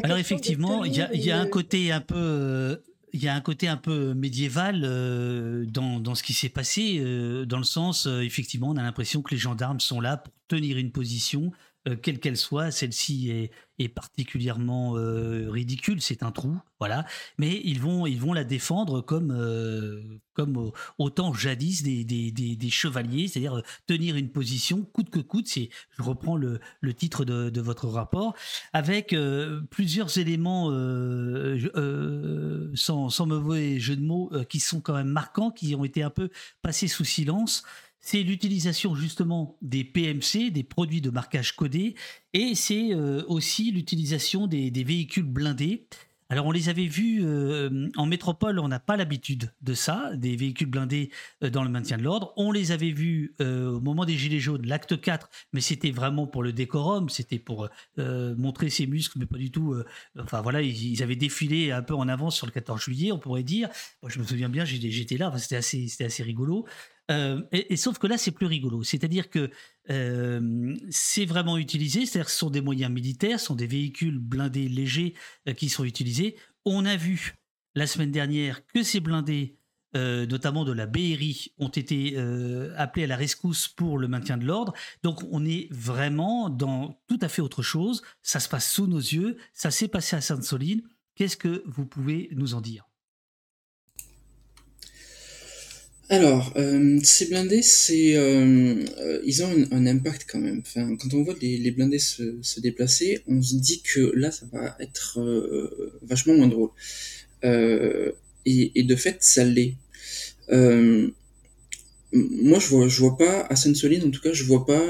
Alors 0.03 0.17
effectivement, 0.17 0.85
il 0.85 0.95
y, 0.95 1.31
a, 1.31 1.39
un 1.39 1.47
côté 1.47 1.91
un 1.91 1.99
peu... 2.01 2.81
il 3.11 3.21
y 3.21 3.27
a 3.27 3.35
un 3.35 3.41
côté 3.41 3.67
un 3.67 3.77
peu 3.77 4.13
médiéval 4.13 4.81
euh, 4.83 5.65
dans, 5.65 5.99
dans, 5.99 6.15
ce 6.15 6.23
qui 6.23 6.33
s'est 6.33 6.49
passé, 6.49 6.97
euh, 6.99 7.45
dans 7.45 7.57
le 7.57 7.65
sens, 7.65 8.07
euh, 8.07 8.21
effectivement, 8.21 8.69
on 8.69 8.77
a 8.77 8.81
l'impression 8.81 9.21
que 9.21 9.31
les 9.31 9.39
gendarmes 9.39 9.81
sont 9.81 9.99
là 9.99 10.17
pour 10.17 10.33
tenir 10.47 10.77
une 10.77 10.91
position, 10.91 11.51
quelle 12.01 12.19
qu'elle 12.19 12.37
soit. 12.37 12.71
Celle-ci 12.71 13.29
est, 13.29 13.51
est 13.79 13.89
particulièrement 13.89 14.97
euh, 14.97 15.49
ridicule, 15.49 16.01
c'est 16.01 16.23
un 16.23 16.31
trou, 16.31 16.57
voilà. 16.79 17.05
Mais 17.37 17.61
ils 17.63 17.79
vont, 17.79 18.05
ils 18.05 18.19
vont 18.19 18.33
la 18.33 18.43
défendre 18.43 19.01
comme, 19.01 19.31
euh, 19.31 20.19
comme 20.33 20.71
autant 20.97 21.33
jadis 21.33 21.81
des, 21.81 22.03
des, 22.03 22.31
des, 22.31 22.69
chevaliers, 22.69 23.27
c'est-à-dire 23.27 23.57
euh, 23.57 23.63
tenir 23.87 24.15
une 24.15 24.29
position 24.29 24.83
coûte 24.83 25.09
que 25.09 25.19
coûte. 25.19 25.47
Je 25.53 26.01
reprends 26.01 26.37
le, 26.37 26.59
le 26.81 26.93
titre 26.93 27.25
de, 27.25 27.49
de, 27.49 27.61
votre 27.61 27.87
rapport 27.87 28.35
avec 28.73 29.15
plusieurs 29.69 30.17
éléments 30.17 30.69
sans, 32.75 33.09
sans 33.09 33.25
mauvais 33.25 33.79
jeu 33.79 33.95
de 33.95 34.01
mots 34.01 34.31
qui 34.49 34.59
sont 34.59 34.81
quand 34.81 34.95
même 34.95 35.07
marquants, 35.07 35.51
qui 35.51 35.75
ont 35.75 35.83
été 35.83 36.03
un 36.03 36.09
peu 36.09 36.29
passés 36.61 36.87
sous 36.87 37.05
silence 37.05 37.63
c'est 38.03 38.21
l'utilisation 38.21 38.95
justement 38.95 39.57
des 39.61 39.85
PMC, 39.85 40.51
des 40.51 40.63
produits 40.63 40.99
de 40.99 41.09
marquage 41.09 41.55
codé, 41.55 41.95
et 42.33 42.53
c'est 42.53 42.93
euh, 42.93 43.23
aussi 43.27 43.71
l'utilisation 43.71 44.45
des, 44.45 44.71
véhicules 44.83 45.23
blindés. 45.23 45.87
Alors 46.27 46.47
on 46.47 46.51
les 46.51 46.67
avait 46.67 46.87
vus 46.87 47.21
euh, 47.23 47.87
en 47.95 48.05
métropole, 48.05 48.59
on 48.59 48.67
n'a 48.67 48.79
pas 48.79 48.97
l'habitude 48.97 49.53
de 49.61 49.73
ça, 49.73 50.11
des 50.15 50.35
véhicules 50.35 50.67
blindés 50.67 51.11
euh, 51.43 51.49
dans 51.49 51.63
le 51.63 51.69
maintien 51.69 51.97
de 51.97 52.03
l'ordre. 52.03 52.33
On 52.35 52.51
les 52.51 52.73
avait 52.73 52.91
vus 52.91 53.35
au 53.39 53.79
moment 53.79 54.03
des 54.03 54.17
Gilets 54.17 54.39
jaunes, 54.39 54.65
l'acte 54.67 54.99
4, 54.99 55.29
mais 55.53 55.61
c'était 55.61 55.91
vraiment 55.91 56.27
pour 56.27 56.43
le 56.43 56.51
décorum, 56.51 57.07
c'était 57.07 57.39
pour 57.39 57.69
montrer 57.97 58.69
ses 58.69 58.85
muscles, 58.85 59.17
mais 59.19 59.25
pas 59.25 59.37
du 59.37 59.49
tout. 59.49 59.75
enfin 60.19 60.41
voilà, 60.41 60.61
ils, 60.61 61.01
avaient 61.01 61.15
défilé 61.15 61.71
un 61.71 61.81
peu 61.81 61.95
en 61.95 62.09
avance 62.09 62.35
sur 62.35 62.47
le 62.47 62.51
14 62.51 62.81
juillet, 62.81 63.13
on 63.13 63.19
pourrait 63.19 63.43
dire. 63.43 63.69
Je 64.05 64.19
me 64.19 64.25
souviens 64.25 64.49
bien, 64.49 64.65
j'étais 64.65 65.15
là, 65.15 65.33
c'était 65.37 66.03
assez 66.03 66.23
rigolo. 66.23 66.65
Euh, 67.11 67.41
et, 67.51 67.75
sauf 67.75 67.97
que 67.97 68.07
là, 68.07 68.17
c'est 68.17 68.31
plus 68.31 68.45
rigolo. 68.45 68.83
C'est-à-dire 68.83 69.29
que 69.29 69.49
euh, 69.89 70.75
c'est 70.89 71.25
vraiment 71.25 71.57
utilisé, 71.57 72.05
c'est-à-dire 72.05 72.29
ce 72.29 72.37
sont 72.37 72.49
des 72.49 72.61
moyens 72.61 72.91
militaires, 72.91 73.39
ce 73.39 73.47
sont 73.47 73.55
des 73.55 73.67
véhicules 73.67 74.19
blindés 74.19 74.69
légers 74.69 75.13
euh, 75.47 75.53
qui 75.53 75.69
sont 75.69 75.83
utilisés. 75.83 76.37
On 76.65 76.85
a 76.85 76.95
vu 76.95 77.35
la 77.75 77.87
semaine 77.87 78.11
dernière 78.11 78.65
que 78.67 78.83
ces 78.83 78.99
blindés, 78.99 79.57
notamment 79.95 80.63
de 80.63 80.71
la 80.71 80.85
BRI, 80.87 81.53
ont 81.59 81.69
été 81.69 82.17
appelés 82.77 83.03
à 83.03 83.07
la 83.07 83.15
rescousse 83.15 83.67
pour 83.67 83.97
le 83.97 84.07
maintien 84.07 84.37
de 84.37 84.45
l'ordre. 84.45 84.73
Donc 85.01 85.23
on 85.31 85.43
est 85.43 85.67
vraiment 85.71 86.49
dans 86.49 87.01
tout 87.07 87.17
à 87.21 87.27
fait 87.27 87.41
autre 87.41 87.63
chose. 87.63 88.01
Ça 88.21 88.39
se 88.39 88.47
passe 88.47 88.71
sous 88.71 88.87
nos 88.87 88.99
yeux, 88.99 89.37
ça 89.53 89.71
s'est 89.71 89.87
passé 89.87 90.15
à 90.15 90.21
Sainte-Soline. 90.21 90.83
Qu'est-ce 91.15 91.37
que 91.37 91.63
vous 91.65 91.85
pouvez 91.85 92.29
nous 92.33 92.53
en 92.53 92.61
dire? 92.61 92.85
Alors, 96.13 96.53
euh, 96.57 96.99
ces 97.01 97.25
blindés, 97.25 97.63
c'est, 97.63 98.15
euh, 98.15 98.85
euh, 98.99 99.19
ils 99.25 99.43
ont 99.43 99.49
un, 99.71 99.87
impact 99.87 100.27
quand 100.29 100.37
même. 100.37 100.61
Quand 100.75 101.11
on 101.13 101.23
voit 101.23 101.33
les, 101.41 101.71
blindés 101.71 101.97
se, 101.97 102.59
déplacer, 102.59 103.23
on 103.27 103.41
se 103.41 103.55
dit 103.55 103.81
que 103.81 104.11
là, 104.15 104.29
ça 104.29 104.45
va 104.51 104.75
être 104.79 105.19
vachement 106.03 106.35
moins 106.35 106.47
drôle. 106.47 106.69
et, 107.43 108.83
de 108.83 108.95
fait, 108.95 109.17
ça 109.23 109.43
l'est. 109.43 109.73
Moi, 112.13 112.59
je 112.59 112.67
vois, 112.67 112.87
je 112.87 112.99
vois 112.99 113.17
pas, 113.17 113.41
à 113.49 113.55
Sainte-Soline, 113.55 114.03
en 114.03 114.11
tout 114.11 114.21
cas, 114.21 114.33
je 114.33 114.43
vois 114.43 114.65
pas 114.65 114.81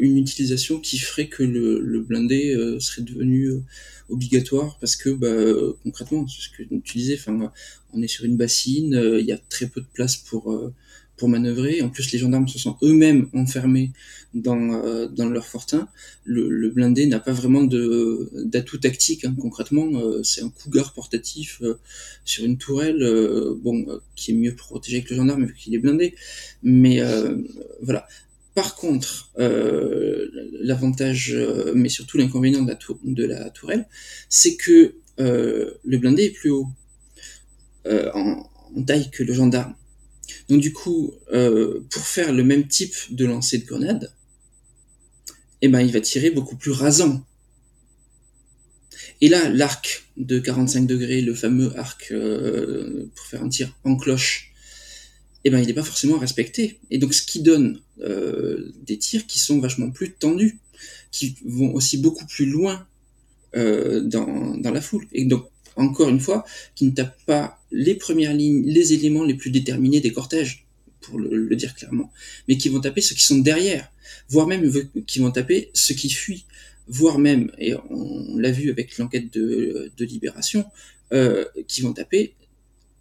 une 0.00 0.18
utilisation 0.18 0.80
qui 0.80 0.98
ferait 0.98 1.28
que 1.28 1.42
le, 1.42 1.80
le 1.80 2.00
blindé 2.00 2.56
serait 2.80 3.02
devenu 3.02 3.50
obligatoire 4.08 4.78
parce 4.80 4.96
que 4.96 5.10
bah, 5.10 5.74
concrètement, 5.82 6.26
c'est 6.26 6.42
ce 6.42 6.48
que 6.50 6.62
tu 6.82 6.98
disais, 6.98 7.16
enfin, 7.18 7.52
on 7.92 8.02
est 8.02 8.08
sur 8.08 8.24
une 8.24 8.36
bassine, 8.36 9.00
il 9.18 9.26
y 9.26 9.32
a 9.32 9.38
très 9.50 9.66
peu 9.66 9.80
de 9.80 9.86
place 9.92 10.16
pour 10.16 10.72
pour 11.16 11.28
manœuvrer. 11.28 11.82
En 11.82 11.88
plus, 11.88 12.12
les 12.12 12.18
gendarmes 12.18 12.48
se 12.48 12.58
sont 12.58 12.76
eux-mêmes 12.82 13.28
enfermés 13.34 13.92
dans, 14.34 14.72
euh, 14.72 15.06
dans 15.08 15.28
leur 15.28 15.46
fortin. 15.46 15.88
Le, 16.24 16.70
blindé 16.70 17.06
n'a 17.06 17.20
pas 17.20 17.32
vraiment 17.32 17.62
d'atout 17.64 18.78
tactique. 18.78 19.24
Hein. 19.24 19.34
Concrètement, 19.38 19.88
euh, 19.94 20.22
c'est 20.22 20.42
un 20.42 20.48
cougar 20.48 20.94
portatif 20.94 21.60
euh, 21.62 21.78
sur 22.24 22.44
une 22.44 22.58
tourelle, 22.58 23.04
bon, 23.62 23.86
qui 24.16 24.32
est 24.32 24.34
mieux 24.34 24.54
protégé 24.54 25.02
que 25.02 25.10
le 25.10 25.16
gendarme 25.16 25.44
vu 25.44 25.54
qu'il 25.54 25.74
est 25.74 25.78
blindé. 25.78 26.14
Mais 26.62 27.00
voilà. 27.80 28.06
Par 28.54 28.76
contre, 28.76 29.30
l'avantage, 30.60 31.36
mais 31.74 31.88
surtout 31.88 32.18
l'inconvénient 32.18 32.62
de 32.62 33.24
la, 33.24 33.50
tourelle, 33.50 33.86
c'est 34.28 34.56
que 34.56 34.94
le 35.18 35.96
blindé 35.98 36.24
est 36.24 36.30
plus 36.30 36.50
haut 36.50 36.68
en 37.86 38.48
taille 38.86 39.10
que 39.10 39.22
le 39.22 39.32
gendarme. 39.32 39.74
Donc 40.48 40.60
du 40.60 40.72
coup, 40.72 41.14
euh, 41.32 41.80
pour 41.90 42.02
faire 42.02 42.32
le 42.32 42.44
même 42.44 42.66
type 42.68 42.94
de 43.10 43.24
lancer 43.24 43.58
de 43.58 43.66
grenade, 43.66 44.12
eh 45.60 45.68
ben, 45.68 45.80
il 45.80 45.92
va 45.92 46.00
tirer 46.00 46.30
beaucoup 46.30 46.56
plus 46.56 46.72
rasant. 46.72 47.24
Et 49.20 49.28
là, 49.28 49.48
l'arc 49.48 50.06
de 50.16 50.38
45 50.38 50.86
degrés, 50.86 51.20
le 51.20 51.34
fameux 51.34 51.76
arc 51.78 52.08
euh, 52.10 53.08
pour 53.14 53.26
faire 53.26 53.42
un 53.42 53.48
tir 53.48 53.78
en 53.84 53.96
cloche, 53.96 54.52
eh 55.44 55.50
ben, 55.50 55.60
il 55.60 55.66
n'est 55.66 55.74
pas 55.74 55.84
forcément 55.84 56.18
respecté. 56.18 56.80
Et 56.90 56.98
donc, 56.98 57.14
ce 57.14 57.22
qui 57.22 57.40
donne 57.40 57.80
euh, 58.00 58.72
des 58.82 58.98
tirs 58.98 59.26
qui 59.26 59.38
sont 59.38 59.60
vachement 59.60 59.90
plus 59.90 60.12
tendus, 60.12 60.58
qui 61.12 61.36
vont 61.44 61.72
aussi 61.74 61.98
beaucoup 61.98 62.26
plus 62.26 62.46
loin 62.46 62.86
dans, 63.54 64.72
la 64.72 64.80
foule. 64.80 65.06
Encore 65.76 66.08
une 66.08 66.20
fois, 66.20 66.44
qui 66.74 66.84
ne 66.86 66.90
tapent 66.90 67.24
pas 67.26 67.58
les 67.70 67.94
premières 67.94 68.34
lignes, 68.34 68.64
les 68.66 68.92
éléments 68.92 69.24
les 69.24 69.34
plus 69.34 69.50
déterminés 69.50 70.00
des 70.00 70.12
cortèges, 70.12 70.66
pour 71.02 71.18
le, 71.18 71.54
dire 71.56 71.74
clairement, 71.74 72.10
mais 72.48 72.56
qui 72.56 72.68
vont 72.68 72.80
taper 72.80 73.00
ceux 73.00 73.14
qui 73.14 73.24
sont 73.24 73.38
derrière, 73.38 73.90
voire 74.28 74.46
même 74.46 74.70
qui 75.06 75.18
vont 75.18 75.30
taper 75.30 75.70
ceux 75.74 75.94
qui 75.94 76.08
fuient, 76.08 76.46
voire 76.88 77.18
même, 77.18 77.50
et 77.58 77.74
on 77.90 78.36
l'a 78.36 78.50
vu 78.50 78.70
avec 78.70 78.98
l'enquête 78.98 79.32
de, 79.32 79.90
Libération, 79.98 80.64
euh, 81.12 81.44
qui 81.68 81.82
vont 81.82 81.92
taper 81.92 82.34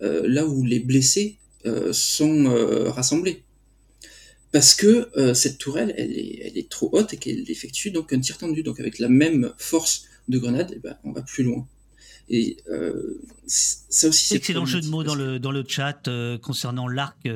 euh, 0.01 0.27
là 0.27 0.45
où 0.45 0.63
les 0.63 0.79
blessés 0.79 1.37
euh, 1.65 1.93
sont 1.93 2.45
rassemblés. 2.89 3.43
Parce 4.51 4.75
que 4.75 5.09
cette 5.33 5.59
tourelle, 5.59 5.93
elle 5.97 6.11
est, 6.11 6.41
elle 6.43 6.57
est 6.57 6.69
trop 6.69 6.89
haute 6.91 7.13
et 7.13 7.17
qu'elle 7.17 7.49
effectue 7.49 7.89
donc 7.89 8.11
un 8.11 8.19
tir 8.19 8.37
tendu. 8.37 8.63
Donc 8.63 8.81
avec 8.81 8.99
la 8.99 9.07
même 9.07 9.53
force 9.57 10.07
de 10.27 10.37
grenade, 10.39 10.73
eh 10.75 10.79
ben, 10.79 10.97
on 11.05 11.13
va 11.13 11.21
plus 11.21 11.43
loin. 11.45 11.65
Et 12.29 12.57
euh, 12.69 13.19
ça 13.45 14.07
aussi, 14.07 14.27
c'est 14.27 14.35
excellent 14.35 14.65
jeu 14.65 14.81
de 14.81 14.87
mots 14.87 15.03
dans 15.03 15.15
le, 15.15 15.39
dans 15.39 15.51
le 15.51 15.63
chat 15.67 16.07
euh, 16.07 16.37
concernant 16.37 16.87
l'arc. 16.87 17.27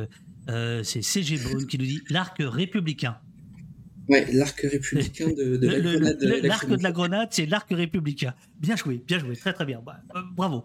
Euh, 0.49 0.83
c'est 0.83 1.01
CG 1.01 1.37
Bone 1.37 1.67
qui 1.67 1.77
nous 1.77 1.85
dit 1.85 2.01
l'arc 2.09 2.37
républicain. 2.39 3.17
Ouais, 4.07 4.27
l'arc 4.31 4.59
républicain 4.61 5.27
de, 5.29 5.57
la 5.67 5.79
grenade. 5.79 6.21
L'arc 6.43 6.69
de 6.69 6.83
la 6.83 6.91
grenade, 6.91 7.29
c'est 7.31 7.45
l'arc 7.45 7.67
républicain. 7.71 8.33
Bien 8.59 8.75
joué, 8.75 9.03
bien 9.05 9.19
joué, 9.19 9.35
très 9.35 9.53
très 9.53 9.65
bien. 9.65 9.81
Bah, 9.85 9.99
bravo. 10.35 10.63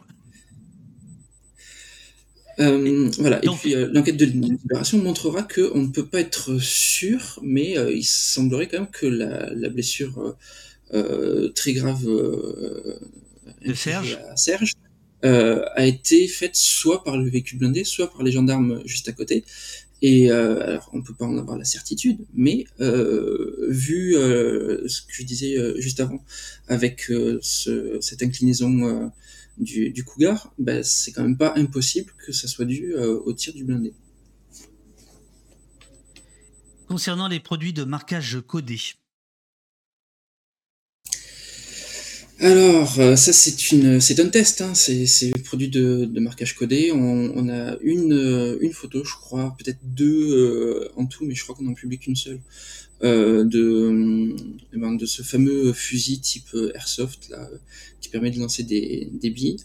voilà, 2.58 3.42
et 3.42 3.48
puis 3.58 3.74
l'enquête 3.74 4.18
de 4.18 4.26
libération 4.26 4.98
montrera 4.98 5.42
qu'on 5.42 5.80
ne 5.80 5.88
peut 5.88 6.04
pas 6.04 6.20
être 6.20 6.58
sûr, 6.58 7.40
mais 7.42 7.74
il 7.90 8.04
semblerait 8.04 8.68
quand 8.68 8.80
même 8.80 8.90
que 8.90 9.06
la, 9.06 9.52
la 9.54 9.70
blessure 9.70 10.36
très 11.54 11.72
grave 11.72 12.06
de 13.64 13.74
Serge, 13.74 14.18
Serge 14.36 14.72
euh, 15.24 15.64
a 15.74 15.86
été 15.86 16.26
faite 16.28 16.56
soit 16.56 17.04
par 17.04 17.18
le 17.18 17.28
véhicule 17.28 17.58
blindé, 17.58 17.84
soit 17.84 18.10
par 18.10 18.22
les 18.22 18.32
gendarmes 18.32 18.82
juste 18.86 19.08
à 19.08 19.12
côté. 19.12 19.44
Et 20.02 20.30
euh, 20.30 20.66
alors, 20.66 20.88
on 20.94 21.02
peut 21.02 21.12
pas 21.12 21.26
en 21.26 21.36
avoir 21.36 21.58
la 21.58 21.64
certitude, 21.66 22.24
mais 22.32 22.64
euh, 22.80 23.66
vu 23.68 24.16
euh, 24.16 24.88
ce 24.88 25.02
que 25.02 25.12
je 25.12 25.24
disais 25.24 25.58
euh, 25.58 25.78
juste 25.78 26.00
avant, 26.00 26.24
avec 26.68 27.10
euh, 27.10 27.38
ce, 27.42 27.98
cette 28.00 28.22
inclinaison 28.22 29.12
du, 29.58 29.90
du 29.90 30.04
cougar, 30.04 30.54
ben, 30.58 30.82
c'est 30.82 31.12
quand 31.12 31.22
même 31.22 31.36
pas 31.36 31.52
impossible 31.56 32.14
que 32.16 32.32
ça 32.32 32.48
soit 32.48 32.64
dû 32.64 32.94
au 32.94 33.32
tir 33.34 33.52
du 33.52 33.64
blindé. 33.64 33.92
Concernant 36.88 37.28
les 37.28 37.40
produits 37.40 37.74
de 37.74 37.84
marquage 37.84 38.38
codé, 38.46 38.80
Alors, 42.42 42.98
euh, 42.98 43.16
ça 43.16 43.34
c'est 43.34 44.18
un 44.20 44.28
test, 44.28 44.62
hein. 44.62 44.74
c'est, 44.74 45.04
c'est 45.04 45.30
produit 45.42 45.68
de, 45.68 46.06
de 46.06 46.20
marquage 46.20 46.56
codé. 46.56 46.90
On, 46.90 47.48
a 47.50 47.76
une, 47.82 48.14
euh, 48.14 48.56
une 48.62 48.72
photo, 48.72 49.04
je 49.04 49.12
crois, 49.12 49.54
peut-être 49.58 49.80
deux 49.82 50.38
euh, 50.38 50.88
en 50.96 51.04
tout, 51.04 51.26
mais 51.26 51.34
je 51.34 51.42
crois 51.42 51.54
qu'on 51.54 51.66
en 51.66 51.74
publie 51.74 51.98
qu'une 51.98 52.16
seule, 52.16 52.40
euh, 53.02 53.44
de, 53.44 54.34
ben, 54.72 54.94
de 54.94 55.04
ce 55.04 55.20
fameux 55.20 55.74
fusil 55.74 56.20
type 56.20 56.56
airsoft 56.74 57.28
là, 57.28 57.46
qui 58.00 58.08
permet 58.08 58.30
de 58.30 58.38
lancer 58.38 58.62
des, 58.62 59.10
billes. 59.22 59.58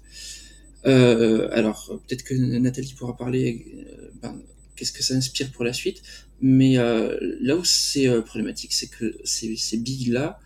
alors, 0.83 2.01
peut-être 2.05 2.23
que 2.23 2.33
Nathalie 2.33 2.93
pourra 2.97 3.15
parler. 3.15 3.85
Ben, 4.21 4.37
qu'est-ce 4.75 4.91
que 4.91 5.01
ça 5.01 5.13
inspire 5.13 5.49
pour 5.53 5.63
la 5.63 5.71
suite 5.71 6.01
Mais 6.41 6.75
là 6.75 7.55
où 7.55 7.63
c'est 7.63 8.09
problématique, 8.23 8.73
c'est 8.73 8.87
que 8.87 9.15
ces, 9.23 9.55
ces 9.55 9.77
billes 9.77 10.11
là 10.11 10.41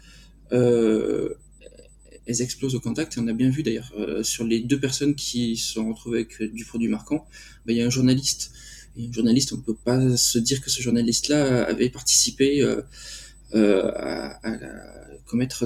elles 2.29 2.43
explosent 2.43 2.75
au 2.75 2.79
contact. 2.79 3.17
Et 3.17 3.19
on 3.19 3.27
a 3.27 3.33
bien 3.33 3.49
vu 3.49 3.63
d'ailleurs 3.63 3.91
euh, 3.97 4.23
sur 4.23 4.45
les 4.45 4.59
deux 4.59 4.79
personnes 4.79 5.15
qui 5.15 5.57
se 5.57 5.73
sont 5.73 5.89
retrouvées 5.89 6.19
avec 6.19 6.41
euh, 6.41 6.47
du 6.47 6.63
produit 6.63 6.87
marquant, 6.87 7.27
bah, 7.65 7.73
il 7.73 7.77
y 7.77 7.81
a 7.81 7.85
un 7.85 7.89
journaliste. 7.89 8.51
Et 8.95 9.07
un 9.07 9.11
journaliste, 9.11 9.51
on 9.53 9.57
ne 9.57 9.61
peut 9.61 9.75
pas 9.75 10.15
se 10.15 10.37
dire 10.37 10.61
que 10.61 10.69
ce 10.69 10.81
journaliste-là 10.81 11.65
avait 11.65 11.89
participé 11.89 12.61
euh, 12.61 12.81
à, 13.53 14.47
à, 14.47 14.57
commettre, 15.25 15.63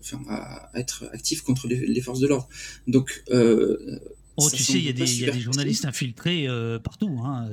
enfin, 0.00 0.22
à, 0.28 0.70
être 0.74 1.08
actif 1.12 1.42
contre 1.42 1.68
les, 1.68 2.00
forces 2.00 2.20
de 2.20 2.26
l'ordre. 2.26 2.48
Donc 2.86 3.24
Oh, 4.38 4.50
tu 4.50 4.62
sais, 4.62 4.74
il 4.74 4.84
y, 4.84 4.88
a 4.90 5.32
des 5.32 5.40
journalistes 5.40 5.86
infiltrés 5.86 6.46
partout. 6.84 7.18
Hein. 7.24 7.48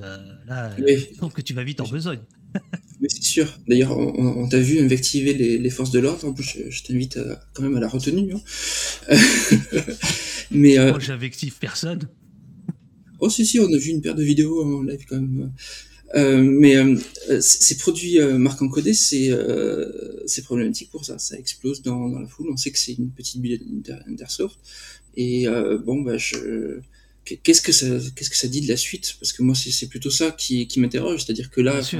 là, 0.45 0.75
je 0.77 1.15
trouve 1.15 1.31
que 1.31 1.41
tu 1.41 1.53
vas 1.53 1.63
vite 1.63 1.79
en 1.79 1.87
besogne. 1.87 2.19
Mais 3.03 3.09
c'est 3.09 3.21
sûr. 3.21 3.59
D'ailleurs, 3.67 3.97
on, 3.97 4.47
t'a 4.47 4.61
vu 4.61 4.79
invectiver 4.79 5.33
les, 5.33 5.69
forces 5.69 5.91
de 5.91 5.99
l'ordre. 5.99 6.25
En 6.25 6.31
plus, 6.31 6.57
je, 6.69 6.83
t'invite 6.83 7.19
quand 7.53 7.61
même 7.61 7.75
à 7.75 7.81
la 7.81 7.89
retenue. 7.89 8.33
Hein. 8.33 8.39
mais 10.51 10.79
euh... 10.79 10.91
moi, 10.91 10.99
j'invective 10.99 11.55
personne. 11.59 12.07
Oh 13.19 13.29
si 13.29 13.45
si, 13.45 13.59
on 13.59 13.73
a 13.73 13.77
vu 13.77 13.89
une 13.89 14.01
paire 14.01 14.15
de 14.15 14.23
vidéos 14.23 14.63
en 14.63 14.83
live 14.83 15.03
quand 15.05 15.19
même. 15.19 15.51
Euh, 16.15 16.41
mais 16.41 16.77
euh, 16.77 16.95
ces 17.41 17.75
produits 17.75 18.19
euh, 18.19 18.37
marque 18.37 18.61
encodée, 18.61 18.93
c'est 18.93 19.31
c'est 20.25 20.43
problématique 20.43 20.89
pour 20.89 21.03
ça. 21.03 21.19
Ça 21.19 21.37
explose 21.37 21.81
dans, 21.81 22.07
dans 22.07 22.19
la 22.19 22.27
foule. 22.27 22.47
On 22.53 22.55
sait 22.55 22.71
que 22.71 22.79
c'est 22.79 22.93
une 22.93 23.11
petite 23.11 23.41
bille 23.41 23.59
d'airsoft. 24.07 24.57
Et 25.17 25.45
bon, 25.85 26.03
bah 26.03 26.17
je 26.17 26.79
qu'est-ce 27.25 27.61
que 27.61 27.73
ça 27.73 27.87
qu'est-ce 28.15 28.29
que 28.29 28.37
ça 28.37 28.47
dit 28.47 28.61
de 28.61 28.69
la 28.69 28.77
suite? 28.77 29.17
Parce 29.19 29.33
que 29.33 29.43
moi 29.43 29.55
c'est 29.55 29.87
plutôt 29.87 30.09
ça 30.09 30.31
qui, 30.31 30.67
qui 30.67 30.79
m'interroge 30.79 31.25
c'est-à-dire 31.25 31.49
que 31.49 31.61
là 31.61 31.79
ils, 31.79 31.99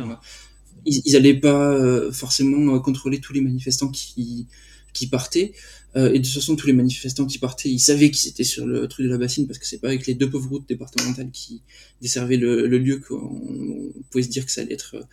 ils 0.86 1.16
allaient 1.16 1.40
pas 1.40 1.74
euh, 1.74 2.12
forcément 2.12 2.76
euh, 2.76 2.80
contrôler 2.80 3.20
tous 3.20 3.34
les 3.34 3.42
manifestants 3.42 3.90
qui 3.90 4.48
qui 4.94 5.08
partaient. 5.08 5.54
Euh, 5.96 6.12
et 6.12 6.20
de 6.20 6.24
toute 6.24 6.34
façon 6.34 6.56
tous 6.56 6.68
les 6.68 6.74
manifestants 6.74 7.26
qui 7.26 7.38
partaient 7.38 7.70
ils 7.70 7.80
savaient 7.80 8.12
qu'ils 8.12 8.30
étaient 8.30 8.44
sur 8.44 8.66
le 8.66 8.88
truc 8.88 9.06
de 9.06 9.12
la 9.12 9.18
bassine 9.18 9.48
parce 9.48 9.60
que 9.60 9.66
c'est 9.68 9.80
pas 9.80 9.90
avec 9.90 10.08
les 10.08 10.16
deux 10.16 10.30
pauvres 10.30 10.50
routes 10.50 10.68
départementales 10.68 11.30
qui 11.32 11.62
desservaient 12.02 12.38
le, 12.38 12.68
le 12.68 12.78
lieu 12.80 13.00
qu'on 13.00 13.94
pouvait 14.10 14.24
se 14.24 14.30
dire 14.30 14.46
que 14.46 14.52
ça 14.52 14.62
allait 14.62 14.74
être 14.74 15.08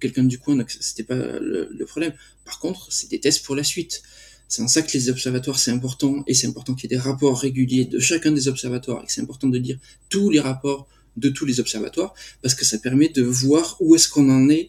quelqu'un 0.00 0.24
du 0.24 0.38
coin 0.38 0.54
donc 0.56 0.70
c'était 0.70 1.02
pas 1.02 1.16
le, 1.16 1.68
le 1.72 1.86
problème. 1.86 2.12
Par 2.44 2.60
contre 2.60 2.92
c'est 2.92 3.10
des 3.10 3.20
tests 3.20 3.44
pour 3.44 3.56
la 3.56 3.64
suite. 3.64 4.02
C'est 4.52 4.60
en 4.60 4.68
ça 4.68 4.82
que 4.82 4.92
les 4.92 5.08
observatoires, 5.08 5.58
c'est 5.58 5.70
important, 5.70 6.24
et 6.26 6.34
c'est 6.34 6.46
important 6.46 6.74
qu'il 6.74 6.90
y 6.90 6.94
ait 6.94 6.98
des 6.98 7.02
rapports 7.02 7.40
réguliers 7.40 7.86
de 7.86 7.98
chacun 7.98 8.32
des 8.32 8.48
observatoires, 8.48 9.02
et 9.02 9.06
c'est 9.08 9.22
important 9.22 9.48
de 9.48 9.56
dire 9.56 9.78
tous 10.10 10.28
les 10.28 10.40
rapports 10.40 10.86
de 11.16 11.30
tous 11.30 11.46
les 11.46 11.58
observatoires, 11.58 12.12
parce 12.42 12.54
que 12.54 12.66
ça 12.66 12.76
permet 12.76 13.08
de 13.08 13.22
voir 13.22 13.78
où 13.80 13.94
est-ce 13.94 14.10
qu'on 14.10 14.28
en 14.28 14.50
est 14.50 14.68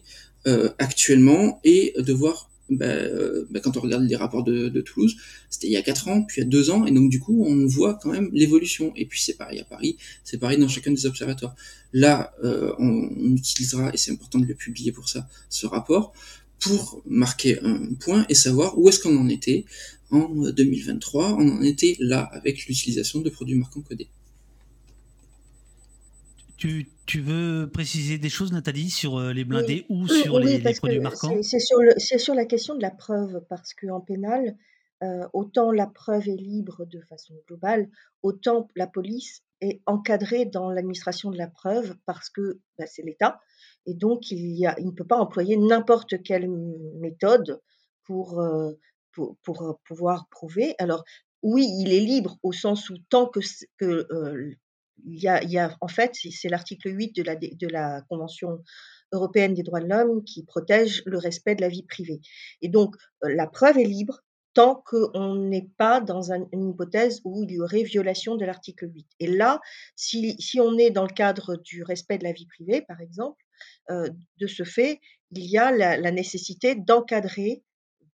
actuellement, 0.78 1.60
et 1.64 1.94
de 1.98 2.12
voir, 2.12 2.50
bah, 2.70 2.86
euh, 2.86 3.46
bah, 3.50 3.60
quand 3.60 3.76
on 3.76 3.80
regarde 3.80 4.04
les 4.04 4.16
rapports 4.16 4.42
de, 4.42 4.68
de 4.68 4.80
Toulouse, 4.80 5.16
c'était 5.50 5.66
il 5.66 5.72
y 5.72 5.76
a 5.76 5.82
4 5.82 6.08
ans, 6.08 6.22
puis 6.22 6.40
il 6.40 6.44
y 6.44 6.46
a 6.46 6.48
2 6.48 6.70
ans, 6.70 6.86
et 6.86 6.92
donc 6.92 7.10
du 7.10 7.20
coup, 7.20 7.44
on 7.46 7.66
voit 7.66 7.98
quand 8.02 8.10
même 8.10 8.30
l'évolution. 8.32 8.92
Et 8.96 9.04
puis 9.06 9.22
c'est 9.22 9.36
pareil 9.36 9.60
à 9.60 9.64
Paris, 9.64 9.96
c'est 10.24 10.38
pareil 10.38 10.58
dans 10.58 10.68
chacun 10.68 10.90
des 10.90 11.06
observatoires. 11.06 11.54
Là, 11.92 12.34
euh, 12.42 12.72
on, 12.78 13.10
on 13.16 13.36
utilisera, 13.36 13.90
et 13.92 13.96
c'est 13.96 14.12
important 14.12 14.38
de 14.38 14.46
le 14.46 14.54
publier 14.54 14.92
pour 14.92 15.08
ça, 15.08 15.28
ce 15.50 15.66
rapport, 15.66 16.14
pour 16.58 17.02
marquer 17.06 17.60
un 17.62 17.94
point 18.00 18.24
et 18.30 18.34
savoir 18.34 18.78
où 18.78 18.88
est-ce 18.88 18.98
qu'on 18.98 19.16
en 19.16 19.28
était 19.28 19.66
en 20.10 20.28
2023, 20.50 21.34
on 21.34 21.58
en 21.58 21.62
était 21.62 21.96
là 21.98 22.22
avec 22.32 22.66
l'utilisation 22.66 23.20
de 23.20 23.28
produits 23.30 23.56
marquants 23.56 23.82
codés. 23.82 24.08
Tu, 26.56 26.88
tu, 27.06 27.20
veux 27.20 27.68
préciser 27.70 28.18
des 28.18 28.28
choses, 28.28 28.52
Nathalie, 28.52 28.90
sur 28.90 29.20
les 29.20 29.44
blindés 29.44 29.86
ou 29.88 30.06
sur 30.06 30.38
les, 30.38 30.60
produits 30.60 31.00
marquants? 31.00 31.36
C'est 31.42 31.58
sur, 31.58 31.78
sur, 31.98 32.34
la 32.34 32.46
question 32.46 32.74
de 32.76 32.82
la 32.82 32.90
preuve, 32.90 33.42
parce 33.48 33.74
qu'en 33.74 34.00
pénal, 34.00 34.56
autant 35.32 35.70
la 35.70 35.86
preuve 35.86 36.28
est 36.28 36.36
libre 36.36 36.86
de 36.86 37.00
façon 37.02 37.34
globale, 37.46 37.88
autant 38.22 38.68
la 38.76 38.86
police 38.86 39.42
est 39.60 39.82
encadrée 39.86 40.44
dans 40.44 40.70
l'administration 40.70 41.30
de 41.30 41.38
la 41.38 41.48
preuve 41.48 41.96
parce 42.06 42.30
que 42.30 42.60
bah, 42.78 42.86
c'est 42.86 43.02
l'État. 43.02 43.40
Et 43.86 43.94
donc, 43.94 44.30
il, 44.30 44.52
y 44.56 44.66
a, 44.66 44.78
il 44.78 44.86
ne 44.86 44.92
peut 44.92 45.06
pas 45.06 45.18
employer 45.18 45.56
n'importe 45.56 46.22
quelle 46.22 46.48
méthode 46.48 47.60
pour, 48.04 48.42
pour, 49.12 49.36
pour, 49.42 49.78
pouvoir 49.86 50.28
prouver. 50.28 50.74
Alors, 50.78 51.04
oui, 51.42 51.66
il 51.80 51.92
est 51.92 52.00
libre 52.00 52.38
au 52.42 52.52
sens 52.52 52.88
où 52.90 52.96
tant 53.10 53.26
que, 53.26 53.40
que 53.78 54.56
il 55.04 55.20
y, 55.20 55.58
a, 55.58 55.76
en 55.80 55.88
fait, 55.88 56.12
c'est 56.14 56.48
l'article 56.48 56.94
8 56.94 57.16
de 57.16 57.68
la, 57.68 58.02
Convention 58.08 58.62
européenne 59.12 59.54
des 59.54 59.62
droits 59.62 59.80
de 59.80 59.88
l'homme 59.88 60.24
qui 60.24 60.44
protège 60.44 61.02
le 61.06 61.18
respect 61.18 61.54
de 61.54 61.60
la 61.60 61.68
vie 61.68 61.84
privée. 61.84 62.20
Et 62.62 62.68
donc, 62.68 62.96
la 63.22 63.46
preuve 63.46 63.78
est 63.78 63.84
libre, 63.84 64.20
tant 64.54 64.82
qu'on 64.86 65.34
n'est 65.34 65.68
pas 65.78 66.00
dans 66.00 66.32
une 66.32 66.70
hypothèse 66.70 67.20
où 67.24 67.42
il 67.42 67.52
y 67.52 67.60
aurait 67.60 67.82
violation 67.82 68.36
de 68.36 68.44
l'article 68.44 68.88
8. 68.92 69.06
Et 69.20 69.26
là, 69.26 69.60
si, 69.96 70.36
on 70.60 70.78
est 70.78 70.90
dans 70.90 71.02
le 71.02 71.12
cadre 71.12 71.56
du 71.56 71.82
respect 71.82 72.18
de 72.18 72.24
la 72.24 72.32
vie 72.32 72.46
privée, 72.46 72.82
par 72.82 73.00
exemple, 73.00 73.42
euh, 73.90 74.08
de 74.38 74.46
ce 74.46 74.62
fait, 74.62 75.00
il 75.32 75.50
y 75.50 75.58
a 75.58 75.72
la 75.72 76.10
nécessité 76.12 76.76
d'encadrer 76.76 77.64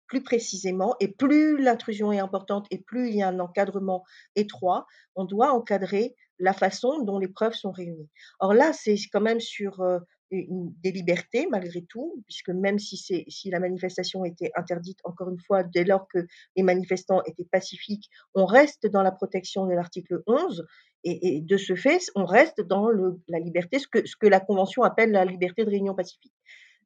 plus 0.09 0.23
précisément, 0.23 0.97
et 1.01 1.09
plus 1.09 1.63
l'intrusion 1.63 2.11
est 2.11 2.19
importante 2.19 2.67
et 2.71 2.79
plus 2.79 3.09
il 3.09 3.17
y 3.17 3.23
a 3.23 3.29
un 3.29 3.39
encadrement 3.39 4.05
étroit, 4.35 4.87
on 5.15 5.25
doit 5.25 5.53
encadrer 5.53 6.17
la 6.39 6.53
façon 6.53 7.03
dont 7.03 7.19
les 7.19 7.29
preuves 7.29 7.55
sont 7.55 7.73
réunies. 7.73 8.09
Or 8.41 8.55
là, 8.55 8.73
c'est 8.73 8.97
quand 9.13 9.21
même 9.21 9.41
sur 9.41 9.81
euh, 9.81 9.99
des 10.31 10.93
libertés 10.93 11.47
malgré 11.51 11.83
tout, 11.83 12.23
puisque 12.27 12.51
même 12.51 12.79
si, 12.79 13.25
la 13.47 13.61
manifestation 13.61 14.25
était 14.25 14.51
interdite, 14.57 14.99
encore 15.05 15.31
une 15.31 15.41
fois, 15.41 15.63
dès 15.63 15.85
lors 15.85 16.07
que 16.09 16.27
les 16.57 16.63
manifestants 16.63 17.23
étaient 17.25 17.49
pacifiques, 17.51 18.11
on 18.35 18.45
reste 18.45 18.87
dans 18.87 19.03
la 19.03 19.13
protection 19.13 19.67
de 19.67 19.73
l'article 19.73 20.23
11, 20.27 20.67
et, 21.05 21.41
de 21.41 21.57
ce 21.57 21.77
fait, 21.77 22.01
on 22.17 22.25
reste 22.25 22.61
dans 22.61 22.89
la 23.29 23.39
liberté, 23.39 23.79
ce 23.79 23.87
que, 23.87 24.27
la 24.27 24.41
Convention 24.41 24.83
appelle 24.83 25.13
la 25.13 25.25
liberté 25.25 25.65
de 25.65 25.71
réunion 25.71 25.95
pacifique. 25.95 26.35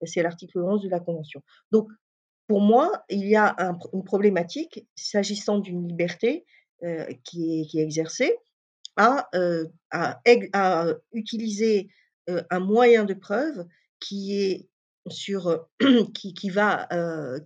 C'est 0.05 0.23
l'article 0.23 0.59
11 0.59 0.83
de 0.83 0.89
la 0.89 1.01
Convention. 1.01 1.43
Donc, 1.71 1.89
pour 2.47 2.61
moi, 2.61 3.03
il 3.09 3.27
y 3.27 3.37
a 3.37 3.57
une 3.93 4.05
problématique 4.05 4.87
s'agissant 4.95 5.59
d'une 5.59 5.89
liberté 5.89 6.45
qui, 7.25 7.67
est, 7.75 7.83
exercée 7.83 8.37
à, 8.97 9.29
euh, 9.35 9.67
à, 9.91 10.87
utiliser 11.13 11.89
un 12.29 12.61
moyen 12.61 13.05
de 13.05 13.15
preuve 13.15 13.67
qui 14.01 14.41
est 14.41 14.69
sur 15.09 15.67
qui, 16.15 16.35
qui 16.35 16.51
va 16.51 16.89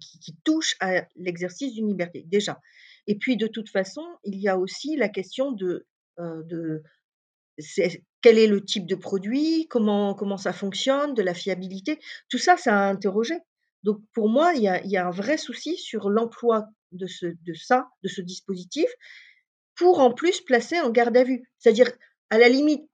qui, 0.00 0.36
touche 0.44 0.76
à 0.80 1.06
l'exercice 1.16 1.72
d'une 1.74 1.88
liberté 1.88 2.24
déjà. 2.26 2.60
Et 3.06 3.16
puis 3.16 3.36
de 3.36 3.46
toute 3.46 3.70
façon, 3.70 4.04
il 4.24 4.38
y 4.40 4.48
a 4.48 4.58
aussi 4.58 4.96
la 4.96 5.08
question 5.08 5.52
de 5.52 5.86
de 6.18 6.82
quel 8.20 8.38
est 8.38 8.46
le 8.46 8.64
type 8.64 8.86
de 8.86 8.94
produit, 8.94 9.66
comment 9.68 10.14
comment 10.14 10.36
ça 10.36 10.52
fonctionne, 10.52 11.14
de 11.14 11.22
la 11.22 11.34
fiabilité, 11.34 11.98
tout 12.28 12.38
ça, 12.38 12.56
ça 12.56 12.78
a 12.78 12.90
interrogé. 12.90 13.34
Donc 13.82 14.00
pour 14.12 14.28
moi, 14.28 14.52
il 14.54 14.62
y 14.62 14.68
a, 14.68 14.82
il 14.84 14.90
y 14.90 14.96
a 14.96 15.06
un 15.06 15.10
vrai 15.10 15.38
souci 15.38 15.76
sur 15.78 16.10
l'emploi 16.10 16.66
de 16.92 17.06
ce 17.06 17.26
de 17.26 17.54
ça, 17.54 17.88
de 18.02 18.08
ce 18.08 18.20
dispositif, 18.20 18.88
pour 19.76 20.00
en 20.00 20.12
plus 20.12 20.40
placer 20.40 20.80
en 20.80 20.90
garde 20.90 21.16
à 21.16 21.24
vue. 21.24 21.48
C'est-à-dire 21.58 21.90
à 22.30 22.38
la 22.38 22.48
limite 22.48 22.88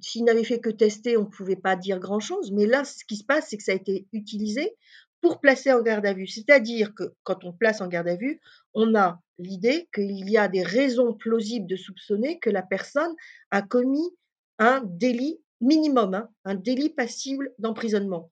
s'il 0.00 0.24
n'avait 0.24 0.44
fait 0.44 0.60
que 0.60 0.70
tester, 0.70 1.16
on 1.16 1.22
ne 1.22 1.30
pouvait 1.30 1.56
pas 1.56 1.76
dire 1.76 1.98
grand-chose. 1.98 2.52
Mais 2.52 2.66
là, 2.66 2.84
ce 2.84 3.04
qui 3.04 3.16
se 3.16 3.24
passe, 3.24 3.48
c'est 3.48 3.56
que 3.56 3.62
ça 3.62 3.72
a 3.72 3.76
été 3.76 4.06
utilisé 4.12 4.76
pour 5.20 5.40
placer 5.40 5.72
en 5.72 5.80
garde 5.80 6.04
à 6.04 6.12
vue. 6.12 6.26
C'est-à-dire 6.26 6.94
que 6.94 7.14
quand 7.22 7.44
on 7.44 7.52
place 7.52 7.80
en 7.80 7.88
garde 7.88 8.08
à 8.08 8.16
vue, 8.16 8.40
on 8.74 8.94
a 8.94 9.20
l'idée 9.38 9.88
qu'il 9.94 10.28
y 10.28 10.36
a 10.36 10.48
des 10.48 10.62
raisons 10.62 11.14
plausibles 11.14 11.66
de 11.66 11.76
soupçonner 11.76 12.38
que 12.38 12.50
la 12.50 12.62
personne 12.62 13.14
a 13.50 13.62
commis 13.62 14.10
un 14.58 14.82
délit 14.84 15.40
minimum, 15.60 16.14
hein, 16.14 16.28
un 16.44 16.54
délit 16.54 16.90
passible 16.90 17.52
d'emprisonnement. 17.58 18.30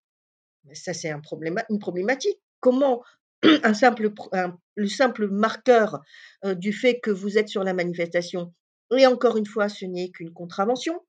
Ça, 0.75 0.93
c'est 0.93 1.11
un 1.11 1.23
une 1.71 1.79
problématique. 1.79 2.39
Comment 2.61 3.03
le 4.75 4.87
simple 4.87 5.29
marqueur 5.29 6.01
euh, 6.45 6.55
du 6.55 6.73
fait 6.73 7.01
que 7.01 7.11
vous 7.11 7.39
êtes 7.39 7.49
sur 7.49 7.65
la 7.65 7.75
manifestation 7.75 8.53
et 8.99 9.07
encore 9.07 9.37
une 9.37 9.47
fois, 9.47 9.69
ce 9.69 9.85
n'est 9.85 10.11
qu'une 10.11 10.33
contravention. 10.33 11.01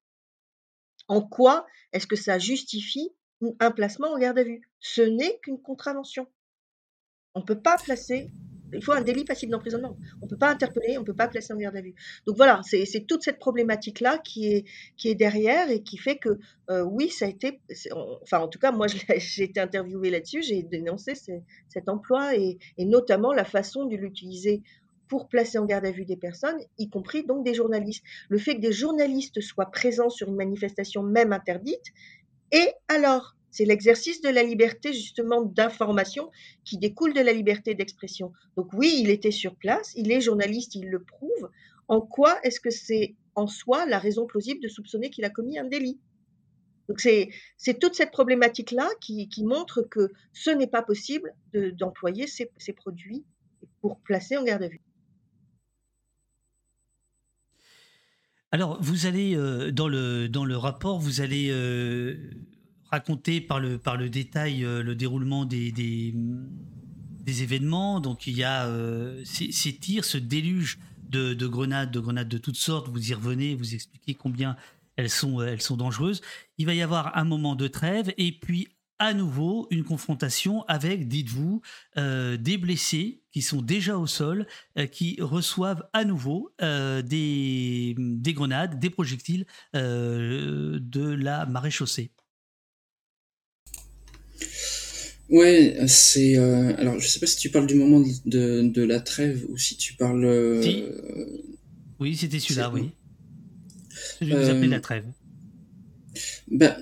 En 1.08 1.22
quoi 1.22 1.66
est-ce 1.92 2.08
que 2.08 2.16
ça 2.16 2.40
justifie 2.40 3.10
un 3.60 3.72
placement 3.72 4.14
en 4.14 4.18
garde 4.18 4.40
à 4.40 4.44
vue? 4.44 4.62
Ce 4.80 5.02
n'est 5.02 5.40
qu'une 5.42 5.62
contravention. 5.62 6.28
On 7.36 7.42
ne 7.42 7.46
peut 7.46 7.62
pas 7.62 7.78
placer, 7.78 8.32
il 8.74 8.84
faut 8.84 8.92
un 8.92 9.02
délit 9.02 9.26
passif 9.26 9.50
d'emprisonnement. 9.50 9.98
On 10.22 10.26
ne 10.26 10.30
peut 10.30 10.38
pas 10.38 10.50
interpeller, 10.50 10.98
on 10.98 11.02
ne 11.02 11.06
peut 11.06 11.16
pas 11.16 11.28
placer 11.28 11.54
en 11.54 11.58
garde 11.58 11.76
à 11.76 11.82
vue. 11.82 11.96
Donc 12.26 12.38
voilà, 12.38 12.62
c'est 12.64 13.06
toute 13.08 13.24
cette 13.24 13.40
problématique-là 13.40 14.20
qui 14.20 14.48
est, 14.48 14.66
qui 14.98 15.10
est 15.10 15.16
derrière 15.16 15.70
et 15.70 15.82
qui 15.82 15.98
fait 15.98 16.18
que 16.18 16.40
euh, 16.70 16.84
oui, 16.84 17.10
ça 17.10 17.26
a 17.26 17.30
été, 17.30 17.60
enfin 18.22 18.40
en 18.40 18.48
tout 18.48 18.60
cas, 18.60 18.72
moi 18.72 18.88
j'ai 19.18 19.44
été 19.44 19.60
interviewée 19.60 20.10
là-dessus, 20.10 20.44
j'ai 20.44 20.64
dénoncé 20.64 21.14
cet 21.16 21.90
emploi 21.90 22.36
et, 22.36 22.58
et, 22.78 22.86
notamment 22.86 23.34
la 23.34 23.46
façon 23.46 23.86
de 23.86 23.96
l'utiliser 23.96 24.62
pour 25.08 25.28
placer 25.28 25.58
en 25.58 25.66
garde 25.66 25.86
à 25.86 25.92
vue 25.92 26.06
des 26.06 26.18
personnes, 26.18 26.58
y 26.78 26.90
compris 26.90 27.24
donc 27.24 27.46
des 27.46 27.54
journalistes. 27.54 28.04
Le 28.30 28.38
fait 28.38 28.56
que 28.56 28.62
des 28.62 28.72
journalistes 28.72 29.42
soient 29.42 29.70
présents 29.70 30.10
sur 30.10 30.30
une 30.30 30.36
manifestation 30.36 31.04
même 31.04 31.34
interdite, 31.34 31.92
et 32.52 32.72
alors, 32.88 33.36
c'est 33.54 33.66
l'exercice 33.66 34.20
de 34.22 34.30
la 34.30 34.42
liberté 34.42 34.94
justement 34.94 35.44
d'information 35.44 36.32
qui 36.66 36.80
découle 36.80 37.14
de 37.14 37.22
la 37.22 37.32
liberté 37.32 37.76
d'expression. 37.76 38.34
Donc 38.58 38.74
oui, 38.74 38.98
il 39.00 39.12
était 39.12 39.32
sur 39.32 39.56
place, 39.56 39.94
il 39.96 40.12
est 40.12 40.22
journaliste, 40.22 40.74
il 40.74 40.90
le 40.90 41.04
prouve. 41.04 41.52
En 41.88 42.02
quoi 42.02 42.40
est-ce 42.44 42.60
que 42.60 42.72
c'est 42.72 43.16
en 43.36 43.46
soi 43.46 43.86
la 43.86 44.00
raison 44.00 44.26
plausible 44.26 44.60
de 44.60 44.68
soupçonner 44.68 45.12
qu'il 45.12 45.24
a 45.24 45.30
commis 45.30 45.60
un 45.60 45.66
délit? 45.66 46.00
Donc 46.90 47.00
c'est 47.00 47.80
toute 47.80 47.94
cette 47.94 48.12
problématique-là 48.12 48.90
qui, 49.00 49.30
montre 49.44 49.84
que 49.84 50.12
ce 50.34 50.50
n'est 50.50 50.68
pas 50.68 50.82
possible 50.82 51.32
d'employer 51.54 52.26
ces, 52.26 52.50
produits 52.76 53.24
pour 53.82 54.00
placer 54.00 54.36
en 54.36 54.44
garde 54.44 54.64
à 54.64 54.68
vue. 54.68 54.82
Alors, 58.52 58.80
vous 58.82 59.08
allez, 59.08 59.36
euh, 59.36 59.72
dans, 59.72 59.88
le, 59.88 60.28
dans 60.28 60.46
le 60.46 60.56
rapport, 60.56 61.00
vous 61.00 61.22
allez 61.22 61.50
euh, 61.50 62.16
raconter 62.94 63.42
par 63.42 63.60
le, 63.60 63.78
par 63.78 63.98
le 63.98 64.10
détail 64.10 64.64
euh, 64.64 64.84
le 64.84 64.96
déroulement 64.96 65.46
des, 65.46 65.72
des, 65.72 66.14
événements. 67.44 68.00
Donc, 68.00 68.28
il 68.28 68.38
y 68.38 68.44
a 68.44 68.70
ces, 69.24 69.74
tirs, 69.74 70.06
ce 70.06 70.18
déluge 70.18 70.78
de, 71.10 71.48
grenades, 71.48 71.92
de 71.92 72.00
grenades 72.00 72.28
de 72.28 72.38
toutes 72.38 72.58
sortes. 72.58 72.90
Vous 72.90 73.12
y 73.12 73.14
revenez, 73.14 73.56
vous 73.56 73.74
expliquez 73.74 74.14
combien 74.14 74.56
elles 74.98 75.10
sont, 75.10 75.42
elles 75.42 75.62
sont 75.62 75.78
dangereuses. 75.78 76.22
Il 76.58 76.66
va 76.66 76.74
y 76.74 76.82
avoir 76.82 77.18
un 77.18 77.24
moment 77.24 77.56
de 77.56 77.68
trêve 77.68 78.14
et 78.18 78.32
puis 78.32 78.68
à 79.00 79.14
nouveau 79.14 79.68
une 79.70 79.84
confrontation 79.84 80.64
avec, 80.68 81.08
dites-vous, 81.08 81.62
euh, 81.98 82.38
des 82.38 82.58
blessés 82.58 83.22
qui 83.32 83.42
sont 83.42 83.62
déjà 83.62 83.98
au 83.98 84.08
sol, 84.08 84.48
euh, 84.78 84.86
qui 84.86 85.18
reçoivent 85.20 85.84
à 85.94 86.06
nouveau 86.06 86.54
euh, 86.62 87.02
des, 87.02 87.96
des, 87.98 88.34
grenades, 88.34 88.80
des 88.80 88.90
projectiles 88.90 89.46
de 89.74 91.14
la 91.16 91.46
marée 91.46 91.72
chaussée. 91.72 92.12
Ouais, 95.30 95.78
c'est. 95.88 96.38
alors, 96.38 97.00
je 97.00 97.08
sais 97.08 97.20
pas 97.20 97.26
si 97.26 97.38
tu 97.38 97.50
parles 97.50 97.68
du 97.68 97.76
moment 97.76 98.04
de, 98.26 98.62
de 98.62 98.84
la 98.84 99.00
trêve 99.00 99.46
ou 99.50 99.58
si 99.58 99.78
tu 99.78 99.94
parles. 99.94 100.26
Oui, 102.00 102.16
c'était 102.16 102.40
celui-là, 102.40 102.70
oui. 102.72 102.92
Celui 104.20 104.32
que 104.32 104.38
vous 104.38 104.50
appelez 104.50 104.68
la 104.68 104.80
trêve. 104.80 105.06
Ben, 106.52 106.76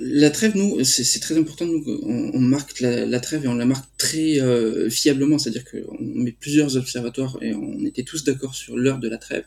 la 0.00 0.30
trêve, 0.30 0.56
nous, 0.56 0.84
c'est 0.84 1.20
très 1.20 1.36
important. 1.36 1.66
Nous, 1.66 1.84
on, 2.02 2.38
marque 2.38 2.80
la, 2.80 3.20
trêve 3.20 3.44
et 3.44 3.48
on 3.48 3.54
la 3.54 3.66
marque 3.66 3.86
très 3.98 4.40
euh, 4.40 4.90
fiablement, 4.90 5.38
c'est-à-dire 5.38 5.64
qu'on 5.64 5.98
met 6.00 6.32
plusieurs 6.32 6.76
observatoires 6.76 7.38
et 7.40 7.54
on 7.54 7.84
était 7.84 8.02
tous 8.02 8.24
d'accord 8.24 8.54
sur 8.54 8.76
l'heure 8.76 8.98
de 8.98 9.08
la 9.08 9.18
trêve. 9.18 9.44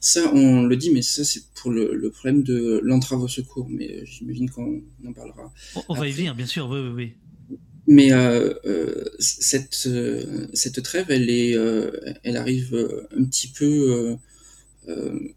Ça, 0.00 0.32
on 0.34 0.64
le 0.64 0.76
dit, 0.76 0.90
mais 0.90 1.02
ça, 1.02 1.24
c'est 1.24 1.44
pour 1.54 1.70
le, 1.70 2.10
problème 2.10 2.42
de 2.42 2.80
l'entrave 2.82 3.22
au 3.22 3.28
secours. 3.28 3.68
Mais 3.70 3.90
euh, 3.90 4.04
j'imagine 4.04 4.50
qu'on 4.50 4.82
en 5.06 5.12
parlera. 5.12 5.52
On, 5.88 5.94
va 5.94 6.08
y 6.08 6.12
venir, 6.12 6.34
bien 6.34 6.46
sûr, 6.46 6.68
oui, 6.68 6.80
oui, 6.80 6.92
oui. 6.94 7.58
Mais 7.86 8.12
euh, 8.12 8.54
cette, 9.18 9.88
cette 10.54 10.82
trêve, 10.82 11.06
elle, 11.10 11.28
est, 11.28 11.54
elle 12.22 12.36
arrive 12.36 12.74
un 13.16 13.24
petit 13.24 13.48
peu 13.48 14.16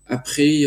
après 0.07 0.65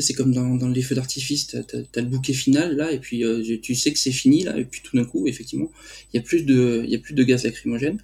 c'est 0.00 0.14
comme 0.14 0.32
dans, 0.32 0.68
les 0.68 0.82
feux 0.82 0.94
d'artifice, 0.94 1.48
tu 1.48 1.56
as, 1.56 2.00
le 2.00 2.06
bouquet 2.06 2.32
final 2.32 2.76
là, 2.76 2.90
et 2.90 2.98
puis 2.98 3.24
euh, 3.24 3.58
tu 3.60 3.74
sais 3.74 3.92
que 3.92 3.98
c'est 3.98 4.12
fini 4.12 4.42
là, 4.42 4.56
et 4.56 4.64
puis 4.64 4.80
tout 4.82 4.96
d'un 4.96 5.04
coup, 5.04 5.26
effectivement, 5.26 5.70
il 6.12 6.16
y 6.16 6.20
a 6.20 6.22
plus 6.22 6.44
de, 6.44 7.22
gaz 7.24 7.44
lacrymogène. 7.44 7.98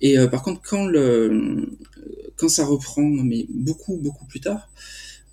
Et 0.00 0.16
par 0.30 0.42
contre, 0.42 0.62
quand 0.62 2.48
ça 2.48 2.64
reprend, 2.64 3.02
mais 3.02 3.46
beaucoup 3.50 3.96
beaucoup 3.98 4.24
plus 4.24 4.40
tard, 4.40 4.70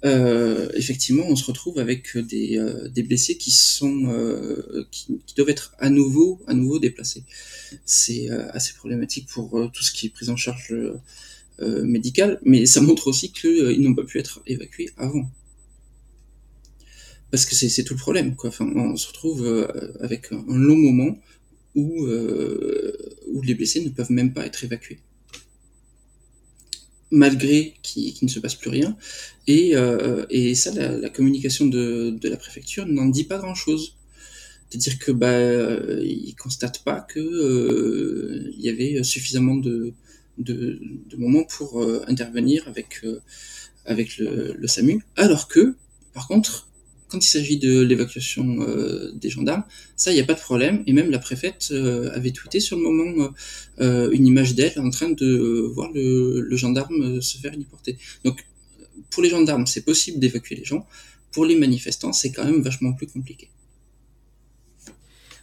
effectivement, 0.03 1.23
on 1.27 1.35
se 1.35 1.45
retrouve 1.45 1.79
avec 1.79 2.17
des, 2.17 3.03
blessés 3.03 3.37
qui 3.37 3.51
sont 3.51 4.13
qui, 4.91 5.07
doivent 5.35 5.49
être 5.49 5.73
à 5.79 5.89
nouveau 5.89 6.41
à 6.47 6.53
nouveau 6.53 6.79
déplacés. 6.79 7.23
C'est 7.85 8.29
assez 8.29 8.73
problématique 8.73 9.27
pour 9.29 9.71
tout 9.73 9.83
ce 9.83 9.91
qui 9.91 10.07
est 10.07 10.09
prise 10.09 10.29
en 10.29 10.35
charge 10.35 10.75
médicale, 11.59 12.39
mais 12.43 12.65
ça 12.65 12.81
montre 12.81 13.07
aussi 13.07 13.31
qu'ils 13.31 13.81
n'ont 13.81 13.95
pas 13.95 14.03
pu 14.03 14.19
être 14.19 14.41
évacués 14.45 14.89
avant 14.97 15.31
parce 17.31 17.45
que 17.45 17.55
c'est 17.55 17.83
tout 17.83 17.93
le 17.93 17.99
problème. 17.99 18.35
Quoi. 18.35 18.49
Enfin, 18.49 18.65
on 18.75 18.95
se 18.95 19.07
retrouve 19.07 19.45
euh, 19.45 19.67
avec 20.01 20.31
un, 20.31 20.43
long 20.47 20.77
moment 20.77 21.19
où, 21.75 22.05
euh, 22.05 22.95
où 23.31 23.41
les 23.41 23.53
blessés 23.53 23.83
ne 23.83 23.89
peuvent 23.89 24.11
même 24.11 24.33
pas 24.33 24.45
être 24.45 24.63
évacués. 24.63 24.99
Malgré 27.11 27.75
qu'il 27.83 28.15
ne 28.21 28.27
se 28.27 28.39
passe 28.39 28.55
plus 28.55 28.69
rien. 28.69 28.97
Et, 29.45 29.75
euh, 29.75 30.25
et 30.29 30.55
ça, 30.55 30.71
la, 30.71 31.09
communication 31.09 31.65
de, 31.65 32.17
de, 32.19 32.29
la 32.29 32.37
préfecture 32.37 32.85
n'en 32.85 33.05
dit 33.05 33.23
pas 33.23 33.37
grand-chose. 33.37 33.97
C'est-à-dire 34.69 34.99
que 34.99 35.11
bah, 35.13 35.39
ils 36.03 36.35
constatent 36.35 36.83
pas 36.83 36.99
que 36.99 38.51
il 38.53 38.59
y 38.59 38.67
avait 38.67 39.01
suffisamment 39.03 39.55
de, 39.55 39.93
de, 40.37 40.81
moments 41.17 41.45
pour 41.45 41.81
intervenir 42.09 42.67
avec, 42.67 43.05
avec 43.85 44.17
le 44.17 44.67
SAMU, 44.67 45.05
alors 45.15 45.47
que, 45.47 45.75
par 46.13 46.27
contre, 46.27 46.66
quand 47.09 47.23
il 47.23 47.27
s'agit 47.27 47.57
de 47.57 47.81
l'évacuation 47.81 48.61
euh, 48.61 49.11
des 49.13 49.29
gendarmes, 49.29 49.63
ça, 49.95 50.11
il 50.11 50.15
n'y 50.15 50.21
a 50.21 50.25
pas 50.25 50.33
de 50.33 50.39
problème. 50.39 50.83
Et 50.87 50.93
même 50.93 51.09
la 51.09 51.19
préfète 51.19 51.69
euh, 51.71 52.11
avait 52.13 52.31
tweeté 52.31 52.59
sur 52.59 52.77
le 52.77 52.83
moment 52.83 53.29
euh, 53.79 54.11
une 54.11 54.27
image 54.27 54.55
d'elle 54.55 54.79
en 54.79 54.89
train 54.89 55.09
de 55.09 55.71
voir 55.73 55.89
le, 55.93 56.55
gendarme 56.55 57.21
se 57.21 57.37
faire 57.37 57.53
héliporter. 57.53 57.97
Donc, 58.23 58.45
pour 59.09 59.23
les 59.23 59.29
gendarmes, 59.29 59.67
c'est 59.67 59.85
possible 59.85 60.19
d'évacuer 60.19 60.55
les 60.55 60.65
gens. 60.65 60.85
Pour 61.31 61.45
les 61.45 61.55
manifestants, 61.55 62.13
c'est 62.13 62.31
quand 62.31 62.45
même 62.45 62.61
vachement 62.61 62.93
plus 62.93 63.07
compliqué. 63.07 63.49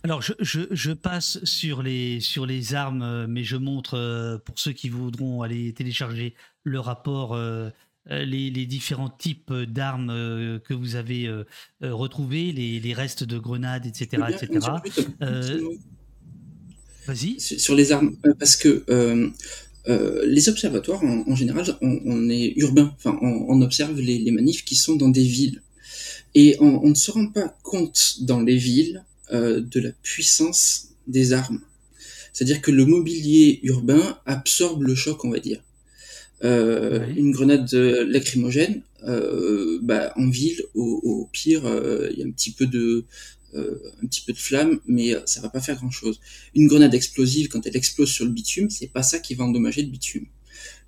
Alors, 0.03 0.20
je, 0.20 0.93
passe 0.93 1.43
sur 1.45 1.82
les, 1.82 2.74
armes, 2.74 3.27
mais 3.27 3.43
je 3.43 3.57
montre 3.57 4.39
pour 4.45 4.59
ceux 4.59 4.73
qui 4.73 4.91
voudront 4.91 5.41
aller 5.41 5.73
télécharger 5.73 6.35
le 6.62 6.78
rapport 6.78 7.39
les, 8.10 8.66
différents 8.66 9.10
types 9.10 9.52
d'armes 9.52 10.10
euh, 10.10 10.59
que 10.59 10.74
vous 10.74 10.97
avez 10.97 11.26
euh, 11.26 11.44
retrouvés, 11.81 12.52
les, 12.52 12.93
restes 12.93 13.24
de 13.24 13.39
grenades, 13.39 13.86
etc. 13.86 14.22
etc. 14.28 14.68
Vas-y. 17.06 17.40
Sur 17.40 17.74
les 17.74 17.93
armes, 17.93 18.16
parce 18.39 18.56
que 18.56 18.85
les 20.26 20.48
observatoires, 20.48 21.02
en, 21.05 21.36
général, 21.36 21.76
on, 21.82 22.28
est 22.31 22.55
urbain, 22.56 22.94
enfin, 22.97 23.18
on, 23.20 23.60
observe 23.60 24.01
les, 24.01 24.31
manifs 24.31 24.64
qui 24.64 24.74
sont 24.74 24.97
dans 24.97 25.10
des 25.10 25.24
villes. 25.24 25.62
Et 26.35 26.56
on, 26.60 26.89
ne 26.89 26.94
se 26.94 27.10
rend 27.10 27.28
pas 27.28 27.56
compte 27.62 28.16
dans 28.22 28.40
les 28.40 28.56
villes 28.56 29.05
de 29.31 29.81
la 29.81 29.90
puissance 30.02 30.89
des 31.06 31.35
armes. 31.35 31.60
C'est-à-dire 32.32 32.62
que 32.62 32.70
le 32.70 32.86
mobilier 32.86 33.60
urbain 33.62 34.18
absorbe 34.26 34.82
le 34.82 34.94
choc, 34.94 35.24
on 35.24 35.31
va 35.31 35.39
dire. 35.39 35.62
Euh, 36.45 37.07
une 37.16 37.31
grenade 37.31 37.73
lacrymogène, 37.73 38.83
euh, 39.05 39.79
bah, 39.83 40.12
en 40.16 40.29
ville, 40.29 40.62
au, 40.75 41.29
pire, 41.33 41.65
euh, 41.65 42.11
il 42.12 42.19
y 42.19 42.23
a 42.23 42.27
un 42.27 42.31
petit 42.31 42.51
peu 42.51 42.66
de 42.66 43.05
un 43.57 44.07
petit 44.09 44.23
peu 44.23 44.33
de 44.33 44.39
flamme, 44.39 44.81
mais 44.89 45.15
ça 45.27 45.41
va 45.41 45.49
pas 45.49 45.61
faire 45.61 45.77
grand 45.77 45.93
chose. 45.93 46.19
Une 46.57 46.66
grenade 46.66 46.93
explosive, 46.93 47.47
quand 47.47 47.65
elle 47.65 47.77
explose 47.77 48.09
sur 48.11 48.25
le 48.25 48.33
bitume, 48.33 48.69
c'est 48.69 48.89
pas 48.89 49.05
ça 49.05 49.21
qui 49.21 49.37
va 49.37 49.45
endommager 49.45 49.81
le 49.83 49.91
bitume. 49.91 50.27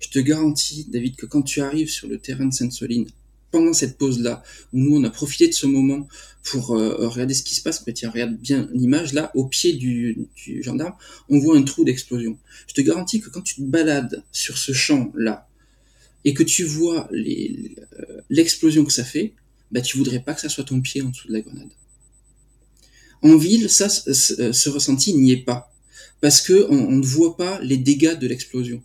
Je 0.01 0.09
te 0.09 0.19
garantis, 0.19 0.85
David, 0.91 1.15
que 1.15 1.25
quand 1.25 1.43
tu 1.43 1.61
arrives 1.61 1.89
sur 1.89 2.09
le 2.09 2.17
terrain 2.17 2.45
de 2.45 2.53
Sainte-Soline, 2.53 3.07
pendant 3.51 3.71
cette 3.71 3.97
pause-là, 3.97 4.43
où 4.73 4.79
nous 4.79 4.97
on 4.97 5.03
a 5.05 5.09
profité 5.09 5.47
de 5.47 5.53
ce 5.53 5.65
moment 5.65 6.09
pour 6.43 6.67
regarder 6.67 7.33
ce 7.33 7.43
qui 7.43 7.55
se 7.55 7.61
passe, 7.61 7.87
mais 7.87 7.93
tiens, 7.93 8.09
regarde 8.09 8.35
bien 8.35 8.67
l'image 8.73 9.13
là, 9.13 9.31
au 9.33 9.45
pied 9.45 9.71
du, 9.71 10.27
du, 10.35 10.61
gendarme, 10.61 10.95
on 11.29 11.39
voit 11.39 11.55
un 11.55 11.63
trou 11.63 11.85
d'explosion. 11.85 12.37
Je 12.67 12.73
te 12.73 12.81
garantis 12.81 13.21
que 13.21 13.29
quand 13.29 13.43
tu 13.43 13.55
te 13.55 13.61
balades 13.61 14.25
sur 14.33 14.57
ce 14.57 14.73
champ-là, 14.73 15.46
et 16.25 16.33
que 16.33 16.43
tu 16.43 16.63
vois 16.63 17.09
l'explosion 18.29 18.85
que 18.85 18.91
ça 18.91 19.03
fait, 19.03 19.33
bah, 19.71 19.81
tu 19.81 19.97
voudrais 19.97 20.21
pas 20.21 20.33
que 20.33 20.41
ça 20.41 20.49
soit 20.49 20.63
ton 20.63 20.81
pied 20.81 21.01
en 21.01 21.09
dessous 21.09 21.27
de 21.27 21.33
la 21.33 21.41
grenade. 21.41 21.69
En 23.21 23.35
ville, 23.35 23.69
ça, 23.69 23.89
ce 23.89 24.69
ressenti 24.69 25.13
n'y 25.13 25.31
est 25.31 25.43
pas, 25.43 25.73
parce 26.21 26.41
que 26.41 26.67
on, 26.69 26.91
ne 26.91 27.05
voit 27.05 27.35
pas 27.35 27.59
les 27.61 27.77
dégâts 27.77 28.17
de 28.17 28.27
l'explosion. 28.27 28.81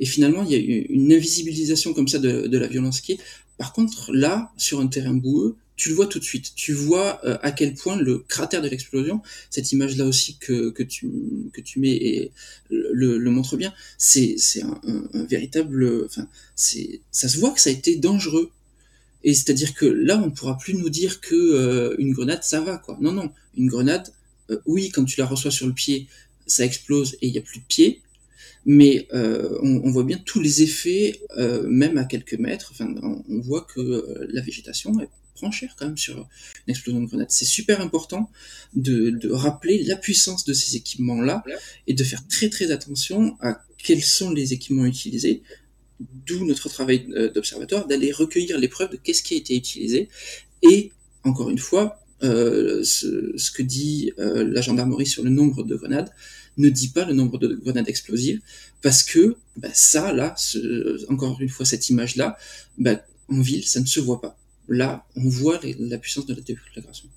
Et 0.00 0.06
finalement, 0.06 0.44
il 0.44 0.50
y 0.50 0.54
a 0.54 0.84
une 0.88 1.12
invisibilisation 1.12 1.92
comme 1.92 2.08
ça 2.08 2.18
de, 2.18 2.46
de 2.46 2.58
la 2.58 2.66
violence 2.66 3.00
qui 3.00 3.12
est. 3.12 3.18
Par 3.56 3.72
contre, 3.72 4.12
là, 4.12 4.52
sur 4.56 4.80
un 4.80 4.86
terrain 4.86 5.14
boueux, 5.14 5.56
tu 5.78 5.90
le 5.90 5.94
vois 5.94 6.08
tout 6.08 6.18
de 6.18 6.24
suite. 6.24 6.52
Tu 6.56 6.72
vois 6.72 7.24
euh, 7.24 7.38
à 7.40 7.52
quel 7.52 7.72
point 7.74 7.96
le 7.96 8.18
cratère 8.18 8.60
de 8.60 8.68
l'explosion, 8.68 9.22
cette 9.48 9.72
image-là 9.72 10.04
aussi 10.04 10.36
que, 10.36 10.70
que, 10.70 10.82
tu, 10.82 11.08
que 11.52 11.60
tu 11.60 11.78
mets 11.78 11.94
et 11.94 12.32
le, 12.68 13.18
montre 13.30 13.56
bien, 13.56 13.72
c'est 13.96 14.36
un, 14.60 14.80
un, 15.14 15.24
véritable... 15.24 16.04
Enfin, 16.04 16.28
ça 16.56 17.28
se 17.28 17.38
voit 17.38 17.52
que 17.52 17.60
ça 17.60 17.70
a 17.70 17.72
été 17.72 17.96
dangereux. 17.96 18.50
Et 19.22 19.34
c'est-à-dire 19.34 19.72
que 19.74 19.86
là, 19.86 20.20
on 20.22 20.30
pourra 20.30 20.58
plus 20.58 20.74
nous 20.74 20.90
dire 20.90 21.20
que 21.20 21.34
euh, 21.34 21.94
une 21.98 22.12
grenade, 22.12 22.42
ça 22.42 22.60
va, 22.60 22.78
quoi. 22.78 22.98
Non, 23.00 23.12
non, 23.12 23.30
une 23.56 23.68
grenade, 23.68 24.12
euh, 24.50 24.58
oui, 24.66 24.90
quand 24.90 25.04
tu 25.04 25.18
la 25.20 25.26
reçois 25.26 25.52
sur 25.52 25.66
le 25.68 25.74
pied, 25.74 26.08
ça 26.46 26.64
explose 26.64 27.16
et 27.22 27.28
il 27.28 27.32
n'y 27.32 27.38
a 27.38 27.42
plus 27.42 27.60
de 27.60 27.66
pied. 27.66 28.02
Mais 28.66 29.06
on, 29.12 29.90
voit 29.90 30.04
bien 30.04 30.18
tous 30.18 30.40
les 30.40 30.62
effets, 30.62 31.20
même 31.38 31.96
à 31.96 32.04
quelques 32.04 32.34
mètres. 32.34 32.70
Enfin, 32.72 32.92
on, 33.02 33.40
voit 33.40 33.62
que 33.62 34.26
la 34.30 34.42
végétation 34.42 34.92
prend 35.38 35.50
cher 35.50 35.74
quand 35.76 35.86
même 35.86 35.98
sur 35.98 36.16
une 36.18 36.70
explosion 36.72 37.00
de 37.00 37.06
grenade. 37.06 37.30
C'est 37.30 37.44
super 37.44 37.80
important 37.80 38.30
de, 38.74 39.18
rappeler 39.30 39.82
la 39.84 39.96
puissance 39.96 40.44
de 40.44 40.52
ces 40.52 40.76
équipements-là 40.76 41.44
et 41.86 41.94
de 41.94 42.04
faire 42.04 42.26
très 42.26 42.48
très 42.48 42.70
attention 42.70 43.36
à 43.40 43.62
quels 43.78 44.02
sont 44.02 44.30
les 44.30 44.52
équipements 44.52 44.86
utilisés, 44.86 45.42
d'où 46.26 46.44
notre 46.44 46.68
travail 46.68 47.06
euh, 47.10 47.30
d'observatoire, 47.32 47.86
d'aller 47.86 48.12
recueillir 48.12 48.58
les 48.58 48.68
preuves 48.68 48.90
de 48.90 48.96
qu'est-ce 48.96 49.22
qui 49.22 49.34
a 49.34 49.36
été 49.36 49.56
utilisé 49.56 50.08
et, 50.62 50.92
encore 51.24 51.50
une 51.50 51.58
fois, 51.58 52.04
euh, 52.24 52.82
ce, 52.82 53.50
que 53.52 53.62
dit 53.62 54.12
euh, 54.18 54.44
la 54.44 54.60
gendarmerie 54.60 55.06
sur 55.06 55.22
le 55.22 55.30
nombre 55.30 55.62
de 55.62 55.76
grenades 55.76 56.10
ne 56.56 56.68
dit 56.68 56.88
pas 56.88 57.04
le 57.04 57.14
nombre 57.14 57.38
de 57.38 57.54
grenades 57.54 57.88
explosives 57.88 58.40
parce 58.82 59.04
que 59.04 59.36
bah, 59.56 59.68
ça 59.72 60.12
là, 60.12 60.34
encore 61.08 61.40
une 61.40 61.48
fois 61.48 61.64
cette 61.64 61.88
image 61.90 62.16
là, 62.16 62.36
bah, 62.76 63.00
en 63.28 63.40
ville 63.40 63.64
ça 63.64 63.78
ne 63.78 63.86
se 63.86 64.00
voit 64.00 64.20
pas 64.20 64.36
là, 64.68 65.06
on 65.16 65.28
voit 65.28 65.58
la 65.78 65.98
puissance 65.98 66.26
de 66.26 66.34
la 66.34 66.40
déflagration. 66.40 67.08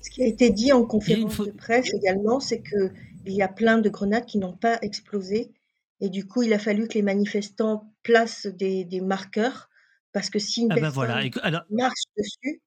Ce 0.00 0.10
qui 0.10 0.22
a 0.22 0.26
été 0.26 0.50
dit 0.50 0.72
en 0.72 0.84
conférence 0.84 1.38
de 1.38 1.50
presse 1.50 1.92
également, 1.94 2.40
c'est 2.40 2.62
qu'il 2.62 2.92
y 3.32 3.42
a 3.42 3.48
plein 3.48 3.78
de 3.78 3.88
grenades 3.88 4.26
qui 4.26 4.38
n'ont 4.38 4.56
pas 4.56 4.78
explosé. 4.82 5.52
Et 6.00 6.08
du 6.08 6.26
coup, 6.26 6.42
il 6.42 6.52
a 6.52 6.58
fallu 6.58 6.88
que 6.88 6.94
les 6.94 7.02
manifestants 7.02 7.92
placent 8.02 8.46
des, 8.46 9.00
marqueurs, 9.00 9.68
parce 10.12 10.30
que 10.30 10.38
si 10.38 10.62
une 10.62 10.72
ah 10.72 10.74
bah 10.74 10.92
personne 10.92 11.30
marche 11.70 12.02
dessus, 12.16 12.60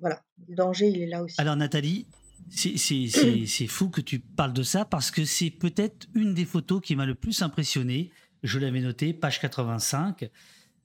voilà, 0.00 0.20
le 0.46 0.54
danger, 0.54 0.88
il 0.88 1.02
est 1.02 1.06
là 1.06 1.22
aussi. 1.22 1.36
Alors 1.38 1.56
Nathalie, 1.56 2.06
c'est 2.50 3.66
fou 3.66 3.88
que 3.88 4.02
tu 4.02 4.18
parles 4.18 4.52
de 4.52 4.62
ça, 4.62 4.84
parce 4.84 5.10
que 5.10 5.24
c'est 5.24 5.50
peut-être 5.50 6.06
une 6.14 6.34
des 6.34 6.44
photos 6.44 6.82
qui 6.82 6.94
m'a 6.96 7.06
le 7.06 7.14
plus 7.14 7.40
impressionné. 7.40 8.10
Je 8.42 8.58
l'avais 8.58 8.80
noté, 8.80 9.14
page 9.14 9.40
85. 9.40 10.28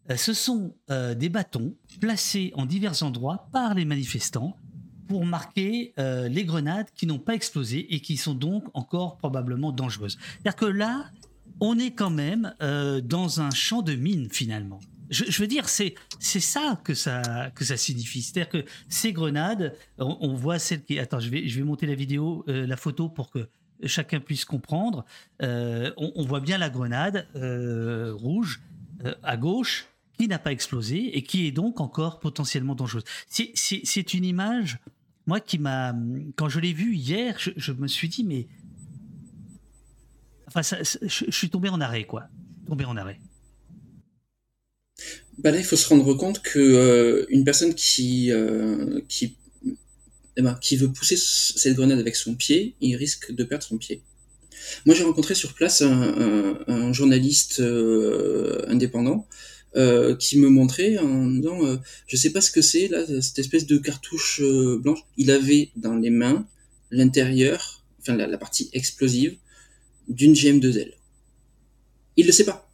Euh, 0.10 0.16
ce 0.16 0.34
sont 0.34 0.74
euh, 0.90 1.14
des 1.14 1.30
bâtons 1.30 1.76
placés 2.00 2.52
en 2.56 2.66
divers 2.66 3.04
endroits 3.04 3.48
par 3.52 3.74
les 3.74 3.86
manifestants 3.86 4.58
pour 5.08 5.26
marquer 5.26 5.94
euh, 5.98 6.28
les 6.28 6.46
grenades 6.46 6.88
qui 6.96 7.08
n'ont 7.08 7.20
pas 7.20 7.34
explosé 7.34 7.94
et 7.94 8.00
qui 8.00 8.18
sont 8.18 8.36
donc 8.36 8.66
encore 8.74 9.18
probablement 9.18 9.72
dangereuses. 9.72 10.18
C'est-à-dire 10.34 10.56
que 10.56 10.66
là, 10.66 11.10
on 11.62 11.78
est 11.78 11.92
quand 11.92 12.12
même 12.12 12.54
dans 13.04 13.42
un 13.42 13.50
champ 13.50 13.82
de 13.82 13.94
mines 13.94 14.30
finalement. 14.32 14.80
Je, 15.10 15.42
veux 15.42 15.48
dire, 15.48 15.68
c'est 15.68 15.96
c'est 16.20 16.40
ça 16.40 16.80
que 16.86 16.94
ça 16.94 17.52
que 17.54 17.66
ça 17.66 17.76
signifie. 17.76 18.22
C'est-à-dire 18.22 18.50
que 18.50 18.66
ces 18.88 19.12
grenades, 19.12 19.76
on, 19.98 20.36
voit 20.36 20.58
celle 20.58 20.84
qui. 20.86 21.00
Attends, 21.00 21.20
je 21.20 21.30
vais 21.30 21.50
je 21.50 21.58
vais 21.58 21.66
monter 21.66 21.86
la 21.86 21.96
vidéo, 21.96 22.46
la 22.48 22.78
photo 22.78 23.10
pour 23.10 23.30
que 23.30 23.50
chacun 23.84 24.22
puisse 24.22 24.46
comprendre. 24.46 25.04
On, 25.42 26.26
voit 26.26 26.40
bien 26.40 26.58
la 26.58 26.70
grenade 26.70 27.28
rouge 27.34 28.62
à 29.24 29.36
gauche 29.36 29.89
qui 30.20 30.28
n'a 30.28 30.40
pas 30.40 30.52
explosé 30.52 31.18
et 31.18 31.24
qui 31.24 31.48
est 31.48 31.52
donc 31.52 31.80
encore 31.80 32.20
potentiellement 32.20 32.76
dangereuse. 32.76 33.06
C'est 33.30 34.14
une 34.14 34.26
image, 34.26 34.80
moi, 35.26 35.40
qui 35.40 35.58
m'a. 35.58 35.96
Quand 36.36 36.50
je 36.50 36.60
l'ai 36.60 36.74
vue 36.74 36.96
hier, 36.96 37.38
je, 37.40 37.72
me 37.72 37.88
suis 37.88 38.10
dit, 38.10 38.26
mais. 38.26 38.48
Enfin, 40.48 40.62
je, 40.62 41.32
suis 41.32 41.50
tombé 41.50 41.70
en 41.70 41.80
arrêt, 41.80 42.04
quoi. 42.04 42.28
Tombé 42.68 42.84
en 42.84 42.98
arrêt. 42.98 43.20
Bah 45.38 45.52
là, 45.52 45.58
il 45.58 45.64
faut 45.64 45.78
se 45.78 45.88
rendre 45.88 46.14
compte 46.16 46.42
que 46.42 46.60
euh, 46.60 47.26
une 47.30 47.46
personne 47.46 47.74
qui, 47.74 48.30
euh, 48.34 49.00
qui, 49.08 49.38
eh 50.36 50.42
ben, 50.42 50.56
qui 50.56 50.76
veut 50.76 50.92
pousser 50.92 51.16
cette 51.16 51.76
grenade 51.76 52.00
avec 52.00 52.18
son 52.18 52.36
pied, 52.36 52.76
il 52.82 52.98
risque 52.98 53.32
de 53.32 53.46
perdre 53.46 53.64
son 53.64 53.78
pied. 53.78 54.02
Moi, 54.86 54.96
j'ai 54.96 55.04
rencontré 55.04 55.34
sur 55.34 55.54
place 55.54 55.82
un, 55.82 56.92
journaliste 56.92 57.62
euh, 57.62 58.66
indépendant 58.68 59.26
euh, 59.76 60.16
qui 60.16 60.40
me 60.40 60.50
montrait 60.50 60.98
en 60.98 61.28
disant 61.28 61.66
euh, 61.66 61.78
Je 62.08 62.16
sais 62.16 62.32
pas 62.32 62.42
ce 62.42 62.52
que 62.52 62.62
c'est, 62.62 62.88
là, 62.88 63.06
cette 63.22 63.40
espèce 63.40 63.66
de 63.66 63.78
cartouche 63.78 64.42
blanche. 64.80 65.00
Il 65.18 65.32
avait 65.32 65.72
dans 65.76 65.96
les 65.96 66.10
mains 66.10 66.48
l'intérieur, 66.92 67.86
enfin 68.00 68.16
la, 68.16 68.38
partie 68.38 68.70
explosive 68.74 69.38
d'une 70.08 70.34
GM2L. 70.34 70.94
Il 72.18 72.26
le 72.26 72.32
sait 72.32 72.46
pas. 72.46 72.70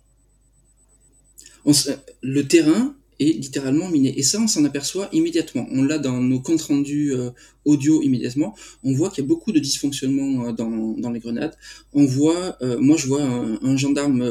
le 2.21 2.47
terrain 2.47 2.95
est 3.19 3.39
littéralement 3.39 3.89
miné. 3.89 4.17
Et 4.17 4.23
ça, 4.23 4.39
on 4.41 4.47
s'en 4.47 4.63
aperçoit 4.65 5.09
immédiatement. 5.11 5.67
On 5.71 5.83
l'a 5.83 5.97
dans 5.97 6.19
nos 6.19 6.39
comptes 6.39 6.61
rendus 6.61 7.13
euh, 7.13 7.31
audio 7.63 8.01
immédiatement. 8.01 8.55
On 8.83 8.93
voit 8.93 9.09
qu'il 9.09 9.23
y 9.23 9.27
a 9.27 9.27
beaucoup 9.27 9.51
de 9.51 9.59
dysfonctionnements 9.59 10.47
euh, 10.47 10.51
dans, 10.51 10.95
dans, 10.97 11.11
les 11.11 11.19
grenades. 11.19 11.55
On 11.93 12.05
voit, 12.05 12.57
euh, 12.61 12.77
moi 12.79 12.97
je 12.97 13.07
vois 13.07 13.23
un, 13.23 13.77
gendarme 13.77 14.29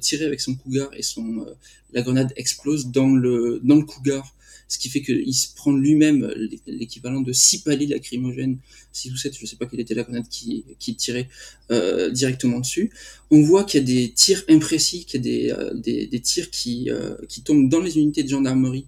tirer 0.00 0.24
avec 0.24 0.40
son 0.40 0.54
cougar 0.54 0.88
et 0.96 1.02
son 1.02 1.46
la 1.92 2.02
grenade 2.02 2.32
explose 2.36 2.86
dans 2.86 3.14
le 3.14 3.60
dans 3.62 3.76
le 3.76 3.84
cougar 3.84 4.34
ce 4.72 4.78
qui 4.78 4.88
fait 4.88 5.02
qu'il 5.02 5.34
se 5.34 5.54
prend 5.54 5.70
lui-même 5.70 6.32
l'équivalent 6.66 7.20
de 7.20 7.30
6 7.30 7.58
palais 7.58 7.84
lacrymogènes, 7.84 8.56
6 8.94 9.12
ou 9.12 9.16
7, 9.18 9.36
je 9.36 9.42
ne 9.42 9.46
sais 9.46 9.56
pas 9.56 9.66
quelle 9.66 9.80
était 9.80 9.92
la 9.92 10.02
grenade 10.02 10.26
qui, 10.30 10.64
tirait 10.96 11.28
euh, 11.70 12.08
directement 12.08 12.58
dessus. 12.58 12.90
On 13.30 13.42
voit 13.42 13.64
qu'il 13.64 13.80
y 13.80 13.82
a 13.82 13.86
des 13.86 14.12
tirs 14.12 14.42
imprécis, 14.48 15.04
qu'il 15.04 15.26
y 15.26 15.50
a 15.50 15.74
des, 15.74 16.14
euh, 16.14 16.18
tirs 16.20 16.48
euh, 16.88 17.16
qui 17.28 17.42
tombent 17.42 17.68
dans 17.68 17.80
les 17.82 17.98
unités 17.98 18.22
de 18.22 18.30
gendarmerie 18.30 18.86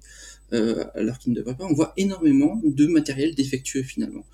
alors 0.94 1.18
qu'ils 1.18 1.32
ne 1.32 1.36
devraient 1.36 1.56
pas. 1.56 1.66
On 1.68 1.74
voit 1.74 1.92
énormément 1.96 2.62
de 2.64 2.86
matériel 2.86 3.34
défectueux 3.34 3.82
finalement. 3.82 4.24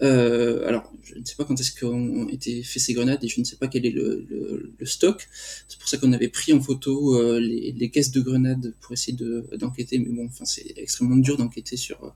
Euh, 0.00 0.66
alors, 0.66 0.90
je 1.04 1.18
ne 1.18 1.24
sais 1.24 1.34
pas 1.36 1.44
quand 1.44 1.58
est-ce 1.60 1.78
qu'ont 1.78 2.28
été 2.28 2.62
fait 2.62 2.78
ces 2.78 2.92
grenades 2.92 3.22
et 3.22 3.28
je 3.28 3.40
ne 3.40 3.44
sais 3.44 3.56
pas 3.56 3.68
quel 3.68 3.86
est 3.86 3.90
le, 3.90 4.68
stock. 4.84 5.28
C'est 5.68 5.78
pour 5.78 5.88
ça 5.88 5.98
qu'on 5.98 6.12
avait 6.12 6.28
pris 6.28 6.52
en 6.52 6.60
photo 6.60 7.16
euh, 7.16 7.38
les, 7.40 7.90
caisses 7.90 8.10
de 8.10 8.20
grenades 8.20 8.74
pour 8.80 8.92
essayer 8.92 9.16
d'enquêter. 9.56 9.98
mais 9.98 10.10
bon, 10.10 10.26
enfin, 10.26 10.44
c'est 10.44 10.72
extrêmement 10.76 11.16
dur 11.16 11.36
d'enquêter 11.36 11.76
sur 11.76 12.02
euh, 12.04 12.08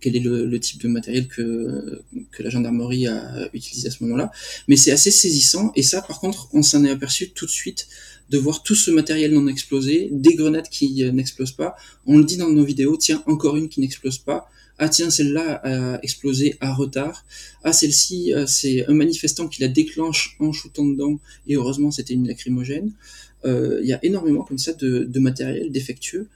quel 0.00 0.16
est 0.16 0.20
le, 0.20 0.46
le, 0.46 0.60
type 0.60 0.80
de 0.80 0.88
matériel 0.88 1.28
que, 1.28 2.02
que 2.30 2.42
la 2.42 2.50
gendarmerie 2.50 3.08
a 3.08 3.50
utilisé 3.52 3.88
à 3.88 3.90
ce 3.90 4.02
moment-là. 4.04 4.30
Mais 4.68 4.76
c'est 4.76 4.92
assez 4.92 5.10
saisissant. 5.10 5.72
Et 5.76 5.82
ça, 5.82 6.00
par 6.00 6.20
contre, 6.20 6.48
on 6.52 6.62
s'en 6.62 6.84
est 6.84 6.90
aperçu 6.90 7.30
tout 7.30 7.46
de 7.46 7.50
suite 7.50 7.88
de 8.30 8.38
voir 8.38 8.62
tout 8.62 8.74
ce 8.74 8.90
matériel 8.90 9.32
non 9.32 9.48
explosé, 9.48 10.08
des 10.12 10.34
grenades 10.34 10.68
qui 10.68 11.02
n'explosent 11.12 11.52
pas. 11.52 11.76
On 12.06 12.18
le 12.18 12.24
dit 12.24 12.36
dans 12.36 12.50
nos 12.50 12.64
vidéos, 12.64 12.96
tiens, 12.96 13.22
encore 13.26 13.56
une 13.56 13.68
qui 13.68 13.80
n'explose 13.80 14.18
pas 14.18 14.48
ah 14.78 14.88
tiens, 14.88 15.10
celle-là 15.10 15.60
a 15.64 15.98
explosé 16.02 16.56
à 16.60 16.72
retard. 16.72 17.24
Ah 17.64 17.72
celle-ci, 17.72 18.32
euh, 18.32 18.46
c'est 18.46 18.86
un 18.86 18.94
manifestant 18.94 19.48
qui 19.48 19.60
la 19.60 19.68
déclenche 19.68 20.36
en 20.38 20.52
shootant 20.52 20.86
dedans, 20.86 21.18
et 21.48 21.56
heureusement 21.56 21.90
c'était 21.90 22.14
une 22.14 22.28
lacrymogène. 22.28 22.92
Euh, 23.44 23.80
il 23.82 23.88
y 23.88 23.92
a 23.92 24.04
énormément 24.04 24.44
comme 24.44 24.58
ça 24.58 24.72
de, 24.74 25.18
matériel 25.18 25.72
défectueux 25.72 26.28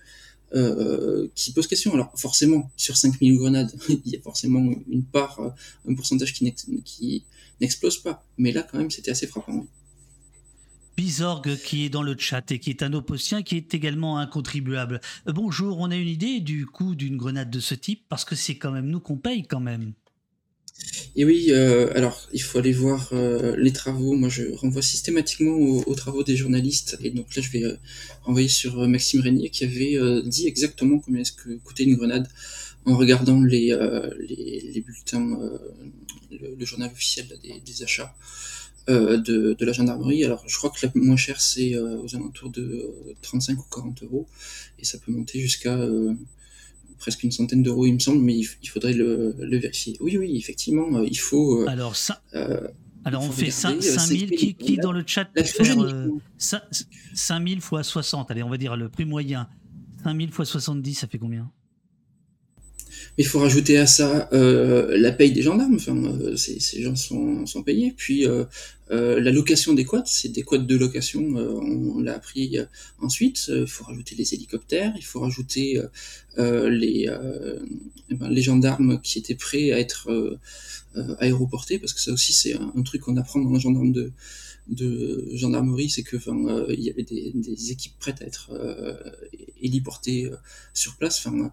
euh, 0.55 1.29
qui 1.37 1.53
pose 1.53 1.69
question. 1.69 1.95
Alors 1.95 2.13
forcément, 2.17 2.71
sur 2.77 2.97
5000 2.97 3.37
grenades, 3.39 3.73
il 3.89 4.13
y 4.13 4.17
a 4.17 4.21
forcément 4.21 4.73
une 4.91 5.05
part, 5.05 5.41
un 5.89 5.95
pourcentage 5.95 6.33
qui 6.33 7.25
n'explose 7.61 7.99
pas. 7.99 8.25
Mais 8.39 8.51
là 8.51 8.67
quand 8.69 8.79
même, 8.79 8.91
c'était 8.91 9.13
assez 9.13 9.29
frappant. 9.29 9.67
Bizorg 10.97 11.57
qui 11.57 11.87
est 11.87 11.89
dans 11.89 12.03
le 12.03 12.17
chat 12.19 12.51
et 12.53 12.59
qui 12.59 12.71
est 12.71 12.83
un 12.83 12.93
opposien 12.93 13.43
qui 13.43 13.57
est 13.57 13.75
également 13.75 14.19
un 14.19 14.27
contribuable. 14.27 15.01
Euh, 15.27 15.33
bonjour, 15.33 15.79
on 15.79 15.91
a 15.91 15.97
une 15.97 16.09
idée 16.09 16.41
du 16.41 16.67
coût 16.67 16.95
d'une 16.95 17.17
grenade 17.17 17.51
de 17.51 17.61
ce 17.61 17.75
type 17.75 18.05
parce 18.09 18.25
que 18.25 18.35
c'est 18.35 18.57
quand 18.57 18.71
même 18.71 18.87
nous 18.87 19.01
qu'on 19.01 19.17
paye 19.17 19.47
quand 19.47 19.61
même. 19.61 19.93
Et 21.17 21.25
oui, 21.25 21.47
euh, 21.51 21.91
alors 21.95 22.29
il 22.33 22.43
faut 22.43 22.59
aller 22.59 22.73
voir 22.73 23.09
euh, 23.13 23.57
les 23.57 23.73
travaux. 23.73 24.15
Moi, 24.15 24.29
je 24.29 24.53
renvoie 24.53 24.83
systématiquement 24.83 25.53
aux, 25.53 25.95
travaux 25.95 26.25
des 26.25 26.37
journalistes. 26.37 26.99
Et 27.03 27.11
donc 27.11 27.35
là, 27.35 27.43
je 27.43 27.51
vais 27.51 27.79
renvoyer 28.23 28.49
sur 28.49 28.77
Maxime 28.89 29.21
Régnier 29.21 29.49
qui 29.51 29.65
avait 29.65 29.99
dit 30.25 30.47
exactement 30.47 30.99
combien 30.99 31.21
est-ce 31.21 31.33
que 31.33 31.57
coûtait 31.59 31.85
une 31.85 31.97
grenade 31.97 32.29
en 32.85 32.97
regardant 32.97 33.41
les, 33.41 33.77
les, 34.19 34.81
bulletins, 34.81 35.39
le, 36.31 36.65
journal 36.65 36.91
officiel 36.91 37.29
des 37.65 37.83
achats. 37.83 38.15
Euh, 38.89 39.17
de, 39.17 39.55
de, 39.57 39.65
la 39.65 39.73
gendarmerie. 39.73 40.25
Alors, 40.25 40.43
je 40.49 40.57
crois 40.57 40.71
que 40.71 40.85
la 40.85 40.91
moins 40.97 41.17
chère, 41.17 41.41
c'est 41.41 41.77
euh, 41.77 42.03
aux 42.03 42.17
alentours 42.17 42.51
de 42.51 42.93
35 43.23 43.57
ou 43.57 43.65
40 43.73 44.03
euros, 44.03 44.27
et 44.81 44.85
ça 44.85 44.99
peut 44.99 45.13
monter 45.13 45.39
jusqu'à 45.39 45.77
euh, 45.77 46.15
presque 46.99 47.23
une 47.23 47.31
centaine 47.31 47.63
d'euros, 47.63 47.87
il 47.87 47.95
me 47.95 48.01
semble, 48.01 48.21
mais 48.21 48.37
il, 48.37 48.69
faudrait 48.69 48.93
le, 48.93 49.37
le, 49.39 49.59
vérifier. 49.59 49.97
Oui, 50.01 50.19
oui, 50.19 50.37
effectivement, 50.37 51.01
il 51.01 51.19
faut. 51.19 51.65
alors, 51.69 51.95
ça. 51.95 52.23
Alors 53.05 53.23
on 53.25 53.33
fait 53.33 53.51
5000, 53.51 54.31
qui, 54.31 54.55
qui 54.55 54.77
dans 54.77 54.93
le 54.93 55.03
chat 55.05 55.25
peut 55.25 55.43
faire 55.43 55.77
5000 57.15 57.61
fois 57.61 57.83
60, 57.83 58.31
allez 58.31 58.45
on 58.45 58.49
va 58.49 58.59
dire 58.59 58.77
le 58.77 58.89
prix 58.89 59.05
moyen, 59.05 59.49
5000 60.05 60.31
fois 60.31 60.45
70 60.45 60.95
ça 60.95 61.09
fait 61.09 61.19
combien? 61.19 61.51
Il 63.19 63.27
faut 63.27 63.41
rajouter 63.41 63.77
à 63.77 63.87
ça 63.87 64.29
euh, 64.33 64.97
la 64.97 65.13
paye 65.13 65.33
des 65.33 65.43
gendarmes. 65.43 65.75
Enfin, 65.75 65.97
euh, 65.97 66.37
ces, 66.37 66.83
gens 66.83 66.97
sont, 66.97 67.45
sont 67.47 67.63
payés. 67.63 67.93
Puis 67.97 68.27
euh, 68.27 68.45
la 68.89 69.31
location 69.31 69.75
des 69.75 69.85
quads, 69.85 70.05
c'est 70.07 70.31
des 70.31 70.43
quads 70.43 70.59
de 70.59 70.77
location. 70.77 71.21
on, 71.21 72.01
l'a 72.01 72.15
appris 72.15 72.59
ensuite. 73.01 73.51
Il 73.55 73.67
faut 73.67 73.85
rajouter 73.85 74.15
les 74.15 74.35
hélicoptères. 74.35 74.93
Il 74.97 75.05
faut 75.05 75.21
rajouter 75.21 75.81
les 76.37 77.09
ben, 78.11 78.29
les 78.29 78.43
gendarmes 78.43 79.01
qui 79.01 79.19
étaient 79.19 79.35
prêts 79.35 79.73
à 79.73 79.79
être 79.79 80.39
aéroportés, 81.19 81.79
parce 81.79 81.95
que 81.95 82.01
ça 82.01 82.13
aussi 82.13 82.35
c'est 82.35 82.55
un, 82.55 82.83
truc 82.83 83.03
qu'on 83.03 83.17
apprend 83.17 83.41
dans 83.41 83.55
un 83.55 83.59
gendarme 83.59 83.93
de 83.93 84.13
de 84.69 85.29
gendarmerie, 85.33 85.91
c'est 85.91 86.03
que 86.03 86.17
euh, 86.17 86.67
il 86.71 86.81
y 86.81 86.91
avait 86.91 87.03
des, 87.03 87.73
équipes 87.73 87.99
prêtes 87.99 88.23
à 88.23 88.27
être 88.27 88.51
euh, 88.53 88.95
héliportées 89.63 90.27
euh, 90.27 90.37
sur 90.75 90.97
place. 90.97 91.25
Enfin, 91.27 91.53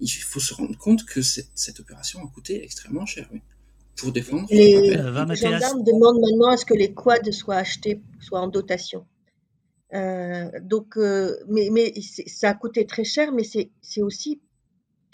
il 0.00 0.08
faut 0.08 0.40
se 0.40 0.54
rendre 0.54 0.76
compte 0.78 1.04
que 1.04 1.22
cette, 1.22 1.80
opération 1.80 2.20
a 2.20 2.28
coûté 2.28 2.62
extrêmement 2.62 3.06
cher. 3.06 3.28
Pour 3.96 4.10
défendre. 4.10 4.48
Les, 4.50 4.92
gendarmes 5.36 5.84
demandent 5.84 6.20
maintenant 6.20 6.48
à 6.48 6.56
ce 6.56 6.64
que 6.64 6.74
les 6.74 6.92
quads 6.92 7.30
soient 7.30 7.56
achetés, 7.56 8.02
soient 8.20 8.40
en 8.40 8.48
dotation. 8.48 9.06
donc, 9.92 10.96
mais, 11.48 11.68
mais 11.70 11.94
ça 12.00 12.50
a 12.50 12.54
coûté 12.54 12.86
très 12.86 13.04
cher, 13.04 13.30
mais 13.30 13.44
c'est 13.44 14.02
aussi 14.02 14.40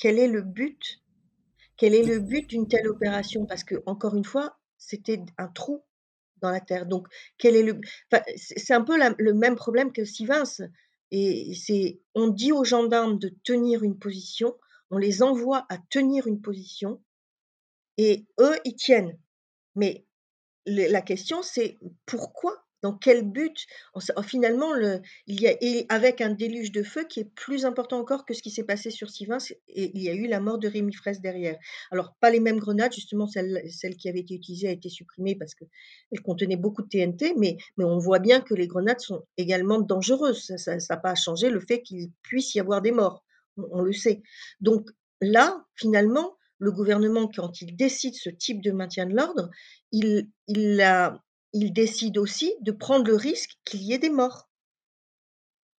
quel 0.01 0.18
est 0.18 0.28
le 0.28 0.40
but 0.40 1.02
Quel 1.76 1.94
est 1.94 2.02
le 2.02 2.20
but 2.20 2.48
d'une 2.48 2.66
telle 2.66 2.88
opération? 2.88 3.44
Parce 3.44 3.64
que 3.64 3.76
encore 3.86 4.16
une 4.16 4.24
fois, 4.24 4.59
c'était 4.78 5.20
un 5.36 5.48
trou 5.48 5.84
dans 6.40 6.51
la 6.51 6.60
terre. 6.60 6.86
Donc, 6.86 7.06
quel 7.38 7.55
est 7.55 7.62
le. 7.62 7.78
c'est 8.36 8.72
un 8.74 8.82
peu 8.82 8.98
le 9.18 9.34
même 9.34 9.56
problème 9.56 9.92
que 9.92 10.05
Sivins. 10.05 10.42
Et 11.11 11.55
c'est, 11.55 12.01
on 12.15 12.28
dit 12.28 12.53
aux 12.53 12.65
gendarmes 12.65 13.19
de 13.19 13.35
tenir 13.45 13.82
une 13.82 13.99
position, 13.99 14.57
on 14.91 14.99
les 14.99 15.23
envoie 15.23 15.66
à 15.69 15.78
tenir 15.78 16.27
une 16.27 16.41
position, 16.41 17.03
et 17.97 18.27
eux, 18.39 18.57
ils 18.65 18.77
tiennent. 18.77 19.19
Mais 19.74 20.07
la 20.66 21.03
question, 21.03 21.43
c'est 21.43 21.78
pourquoi 22.07 22.65
dans 22.82 22.93
quel 22.93 23.23
but? 23.23 23.66
Finalement, 24.24 24.73
le, 24.73 25.01
il 25.27 25.40
y 25.40 25.48
a, 25.48 25.55
avec 25.89 26.20
un 26.20 26.31
déluge 26.31 26.73
de 26.73 26.82
feu 26.82 27.05
qui 27.05 27.20
est 27.20 27.31
plus 27.35 27.65
important 27.65 27.98
encore 27.98 28.24
que 28.24 28.35
ce 28.35 28.43
qui 28.43 28.51
s'est 28.51 28.65
passé 28.65 28.90
sur 28.90 29.11
Sivins, 29.11 29.39
et 29.69 29.90
il 29.94 30.02
y 30.02 30.09
a 30.09 30.15
eu 30.15 30.27
la 30.27 30.40
mort 30.40 30.59
de 30.59 30.69
Rémi 30.69 30.93
Fraisse 30.93 31.20
derrière. 31.20 31.59
Alors, 31.90 32.15
pas 32.20 32.31
les 32.31 32.40
mêmes 32.40 32.59
grenades, 32.59 32.93
justement, 32.93 33.27
celle, 33.27 33.62
celle 33.70 33.97
qui 33.97 34.09
avait 34.09 34.20
été 34.20 34.35
utilisée 34.35 34.69
a 34.69 34.73
été 34.73 34.89
supprimée 34.89 35.35
parce 35.35 35.55
qu'elle 35.55 36.20
contenait 36.23 36.57
beaucoup 36.57 36.82
de 36.82 36.89
TNT, 36.89 37.35
mais, 37.36 37.57
mais 37.77 37.85
on 37.85 37.98
voit 37.98 38.19
bien 38.19 38.40
que 38.40 38.55
les 38.55 38.66
grenades 38.66 39.01
sont 39.01 39.24
également 39.36 39.81
dangereuses. 39.81 40.57
Ça 40.57 40.77
n'a 40.77 40.97
pas 40.97 41.15
changé 41.15 41.51
le 41.51 41.61
fait 41.61 41.82
qu'il 41.82 42.11
puisse 42.23 42.55
y 42.55 42.61
avoir 42.61 42.82
des 42.82 42.93
morts, 42.93 43.24
on, 43.57 43.65
on 43.73 43.82
le 43.82 43.93
sait. 43.93 44.23
Donc 44.61 44.89
là, 45.20 45.65
finalement, 45.74 46.36
le 46.61 46.73
gouvernement, 46.73 47.28
quand 47.28 47.62
il 47.62 47.74
décide 47.74 48.15
ce 48.15 48.28
type 48.31 48.62
de 48.62 48.70
maintien 48.70 49.07
de 49.07 49.16
l'ordre, 49.16 49.51
il, 49.93 50.28
il, 50.47 50.81
a, 50.82 51.23
il 51.52 51.72
décide 51.72 52.18
aussi 52.18 52.55
de 52.60 52.72
prendre 52.72 53.06
le 53.06 53.16
risque 53.16 53.59
qu'il 53.64 53.82
y 53.82 53.93
ait 53.93 53.98
des 53.98 54.10
morts. 54.10 54.48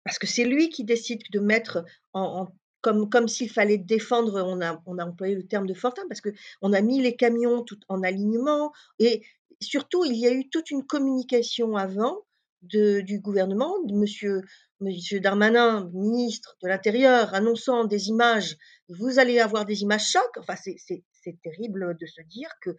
Parce 0.04 0.18
que 0.18 0.28
c'est 0.28 0.46
lui 0.46 0.70
qui 0.70 0.84
décide 0.84 1.22
de 1.32 1.40
mettre 1.40 1.86
en, 2.14 2.48
comme, 2.82 3.10
comme 3.10 3.28
s'il 3.28 3.50
fallait 3.50 3.78
défendre, 3.78 4.44
on 4.46 4.62
a, 4.62 4.82
on 4.86 4.98
a 4.98 5.06
employé 5.06 5.36
le 5.36 5.48
terme 5.48 5.68
de 5.68 5.74
fortin, 5.74 6.04
parce 6.10 6.22
qu'on 6.22 6.74
a 6.74 6.82
mis 6.82 7.02
les 7.02 7.16
camions 7.16 7.64
tout 7.64 7.80
en 7.88 8.04
alignement, 8.04 8.72
et 9.00 9.22
surtout, 9.62 10.04
il 10.04 10.16
y 10.16 10.28
a 10.28 10.32
eu 10.32 10.50
toute 10.50 10.72
une 10.72 10.86
communication 10.86 11.76
avant 11.78 12.26
de, 12.64 13.02
du 13.02 13.20
gouvernement, 13.20 13.80
de 13.84 13.94
monsieur, 13.94 14.42
monsieur 14.80 15.20
Darmanin, 15.20 15.90
ministre 15.94 16.58
de 16.64 16.68
l'Intérieur, 16.68 17.34
annonçant 17.34 17.86
des 17.86 18.10
images, 18.10 18.58
vous 18.90 19.20
allez 19.20 19.40
avoir 19.40 19.66
des 19.66 19.84
images 19.84 20.10
chocs, 20.10 20.38
enfin 20.38 20.56
c'est 20.56 21.42
terrible 21.44 21.96
de 22.00 22.06
se 22.06 22.22
dire 22.24 22.50
que 22.62 22.72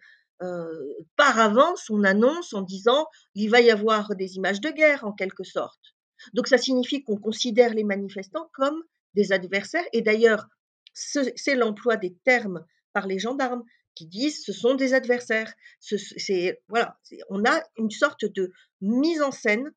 par 1.15 1.39
avance 1.39 1.89
on 1.89 2.03
annonce 2.03 2.53
en 2.53 2.61
disant 2.61 3.07
il 3.35 3.49
va 3.49 3.61
y 3.61 3.71
avoir 3.71 4.15
des 4.15 4.35
images 4.35 4.61
de 4.61 4.69
guerre 4.69 5.03
en 5.05 5.13
quelque 5.13 5.43
sorte. 5.43 5.95
Donc 6.33 6.47
ça 6.47 6.57
signifie 6.57 7.03
qu'on 7.03 7.17
considère 7.17 7.73
les 7.73 7.83
manifestants 7.83 8.49
comme 8.53 8.81
des 9.13 9.31
adversaires 9.31 9.85
et 9.93 10.01
d'ailleurs 10.01 10.47
c'est 10.93 11.55
l'emploi 11.55 11.97
des 11.97 12.15
termes 12.23 12.65
par 12.93 13.07
les 13.07 13.19
gendarmes. 13.19 13.63
qui 13.95 14.07
disent 14.07 14.43
ce 14.43 14.53
sont 14.53 14.75
des 14.75 14.93
adversaires. 14.93 15.53
C'est 15.79 16.61
voilà, 16.67 16.97
on 17.29 17.45
a 17.45 17.61
une 17.77 17.91
sorte 17.91 18.25
de 18.25 18.51
mise 18.81 19.21
en 19.21 19.31
scène 19.31 19.71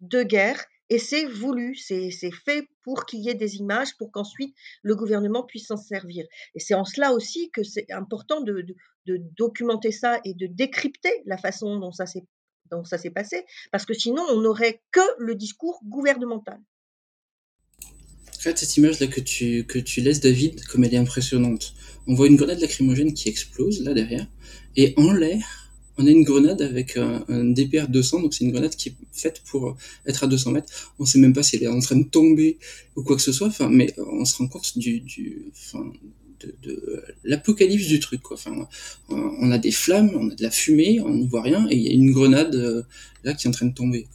de 0.00 0.22
guerre 0.22 0.64
et 0.90 0.98
c'est 0.98 1.26
voulu, 1.26 1.74
c'est 1.74 2.10
fait 2.44 2.66
pour 2.82 3.04
qu'il 3.04 3.20
y 3.20 3.28
ait 3.28 3.34
des 3.34 3.56
images, 3.56 3.96
pour 3.98 4.10
qu'ensuite 4.10 4.54
le 4.82 4.96
gouvernement 4.96 5.44
puisse 5.44 5.66
s'en 5.66 5.76
servir. 5.76 6.24
Et 6.54 6.60
c'est 6.60 6.74
en 6.74 6.84
cela 6.84 7.12
aussi 7.12 7.50
que 7.50 7.62
c'est 7.62 7.90
important 7.90 8.40
de, 8.40 8.64
documenter 9.06 9.90
ça 9.92 10.20
et 10.24 10.34
de 10.34 10.46
décrypter 10.46 11.12
la 11.26 11.38
façon 11.38 11.78
dont 11.78 11.92
ça 11.92 12.06
s'est 12.06 13.10
passé, 13.10 13.44
parce 13.70 13.84
que 13.84 13.94
sinon 13.94 14.22
on 14.30 14.40
n'aurait 14.40 14.82
que 14.90 15.00
le 15.18 15.34
discours 15.34 15.80
gouvernemental. 15.84 16.58
Regarde 18.38 18.58
cette 18.58 18.76
image 18.76 19.00
là 19.00 19.08
que 19.08 19.20
tu, 19.20 19.64
que 19.66 19.78
tu 19.78 20.00
laisses 20.00 20.20
David, 20.20 20.64
comme 20.66 20.84
elle 20.84 20.94
est 20.94 20.98
impressionnante. 20.98 21.74
On 22.06 22.14
voit 22.14 22.28
une 22.28 22.36
grenade 22.36 22.60
lacrymogène 22.60 23.12
qui 23.12 23.28
explose 23.28 23.82
là 23.82 23.92
derrière, 23.92 24.26
et 24.76 24.94
en 24.96 25.12
l'air, 25.12 25.67
on 25.98 26.06
a 26.06 26.10
une 26.10 26.22
grenade 26.22 26.62
avec 26.62 26.96
un, 26.96 27.44
DPR 27.44 27.88
200, 27.88 28.22
donc 28.22 28.32
c'est 28.32 28.44
une 28.44 28.52
grenade 28.52 28.74
qui 28.76 28.90
est 28.90 28.94
faite 29.12 29.42
pour 29.44 29.76
être 30.06 30.24
à 30.24 30.26
200 30.28 30.52
mètres. 30.52 30.94
On 30.98 31.04
sait 31.04 31.18
même 31.18 31.32
pas 31.32 31.42
si 31.42 31.56
elle 31.56 31.64
est 31.64 31.68
en 31.68 31.80
train 31.80 31.96
de 31.96 32.04
tomber 32.04 32.58
ou 32.96 33.02
quoi 33.02 33.16
que 33.16 33.22
ce 33.22 33.32
soit, 33.32 33.50
mais 33.68 33.92
on 33.98 34.24
se 34.24 34.36
rend 34.36 34.46
compte 34.46 34.78
du, 34.78 35.02
de, 36.40 37.04
l'apocalypse 37.24 37.88
du 37.88 37.98
truc, 37.98 38.22
on 39.08 39.50
a 39.50 39.58
des 39.58 39.72
flammes, 39.72 40.10
on 40.14 40.30
a 40.30 40.34
de 40.34 40.42
la 40.42 40.50
fumée, 40.50 41.00
on 41.00 41.14
n'y 41.14 41.26
voit 41.26 41.42
rien, 41.42 41.66
et 41.68 41.76
il 41.76 41.82
y 41.82 41.88
a 41.88 41.92
une 41.92 42.12
grenade 42.12 42.54
euh, 42.54 42.82
là 43.24 43.34
qui 43.34 43.46
est 43.46 43.50
en 43.50 43.52
train 43.52 43.66
de 43.66 43.74
tomber. 43.74 44.06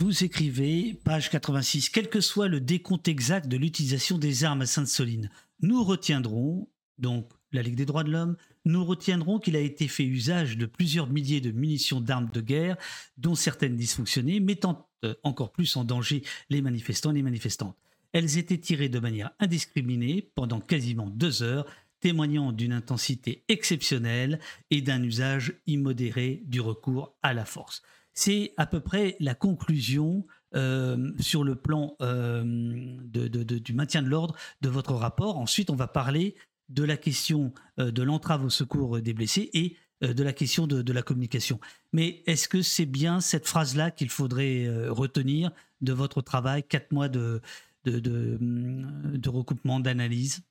Vous 0.00 0.24
écrivez, 0.24 0.96
page 1.04 1.30
86, 1.30 1.90
quel 1.90 2.10
que 2.10 2.20
soit 2.20 2.48
le 2.48 2.60
décompte 2.60 3.06
exact 3.06 3.46
de 3.46 3.56
l'utilisation 3.56 4.18
des 4.18 4.42
armes 4.42 4.62
à 4.62 4.66
Sainte-Soline, 4.66 5.30
nous 5.60 5.84
retiendrons, 5.84 6.68
donc 6.98 7.28
la 7.52 7.62
Ligue 7.62 7.76
des 7.76 7.86
droits 7.86 8.02
de 8.02 8.10
l'homme, 8.10 8.36
nous 8.64 8.84
retiendrons 8.84 9.38
qu'il 9.38 9.56
a 9.56 9.60
été 9.60 9.88
fait 9.88 10.04
usage 10.04 10.56
de 10.56 10.66
plusieurs 10.66 11.08
milliers 11.08 11.40
de 11.40 11.50
munitions 11.50 12.00
d'armes 12.00 12.30
de 12.32 12.40
guerre, 12.40 12.76
dont 13.16 13.34
certaines 13.34 13.76
dysfonctionnées, 13.76 14.40
mettant 14.40 14.88
euh, 15.04 15.14
encore 15.22 15.52
plus 15.52 15.76
en 15.76 15.84
danger 15.84 16.22
les 16.50 16.62
manifestants 16.62 17.10
et 17.10 17.14
les 17.14 17.22
manifestantes. 17.22 17.76
Elles 18.12 18.38
étaient 18.38 18.58
tirées 18.58 18.88
de 18.88 18.98
manière 18.98 19.30
indiscriminée 19.40 20.30
pendant 20.34 20.60
quasiment 20.60 21.08
deux 21.08 21.42
heures, 21.42 21.66
témoignant 22.00 22.52
d'une 22.52 22.72
intensité 22.72 23.44
exceptionnelle 23.48 24.38
et 24.70 24.82
d'un 24.82 25.02
usage 25.02 25.54
immodéré 25.66 26.42
du 26.46 26.60
recours 26.60 27.14
à 27.22 27.32
la 27.32 27.44
force. 27.44 27.82
C'est 28.12 28.52
à 28.58 28.66
peu 28.66 28.80
près 28.80 29.16
la 29.20 29.34
conclusion 29.34 30.26
euh, 30.54 31.12
sur 31.18 31.44
le 31.44 31.54
plan 31.54 31.96
euh, 32.02 32.42
du 32.44 33.72
maintien 33.72 34.02
de 34.02 34.08
l'ordre 34.08 34.36
de 34.60 34.68
votre 34.68 34.92
rapport. 34.92 35.38
Ensuite, 35.38 35.70
on 35.70 35.76
va 35.76 35.86
parler 35.86 36.34
de 36.68 36.84
la 36.84 36.96
question 36.96 37.52
euh, 37.78 37.90
de 37.90 38.02
l'entrave 38.02 38.44
au 38.44 38.50
secours 38.50 39.00
des 39.00 39.12
blessés 39.12 39.50
et 39.52 39.76
euh, 40.02 40.14
de 40.14 40.22
la 40.22 40.32
question 40.32 40.66
de, 40.66 40.92
la 40.92 41.02
communication. 41.02 41.60
Mais 41.92 42.22
est-ce 42.26 42.48
que 42.48 42.62
c'est 42.62 42.86
bien 42.86 43.20
cette 43.20 43.46
phrase-là 43.46 43.90
qu'il 43.90 44.10
faudrait 44.10 44.66
euh, 44.66 44.92
retenir 44.92 45.52
de 45.80 45.92
votre 45.92 46.22
travail, 46.22 46.64
quatre 46.64 46.92
mois 46.92 47.08
de, 47.08 47.40
de, 47.84 49.28
recoupement, 49.28 49.80
d'analyse? 49.80 50.42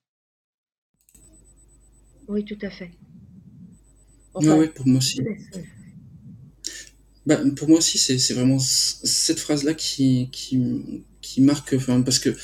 Oui, 2.27 2.45
tout 2.45 2.57
à 2.61 2.69
fait. 2.69 2.91
oui, 4.35 4.67
pour 4.69 4.87
moi 4.87 4.99
aussi. 4.99 5.21
Bah, 7.25 7.39
pour 7.55 7.67
moi 7.67 7.79
aussi, 7.79 7.97
c'est 7.97 8.33
vraiment 8.33 8.57
cette 8.59 9.39
phrase-là 9.39 9.73
qui, 9.73 10.29
qui, 10.31 11.03
qui 11.21 11.41
marque, 11.41 11.73
enfin, 11.73 12.01
parce 12.01 12.19
que 12.19 12.35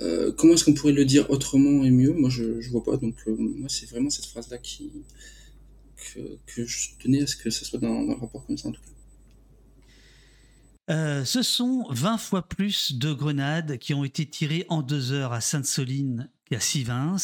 euh, 0.00 0.32
comment 0.32 0.54
est-ce 0.54 0.64
qu'on 0.64 0.74
pourrait 0.74 0.92
le 0.92 1.04
dire 1.04 1.28
autrement 1.30 1.84
et 1.84 1.90
mieux? 1.90 2.12
Moi, 2.12 2.30
je, 2.30 2.60
je 2.60 2.70
vois 2.70 2.82
pas. 2.82 2.96
Donc, 2.96 3.16
euh, 3.26 3.36
moi, 3.36 3.68
c'est 3.68 3.86
vraiment 3.86 4.10
cette 4.10 4.26
phrase-là 4.26 4.58
qui 4.58 4.90
que, 6.46 6.64
je 6.64 6.96
tenais 6.98 7.22
à 7.22 7.26
ce 7.26 7.36
que 7.36 7.50
ça 7.50 7.64
soit 7.66 7.78
dans, 7.78 8.00
le 8.02 8.14
rapport 8.14 8.46
comme 8.46 8.56
ça, 8.56 8.68
en 8.68 8.72
tout 8.72 8.80
cas. 8.80 8.88
Euh, 10.94 11.24
ce 11.24 11.42
sont 11.42 11.86
20 11.90 12.16
fois 12.16 12.48
plus 12.48 12.94
de 12.94 13.12
grenades 13.12 13.78
qui 13.78 13.92
ont 13.92 14.02
été 14.02 14.28
tirées 14.28 14.64
en 14.70 14.82
deux 14.82 15.12
heures 15.12 15.32
à 15.32 15.40
Sainte-Soline 15.40 16.30
qu'à 16.46 16.58
Sivins. 16.58 17.16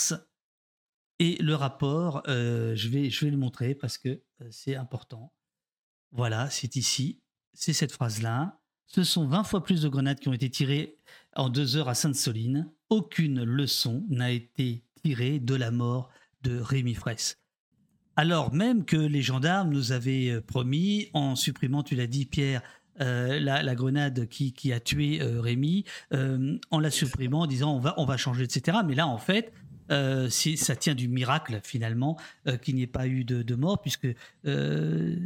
Et 1.19 1.37
le 1.43 1.55
rapport, 1.55 2.23
je, 2.27 2.89
vais, 2.89 3.09
je 3.09 3.25
vais 3.25 3.31
le 3.31 3.39
montrer 3.39 3.75
parce 3.75 3.97
que 3.97 4.23
c'est 4.51 4.77
important. 4.77 5.33
Voilà, 6.13 6.51
c'est 6.51 6.77
ici. 6.77 7.23
C'est 7.55 7.73
cette 7.73 7.93
phrase-là. 7.93 8.61
Ce 8.87 9.03
sont 9.03 9.27
20 9.27 9.45
fois 9.45 9.65
plus 9.65 9.83
de 9.83 9.89
grenades 9.89 10.21
qui 10.21 10.29
ont 10.29 10.33
été 10.33 10.51
tirées 10.51 10.99
en 11.37 11.49
deux 11.49 11.77
heures 11.77 11.89
à 11.89 11.95
Sainte-Soline. 11.95 12.69
Aucune 12.91 13.43
leçon 13.45 14.05
n'a 14.09 14.31
été 14.31 14.83
tirée 15.03 15.39
de 15.39 15.55
la 15.55 15.71
mort 15.71 16.11
de 16.43 16.59
Rémi 16.59 16.95
Fraisse. 16.95 17.39
Alors 18.17 18.53
même 18.53 18.85
que 18.85 18.97
les 18.97 19.23
gendarmes 19.23 19.71
nous 19.71 19.93
avaient 19.93 20.31
euh, 20.31 20.41
promis, 20.41 21.09
en 21.13 21.37
supprimant, 21.37 21.83
tu 21.83 21.95
l'as 21.95 22.07
dit 22.07 22.25
Pierre, 22.25 22.63
euh, 23.01 23.39
la, 23.39 23.75
grenade 23.75 24.27
qui, 24.27 24.73
a 24.73 24.81
tué 24.81 25.21
euh, 25.21 25.41
Rémi, 25.41 25.85
en 26.13 26.81
la 26.81 26.91
supprimant, 26.91 27.41
en 27.41 27.47
disant 27.47 27.81
on 27.97 28.05
va, 28.05 28.17
changer, 28.17 28.45
etc. 28.45 28.79
Mais 28.87 28.95
là, 28.95 29.07
en 29.07 29.19
fait, 29.19 29.53
ça 29.89 30.77
tient 30.77 30.95
du 30.95 31.07
miracle 31.07 31.61
finalement 31.63 32.17
qu'il 32.63 32.75
n'y 32.75 32.83
ait 32.83 32.87
pas 32.87 33.07
eu 33.07 33.25
de, 33.25 33.55
mort, 33.55 33.83
puisque 33.83 34.09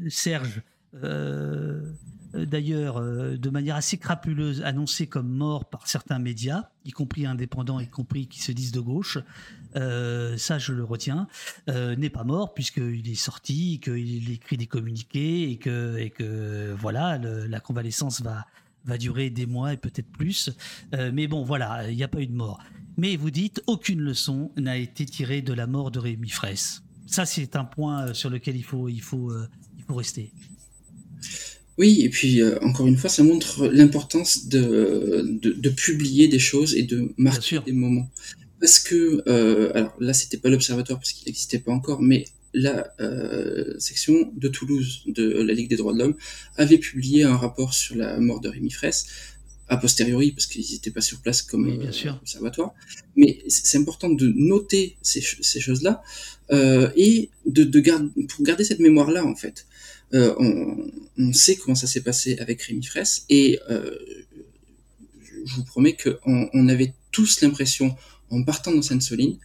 Serge 0.09 0.63
euh, 0.95 1.93
d'ailleurs 2.35 2.99
euh, 2.99 3.37
de 3.37 3.51
manière 3.51 3.77
assez 3.77 3.99
crapuleuse 3.99 4.63
annoncé 4.63 5.07
comme 5.07 5.29
mort 5.29 5.65
par 5.65 5.87
certains 5.87 6.19
médias, 6.19 6.71
y 6.85 6.91
compris 6.91 7.27
indépendants, 7.27 7.81
y 7.81 7.89
compris 7.89 8.27
qui 8.29 8.41
se 8.41 8.53
disent 8.53 8.73
de 8.73 8.81
gauche, 8.81 9.19
euh, 9.77 10.37
ça 10.37 10.59
je 10.59 10.73
le 10.73 10.85
retiens, 10.85 11.27
n'est 11.69 12.11
pas 12.11 12.25
mort 12.25 12.55
puisqu'il 12.55 13.09
est 13.09 13.15
sorti, 13.15 13.81
qu'il 13.81 14.31
écrit 14.31 14.57
des 14.57 14.67
communiqués 14.67 15.51
et 15.51 15.59
que, 15.59 16.75
voilà, 16.79 17.19
la 17.19 17.61
convalescence 17.61 18.23
va, 18.23 18.47
durer 18.99 19.31
des 19.31 19.47
mois 19.47 19.73
et 19.73 19.77
peut-être 19.77 20.11
plus. 20.11 20.51
mais 21.13 21.27
bon, 21.27 21.45
voilà, 21.45 21.89
il 21.91 21.97
n'y 21.97 22.03
a 22.03 22.09
pas 22.09 22.21
eu 22.21 22.27
de 22.27 22.35
mort. 22.35 22.61
Mais 22.97 23.17
vous 23.17 23.31
dites, 23.31 23.63
aucune 23.67 24.01
leçon 24.01 24.51
n'a 24.57 24.77
été 24.77 25.07
tirée 25.07 25.43
de 25.43 25.53
la 25.53 25.67
mort 25.67 25.91
de 25.91 25.99
Rémi 25.99 26.29
Fraisse. 26.29 26.83
Ça, 27.07 27.25
c'est 27.25 27.57
un 27.57 27.65
point 27.65 28.15
sur 28.15 28.31
lequel 28.31 28.57
il 28.57 28.65
faut 28.65 28.89
rester. 29.89 30.33
Oui, 31.81 32.03
et 32.03 32.11
puis 32.11 32.43
euh, 32.43 32.59
encore 32.61 32.87
une 32.89 32.99
fois, 32.99 33.09
ça 33.09 33.23
montre 33.23 33.67
l'importance 33.69 34.49
de, 34.49 35.25
de, 35.41 35.71
publier 35.71 36.29
des 36.29 36.39
choses 36.39 36.75
et 36.75 36.83
de 36.83 37.15
marquer 37.17 37.59
des 37.65 37.73
moments. 37.73 38.11
Parce 38.61 38.79
que, 38.79 39.23
euh, 39.27 39.73
alors 39.75 39.97
là, 39.99 40.13
c'était 40.13 40.37
pas 40.37 40.51
l'Observatoire 40.51 40.99
parce 40.99 41.13
qu'il 41.13 41.27
n'existait 41.27 41.59
pas 41.59 41.73
encore, 41.73 42.03
mais 42.03 42.27
la 42.53 42.93
euh, 43.01 43.79
section 43.79 44.31
de 44.37 44.49
Toulouse 44.49 45.05
de 45.07 45.41
la 45.41 45.55
Ligue 45.55 45.71
des 45.71 45.77
droits 45.77 45.95
de 45.95 46.01
l'homme 46.01 46.17
avait 46.57 46.77
publié 46.77 47.23
un 47.23 47.39
rapport 47.39 47.73
sur 47.73 47.97
la 47.97 48.21
mort 48.21 48.43
de 48.43 48.51
Rémi 48.51 48.71
Fraisse, 48.71 49.07
a 49.69 49.79
posteriori, 49.79 50.33
parce 50.33 50.45
qu'ils 50.45 50.71
n'étaient 50.73 50.91
pas 50.91 51.01
sur 51.01 51.23
place 51.23 51.41
comme 51.41 51.67
observatoire. 52.21 52.75
Mais 53.17 53.39
c'est 53.49 53.79
important 53.79 54.11
de 54.11 54.31
noter 54.37 54.99
ces, 55.01 55.23
ces 55.23 55.61
choses-là 55.61 56.03
et 56.53 57.31
de, 57.47 57.65
de 57.65 57.81
garder, 57.81 58.11
pour 58.29 58.45
garder 58.45 58.65
cette 58.65 58.81
mémoire-là, 58.81 59.25
en 59.25 59.35
fait. 59.35 59.67
Euh, 60.15 60.35
on, 60.39 61.33
sait 61.33 61.57
comment 61.57 61.75
ça 61.75 61.87
s'est 61.87 62.01
passé 62.01 62.37
avec 62.39 62.63
Rémi 62.63 62.83
Fraisse 62.83 63.27
et 63.29 63.61
euh, 63.69 63.97
je 65.45 65.55
vous 65.55 65.65
promets 65.65 65.95
qu'on 65.95 66.49
on 66.53 66.69
avait 66.69 66.95
tous 67.13 67.43
l'impression, 67.43 67.95
en 68.31 68.43
partant 68.43 68.73
dans 68.73 68.83
Sainte-Soline, 68.83 69.39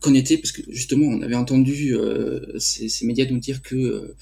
qu'on 0.00 0.14
était, 0.14 0.36
parce 0.36 0.52
que 0.52 0.62
justement, 0.68 1.06
on 1.06 1.22
avait 1.22 1.34
entendu 1.34 1.96
euh, 1.96 2.58
ces, 2.58 2.88
médias 3.06 3.26
nous 3.30 3.38
dire 3.38 3.62
que, 3.62 4.14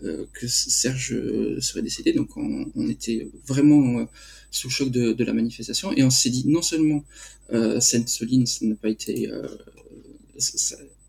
que 0.00 0.46
Serge 0.46 1.14
serait 1.60 1.82
décédé, 1.82 2.12
donc 2.12 2.36
on, 2.36 2.88
était 2.88 3.28
vraiment 3.46 4.06
sous 4.50 4.68
le 4.68 4.72
choc 4.72 4.90
de, 4.90 5.24
la 5.24 5.32
manifestation, 5.32 5.92
et 5.92 6.02
on 6.02 6.10
s'est 6.10 6.30
dit, 6.30 6.46
non 6.48 6.62
seulement 6.62 7.04
Sainte-Soline, 7.50 8.46
ça 8.46 8.66
n'a 8.66 8.74
pas 8.74 8.90
été... 8.90 9.30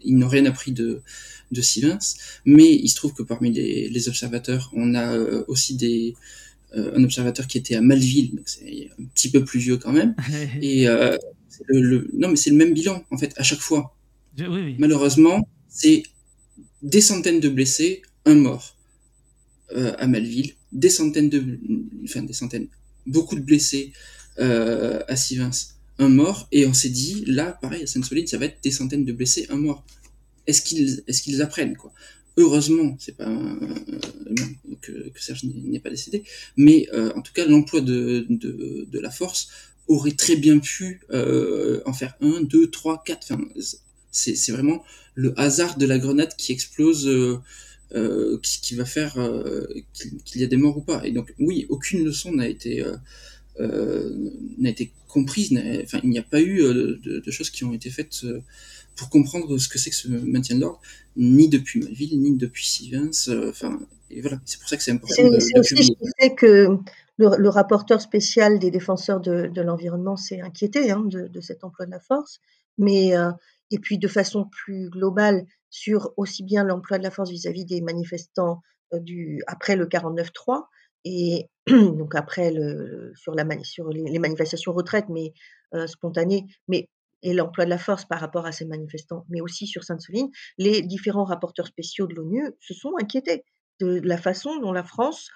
ils 0.02 0.18
n'ont 0.18 0.28
rien 0.28 0.46
appris 0.46 0.72
de, 0.72 1.02
de 1.52 1.62
Sivins, 1.62 2.00
mais 2.46 2.74
il 2.74 2.88
se 2.90 2.96
trouve 2.96 3.14
que 3.14 3.24
parmi 3.24 3.52
les, 3.52 4.08
observateurs, 4.08 4.72
on 4.74 4.96
a 4.96 5.16
euh, 5.16 5.44
aussi 5.48 5.76
des, 5.76 6.16
euh, 6.76 6.96
un 6.96 7.04
observateur 7.04 7.48
qui 7.48 7.58
était 7.58 7.76
à 7.76 7.82
Malville, 7.82 8.36
donc 8.36 8.48
c'est 8.48 8.90
un 9.00 9.06
petit 9.06 9.30
peu 9.30 9.44
plus 9.44 9.60
vieux 9.60 9.78
quand 9.78 9.92
même, 9.92 10.16
et 10.62 10.88
euh, 10.88 11.18
le, 11.68 12.10
non 12.14 12.30
mais 12.30 12.36
c'est 12.36 12.52
le 12.52 12.56
même 12.56 12.74
bilan 12.74 13.04
en 13.12 13.18
fait 13.18 13.34
à 13.38 13.44
chaque 13.44 13.60
fois. 13.60 13.96
Malheureusement, 14.78 15.48
c'est 15.68 16.04
des 16.82 17.02
centaines 17.02 17.40
de 17.42 17.50
blessés, 17.50 18.02
un 18.26 18.36
mort 18.36 18.78
à 19.76 20.08
Malville, 20.08 20.54
des 20.72 20.90
centaines 20.90 21.30
de, 21.30 21.60
enfin 22.04 22.24
des 22.24 22.34
centaines, 22.34 22.68
beaucoup 23.06 23.36
de 23.36 23.42
blessés 23.42 23.92
à 24.38 25.16
Sivins, 25.16 25.52
un 26.00 26.10
mort, 26.10 26.48
et 26.52 26.66
on 26.66 26.74
s'est 26.74 26.90
dit 26.90 27.24
là, 27.28 27.58
pareil 27.62 27.84
à 27.84 27.88
Sainte-Solide, 27.88 28.28
ça 28.28 28.38
va 28.38 28.46
être 28.46 28.64
des 28.64 28.72
centaines 28.72 29.06
de 29.06 29.12
blessés, 29.12 29.46
un 29.50 29.58
mort 29.58 29.86
est-ce 30.50 30.62
qu'ils 30.64 31.04
est-ce 31.08 31.22
qu'ils 31.22 31.42
apprennent 31.42 31.78
quoi? 31.78 31.94
Heureusement, 32.38 32.96
c'est 33.00 33.16
pas 33.16 33.30
que, 34.82 35.12
Serge 35.18 35.44
n'est 35.44 35.80
pas 35.80 35.90
décédé, 35.90 36.24
mais 36.58 36.88
euh, 36.94 37.12
en 37.16 37.22
tout 37.22 37.34
cas 37.34 37.46
l'emploi 37.46 37.82
de, 37.82 38.26
de, 38.30 39.00
la 39.00 39.12
force 39.12 39.50
aurait 39.88 40.14
très 40.14 40.38
bien 40.38 40.60
pu 40.60 41.02
euh, 41.12 41.82
en 41.86 41.94
faire 41.94 42.16
un, 42.22 42.42
deux, 42.42 42.70
trois, 42.70 43.04
quatre. 43.06 43.28
c'est 44.12 44.52
vraiment 44.52 44.84
le 45.16 45.38
hasard 45.38 45.78
de 45.78 45.86
la 45.86 45.98
grenade 46.00 46.34
qui 46.38 46.54
explose, 46.54 47.10
qui, 48.42 48.62
qui, 48.62 48.76
va 48.76 48.86
faire 48.86 49.14
qu'il 50.24 50.42
y 50.42 50.44
a 50.44 50.48
des 50.48 50.58
morts 50.58 50.78
ou 50.78 50.82
pas. 50.82 51.06
Et 51.06 51.12
donc 51.12 51.34
oui, 51.40 51.66
aucune 51.70 52.06
leçon 52.06 52.32
n'a 52.32 52.48
été 52.48 52.86
n'a 53.60 54.70
été 54.70 54.92
comprise. 55.08 55.52
Enfin, 55.84 56.00
il 56.04 56.10
n'y 56.10 56.20
a 56.20 56.24
pas 56.24 56.42
eu 56.42 56.60
de, 56.60 57.20
de, 57.20 57.32
choses 57.32 57.50
qui 57.50 57.64
ont 57.64 57.74
été 57.74 57.90
faites 57.90 58.24
pour 59.00 59.10
comprendre 59.10 59.58
ce 59.58 59.70
que 59.70 59.80
c'est 59.80 59.90
que 59.90 59.96
ce 59.96 60.10
maintien 60.10 60.58
de 60.58 60.62
l'ordre, 60.62 60.82
ni 61.16 61.48
depuis 61.48 61.80
Malville, 61.80 62.20
ni 62.20 62.36
depuis 62.36 62.68
Stevens. 62.68 63.30
Euh, 63.30 63.50
enfin, 63.50 63.80
et 64.10 64.22
voilà, 64.22 64.40
c'est 64.46 64.60
pour 64.60 64.68
ça 64.68 64.76
que 64.76 64.84
c'est 64.84 64.92
important. 64.92 65.16
C'est 65.16 65.58
aussi 65.58 65.78
ce 65.78 65.92
qui 65.92 66.10
fait 66.20 66.36
que 66.36 66.78
le, 67.18 67.50
rapporteur 67.50 68.02
spécial 68.02 68.60
des 68.60 68.72
défenseurs 68.72 69.22
de, 69.22 69.62
l'environnement 69.62 70.18
s'est 70.18 70.42
inquiété 70.42 70.92
hein, 70.92 71.04
de, 71.06 71.40
cet 71.40 71.64
emploi 71.64 71.86
de 71.86 71.92
la 71.92 72.00
force, 72.00 72.42
mais 72.78 73.16
euh, 73.16 73.32
et 73.72 73.80
puis 73.80 73.98
de 73.98 74.08
façon 74.08 74.46
plus 74.46 74.90
globale 74.90 75.46
sur 75.70 76.14
aussi 76.18 76.44
bien 76.44 76.64
l'emploi 76.64 76.98
de 76.98 77.04
la 77.04 77.12
force 77.12 77.30
vis-à-vis 77.30 77.66
des 77.66 77.82
manifestants 77.82 78.62
euh, 78.94 79.00
du 79.00 79.42
après 79.48 79.78
le 79.78 79.86
49-3 79.86 80.64
et 81.06 81.50
donc 81.68 82.16
après 82.16 82.54
sur 83.14 83.36
les, 83.36 84.20
manifestations 84.20 84.74
retraite 84.74 85.06
mais 85.10 85.34
spontanées, 85.88 86.46
mais 86.68 86.90
et 87.22 87.34
l'emploi 87.34 87.66
de 87.66 87.70
la 87.70 87.78
force 87.78 88.06
par 88.06 88.20
rapport 88.20 88.46
à 88.46 88.52
ces 88.52 88.66
manifestants, 88.66 89.26
mais 89.30 89.42
aussi 89.42 89.68
sur 89.68 89.84
Sainte-Soline, 89.84 90.30
les 90.58 90.82
différents 90.82 91.26
rapporteurs 91.26 91.68
spéciaux 91.68 92.08
de 92.08 92.14
l'ONU 92.16 92.52
se 92.60 92.74
sont 92.74 92.94
inquiétés 93.00 93.44
de 93.80 94.00
la 94.04 94.18
façon 94.18 94.58
dont 94.60 94.72
la 94.72 94.84
France 94.84 95.30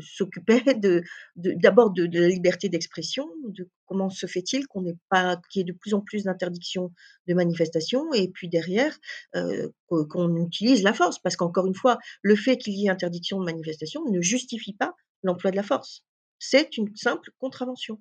s'occupait 0.00 0.74
de, 0.74 1.02
d'abord 1.36 1.90
de, 1.90 2.08
la 2.12 2.28
liberté 2.28 2.68
d'expression, 2.68 3.28
de 3.44 3.68
comment 3.86 4.10
se 4.10 4.26
fait-il 4.26 4.66
qu'on 4.66 4.82
n'ait 4.82 4.96
pas 5.08 5.40
qu'il 5.50 5.60
y 5.60 5.62
ait 5.62 5.72
de 5.72 5.76
plus 5.76 5.94
en 5.94 6.00
plus 6.00 6.24
d'interdictions 6.24 6.92
de 7.28 7.34
manifestations, 7.34 8.12
et 8.12 8.28
puis 8.28 8.48
derrière 8.48 8.96
euh, 9.36 9.68
qu'on 9.88 10.36
utilise 10.36 10.82
la 10.82 10.92
force, 10.92 11.18
parce 11.18 11.36
qu'encore 11.36 11.66
une 11.66 11.74
fois, 11.74 11.98
le 12.22 12.36
fait 12.36 12.56
qu'il 12.56 12.74
y 12.74 12.86
ait 12.86 12.90
interdiction 12.90 13.38
de 13.40 13.44
manifestation 13.44 14.02
ne 14.10 14.20
justifie 14.20 14.74
pas 14.74 14.94
l'emploi 15.22 15.50
de 15.50 15.56
la 15.56 15.62
force. 15.62 16.04
C'est 16.38 16.76
une 16.76 16.94
simple 16.96 17.30
contravention. 17.38 18.00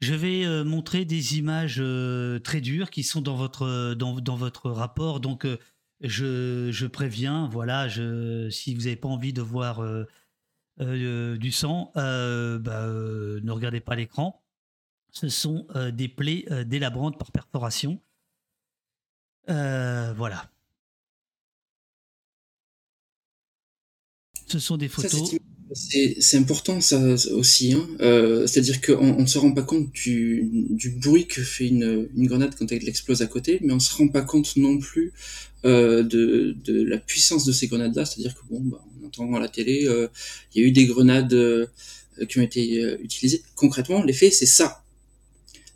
Je 0.00 0.14
vais 0.14 0.44
euh, 0.44 0.64
montrer 0.64 1.04
des 1.04 1.38
images 1.38 1.78
euh, 1.80 2.38
très 2.40 2.60
dures 2.60 2.90
qui 2.90 3.04
sont 3.04 3.20
dans 3.22 3.36
votre, 3.36 3.94
dans, 3.94 4.36
votre 4.36 4.70
rapport. 4.70 5.20
Donc, 5.20 5.46
je, 6.04 6.70
je, 6.70 6.86
préviens, 6.86 7.48
voilà, 7.50 7.88
je, 7.88 8.48
si 8.50 8.74
vous 8.74 8.82
n'avez 8.82 8.96
pas 8.96 9.08
envie 9.08 9.32
de 9.32 9.42
voir 9.42 9.82
du 10.78 11.52
sang, 11.52 11.92
bah, 11.94 12.86
ne 12.86 13.50
regardez 13.50 13.80
pas 13.80 13.96
l'écran. 13.96 14.42
Ce 15.10 15.28
sont 15.28 15.66
des 15.92 16.08
plaies 16.08 16.46
délabrantes 16.66 17.18
par 17.18 17.32
perforation. 17.32 18.00
voilà. 19.48 20.50
Ce 24.46 24.58
sont 24.58 24.76
des 24.76 24.88
photos. 24.88 25.34
C'est 25.72 26.36
important 26.36 26.80
ça 26.80 27.00
aussi, 27.32 27.72
hein. 27.72 27.88
euh, 28.00 28.46
c'est-à-dire 28.46 28.80
qu'on 28.80 29.20
ne 29.20 29.26
se 29.26 29.38
rend 29.38 29.52
pas 29.52 29.62
compte 29.62 29.90
du, 29.92 30.48
du 30.70 30.90
bruit 30.90 31.26
que 31.26 31.42
fait 31.42 31.66
une, 31.66 32.08
une, 32.14 32.26
grenade 32.28 32.54
quand 32.56 32.70
elle 32.70 32.88
explose 32.88 33.22
à 33.22 33.26
côté, 33.26 33.58
mais 33.62 33.72
on 33.72 33.80
se 33.80 33.92
rend 33.96 34.06
pas 34.08 34.22
compte 34.22 34.56
non 34.56 34.78
plus 34.78 35.12
euh, 35.64 36.02
de, 36.02 36.82
la 36.82 36.98
puissance 36.98 37.44
de 37.44 37.52
ces 37.52 37.66
grenades-là, 37.68 38.04
c'est-à-dire 38.04 38.34
que 38.34 38.40
bon, 38.50 38.60
bah, 38.60 38.84
on 39.00 39.06
entend 39.06 39.34
à 39.34 39.40
la 39.40 39.48
télé, 39.48 39.86
euh, 39.86 40.08
il 40.54 40.62
y 40.62 40.64
a 40.64 40.68
eu 40.68 40.72
des 40.72 40.86
grenades 40.86 41.32
euh, 41.32 41.66
qui 42.28 42.38
ont 42.38 42.42
été 42.42 42.82
euh, 42.82 42.98
utilisées. 43.02 43.42
Concrètement, 43.54 44.02
l'effet 44.02 44.30
c'est 44.30 44.46
ça, 44.46 44.84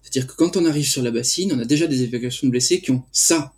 c'est-à-dire 0.02 0.26
que 0.26 0.36
quand 0.36 0.56
on 0.56 0.64
arrive 0.66 0.86
sur 0.86 1.02
la 1.02 1.10
bassine, 1.10 1.52
on 1.52 1.58
a 1.58 1.64
déjà 1.64 1.86
des 1.86 2.02
évacuations 2.02 2.46
de 2.46 2.50
blessés 2.50 2.80
qui 2.80 2.90
ont 2.90 3.02
ça 3.12 3.54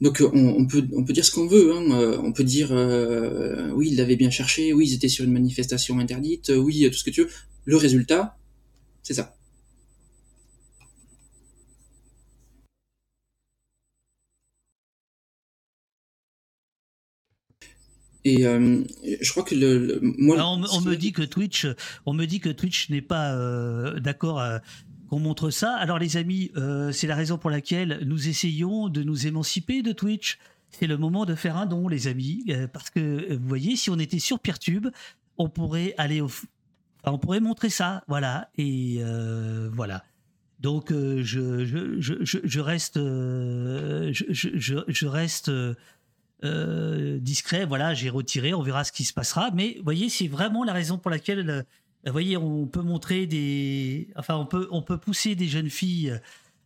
donc 0.00 0.22
on, 0.34 0.66
peut 0.66 0.86
on 0.92 1.04
peut 1.04 1.14
dire 1.14 1.24
ce 1.24 1.30
qu'on 1.30 1.46
veut. 1.46 1.72
Hein. 1.72 2.18
On 2.22 2.32
peut 2.32 2.44
dire 2.44 2.72
oui 3.74 3.88
ils 3.90 3.96
l'avaient 3.96 4.16
bien 4.16 4.28
cherché, 4.28 4.74
oui 4.74 4.88
ils 4.88 4.94
étaient 4.94 5.08
sur 5.08 5.24
une 5.24 5.32
manifestation 5.32 5.98
interdite, 5.98 6.52
oui 6.54 6.86
tout 6.90 6.98
ce 6.98 7.04
que 7.04 7.10
tu 7.10 7.22
veux. 7.22 7.30
Le 7.64 7.76
résultat, 7.76 8.36
c'est 9.02 9.14
ça. 9.14 9.34
Et 18.24 18.42
je 18.42 19.30
crois 19.30 19.42
que 19.42 19.54
le, 19.54 20.00
moi, 20.02 20.38
on, 20.46 20.80
me 20.80 20.94
dit 20.94 21.12
que 21.12 21.22
Twitch, 21.22 21.66
on 22.06 22.14
me 22.14 22.24
dit 22.24 22.40
que 22.40 22.48
Twitch 22.48 22.88
n'est 22.88 23.02
pas 23.02 23.36
d'accord 24.00 24.40
qu'on 25.08 25.18
montre 25.18 25.50
ça. 25.50 25.76
Alors 25.76 25.98
les 25.98 26.16
amis, 26.16 26.50
euh, 26.56 26.92
c'est 26.92 27.06
la 27.06 27.14
raison 27.14 27.38
pour 27.38 27.50
laquelle 27.50 28.00
nous 28.06 28.28
essayons 28.28 28.88
de 28.88 29.02
nous 29.02 29.26
émanciper 29.26 29.82
de 29.82 29.92
Twitch. 29.92 30.38
C'est 30.70 30.86
le 30.86 30.96
moment 30.96 31.24
de 31.24 31.34
faire 31.34 31.56
un 31.56 31.66
don, 31.66 31.88
les 31.88 32.08
amis, 32.08 32.44
euh, 32.48 32.66
parce 32.66 32.90
que 32.90 33.00
euh, 33.00 33.38
vous 33.40 33.48
voyez, 33.48 33.76
si 33.76 33.90
on 33.90 33.98
était 33.98 34.18
sur 34.18 34.40
Peertube, 34.40 34.88
on 35.38 35.48
pourrait 35.48 35.94
aller 35.98 36.20
au, 36.20 36.30
on 37.04 37.18
pourrait 37.18 37.40
montrer 37.40 37.70
ça, 37.70 38.02
voilà, 38.08 38.50
et 38.56 39.00
voilà. 39.72 40.04
Donc 40.60 40.90
je, 40.90 41.64
je, 41.64 42.60
reste, 42.60 42.96
je, 42.96 45.06
reste 45.06 45.50
discret. 47.20 47.64
Voilà, 47.64 47.94
j'ai 47.94 48.10
retiré. 48.10 48.54
On 48.54 48.62
verra 48.62 48.84
ce 48.84 48.92
qui 48.92 49.04
se 49.04 49.12
passera. 49.12 49.50
Mais 49.52 49.74
vous 49.78 49.84
voyez, 49.84 50.08
c'est 50.08 50.28
vraiment 50.28 50.64
la 50.64 50.72
raison 50.72 50.98
pour 50.98 51.10
laquelle 51.10 51.64
vous 52.06 52.12
voyez, 52.12 52.36
on 52.36 52.66
peut 52.66 52.82
montrer 52.82 53.26
des. 53.26 54.08
Enfin, 54.16 54.36
on 54.36 54.46
peut, 54.46 54.68
on 54.70 54.82
peut 54.82 54.98
pousser 54.98 55.34
des 55.34 55.46
jeunes 55.46 55.70
filles 55.70 56.20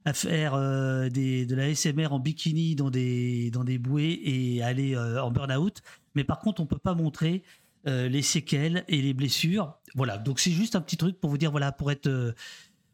à 0.05 0.12
faire 0.12 0.55
euh, 0.55 1.09
des, 1.09 1.46
de 1.46 1.55
la 1.55 1.74
SMR 1.74 2.12
en 2.12 2.18
bikini 2.18 2.74
dans 2.74 2.90
des, 2.90 3.50
dans 3.50 3.62
des 3.62 3.78
bouées 3.78 4.20
et 4.24 4.62
aller 4.62 4.96
euh, 4.96 5.22
en 5.22 5.30
burn-out. 5.30 5.80
Mais 6.14 6.24
par 6.24 6.40
contre, 6.40 6.60
on 6.60 6.66
peut 6.66 6.78
pas 6.78 6.94
montrer 6.94 7.44
euh, 7.86 8.09
les 8.09 8.22
séquelles 8.22 8.84
et 8.88 9.00
les 9.00 9.14
blessures. 9.14 9.78
Voilà. 9.94 10.18
Donc, 10.18 10.40
c'est 10.40 10.50
juste 10.50 10.74
un 10.74 10.80
petit 10.80 10.96
truc 10.96 11.20
pour 11.20 11.30
vous 11.30 11.38
dire, 11.38 11.52
voilà, 11.52 11.70
pour 11.70 11.90
être. 11.92 12.34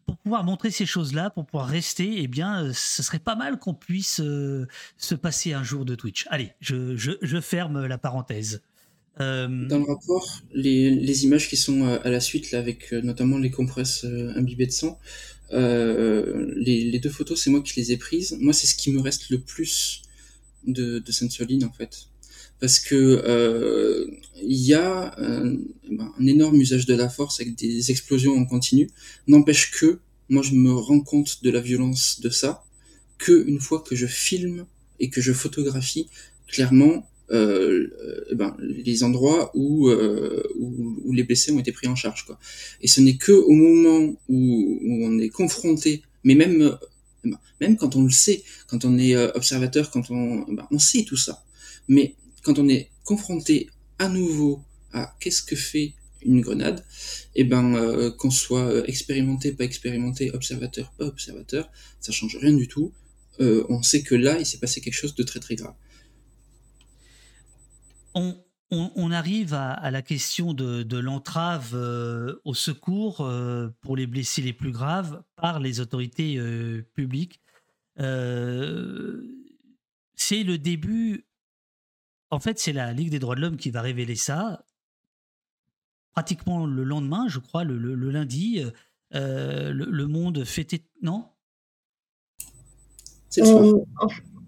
Pour 0.06 0.16
pouvoir 0.18 0.44
montrer 0.44 0.70
ces 0.70 0.86
choses-là, 0.86 1.30
pour 1.30 1.46
pouvoir 1.46 1.68
rester, 1.68 2.22
eh 2.22 2.26
bien, 2.26 2.72
ce 2.72 3.02
serait 3.02 3.18
pas 3.18 3.36
mal 3.36 3.58
qu'on 3.58 3.74
puisse 3.74 4.16
se 4.16 5.14
passer 5.14 5.52
un 5.52 5.62
jour 5.62 5.84
de 5.84 5.94
Twitch. 5.94 6.26
Allez, 6.30 6.52
je, 6.60 6.96
je, 6.96 7.40
ferme 7.40 7.86
la 7.86 7.98
parenthèse. 7.98 8.62
Euh, 9.20 9.68
Dans 9.68 9.78
le 9.78 9.84
rapport, 9.84 10.42
les, 10.52 10.90
les, 10.90 11.24
images 11.24 11.48
qui 11.48 11.56
sont 11.56 11.86
euh, 11.86 11.98
à 12.02 12.10
la 12.10 12.20
suite, 12.20 12.50
là, 12.50 12.58
avec 12.58 12.92
euh, 12.92 13.00
notamment 13.00 13.38
les 13.38 13.50
compresses 13.50 14.04
imbibées 14.04 14.66
de 14.66 14.72
sang, 14.72 14.98
euh, 15.52 16.52
les, 16.56 16.84
les, 16.84 16.98
deux 16.98 17.10
photos, 17.10 17.40
c'est 17.40 17.50
moi 17.50 17.62
qui 17.62 17.78
les 17.78 17.92
ai 17.92 17.96
prises. 17.96 18.36
Moi, 18.40 18.52
c'est 18.52 18.66
ce 18.66 18.74
qui 18.74 18.90
me 18.90 19.00
reste 19.00 19.30
le 19.30 19.38
plus 19.38 20.02
de, 20.66 20.98
de 20.98 21.12
Sainte-Soline, 21.12 21.64
en 21.64 21.72
fait. 21.72 22.08
Parce 22.64 22.78
que 22.80 24.08
il 24.42 24.56
y 24.56 24.72
a 24.72 25.14
ben, 25.18 26.12
un, 26.18 26.26
énorme 26.26 26.58
usage 26.58 26.86
de 26.86 26.94
la 26.94 27.10
force 27.10 27.38
avec 27.42 27.54
des 27.56 27.90
explosions 27.90 28.34
en 28.38 28.46
continu. 28.46 28.88
N'empêche 29.26 29.70
que, 29.70 29.98
moi, 30.30 30.42
je 30.42 30.54
me 30.54 30.72
rends 30.72 31.00
compte 31.00 31.44
de 31.44 31.50
la 31.50 31.60
violence 31.60 32.22
de 32.22 32.30
ça 32.30 32.64
que 33.18 33.46
une 33.46 33.60
fois 33.60 33.80
que 33.86 33.94
je 33.94 34.06
filme 34.06 34.64
et 34.98 35.10
que 35.10 35.20
je 35.20 35.34
photographie, 35.34 36.08
clairement, 36.48 37.06
euh, 37.30 38.26
eh 38.30 38.34
ben, 38.34 38.56
les 38.60 39.04
endroits 39.04 39.50
où, 39.54 39.90
euh, 39.90 40.42
où, 40.58 41.12
les 41.12 41.24
blessés 41.24 41.52
ont 41.52 41.58
été 41.58 41.72
pris 41.72 41.86
en 41.86 41.96
charge. 41.96 42.24
Quoi. 42.24 42.38
Et 42.80 42.88
ce 42.88 43.02
n'est 43.02 43.18
que 43.18 43.32
au 43.32 43.52
moment 43.52 44.14
où, 44.30 44.80
on 45.02 45.18
est 45.18 45.28
confronté, 45.28 46.00
mais 46.22 46.34
même, 46.34 46.78
ben, 47.24 47.38
même 47.60 47.76
quand 47.76 47.94
on 47.94 48.04
le 48.04 48.10
sait, 48.10 48.42
quand 48.68 48.86
on 48.86 48.96
est 48.96 49.14
euh, 49.14 49.30
observateur, 49.34 49.90
quand 49.90 50.10
on, 50.10 50.46
on 50.70 50.78
sait 50.78 51.04
tout 51.04 51.18
ça. 51.18 51.44
Mais 51.88 52.14
quand 52.44 52.58
on 52.58 52.68
est 52.68 52.90
confronté 53.04 53.68
à 53.98 54.08
nouveau 54.08 54.62
à 54.92 55.14
qu'est-ce 55.20 55.42
que 55.42 55.56
fait 55.56 55.94
une 56.22 56.40
grenade, 56.40 56.84
et 57.34 57.44
ben 57.44 57.74
euh, 57.74 58.10
qu'on 58.10 58.30
soit 58.30 58.88
expérimenté, 58.88 59.52
pas 59.52 59.64
expérimenté, 59.64 60.30
observateur, 60.30 60.92
pas 60.96 61.04
observateur, 61.04 61.70
ça 62.00 62.12
change 62.12 62.36
rien 62.36 62.54
du 62.54 62.66
tout. 62.66 62.92
Euh, 63.40 63.66
on 63.68 63.82
sait 63.82 64.02
que 64.02 64.14
là, 64.14 64.38
il 64.38 64.46
s'est 64.46 64.58
passé 64.58 64.80
quelque 64.80 64.94
chose 64.94 65.14
de 65.14 65.22
très 65.22 65.40
très 65.40 65.54
grave 65.54 65.74
on, 68.70 69.10
arrive 69.10 69.54
à, 69.54 69.90
la 69.90 70.02
question 70.02 70.54
de, 70.54 70.98
l'entrave 70.98 71.72
euh, 71.74 72.40
au 72.44 72.54
secours 72.54 73.20
euh, 73.20 73.68
pour 73.80 73.96
les 73.96 74.06
blessés 74.06 74.42
les 74.42 74.52
plus 74.52 74.72
graves 74.72 75.22
par 75.36 75.60
les 75.60 75.80
autorités 75.80 76.36
euh, 76.38 76.82
publiques. 76.94 77.40
c'est 77.96 78.04
le 80.42 80.58
début. 80.58 81.26
En 82.34 82.40
fait, 82.40 82.58
c'est 82.58 82.72
la 82.72 82.92
Ligue 82.92 83.10
des 83.10 83.20
droits 83.20 83.36
de 83.36 83.40
l'homme 83.40 83.56
qui 83.56 83.70
va 83.70 83.80
révéler 83.80 84.16
ça. 84.16 84.64
Pratiquement 86.14 86.66
le 86.66 86.82
lendemain, 86.82 87.28
je 87.28 87.38
crois, 87.38 87.62
le, 87.62 87.76
lundi, 88.10 88.60
le, 89.12 90.06
monde 90.06 90.44
fêtait. 90.44 90.82
Non? 91.00 91.28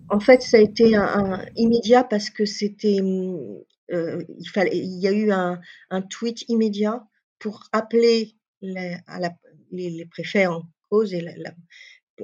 En 0.09 0.19
fait, 0.19 0.43
ça 0.43 0.57
a 0.57 0.61
été 0.61 0.97
un, 0.97 1.45
immédiat 1.55 2.03
parce 2.03 2.29
que 2.29 2.45
c'était, 2.45 3.01
mmh, 3.01 3.63
euh, 3.93 4.25
il 4.37 4.49
fallait, 4.49 4.77
il 4.77 4.99
y 4.99 5.07
a 5.07 5.13
eu 5.13 5.31
un, 5.31 5.61
un 5.91 6.03
tweet 6.03 6.49
immédiat 6.49 7.07
pour 7.39 7.69
appeler 7.71 8.35
les, 8.63 8.97
à 9.07 9.21
la, 9.21 9.31
les, 9.71 9.91
les, 9.91 10.07
préfets 10.07 10.47
en 10.47 10.63
cause 10.91 11.15
et 11.15 11.21
la, 11.21 11.53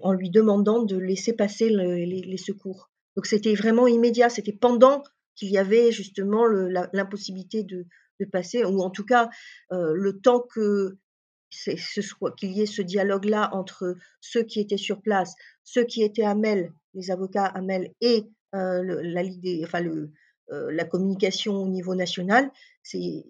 en 0.03 0.13
lui 0.13 0.29
demandant 0.29 0.83
de 0.83 0.97
laisser 0.97 1.35
passer 1.35 1.69
les, 1.69 2.37
secours. 2.37 2.91
Donc 3.15 3.27
c'était 3.27 3.55
vraiment 3.55 3.87
immédiat, 3.87 4.29
c'était 4.29 4.53
pendant 4.53 5.05
qu'il 5.35 5.51
y 5.51 5.59
avait 5.59 5.93
justement 5.93 6.47
l'impossibilité 6.47 7.63
de, 7.65 7.87
passer, 8.31 8.65
ou 8.65 8.83
en 8.83 8.91
tout 8.91 9.05
cas 9.05 9.29
le 9.71 10.21
temps 10.21 10.41
que 10.41 10.97
ce 11.51 12.03
soit 12.03 12.33
qu'il 12.37 12.53
y 12.53 12.63
ait 12.63 12.67
ce 12.67 12.83
dialogue-là 12.83 13.51
entre 13.53 13.97
ceux 14.21 14.45
qui 14.45 14.61
étaient 14.61 14.77
sur 14.77 15.03
place, 15.03 15.35
ceux 15.65 15.83
qui 15.83 16.05
étaient 16.05 16.23
à 16.23 16.37
Mel, 16.37 16.73
les 16.95 17.11
avocats 17.11 17.47
à 17.47 17.61
Mel 17.61 17.93
et 18.01 18.25
la, 18.53 19.23
enfin, 19.65 19.81
le, 19.81 20.13
la 20.49 20.85
communication 20.85 21.55
au 21.55 21.69
niveau 21.69 21.95
national, 21.95 22.51
il 22.93 23.25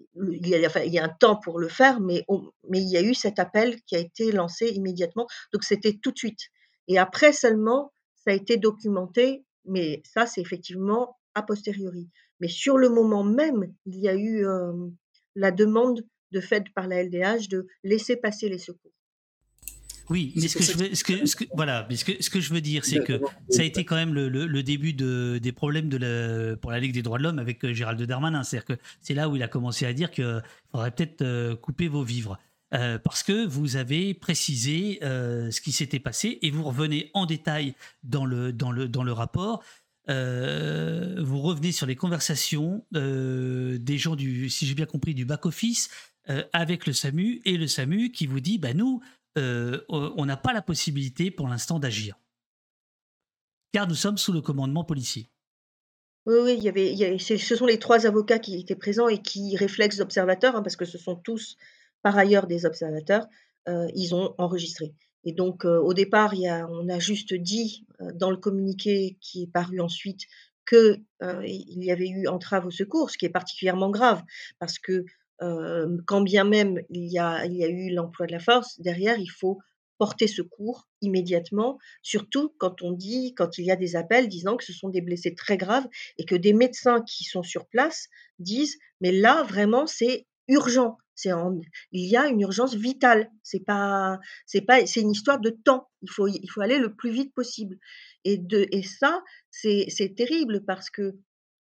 y, 0.47 0.55
a, 0.55 0.85
il 0.85 0.93
y, 0.93 0.99
a, 0.99 1.03
un 1.03 1.09
temps 1.09 1.37
pour 1.37 1.59
le 1.59 1.69
faire, 1.69 1.99
mais, 1.99 2.25
mais 2.69 2.81
il 2.81 2.89
y 2.89 2.97
a 2.97 3.01
eu 3.01 3.13
cet 3.13 3.39
appel 3.39 3.81
qui 3.83 3.95
a 3.95 3.99
été 3.99 4.31
lancé 4.31 4.67
immédiatement. 4.69 5.27
Donc 5.53 5.63
c'était 5.63 5.99
tout 6.01 6.11
de 6.11 6.17
suite. 6.17 6.49
Et 6.87 6.97
après 6.97 7.33
seulement, 7.33 7.93
ça 8.15 8.31
a 8.31 8.33
été 8.33 8.57
documenté, 8.57 9.45
mais 9.65 10.01
ça 10.05 10.25
c'est 10.25 10.41
effectivement 10.41 11.17
a 11.35 11.43
posteriori. 11.43 12.09
Mais 12.39 12.47
sur 12.47 12.77
le 12.77 12.89
moment 12.89 13.23
même, 13.23 13.73
il 13.85 13.99
y 13.99 14.07
a 14.07 14.15
eu 14.15 14.45
la 15.35 15.51
demande 15.51 16.05
de 16.31 16.41
fait 16.41 16.65
par 16.75 16.87
la 16.87 17.03
LDH 17.03 17.47
de 17.49 17.67
laisser 17.83 18.15
passer 18.15 18.49
les 18.49 18.57
secours. 18.57 18.91
Oui, 20.09 20.33
mais 20.35 20.47
ce 20.47 20.57
que, 20.57 20.63
je 20.63 20.77
veux, 20.77 20.95
ce, 20.95 21.03
que, 21.03 21.25
ce 21.25 21.35
que, 21.35 21.45
voilà, 21.53 21.87
mais 21.89 21.95
ce 21.95 22.03
que, 22.03 22.21
ce 22.21 22.29
que 22.29 22.41
je 22.41 22.53
veux 22.53 22.61
dire, 22.61 22.83
c'est 22.83 23.03
que 23.03 23.21
ça 23.49 23.61
a 23.61 23.65
été 23.65 23.85
quand 23.85 23.95
même 23.95 24.13
le, 24.13 24.27
le, 24.27 24.63
début 24.63 24.93
de, 24.93 25.39
des 25.41 25.51
problèmes 25.51 25.87
de 25.87 25.97
la, 25.97 26.57
pour 26.57 26.71
la 26.71 26.79
Ligue 26.79 26.93
des 26.93 27.01
droits 27.01 27.17
de 27.17 27.23
l'homme 27.23 27.39
avec 27.39 27.63
euh, 27.63 27.73
Gérald 27.73 28.01
Darmanin. 28.01 28.43
C'est-à-dire 28.43 28.65
que 28.65 28.81
c'est 29.01 29.13
là 29.13 29.29
où 29.29 29.35
il 29.35 29.43
a 29.43 29.47
commencé 29.47 29.85
à 29.85 29.93
dire 29.93 30.11
qu'il 30.11 30.43
faudrait 30.71 30.91
peut-être 30.91 31.21
euh, 31.21 31.55
couper 31.55 31.87
vos 31.87 32.03
vivres. 32.03 32.37
Euh, 32.73 32.97
parce 32.97 33.21
que 33.21 33.45
vous 33.45 33.75
avez 33.75 34.15
précisé 34.15 34.97
ce 35.01 35.61
qui 35.61 35.71
s'était 35.71 35.99
passé 35.99 36.39
et 36.41 36.49
vous 36.49 36.63
revenez 36.63 37.11
en 37.13 37.27
détail 37.27 37.75
dans 38.03 38.25
le, 38.25 38.51
dans 38.51 38.71
le, 38.71 38.87
dans 38.87 39.03
le 39.03 39.13
rapport. 39.13 39.63
Vous 40.07 41.39
revenez 41.39 41.71
sur 41.71 41.85
les 41.85 41.95
conversations 41.95 42.85
des 42.91 43.97
gens 43.97 44.15
du, 44.15 44.49
si 44.49 44.65
j'ai 44.65 44.75
bien 44.75 44.85
compris, 44.85 45.13
du 45.13 45.25
back-office 45.25 45.89
avec 46.53 46.87
le 46.87 46.93
SAMU 46.93 47.41
et 47.45 47.57
le 47.57 47.67
SAMU 47.67 48.11
qui 48.11 48.27
vous 48.27 48.39
dit, 48.39 48.57
bah 48.57 48.73
nous, 48.73 49.01
euh, 49.37 49.81
on 49.89 50.25
n'a 50.25 50.37
pas 50.37 50.53
la 50.53 50.61
possibilité 50.61 51.31
pour 51.31 51.47
l'instant 51.47 51.79
d'agir. 51.79 52.19
Car 53.71 53.87
nous 53.87 53.95
sommes 53.95 54.17
sous 54.17 54.31
le 54.31 54.41
commandement 54.41 54.83
policier. 54.83 55.29
Oui, 56.25 56.35
oui, 56.41 56.55
il 56.57 56.63
y 56.63 56.69
avait, 56.69 57.17
ce 57.17 57.55
sont 57.55 57.65
les 57.65 57.79
trois 57.79 58.05
avocats 58.05 58.39
qui 58.39 58.59
étaient 58.59 58.75
présents 58.75 59.09
et 59.09 59.21
qui 59.21 59.57
réflexent 59.57 59.99
observateurs, 59.99 60.55
hein, 60.55 60.61
parce 60.61 60.75
que 60.75 60.85
ce 60.85 60.97
sont 60.97 61.15
tous 61.15 61.57
par 62.01 62.17
ailleurs 62.17 62.47
des 62.47 62.65
observateurs, 62.65 63.25
euh, 63.67 63.87
ils 63.95 64.13
ont 64.13 64.35
enregistré. 64.37 64.93
Et 65.23 65.33
donc, 65.33 65.65
euh, 65.65 65.79
au 65.79 65.93
départ, 65.93 66.33
on 66.69 66.89
a 66.89 66.99
juste 66.99 67.33
dit 67.33 67.85
dans 68.15 68.29
le 68.29 68.37
communiqué 68.37 69.17
qui 69.21 69.43
est 69.43 69.51
paru 69.51 69.79
ensuite 69.79 70.21
qu'il 70.67 71.03
y 71.19 71.91
avait 71.91 72.09
eu 72.09 72.27
entrave 72.27 72.65
au 72.65 72.71
secours, 72.71 73.09
ce 73.09 73.17
qui 73.17 73.25
est 73.25 73.29
particulièrement 73.29 73.89
grave, 73.89 74.21
parce 74.59 74.79
que 74.79 75.05
quand 76.05 76.21
bien 76.21 76.45
même 76.45 76.79
il 76.89 77.11
y 77.11 77.19
a, 77.19 77.45
il 77.45 77.57
y 77.57 77.65
a 77.65 77.67
eu 77.67 77.89
l'emploi 77.93 78.27
de 78.27 78.31
la 78.31 78.39
force, 78.39 78.79
derrière, 78.79 79.19
il 79.19 79.27
faut 79.27 79.59
porter 79.97 80.27
secours 80.27 80.87
immédiatement, 81.01 81.77
surtout 82.01 82.53
quand 82.57 82.81
on 82.81 82.91
dit, 82.91 83.33
quand 83.35 83.57
il 83.57 83.65
y 83.65 83.71
a 83.71 83.75
des 83.75 83.95
appels 83.95 84.27
disant 84.27 84.57
que 84.57 84.63
ce 84.65 84.73
sont 84.73 84.89
des 84.89 85.01
blessés 85.01 85.35
très 85.35 85.57
graves 85.57 85.87
et 86.17 86.25
que 86.25 86.35
des 86.35 86.53
médecins 86.53 87.01
qui 87.01 87.23
sont 87.23 87.43
sur 87.43 87.67
place 87.67 88.09
disent, 88.39 88.77
mais 89.01 89.11
là, 89.11 89.43
vraiment, 89.43 89.87
c'est 89.87 90.25
urgent. 90.47 90.97
C'est 91.15 91.29
il 91.91 92.09
y 92.09 92.17
a 92.17 92.27
une 92.27 92.41
urgence 92.41 92.73
vitale. 92.73 93.29
C'est 93.43 93.63
pas, 93.63 94.19
c'est 94.45 94.61
pas, 94.61 94.85
c'est 94.85 95.01
une 95.01 95.11
histoire 95.11 95.39
de 95.39 95.51
temps. 95.51 95.89
Il 96.01 96.09
faut, 96.09 96.27
il 96.27 96.47
faut 96.49 96.61
aller 96.61 96.79
le 96.79 96.95
plus 96.95 97.11
vite 97.11 97.33
possible. 97.33 97.77
Et 98.23 98.37
de, 98.37 98.67
et 98.71 98.83
ça, 98.83 99.21
c'est, 99.51 99.85
c'est 99.89 100.15
terrible 100.15 100.65
parce 100.65 100.89
que 100.89 101.15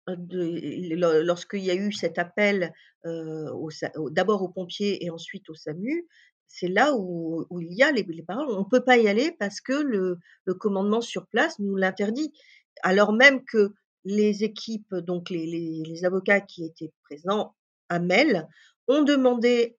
lorsqu'il 0.06 1.62
y 1.62 1.70
a 1.70 1.74
eu 1.74 1.92
cet 1.92 2.18
appel 2.18 2.72
d'abord 3.04 4.42
aux 4.42 4.48
pompiers 4.48 5.04
et 5.04 5.10
ensuite 5.10 5.48
au 5.50 5.54
SAMU, 5.54 6.06
c'est 6.52 6.68
là 6.68 6.94
où, 6.94 7.46
il 7.60 7.72
y 7.72 7.82
a 7.82 7.90
les, 7.92 8.04
paroles. 8.22 8.50
On 8.50 8.60
ne 8.60 8.68
peut 8.70 8.84
pas 8.84 8.98
y 8.98 9.08
aller 9.08 9.34
parce 9.38 9.60
que 9.60 9.72
le, 9.72 10.18
commandement 10.58 11.00
sur 11.00 11.26
place 11.26 11.58
nous 11.58 11.76
l'interdit. 11.76 12.32
Alors 12.82 13.12
même 13.12 13.44
que 13.44 13.72
les 14.04 14.44
équipes, 14.44 14.94
donc 14.94 15.30
les, 15.30 16.04
avocats 16.04 16.40
qui 16.40 16.64
étaient 16.64 16.92
présents 17.04 17.54
à 17.92 17.98
Mel, 17.98 18.48
ont 18.88 19.02
demandé 19.02 19.76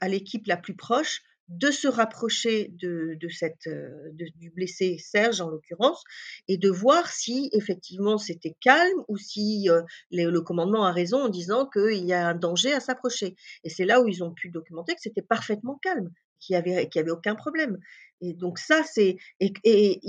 à 0.00 0.08
l'équipe 0.08 0.46
la 0.46 0.56
plus 0.56 0.76
proche 0.76 1.22
de 1.48 1.70
se 1.70 1.88
rapprocher 1.88 2.74
euh, 2.84 3.16
du 3.16 4.50
blessé 4.50 4.98
Serge 4.98 5.40
en 5.40 5.48
l'occurrence 5.48 6.04
et 6.46 6.58
de 6.58 6.68
voir 6.68 7.08
si 7.08 7.48
effectivement 7.52 8.18
c'était 8.18 8.54
calme 8.60 9.02
ou 9.08 9.16
si 9.16 9.68
euh, 9.70 9.82
le 10.10 10.40
commandement 10.40 10.84
a 10.84 10.92
raison 10.92 11.24
en 11.24 11.28
disant 11.28 11.66
qu'il 11.66 12.04
y 12.04 12.12
a 12.12 12.28
un 12.28 12.34
danger 12.34 12.72
à 12.74 12.80
s'approcher. 12.80 13.34
Et 13.64 13.70
c'est 13.70 13.86
là 13.86 14.00
où 14.00 14.08
ils 14.08 14.22
ont 14.22 14.32
pu 14.32 14.50
documenter 14.50 14.94
que 14.94 15.00
c'était 15.00 15.22
parfaitement 15.22 15.78
calme, 15.82 16.10
qu'il 16.40 16.56
n'y 16.56 16.72
avait, 16.72 17.10
aucun 17.10 17.34
problème. 17.34 17.78
Et 18.20 18.34
donc 18.34 18.58
ça, 18.58 18.82
c'est 18.84 19.16
et, 19.40 20.00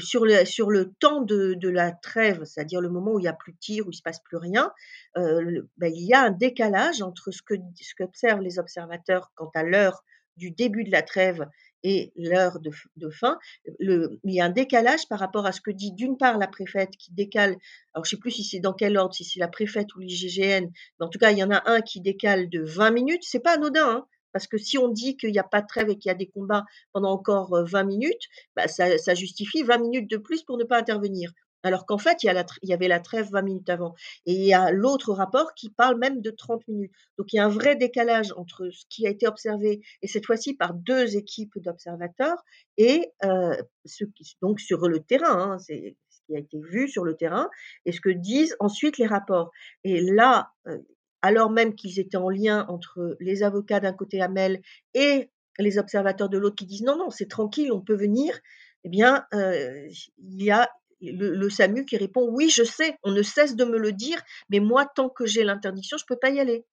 sur, 0.00 0.24
le, 0.24 0.44
sur 0.44 0.70
le 0.70 0.92
temps 1.00 1.22
de, 1.22 1.68
la 1.68 1.92
trêve, 1.92 2.44
c'est-à-dire 2.44 2.80
le 2.80 2.90
moment 2.90 3.12
où 3.12 3.18
il 3.18 3.22
n'y 3.22 3.28
a 3.28 3.32
plus 3.32 3.52
de 3.52 3.58
tir, 3.58 3.86
où 3.86 3.90
il 3.90 3.96
se 3.96 4.02
passe 4.02 4.20
plus 4.20 4.36
rien, 4.36 4.72
euh, 5.16 5.62
ben, 5.78 5.92
il 5.94 6.06
y 6.06 6.14
a 6.14 6.22
un 6.22 6.30
décalage 6.30 7.02
entre 7.02 7.30
ce 7.30 7.42
que 7.42 7.54
ce 7.80 7.94
qu'observent 7.96 8.42
les 8.42 8.58
observateurs 8.58 9.32
quant 9.34 9.50
à 9.54 9.62
l'heure 9.62 10.04
du 10.36 10.50
début 10.50 10.84
de 10.84 10.90
la 10.90 11.02
trêve 11.02 11.46
et 11.84 12.12
l'heure 12.16 12.58
de, 12.60 13.10
fin, 13.10 13.38
il 13.78 14.18
y 14.24 14.40
a 14.40 14.46
un 14.46 14.50
décalage 14.50 15.06
par 15.06 15.18
rapport 15.18 15.44
à 15.44 15.52
ce 15.52 15.60
que 15.60 15.70
dit 15.70 15.92
d'une 15.92 16.16
part 16.16 16.38
la 16.38 16.46
préfète 16.46 16.96
qui 16.96 17.12
décale, 17.12 17.56
alors 17.92 18.06
je 18.06 18.08
ne 18.08 18.16
sais 18.16 18.16
plus 18.16 18.30
si 18.30 18.42
c'est 18.42 18.58
dans 18.58 18.72
quel 18.72 18.96
ordre, 18.96 19.14
si 19.14 19.22
c'est 19.22 19.38
la 19.38 19.48
préfète 19.48 19.94
ou 19.94 20.00
l'IGGN, 20.00 20.64
mais 20.98 21.06
en 21.06 21.10
tout 21.10 21.18
cas 21.18 21.30
il 21.30 21.38
y 21.38 21.44
en 21.44 21.50
a 21.50 21.62
un 21.70 21.82
qui 21.82 22.00
décale 22.00 22.48
de 22.48 22.62
20 22.62 22.90
minutes, 22.90 23.22
c'est 23.22 23.40
pas 23.40 23.56
anodin, 23.56 23.86
hein, 23.86 24.06
parce 24.34 24.48
que 24.48 24.58
si 24.58 24.76
on 24.76 24.88
dit 24.88 25.16
qu'il 25.16 25.30
n'y 25.30 25.38
a 25.38 25.44
pas 25.44 25.62
de 25.62 25.66
trêve 25.66 25.88
et 25.88 25.96
qu'il 25.96 26.10
y 26.10 26.12
a 26.12 26.16
des 26.16 26.26
combats 26.26 26.64
pendant 26.92 27.12
encore 27.12 27.56
20 27.64 27.80
euh, 27.80 27.86
minutes, 27.86 28.24
bah 28.56 28.68
ça, 28.68 29.14
justifie 29.14 29.62
20 29.62 29.78
minutes 29.78 30.10
de 30.10 30.16
plus 30.18 30.42
pour 30.42 30.58
ne 30.58 30.64
pas 30.64 30.76
intervenir 30.76 31.30
alors 31.62 31.86
qu'en 31.86 31.96
fait, 31.96 32.22
il 32.22 32.44
y, 32.62 32.72
avait 32.74 32.88
la 32.88 33.00
trêve 33.00 33.30
20 33.30 33.40
minutes 33.40 33.70
avant. 33.70 33.94
Et 34.26 34.34
il 34.34 34.44
y 34.44 34.52
a 34.52 34.70
l'autre 34.70 35.14
rapport 35.14 35.54
qui 35.54 35.70
parle 35.70 35.98
même 35.98 36.20
de 36.20 36.30
30 36.30 36.68
minutes. 36.68 36.92
Donc 37.16 37.32
il 37.32 37.36
y 37.36 37.38
a 37.38 37.46
un 37.46 37.48
vrai 37.48 37.74
décalage 37.74 38.34
entre 38.36 38.68
ce 38.70 38.84
qui 38.90 39.06
a 39.06 39.10
été 39.10 39.26
observé, 39.26 39.80
et 40.02 40.06
cette 40.06 40.26
fois-ci 40.26 40.52
par 40.52 40.74
deux 40.74 41.16
équipes 41.16 41.58
d'observateurs, 41.58 42.36
et 42.76 43.10
euh, 43.24 43.56
ce 43.86 44.04
qui, 44.04 44.36
donc 44.42 44.60
sur 44.60 44.88
le 44.88 45.00
terrain, 45.00 45.52
hein, 45.52 45.58
c'est 45.58 45.96
ce 46.10 46.20
qui 46.26 46.36
a 46.36 46.38
été 46.38 46.60
vu 46.60 46.86
sur 46.86 47.02
le 47.02 47.16
terrain, 47.16 47.48
et 47.86 47.92
ce 47.92 48.00
que 48.02 48.10
disent 48.10 48.56
ensuite 48.60 48.98
les 48.98 49.06
rapports. 49.06 49.50
Et 49.84 50.02
là, 50.02 50.50
euh, 50.66 50.76
alors 51.24 51.50
même 51.50 51.74
qu'ils 51.74 51.98
étaient 51.98 52.18
en 52.18 52.28
lien 52.28 52.66
entre 52.68 53.16
les 53.18 53.42
avocats 53.42 53.80
d'un 53.80 53.94
côté 53.94 54.20
Amel 54.20 54.60
et 54.92 55.30
les 55.58 55.78
observateurs 55.78 56.28
de 56.28 56.36
l'autre 56.36 56.56
qui 56.56 56.66
disent 56.66 56.82
non, 56.82 56.98
non, 56.98 57.08
c'est 57.08 57.30
tranquille, 57.30 57.72
on 57.72 57.80
peut 57.80 57.96
venir, 57.96 58.38
eh 58.84 58.90
bien, 58.90 59.24
euh, 59.32 59.88
il 60.18 60.42
y 60.42 60.50
a 60.50 60.68
le, 61.00 61.48
SAMU 61.48 61.86
qui 61.86 61.96
répond 61.96 62.28
Oui, 62.30 62.50
je 62.50 62.62
sais, 62.62 62.98
on 63.02 63.10
ne 63.10 63.22
cesse 63.22 63.56
de 63.56 63.64
me 63.64 63.78
le 63.78 63.92
dire, 63.92 64.20
mais 64.50 64.60
moi, 64.60 64.84
tant 64.84 65.08
que 65.08 65.24
j'ai 65.24 65.44
l'interdiction, 65.44 65.96
je 65.96 66.04
ne 66.04 66.14
peux 66.14 66.18
pas 66.20 66.28
y 66.28 66.40
aller. 66.40 66.66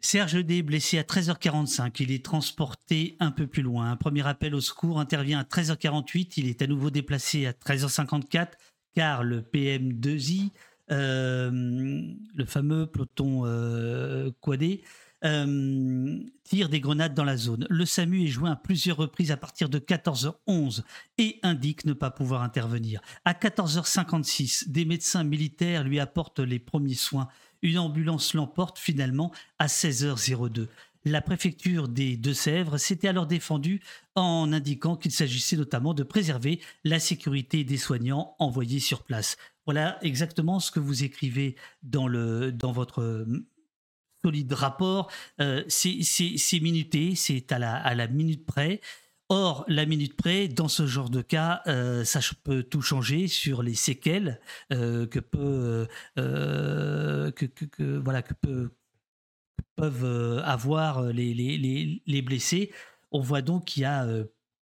Serge 0.00 0.44
D, 0.44 0.62
blessé 0.62 0.98
à 0.98 1.02
13h45, 1.02 1.96
il 1.98 2.12
est 2.12 2.24
transporté 2.24 3.16
un 3.18 3.32
peu 3.32 3.48
plus 3.48 3.62
loin. 3.62 3.90
Un 3.90 3.96
premier 3.96 4.24
appel 4.24 4.54
au 4.54 4.60
secours 4.60 5.00
intervient 5.00 5.40
à 5.40 5.42
13h48, 5.42 6.34
il 6.36 6.48
est 6.48 6.62
à 6.62 6.68
nouveau 6.68 6.90
déplacé 6.90 7.46
à 7.46 7.52
13h54 7.52 8.52
car 8.96 9.22
le 9.22 9.42
PM2I, 9.42 10.50
euh, 10.90 11.50
le 11.52 12.44
fameux 12.46 12.86
peloton 12.86 13.42
euh, 13.44 14.30
quadé, 14.40 14.82
euh, 15.24 16.18
tire 16.44 16.70
des 16.70 16.80
grenades 16.80 17.12
dans 17.12 17.24
la 17.24 17.36
zone. 17.36 17.66
Le 17.68 17.84
SAMU 17.84 18.24
est 18.24 18.28
joint 18.28 18.52
à 18.52 18.56
plusieurs 18.56 18.96
reprises 18.96 19.30
à 19.30 19.36
partir 19.36 19.68
de 19.68 19.78
14h11 19.78 20.82
et 21.18 21.38
indique 21.42 21.84
ne 21.84 21.92
pas 21.92 22.10
pouvoir 22.10 22.42
intervenir. 22.42 23.02
À 23.26 23.34
14h56, 23.34 24.70
des 24.70 24.86
médecins 24.86 25.24
militaires 25.24 25.84
lui 25.84 26.00
apportent 26.00 26.40
les 26.40 26.58
premiers 26.58 26.94
soins. 26.94 27.28
Une 27.60 27.78
ambulance 27.78 28.32
l'emporte 28.32 28.78
finalement 28.78 29.30
à 29.58 29.66
16h02. 29.66 30.68
La 31.06 31.22
préfecture 31.22 31.86
des 31.86 32.16
Deux-Sèvres 32.16 32.78
s'était 32.78 33.06
alors 33.06 33.28
défendue 33.28 33.80
en 34.16 34.52
indiquant 34.52 34.96
qu'il 34.96 35.12
s'agissait 35.12 35.56
notamment 35.56 35.94
de 35.94 36.02
préserver 36.02 36.60
la 36.82 36.98
sécurité 36.98 37.62
des 37.62 37.76
soignants 37.76 38.34
envoyés 38.40 38.80
sur 38.80 39.04
place. 39.04 39.36
Voilà 39.66 39.98
exactement 40.02 40.58
ce 40.58 40.72
que 40.72 40.80
vous 40.80 41.04
écrivez 41.04 41.54
dans, 41.84 42.08
le, 42.08 42.50
dans 42.50 42.72
votre 42.72 43.24
solide 44.24 44.52
rapport. 44.52 45.08
Euh, 45.40 45.62
c'est 45.68 46.60
minuté, 46.60 47.14
c'est 47.14 47.52
à 47.52 47.60
la, 47.60 47.76
à 47.76 47.94
la 47.94 48.08
minute 48.08 48.44
près. 48.44 48.80
Or, 49.28 49.64
la 49.68 49.86
minute 49.86 50.16
près, 50.16 50.48
dans 50.48 50.66
ce 50.66 50.88
genre 50.88 51.10
de 51.10 51.22
cas, 51.22 51.62
euh, 51.68 52.02
ça 52.02 52.18
peut 52.42 52.64
tout 52.64 52.82
changer 52.82 53.28
sur 53.28 53.62
les 53.62 53.76
séquelles 53.76 54.40
euh, 54.72 55.06
que 55.06 55.20
peut, 55.20 55.86
que, 56.16 57.98
voilà, 57.98 58.22
que, 58.22 58.34
peuvent 59.76 60.42
avoir 60.44 61.02
les, 61.12 61.34
les, 61.34 62.02
les, 62.06 62.22
blessés. 62.22 62.72
On 63.12 63.20
voit 63.20 63.42
donc 63.42 63.66
qu'il 63.66 63.82
y 63.82 63.86
a 63.86 64.06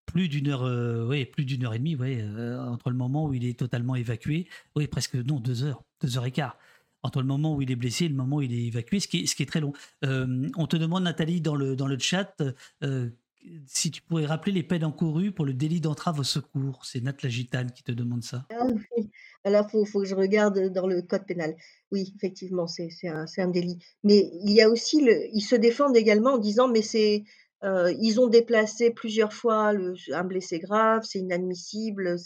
plus 0.07 0.29
d'une 0.29 0.49
heure, 0.49 1.09
oui, 1.09 1.25
plus 1.25 1.45
d'une 1.45 1.65
heure 1.65 1.75
et 1.75 1.79
demie, 1.79 1.97
ouais, 1.97 2.25
entre 2.59 2.91
le 2.91 2.97
moment 2.97 3.27
où 3.27 3.35
il 3.35 3.45
est 3.45 3.59
totalement 3.59 3.95
évacué, 3.95 4.49
oui, 4.75 4.87
presque 4.87 5.15
non, 5.15 5.41
deux 5.41 5.65
heures, 5.65 5.83
deux 6.01 6.16
heures 6.19 6.27
et 6.27 6.33
quart 6.33 6.59
entre 7.03 7.21
le 7.21 7.27
moment 7.27 7.55
où 7.55 7.61
il 7.61 7.71
est 7.71 7.77
blessé 7.77 8.07
et 8.07 8.09
le 8.09 8.15
moment 8.15 8.37
où 8.37 8.43
il 8.43 8.55
est 8.55 8.66
évacué, 8.66 8.99
ce 8.99 9.07
qui 9.07 9.19
est, 9.19 9.47
très 9.47 9.61
long. 9.61 9.75
on 10.03 10.66
te 10.66 10.77
demande, 10.77 11.03
Nathalie, 11.03 11.43
dans 11.43 11.55
le, 11.55 11.77
dans 11.77 11.87
le 11.87 11.99
chat, 11.99 12.35
si 13.66 13.91
tu 13.91 14.03
pourrais 14.03 14.27
rappeler 14.27 14.53
les 14.53 14.62
peines 14.62 14.85
encourues 14.85 15.33
pour 15.33 15.45
le 15.45 15.53
délit 15.53 15.81
d'entrave 15.81 16.19
au 16.19 16.25
secours. 16.25 16.85
C'est 16.85 17.01
Nat 17.01 17.15
la 17.23 17.29
Gitane 17.29 17.71
qui 17.73 17.83
te 17.83 17.93
demande 17.93 18.23
ça. 18.23 18.47
Alors, 19.45 19.66
il 19.75 19.87
faut, 19.87 20.01
que 20.01 20.07
je 20.07 20.15
regarde 20.15 20.73
dans 20.73 20.87
le 20.87 21.03
code 21.03 21.27
pénal. 21.27 21.55
Oui, 21.93 22.15
effectivement, 22.16 22.66
c'est 22.66 22.89
un, 23.07 23.49
délit. 23.49 23.79
Mais 24.03 24.31
il 24.43 24.53
y 24.53 24.62
a 24.62 24.71
aussi, 24.71 25.07
ils 25.33 25.43
se 25.43 25.55
défendent 25.55 25.97
également 25.97 26.33
en 26.35 26.39
disant, 26.39 26.69
mais 26.69 26.83
c'est 26.83 27.25
euh, 27.62 27.95
ils 28.01 28.21
ont 28.21 28.27
déplacé 28.27 28.91
plusieurs 28.91 29.33
fois 29.33 29.73
un 30.12 30.25
blessé 30.25 30.59
grave, 30.59 31.03
c'est 31.05 31.21
inadmissible, 31.21 32.16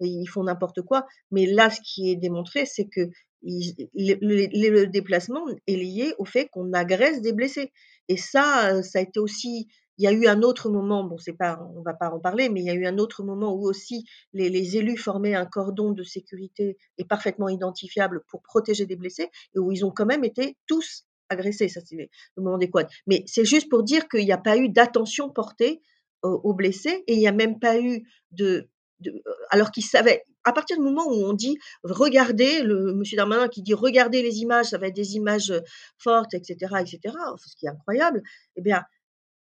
ils 0.00 0.26
font 0.26 0.44
n'importe 0.44 0.82
quoi. 0.82 1.06
Mais 1.30 1.46
là, 1.46 1.68
ce 1.68 1.80
qui 1.82 2.10
est 2.10 2.16
démontré, 2.16 2.64
c'est 2.64 2.86
que 2.86 3.08
le, 3.42 4.84
déplacement 4.86 5.46
est 5.66 5.76
lié 5.76 6.14
au 6.18 6.24
fait 6.24 6.48
qu'on 6.48 6.72
agresse 6.72 7.20
des 7.20 7.32
blessés. 7.32 7.70
Et 8.08 8.16
ça, 8.16 8.82
ça 8.82 8.98
a 8.98 9.02
été 9.02 9.20
aussi. 9.20 9.68
Il 9.98 10.04
y 10.04 10.06
a 10.06 10.12
eu 10.12 10.26
un 10.26 10.42
autre 10.42 10.70
moment, 10.70 11.04
bon, 11.04 11.18
c'est 11.18 11.32
pas, 11.32 11.60
on 11.76 11.82
va 11.82 11.94
pas 11.94 12.10
en 12.10 12.20
parler, 12.20 12.48
mais 12.48 12.60
il 12.60 12.66
y 12.66 12.70
a 12.70 12.74
eu 12.74 12.86
un 12.86 12.98
autre 12.98 13.24
moment 13.24 13.52
où 13.52 13.68
aussi 13.68 14.04
les, 14.32 14.76
élus 14.76 14.96
formaient 14.96 15.34
un 15.34 15.46
cordon 15.46 15.92
de 15.92 16.04
sécurité 16.04 16.78
et 16.98 17.04
parfaitement 17.04 17.48
identifiable 17.48 18.22
pour 18.28 18.42
protéger 18.42 18.86
des 18.86 18.96
blessés, 18.96 19.28
et 19.54 19.58
où 19.58 19.72
ils 19.72 19.84
ont 19.84 19.90
quand 19.90 20.06
même 20.06 20.24
été 20.24 20.56
tous 20.66 21.04
agressé, 21.28 21.68
ça 21.68 21.80
c'est 21.84 21.96
le 22.36 22.42
moment 22.42 22.58
des 22.58 22.70
quads. 22.70 22.88
Mais 23.06 23.22
c'est 23.26 23.44
juste 23.44 23.68
pour 23.68 23.82
dire 23.82 24.08
qu'il 24.08 24.24
n'y 24.24 24.32
a 24.32 24.38
pas 24.38 24.56
eu 24.56 24.68
d'attention 24.68 25.30
portée 25.30 25.82
aux, 26.22 26.54
blessés 26.54 27.04
et 27.06 27.14
il 27.14 27.18
n'y 27.18 27.28
a 27.28 27.32
même 27.32 27.60
pas 27.60 27.78
eu 27.80 28.02
de, 28.32 28.68
de 29.00 29.22
alors 29.50 29.70
qu'ils 29.70 29.84
savaient, 29.84 30.24
à 30.44 30.52
partir 30.52 30.76
du 30.76 30.82
moment 30.82 31.06
où 31.06 31.24
on 31.24 31.32
dit 31.32 31.58
regardez, 31.82 32.62
le 32.62 32.94
monsieur 32.94 33.16
Darmanin 33.16 33.48
qui 33.48 33.62
dit 33.62 33.74
regardez 33.74 34.22
les 34.22 34.38
images, 34.38 34.66
ça 34.66 34.78
va 34.78 34.88
être 34.88 34.96
des 34.96 35.14
images 35.14 35.52
fortes, 35.98 36.34
etc., 36.34 36.56
etc., 36.80 37.14
ce 37.36 37.56
qui 37.56 37.66
est 37.66 37.70
incroyable, 37.70 38.22
eh 38.56 38.62
bien, 38.62 38.82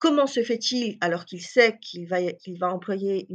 comment 0.01 0.25
se 0.25 0.43
fait-il 0.43 0.97
alors 0.99 1.25
qu'il 1.25 1.41
sait 1.41 1.77
qu'il 1.79 2.07
va, 2.07 2.73
employer 2.73 3.27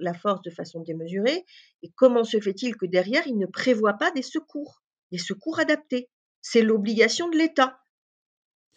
la 0.00 0.12
force 0.12 0.42
de 0.42 0.50
façon 0.50 0.80
démesurée, 0.80 1.46
et 1.82 1.90
comment 1.94 2.24
se 2.24 2.40
fait-il 2.40 2.76
que 2.76 2.86
derrière, 2.86 3.26
il 3.26 3.38
ne 3.38 3.46
prévoit 3.46 3.94
pas 3.94 4.10
des 4.10 4.22
secours, 4.22 4.82
des 5.12 5.18
secours 5.18 5.60
adaptés? 5.60 6.10
C'est 6.42 6.60
l'obligation 6.60 7.30
de 7.30 7.38
l'État. 7.38 7.78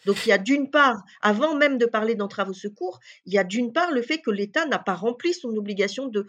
Donc 0.06 0.24
il 0.26 0.30
y 0.30 0.32
a 0.32 0.38
d'une 0.38 0.70
part, 0.70 1.04
avant 1.22 1.56
même 1.56 1.80
de 1.80 1.88
parler 1.88 2.14
d'entrave 2.14 2.50
au 2.50 2.54
secours, 2.54 3.00
il 3.26 3.34
y 3.34 3.40
a 3.40 3.44
d'une 3.44 3.74
part 3.74 3.92
le 3.92 4.04
fait 4.04 4.20
que 4.20 4.32
l'État 4.32 4.68
n'a 4.68 4.80
pas 4.80 4.96
rempli 4.96 5.34
son 5.34 5.56
obligation 5.56 6.08
de, 6.08 6.28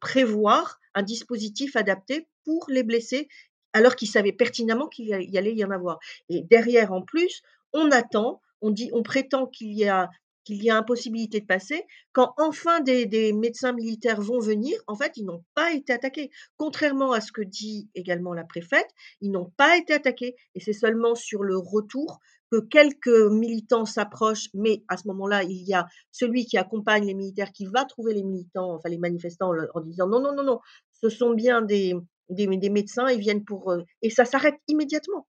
prévoir 0.00 0.80
un 0.94 1.02
dispositif 1.02 1.76
adapté 1.76 2.26
pour 2.44 2.66
les 2.70 2.82
blessés, 2.82 3.28
alors 3.74 3.96
qu'il 3.96 4.08
savait 4.08 4.32
pertinemment 4.32 4.88
qu'il 4.88 5.08
y 5.08 5.38
allait 5.38 5.54
y 5.54 5.64
en 5.64 5.70
avoir. 5.70 5.98
Et 6.30 6.42
derrière, 6.42 6.92
en 6.92 7.02
plus, 7.02 7.42
on 7.74 7.90
attend, 7.90 8.40
on 8.62 8.70
dit, 8.70 8.88
on 8.94 9.02
prétend 9.02 9.46
qu'il 9.46 9.72
y 9.72 9.86
a 9.86 10.08
qu'il 10.44 10.62
y 10.62 10.70
a 10.70 10.76
impossibilité 10.76 11.40
de 11.40 11.46
passer, 11.46 11.84
quand 12.12 12.34
enfin 12.38 12.80
des, 12.80 13.32
médecins 13.32 13.72
militaires 13.72 14.20
vont 14.20 14.38
venir, 14.38 14.78
en 14.86 14.94
fait, 14.94 15.12
ils 15.16 15.24
n'ont 15.24 15.44
pas 15.54 15.72
été 15.72 15.92
attaqués. 15.92 16.30
Contrairement 16.56 17.12
à 17.12 17.20
ce 17.20 17.32
que 17.32 17.42
dit 17.42 17.88
également 17.94 18.34
la 18.34 18.44
préfète, 18.44 18.88
ils 19.20 19.30
n'ont 19.30 19.50
pas 19.56 19.76
été 19.76 19.94
attaqués. 19.94 20.36
Et 20.54 20.60
c'est 20.60 20.72
seulement 20.72 21.14
sur 21.14 21.42
le 21.42 21.56
retour 21.56 22.20
que 22.52 22.60
quelques 22.60 23.30
militants 23.30 23.86
s'approchent, 23.86 24.48
mais 24.54 24.84
à 24.88 24.96
ce 24.96 25.08
moment-là, 25.08 25.42
il 25.42 25.66
y 25.66 25.74
a 25.74 25.86
celui 26.12 26.44
qui 26.46 26.58
accompagne 26.58 27.06
les 27.06 27.14
militaires 27.14 27.52
qui 27.52 27.66
va 27.66 27.84
trouver 27.84 28.14
les 28.14 28.22
militants, 28.22 28.74
enfin 28.74 28.88
les 28.88 28.98
manifestants, 28.98 29.52
en 29.74 29.80
disant 29.80 30.06
non, 30.06 30.20
non, 30.20 30.34
non, 30.34 30.44
non, 30.44 30.60
ce 30.92 31.08
sont 31.08 31.32
bien 31.32 31.62
des, 31.62 31.94
médecins, 32.28 33.08
ils 33.08 33.20
viennent 33.20 33.44
pour... 33.44 33.70
Euh, 33.70 33.82
et 34.02 34.10
ça 34.10 34.24
s'arrête 34.24 34.56
immédiatement. 34.68 35.26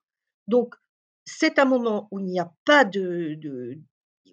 Donc, 0.48 0.76
c'est 1.26 1.60
un 1.60 1.66
moment 1.66 2.08
où 2.12 2.20
il 2.20 2.26
n'y 2.26 2.40
a 2.40 2.52
pas 2.66 2.86
de, 2.86 3.38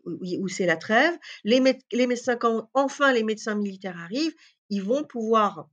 où, 0.04 0.48
c'est 0.48 0.66
la 0.66 0.76
trêve. 0.76 1.16
Les, 1.44 1.60
médecins, 1.60 2.38
enfin 2.74 3.12
les 3.12 3.22
médecins 3.22 3.54
militaires 3.54 3.98
arrivent, 3.98 4.34
ils 4.70 4.82
vont 4.82 5.04
pouvoir 5.04 5.68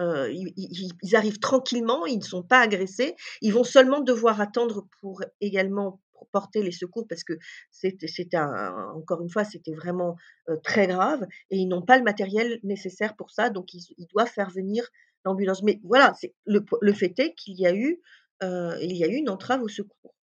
euh, 0.00 0.30
ils, 0.32 1.16
arrivent 1.16 1.40
tranquillement, 1.40 2.06
ils 2.06 2.18
ne 2.18 2.24
sont 2.24 2.42
pas 2.42 2.60
agressés, 2.60 3.16
ils 3.42 3.52
vont 3.52 3.64
seulement 3.64 4.00
devoir 4.00 4.40
attendre 4.40 4.86
pour 5.00 5.22
également 5.40 6.00
porter 6.32 6.62
les 6.62 6.72
secours 6.72 7.06
parce 7.08 7.24
que 7.24 7.34
c'était 7.70 8.38
encore 8.38 9.22
une 9.22 9.30
fois 9.30 9.44
c'était 9.44 9.74
vraiment 9.74 10.16
euh, 10.48 10.56
très 10.62 10.86
grave 10.86 11.26
et 11.50 11.56
ils 11.56 11.68
n'ont 11.68 11.82
pas 11.82 11.96
le 11.96 12.04
matériel 12.04 12.60
nécessaire 12.62 13.16
pour 13.16 13.30
ça. 13.30 13.50
Donc 13.50 13.74
ils, 13.74 14.06
doivent 14.12 14.30
faire 14.30 14.50
venir 14.50 14.88
l'ambulance. 15.24 15.62
Mais 15.62 15.80
voilà 15.82 16.12
c'est 16.20 16.34
le, 16.46 16.64
le, 16.80 16.92
fait 16.92 17.18
est 17.18 17.34
qu'il 17.34 17.58
y 17.58 17.66
a 17.66 17.74
eu 17.74 18.00
euh, 18.42 18.76
il 18.80 18.96
y 18.96 19.04
a 19.04 19.08
eu 19.08 19.16
une 19.16 19.30
entrave 19.30 19.62
au 19.62 19.68
secours 19.68 20.14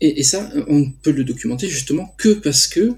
Et, 0.00 0.22
ça, 0.22 0.50
on 0.66 0.90
peut 0.90 1.10
le 1.10 1.24
documenter 1.24 1.68
justement 1.68 2.14
que 2.16 2.32
parce 2.32 2.66
que 2.66 2.94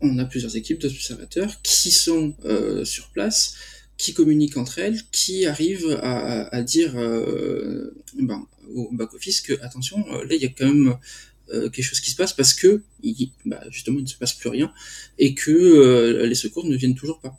on 0.00 0.18
a 0.18 0.24
plusieurs 0.24 0.56
équipes 0.56 0.80
d'observateurs 0.80 1.60
qui 1.62 1.90
sont 1.90 2.34
euh, 2.44 2.84
sur 2.84 3.10
place, 3.10 3.54
qui 3.98 4.14
communiquent 4.14 4.56
entre 4.56 4.78
elles, 4.78 5.00
qui 5.12 5.46
arrivent 5.46 5.98
à, 6.02 6.62
dire 6.62 6.94
euh, 6.96 7.94
ben, 8.18 8.46
au 8.74 8.88
back-office 8.92 9.42
que, 9.42 9.52
attention, 9.62 10.04
euh, 10.12 10.24
là, 10.24 10.34
il 10.34 10.42
y 10.42 10.46
a 10.46 10.48
quand 10.48 10.66
même 10.66 10.96
quelque 11.72 11.82
chose 11.82 11.98
qui 11.98 12.12
se 12.12 12.16
passe 12.16 12.32
parce 12.32 12.54
que, 12.54 12.82
bah, 13.44 13.60
justement, 13.70 13.98
il 13.98 14.04
ne 14.04 14.08
se 14.08 14.14
passe 14.14 14.34
plus 14.34 14.48
rien 14.48 14.72
et 15.18 15.34
que 15.34 16.22
les 16.22 16.34
secours 16.36 16.64
ne 16.64 16.76
viennent 16.76 16.94
toujours 16.94 17.20
pas. 17.20 17.36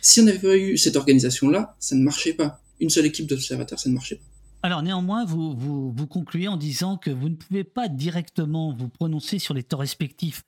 Si 0.00 0.20
on 0.20 0.24
n'avait 0.24 0.38
pas 0.38 0.56
eu 0.56 0.78
cette 0.78 0.96
organisation-là, 0.96 1.76
ça 1.78 1.94
ne 1.96 2.02
marchait 2.02 2.32
pas. 2.32 2.62
Une 2.80 2.88
seule 2.88 3.06
équipe 3.06 3.26
d'observateurs, 3.26 3.78
ça 3.78 3.90
ne 3.90 3.94
marchait 3.94 4.16
pas. 4.16 4.35
Alors 4.66 4.82
néanmoins, 4.82 5.24
vous, 5.24 5.94
concluez 6.10 6.48
en 6.48 6.56
disant 6.56 6.96
que 6.96 7.10
vous 7.10 7.28
ne 7.28 7.36
pouvez 7.36 7.62
pas 7.62 7.86
directement 7.86 8.72
vous 8.72 8.88
prononcer 8.88 9.38
sur 9.38 9.54
les 9.54 9.62
torts 9.62 9.78
respectifs 9.78 10.42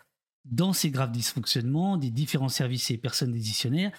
dans 0.45 0.73
ces 0.73 0.91
graves 0.91 1.13
dysfonctionnements 1.13 1.97
des 1.97 2.11
différents 2.11 2.49
services 2.49 2.91
et 2.91 2.99
personnes 2.99 3.31
décisionnaires, 3.31 3.93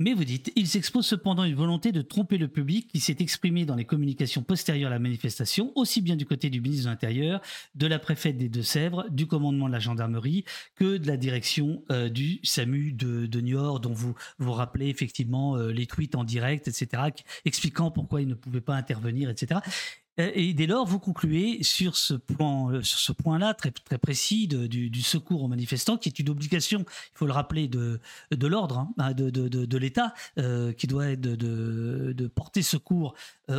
mais 0.00 0.14
vous 0.14 0.24
dites, 0.24 0.50
ils 0.56 0.78
exposent 0.78 1.06
cependant 1.06 1.44
une 1.44 1.54
volonté 1.54 1.92
de 1.92 2.00
tromper 2.00 2.38
le 2.38 2.48
public 2.48 2.88
qui 2.88 3.00
s'est 3.00 3.16
exprimé 3.20 3.66
dans 3.66 3.76
les 3.76 3.84
communications 3.84 4.42
postérieures 4.42 4.88
à 4.88 4.94
la 4.94 4.98
manifestation, 4.98 5.72
aussi 5.74 6.00
bien 6.00 6.16
du 6.16 6.24
côté 6.24 6.48
du 6.48 6.62
ministre 6.62 6.86
de 6.86 6.90
l'Intérieur, 6.90 7.42
de 7.74 7.86
la 7.86 7.98
préfète 7.98 8.38
des 8.38 8.48
Deux-Sèvres, 8.48 9.04
du 9.10 9.26
commandement 9.26 9.68
de 9.68 9.72
la 9.72 9.78
gendarmerie, 9.78 10.46
que 10.74 10.96
de 10.96 11.06
la 11.06 11.18
direction 11.18 11.84
euh, 11.90 12.08
du 12.08 12.40
SAMU 12.42 12.92
de, 12.92 13.26
de 13.26 13.40
Niort, 13.42 13.80
dont 13.80 13.92
vous 13.92 14.14
vous 14.38 14.52
rappelez 14.52 14.88
effectivement 14.88 15.56
euh, 15.56 15.70
les 15.70 15.86
tweets 15.86 16.14
en 16.14 16.24
direct, 16.24 16.66
etc., 16.66 17.02
expliquant 17.44 17.90
pourquoi 17.90 18.22
ils 18.22 18.28
ne 18.28 18.34
pouvaient 18.34 18.62
pas 18.62 18.76
intervenir, 18.76 19.28
etc. 19.28 19.60
Euh, 20.18 20.30
et 20.34 20.52
dès 20.54 20.66
lors, 20.66 20.86
vous 20.86 20.98
concluez 20.98 21.62
sur 21.62 21.96
ce 21.96 22.14
point, 22.14 22.72
euh, 22.72 22.82
point-là 23.22 23.54
très, 23.54 23.70
précis 23.98 24.48
du, 24.48 25.02
secours 25.02 25.42
aux 25.42 25.48
manifestants, 25.48 25.96
qui 25.96 26.08
est 26.08 26.18
une 26.18 26.30
obligation, 26.30 26.80
il 26.80 27.18
faut 27.18 27.26
le 27.26 27.32
rappeler, 27.32 27.68
de, 27.68 28.00
l'ordre, 28.46 28.78
hein, 28.78 28.92
bah, 28.96 29.14
de 29.14 29.78
l'État, 29.78 30.14
euh, 30.38 30.72
qui 30.72 30.86
doit 30.86 31.08
être 31.08 31.20
de, 31.20 32.26
porter 32.34 32.62
secours 32.62 33.14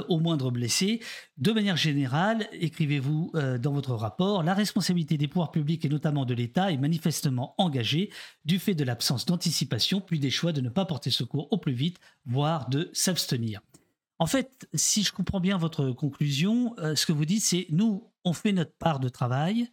aux 0.07 0.19
moindres 0.19 0.52
blessés. 0.52 1.02
De 1.38 1.52
manière 1.52 1.76
générale, 1.76 2.48
écrivez-vous 2.53 3.34
dans 3.60 3.73
votre 3.73 3.95
rapport, 3.95 4.44
la 4.44 4.53
responsabilité 4.53 5.18
des 5.18 5.28
pouvoirs 5.28 5.52
publics 5.52 5.84
et 5.84 5.90
notamment 5.90 6.26
de 6.26 6.34
l'État 6.34 6.72
est 6.72 6.78
manifestement 6.78 7.56
engagée 7.57 8.10
du 8.45 8.60
fait 8.60 8.73
de 8.73 8.84
l'absence 8.84 9.26
d'anticipation, 9.26 9.99
puis 9.99 10.19
des 10.19 10.30
choix 10.30 10.53
de 10.53 10.61
ne 10.61 10.69
pas 10.69 10.86
porter 10.86 11.11
secours 11.11 11.52
au 11.52 11.57
plus 11.57 11.73
vite, 11.73 11.99
voire 12.26 12.69
de 12.69 12.90
s'abstenir. 12.94 13.61
En 14.22 14.27
fait, 14.27 14.68
si 14.76 15.02
je 15.02 15.11
comprends 15.11 15.39
bien 15.39 15.57
votre 15.57 15.89
conclusion, 15.93 16.76
euh, 16.77 16.93
ce 16.93 17.07
que 17.07 17.11
vous 17.11 17.26
dites, 17.26 17.41
c'est 17.41 17.65
nous, 17.72 18.07
on 18.23 18.34
fait 18.34 18.52
notre 18.52 18.73
part 18.73 18.99
de 18.99 19.10
travail, 19.10 19.68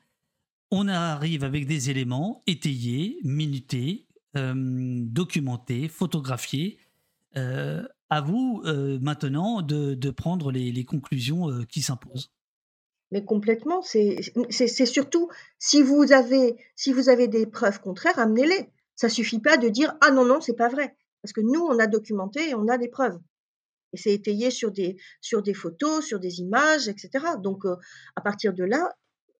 on 0.70 0.88
arrive 0.88 1.44
avec 1.44 1.66
des 1.66 1.90
éléments 1.90 2.42
étayés, 2.46 3.18
minutés, 3.24 4.06
euh, 4.38 4.54
documentés, 4.56 5.86
photographiés. 5.88 6.78
Euh, 7.36 7.86
à 8.08 8.22
vous 8.22 8.62
maintenant 9.02 9.60
de, 9.60 10.10
prendre 10.10 10.50
les, 10.50 10.84
conclusions 10.86 11.62
qui 11.68 11.82
s'imposent. 11.82 12.32
Mais 13.12 13.22
complètement, 13.22 13.82
c'est 13.82 14.86
surtout 14.86 15.28
si 15.58 15.82
vous 15.82 16.10
avez 16.10 16.56
si 16.74 16.94
vous 16.94 17.10
avez 17.10 17.28
des 17.28 17.44
preuves 17.44 17.82
contraires, 17.82 18.18
amenez-les. 18.18 18.70
Ça 18.94 19.10
suffit 19.10 19.40
pas 19.40 19.58
de 19.58 19.68
dire 19.68 19.94
ah 20.00 20.10
non 20.10 20.24
non 20.24 20.40
c'est 20.40 20.56
pas 20.56 20.70
vrai 20.70 20.96
parce 21.20 21.34
que 21.34 21.42
nous 21.42 21.60
on 21.60 21.78
a 21.78 21.86
documenté 21.86 22.48
et 22.48 22.54
on 22.54 22.66
a 22.66 22.78
des 22.78 22.88
preuves 22.88 23.18
et 23.92 23.96
c'est 23.96 24.12
étayé 24.12 24.50
sur 24.50 24.70
des, 24.70 24.96
sur 25.20 25.42
des 25.42 25.54
photos, 25.54 26.04
sur 26.04 26.20
des 26.20 26.40
images, 26.40 26.88
etc. 26.88 27.10
Donc, 27.42 27.64
euh, 27.64 27.76
à 28.16 28.20
partir 28.20 28.52
de 28.52 28.64
là, 28.64 28.88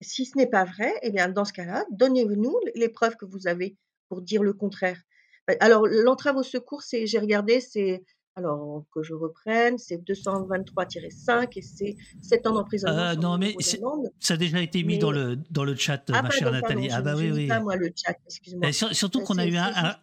si 0.00 0.24
ce 0.24 0.36
n'est 0.38 0.46
pas 0.48 0.64
vrai, 0.64 0.92
eh 1.02 1.10
bien, 1.10 1.28
dans 1.28 1.44
ce 1.44 1.52
cas-là, 1.52 1.84
donnez-nous 1.90 2.56
les 2.74 2.88
preuves 2.88 3.16
que 3.16 3.24
vous 3.26 3.46
avez 3.46 3.76
pour 4.08 4.22
dire 4.22 4.42
le 4.42 4.52
contraire. 4.52 5.00
Bah, 5.46 5.54
alors, 5.60 5.86
l'entrave 5.86 6.36
au 6.36 6.42
secours, 6.42 6.82
c'est, 6.82 7.06
j'ai 7.06 7.18
regardé, 7.18 7.60
c'est 7.60 8.04
Alors, 8.36 8.84
que 8.94 9.02
je 9.02 9.14
reprenne, 9.14 9.76
c'est 9.78 9.96
223-5 9.98 11.48
et 11.56 11.62
c'est 11.62 11.96
7 12.22 12.46
ans 12.46 12.52
d'emprisonnement 12.54 12.96
Euh, 13.10 13.14
non, 13.16 13.38
mais 13.38 13.54
d'amende. 13.54 14.10
ça 14.20 14.34
a 14.34 14.36
déjà 14.36 14.60
été 14.60 14.82
mis 14.82 14.94
Mais 14.94 14.98
dans 14.98 15.10
le, 15.10 15.36
dans 15.50 15.64
le 15.64 15.74
chat, 15.74 16.02
ah 16.12 16.22
ma 16.22 16.30
chère 16.30 16.50
pardon, 16.50 16.60
Nathalie. 16.68 16.88
Ah 16.92 17.02
bah 17.02 17.14
oui, 17.16 17.30
oui. 17.32 17.48
pas 17.48 17.60
moi 17.60 17.76
le 17.76 17.90
chat, 17.94 18.14
excuse-moi. 18.26 18.72
Sur- 18.72 18.94
surtout 18.94 19.22
qu'on 19.22 19.38
a 19.38 19.46
eu 19.46 19.56
un- 19.56 19.96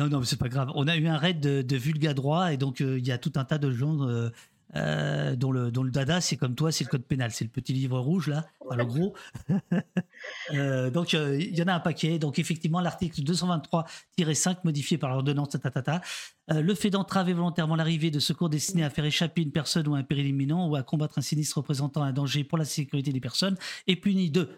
Non, 0.00 0.08
non, 0.08 0.20
mais 0.20 0.24
c'est 0.24 0.38
pas 0.38 0.48
grave. 0.48 0.70
On 0.74 0.88
a 0.88 0.96
eu 0.96 1.06
un 1.08 1.18
raid 1.18 1.40
de, 1.40 1.60
de 1.60 1.76
Vulga 1.76 2.14
droit 2.14 2.54
et 2.54 2.56
donc 2.56 2.80
euh, 2.80 2.98
il 2.98 3.06
y 3.06 3.12
a 3.12 3.18
tout 3.18 3.34
un 3.36 3.44
tas 3.44 3.58
de 3.58 3.70
gens 3.70 4.08
euh, 4.08 4.30
euh, 4.74 5.36
dont, 5.36 5.52
le, 5.52 5.70
dont 5.70 5.82
le 5.82 5.90
dada, 5.90 6.22
c'est 6.22 6.36
comme 6.38 6.54
toi, 6.54 6.72
c'est 6.72 6.84
le 6.84 6.88
code 6.88 7.04
pénal. 7.04 7.32
C'est 7.32 7.44
le 7.44 7.50
petit 7.50 7.74
livre 7.74 7.98
rouge 7.98 8.28
là, 8.28 8.46
enfin, 8.64 8.76
le 8.76 8.86
gros. 8.86 9.14
Euh, 10.52 10.90
donc 10.90 11.14
euh, 11.14 11.38
il 11.40 11.56
y 11.56 11.62
en 11.62 11.68
a 11.68 11.74
un 11.74 11.80
paquet. 11.80 12.18
Donc 12.18 12.38
effectivement, 12.38 12.80
l'article 12.80 13.22
223-5 13.22 14.58
modifié 14.64 14.98
par 14.98 15.10
l'ordonnance 15.10 15.50
tatatata, 15.50 16.02
euh, 16.50 16.60
le 16.60 16.74
fait 16.74 16.90
d'entraver 16.90 17.32
volontairement 17.32 17.76
l'arrivée 17.76 18.10
de 18.10 18.18
secours 18.18 18.50
destinés 18.50 18.84
à 18.84 18.90
faire 18.90 19.04
échapper 19.04 19.40
une 19.40 19.52
personne 19.52 19.88
ou 19.88 19.94
un 19.94 20.02
péril 20.02 20.26
imminent 20.26 20.68
ou 20.68 20.76
à 20.76 20.82
combattre 20.82 21.18
un 21.18 21.22
sinistre 21.22 21.58
représentant 21.58 22.02
un 22.02 22.12
danger 22.12 22.44
pour 22.44 22.58
la 22.58 22.66
sécurité 22.66 23.12
des 23.12 23.20
personnes 23.20 23.56
est 23.86 23.96
puni 23.96 24.30
de 24.30 24.48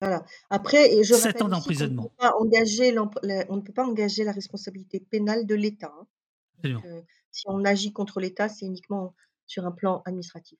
Voilà. 0.00 0.24
Après 0.48 0.94
et 0.94 1.04
je 1.04 1.14
7 1.14 1.24
rappelle 1.26 1.42
ans 1.42 1.46
ne 1.46 1.50
d'emprisonnement. 1.52 2.02
peut 2.04 2.08
pas 2.18 2.32
engager 2.38 2.90
l'emp 2.92 3.10
la 3.22 3.44
on 3.50 3.56
ne 3.56 3.60
peut 3.60 3.72
pas 3.72 3.84
engager 3.86 4.24
la 4.24 4.32
responsabilité 4.32 5.00
pénale 5.00 5.46
de 5.46 5.54
l'État, 5.54 5.92
hein. 5.98 6.06
Donc 6.62 6.84
si 7.30 7.44
on 7.46 7.64
agit 7.64 7.92
contre 7.92 8.20
l'État, 8.20 8.48
c'est 8.48 8.66
uniquement 8.66 9.14
sur 9.46 9.66
un 9.66 9.72
plan 9.72 10.02
administratif. 10.06 10.58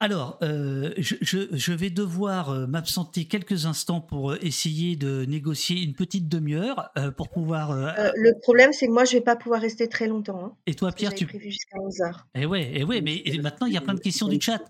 Alors, 0.00 0.38
euh, 0.42 0.92
je, 0.98 1.14
je- 1.22 1.56
je 1.56 1.72
vais 1.72 1.88
devoir 1.88 2.50
euh, 2.50 2.66
m'absenter 2.66 3.24
quelques 3.26 3.64
instants 3.64 4.00
pour 4.00 4.32
euh, 4.32 4.38
essayer 4.42 4.96
de 4.96 5.24
négocier 5.24 5.80
une 5.82 5.94
petite 5.94 6.28
demi-heure 6.28 6.90
pour 7.16 7.30
pouvoir. 7.30 7.70
le 8.14 8.38
problème, 8.42 8.72
c'est 8.72 8.86
que 8.86 8.92
moi, 8.92 9.04
je 9.04 9.12
vais 9.16 9.22
pas 9.22 9.36
pouvoir 9.36 9.60
rester 9.62 9.88
très 9.88 10.06
longtemps, 10.08 10.44
hein, 10.44 10.56
et 10.66 10.74
toi, 10.74 10.92
Pierre, 10.92 11.14
tu. 11.14 11.26
prévu 11.26 11.50
jusqu'à 11.50 11.78
11:00. 11.80 12.26
Eh 12.34 12.44
ouais, 12.44 12.70
eh 12.74 12.84
ouais, 12.84 13.00
mais 13.00 13.22
et 13.24 13.38
maintenant, 13.38 13.66
il 13.66 13.72
y 13.72 13.76
a 13.78 13.80
plein 13.80 13.94
de 13.94 14.00
questions 14.00 14.28
du 14.28 14.40
chat. 14.40 14.60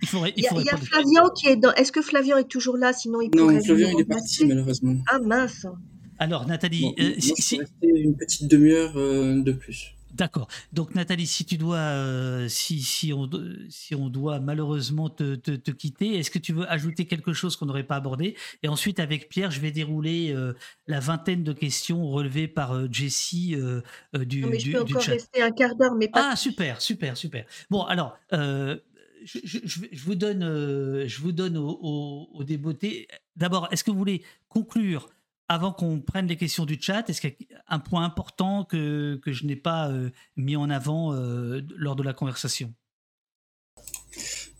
Il 0.00 0.06
faut, 0.08 0.20
ré- 0.20 0.32
Il 0.36 0.40
il 0.40 0.44
y 0.44 0.46
a 0.46 0.50
faut 0.50 0.60
il 0.60 0.64
y 0.64 0.68
a 0.68 0.72
répondre. 0.76 0.86
Flavien 0.90 1.22
qui 1.36 1.48
est 1.48 1.56
dans 1.56 1.72
est-ce 1.74 1.92
que 1.92 2.02
Flavien 2.02 2.38
est 2.38 2.48
toujours 2.48 2.76
là? 2.76 2.92
Sinon 2.92 3.20
il 3.20 3.30
Non, 3.34 3.46
venir 3.48 3.88
il 3.92 4.00
est 4.00 4.04
parti, 4.04 4.46
malheureusement. 4.46 4.96
Ah 5.08 5.18
mince! 5.18 5.66
Alors, 6.18 6.46
Nathalie, 6.46 6.82
Bon, 6.82 6.94
euh, 6.98 7.14
si, 7.18 7.34
si- 7.38 7.60
une 7.82 8.14
petite 8.16 8.46
demi-heure 8.50 8.92
euh, 8.96 9.40
de 9.42 9.52
plus. 9.52 9.94
D'accord. 10.12 10.48
Donc 10.72 10.94
Nathalie, 10.96 11.26
si 11.26 11.44
tu 11.46 11.56
dois, 11.56 11.76
euh, 11.78 12.46
si, 12.48 12.82
si, 12.82 13.12
on, 13.12 13.26
do- 13.26 13.40
si 13.70 13.94
on 13.94 14.10
doit 14.10 14.38
malheureusement 14.40 15.08
te, 15.08 15.36
te- 15.36 15.52
te 15.52 15.70
quitter, 15.70 16.18
est-ce 16.18 16.30
que 16.32 16.38
tu 16.40 16.52
veux 16.52 16.68
ajouter 16.70 17.06
quelque 17.06 17.32
chose 17.32 17.56
qu'on 17.56 17.64
n'aurait 17.66 17.86
pas 17.86 17.94
abordé? 17.96 18.36
Et 18.62 18.68
ensuite, 18.68 18.98
avec 19.00 19.28
Pierre, 19.30 19.50
je 19.52 19.60
vais 19.60 19.70
dérouler 19.70 20.32
euh, 20.34 20.52
la 20.88 20.98
vingtaine 21.00 21.42
de 21.44 21.52
questions 21.52 22.06
relevées 22.10 22.48
par 22.48 22.72
euh, 22.74 22.88
Jessie 22.90 23.54
du, 24.14 24.40
Non, 24.42 24.48
mais 24.48 24.58
je 24.58 24.64
du- 24.64 24.72
peux 24.72 24.84
du 24.84 24.92
encore 24.94 25.02
chat. 25.04 25.12
rester 25.12 25.42
un 25.42 25.52
quart 25.52 25.76
d'heure, 25.76 25.94
mais 25.94 26.08
pas 26.08 26.30
Ah, 26.32 26.36
super, 26.36 26.82
super, 26.82 27.16
super. 27.16 27.46
Bon, 27.70 27.82
alors, 27.84 28.18
euh, 28.32 28.76
je, 29.24 30.04
vous 30.04 30.14
donne, 30.14 30.42
euh, 30.42 31.06
je 31.06 31.20
vous 31.20 31.32
donne 31.32 31.56
au, 31.56 31.78
au. 31.82 32.44
D'abord, 33.36 33.68
est-ce 33.70 33.84
que 33.84 33.90
vous 33.90 33.98
voulez 33.98 34.22
conclure 34.48 35.08
avant 35.50 35.72
qu'on 35.72 36.00
prenne 36.00 36.28
les 36.28 36.36
questions 36.36 36.64
du 36.64 36.78
chat? 36.80 37.10
Est-ce 37.10 37.20
qu'il 37.20 37.34
y 37.50 37.54
a 37.54 37.74
un 37.74 37.80
point 37.80 38.04
important 38.04 38.64
que, 38.64 39.20
que 39.22 39.32
je 39.32 39.46
n'ai 39.46 39.56
pas 39.56 39.90
euh, 39.90 40.10
mis 40.36 40.54
en 40.56 40.70
avant 40.70 41.12
euh, 41.12 41.60
lors 41.76 41.96
de 41.96 42.04
la 42.04 42.12
conversation? 42.12 42.72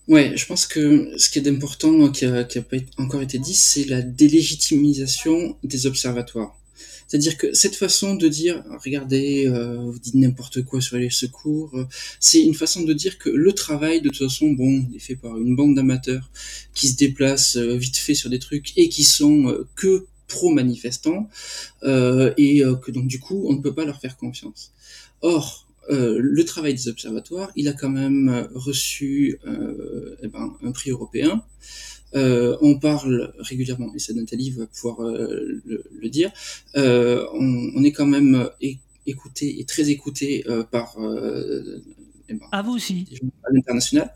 Ouais, 0.08 0.36
je 0.36 0.44
pense 0.46 0.66
que 0.66 1.16
ce 1.16 1.30
qui 1.30 1.38
est 1.38 1.42
d'important, 1.42 1.92
euh, 1.92 2.10
qui 2.10 2.24
a, 2.24 2.42
qui 2.42 2.58
a 2.58 2.62
pas 2.62 2.78
encore 2.98 3.22
été 3.22 3.38
dit, 3.38 3.54
c'est 3.54 3.84
la 3.84 4.02
délégitimisation 4.02 5.56
des 5.62 5.86
observatoires. 5.86 6.59
C'est-à-dire 7.10 7.36
que 7.36 7.52
cette 7.54 7.74
façon 7.74 8.14
de 8.14 8.28
dire, 8.28 8.62
regardez, 8.84 9.48
euh, 9.48 9.78
vous 9.78 9.98
dites 9.98 10.14
n'importe 10.14 10.62
quoi 10.62 10.80
sur 10.80 10.96
les 10.96 11.10
secours, 11.10 11.76
euh, 11.76 11.84
c'est 12.20 12.40
une 12.40 12.54
façon 12.54 12.82
de 12.84 12.92
dire 12.92 13.18
que 13.18 13.28
le 13.28 13.52
travail, 13.52 14.00
de 14.00 14.10
toute 14.10 14.28
façon, 14.28 14.52
bon, 14.52 14.86
est 14.94 15.00
fait 15.00 15.16
par 15.16 15.36
une 15.36 15.56
bande 15.56 15.74
d'amateurs 15.74 16.30
qui 16.72 16.86
se 16.86 16.96
déplacent 16.96 17.56
euh, 17.56 17.76
vite 17.76 17.96
fait 17.96 18.14
sur 18.14 18.30
des 18.30 18.38
trucs 18.38 18.78
et 18.78 18.88
qui 18.88 19.02
sont 19.02 19.48
euh, 19.48 19.66
que 19.74 20.06
pro-manifestants, 20.28 21.28
euh, 21.82 22.32
et 22.36 22.62
que 22.80 22.92
donc 22.92 23.08
du 23.08 23.18
coup, 23.18 23.46
on 23.48 23.54
ne 23.54 23.60
peut 23.60 23.74
pas 23.74 23.84
leur 23.84 24.00
faire 24.00 24.16
confiance. 24.16 24.70
Or, 25.20 25.66
euh, 25.90 26.20
le 26.20 26.44
travail 26.44 26.74
des 26.74 26.86
observatoires, 26.86 27.50
il 27.56 27.66
a 27.66 27.72
quand 27.72 27.88
même 27.88 28.48
reçu 28.54 29.40
euh, 29.48 30.16
eh 30.22 30.28
ben, 30.28 30.54
un 30.62 30.70
prix 30.70 30.90
européen. 30.90 31.42
Euh, 32.14 32.56
on 32.60 32.78
parle 32.78 33.32
régulièrement, 33.38 33.92
et 33.94 33.98
ça 33.98 34.12
Nathalie 34.14 34.50
va 34.50 34.66
pouvoir 34.66 35.00
euh, 35.02 35.60
le, 35.64 35.84
le 36.00 36.08
dire, 36.08 36.30
euh, 36.76 37.24
on, 37.34 37.70
on 37.76 37.84
est 37.84 37.92
quand 37.92 38.06
même 38.06 38.48
écouté 39.06 39.60
et 39.60 39.64
très 39.64 39.90
écouté 39.90 40.44
par 40.70 40.96
eh 42.28 42.34
ben, 42.34 42.46
Ah, 42.52 42.62
vous 42.62 42.72
aussi 42.72 43.04
des 43.04 43.16
gens 43.16 43.26
à 43.44 43.52
l'international. 43.52 44.12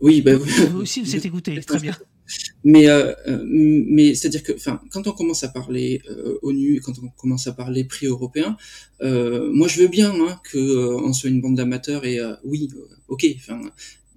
Oui, 0.00 0.20
bah, 0.20 0.34
Vous 0.36 0.80
aussi, 0.80 1.00
vous 1.00 1.14
êtes 1.14 1.24
écouté, 1.24 1.60
très 1.60 1.78
bien. 1.78 1.96
mais 2.64 2.88
euh, 2.88 3.12
euh, 3.28 3.42
mais 3.44 4.14
c'est 4.14 4.28
à 4.28 4.30
dire 4.30 4.42
que 4.42 4.52
enfin 4.54 4.80
quand 4.90 5.06
on 5.06 5.12
commence 5.12 5.42
à 5.44 5.48
parler 5.48 6.00
euh, 6.08 6.38
ONU 6.42 6.80
quand 6.80 6.94
on 7.02 7.08
commence 7.08 7.46
à 7.46 7.52
parler 7.52 7.84
prix 7.84 8.06
européen 8.06 8.56
euh, 9.02 9.50
moi 9.52 9.68
je 9.68 9.80
veux 9.82 9.88
bien 9.88 10.12
hein, 10.14 10.40
que 10.44 10.94
on 11.04 11.12
soit 11.12 11.30
une 11.30 11.40
bande 11.40 11.56
d'amateurs 11.56 12.04
et 12.04 12.18
oui 12.44 12.70
ok 13.08 13.26
enfin 13.36 13.60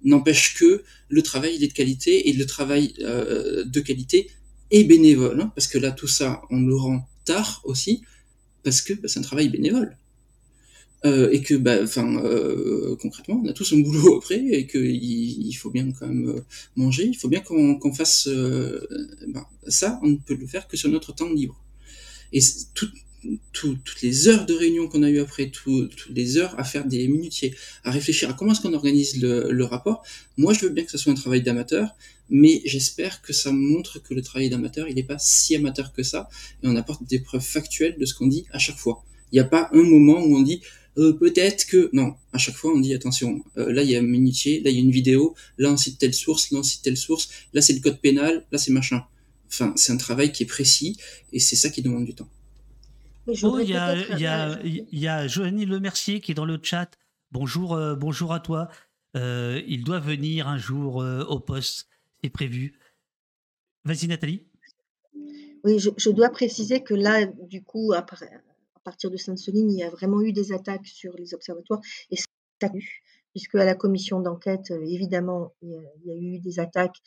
n'empêche 0.04 0.54
que 0.54 0.82
le 1.08 1.22
travail 1.22 1.54
il 1.56 1.64
est 1.64 1.68
de 1.68 1.72
qualité 1.72 2.28
et 2.28 2.32
le 2.32 2.46
travail 2.46 2.94
euh, 3.00 3.64
de 3.64 3.80
qualité 3.80 4.30
est 4.70 4.84
bénévole 4.84 5.40
hein, 5.40 5.52
parce 5.54 5.66
que 5.66 5.78
là 5.78 5.90
tout 5.90 6.08
ça 6.08 6.42
on 6.50 6.60
le 6.60 6.74
rend 6.74 7.08
tard 7.24 7.60
aussi 7.64 8.02
parce 8.62 8.82
que 8.82 8.94
bah, 8.94 9.08
c'est 9.08 9.20
un 9.20 9.22
travail 9.22 9.48
bénévole. 9.48 9.96
Euh, 11.04 11.30
et 11.30 11.42
que 11.42 11.54
bah 11.54 11.76
enfin 11.82 12.16
euh, 12.16 12.96
concrètement 12.96 13.40
on 13.44 13.48
a 13.48 13.52
tous 13.52 13.70
un 13.74 13.80
boulot 13.80 14.16
après 14.16 14.42
et 14.44 14.66
que 14.66 14.78
il, 14.78 15.52
faut 15.52 15.70
bien 15.70 15.92
quand 15.92 16.08
même 16.08 16.28
euh, 16.28 16.40
manger. 16.74 17.04
Il 17.04 17.16
faut 17.16 17.28
bien 17.28 17.40
qu'on 17.40 17.92
fasse 17.92 18.28
ben, 18.28 19.44
ça. 19.68 20.00
On 20.02 20.08
ne 20.08 20.16
peut 20.16 20.34
le 20.34 20.46
faire 20.46 20.66
que 20.66 20.76
sur 20.76 20.88
notre 20.88 21.14
temps 21.14 21.30
libre. 21.30 21.62
Et 22.32 22.40
tout, 22.74 22.88
tout- 23.52 23.78
toutes 23.84 24.02
les 24.02 24.28
heures 24.28 24.46
de 24.46 24.54
réunion 24.54 24.88
qu'on 24.88 25.02
a 25.02 25.10
eu 25.10 25.20
après 25.20 25.50
tout- 25.50 25.86
toutes 25.96 26.14
les 26.14 26.36
heures 26.38 26.54
à 26.58 26.64
faire 26.64 26.84
des 26.86 27.06
minutiers 27.08 27.54
à 27.84 27.90
réfléchir 27.90 28.30
à 28.30 28.32
comment 28.34 28.52
est-ce 28.52 28.60
qu'on 28.60 28.74
organise 28.74 29.20
le, 29.20 29.50
le 29.50 29.64
rapport. 29.64 30.04
Moi 30.36 30.52
je 30.54 30.60
veux 30.60 30.70
bien 30.70 30.84
que 30.84 30.90
ce 30.90 30.98
soit 30.98 31.12
un 31.12 31.16
travail 31.16 31.42
d'amateur 31.42 31.86
mais 32.28 32.60
j'espère 32.64 33.22
que 33.22 33.32
ça 33.32 33.52
montre 33.52 34.00
que 34.02 34.12
le 34.14 34.22
travail 34.22 34.48
d'amateur 34.50 34.88
il 34.88 34.94
n'est 34.96 35.02
pas 35.14 35.18
si 35.18 35.54
amateur 35.56 35.92
que 35.92 36.02
ça 36.02 36.28
et 36.62 36.66
on 36.66 36.76
apporte 36.76 37.02
des 37.06 37.20
preuves 37.20 37.44
factuelles 37.56 37.96
de 37.98 38.04
ce 38.04 38.14
qu'on 38.14 38.26
dit 38.26 38.44
à 38.52 38.58
chaque 38.58 38.78
fois. 38.78 39.04
Il 39.32 39.36
n'y 39.36 39.40
a 39.40 39.44
pas 39.44 39.68
un 39.72 39.82
moment 39.82 40.18
où 40.24 40.36
on 40.36 40.42
dit 40.42 40.60
euh, 40.98 41.12
peut-être 41.12 41.66
que 41.66 41.90
non 41.92 42.14
à 42.32 42.38
chaque 42.38 42.56
fois 42.56 42.72
on 42.74 42.80
dit 42.80 42.94
attention 42.94 43.42
euh, 43.58 43.70
là 43.72 43.82
il 43.82 43.90
y 43.90 43.96
a 43.96 43.98
un 43.98 44.02
minutier 44.02 44.60
là 44.62 44.70
il 44.70 44.76
y 44.76 44.78
a 44.78 44.82
une 44.82 44.90
vidéo 44.90 45.34
là 45.58 45.70
on 45.70 45.76
cite 45.76 45.98
telle 45.98 46.14
source 46.14 46.50
là 46.52 46.58
on 46.60 46.62
cite 46.62 46.82
telle 46.82 46.96
source 46.96 47.28
là 47.54 47.60
c'est 47.60 47.74
le 47.74 47.80
code 47.80 48.00
pénal 48.00 48.44
là 48.52 48.58
c'est 48.58 48.72
machin. 48.72 49.04
Enfin 49.48 49.72
c'est 49.76 49.92
un 49.92 49.96
travail 49.96 50.32
qui 50.32 50.42
est 50.42 50.46
précis 50.46 50.96
et 51.32 51.38
c'est 51.38 51.54
ça 51.56 51.68
qui 51.70 51.80
demande 51.82 52.04
du 52.06 52.14
temps 52.14 52.28
Oh, 53.42 53.58
il 53.58 53.70
y 53.70 53.76
a, 53.76 53.96
y 54.16 54.26
euh, 54.26 54.84
y 54.92 55.08
a 55.08 55.26
Joanny 55.26 55.66
Lemercier 55.66 56.20
qui 56.20 56.30
est 56.30 56.34
dans 56.34 56.44
le 56.44 56.60
chat. 56.62 56.96
Bonjour, 57.32 57.74
euh, 57.74 57.96
bonjour 57.96 58.32
à 58.32 58.38
toi. 58.38 58.68
Euh, 59.16 59.60
il 59.66 59.82
doit 59.82 59.98
venir 59.98 60.46
un 60.46 60.58
jour 60.58 61.02
euh, 61.02 61.24
au 61.24 61.40
poste, 61.40 61.88
c'est 62.22 62.30
prévu. 62.30 62.78
Vas-y 63.84 64.06
Nathalie. 64.06 64.46
Oui, 65.64 65.80
je, 65.80 65.90
je 65.96 66.10
dois 66.10 66.28
préciser 66.28 66.84
que 66.84 66.94
là, 66.94 67.26
du 67.26 67.64
coup, 67.64 67.92
à 67.94 68.02
partir 68.84 69.10
de 69.10 69.16
Sainte-Soline, 69.16 69.72
il 69.72 69.78
y 69.78 69.82
a 69.82 69.90
vraiment 69.90 70.20
eu 70.20 70.32
des 70.32 70.52
attaques 70.52 70.86
sur 70.86 71.12
les 71.16 71.34
observatoires 71.34 71.80
et 72.12 72.16
ça 72.16 72.26
a 72.62 72.76
eu, 72.76 73.02
puisque 73.32 73.56
à 73.56 73.64
la 73.64 73.74
commission 73.74 74.20
d'enquête, 74.20 74.70
évidemment, 74.70 75.52
il 75.62 75.70
y, 75.70 75.76
a, 75.76 75.80
il 76.04 76.06
y 76.06 76.12
a 76.12 76.16
eu 76.16 76.38
des 76.38 76.60
attaques. 76.60 76.98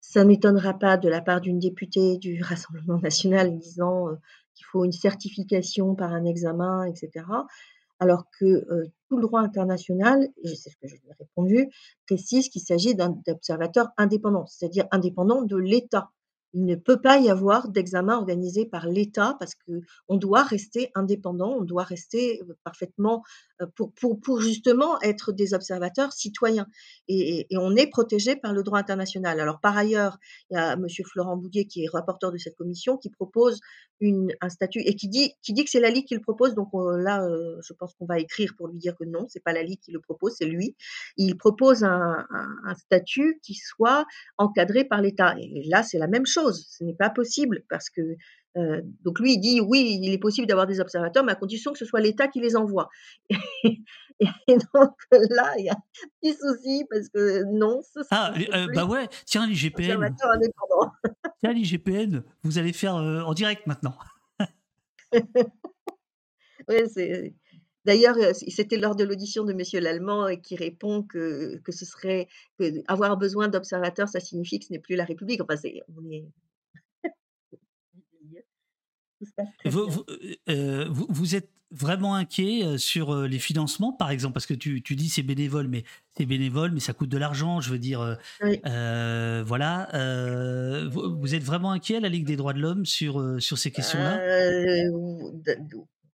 Ça 0.00 0.22
ne 0.22 0.28
m'étonnera 0.28 0.78
pas 0.78 0.96
de 0.96 1.08
la 1.08 1.20
part 1.20 1.40
d'une 1.40 1.58
députée 1.58 2.18
du 2.18 2.40
Rassemblement 2.40 3.00
national 3.00 3.58
disant 3.58 4.10
qu'il 4.56 4.66
faut 4.66 4.84
une 4.84 4.92
certification 4.92 5.94
par 5.94 6.12
un 6.12 6.24
examen, 6.24 6.84
etc. 6.84 7.24
Alors 8.00 8.24
que 8.38 8.44
euh, 8.44 8.86
tout 9.08 9.16
le 9.16 9.22
droit 9.22 9.40
international, 9.40 10.28
et 10.42 10.54
c'est 10.54 10.70
ce 10.70 10.76
que 10.76 10.88
je 10.88 10.94
lui 10.94 11.08
ai 11.08 11.14
répondu, 11.18 11.68
précise 12.06 12.48
qu'il 12.48 12.62
s'agit 12.62 12.94
d'un 12.94 13.16
observateur 13.28 13.88
indépendant, 13.96 14.46
c'est-à-dire 14.46 14.86
indépendant 14.90 15.42
de 15.42 15.56
l'État. 15.56 16.10
Il 16.52 16.64
ne 16.64 16.74
peut 16.74 17.00
pas 17.00 17.18
y 17.18 17.28
avoir 17.28 17.68
d'examen 17.68 18.16
organisé 18.16 18.64
par 18.64 18.86
l'État 18.86 19.36
parce 19.38 19.54
que 19.54 19.82
on 20.08 20.16
doit 20.16 20.42
rester 20.42 20.90
indépendant, 20.94 21.54
on 21.58 21.64
doit 21.64 21.84
rester 21.84 22.42
euh, 22.42 22.56
parfaitement 22.64 23.22
pour, 23.74 23.92
pour, 23.92 24.20
pour 24.20 24.40
justement 24.40 25.00
être 25.02 25.32
des 25.32 25.54
observateurs 25.54 26.12
citoyens. 26.12 26.66
Et, 27.08 27.46
et- 27.50 27.56
on 27.58 27.74
est 27.76 27.86
protégé 27.88 28.36
par 28.36 28.52
le 28.52 28.62
droit 28.62 28.78
international. 28.78 29.40
Alors 29.40 29.60
par 29.60 29.76
ailleurs, 29.76 30.18
il 30.50 30.54
y 30.54 30.56
a 30.58 30.76
Monsieur 30.76 31.04
Florent 31.04 31.36
Boudier 31.36 31.66
qui 31.66 31.84
est 31.84 31.88
rapporteur 31.88 32.32
de 32.32 32.38
cette 32.38 32.56
commission 32.56 32.96
qui 32.98 33.10
propose 33.10 33.60
une, 34.00 34.32
un 34.42 34.50
statut 34.50 34.80
et 34.80 34.94
qui 34.94 35.08
dit, 35.08 35.32
qui 35.42 35.54
dit 35.54 35.64
que 35.64 35.70
c'est 35.70 35.80
la 35.80 35.90
Ligue 35.90 36.06
qui 36.06 36.14
le 36.14 36.20
propose. 36.20 36.54
Donc 36.54 36.68
euh, 36.74 36.98
là, 36.98 37.24
euh, 37.24 37.56
je 37.66 37.72
pense 37.72 37.94
qu'on 37.94 38.04
va 38.06 38.18
écrire 38.18 38.54
pour 38.56 38.68
lui 38.68 38.78
dire 38.78 38.94
que 38.96 39.04
non, 39.04 39.26
c'est 39.28 39.42
pas 39.42 39.52
la 39.54 39.62
Ligue 39.62 39.80
qui 39.80 39.90
le 39.92 40.00
propose, 40.00 40.34
c'est 40.38 40.44
lui. 40.44 40.76
Il 41.16 41.36
propose 41.36 41.82
un, 41.82 42.26
un- 42.30 42.74
statut 42.74 43.40
qui 43.42 43.54
soit 43.54 44.04
encadré 44.36 44.84
par 44.84 45.00
l'État. 45.00 45.34
Et 45.40 45.62
là, 45.66 45.82
c'est 45.82 45.98
la 45.98 46.08
même 46.08 46.26
chose. 46.26 46.66
Ce 46.68 46.84
n'est 46.84 46.94
pas 46.94 47.08
possible 47.10 47.64
parce 47.70 47.88
que 47.88 48.02
euh, 48.56 48.80
donc 49.04 49.20
lui 49.20 49.34
il 49.34 49.38
dit 49.38 49.60
oui, 49.60 49.98
il 50.02 50.12
est 50.12 50.18
possible 50.18 50.46
d'avoir 50.46 50.66
des 50.66 50.80
observateurs, 50.80 51.24
mais 51.24 51.32
à 51.32 51.36
condition 51.36 51.72
que 51.72 51.78
ce 51.78 51.84
soit 51.84 52.00
l'État 52.00 52.28
qui 52.28 52.40
les 52.40 52.56
envoie. 52.56 52.88
Et, 54.48 54.56
donc 54.72 54.94
là, 55.12 55.52
il 55.58 55.66
y 55.66 55.68
a 55.68 55.74
un 55.74 55.82
petit 56.22 56.34
souci 56.38 56.84
parce 56.88 57.08
que 57.10 57.44
non. 57.44 57.82
Ce 57.82 58.00
ah 58.10 58.32
euh, 58.54 58.66
bah 58.74 58.86
ouais, 58.86 59.08
tiens 59.26 59.46
l'IGPN. 59.46 60.14
tiens 61.40 61.52
l'IGPN, 61.52 62.22
vous 62.42 62.56
allez 62.58 62.72
faire 62.72 62.96
euh, 62.96 63.20
en 63.20 63.34
direct 63.34 63.66
maintenant. 63.66 63.94
oui, 65.12 66.76
c'est 66.92 67.34
D'ailleurs, 67.84 68.16
c'était 68.34 68.78
lors 68.78 68.96
de 68.96 69.04
l'audition 69.04 69.44
de 69.44 69.52
Monsieur 69.52 69.78
Lallemand 69.78 70.34
qui 70.42 70.56
répond 70.56 71.04
que, 71.04 71.58
que 71.58 71.70
ce 71.70 71.84
serait 71.84 72.26
que 72.58 72.82
avoir 72.88 73.16
besoin 73.16 73.46
d'observateurs, 73.46 74.08
ça 74.08 74.18
signifie 74.18 74.58
que 74.58 74.64
ce 74.64 74.72
n'est 74.72 74.80
plus 74.80 74.96
la 74.96 75.04
République. 75.04 75.40
Enfin, 75.40 75.54
on 75.96 76.10
est... 76.10 76.26
vous, 79.64 80.04
euh, 80.48 80.86
vous, 80.88 81.06
vous, 81.08 81.34
êtes 81.34 81.50
vraiment 81.70 82.14
inquiet 82.14 82.64
euh, 82.64 82.78
sur 82.78 83.14
les 83.22 83.38
financements, 83.38 83.92
par 83.92 84.10
exemple, 84.10 84.34
parce 84.34 84.46
que 84.46 84.54
tu, 84.54 84.82
tu 84.82 84.96
dis 84.96 85.08
c'est 85.08 85.22
bénévole, 85.22 85.68
mais 85.68 85.84
c'est 86.16 86.26
bénévole, 86.26 86.72
mais 86.72 86.80
ça 86.80 86.92
coûte 86.92 87.08
de 87.08 87.18
l'argent. 87.18 87.60
Je 87.60 87.70
veux 87.70 87.78
dire, 87.78 88.18
voilà. 88.42 89.88
vous, 90.90 91.34
êtes 91.34 91.44
vraiment 91.44 91.72
inquiet, 91.72 92.00
la 92.00 92.08
Ligue 92.08 92.26
des 92.26 92.36
droits 92.36 92.52
de 92.52 92.60
l'homme, 92.60 92.86
sur, 92.86 93.40
sur 93.40 93.58
ces 93.58 93.70
questions-là? 93.70 94.20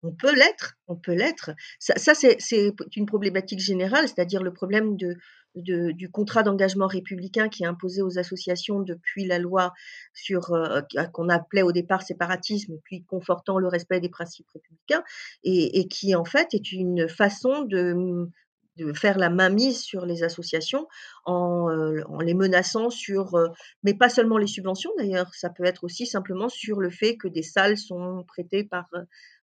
On 0.03 0.11
peut 0.11 0.33
l'être, 0.33 0.77
on 0.87 0.95
peut 0.95 1.13
l'être. 1.13 1.51
Ça, 1.79 2.13
c'est 2.13 2.73
une 2.95 3.05
problématique 3.05 3.59
générale, 3.59 4.07
c'est-à-dire 4.07 4.41
le 4.41 4.53
problème 4.53 4.97
de, 4.97 5.17
du 5.55 6.09
contrat 6.09 6.43
d'engagement 6.43 6.87
républicain 6.87 7.49
qui 7.49 7.63
est 7.63 7.67
imposé 7.67 8.01
aux 8.01 8.17
associations 8.17 8.79
depuis 8.79 9.25
la 9.25 9.37
loi 9.37 9.73
sur 10.13 10.53
euh, 10.53 10.81
qu'on 11.13 11.29
appelait 11.29 11.61
au 11.61 11.71
départ 11.71 12.01
séparatisme, 12.01 12.77
puis 12.83 13.03
confortant 13.03 13.59
le 13.59 13.67
respect 13.67 13.99
des 13.99 14.09
principes 14.09 14.47
républicains, 14.53 15.03
et, 15.43 15.87
qui 15.87 16.15
en 16.15 16.25
fait 16.25 16.53
est 16.53 16.71
une 16.71 17.07
façon 17.09 17.61
de, 17.63 18.29
faire 18.95 19.19
la 19.19 19.29
mainmise 19.29 19.81
sur 19.81 20.07
les 20.07 20.23
associations 20.23 20.87
en, 21.25 21.69
euh, 21.69 22.01
les 22.21 22.33
menaçant 22.33 22.89
sur, 22.89 23.35
euh, 23.35 23.47
mais 23.83 23.93
pas 23.93 24.09
seulement 24.09 24.39
les 24.39 24.47
subventions 24.47 24.89
d'ailleurs, 24.97 25.31
ça 25.35 25.51
peut 25.51 25.65
être 25.65 25.83
aussi 25.83 26.07
simplement 26.07 26.49
sur 26.49 26.79
le 26.79 26.89
fait 26.89 27.15
que 27.15 27.27
des 27.27 27.43
salles 27.43 27.77
sont 27.77 28.23
prêtées 28.27 28.63
par 28.63 28.87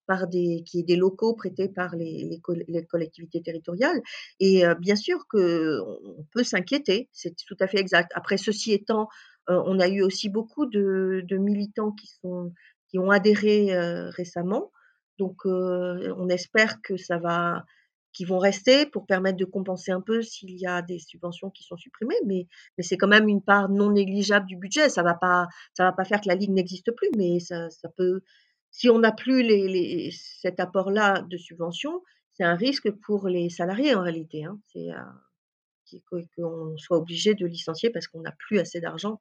par 0.09 0.27
des, 0.27 0.65
qui 0.67 0.81
est 0.81 0.85
des 0.85 0.97
locaux 0.97 1.35
prêtés 1.35 1.69
par 1.69 1.95
les, 1.95 2.41
les, 2.67 2.87
collectivités 2.87 3.43
territoriales. 3.43 4.01
Et 4.41 4.67
euh, 4.67 4.75
bien 4.75 4.97
sûr 4.97 5.27
qu'on 5.29 6.27
peut 6.33 6.43
s'inquiéter, 6.43 7.11
c'est 7.13 7.37
tout 7.47 7.57
à 7.61 7.69
fait 7.69 7.79
exact. 7.79 8.11
Après, 8.15 8.39
ceci 8.39 8.73
étant, 8.73 9.09
euh, 9.51 9.63
on 9.67 9.79
a 9.79 9.87
eu 9.87 10.03
aussi 10.03 10.31
beaucoup 10.31 10.65
de, 10.65 11.23
de, 11.29 11.37
militants 11.37 11.93
qui, 11.93 12.07
sont, 12.07 12.53
qui 12.89 12.99
ont 12.99 13.11
adhéré 13.11 13.77
euh, 13.77 14.09
récemment. 14.11 14.73
Donc, 15.19 15.45
on 15.45 16.29
espère 16.29 16.81
que 16.81 16.97
ça 16.97 17.19
va, 17.19 17.65
qu'ils 18.13 18.29
vont 18.29 18.39
rester 18.39 18.87
pour 18.87 19.05
permettre 19.05 19.37
de 19.37 19.45
compenser 19.45 19.91
un 19.91 20.01
peu 20.01 20.23
s'il 20.23 20.57
y 20.59 20.65
a 20.65 20.81
des 20.81 21.01
subventions 21.01 21.51
qui 21.51 21.65
sont 21.65 21.77
supprimées, 21.77 22.21
mais, 22.25 22.47
mais 22.77 22.85
c'est 22.85 22.97
quand 22.97 23.09
même 23.09 23.29
une 23.29 23.43
part 23.43 23.69
non 23.69 23.91
négligeable 23.91 24.47
du 24.47 24.57
budget. 24.57 24.89
Ça 24.89 25.03
va 25.03 25.15
pas, 25.15 25.49
ça 25.77 25.83
va 25.83 25.93
pas 25.93 26.05
faire 26.05 26.21
que 26.21 26.29
la 26.29 26.37
ligue 26.37 26.53
n'existe 26.53 26.93
plus, 26.93 27.11
mais 27.17 27.41
ça, 27.41 27.69
ça 27.71 27.89
peut, 27.97 28.23
si 28.71 28.89
on 28.89 28.99
n'a 28.99 29.13
plus 29.13 29.43
les, 29.43 30.11
cet 30.13 30.61
apport-là 30.61 31.23
de 31.23 31.37
subvention, 31.37 32.03
c'est 32.35 32.45
un 32.45 32.55
risque 32.55 32.91
pour 32.91 33.29
les 33.29 33.51
salariés 33.51 33.95
en 33.95 34.03
réalité. 34.03 34.45
Hein. 34.45 34.61
C'est 34.73 34.91
euh, 34.91 36.21
qu'on 36.37 36.77
soit 36.77 36.99
obligé 36.99 37.35
de 37.35 37.47
licencier 37.47 37.91
parce 37.91 38.07
qu'on 38.07 38.21
n'a 38.21 38.33
plus 38.33 38.59
assez 38.59 38.81
d'argent 38.81 39.21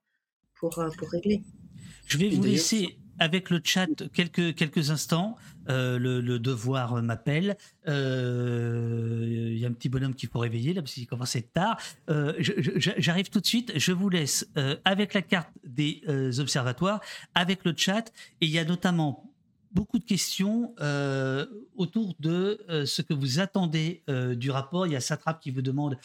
pour, 0.56 0.78
euh, 0.80 0.90
pour 0.98 1.10
régler. 1.10 1.42
Je 2.06 2.18
vais 2.18 2.30
vous 2.30 2.44
laisser 2.44 3.00
avec 3.20 3.50
le 3.50 3.60
chat 3.64 3.88
quelques, 4.14 4.54
quelques 4.54 4.92
instants. 4.92 5.36
Euh, 5.70 5.98
le, 5.98 6.40
devoir 6.40 7.02
m'appelle. 7.02 7.58
Il 7.88 9.58
y 9.58 9.66
a 9.66 9.68
un 9.68 9.74
petit 9.74 9.90
bonhomme 9.90 10.14
qu'il 10.14 10.30
faut 10.30 10.40
réveiller 10.40 10.74
là 10.74 10.82
parce 10.82 10.94
qu'il 10.94 11.08
commence 11.08 11.36
à 11.36 11.40
être 11.40 11.52
tard. 11.52 11.82
J'arrive 12.38 13.30
tout 13.30 13.42
de 13.42 13.46
suite. 13.46 13.72
Je 13.76 13.92
vous 13.92 14.10
laisse 14.10 14.48
avec 14.86 15.14
la 15.16 15.24
carte 15.24 15.50
des 15.64 16.04
observatoires, 16.40 17.02
avec 17.34 17.66
le 17.66 17.74
chat. 17.76 18.12
Et 18.42 18.46
il 18.46 18.52
y 18.52 18.60
a 18.60 18.66
notamment 18.66 19.28
beaucoup 19.78 20.00
de 20.00 20.06
questions 20.06 20.74
euh, 20.82 21.46
autour 21.76 22.16
de 22.20 22.60
euh, 22.68 22.88
ce 22.88 23.04
que 23.04 23.14
vous 23.14 23.40
attendez 23.40 24.02
euh, 24.10 24.34
du 24.34 24.50
rapport. 24.50 24.88
Il 24.88 24.94
y 24.94 24.96
a 24.96 25.02
Satrap 25.02 25.40
qui 25.40 25.52
vous 25.52 25.62
demande 25.62 25.98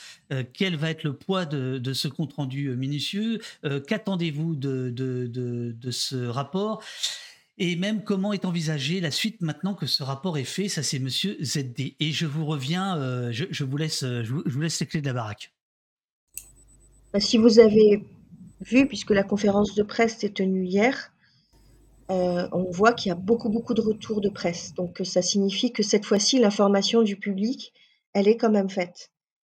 quel 0.52 0.76
va 0.76 0.90
être 0.90 1.04
le 1.04 1.14
poids 1.14 1.46
de, 1.46 1.92
ce 1.92 2.08
compte-rendu 2.08 2.74
minutieux, 2.76 3.40
qu'attendez-vous 3.86 4.56
de, 4.56 5.90
ce 5.90 6.26
rapport? 6.26 6.82
Et 7.58 7.76
même 7.76 8.02
comment 8.02 8.32
est 8.32 8.44
envisagée 8.44 9.00
la 9.00 9.10
suite 9.10 9.40
maintenant 9.40 9.74
que 9.74 9.86
ce 9.86 10.02
rapport 10.02 10.36
est 10.38 10.44
fait? 10.44 10.68
Ça, 10.68 10.82
c'est 10.82 10.98
Monsieur 10.98 11.36
ZD. 11.42 11.94
Et 12.00 12.12
je 12.12 12.26
vous 12.26 12.44
reviens, 12.44 13.30
je, 13.30 13.64
vous 13.64 13.76
laisse, 13.76 14.00
je 14.00 14.32
vous, 14.32 14.60
laisse 14.60 14.80
les 14.80 14.86
clés 14.86 15.00
de 15.00 15.06
la 15.06 15.12
baraque. 15.12 15.52
Bah, 17.12 17.20
si 17.20 17.38
vous 17.38 17.58
avez 17.58 18.04
vu, 18.60 18.86
puisque 18.86 19.10
la 19.10 19.22
conférence 19.22 19.74
de 19.74 19.82
presse 19.82 20.18
s'est 20.18 20.30
tenue 20.30 20.64
hier, 20.64 21.11
euh, 22.12 22.47
on 22.52 22.70
voit 22.70 22.93
qu'il 22.93 23.09
y 23.09 23.12
a 23.12 23.16
beaucoup, 23.16 23.48
beaucoup 23.48 23.72
de 23.72 23.80
retours 23.80 24.20
de 24.20 24.28
presse. 24.28 24.74
Donc, 24.74 25.01
ça 25.05 25.22
signifie 25.22 25.72
que 25.72 25.82
cette 25.82 26.05
fois-ci, 26.05 26.39
l'information 26.39 27.02
du 27.02 27.16
public, 27.16 27.72
elle 28.12 28.28
est 28.28 28.36
quand 28.36 28.51
même 28.51 28.68
faite. 28.68 29.10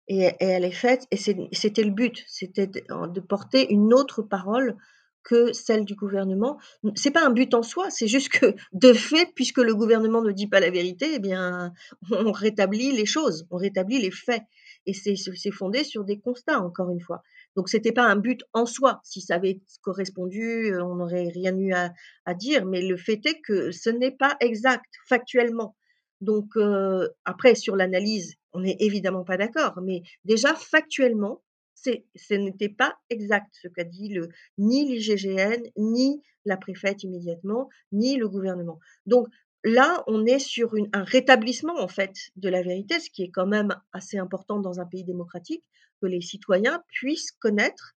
Et, 0.09 0.31
elle 0.39 0.65
est 0.65 0.71
faite, 0.71 1.07
et 1.11 1.17
c'était 1.17 1.83
le 1.83 1.91
but, 1.91 2.23
c'était 2.27 2.67
de, 2.67 3.19
porter 3.19 3.71
une 3.71 3.93
autre 3.93 4.23
parole 4.23 4.75
que 5.23 5.53
celle 5.53 5.85
du 5.85 5.95
gouvernement. 5.95 6.57
C'est 6.95 7.11
pas 7.11 7.25
un 7.25 7.29
but 7.29 7.53
en 7.53 7.61
soi, 7.61 7.89
c'est 7.91 8.07
juste 8.07 8.29
que, 8.29 8.55
de 8.73 8.91
fait, 8.91 9.31
puisque 9.35 9.59
le 9.59 9.75
gouvernement 9.75 10.21
ne 10.21 10.31
dit 10.31 10.47
pas 10.47 10.59
la 10.59 10.71
vérité, 10.71 11.11
eh 11.13 11.19
bien, 11.19 11.73
on 12.11 12.31
rétablit 12.31 12.91
les 12.91 13.05
choses, 13.05 13.47
on 13.51 13.57
rétablit 13.57 13.99
les 13.99 14.11
faits. 14.11 14.43
Et 14.85 14.93
c'est 14.93 15.51
fondé 15.51 15.83
sur 15.83 16.03
des 16.03 16.19
constats, 16.19 16.59
encore 16.61 16.89
une 16.89 17.01
fois. 17.01 17.21
Donc 17.55 17.69
c'était 17.69 17.91
pas 17.91 18.05
un 18.05 18.15
but 18.15 18.41
en 18.53 18.65
soi. 18.65 19.01
Si 19.03 19.21
ça 19.21 19.35
avait 19.35 19.61
correspondu, 19.81 20.73
euh, 20.73 20.83
on 20.83 20.95
n'aurait 20.95 21.29
rien 21.29 21.57
eu 21.57 21.73
à, 21.73 22.33
dire. 22.33 22.65
Mais 22.65 22.81
le 22.81 22.97
fait 22.97 23.25
est 23.25 23.41
que 23.41 23.71
ce 23.71 23.89
n'est 23.89 24.15
pas 24.15 24.35
exact 24.39 24.85
factuellement. 25.07 25.75
Donc 26.21 26.55
euh, 26.57 27.07
après 27.25 27.55
sur 27.55 27.75
l'analyse, 27.75 28.35
on 28.53 28.61
n'est 28.61 28.77
évidemment 28.79 29.23
pas 29.23 29.37
d'accord. 29.37 29.79
Mais 29.83 30.03
déjà 30.25 30.53
factuellement, 30.55 31.41
ce 31.75 32.33
n'était 32.33 32.69
pas 32.69 32.95
exact 33.09 33.47
ce 33.61 33.67
qu'a 33.67 33.83
dit 33.83 34.09
le, 34.09 34.29
ni 34.57 34.85
l'IGGN, 34.85 35.63
ni 35.77 36.21
la 36.45 36.57
préfète 36.57 37.03
immédiatement, 37.03 37.69
ni 37.91 38.17
le 38.17 38.27
gouvernement. 38.27 38.79
Donc 39.05 39.27
là, 39.63 40.03
on 40.07 40.25
est 40.25 40.39
sur 40.39 40.73
un 40.93 41.03
rétablissement 41.03 41.79
en 41.79 41.87
fait 41.87 42.13
de 42.35 42.49
la 42.49 42.61
vérité, 42.61 42.99
ce 42.99 43.09
qui 43.09 43.23
est 43.23 43.31
quand 43.31 43.47
même 43.47 43.75
assez 43.93 44.17
important 44.17 44.59
dans 44.59 44.79
un 44.79 44.85
pays 44.85 45.03
démocratique, 45.03 45.63
que 46.01 46.07
les 46.07 46.21
citoyens 46.21 46.81
puissent 46.89 47.31
connaître, 47.31 47.95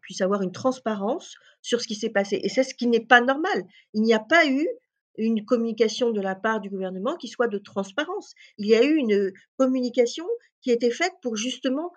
puissent 0.00 0.20
avoir 0.20 0.42
une 0.42 0.52
transparence 0.52 1.34
sur 1.62 1.80
ce 1.80 1.86
qui 1.86 1.94
s'est 1.94 2.10
passé. 2.10 2.40
Et 2.42 2.48
c'est 2.48 2.64
ce 2.64 2.74
qui 2.74 2.86
n'est 2.86 3.04
pas 3.04 3.20
normal. 3.20 3.64
Il 3.94 4.02
n'y 4.02 4.14
a 4.14 4.20
pas 4.20 4.46
eu 4.46 4.68
une 5.18 5.44
communication 5.44 6.10
de 6.10 6.20
la 6.20 6.34
part 6.34 6.60
du 6.60 6.68
gouvernement 6.68 7.16
qui 7.16 7.28
soit 7.28 7.48
de 7.48 7.58
transparence. 7.58 8.34
Il 8.58 8.66
y 8.66 8.74
a 8.74 8.84
eu 8.84 8.96
une 8.96 9.32
communication 9.56 10.26
qui 10.60 10.70
a 10.70 10.74
été 10.74 10.90
faite 10.90 11.12
pour 11.22 11.36
justement 11.36 11.92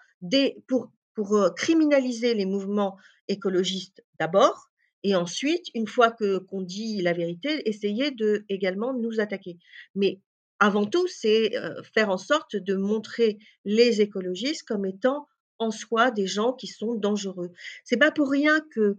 pour, 0.67 1.35
euh, 1.35 1.49
criminaliser 1.49 2.33
les 2.33 2.45
mouvements 2.45 2.97
écologistes 3.27 4.03
d'abord, 4.19 4.68
et 5.03 5.15
ensuite, 5.15 5.67
une 5.73 5.87
fois 5.87 6.11
que 6.11 6.39
qu'on 6.39 6.61
dit 6.61 7.01
la 7.01 7.13
vérité, 7.13 7.67
essayer 7.69 8.11
de 8.11 8.45
également 8.49 8.93
nous 8.93 9.19
attaquer. 9.19 9.57
Mais 9.95 10.19
avant 10.59 10.85
tout, 10.85 11.07
c'est 11.07 11.55
euh, 11.57 11.81
faire 11.93 12.09
en 12.09 12.17
sorte 12.17 12.55
de 12.55 12.75
montrer 12.75 13.39
les 13.63 14.01
écologistes 14.01 14.63
comme 14.67 14.85
étant 14.85 15.27
en 15.57 15.71
soi 15.71 16.11
des 16.11 16.27
gens 16.27 16.53
qui 16.53 16.67
sont 16.67 16.95
dangereux. 16.95 17.51
C'est 17.83 17.97
pas 17.97 18.11
pour 18.11 18.29
rien 18.29 18.59
que 18.73 18.97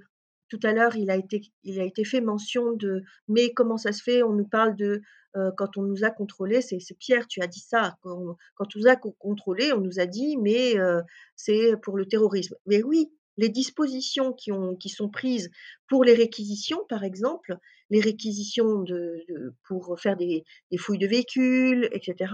tout 0.49 0.61
à 0.63 0.73
l'heure 0.73 0.97
il 0.97 1.11
a 1.11 1.17
été 1.17 1.43
il 1.63 1.81
a 1.81 1.85
été 1.85 2.05
fait 2.05 2.21
mention 2.21 2.73
de 2.73 3.03
mais 3.29 3.53
comment 3.53 3.77
ça 3.77 3.93
se 3.93 4.03
fait? 4.03 4.23
On 4.23 4.33
nous 4.33 4.49
parle 4.49 4.77
de 4.77 5.03
euh, 5.37 5.51
quand 5.57 5.77
on 5.77 5.83
nous 5.83 6.03
a 6.03 6.11
contrôlés, 6.11 6.61
c'est 6.61 6.79
Pierre, 6.99 7.29
tu 7.29 7.41
as 7.41 7.47
dit 7.47 7.61
ça. 7.61 7.97
Quand, 8.03 8.37
on, 8.59 8.67
nous 8.75 8.89
a 8.89 8.97
contrôlés, 8.97 9.73
on 9.73 9.81
nous 9.81 10.01
a 10.01 10.07
dit 10.07 10.37
mais 10.39 10.79
euh, 10.79 11.01
c'est 11.37 11.75
pour 11.83 11.97
le 11.97 12.07
terrorisme. 12.07 12.57
Mais 12.67 12.83
oui, 12.83 13.11
les 13.37 13.49
dispositions 13.49 14.33
qui, 14.33 14.53
ont, 14.53 14.77
qui 14.77 14.89
sont 14.89 15.09
prises 15.09 15.51
pour 15.89 16.05
les 16.05 16.15
réquisitions, 16.15 16.85
par 16.89 17.05
exemple, 17.05 17.57
les 17.91 18.01
réquisitions 18.01 18.85
pour 19.67 19.99
faire 19.99 20.17
des, 20.17 20.45
fouilles 20.79 20.99
de 20.99 21.07
véhicules, 21.07 21.89
etc., 21.93 22.33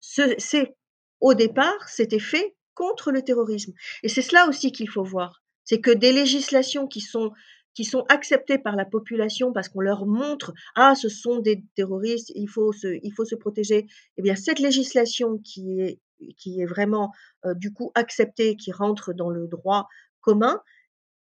c'est 0.00 0.74
au 1.20 1.34
départ, 1.34 1.88
c'était 1.88 2.18
fait 2.18 2.54
contre 2.74 3.10
le 3.10 3.22
terrorisme. 3.22 3.72
Et 4.02 4.08
c'est 4.08 4.22
cela 4.22 4.48
aussi 4.48 4.70
qu'il 4.70 4.88
faut 4.88 5.02
voir. 5.02 5.42
C'est 5.64 5.80
que 5.80 5.90
des 5.90 6.12
législations 6.12 6.86
qui 6.86 7.00
sont 7.00 7.32
qui 7.74 7.84
sont 7.84 8.04
acceptées 8.08 8.58
par 8.58 8.74
la 8.74 8.84
population 8.84 9.52
parce 9.52 9.68
qu'on 9.68 9.80
leur 9.80 10.04
montre 10.04 10.52
ah 10.74 10.94
ce 10.96 11.08
sont 11.08 11.38
des 11.38 11.62
terroristes 11.76 12.32
il 12.34 12.48
faut 12.48 12.72
se 12.72 12.98
il 13.04 13.12
faut 13.12 13.24
se 13.24 13.36
protéger 13.36 13.86
eh 14.16 14.22
bien 14.22 14.34
cette 14.34 14.58
législation 14.58 15.38
qui 15.38 15.80
est 15.80 16.00
qui 16.38 16.60
est 16.60 16.66
vraiment 16.66 17.12
euh, 17.44 17.54
du 17.54 17.72
coup 17.72 17.92
acceptée 17.94 18.56
qui 18.56 18.72
rentre 18.72 19.12
dans 19.12 19.30
le 19.30 19.46
droit 19.46 19.86
commun, 20.20 20.60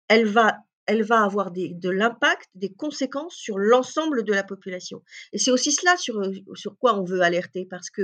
elle 0.09 0.27
va, 0.27 0.59
elle 0.87 1.03
va 1.03 1.23
avoir 1.23 1.51
des, 1.51 1.75
de 1.75 1.91
l'impact, 1.91 2.49
des 2.55 2.73
conséquences 2.73 3.35
sur 3.35 3.59
l'ensemble 3.59 4.25
de 4.25 4.33
la 4.33 4.43
population. 4.43 5.03
Et 5.33 5.39
c'est 5.39 5.51
aussi 5.51 5.73
cela 5.73 5.97
sur, 5.97 6.21
sur 6.55 6.77
quoi 6.79 6.99
on 6.99 7.05
veut 7.05 7.21
alerter, 7.21 7.67
parce 7.67 7.91
que 7.91 8.03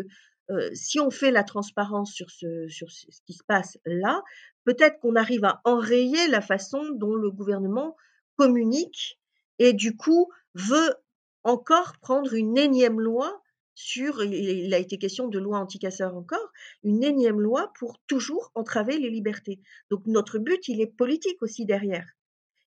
euh, 0.51 0.71
si 0.75 1.01
on 1.01 1.11
fait 1.11 1.33
la 1.33 1.43
transparence 1.43 2.13
sur 2.13 2.31
ce, 2.31 2.69
sur 2.69 2.91
ce 2.91 3.07
qui 3.27 3.33
se 3.33 3.43
passe 3.45 3.79
là, 3.85 4.23
peut-être 4.65 5.01
qu'on 5.01 5.17
arrive 5.17 5.45
à 5.45 5.61
enrayer 5.65 6.29
la 6.29 6.41
façon 6.41 6.85
dont 6.95 7.15
le 7.15 7.31
gouvernement 7.31 7.97
communique 8.37 9.19
et 9.59 9.73
du 9.73 9.97
coup 9.97 10.31
veut 10.55 10.95
encore 11.43 11.95
prendre 12.01 12.35
une 12.35 12.57
énième 12.57 13.01
loi 13.01 13.43
sur, 13.77 14.25
il 14.25 14.73
a 14.73 14.79
été 14.79 14.97
question 14.97 15.29
de 15.29 15.39
loi 15.39 15.59
anticasseur 15.59 16.17
encore, 16.17 16.51
une 16.83 17.05
énième 17.05 17.41
loi 17.41 17.73
pour 17.79 18.01
toujours 18.07 18.51
entraver 18.55 18.99
les 18.99 19.11
libertés. 19.11 19.61
Donc 19.91 20.07
notre 20.07 20.39
but, 20.39 20.67
il 20.69 20.81
est 20.81 20.87
politique 20.87 21.43
aussi 21.43 21.67
derrière. 21.67 22.07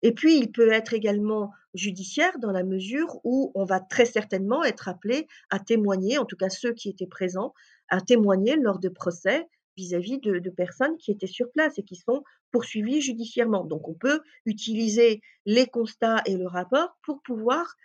Et 0.03 0.13
puis, 0.13 0.39
il 0.39 0.53
peut 0.53 0.71
être 0.71 0.93
également 0.93 1.51
judiciaire 1.75 2.39
dans 2.39 2.53
la 2.53 2.63
mesure 2.63 3.21
où 3.25 3.51
on 3.55 3.65
va 3.65 3.81
très 3.81 4.05
certainement 4.05 4.63
être 4.65 4.87
appelé 4.89 5.27
à 5.51 5.59
témoigner, 5.59 6.19
en 6.19 6.27
tout 6.27 6.37
cas 6.37 6.51
ceux 6.51 6.75
qui 6.75 6.91
étaient 6.91 7.07
présents, 7.07 7.55
à 7.89 8.03
témoigner 8.03 8.57
lors 8.57 8.79
de 8.79 8.91
procès 8.91 9.49
vis-à-vis 9.79 10.19
de, 10.19 10.39
de, 10.39 10.51
personnes 10.51 10.97
qui 10.99 11.11
étaient 11.11 11.27
sur 11.27 11.51
place 11.53 11.79
et 11.79 11.83
qui 11.83 11.97
sont 11.97 12.23
poursuivies 12.53 13.01
judiciairement. 13.01 13.65
Donc, 13.65 13.89
on 13.89 13.95
peut 13.95 14.21
utiliser 14.45 15.23
les 15.47 15.67
constats 15.67 16.23
et 16.27 16.37
le 16.37 16.47
rapport 16.47 16.99
pour 17.03 17.23
pouvoir 17.23 17.77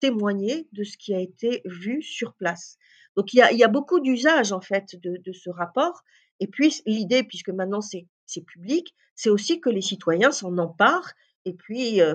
témoigner 0.00 0.68
de 0.72 0.84
ce 0.84 0.96
qui 0.96 1.14
a 1.14 1.20
été 1.20 1.62
vu 1.64 2.02
sur 2.02 2.34
place. 2.34 2.76
Donc 3.16 3.32
il 3.32 3.38
y 3.38 3.64
a, 3.64 3.68
beaucoup 3.68 4.00
d'usages 4.00 4.52
en 4.52 4.60
fait 4.60 4.96
de, 5.02 5.32
ce 5.32 5.50
rapport. 5.50 6.02
Et 6.40 6.46
puis 6.46 6.82
l'idée, 6.86 7.24
puisque 7.24 7.50
maintenant 7.50 7.80
c'est 7.80 8.06
public, 8.46 8.94
c'est 9.14 9.30
aussi 9.30 9.60
que 9.60 9.70
les 9.70 9.80
citoyens 9.80 10.30
s'en 10.30 10.56
emparent 10.58 11.12
et 11.44 11.52
puis 11.52 12.00
euh, 12.00 12.14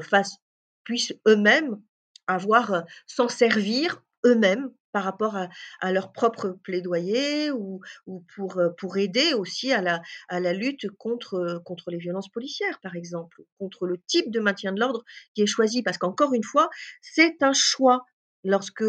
puissent 0.84 1.14
eux-mêmes 1.28 1.82
avoir, 2.28 2.74
euh, 2.74 2.82
s'en 3.06 3.28
servir 3.28 4.02
eux-mêmes 4.26 4.70
par 4.92 5.04
rapport 5.04 5.36
à, 5.36 5.92
leur 5.92 6.14
propre 6.14 6.58
plaidoyer 6.64 7.52
ou, 7.52 7.82
euh, 8.08 8.70
pour 8.78 8.98
aider 8.98 9.34
aussi 9.34 9.74
à 9.74 9.82
la, 9.82 10.54
lutte 10.54 10.88
contre, 10.98 11.62
contre 11.66 11.90
les 11.90 11.98
violences 11.98 12.30
policières, 12.30 12.80
par 12.82 12.96
exemple, 12.96 13.42
contre 13.58 13.88
le 13.88 13.98
type 14.08 14.32
de 14.32 14.40
maintien 14.40 14.72
de 14.72 14.80
l'ordre 14.80 15.04
qui 15.34 15.42
est 15.42 15.48
choisi. 15.48 15.82
Parce 15.82 15.98
qu'encore 15.98 16.34
une 16.34 16.44
fois, 16.44 16.70
c'est 17.02 17.42
un 17.42 17.54
choix. 17.54 18.06
Lorsque 18.44 18.84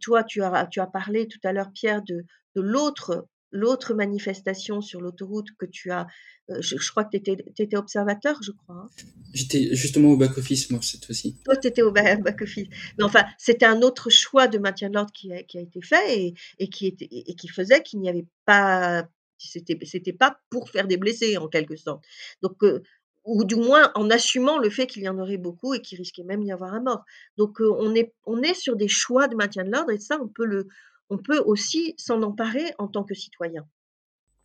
toi, 0.00 0.22
tu 0.22 0.42
as, 0.42 0.86
parlé 0.92 1.26
tout 1.26 1.40
à 1.42 1.52
l'heure, 1.52 1.72
Pierre, 1.72 2.02
de 2.02 2.24
l'autre 2.54 3.26
l'autre 3.52 3.94
manifestation 3.94 4.80
sur 4.80 5.00
l'autoroute 5.00 5.48
que 5.58 5.66
tu 5.66 5.90
as, 5.90 6.06
euh, 6.50 6.56
je, 6.60 6.76
je, 6.78 6.90
crois 6.90 7.04
que 7.04 7.10
tu 7.10 7.16
étais, 7.18 7.36
étais, 7.58 7.76
observateur, 7.76 8.38
je 8.42 8.50
crois. 8.50 8.76
Hein. 8.76 8.88
J'étais 9.32 9.74
justement 9.76 10.08
au 10.10 10.16
back-office, 10.16 10.70
moi, 10.70 10.80
cette 10.82 11.04
fois-ci. 11.04 11.36
Toi, 11.44 11.56
tu 11.56 11.68
étais 11.68 11.82
au 11.82 11.92
back-office. 11.92 12.68
Mais 12.98 13.04
enfin, 13.04 13.24
c'était 13.38 13.66
un 13.66 13.82
autre 13.82 14.10
choix 14.10 14.48
de 14.48 14.58
maintien 14.58 14.88
de 14.88 14.94
l'ordre 14.94 15.12
qui 15.12 15.32
a, 15.32 15.42
qui 15.42 15.58
a 15.58 15.60
été 15.60 15.80
fait 15.82 16.18
et, 16.18 16.34
et, 16.58 16.68
qui, 16.68 16.86
était, 16.86 17.08
et 17.10 17.34
qui 17.34 17.48
faisait 17.48 17.82
qu'il 17.82 18.00
n'y 18.00 18.08
avait 18.08 18.26
pas. 18.46 19.06
C'était, 19.38 19.78
c'était 19.84 20.12
pas 20.12 20.38
pour 20.50 20.70
faire 20.70 20.86
des 20.86 20.96
blessés, 20.96 21.36
en 21.36 21.48
quelque 21.48 21.76
sorte. 21.76 22.04
Donc, 22.42 22.62
euh, 22.62 22.80
ou 23.24 23.44
du 23.44 23.56
moins 23.56 23.90
en 23.94 24.10
assumant 24.10 24.58
le 24.58 24.70
fait 24.70 24.86
qu'il 24.86 25.02
y 25.02 25.08
en 25.08 25.18
aurait 25.18 25.36
beaucoup 25.36 25.74
et 25.74 25.80
qu'il 25.80 25.98
risquait 25.98 26.24
même 26.24 26.42
d'y 26.42 26.52
avoir 26.52 26.74
un 26.74 26.80
mort. 26.80 27.04
Donc, 27.36 27.60
euh, 27.60 27.72
on, 27.78 27.94
est, 27.94 28.12
on 28.24 28.42
est 28.42 28.54
sur 28.54 28.76
des 28.76 28.88
choix 28.88 29.28
de 29.28 29.36
maintien 29.36 29.64
de 29.64 29.70
l'ordre 29.70 29.90
et 29.90 29.98
ça, 29.98 30.18
on 30.20 30.28
peut 30.28 30.44
le, 30.44 30.68
on 31.12 31.18
peut 31.18 31.42
aussi 31.44 31.94
s'en 31.98 32.22
emparer 32.22 32.72
en 32.78 32.88
tant 32.88 33.04
que 33.04 33.14
citoyen. 33.14 33.66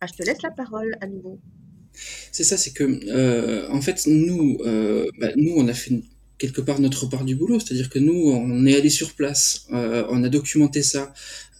Ah, 0.00 0.06
je 0.06 0.12
te 0.12 0.22
laisse 0.22 0.42
la 0.42 0.50
parole 0.50 0.96
à 1.00 1.06
nouveau. 1.06 1.40
C'est 2.30 2.44
ça, 2.44 2.58
c'est 2.58 2.72
que 2.72 2.84
euh, 3.08 3.68
en 3.70 3.80
fait 3.80 4.06
nous, 4.06 4.58
euh, 4.60 5.06
bah, 5.18 5.30
nous 5.36 5.54
on 5.56 5.66
a 5.66 5.72
fait 5.72 6.02
quelque 6.36 6.60
part 6.60 6.78
notre 6.78 7.06
part 7.06 7.24
du 7.24 7.34
boulot, 7.34 7.58
c'est-à-dire 7.58 7.88
que 7.88 7.98
nous 7.98 8.30
on 8.30 8.66
est 8.66 8.76
allé 8.76 8.90
sur 8.90 9.14
place, 9.14 9.66
euh, 9.72 10.06
on 10.10 10.22
a 10.22 10.28
documenté 10.28 10.82
ça, 10.82 11.12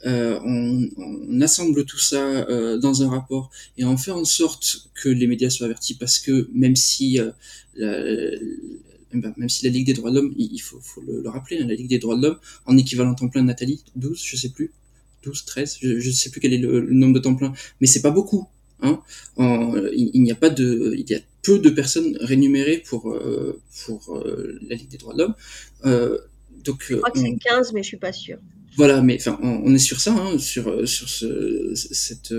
on, 0.04 1.40
assemble 1.40 1.86
tout 1.86 1.98
ça 1.98 2.44
dans 2.76 3.02
un 3.02 3.08
rapport 3.08 3.50
et 3.78 3.84
on 3.84 3.96
fait 3.96 4.10
en 4.10 4.24
sorte 4.24 4.90
que 4.94 5.08
les 5.08 5.26
médias 5.26 5.50
soient 5.50 5.66
avertis 5.66 5.94
parce 5.94 6.18
que 6.18 6.48
même 6.52 6.76
si 6.76 7.18
la, 7.74 7.98
ben, 9.12 9.32
même 9.36 9.48
si 9.48 9.64
la 9.64 9.70
Ligue 9.70 9.86
des 9.86 9.94
droits 9.94 10.10
de 10.10 10.16
l'homme, 10.16 10.34
il 10.36 10.58
faut, 10.60 10.80
le, 11.00 11.22
le, 11.22 11.28
rappeler, 11.28 11.58
hein, 11.60 11.66
la 11.66 11.74
Ligue 11.74 11.88
des 11.88 11.98
droits 11.98 12.16
de 12.16 12.22
l'homme, 12.22 12.38
en 12.66 12.76
équivalent 12.76 13.14
temps 13.14 13.28
plein, 13.28 13.42
Nathalie, 13.42 13.82
12, 13.96 14.22
je 14.22 14.36
sais 14.36 14.50
plus, 14.50 14.72
12, 15.22 15.44
13, 15.44 15.78
je 15.80 15.94
ne 15.94 16.12
sais 16.12 16.30
plus 16.30 16.40
quel 16.40 16.52
est 16.52 16.58
le, 16.58 16.80
le, 16.80 16.94
nombre 16.94 17.14
de 17.14 17.20
temps 17.20 17.34
plein, 17.34 17.52
mais 17.80 17.86
c'est 17.86 18.02
pas 18.02 18.10
beaucoup. 18.10 18.48
Hein. 18.80 19.00
En, 19.36 19.74
il, 19.92 20.10
il 20.14 20.22
n'y 20.22 20.32
a 20.32 20.36
pas 20.36 20.50
de, 20.50 20.94
il 20.96 21.08
y 21.10 21.14
a 21.14 21.20
peu 21.42 21.58
de 21.58 21.70
personnes 21.70 22.16
rémunérées 22.20 22.78
pour 22.78 23.10
euh, 23.10 23.60
pour 23.84 24.16
euh, 24.16 24.58
la 24.68 24.76
Ligue 24.76 24.88
des 24.88 24.98
droits 24.98 25.14
de 25.14 25.18
l'homme. 25.18 25.34
Euh, 25.84 26.18
donc, 26.64 26.84
je 26.88 26.96
crois 26.96 27.10
que 27.10 27.18
c'est 27.18 27.36
15, 27.36 27.72
mais 27.72 27.82
je 27.82 27.88
suis 27.88 27.96
pas 27.96 28.12
sûre. 28.12 28.38
Voilà, 28.76 29.00
mais 29.00 29.16
enfin, 29.16 29.38
on, 29.42 29.62
on, 29.64 29.74
est 29.74 29.78
sur 29.78 30.00
ça, 30.00 30.12
hein, 30.12 30.38
sur 30.38 30.86
sur 30.88 31.08
ce 31.08 31.72
cette 31.74 32.34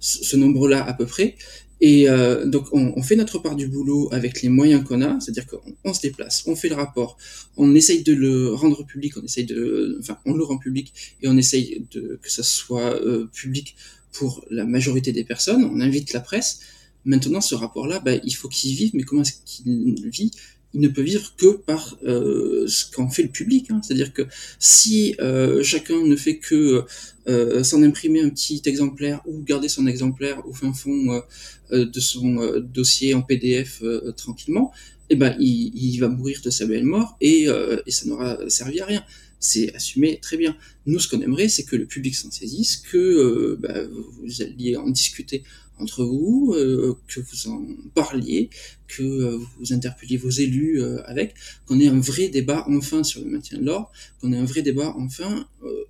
ce 0.00 0.36
nombre-là 0.36 0.84
à 0.84 0.92
peu 0.92 1.06
près. 1.06 1.36
Et 1.84 2.08
euh, 2.08 2.46
donc 2.46 2.68
on, 2.72 3.02
fait 3.02 3.16
notre 3.16 3.40
part 3.40 3.56
du 3.56 3.66
boulot 3.66 4.08
avec 4.12 4.40
les 4.40 4.48
moyens 4.48 4.84
qu'on 4.84 5.02
a, 5.02 5.18
c'est-à-dire 5.18 5.48
qu'on 5.48 5.74
on 5.82 5.92
se 5.92 6.00
déplace, 6.00 6.44
on 6.46 6.54
fait 6.54 6.68
le 6.68 6.76
rapport, 6.76 7.18
on 7.56 7.74
essaye 7.74 8.04
de 8.04 8.12
le 8.12 8.54
rendre 8.54 8.86
public, 8.86 9.16
on 9.16 9.24
essaye 9.24 9.46
de, 9.46 9.98
enfin 9.98 10.16
on 10.24 10.32
le 10.32 10.44
rend 10.44 10.58
public 10.58 10.94
et 11.22 11.28
on 11.28 11.36
essaye 11.36 11.84
de 11.90 12.20
que 12.22 12.30
ça 12.30 12.44
soit 12.44 12.94
euh, 13.04 13.28
public 13.34 13.74
pour 14.12 14.44
la 14.48 14.64
majorité 14.64 15.10
des 15.10 15.24
personnes. 15.24 15.64
On 15.64 15.80
invite 15.80 16.12
la 16.12 16.20
presse. 16.20 16.60
Maintenant, 17.04 17.40
ce 17.40 17.56
rapport-là, 17.56 17.98
bah, 17.98 18.14
il 18.14 18.30
faut 18.30 18.48
qu'il 18.48 18.76
vive, 18.76 18.92
mais 18.94 19.02
comment 19.02 19.22
est-ce 19.22 19.40
qu'il 19.44 20.08
vit 20.08 20.30
il 20.74 20.80
ne 20.80 20.88
peut 20.88 21.02
vivre 21.02 21.34
que 21.36 21.56
par 21.56 21.98
euh, 22.04 22.66
ce 22.66 22.90
qu'en 22.90 23.08
fait 23.08 23.22
le 23.22 23.28
public. 23.28 23.70
Hein. 23.70 23.80
C'est-à-dire 23.82 24.12
que 24.12 24.22
si 24.58 25.14
euh, 25.20 25.62
chacun 25.62 26.04
ne 26.04 26.16
fait 26.16 26.38
que 26.38 26.84
euh, 27.28 27.62
s'en 27.62 27.82
imprimer 27.82 28.22
un 28.22 28.30
petit 28.30 28.62
exemplaire 28.66 29.20
ou 29.26 29.42
garder 29.42 29.68
son 29.68 29.86
exemplaire 29.86 30.46
au 30.46 30.52
fin 30.52 30.72
fond 30.72 31.22
de 31.70 32.00
son 32.00 32.60
dossier 32.60 33.14
en 33.14 33.22
PDF 33.22 33.82
tranquillement, 34.16 34.72
eh 35.08 35.16
ben 35.16 35.34
il, 35.38 35.98
va 36.00 36.08
mourir 36.08 36.40
de 36.44 36.50
sa 36.50 36.66
belle 36.66 36.84
mort 36.84 37.16
et, 37.20 37.46
et 37.86 37.90
ça 37.90 38.06
n'aura 38.06 38.38
servi 38.48 38.80
à 38.80 38.86
rien. 38.86 39.04
C'est 39.40 39.74
assumé 39.74 40.20
très 40.20 40.36
bien. 40.36 40.56
Nous, 40.86 41.00
ce 41.00 41.08
qu'on 41.08 41.20
aimerait, 41.20 41.48
c'est 41.48 41.64
que 41.64 41.76
le 41.76 41.86
public 41.86 42.14
s'en 42.14 42.30
saisisse, 42.30 42.76
que 42.76 43.58
bah, 43.60 43.74
vous 43.88 44.42
alliez 44.42 44.76
en 44.76 44.88
discuter 44.90 45.42
entre 45.82 46.04
vous, 46.04 46.54
euh, 46.56 46.96
que 47.08 47.20
vous 47.20 47.48
en 47.48 47.66
parliez, 47.94 48.48
que 48.88 49.02
euh, 49.02 49.38
vous 49.58 49.72
interpelliez 49.72 50.16
vos 50.16 50.30
élus 50.30 50.80
euh, 50.80 51.02
avec, 51.06 51.34
qu'on 51.66 51.80
ait 51.80 51.88
un 51.88 51.98
vrai 51.98 52.28
débat 52.28 52.64
enfin 52.68 53.02
sur 53.02 53.20
le 53.20 53.26
maintien 53.26 53.58
de 53.58 53.64
l'ordre, 53.64 53.90
qu'on 54.20 54.32
ait 54.32 54.38
un 54.38 54.44
vrai 54.44 54.62
débat 54.62 54.94
enfin 54.96 55.46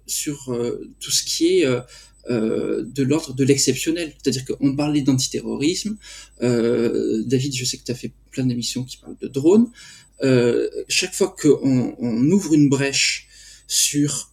sur 0.06 0.55
tout 1.01 1.10
ce 1.10 1.23
qui 1.23 1.60
est 1.60 1.66
de 2.28 3.02
l'ordre 3.02 3.35
de 3.35 3.44
l'exceptionnel. 3.44 4.12
C'est-à-dire 4.20 4.44
qu'on 4.44 4.74
parlait 4.74 5.02
d'antiterrorisme. 5.02 5.97
David, 6.40 7.55
je 7.55 7.64
sais 7.64 7.77
que 7.78 7.85
tu 7.85 7.93
as 7.93 7.94
fait 7.94 8.12
plein 8.31 8.44
d'émissions 8.44 8.85
qui 8.85 8.97
parlent 8.97 9.16
de 9.20 9.28
drones. 9.28 9.70
chaque 10.89 11.14
fois 11.14 11.35
qu'on 11.40 11.94
on 11.98 12.31
ouvre 12.31 12.55
une 12.55 12.69
brèche 12.69 13.28
sur 13.69 14.32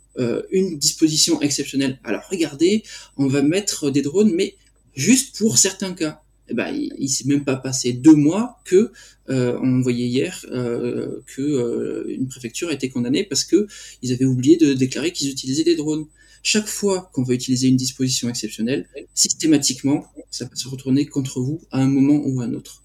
une 0.51 0.77
disposition 0.79 1.41
exceptionnelle, 1.41 1.99
alors 2.03 2.23
regardez, 2.29 2.83
on 3.15 3.27
va 3.27 3.41
mettre 3.41 3.89
des 3.91 4.01
drones, 4.01 4.33
mais 4.33 4.55
juste 4.95 5.37
pour 5.37 5.57
certains 5.57 5.93
cas. 5.93 6.21
Eh 6.49 6.53
ben, 6.55 6.69
il, 6.69 6.93
il 6.97 7.09
s'est 7.09 7.25
même 7.27 7.43
pas 7.43 7.55
passé 7.55 7.93
deux 7.93 8.15
mois 8.15 8.59
que 8.65 8.91
euh, 9.29 9.59
on 9.61 9.81
voyait 9.81 10.07
hier 10.07 10.43
euh, 10.51 11.21
euh, 11.37 12.17
préfecture 12.29 12.69
a 12.69 12.73
été 12.73 12.89
condamnée 12.89 13.23
parce 13.23 13.43
que 13.43 13.67
ils 14.01 14.11
avaient 14.11 14.25
oublié 14.25 14.57
de 14.57 14.73
déclarer 14.73 15.11
qu'ils 15.11 15.29
utilisaient 15.29 15.63
des 15.63 15.75
drones. 15.75 16.07
Chaque 16.41 16.67
fois 16.67 17.09
qu'on 17.13 17.23
va 17.23 17.33
utiliser 17.33 17.67
une 17.67 17.75
disposition 17.75 18.29
exceptionnelle, 18.29 18.87
systématiquement, 19.13 20.05
ça 20.31 20.45
va 20.45 20.55
se 20.55 20.67
retourner 20.67 21.05
contre 21.05 21.41
vous 21.41 21.61
à 21.69 21.81
un 21.81 21.87
moment 21.87 22.21
ou 22.25 22.41
à 22.41 22.45
un 22.45 22.53
autre. 22.53 22.81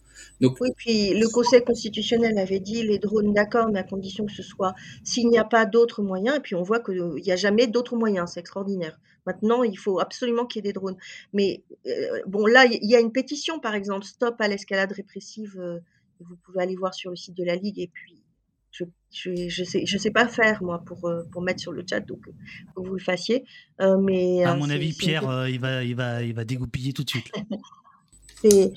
Oui, 0.60 0.70
puis 0.76 1.14
le 1.14 1.28
Conseil 1.28 1.62
constitutionnel 1.64 2.36
avait 2.38 2.60
dit 2.60 2.82
les 2.82 2.98
drones 2.98 3.32
d'accord, 3.32 3.70
mais 3.72 3.78
à 3.78 3.82
condition 3.84 4.26
que 4.26 4.32
ce 4.32 4.42
soit 4.42 4.74
s'il 5.04 5.28
n'y 5.28 5.38
a 5.38 5.44
pas 5.44 5.64
d'autres 5.64 6.02
moyens. 6.02 6.36
Et 6.36 6.40
puis 6.40 6.54
on 6.54 6.62
voit 6.62 6.80
qu'il 6.80 7.22
n'y 7.24 7.32
a 7.32 7.36
jamais 7.36 7.66
d'autres 7.66 7.96
moyens, 7.96 8.32
c'est 8.34 8.40
extraordinaire. 8.40 8.98
Maintenant, 9.26 9.62
il 9.62 9.76
faut 9.76 10.00
absolument 10.00 10.46
qu'il 10.46 10.64
y 10.64 10.68
ait 10.68 10.70
des 10.70 10.72
drones. 10.72 10.96
Mais 11.32 11.62
euh, 11.86 12.20
bon, 12.26 12.46
là, 12.46 12.66
il 12.66 12.88
y 12.88 12.96
a 12.96 13.00
une 13.00 13.12
pétition, 13.12 13.58
par 13.58 13.74
exemple, 13.74 14.04
Stop 14.04 14.36
à 14.40 14.48
l'escalade 14.48 14.92
répressive. 14.92 15.58
Euh, 15.58 15.80
vous 16.20 16.36
pouvez 16.36 16.62
aller 16.62 16.76
voir 16.76 16.94
sur 16.94 17.10
le 17.10 17.16
site 17.16 17.36
de 17.36 17.44
la 17.44 17.56
Ligue. 17.56 17.78
Et 17.78 17.88
puis, 17.92 18.22
je 18.70 18.84
je, 19.10 19.48
je 19.48 19.64
sais 19.64 19.86
je 19.86 19.98
sais 19.98 20.10
pas 20.10 20.26
faire 20.26 20.62
moi 20.62 20.82
pour 20.84 21.06
euh, 21.06 21.22
pour 21.30 21.42
mettre 21.42 21.60
sur 21.60 21.70
le 21.70 21.84
chat 21.88 22.00
donc 22.00 22.22
que 22.22 22.30
vous 22.76 22.94
le 22.94 23.00
fassiez. 23.00 23.44
Euh, 23.80 23.96
mais 23.98 24.44
à 24.44 24.56
mon 24.56 24.68
avis, 24.68 24.92
Pierre, 24.92 25.48
il 25.48 25.60
va 25.60 25.84
il 25.84 25.94
va 25.94 26.22
il 26.22 26.34
va 26.34 26.44
dégoupiller 26.44 26.92
tout 26.92 27.04
de 27.04 27.10
suite. 27.10 27.30
c'est 28.34 28.72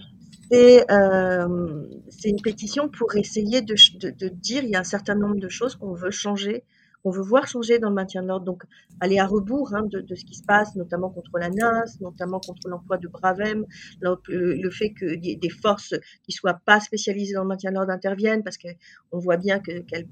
c'est 2.09 2.29
une 2.29 2.41
pétition 2.41 2.87
pour 2.89 3.15
essayer 3.15 3.61
de, 3.61 3.75
de, 3.99 4.11
de, 4.11 4.29
dire 4.29 4.63
il 4.63 4.69
y 4.69 4.75
a 4.75 4.79
un 4.79 4.85
certain 4.85 5.15
nombre 5.15 5.39
de 5.39 5.49
choses 5.49 5.75
qu'on 5.75 5.93
veut 5.93 6.11
changer, 6.11 6.63
qu'on 7.07 7.11
veut 7.11 7.23
voir 7.23 7.47
changer 7.47 7.79
dans 7.79 7.87
le 7.87 7.95
maintien 7.95 8.21
de 8.21 8.27
l'ordre. 8.27 8.45
Donc, 8.45 8.63
aller 8.99 9.17
à 9.17 9.25
rebours 9.25 9.73
hein, 9.73 9.83
de, 9.89 10.03
ce 10.13 10.25
qui 10.25 10.35
se 10.35 10.43
passe, 10.43 10.75
notamment 10.75 11.09
contre 11.09 11.37
la 11.37 11.49
NAS, 11.49 11.97
notamment 12.01 12.41
contre 12.41 12.67
l'emploi 12.67 12.97
de 12.97 13.07
Bravem, 13.07 13.65
le, 14.01 14.69
fait 14.71 14.91
que 14.91 15.15
des, 15.15 15.49
forces 15.49 15.95
qui 16.23 16.33
soient 16.33 16.59
pas 16.65 16.81
spécialisées 16.81 17.33
dans 17.33 17.43
le 17.43 17.47
maintien 17.47 17.71
de 17.71 17.75
l'ordre 17.75 17.91
interviennent 17.91 18.43
parce 18.43 18.57
qu'on 18.57 19.19
voit 19.19 19.37
bien 19.37 19.59
qu'elles 19.59 20.07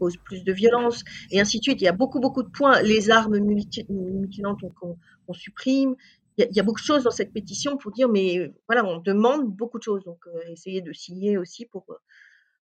posent 0.00 0.16
plus 0.16 0.42
de 0.42 0.52
violence, 0.52 1.04
et 1.30 1.40
ainsi 1.40 1.58
de 1.58 1.62
suite. 1.62 1.80
Il 1.80 1.84
y 1.84 1.88
a 1.88 1.92
beaucoup, 1.92 2.18
beaucoup 2.18 2.42
de 2.42 2.50
points. 2.50 2.82
Les 2.82 3.10
armes 3.10 3.38
mutilantes 3.38 4.60
qu'on 4.74 5.32
supprime, 5.32 5.94
il 6.36 6.48
y, 6.50 6.58
a 6.58 6.64
beaucoup 6.64 6.80
de 6.80 6.84
choses 6.84 7.04
dans 7.04 7.12
cette 7.12 7.32
pétition 7.32 7.76
pour 7.76 7.92
dire, 7.92 8.08
mais 8.08 8.52
voilà, 8.66 8.84
on 8.84 8.98
demande 8.98 9.46
beaucoup 9.54 9.78
de 9.78 9.84
choses. 9.84 10.02
Donc, 10.02 10.18
euh, 10.26 10.40
essayer 10.50 10.80
de 10.80 10.92
signer 10.92 11.38
aussi 11.38 11.64
pour, 11.64 11.86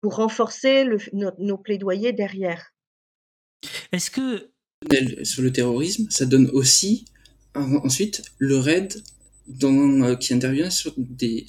pour 0.02 0.18
renforcer 0.18 0.84
le, 0.84 0.99
nos, 1.39 1.57
plaidoyers 1.57 2.14
derrière. 2.14 2.74
Est-ce. 3.95 5.23
Sur 5.23 5.41
le 5.41 5.51
terrorisme, 5.51 6.07
ça 6.09 6.26
donne 6.26 6.49
aussi 6.51 7.05
ensuite 7.55 8.23
le 8.38 8.57
RAID 8.57 9.01
qui 10.19 10.34
intervient 10.34 10.69
sur 10.69 10.93
des 10.97 11.47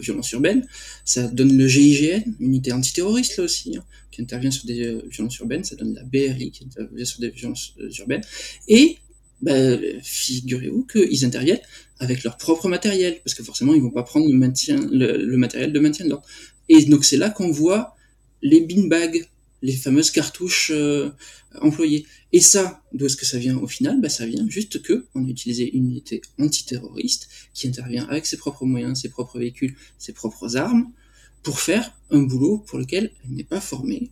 violences 0.00 0.32
urbaines. 0.32 0.66
Ça 1.04 1.28
donne 1.28 1.56
le 1.56 1.66
GIGN, 1.66 2.22
unité 2.40 2.72
antiterroriste 2.72 3.36
là 3.36 3.44
aussi, 3.44 3.78
qui 4.10 4.22
intervient 4.22 4.50
sur 4.50 4.66
des 4.66 5.00
violences 5.10 5.38
urbaines. 5.38 5.64
Ça 5.64 5.76
donne 5.76 5.94
la 5.94 6.04
BRI 6.04 6.50
qui 6.50 6.64
intervient 6.64 7.04
sur 7.04 7.20
des 7.20 7.30
violences 7.30 7.74
urbaines. 7.98 8.22
Et 8.66 8.96
ben, 9.40 9.80
figurez-vous 10.02 10.84
qu'ils 10.84 11.24
interviennent 11.24 11.60
avec 12.00 12.24
leur 12.24 12.36
propre 12.36 12.68
matériel, 12.68 13.20
parce 13.24 13.34
que 13.34 13.42
forcément, 13.42 13.74
ils 13.74 13.82
vont 13.82 13.90
pas 13.90 14.02
prendre 14.02 14.26
le, 14.26 15.36
matériel 15.36 15.72
de 15.72 15.80
maintien 15.80 16.06
de. 16.06 16.14
Et 16.68 16.84
donc, 16.84 17.04
c'est 17.04 17.16
là 17.16 17.30
qu'on 17.30 17.50
voit 17.50 17.94
les 18.42 18.60
beanbags, 18.60 19.24
les 19.62 19.76
fameuses 19.76 20.10
cartouches 20.10 20.70
euh, 20.74 21.10
employées. 21.60 22.06
Et 22.32 22.40
ça, 22.40 22.82
d'où 22.92 23.06
est-ce 23.06 23.16
que 23.16 23.26
ça 23.26 23.38
vient 23.38 23.56
au 23.56 23.66
final? 23.66 24.00
Ben, 24.00 24.08
Ça 24.08 24.26
vient 24.26 24.46
juste 24.48 24.82
que 24.82 25.06
on 25.14 25.24
a 25.26 25.28
utilisé 25.28 25.70
une 25.74 25.90
unité 25.90 26.20
antiterroriste 26.38 27.28
qui 27.54 27.68
intervient 27.68 28.06
avec 28.08 28.26
ses 28.26 28.36
propres 28.36 28.66
moyens, 28.66 29.00
ses 29.00 29.08
propres 29.08 29.38
véhicules, 29.38 29.74
ses 29.98 30.12
propres 30.12 30.56
armes, 30.56 30.92
pour 31.42 31.60
faire 31.60 31.96
un 32.10 32.20
boulot 32.20 32.58
pour 32.58 32.78
lequel 32.78 33.12
elle 33.24 33.30
n'est 33.34 33.44
pas 33.44 33.60
formée, 33.60 34.10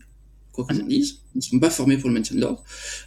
quoi 0.53 0.65
qu'on 0.65 0.81
en 0.81 0.87
dise, 0.87 1.21
ils 1.35 1.39
ne 1.39 1.43
sont 1.43 1.59
pas 1.59 1.71
formés 1.71 1.99
pour 1.99 2.09
le 2.09 2.15
maintien 2.15 2.37
de 2.37 2.41
l'ordre, 2.41 2.65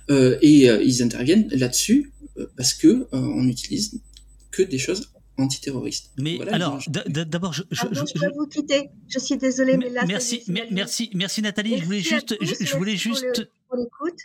euh, 0.09 0.37
et 0.41 0.69
euh, 0.69 0.83
ils 0.83 1.01
interviennent 1.01 1.47
là-dessus 1.49 2.11
euh, 2.37 2.47
parce 2.55 2.73
que 2.73 3.07
on 3.11 3.43
n'utilise 3.43 3.99
que 4.51 4.61
des 4.61 4.77
choses 4.77 5.11
antiterroristes. 5.39 6.11
Mais 6.17 6.39
alors, 6.49 6.79
d'abord, 7.07 7.53
je, 7.53 7.63
je, 7.71 7.81
je, 7.91 8.19
vais 8.19 8.31
vous 8.35 8.47
quitter. 8.47 8.89
Je 9.07 9.19
suis 9.19 9.37
désolée, 9.37 9.77
mais 9.77 9.89
là, 9.89 10.05
merci, 10.05 10.43
merci, 10.71 11.09
merci 11.13 11.41
Nathalie. 11.41 11.77
je 11.77 11.85
voulais 11.85 12.01
juste, 12.01 12.35
je, 12.41 12.75
voulais 12.77 12.95
juste. 12.95 13.49
L'écoute. 13.75 14.19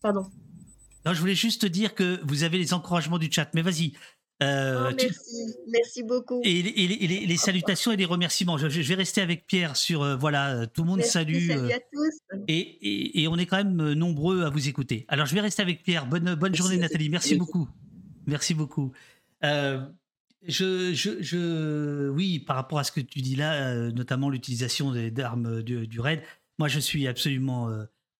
Pardon. 0.00 0.26
Non, 1.04 1.12
je 1.12 1.20
voulais 1.20 1.34
juste 1.34 1.66
dire 1.66 1.94
que 1.94 2.20
vous 2.24 2.44
avez 2.44 2.58
les 2.58 2.72
encouragements 2.72 3.18
du 3.18 3.30
chat. 3.30 3.48
Mais 3.54 3.62
vas-y, 3.62 3.92
euh, 4.42 4.90
oh, 4.90 4.94
merci, 4.96 5.54
merci 5.68 6.02
beaucoup. 6.02 6.40
Et, 6.44 6.62
les, 6.62 7.36
salutations 7.36 7.92
et 7.92 7.96
les 7.96 8.04
remerciements. 8.04 8.58
Je, 8.58 8.66
vais 8.66 8.94
rester 8.94 9.20
avec 9.20 9.46
Pierre 9.46 9.76
sur 9.76 10.02
euh, 10.02 10.16
voilà, 10.16 10.66
tout 10.66 10.82
le 10.82 10.88
monde 10.88 11.02
salue. 11.02 11.48
Salut 11.48 11.72
à 11.72 11.78
tous. 11.92 12.18
Et, 12.48 13.26
on 13.28 13.36
est 13.36 13.46
quand 13.46 13.58
même 13.58 13.92
nombreux 13.92 14.44
à 14.44 14.50
vous 14.50 14.68
écouter. 14.68 15.04
Alors 15.08 15.26
je 15.26 15.34
vais 15.34 15.40
rester 15.40 15.62
avec 15.62 15.82
Pierre. 15.82 16.06
Bonne, 16.06 16.34
bonne 16.34 16.54
journée 16.54 16.76
Nathalie. 16.76 17.08
Merci 17.08 17.36
beaucoup. 17.36 17.68
Merci 18.26 18.54
beaucoup. 18.54 18.92
Euh, 19.44 19.80
je, 20.46 20.92
je, 20.92 22.08
oui, 22.10 22.38
par 22.38 22.56
rapport 22.56 22.78
à 22.78 22.84
ce 22.84 22.92
que 22.92 23.00
tu 23.00 23.20
dis 23.20 23.36
là, 23.36 23.90
notamment 23.90 24.30
l'utilisation 24.30 24.92
d'armes 25.10 25.62
du, 25.62 25.86
du, 25.86 26.00
raid, 26.00 26.22
moi 26.58 26.68
je 26.68 26.78
suis 26.78 27.06
absolument 27.06 27.68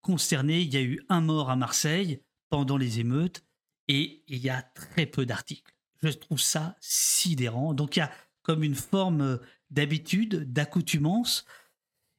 consterné. 0.01 0.61
Il 0.61 0.73
y 0.73 0.77
a 0.77 0.83
eu 0.83 1.01
un 1.09 1.21
mort 1.21 1.51
à 1.51 1.57
Marseille 1.57 2.21
pendant 2.51 2.77
les 2.77 3.01
émeutes 3.01 3.45
et 3.89 4.23
il 4.29 4.39
y 4.39 4.51
a 4.51 4.63
très 4.63 5.07
peu 5.07 5.27
d'articles. 5.27 5.73
Je 6.03 6.11
trouve 6.11 6.41
ça 6.41 6.77
sidérant. 6.81 7.75
Donc 7.75 7.97
il 7.97 8.01
y 8.01 8.03
a 8.03 8.11
comme 8.43 8.63
une 8.63 8.75
forme 8.75 9.21
euh, 9.23 9.37
d'habitude, 9.71 10.53
d'accoutumance. 10.53 11.45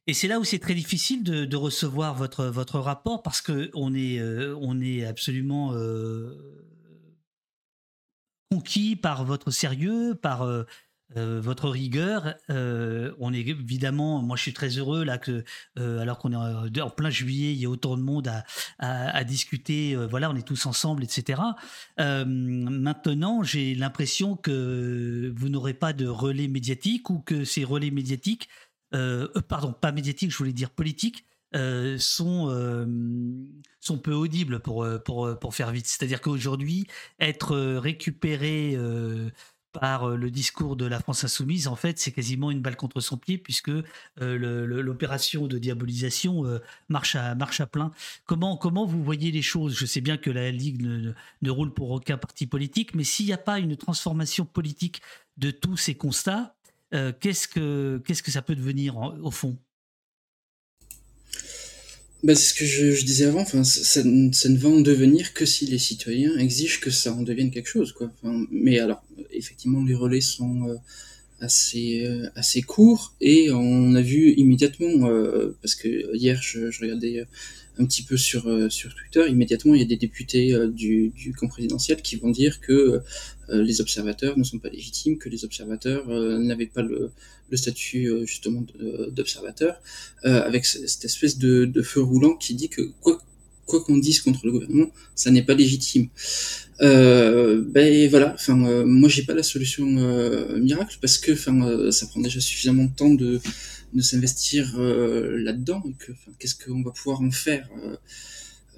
Et 0.07 0.13
c'est 0.13 0.27
là 0.27 0.39
où 0.39 0.43
c'est 0.43 0.59
très 0.59 0.73
difficile 0.73 1.23
de, 1.23 1.55
recevoir 1.55 2.13
votre, 2.13 2.45
votre 2.45 2.79
rapport 2.79 3.23
parce 3.23 3.41
qu'on 3.41 3.93
est, 3.95 4.19
euh, 4.19 4.81
est 4.81 5.05
absolument 5.05 5.73
euh, 5.73 6.74
conquis 8.51 8.95
par 8.95 9.25
votre 9.25 9.51
sérieux, 9.51 10.15
par 10.15 10.45
euh, 11.17 11.39
votre 11.39 11.69
rigueur. 11.69 12.33
Euh, 12.49 13.13
on 13.19 13.31
est 13.31 13.41
évidemment, 13.41 14.23
moi 14.23 14.35
je 14.35 14.41
suis 14.41 14.53
très 14.53 14.69
heureux 14.69 15.03
là 15.03 15.19
que, 15.19 15.43
euh, 15.77 15.99
alors 15.99 16.17
qu'on 16.17 16.31
est 16.31 16.81
en, 16.81 16.89
plein 16.89 17.11
juillet, 17.11 17.53
il 17.53 17.59
y 17.59 17.65
a 17.67 17.69
autant 17.69 17.95
de 17.95 18.01
monde 18.01 18.29
à, 18.79 19.23
discuter. 19.23 19.95
voilà, 20.09 20.31
on 20.31 20.35
est 20.35 20.45
tous 20.45 20.65
ensemble, 20.65 21.03
etc. 21.03 21.41
maintenant, 21.97 23.43
j'ai 23.43 23.75
l'impression 23.75 24.35
que 24.35 25.31
vous 25.35 25.49
n'aurez 25.49 25.75
pas 25.75 25.93
de 25.93 26.07
relais 26.07 26.47
médiatique 26.47 27.09
ou 27.09 27.19
que 27.19 27.45
ces 27.45 27.63
relais 27.63 27.91
médiatiques, 27.91 28.49
pardon, 28.91 29.73
pas 29.73 29.91
médiatiques, 29.91 30.31
je 30.31 30.37
voulais 30.37 30.53
dire 30.53 30.71
politiques. 30.71 31.25
Sont, 31.97 32.87
sont 33.79 33.97
peu 33.97 34.13
audibles 34.13 34.59
pour, 34.59 34.85
pour, 35.05 35.39
pour 35.39 35.55
faire 35.55 35.71
vite. 35.71 35.87
C'est-à-dire 35.87 36.21
qu'aujourd'hui, 36.21 36.87
être 37.19 37.55
récupéré 37.77 38.77
par 39.79 40.09
euh, 40.09 40.15
le 40.15 40.31
discours 40.31 40.75
de 40.75 40.85
la 40.85 40.99
France 40.99 41.23
insoumise, 41.23 41.67
en 41.67 41.75
fait, 41.75 41.99
c'est 41.99 42.11
quasiment 42.11 42.51
une 42.51 42.61
balle 42.61 42.77
contre 42.77 43.01
son 43.01 43.17
pied 43.17 43.37
puisque 43.37 43.69
euh, 43.69 43.83
l'opération 44.65 45.47
de 45.47 45.57
diabolisation 45.57 46.45
euh, 46.45 46.59
marche, 46.89 47.15
à, 47.15 47.35
marche 47.35 47.59
à 47.59 47.65
plein. 47.65 47.91
Comment, 48.25 48.57
comment 48.57 48.85
vous 48.85 49.03
voyez 49.03 49.31
les 49.31 49.41
choses? 49.41 49.75
Je 49.77 49.85
sais 49.85 50.01
bien 50.01 50.17
que 50.17 50.29
la 50.29 50.51
Ligue 50.51 50.81
ne, 50.81 51.13
ne 51.41 51.49
roule 51.49 51.73
pour 51.73 51.91
aucun 51.91 52.17
parti 52.17 52.47
politique, 52.47 52.95
mais 52.95 53.03
s'il 53.03 53.25
n'y 53.25 53.33
a 53.33 53.37
pas 53.37 53.59
une 53.59 53.75
transformation 53.75 54.45
politique 54.45 55.01
de 55.37 55.51
tous 55.51 55.77
ces 55.77 55.95
constats, 55.95 56.55
qu'est-ce 57.19 57.49
que 57.49 58.01
qu'est-ce 58.05 58.23
que 58.23 58.31
ça 58.31 58.41
peut 58.41 58.55
devenir 58.55 58.95
au 58.97 59.31
fond? 59.31 59.57
Bah, 62.25 62.33
c'est 62.33 62.49
ce 62.49 62.53
que 62.55 62.65
je, 62.65 63.05
disais 63.05 63.25
avant, 63.25 63.41
enfin, 63.41 63.63
ça, 63.63 64.03
ne 64.03 64.57
va 64.57 64.69
en 64.69 64.81
devenir 64.81 65.33
que 65.35 65.45
si 65.45 65.67
les 65.67 65.77
citoyens 65.77 66.35
exigent 66.39 66.79
que 66.79 66.89
ça 66.89 67.13
en 67.13 67.21
devienne 67.21 67.51
quelque 67.51 67.69
chose. 67.69 67.91
Quoi. 67.91 68.11
mais 68.49 68.79
alors, 68.79 69.03
effectivement, 69.31 69.83
les 69.83 69.93
relais 69.93 70.21
sont 70.21 70.69
euh, 70.69 70.75
assez, 71.39 72.03
euh, 72.03 72.27
assez 72.33 72.63
courts 72.63 73.13
et 73.21 73.51
on 73.51 73.93
a 73.93 74.01
vu 74.01 74.33
immédiatement, 74.37 75.07
euh, 75.07 75.55
parce 75.61 75.75
que 75.75 76.15
hier 76.15 76.41
je, 76.41 76.71
regardais 76.81 77.27
un 77.77 77.85
petit 77.85 78.01
peu 78.01 78.17
sur, 78.17 78.71
sur 78.71 78.95
Twitter, 78.95 79.29
immédiatement, 79.29 79.75
il 79.75 79.81
y 79.81 79.83
a 79.83 79.87
des 79.87 79.95
députés 79.95 80.51
du, 80.73 81.09
du 81.09 81.31
camp 81.31 81.47
présidentiel 81.47 82.01
qui 82.01 82.15
vont 82.15 82.31
dire 82.31 82.59
que 82.59 83.01
les 83.49 83.81
observateurs 83.81 84.35
ne 84.35 84.43
sont 84.43 84.57
pas 84.57 84.69
légitimes, 84.69 85.19
que 85.19 85.29
les 85.29 85.45
observateurs 85.45 86.07
n'avaient 86.39 86.65
pas 86.65 86.81
le, 86.81 87.11
le 87.49 87.57
statut 87.57 88.09
justement 88.25 88.65
d'observateur, 89.09 89.81
avec 90.23 90.65
cette 90.65 91.05
espèce 91.05 91.37
de, 91.37 91.81
feu 91.81 92.01
roulant 92.01 92.35
qui 92.35 92.55
dit 92.55 92.69
que 92.69 92.81
quoi 93.01 93.21
qu'on 93.65 93.97
dise 93.97 94.21
contre 94.21 94.45
le 94.45 94.51
gouvernement, 94.51 94.91
ça 95.15 95.31
n'est 95.31 95.41
pas 95.41 95.55
légitime. 95.55 96.09
Euh, 96.81 97.63
ben 97.67 98.07
voilà, 98.09 98.33
enfin 98.35 98.55
moi 98.55 99.09
j'ai 99.09 99.23
pas 99.23 99.33
la 99.33 99.43
solution 99.43 99.85
miracle 100.57 100.97
parce 101.01 101.17
que 101.17 101.31
enfin 101.31 101.91
ça 101.91 102.07
prend 102.07 102.21
déjà 102.21 102.39
suffisamment 102.39 102.85
de 102.85 102.95
temps 102.95 103.13
de 103.13 103.39
de 103.95 104.01
s'investir 104.01 104.75
euh, 104.77 105.37
là-dedans 105.37 105.81
qu'est-ce 106.37 106.55
qu'on 106.55 106.83
va 106.83 106.91
pouvoir 106.91 107.21
en 107.21 107.31
faire 107.31 107.67
euh, 107.83 107.95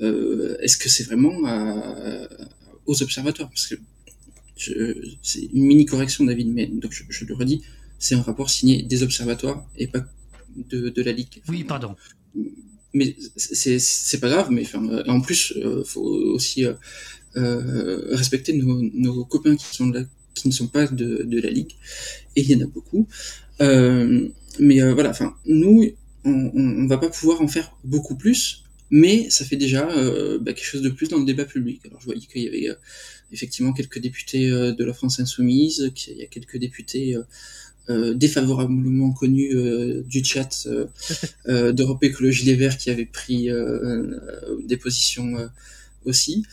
euh, 0.02 0.58
Est-ce 0.62 0.78
que 0.78 0.90
c'est 0.90 1.04
vraiment 1.04 1.36
aux 2.86 3.02
observateurs? 3.02 3.50
Parce 3.50 3.68
que 3.68 3.76
c'est 5.22 5.42
une 5.54 5.64
mini 5.64 5.86
correction, 5.86 6.24
David, 6.24 6.48
mais 6.50 6.68
donc 6.68 6.92
je, 6.92 7.26
le 7.26 7.36
redis, 7.36 7.62
c'est 8.00 8.16
un 8.16 8.22
rapport 8.22 8.50
signé 8.50 8.84
des 8.84 9.04
observatoires 9.04 9.66
et 9.78 9.88
pas 9.88 10.06
de, 10.56 10.90
de 10.90 11.02
la 11.02 11.12
Ligue. 11.12 11.42
oui, 11.50 11.64
pardon. 11.64 11.96
Mais 12.94 13.16
c'est 13.36 14.20
pas 14.20 14.30
grave, 14.30 14.48
mais 14.50 14.64
enfin, 14.64 15.04
en 15.08 15.22
plus, 15.22 15.54
il 15.56 15.84
faut 15.86 16.02
aussi 16.02 16.66
respecter 17.36 18.54
nos, 18.54 18.82
nos, 18.94 19.26
copains 19.26 19.56
qui 19.56 19.76
sont 19.76 19.90
là, 19.90 20.02
qui 20.34 20.48
ne 20.48 20.54
sont 20.54 20.68
pas 20.68 20.88
de, 20.88 21.24
de 21.24 21.42
la 21.42 21.50
Ligue, 21.50 21.74
et 22.36 22.42
il 22.42 22.50
y 22.50 22.56
en 22.56 22.62
a 22.62 22.68
beaucoup. 22.68 23.08
Euh, 23.62 24.30
mais 24.60 24.82
euh, 24.82 24.94
voilà, 24.94 25.10
enfin, 25.10 25.36
nous, 25.46 25.86
on, 26.24 26.52
on, 26.54 26.88
va 26.88 26.98
pas 26.98 27.10
pouvoir 27.10 27.42
en 27.42 27.48
faire 27.48 27.76
beaucoup 27.84 28.16
plus, 28.16 28.64
mais 28.90 29.30
ça 29.30 29.46
fait 29.46 29.56
déjà 29.56 29.90
euh, 29.90 30.40
bah, 30.40 30.54
quelque 30.54 30.66
chose 30.66 30.82
de 30.82 30.90
plus 30.90 31.10
dans 31.10 31.18
le 31.18 31.26
débat 31.26 31.46
public. 31.46 31.82
Alors 31.86 32.00
je 32.00 32.06
voyais 32.06 32.22
qu'il 32.22 32.44
y 32.44 32.48
avait 32.48 32.70
euh, 32.70 32.76
effectivement 33.32 33.74
quelques 33.74 34.00
députés 34.00 34.50
de 34.50 34.84
la 34.84 34.94
France 34.94 35.20
insoumise, 35.20 35.92
qu'il 35.96 36.18
y 36.18 36.24
a 36.24 36.28
quelques 36.28 36.58
députés 36.58 37.16
défavorablement 37.90 39.12
connus 39.12 39.56
du 40.06 40.24
chat 40.24 40.68
d'Europe 41.48 42.04
Écologie 42.04 42.46
Les 42.46 42.56
Verts 42.56 42.78
qui 42.78 42.90
avaient 42.90 43.06
pris 43.06 43.50
des 44.66 44.78
positions 44.78 45.50
aussi. 46.06 46.46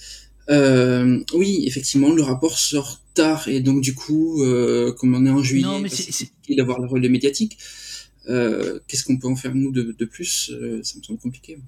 oui, 0.49 1.65
effectivement, 1.67 2.13
le 2.13 2.23
rapport 2.23 2.59
sort 2.59 3.01
tard 3.15 3.49
et 3.49 3.61
donc 3.61 3.81
du 3.81 3.95
coup, 3.95 4.45
comme 4.99 5.15
on 5.15 5.27
est 5.27 5.31
en 5.31 5.43
juillet, 5.43 5.67
il 6.49 6.57
d'avoir 6.57 6.81
le 6.81 6.87
relais 6.87 7.09
médiatique. 7.09 7.59
Euh, 8.29 8.81
qu'est-ce 8.87 9.05
qu'on 9.05 9.19
peut 9.19 9.29
en 9.29 9.37
faire 9.37 9.55
nous 9.55 9.73
de, 9.73 10.05
plus? 10.05 10.51
Euh, 10.51 10.83
Ça 10.83 10.99
me 10.99 11.03
semble 11.03 11.19
compliqué. 11.19 11.59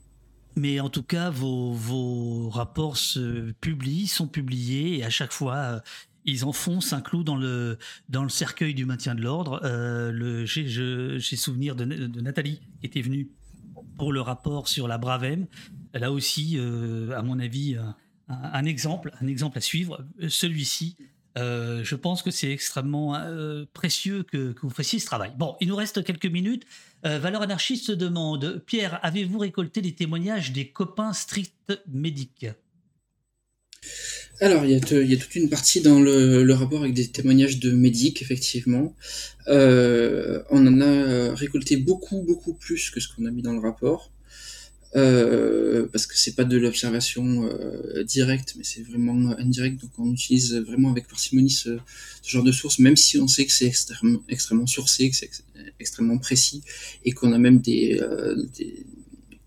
mais 0.57 0.81
en 0.81 0.89
tout 0.89 1.03
cas, 1.03 1.31
vos, 1.31 1.73
vos 1.73 2.49
rapports 2.49 2.97
se 2.97 3.53
publient, 3.61 4.07
sont 4.07 4.29
publiés, 4.29 4.99
et 4.99 5.05
à 5.05 5.11
chaque 5.11 5.33
fois, 5.33 5.57
euh, 5.57 5.81
ils 6.27 6.45
enfoncent 6.45 6.93
un 6.93 7.01
clou 7.01 7.23
dans 7.23 7.37
le, 7.37 7.79
dans 8.09 8.23
le 8.23 8.29
cercueil 8.29 8.75
du 8.75 8.85
maintien 8.85 9.15
de 9.15 9.23
l'ordre. 9.23 9.61
Euh, 9.65 10.45
J'ai 10.45 11.37
souvenir 11.37 11.77
de, 11.77 11.85
Nathalie 12.21 12.61
qui 12.81 12.87
était 12.87 13.01
venue 13.01 13.31
pour 13.97 14.13
le 14.13 14.21
rapport 14.21 14.69
sur 14.69 14.89
la 14.89 14.99
Bravem. 14.99 15.47
A 15.95 16.11
aussi, 16.13 16.57
euh, 16.59 17.17
à 17.17 17.23
mon 17.23 17.39
avis, 17.39 17.77
un, 18.29 18.65
exemple, 18.65 19.13
un 19.21 19.27
exemple 19.27 19.57
à 19.57 19.61
suivre. 19.61 20.05
Celui-ci, 20.29 20.97
euh, 21.39 21.83
je 21.85 21.95
pense 21.95 22.23
que 22.23 22.31
c'est 22.31 22.51
extrêmement 22.51 23.19
précieux 23.73 24.25
que, 24.25 24.55
vous 24.61 24.71
fassiez 24.71 24.99
ce 24.99 25.07
travail. 25.07 25.33
Bon, 25.39 25.57
il 25.61 25.69
nous 25.69 25.77
reste 25.77 26.05
quelques 26.05 26.27
minutes. 26.27 26.67
Valeur 27.05 27.43
anarchiste 27.43 27.93
demande 27.93 28.65
Pierre, 28.67 28.99
avez-vous 29.05 29.39
récolté 29.39 29.81
les 29.81 29.95
témoignages 29.95 30.51
des 30.53 30.69
copains 30.69 31.13
strict 31.13 31.73
médics? 31.87 32.47
Alors, 34.41 34.65
il 34.65 34.71
y, 34.71 34.75
a 34.75 34.81
toute 35.17 35.35
une 35.35 35.49
partie 35.49 35.81
dans 35.81 36.01
le, 36.01 36.53
rapport 36.53 36.83
avec 36.83 36.95
des 36.95 37.09
témoignages 37.09 37.59
de 37.59 37.73
médics, 37.73 38.23
effectivement. 38.23 38.95
Euh, 39.49 40.43
on 40.51 40.67
en 40.67 40.81
a 40.81 41.35
récolté 41.35 41.77
beaucoup, 41.77 42.23
beaucoup 42.23 42.55
plus 42.55 42.91
que 42.91 43.01
ce 43.01 43.09
qu'on 43.09 43.27
a 43.27 43.31
mis 43.31 43.43
dans 43.43 43.53
le 43.53 43.61
rapport. 43.61 44.11
Euh, 44.95 45.87
parce 45.93 46.07
que 46.07 46.17
c'est 46.17 46.35
pas 46.35 46.45
de 46.45 46.57
l'observation 46.57 47.45
euh, 47.45 48.03
directe, 48.05 48.55
mais 48.57 48.65
c'est 48.65 48.83
vraiment 48.83 49.37
indirect. 49.39 49.81
Donc 49.81 49.91
on 49.99 50.13
utilise 50.13 50.55
vraiment 50.55 50.91
avec 50.91 51.07
parcimonie 51.07 51.51
ce, 51.51 51.79
genre 52.25 52.45
de 52.45 52.53
source, 52.53 52.79
même 52.79 52.97
si 52.97 53.19
on 53.19 53.29
sait 53.29 53.45
que 53.45 53.53
c'est 53.53 53.73
extrêmement, 54.29 54.67
sourcé, 54.67 55.11
que 55.11 55.17
c'est 55.17 55.31
extrêmement 55.81 56.19
précis, 56.19 56.63
et 57.05 57.13
qu'on 57.13 57.33
a 57.33 57.39
même 57.39 57.61
euh, 57.69 58.43
des 58.57 58.87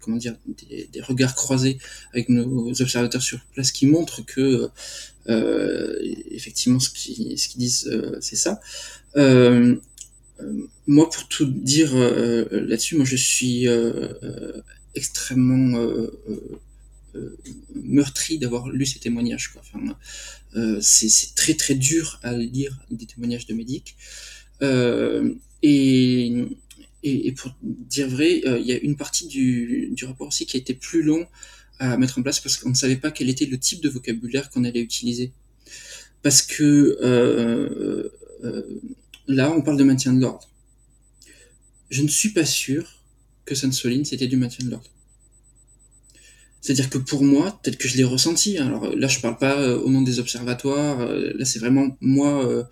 comment 0.01 0.17
dire, 0.17 0.35
des, 0.69 1.01
regards 1.01 1.35
croisés 1.35 1.77
avec 2.13 2.29
nos 2.29 2.69
observateurs 2.81 3.21
sur 3.21 3.39
place 3.53 3.71
qui 3.71 3.85
montrent 3.85 4.25
que 4.25 4.69
euh, 5.27 5.95
effectivement 6.31 6.79
ce 6.79 6.89
qu'ils 6.89 7.35
disent 7.57 7.87
euh, 7.91 8.17
c'est 8.21 8.35
ça. 8.35 8.59
moi, 10.87 11.09
pour 11.09 11.27
tout 11.27 11.45
dire 11.45 11.93
là-dessus, 11.95 12.95
moi 12.95 13.05
je 13.05 13.15
suis 13.15 13.67
extrêmement 14.95 15.77
euh, 15.77 16.11
euh, 16.29 16.59
euh, 17.15 17.37
meurtri 17.75 18.37
d'avoir 18.37 18.69
lu 18.69 18.85
ces 18.85 18.99
témoignages. 18.99 19.51
Enfin, 19.59 19.97
c'est 20.81 21.35
très 21.35 21.55
très 21.55 21.75
dur 21.75 22.19
à 22.23 22.33
lire 22.33 22.77
des 22.91 23.05
témoignages 23.05 23.47
de 23.47 23.53
médics. 23.53 23.95
et, 25.63 26.45
et, 27.03 27.31
pour 27.31 27.55
dire 27.61 28.09
vrai, 28.09 28.41
il 28.45 28.65
y 28.65 28.73
a 28.73 28.77
une 28.77 28.95
partie 28.95 29.27
du, 29.27 29.89
du 29.91 30.05
rapport 30.05 30.27
aussi 30.27 30.45
qui 30.45 30.57
a 30.57 30.59
été 30.59 30.73
plus 30.73 31.01
long 31.01 31.25
à 31.79 31.97
mettre 31.97 32.19
en 32.19 32.21
place 32.21 32.39
parce 32.39 32.57
qu'on 32.57 32.69
ne 32.69 32.75
savait 32.75 32.97
pas 32.97 33.09
quel 33.09 33.29
était 33.29 33.45
le 33.45 33.57
type 33.57 33.81
de 33.81 33.89
vocabulaire 33.89 34.49
qu'on 34.49 34.65
allait 34.65 34.81
utiliser. 34.81 35.31
Parce 36.21 36.41
que 36.41 36.97
euh, 37.01 38.09
euh, 38.43 38.81
là, 39.27 39.51
on 39.51 39.61
parle 39.61 39.77
de 39.77 39.83
maintien 39.83 40.13
de 40.13 40.19
l'ordre. 40.19 40.49
Je 41.89 42.01
ne 42.03 42.07
suis 42.07 42.29
pas 42.29 42.45
sûr 42.45 43.03
que 43.45 43.55
Sainte-Soline, 43.55 44.05
c'était 44.05 44.27
du 44.27 44.35
maintien 44.35 44.65
de 44.65 44.71
l'ordre. 44.71 44.89
C'est-à-dire 46.61 46.89
que 46.89 46.97
pour 46.97 47.23
moi, 47.23 47.57
peut-être 47.63 47.77
que 47.77 47.87
je 47.87 47.95
l'ai 47.95 48.03
ressenti, 48.03 48.57
hein. 48.57 48.67
alors 48.67 48.93
là 48.93 49.07
je 49.07 49.21
parle 49.21 49.37
pas 49.37 49.57
euh, 49.57 49.79
au 49.79 49.89
nom 49.89 50.01
des 50.01 50.19
observatoires, 50.19 50.99
euh, 50.99 51.31
là 51.35 51.45
c'est 51.45 51.59
vraiment 51.59 51.97
moi, 52.01 52.67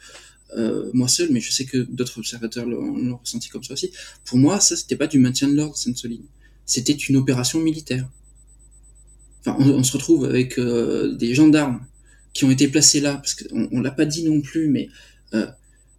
euh, 0.55 0.89
moi 0.93 1.07
seul, 1.07 1.29
mais 1.31 1.39
je 1.39 1.51
sais 1.51 1.65
que 1.65 1.77
d'autres 1.77 2.19
observateurs 2.19 2.65
l'ont 2.65 3.17
ressenti 3.17 3.49
comme 3.49 3.63
ça 3.63 3.73
aussi. 3.73 3.91
Pour 4.25 4.37
moi, 4.37 4.59
ça 4.59 4.75
c'était 4.75 4.95
pas 4.95 5.07
du 5.07 5.19
maintien 5.19 5.47
de 5.47 5.55
l'ordre, 5.55 5.77
Sainte-Soline. 5.77 6.25
C'était 6.65 6.93
une 6.93 7.17
opération 7.17 7.59
militaire. 7.59 8.09
Enfin, 9.41 9.55
on, 9.59 9.83
se 9.83 9.93
retrouve 9.93 10.25
avec 10.25 10.59
des 10.59 11.33
gendarmes 11.33 11.85
qui 12.33 12.43
ont 12.43 12.51
été 12.51 12.67
placés 12.67 12.99
là, 12.99 13.15
parce 13.15 13.35
qu'on 13.35 13.69
on, 13.71 13.79
l'a 13.79 13.91
pas 13.91 14.05
dit 14.05 14.23
non 14.23 14.41
plus, 14.41 14.67
mais 14.67 14.89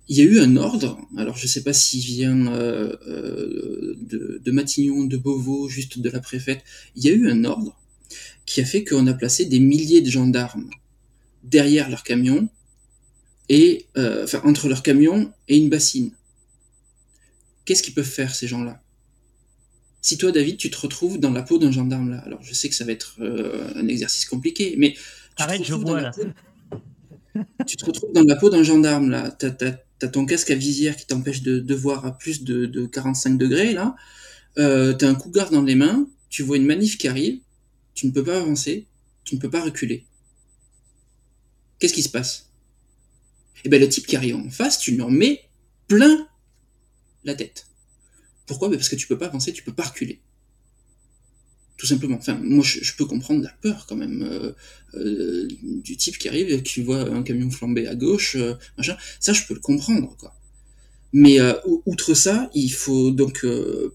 il 0.09 0.17
y 0.17 0.23
a 0.23 0.25
eu 0.25 0.41
un 0.41 0.57
ordre, 0.57 0.99
alors 1.17 1.36
je 1.36 1.47
sais 1.47 1.62
pas 1.62 1.75
s'il 1.75 2.01
vient 2.01 2.47
euh, 2.47 2.97
euh, 3.07 3.94
de, 4.01 4.41
de, 4.43 4.51
Matignon, 4.51 5.05
de 5.05 5.18
Beauvau, 5.18 5.68
juste 5.68 5.99
de 5.99 6.09
la 6.09 6.20
préfète, 6.20 6.65
il 6.97 7.05
y 7.05 7.10
a 7.10 7.12
eu 7.12 7.31
un 7.31 7.44
ordre 7.44 7.78
qui 8.47 8.62
a 8.62 8.65
fait 8.65 8.85
qu'on 8.85 9.07
a 9.07 9.12
placé 9.12 9.44
des 9.44 9.60
milliers 9.60 10.01
de 10.01 10.10
gendarmes 10.10 10.70
derrière 11.44 11.91
leur 11.91 12.02
camion, 12.02 12.49
et, 13.49 13.86
euh, 13.97 14.25
enfin 14.25 14.41
entre 14.44 14.68
leur 14.68 14.83
camion 14.83 15.33
et 15.49 15.57
une 15.57 15.68
bassine. 15.68 16.12
Qu'est-ce 17.65 17.83
qu'ils 17.83 17.94
peuvent 17.94 18.05
faire 18.05 18.35
ces 18.35 18.47
gens-là? 18.47 18.81
Si 20.01 20.17
toi 20.17 20.33
David, 20.33 20.57
tu 20.57 20.70
te 20.70 20.78
retrouves 20.78 21.18
dans 21.18 21.31
la 21.31 21.43
peau 21.43 21.59
d'un 21.59 21.73
gendarme 21.73 22.10
là, 22.10 22.18
alors 22.18 22.43
je 22.43 22.55
sais 22.55 22.68
que 22.68 22.75
ça 22.75 22.85
va 22.85 22.93
être 22.93 23.17
un 23.75 23.89
exercice 23.89 24.25
compliqué, 24.27 24.77
mais... 24.78 24.94
Arrête, 25.36 25.65
je 25.65 25.75
vois 25.75 26.01
là. 26.01 26.12
tu 27.67 27.77
te 27.77 27.85
retrouves 27.85 28.12
dans 28.12 28.23
la 28.23 28.36
peau 28.36 28.49
d'un 28.49 28.62
gendarme 28.62 29.10
là, 29.10 29.31
t'as 29.31 30.09
ton 30.09 30.25
casque 30.25 30.51
à 30.51 30.55
visière 30.55 30.97
qui 30.97 31.07
t'empêche 31.07 31.43
de, 31.43 31.59
de, 31.59 31.75
voir 31.75 32.07
à 32.07 32.17
plus 32.17 32.44
de, 32.44 32.67
de 32.67 32.86
45 32.86 33.36
degrés 33.36 33.73
là, 33.73 33.97
euh, 34.59 34.93
t'as 34.93 35.09
un 35.09 35.15
coup 35.15 35.31
garde 35.31 35.52
dans 35.52 35.62
les 35.62 35.77
mains, 35.77 36.09
tu 36.31 36.43
vois 36.43 36.57
une 36.57 36.67
manif 36.67 36.99
qui 36.99 37.07
arrive, 37.07 37.41
tu 37.94 38.07
ne 38.07 38.12
peux 38.12 38.25
pas 38.25 38.39
avancer, 38.39 38.86
tu 39.25 39.36
ne 39.36 39.41
peux 39.41 39.51
pas 39.51 39.62
reculer. 39.62 40.05
Qu'est-ce 41.78 41.94
qui 41.94 42.02
se 42.02 42.09
passe? 42.09 42.48
Eh 43.65 43.69
ben 43.69 43.81
le 43.81 43.89
type 43.89 44.07
qui 44.07 44.17
arrive 44.17 44.37
en 44.37 44.51
face, 44.51 44.78
tu 44.78 44.93
lui 44.93 45.03
en 45.03 45.11
mets 45.11 45.43
plein 45.87 46.28
la 47.25 47.35
tête. 47.35 47.67
Pourquoi? 48.47 48.69
Ben 48.69 48.77
Parce 48.77 48.89
que 48.89 48.97
tu 48.97 49.07
peux 49.07 49.19
pas 49.19 49.27
avancer, 49.27 49.53
tu 49.53 49.62
peux 49.62 49.75
pas 49.75 49.85
reculer 49.85 50.20
tout 51.78 51.87
simplement. 51.87 52.17
Enfin, 52.17 52.39
moi, 52.43 52.65
je, 52.65 52.93
peux 52.97 53.07
comprendre 53.07 53.43
la 53.43 53.53
peur 53.62 53.87
quand 53.89 53.97
même 53.97 54.23
euh, 54.23 54.53
euh, 54.95 55.49
du 55.62 55.97
type 55.97 56.19
qui 56.19 56.28
arrive, 56.28 56.62
qui 56.62 56.83
voit 56.83 57.09
un 57.09 57.23
camion 57.23 57.51
flambé 57.51 57.87
à 57.87 57.95
gauche, 57.95 58.35
euh, 58.35 58.55
machin. 58.77 58.97
Ça, 59.20 59.33
je 59.33 59.47
peux 59.47 59.55
le 59.55 59.61
comprendre, 59.61 60.15
quoi. 60.19 60.35
Mais 61.15 61.39
outre 61.87 62.12
ça, 62.12 62.51
il 62.53 62.69
faut 62.69 63.11
donc 63.11 63.47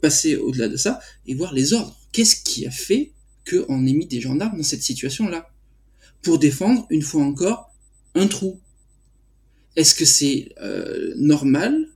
passer 0.01 0.35
au-delà 0.35 0.67
de 0.67 0.77
ça 0.77 0.99
et 1.27 1.35
voir 1.35 1.53
les 1.53 1.73
ordres. 1.73 1.95
Qu'est-ce 2.11 2.37
qui 2.37 2.65
a 2.65 2.71
fait 2.71 3.11
qu'on 3.47 3.85
ait 3.85 3.93
mis 3.93 4.07
des 4.07 4.19
gendarmes 4.19 4.57
dans 4.57 4.63
cette 4.63 4.81
situation-là? 4.81 5.47
Pour 6.23 6.39
défendre, 6.39 6.87
une 6.89 7.03
fois 7.03 7.21
encore, 7.21 7.71
un 8.15 8.25
trou. 8.25 8.59
Est-ce 9.75 9.95
que 9.95 10.05
c'est 10.05 10.53
normal 11.15 11.87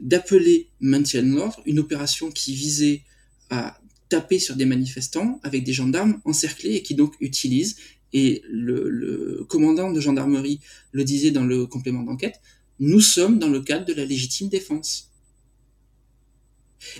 d'appeler 0.00 0.68
maintien 0.80 1.22
de 1.22 1.34
l'ordre 1.34 1.60
une 1.66 1.78
opération 1.78 2.30
qui 2.30 2.54
visait 2.54 3.02
à 3.50 3.78
taper 4.08 4.38
sur 4.38 4.56
des 4.56 4.64
manifestants 4.64 5.40
avec 5.42 5.64
des 5.64 5.72
gendarmes 5.72 6.20
encerclés 6.24 6.74
et 6.74 6.82
qui 6.82 6.94
donc 6.94 7.14
utilisent, 7.20 7.76
et 8.12 8.42
le, 8.48 9.44
commandant 9.48 9.92
de 9.92 10.00
gendarmerie 10.00 10.60
le 10.92 11.04
disait 11.04 11.32
dans 11.32 11.44
le 11.44 11.66
complément 11.66 12.02
d'enquête, 12.02 12.40
nous 12.78 13.00
sommes 13.00 13.38
dans 13.38 13.48
le 13.48 13.60
cadre 13.60 13.84
de 13.84 13.92
la 13.92 14.04
légitime 14.04 14.48
défense. 14.48 15.10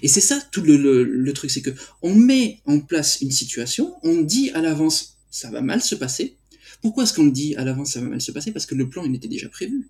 Et 0.02 0.08
c'est 0.08 0.20
ça 0.20 0.40
tout 0.50 0.62
le, 0.62 1.04
le 1.04 1.32
truc, 1.32 1.50
c'est 1.50 1.62
que 1.62 1.70
on 2.02 2.14
met 2.14 2.60
en 2.66 2.80
place 2.80 3.20
une 3.20 3.30
situation, 3.30 3.94
on 4.02 4.22
dit 4.22 4.50
à 4.50 4.60
l'avance 4.60 5.16
ça 5.30 5.50
va 5.50 5.60
mal 5.60 5.82
se 5.82 5.94
passer. 5.94 6.36
Pourquoi 6.82 7.04
est-ce 7.04 7.14
qu'on 7.14 7.26
dit 7.26 7.54
à 7.56 7.64
l'avance 7.64 7.92
ça 7.92 8.00
va 8.00 8.08
mal 8.08 8.20
se 8.20 8.32
passer? 8.32 8.52
Parce 8.52 8.66
que 8.66 8.74
le 8.74 8.88
plan 8.88 9.04
il 9.04 9.14
était 9.14 9.28
déjà 9.28 9.48
prévu. 9.48 9.88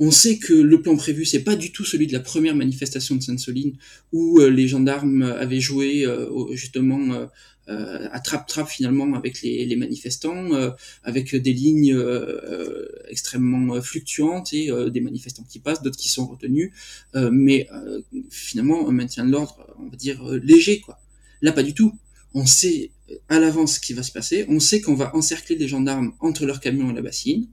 On 0.00 0.10
sait 0.10 0.38
que 0.38 0.54
le 0.54 0.82
plan 0.82 0.96
prévu, 0.96 1.24
c'est 1.24 1.44
pas 1.44 1.54
du 1.54 1.70
tout 1.70 1.84
celui 1.84 2.06
de 2.08 2.12
la 2.12 2.20
première 2.20 2.56
manifestation 2.56 3.14
de 3.14 3.22
Sainte-Soline, 3.22 3.76
où 4.12 4.40
euh, 4.40 4.50
les 4.50 4.66
gendarmes 4.66 5.22
avaient 5.22 5.60
joué 5.60 6.04
euh, 6.04 6.28
justement 6.52 7.28
euh, 7.68 8.08
à 8.10 8.18
trap-trap 8.18 8.68
finalement 8.68 9.14
avec 9.14 9.40
les, 9.42 9.76
manifestants, 9.76 10.50
avec 11.04 11.34
des 11.34 11.52
lignes 11.52 11.98
extrêmement 13.08 13.80
fluctuantes 13.80 14.52
et 14.52 14.70
des 14.90 15.00
manifestants 15.00 15.46
qui 15.48 15.60
passent, 15.60 15.80
d'autres 15.80 15.96
qui 15.96 16.10
sont 16.10 16.26
retenus, 16.26 16.72
mais 17.14 17.66
finalement 18.30 18.86
un 18.86 18.92
maintien 18.92 19.24
de 19.24 19.30
l'ordre, 19.30 19.74
on 19.78 19.88
va 19.88 19.96
dire 19.96 20.22
léger 20.42 20.80
quoi. 20.80 21.00
Là, 21.40 21.52
pas 21.52 21.62
du 21.62 21.72
tout. 21.72 21.94
On 22.34 22.44
sait 22.44 22.90
à 23.28 23.38
l'avance 23.38 23.74
ce 23.74 23.80
qui 23.80 23.92
va 23.92 24.02
se 24.02 24.12
passer. 24.12 24.46
On 24.48 24.60
sait 24.60 24.80
qu'on 24.80 24.94
va 24.94 25.14
encercler 25.14 25.56
les 25.56 25.68
gendarmes 25.68 26.14
entre 26.20 26.46
leur 26.46 26.60
camion 26.60 26.90
et 26.90 26.94
la 26.94 27.02
bassine. 27.02 27.48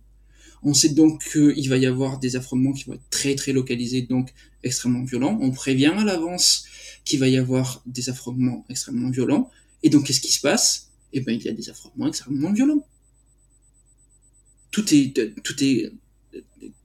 On 0.63 0.73
sait 0.73 0.89
donc 0.89 1.23
qu'il 1.31 1.69
va 1.69 1.77
y 1.77 1.85
avoir 1.85 2.19
des 2.19 2.35
affrontements 2.35 2.71
qui 2.71 2.83
vont 2.85 2.93
être 2.93 3.09
très 3.09 3.35
très 3.35 3.51
localisés, 3.51 4.03
donc 4.03 4.31
extrêmement 4.63 5.03
violents. 5.03 5.37
On 5.41 5.51
prévient 5.51 5.93
à 5.97 6.03
l'avance 6.03 6.65
qu'il 7.03 7.19
va 7.19 7.27
y 7.27 7.37
avoir 7.37 7.81
des 7.85 8.09
affrontements 8.09 8.65
extrêmement 8.69 9.09
violents. 9.09 9.49
Et 9.83 9.89
donc 9.89 10.05
qu'est-ce 10.05 10.21
qui 10.21 10.31
se 10.31 10.41
passe? 10.41 10.91
Eh 11.13 11.21
bien 11.21 11.33
il 11.33 11.43
y 11.43 11.49
a 11.49 11.53
des 11.53 11.69
affrontements 11.69 12.07
extrêmement 12.07 12.53
violents. 12.53 12.85
Tout 14.69 14.85
est, 14.93 15.13
tout 15.43 15.63
est 15.63 15.91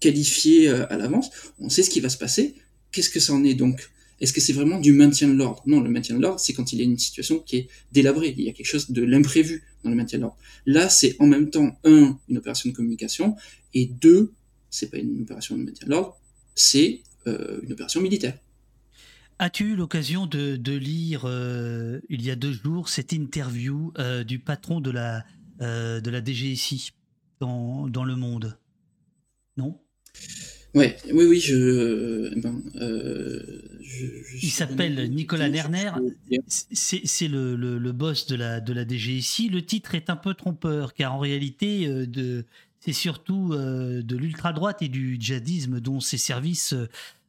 qualifié 0.00 0.68
euh, 0.68 0.90
à 0.92 0.96
l'avance. 0.96 1.30
On 1.58 1.68
sait 1.68 1.82
ce 1.82 1.90
qui 1.90 2.00
va 2.00 2.08
se 2.08 2.18
passer. 2.18 2.54
Qu'est-ce 2.90 3.10
que 3.10 3.20
ça 3.20 3.34
en 3.34 3.44
est 3.44 3.54
donc 3.54 3.90
est-ce 4.20 4.32
que 4.32 4.40
c'est 4.40 4.52
vraiment 4.52 4.80
du 4.80 4.92
maintien 4.92 5.28
de 5.28 5.34
l'ordre? 5.34 5.62
Non, 5.66 5.80
le 5.80 5.90
maintien 5.90 6.16
de 6.16 6.22
l'ordre, 6.22 6.40
c'est 6.40 6.54
quand 6.54 6.72
il 6.72 6.78
y 6.78 6.82
a 6.82 6.84
une 6.84 6.98
situation 6.98 7.38
qui 7.38 7.56
est 7.56 7.68
délabrée. 7.92 8.34
Il 8.36 8.44
y 8.44 8.48
a 8.48 8.52
quelque 8.52 8.66
chose 8.66 8.90
de 8.90 9.02
l'imprévu 9.02 9.64
dans 9.84 9.90
le 9.90 9.96
maintien 9.96 10.18
de 10.18 10.22
l'ordre. 10.22 10.38
Là, 10.64 10.88
c'est 10.88 11.16
en 11.18 11.26
même 11.26 11.50
temps, 11.50 11.78
un, 11.84 12.18
une 12.28 12.38
opération 12.38 12.70
de 12.70 12.74
communication, 12.74 13.36
et 13.74 13.86
deux, 13.86 14.32
c'est 14.70 14.90
pas 14.90 14.98
une 14.98 15.22
opération 15.22 15.56
de 15.56 15.64
maintien 15.64 15.86
de 15.86 15.90
l'ordre, 15.90 16.18
c'est 16.54 17.02
euh, 17.26 17.60
une 17.62 17.72
opération 17.72 18.00
militaire. 18.00 18.38
As-tu 19.38 19.72
eu 19.72 19.76
l'occasion 19.76 20.26
de, 20.26 20.72
lire 20.72 21.24
euh, 21.26 22.00
il 22.08 22.22
y 22.22 22.30
a 22.30 22.36
deux 22.36 22.52
jours 22.52 22.88
cette 22.88 23.12
interview 23.12 23.92
euh, 23.98 24.24
du 24.24 24.38
patron 24.38 24.80
de 24.80 24.90
la, 24.90 25.24
de 25.60 26.10
la 26.10 26.24
DGSI 26.24 26.92
dans, 27.40 27.86
dans 27.86 28.04
Le 28.04 28.16
Monde? 28.16 28.58
Non? 29.58 29.78
Ouais, 30.76 30.96
oui, 31.12 31.24
oui, 31.24 31.40
je. 31.40 32.32
Eh 32.36 32.40
ben, 32.40 32.62
il 34.42 34.50
s'appelle 34.50 35.10
Nicolas 35.10 35.48
Lerner. 35.48 35.90
C'est 36.48 37.28
le, 37.28 37.56
le, 37.56 37.78
le, 37.78 37.92
boss 37.92 38.26
de 38.26 38.36
la, 38.36 38.60
de 38.60 38.72
la 38.72 38.86
DGSI. 38.86 39.48
Le 39.48 39.62
titre 39.62 39.94
est 39.94 40.10
un 40.10 40.16
peu 40.16 40.34
trompeur, 40.34 40.94
car 40.94 41.14
en 41.14 41.18
réalité, 41.18 41.88
de, 41.88 42.44
c'est 42.80 42.92
surtout 42.92 43.54
de 43.54 44.16
l'ultra-droite 44.16 44.82
et 44.82 44.88
du 44.88 45.16
djihadisme 45.18 45.80
dont 45.80 46.00
ces 46.00 46.18
services 46.18 46.74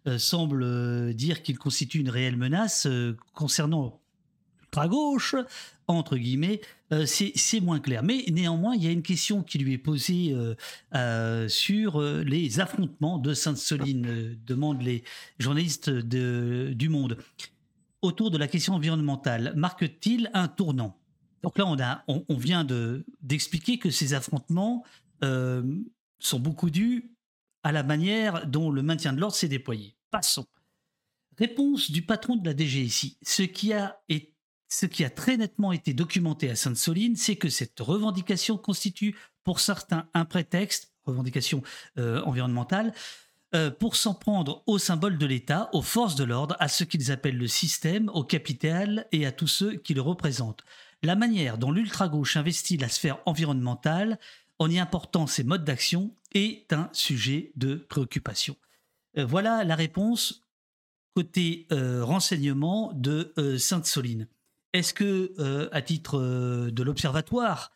euh, 0.08 0.18
semble 0.18 0.64
euh, 0.64 1.12
dire 1.12 1.44
qu'il 1.44 1.58
constitue 1.58 2.00
une 2.00 2.10
réelle 2.10 2.38
menace 2.38 2.86
euh, 2.86 3.18
concernant 3.34 4.00
à 4.76 4.88
gauche, 4.88 5.36
entre 5.88 6.18
guillemets, 6.18 6.62
c'est 7.06 7.60
moins 7.62 7.80
clair. 7.80 8.04
Mais 8.04 8.26
néanmoins, 8.32 8.76
il 8.76 8.84
y 8.84 8.88
a 8.88 8.92
une 8.92 9.04
question 9.04 9.44
qui 9.44 9.58
lui 9.58 9.74
est 9.74 9.78
posée 9.78 10.36
sur 11.48 12.02
les 12.02 12.60
affrontements 12.60 13.18
de 13.18 13.34
Sainte-Soline, 13.34 14.38
demandent 14.46 14.82
les 14.82 15.04
journalistes 15.40 15.90
de, 15.90 16.74
du 16.76 16.90
Monde. 16.90 17.18
Autour 18.02 18.32
de 18.32 18.38
la 18.38 18.48
question 18.48 18.74
environnementale, 18.74 19.54
marque-t-il 19.56 20.30
un 20.34 20.48
tournant? 20.48 20.98
Donc 21.44 21.58
là, 21.58 21.66
on, 21.68 21.80
a, 21.80 22.04
on, 22.08 22.38
vient 22.38 22.66
d'expliquer 23.22 23.80
que 23.80 23.90
ces 23.90 24.14
affrontements 24.14 24.84
sont 25.22 26.40
beaucoup 26.40 26.70
dus 26.70 27.12
à 27.64 27.72
la 27.72 27.84
manière 27.84 28.48
dont 28.48 28.72
le 28.72 28.82
maintien 28.82 29.14
de 29.14 29.20
l'ordre 29.20 29.36
s'est 29.36 29.48
déployé. 29.48 29.96
Passons. 30.10 30.46
Réponse 31.38 31.92
du 31.92 32.02
patron 32.02 32.36
de 32.36 32.46
la 32.46 32.56
DGSI. 32.56 33.18
Ce 33.22 33.44
qui 33.44 33.74
a, 33.74 34.02
ce 34.70 34.86
qui 34.86 35.04
a 35.04 35.10
très 35.10 35.38
nettement 35.38 35.72
été 35.72 35.94
documenté 35.94 36.50
à 36.50 36.56
Sainte-Soline, 36.56 37.16
c'est 37.16 37.36
que 37.36 37.50
cette 37.50 37.80
revendication 37.80 38.58
constitue 38.58 39.16
pour 39.44 39.60
certains 39.60 40.10
un 40.14 40.26
prétexte, 40.26 40.92
revendication 41.06 41.64
euh, 41.98 42.22
environnementale, 42.24 42.94
euh, 43.56 43.72
pour 43.72 43.96
s'en 43.96 44.14
prendre 44.14 44.64
au 44.68 44.78
symbole 44.78 45.18
de 45.18 45.26
l'État, 45.26 45.70
aux 45.72 45.82
forces 45.82 46.16
de 46.16 46.26
l'ordre, 46.26 46.58
à 46.60 46.68
ce 46.68 46.84
qu'ils 46.84 47.12
appellent 47.14 47.38
le 47.38 47.48
système, 47.48 48.10
au 48.10 48.26
capital 48.26 49.08
et 49.14 49.26
à 49.26 49.32
tous 49.32 49.48
ceux 49.48 49.76
qui 49.76 49.94
le 49.94 50.02
représentent. 50.02 50.66
La 51.02 51.16
manière 51.16 51.58
dont 51.58 51.72
l'ultra-gauche 51.72 52.36
investit 52.36 52.76
la 52.76 52.90
sphère 52.90 53.20
environnementale 53.26 54.20
en 54.60 54.70
y 54.70 54.80
important 54.80 55.28
ses 55.28 55.44
modes 55.44 55.64
d'action 55.64 56.14
est 56.34 56.74
un 56.74 56.90
sujet 56.92 57.54
de 57.56 57.76
préoccupation. 57.76 58.58
Euh, 59.18 59.26
voilà 59.26 59.64
la 59.64 59.76
réponse 59.76 60.44
côté 61.16 61.66
renseignement 61.72 62.92
de 62.94 63.34
Sainte-Soline. 63.58 64.28
Est-ce 64.74 64.94
que, 64.94 65.70
à 65.72 65.82
titre 65.82 66.20
de 66.70 66.84
l'observatoire, 66.84 67.72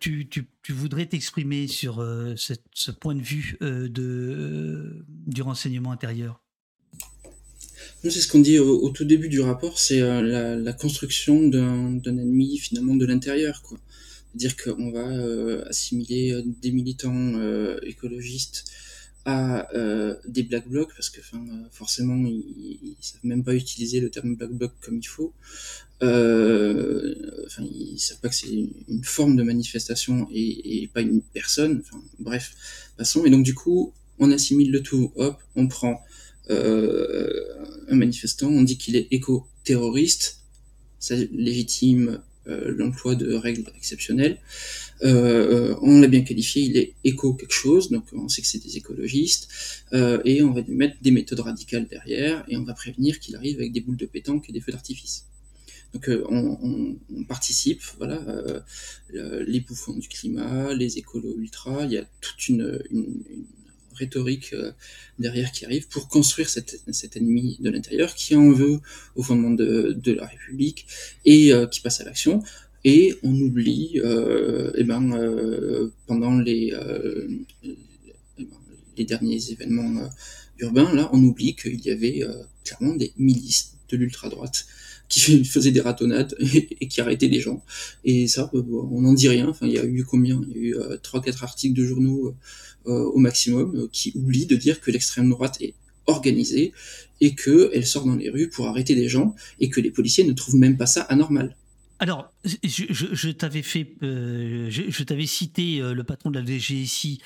tu, 0.00 0.28
voudrais 0.70 1.06
t'exprimer 1.06 1.66
sur 1.66 1.96
ce 2.36 2.90
point 2.90 3.14
de 3.14 3.22
vue 3.22 3.58
du 3.60 5.42
renseignement 5.42 5.92
intérieur? 5.92 6.42
C'est 8.02 8.10
ce 8.10 8.28
qu'on 8.28 8.40
dit 8.40 8.58
au, 8.58 8.88
tout 8.90 9.04
début 9.04 9.28
du 9.28 9.40
rapport, 9.40 9.78
c'est 9.78 10.00
la, 10.00 10.72
construction 10.72 11.48
d'un 11.48 12.00
ennemi 12.04 12.58
finalement 12.58 12.94
de 12.94 13.06
l'intérieur. 13.06 13.62
C'est-à-dire 14.30 14.56
qu'on 14.56 14.90
va 14.90 15.66
assimiler 15.68 16.42
des 16.44 16.72
militants 16.72 17.34
écologistes 17.82 18.64
à 19.28 19.70
euh, 19.74 20.16
des 20.26 20.42
black 20.42 20.66
blocs 20.68 20.94
parce 20.94 21.10
que 21.10 21.20
forcément 21.70 22.16
ils, 22.26 22.78
ils, 22.82 22.96
savent 23.00 23.20
même 23.24 23.44
pas 23.44 23.54
utiliser 23.54 24.00
le 24.00 24.08
terme 24.10 24.36
black 24.36 24.52
bloc 24.52 24.72
comme 24.80 24.96
il 24.96 25.06
faut 25.06 25.34
euh, 26.02 27.14
enfin 27.46 27.64
ils 27.64 27.98
savent 27.98 28.20
pas 28.20 28.28
que 28.28 28.34
c'est 28.34 28.46
une 28.46 29.04
forme 29.04 29.36
de 29.36 29.42
manifestation 29.42 30.28
et, 30.32 30.82
et 30.82 30.88
pas 30.88 31.00
une 31.00 31.22
personne. 31.22 31.82
Enfin 31.84 32.02
bref 32.18 32.54
passons. 32.96 33.24
Et 33.24 33.30
donc 33.30 33.44
du 33.44 33.54
coup 33.54 33.92
on 34.18 34.30
assimile 34.30 34.70
le 34.70 34.82
tout. 34.82 35.12
Hop 35.16 35.38
on 35.56 35.68
prend 35.68 36.02
euh, 36.50 37.44
un 37.88 37.96
manifestant. 37.96 38.48
On 38.48 38.62
dit 38.62 38.78
qu'il 38.78 38.96
est 38.96 39.08
éco-terroriste. 39.10 40.40
Ça 41.00 41.14
légitime 41.32 42.20
euh, 42.48 42.74
l'emploi 42.76 43.14
de 43.14 43.34
règles 43.34 43.64
exceptionnelles. 43.76 44.38
Euh, 45.02 45.76
on 45.82 46.00
l'a 46.00 46.08
bien 46.08 46.22
qualifié, 46.22 46.62
il 46.62 46.76
est 46.76 46.94
éco 47.04 47.34
quelque 47.34 47.52
chose, 47.52 47.90
donc 47.90 48.04
on 48.12 48.28
sait 48.28 48.40
que 48.40 48.48
c'est 48.48 48.62
des 48.62 48.76
écologistes, 48.76 49.48
euh, 49.92 50.20
et 50.24 50.42
on 50.42 50.52
va 50.52 50.62
lui 50.62 50.74
mettre 50.74 50.96
des 51.02 51.10
méthodes 51.10 51.40
radicales 51.40 51.86
derrière, 51.86 52.44
et 52.48 52.56
on 52.56 52.64
va 52.64 52.72
prévenir 52.72 53.20
qu'il 53.20 53.36
arrive 53.36 53.58
avec 53.58 53.72
des 53.72 53.80
boules 53.80 53.98
de 53.98 54.06
pétanque 54.06 54.48
et 54.48 54.52
des 54.52 54.60
feux 54.60 54.72
d'artifice. 54.72 55.26
Donc 55.94 56.08
euh, 56.08 56.24
on, 56.28 56.96
on, 57.10 57.24
participe, 57.24 57.82
voilà, 57.98 58.20
les 59.10 59.60
bouffons 59.60 59.94
du 59.94 60.08
climat, 60.08 60.74
les 60.74 60.98
écolos 60.98 61.36
ultra, 61.38 61.84
il 61.84 61.92
y 61.92 61.98
a 61.98 62.04
toute 62.20 62.48
une, 62.48 62.80
rhétorique 63.94 64.54
derrière 65.18 65.50
qui 65.50 65.64
arrive 65.64 65.88
pour 65.88 66.06
construire 66.06 66.48
cet, 66.48 67.16
ennemi 67.16 67.56
de 67.58 67.68
l'intérieur 67.68 68.14
qui 68.14 68.36
en 68.36 68.52
veut 68.52 68.78
au 69.16 69.24
fondement 69.24 69.50
de, 69.50 70.12
la 70.12 70.26
République 70.26 70.86
et 71.24 71.52
qui 71.70 71.80
passe 71.80 72.00
à 72.00 72.04
l'action. 72.04 72.42
Et 72.84 73.14
on 73.22 73.34
oublie 73.34 74.00
euh, 74.04 74.70
eh 74.76 74.84
ben, 74.84 75.12
euh, 75.12 75.92
pendant 76.06 76.38
les, 76.38 76.72
euh, 76.72 77.28
les 78.96 79.04
derniers 79.04 79.50
événements 79.50 80.02
euh, 80.02 80.08
urbains, 80.58 80.94
là, 80.94 81.10
on 81.12 81.22
oublie 81.22 81.54
qu'il 81.56 81.80
y 81.80 81.90
avait 81.90 82.22
euh, 82.22 82.44
clairement 82.64 82.94
des 82.94 83.12
milices 83.16 83.76
de 83.88 83.96
l'ultra-droite 83.96 84.66
qui 85.08 85.44
faisaient 85.44 85.70
des 85.70 85.80
ratonnades 85.80 86.34
et, 86.80 86.88
qui 86.88 87.00
arrêtaient 87.00 87.28
les 87.28 87.40
gens. 87.40 87.62
Et 88.04 88.28
ça, 88.28 88.50
on 88.52 89.00
n'en 89.00 89.14
dit 89.14 89.28
rien. 89.28 89.48
Enfin, 89.48 89.66
il 89.66 89.72
y 89.72 89.78
a 89.78 89.84
eu 89.84 90.04
combien? 90.04 90.40
Il 90.50 90.56
y 90.56 90.60
a 90.60 90.68
eu 90.68 90.76
trois, 91.02 91.20
quatre 91.20 91.44
articles 91.44 91.74
de 91.74 91.84
journaux 91.84 92.34
au 92.84 93.18
maximum 93.18 93.88
qui 93.92 94.12
oublient 94.14 94.46
de 94.46 94.56
dire 94.56 94.80
que 94.80 94.90
l'extrême 94.90 95.28
droite 95.28 95.58
est 95.60 95.74
organisée 96.08 96.72
et 97.20 97.34
qu'elle 97.34 97.86
sort 97.86 98.04
dans 98.04 98.16
les 98.16 98.30
rues 98.30 98.48
pour 98.48 98.66
arrêter 98.66 98.94
des 98.94 99.08
gens 99.08 99.34
et 99.60 99.68
que 99.68 99.80
les 99.80 99.90
policiers 99.90 100.24
ne 100.24 100.32
trouvent 100.32 100.56
même 100.56 100.76
pas 100.76 100.86
ça 100.86 101.02
anormal. 101.02 101.56
Alors, 102.00 102.32
je, 102.44 103.30
t'avais 103.30 103.62
fait, 103.62 103.94
euh, 104.02 104.68
je, 104.70 105.02
t'avais 105.02 105.26
cité 105.26 105.80
euh, 105.80 105.94
le 105.94 106.04
patron 106.04 106.30
de 106.30 106.38
la 106.38 106.46
DGSI 106.46 107.20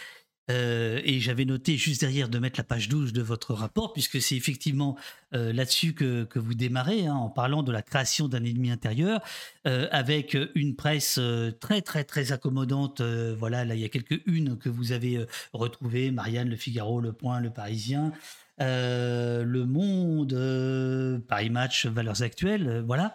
euh, 0.51 1.01
et 1.05 1.21
j'avais 1.21 1.45
noté 1.45 1.77
juste 1.77 2.01
derrière 2.01 2.29
de 2.29 2.39
mettre 2.39 2.59
la 2.59 2.65
page 2.65 2.89
12 2.89 3.13
de 3.13 3.23
votre 3.23 3.55
rapport, 3.55 3.93
puisque 3.93 4.21
c'est 4.21 4.37
effectivement 4.37 4.97
là-dessus 5.35 5.95
que, 5.95 6.27
vous 6.35 6.53
démarrez, 6.53 7.07
hein, 7.07 7.15
en 7.15 7.31
parlant 7.31 7.63
de 7.63 7.73
la 7.73 7.81
création 7.81 8.29
d'un 8.29 8.45
ennemi 8.45 8.71
intérieur, 8.71 9.23
avec 9.65 10.37
une 10.55 10.77
presse 10.77 11.19
très 11.59 11.81
très 11.81 12.05
très 12.05 12.33
accommodante. 12.33 13.01
voilà, 13.01 13.65
là 13.65 13.75
il 13.75 13.81
y 13.81 13.85
a 13.85 13.89
quelques 13.89 14.21
unes 14.27 14.59
que 14.59 14.69
vous 14.69 14.93
avez 14.93 15.25
retrouvées, 15.55 16.11
Marianne, 16.11 16.51
Le 16.51 16.57
Figaro, 16.57 17.01
Le 17.01 17.15
Point, 17.15 17.41
Le 17.41 17.49
Parisien. 17.49 18.13
Euh, 18.61 19.45
le 19.45 19.65
Monde, 19.65 20.35
euh, 20.35 21.19
Paris 21.27 21.49
Match, 21.49 21.87
valeurs 21.87 22.23
actuelles, 22.23 22.69
euh, 22.69 22.83
voilà. 22.83 23.13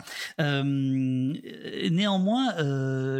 néanmoins, 1.89 2.55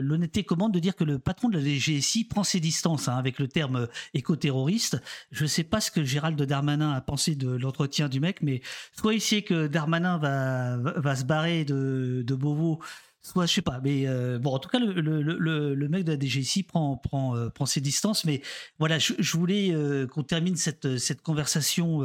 l'honnêteté 0.01 0.43
commande 0.43 0.73
de 0.73 0.79
dire 0.79 0.95
que 0.95 1.03
le 1.03 1.19
patron 1.19 1.49
de 1.49 1.57
la 1.57 1.63
DGSI 1.63 2.23
prend 2.25 2.43
ses 2.43 2.59
distances 2.59 3.07
hein, 3.07 3.15
avec 3.15 3.37
le 3.39 3.47
terme 3.47 3.87
éco-terroriste. 4.13 5.01
Je 5.31 5.43
ne 5.43 5.47
sais 5.47 5.63
pas 5.63 5.79
ce 5.79 5.91
que 5.91 6.03
Gérald 6.03 6.41
Darmanin 6.41 6.91
a 6.91 7.01
pensé 7.01 7.35
de 7.35 7.49
l'entretien 7.49 8.09
du 8.09 8.19
mec, 8.19 8.41
mais 8.41 8.61
soit 8.95 9.13
il 9.13 9.21
sait 9.21 9.43
que 9.43 9.67
Darmanin 9.67 10.17
va, 10.17 10.77
va, 10.77 11.15
se 11.15 11.23
barrer 11.23 11.65
de, 11.65 12.23
de 12.25 12.35
Beauvau 12.35 12.79
je 13.35 13.45
sais 13.45 13.61
pas 13.61 13.79
mais 13.83 14.07
euh, 14.07 14.39
bon 14.39 14.53
en 14.53 14.59
tout 14.59 14.69
cas 14.69 14.79
le, 14.79 15.87
mec 15.87 16.03
de 16.03 16.11
la 16.11 16.19
DGSI 16.19 16.63
prend 16.63 17.01
euh, 17.35 17.49
prend 17.49 17.65
ses 17.65 17.81
distances 17.81 18.25
mais 18.25 18.41
voilà 18.79 18.97
je, 18.99 19.37
voulais 19.37 19.73
euh, 19.73 20.07
qu'on 20.07 20.23
termine 20.23 20.55
cette 20.55 21.21
conversation 21.21 22.01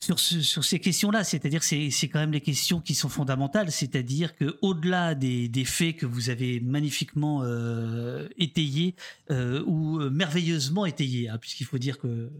sur, 0.00 0.18
ces 0.18 0.80
questions-là, 0.80 1.22
c'est-à-dire 1.22 1.62
c'est 1.62 1.90
c'est 1.90 2.08
quand 2.08 2.18
même 2.18 2.32
les 2.32 2.40
questions 2.40 2.80
qui 2.80 2.94
sont 2.94 3.08
fondamentales, 3.08 3.70
c'est-à-dire 3.70 4.34
que 4.34 4.58
au-delà 4.60 5.14
des, 5.14 5.64
faits 5.64 5.96
que 5.96 6.06
vous 6.06 6.28
avez 6.28 6.58
magnifiquement 6.58 7.44
étayés 8.36 8.96
ou 9.30 10.00
merveilleusement 10.10 10.86
étayés, 10.86 11.28
hein, 11.28 11.38
puisqu'il 11.38 11.66
faut 11.66 11.78
dire 11.78 11.98
que 11.98 12.30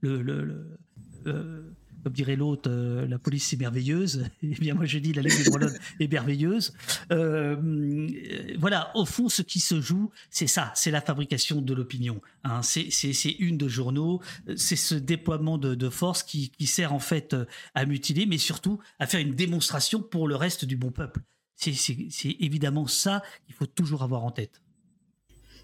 le 0.00 0.66
comme 2.02 2.12
dirait 2.12 2.36
l'autre, 2.36 2.70
euh, 2.70 3.06
la 3.06 3.18
police 3.18 3.52
est 3.52 3.56
merveilleuse. 3.56 4.24
Eh 4.42 4.54
bien, 4.56 4.74
moi, 4.74 4.84
je 4.84 4.98
dis 4.98 5.12
la 5.12 5.22
Ligue 5.22 5.32
des 5.44 6.04
est 6.04 6.08
merveilleuse. 6.12 6.74
Euh, 7.12 8.06
voilà, 8.58 8.90
au 8.96 9.06
fond, 9.06 9.28
ce 9.28 9.42
qui 9.42 9.60
se 9.60 9.80
joue, 9.80 10.10
c'est 10.30 10.46
ça, 10.46 10.72
c'est 10.74 10.90
la 10.90 11.00
fabrication 11.00 11.62
de 11.62 11.74
l'opinion. 11.74 12.20
Hein. 12.44 12.60
C'est 12.62 13.36
une 13.38 13.56
de 13.56 13.68
journaux, 13.68 14.20
c'est 14.56 14.76
ce 14.76 14.94
déploiement 14.94 15.58
de, 15.58 15.74
de 15.74 15.88
force 15.88 16.22
qui, 16.22 16.50
qui, 16.50 16.66
sert 16.66 16.92
en 16.92 16.98
fait 16.98 17.34
à 17.74 17.86
mutiler, 17.86 18.26
mais 18.26 18.38
surtout 18.38 18.78
à 18.98 19.06
faire 19.06 19.20
une 19.20 19.34
démonstration 19.34 20.02
pour 20.02 20.28
le 20.28 20.36
reste 20.36 20.64
du 20.64 20.76
bon 20.76 20.90
peuple. 20.90 21.20
C'est 21.56 22.36
évidemment 22.40 22.86
ça 22.86 23.22
qu'il 23.46 23.54
faut 23.54 23.66
toujours 23.66 24.02
avoir 24.02 24.24
en 24.24 24.32
tête. 24.32 24.60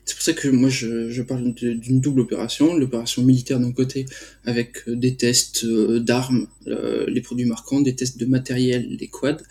C'est 0.09 0.15
pour 0.15 0.23
ça 0.23 0.33
que 0.33 0.49
moi 0.49 0.69
je, 0.69 1.23
parle 1.23 1.53
d'une 1.55 2.01
double 2.01 2.21
opération, 2.21 2.75
l'opération 2.75 3.23
militaire 3.23 3.61
d'un 3.61 3.73
côté 3.73 4.07
avec 4.45 4.89
des 4.89 5.17
tests 5.17 5.67
d'armes, 5.67 6.47
les 6.67 7.21
produits 7.21 7.45
marquants, 7.45 7.81
des 7.81 7.95
tests 7.95 8.19
de 8.19 8.27
matériel, 8.27 8.97
les 8.99 9.09
quads. 9.09 9.43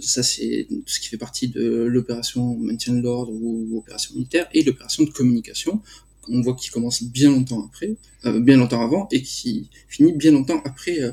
ça 0.00 0.22
c'est 0.22 0.66
ce 0.86 1.00
qui 1.00 1.08
fait 1.08 1.18
partie 1.18 1.48
de 1.48 1.84
l'opération 1.84 2.56
maintien 2.56 2.94
de 2.94 3.02
l'ordre 3.02 3.32
ou 3.32 3.78
opération 3.78 4.14
militaire 4.14 4.48
et 4.54 4.62
l'opération 4.62 5.04
de 5.04 5.10
communication 5.10 5.82
on 6.30 6.40
voit 6.40 6.54
qu'il 6.54 6.70
commence 6.70 7.02
bien 7.02 7.30
longtemps 7.30 7.64
après, 7.64 7.96
euh, 8.24 8.40
bien 8.40 8.56
longtemps 8.56 8.82
avant, 8.82 9.08
et 9.10 9.22
qui 9.22 9.68
finit 9.88 10.12
bien 10.12 10.32
longtemps 10.32 10.60
après 10.64 11.00
euh, 11.00 11.12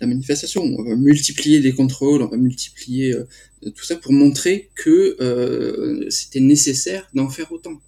la 0.00 0.06
manifestation. 0.06 0.62
On 0.62 0.82
va 0.82 0.96
multiplier 0.96 1.60
les 1.60 1.72
contrôles, 1.72 2.22
on 2.22 2.28
va 2.28 2.36
multiplier 2.36 3.12
euh, 3.14 3.24
tout 3.62 3.84
ça 3.84 3.96
pour 3.96 4.12
montrer 4.12 4.70
que 4.74 6.06
c'était 6.10 6.40
nécessaire 6.40 7.08
d'en 7.14 7.28
faire 7.28 7.50
autant. 7.52 7.80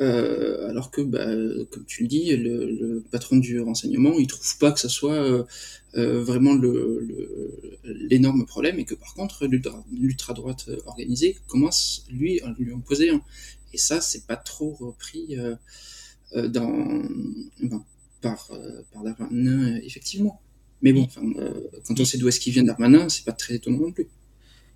Alors 0.00 0.90
que, 0.90 1.00
bah, 1.00 1.26
comme 1.70 1.84
tu 1.86 2.02
le 2.02 2.08
dis, 2.08 2.36
le, 2.36 3.04
patron 3.10 3.36
du 3.36 3.60
renseignement, 3.60 4.18
il 4.18 4.26
trouve 4.26 4.58
pas 4.58 4.72
que 4.72 4.80
ça 4.80 4.88
soit 4.88 5.46
vraiment 5.94 6.54
l'énorme 7.84 8.46
problème, 8.46 8.78
et 8.78 8.84
que 8.84 8.94
par 8.94 9.14
contre, 9.14 9.46
l'ultra 9.92 10.34
droite 10.34 10.70
organisée 10.86 11.36
commence 11.48 12.04
lui 12.10 12.40
à 12.40 12.54
lui 12.58 12.72
en 12.72 12.80
poser 12.80 13.10
un. 13.10 13.22
Et 13.72 13.78
ça, 13.78 14.00
c'est 14.00 14.26
pas 14.26 14.36
trop 14.36 14.72
repris 14.72 15.36
euh, 15.38 15.54
euh, 16.34 16.48
dans, 16.48 17.02
ben, 17.62 17.84
par, 18.20 18.50
euh, 18.52 18.82
par 18.92 19.02
Darmanin, 19.02 19.76
effectivement. 19.82 20.40
Mais 20.80 20.92
bon, 20.92 21.08
quand 21.86 22.00
on 22.00 22.04
sait 22.04 22.18
d'où 22.18 22.28
est-ce 22.28 22.40
qu'il 22.40 22.52
vient 22.52 22.62
Darmanin, 22.62 23.08
c'est 23.08 23.24
pas 23.24 23.32
très 23.32 23.56
étonnant 23.56 23.78
non 23.78 23.92
plus. 23.92 24.08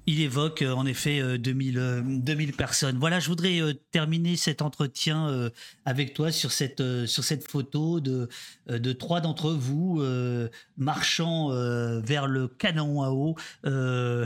Il 0.07 0.21
évoque 0.21 0.63
en 0.63 0.85
effet 0.85 1.39
2000, 1.39 2.03
2000 2.23 2.53
personnes. 2.55 2.99
Voilà, 2.99 3.21
je 3.21 3.29
voudrais 3.29 3.61
terminer 3.93 4.37
cet 4.37 4.61
entretien 4.61 5.51
avec 5.85 6.13
toi 6.13 6.33
sur 6.33 6.51
cette, 6.51 7.07
sur 7.07 7.23
cette 7.23 7.49
photo 7.49 8.01
de, 8.01 8.29
de 8.67 8.93
trois 8.93 9.21
d'entre 9.21 9.53
vous 9.53 10.03
marchant 10.77 11.51
vers 12.01 12.27
le 12.27 12.49
canon 12.49 13.03
à 13.03 13.11
eau, 13.11 13.37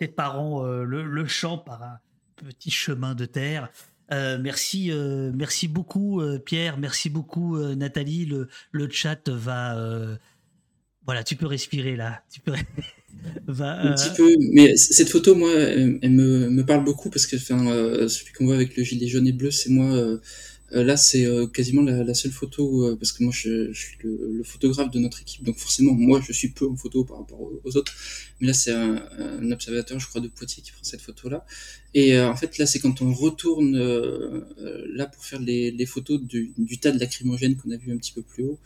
séparant 0.00 0.64
le, 0.64 1.04
le 1.04 1.26
champ 1.26 1.58
par 1.58 1.82
un, 1.84 2.00
petit 2.44 2.70
chemin 2.70 3.14
de 3.14 3.26
terre. 3.26 3.68
Euh, 4.10 4.38
merci, 4.40 4.90
euh, 4.90 5.30
merci 5.34 5.68
beaucoup 5.68 6.20
euh, 6.20 6.38
Pierre, 6.38 6.78
merci 6.78 7.10
beaucoup 7.10 7.58
Nathalie. 7.58 8.24
Le, 8.24 8.48
le 8.70 8.90
chat 8.90 9.28
va, 9.28 9.76
voilà, 11.04 11.24
tu 11.24 11.36
peux 11.36 11.46
respirer 11.46 11.96
là. 11.96 12.22
Tu 12.30 12.40
peux. 12.40 12.54
Un 13.48 13.94
petit 13.94 14.10
peu, 14.16 14.36
mais 14.52 14.76
cette 14.76 15.08
photo, 15.08 15.34
moi, 15.34 15.52
elle, 15.52 16.10
me, 16.10 16.48
me, 16.48 16.64
parle 16.64 16.84
beaucoup 16.84 17.10
parce 17.10 17.26
que 17.26 17.36
enfin, 17.36 17.58
celui 18.08 18.32
qu'on 18.32 18.46
voit 18.46 18.54
avec 18.54 18.76
le 18.76 18.82
gilet 18.84 19.06
jaune 19.06 19.26
et 19.26 19.32
bleu, 19.32 19.50
c'est 19.50 19.70
moi 19.70 20.18
euh, 20.74 20.84
là, 20.84 20.96
c'est 20.98 21.24
euh, 21.24 21.46
quasiment 21.46 21.82
la, 21.82 22.14
seule 22.14 22.30
photo, 22.30 22.84
euh, 22.84 22.96
parce 22.96 23.12
que 23.12 23.22
moi, 23.22 23.32
je, 23.34 23.72
suis 23.72 23.96
le, 24.02 24.42
photographe 24.44 24.90
de 24.90 24.98
notre 24.98 25.22
équipe, 25.22 25.42
donc 25.42 25.56
forcément, 25.56 25.92
moi, 25.94 26.20
je 26.26 26.32
suis 26.32 26.48
peu 26.48 26.68
en 26.68 26.76
photo 26.76 27.04
par 27.04 27.18
rapport 27.18 27.40
aux, 27.40 27.76
autres. 27.76 27.94
Mais 28.40 28.48
là, 28.48 28.52
c'est 28.52 28.72
un, 28.72 29.50
observateur, 29.50 29.98
je 29.98 30.06
crois, 30.06 30.20
de 30.20 30.28
Poitiers 30.28 30.62
qui 30.62 30.72
prend 30.72 30.84
cette 30.84 31.00
photo-là. 31.00 31.46
Et 31.94 32.18
en 32.20 32.36
fait, 32.36 32.58
là, 32.58 32.66
c'est 32.66 32.80
quand 32.80 33.00
on 33.00 33.12
retourne 33.12 33.78
là 34.94 35.06
pour 35.06 35.24
faire 35.24 35.40
les, 35.40 35.86
photos 35.86 36.20
du, 36.20 36.52
tas 36.80 36.92
de 36.92 36.98
lacrymogènes 37.00 37.56
qu'on 37.56 37.70
a 37.70 37.76
vu 37.76 37.92
un 37.92 37.96
petit 37.96 38.12
peu 38.12 38.22
plus 38.22 38.44
haut. 38.44 38.58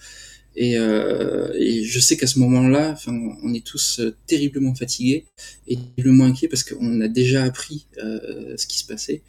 Et, 0.54 0.74
je 0.74 2.00
sais 2.00 2.16
qu'à 2.16 2.26
ce 2.26 2.38
moment-là, 2.40 2.96
on 3.42 3.54
est 3.54 3.64
tous 3.64 4.00
terriblement 4.26 4.74
fatigués 4.74 5.24
et 5.66 5.78
le 5.98 6.12
moins 6.12 6.28
inquiets 6.28 6.48
parce 6.48 6.62
qu'on 6.62 7.00
a 7.00 7.08
déjà 7.08 7.44
appris 7.44 7.86
ce 7.96 8.66
qui 8.66 8.78
se 8.78 8.86
passait. 8.86 9.22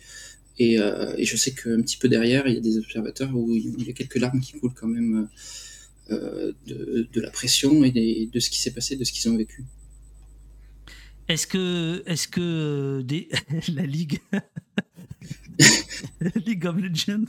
Euh, 0.62 1.16
et, 1.18 1.26
je 1.26 1.36
sais 1.36 1.52
qu'un 1.52 1.82
petit 1.82 1.98
peu 1.98 2.08
derrière, 2.08 2.48
il 2.48 2.54
y 2.54 2.58
a 2.58 2.62
des 2.62 2.78
observateurs 2.78 3.36
où 3.36 3.56
il 3.56 3.86
y 3.86 3.90
a 3.90 3.94
quelques 3.94 4.18
larmes 4.18 4.40
qui 4.40 4.54
coulent 4.54 4.74
quand 4.74 4.88
même 4.88 5.28
euh, 6.12 6.54
de, 6.68 7.22
la 7.22 7.32
pression 7.32 7.84
et 7.84 8.30
de 8.32 8.40
ce 8.40 8.50
qui 8.50 8.62
s'est 8.62 8.72
passé, 8.72 8.96
de 8.96 9.04
ce 9.04 9.12
qu'ils 9.12 9.32
ont 9.32 9.38
vécu. 9.38 9.66
Est-ce 11.28 11.48
que, 11.48 12.04
est-ce 12.06 12.28
que 12.28 13.04
la 13.74 13.86
Ligue, 13.86 14.20
League 16.46 16.66
of 16.66 16.78
Legends, 16.78 17.26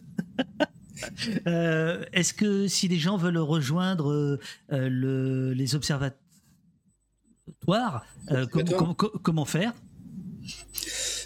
euh, 1.46 2.04
est-ce 2.12 2.34
que 2.34 2.68
si 2.68 2.88
les 2.88 2.98
gens 2.98 3.16
veulent 3.16 3.38
rejoindre 3.38 4.38
le, 4.70 5.52
les 5.52 5.74
observatoires, 5.74 6.16
comment 9.22 9.44
faire? 9.44 9.72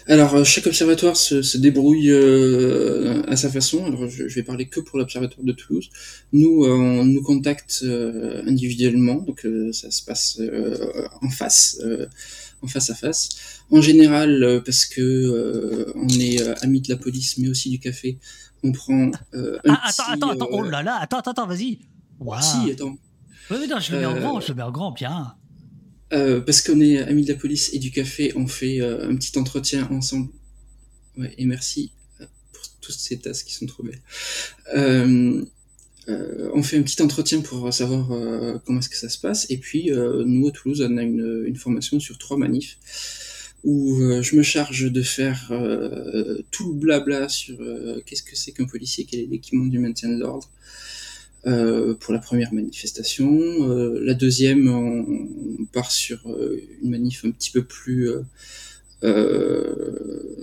Alors, 0.09 0.33
euh, 0.33 0.43
chaque 0.43 0.65
observatoire 0.65 1.15
se, 1.15 1.57
débrouille 1.57 2.09
euh, 2.09 3.21
à 3.27 3.35
sa 3.35 3.49
façon. 3.49 3.85
Alors, 3.85 4.07
je, 4.09 4.23
vais 4.23 4.41
parler 4.41 4.67
que 4.67 4.79
pour 4.79 4.97
l'observatoire 4.97 5.45
de 5.45 5.51
Toulouse. 5.51 5.89
Nous, 6.33 6.63
euh, 6.65 6.71
on 6.71 7.05
nous 7.05 7.21
contacte 7.21 7.85
individuellement, 8.45 9.21
donc 9.21 9.47
ça 9.71 9.91
se 9.91 10.03
passe 10.03 10.41
en 11.21 11.29
face, 11.29 11.79
en 12.63 12.67
face 12.67 12.89
à 12.89 12.95
face. 12.95 13.29
En 13.69 13.81
général, 13.81 14.63
parce 14.65 14.85
que 14.85 15.93
on 15.95 16.07
est 16.09 16.41
amis 16.63 16.81
de 16.81 16.89
la 16.89 16.97
police, 16.97 17.37
mais 17.37 17.47
aussi 17.47 17.69
du 17.69 17.79
café, 17.79 18.17
on 18.63 18.71
prend 18.71 19.11
un 19.11 19.11
ah, 19.67 19.81
attends, 19.85 20.03
attends, 20.11 20.29
attends, 20.31 20.47
oh 20.51 20.63
là 20.63 20.81
là, 20.81 20.97
attends, 20.99 21.19
attends, 21.19 21.47
vas-y. 21.47 21.79
Si, 22.41 22.71
attends. 22.71 22.97
Oui, 23.51 23.57
non, 23.69 23.79
je 23.79 23.91
le 23.93 23.99
mets 23.99 24.05
en 24.05 24.19
grand, 24.19 24.39
je 24.39 24.49
le 24.49 24.55
mets 24.55 24.63
en 24.63 24.71
grand, 24.71 24.91
bien. 24.91 25.35
Euh, 26.11 26.41
parce 26.41 26.61
qu'on 26.61 26.81
est 26.81 26.99
amis 26.99 27.23
de 27.23 27.31
la 27.31 27.37
police 27.37 27.71
et 27.73 27.79
du 27.79 27.91
café, 27.91 28.33
on 28.35 28.47
fait 28.47 28.81
euh, 28.81 29.09
un 29.09 29.15
petit 29.15 29.37
entretien 29.37 29.87
ensemble. 29.91 30.29
Ouais, 31.17 31.33
et 31.37 31.45
merci 31.45 31.91
euh, 32.19 32.25
pour 32.51 32.63
toutes 32.81 32.95
ces 32.95 33.19
tasses 33.19 33.43
qui 33.43 33.53
sont 33.53 33.67
trop 33.67 33.83
belles. 33.83 34.01
on 36.53 36.63
fait 36.63 36.77
un 36.77 36.81
petit 36.81 37.01
entretien 37.01 37.41
pour 37.41 37.71
savoir 37.73 38.07
comment 38.65 38.79
est-ce 38.79 38.89
que 38.89 38.97
ça 38.97 39.09
se 39.09 39.19
passe. 39.19 39.45
Et 39.49 39.57
puis, 39.57 39.91
nous, 39.91 40.47
à 40.47 40.51
Toulouse, 40.51 40.85
on 40.89 40.97
a 40.97 41.03
une, 41.03 41.43
une 41.45 41.55
formation 41.55 41.99
sur 41.99 42.17
trois 42.17 42.37
manifs 42.37 42.79
où 43.63 43.99
je 44.21 44.35
me 44.35 44.41
charge 44.41 44.91
de 44.91 45.01
faire 45.03 45.51
tout 46.49 46.73
le 46.73 46.79
blabla 46.79 47.29
sur 47.29 47.57
qu'est-ce 48.05 48.23
que 48.23 48.35
c'est 48.35 48.51
qu'un 48.53 48.65
policier, 48.65 49.05
quel 49.05 49.19
est 49.19 49.27
l'équipement 49.27 49.65
du 49.65 49.77
maintien 49.77 50.09
de 50.09 50.19
l'ordre, 50.19 50.49
euh, 51.47 51.93
pour 51.93 52.13
la 52.13 52.19
première 52.19 52.53
manifestation. 52.53 53.29
Euh, 53.31 53.99
la 54.03 54.13
deuxième, 54.13 54.67
on, 54.67 55.65
part 55.71 55.91
sur 55.91 56.19
euh, 56.27 56.59
une 56.81 56.89
manif 56.89 57.23
un 57.23 57.31
petit 57.31 57.51
peu 57.51 57.63
plus 57.63 58.09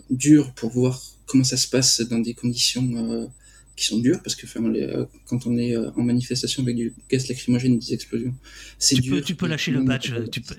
dure 0.09 0.53
pour 0.55 0.71
voir 0.71 1.03
comment 1.27 1.45
ça 1.45 1.59
se 1.59 1.69
passe 1.69 2.01
dans 2.01 2.19
des 2.19 2.33
conditions 2.33 3.31
qui 3.77 3.85
sont 3.85 3.99
dures, 3.99 4.23
parce 4.23 4.35
que 4.35 4.47
quand 5.27 5.47
on 5.47 5.59
est 5.59 5.77
en 5.77 6.03
manifestation 6.03 6.63
avec 6.63 6.77
du 6.77 6.95
gaz 7.11 7.29
lacrymogène 7.29 7.75
et 7.75 7.79
des 7.79 7.93
explosions, 7.93 8.35
c'est 8.79 8.97
dur. 8.97 9.17
Peux, 9.17 9.23
tu 9.23 9.35
peux 9.35 9.47
lâcher 9.47 9.73
le 9.73 9.83
badge. 9.83 10.15
Tu 10.33 10.41
peux, 10.41 10.55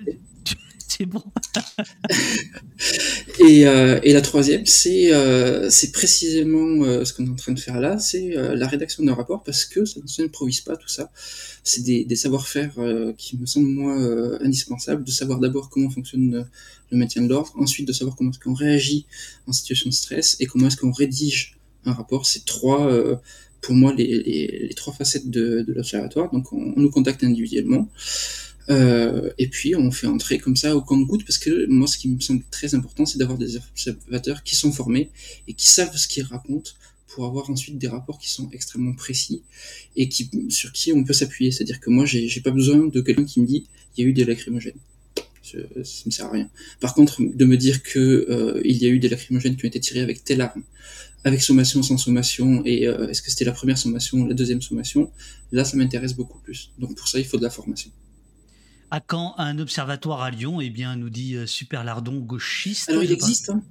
c'est 0.88 1.06
bon. 1.06 1.22
et, 3.46 3.66
euh, 3.66 4.00
et, 4.02 4.12
la 4.12 4.20
troisième, 4.20 4.64
c'est 4.66 5.12
euh, 5.12 5.70
précisément 5.92 6.84
euh, 6.84 7.04
ce 7.04 7.12
qu'on 7.12 7.26
est 7.26 7.30
en 7.30 7.34
train 7.34 7.52
de 7.52 7.60
faire 7.60 7.78
là, 7.78 7.98
c'est 7.98 8.30
la 8.34 8.66
rédaction 8.66 9.04
d'un 9.04 9.14
rapport 9.14 9.42
parce 9.42 9.64
que 9.64 9.84
ça 9.84 10.00
ne 10.00 10.06
s'improvise 10.06 10.60
pas 10.62 10.76
tout 10.76 10.88
ça. 10.88 11.10
C'est 11.62 11.82
des, 11.82 12.16
savoir-faire 12.16 12.72
qui 13.18 13.36
me 13.36 13.46
semblent 13.46 13.68
moi 13.68 13.94
indispensables, 14.40 15.04
de 15.04 15.10
savoir 15.10 15.38
d'abord 15.38 15.68
comment 15.68 15.90
fonctionne 15.90 16.46
le 16.90 16.96
maintien 16.96 17.22
de 17.22 17.28
l'ordre, 17.28 17.52
ensuite 17.56 17.86
de 17.86 17.92
savoir 17.92 18.16
comment 18.16 18.30
est-ce 18.30 18.38
qu'on 18.38 18.54
réagit 18.54 19.06
en 19.46 19.52
situation 19.52 19.90
de 19.90 19.94
stress 19.94 20.36
et 20.40 20.46
comment 20.46 20.68
est-ce 20.68 20.78
qu'on 20.78 20.92
rédige 20.92 21.58
un 21.84 21.92
rapport. 21.92 22.26
C'est 22.26 22.44
trois 22.44 22.90
pour 23.60 23.74
moi 23.74 23.92
les, 23.92 24.70
trois 24.76 24.94
facettes 24.94 25.28
de, 25.28 25.64
l'observatoire. 25.68 26.30
Donc 26.32 26.52
on, 26.52 26.72
on, 26.76 26.80
nous 26.80 26.90
contacte 26.90 27.22
individuellement. 27.22 27.88
Euh, 28.70 29.30
et 29.38 29.48
puis 29.48 29.74
on 29.74 29.90
fait 29.90 30.06
entrer 30.06 30.38
comme 30.38 30.56
ça 30.56 30.76
au 30.76 30.82
compte-goutte 30.82 31.24
parce 31.24 31.38
que 31.38 31.66
moi 31.68 31.86
ce 31.86 31.96
qui 31.96 32.08
me 32.08 32.20
semble 32.20 32.42
très 32.50 32.74
important 32.74 33.06
c'est 33.06 33.16
d'avoir 33.16 33.38
des 33.38 33.56
observateurs 33.56 34.42
qui 34.42 34.56
sont 34.56 34.72
formés 34.72 35.10
et 35.46 35.54
qui 35.54 35.66
savent 35.66 35.96
ce 35.96 36.06
qu'ils 36.06 36.24
racontent 36.24 36.72
pour 37.08 37.24
avoir 37.24 37.48
ensuite 37.50 37.78
des 37.78 37.88
rapports 37.88 38.18
qui 38.18 38.28
sont 38.28 38.50
extrêmement 38.52 38.94
précis 38.94 39.42
et 39.96 40.08
qui, 40.08 40.30
sur 40.50 40.70
qui 40.72 40.92
on 40.92 41.02
peut 41.02 41.14
s'appuyer. 41.14 41.50
C'est-à-dire 41.50 41.80
que 41.80 41.90
moi 41.90 42.04
j'ai 42.04 42.40
pas 42.42 42.50
besoin 42.50 42.86
de 42.86 43.00
quelqu'un 43.00 43.24
qui 43.24 43.40
me 43.40 43.46
dit 43.46 43.66
il 43.96 44.04
y 44.04 44.06
a 44.06 44.10
eu 44.10 44.12
des 44.12 44.24
lacrymogènes. 44.24 44.78
ça 45.42 45.58
me 46.06 46.10
sert 46.10 46.26
à 46.26 46.30
rien. 46.30 46.50
Par 46.80 46.94
contre, 46.94 47.22
de 47.22 47.44
me 47.44 47.56
dire 47.56 47.82
que 47.82 47.98
euh, 47.98 48.60
il 48.64 48.76
y 48.76 48.86
a 48.86 48.88
eu 48.90 48.98
des 48.98 49.08
lacrymogènes 49.08 49.56
qui 49.56 49.64
ont 49.64 49.68
été 49.68 49.80
tirés 49.80 50.00
avec 50.00 50.22
telle 50.22 50.42
arme, 50.42 50.62
avec 51.24 51.42
sommation, 51.42 51.82
sans 51.82 51.96
sommation, 51.96 52.62
et 52.64 52.86
euh, 52.86 53.08
est-ce 53.08 53.22
que 53.22 53.30
c'était 53.30 53.46
la 53.46 53.52
première 53.52 53.78
sommation, 53.78 54.26
la 54.26 54.34
deuxième 54.34 54.62
sommation, 54.62 55.10
là 55.50 55.64
ça 55.64 55.76
m'intéresse 55.76 56.14
beaucoup 56.14 56.38
plus. 56.38 56.70
Donc 56.78 56.94
pour 56.96 57.08
ça, 57.08 57.18
il 57.18 57.24
faut 57.24 57.38
de 57.38 57.42
la 57.42 57.50
formation. 57.50 57.90
À 58.90 59.00
quand 59.00 59.34
un 59.38 59.58
observatoire 59.58 60.22
à 60.22 60.30
Lyon 60.30 60.60
Eh 60.60 60.70
bien, 60.70 60.96
nous 60.96 61.10
dit 61.10 61.36
euh, 61.36 61.46
Super 61.46 61.84
Lardon, 61.84 62.18
gauchiste. 62.18 62.88
Alors, 62.88 63.02
il 63.02 63.12
existe. 63.12 63.50
Hein. 63.50 63.62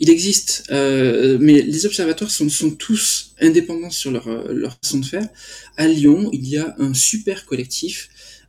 Il 0.00 0.10
existe, 0.10 0.64
euh, 0.70 1.38
mais 1.40 1.62
les 1.62 1.86
observatoires 1.86 2.30
sont, 2.30 2.48
sont 2.48 2.72
tous 2.72 3.34
indépendants 3.40 3.90
sur 3.90 4.10
leur, 4.10 4.26
euh, 4.26 4.52
leur 4.52 4.76
façon 4.82 4.98
de 4.98 5.04
faire. 5.04 5.28
À 5.76 5.86
Lyon, 5.86 6.28
il 6.32 6.48
y 6.48 6.56
a 6.56 6.74
un 6.78 6.92
super 6.92 7.46
collectif 7.46 8.08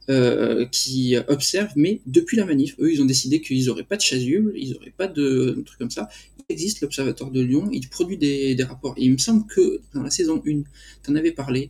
euh, 0.10 0.66
qui 0.66 1.16
observent, 1.28 1.74
mais 1.76 2.02
depuis 2.06 2.38
la 2.38 2.46
manif. 2.46 2.76
Eux, 2.80 2.92
ils 2.92 3.02
ont 3.02 3.06
décidé 3.06 3.40
qu'ils 3.40 3.68
n'auraient 3.68 3.84
pas 3.84 3.98
de 3.98 4.02
chasuble, 4.02 4.54
ils 4.56 4.72
n'auraient 4.72 4.94
pas 4.98 5.08
de, 5.08 5.62
trucs 5.64 5.78
comme 5.78 5.92
ça. 5.92 6.10
Il 6.50 6.54
existe 6.54 6.82
l'Observatoire 6.82 7.30
de 7.30 7.42
Lyon, 7.42 7.70
il 7.72 7.88
produit 7.88 8.18
des, 8.18 8.58
rapports. 8.64 8.96
Et 8.98 9.06
il 9.06 9.12
me 9.12 9.18
semble 9.18 9.46
que 9.46 9.80
dans 9.94 10.02
la 10.02 10.10
saison 10.10 10.42
1, 10.46 10.64
tu 11.04 11.12
en 11.12 11.16
avais 11.16 11.32
parlé, 11.32 11.70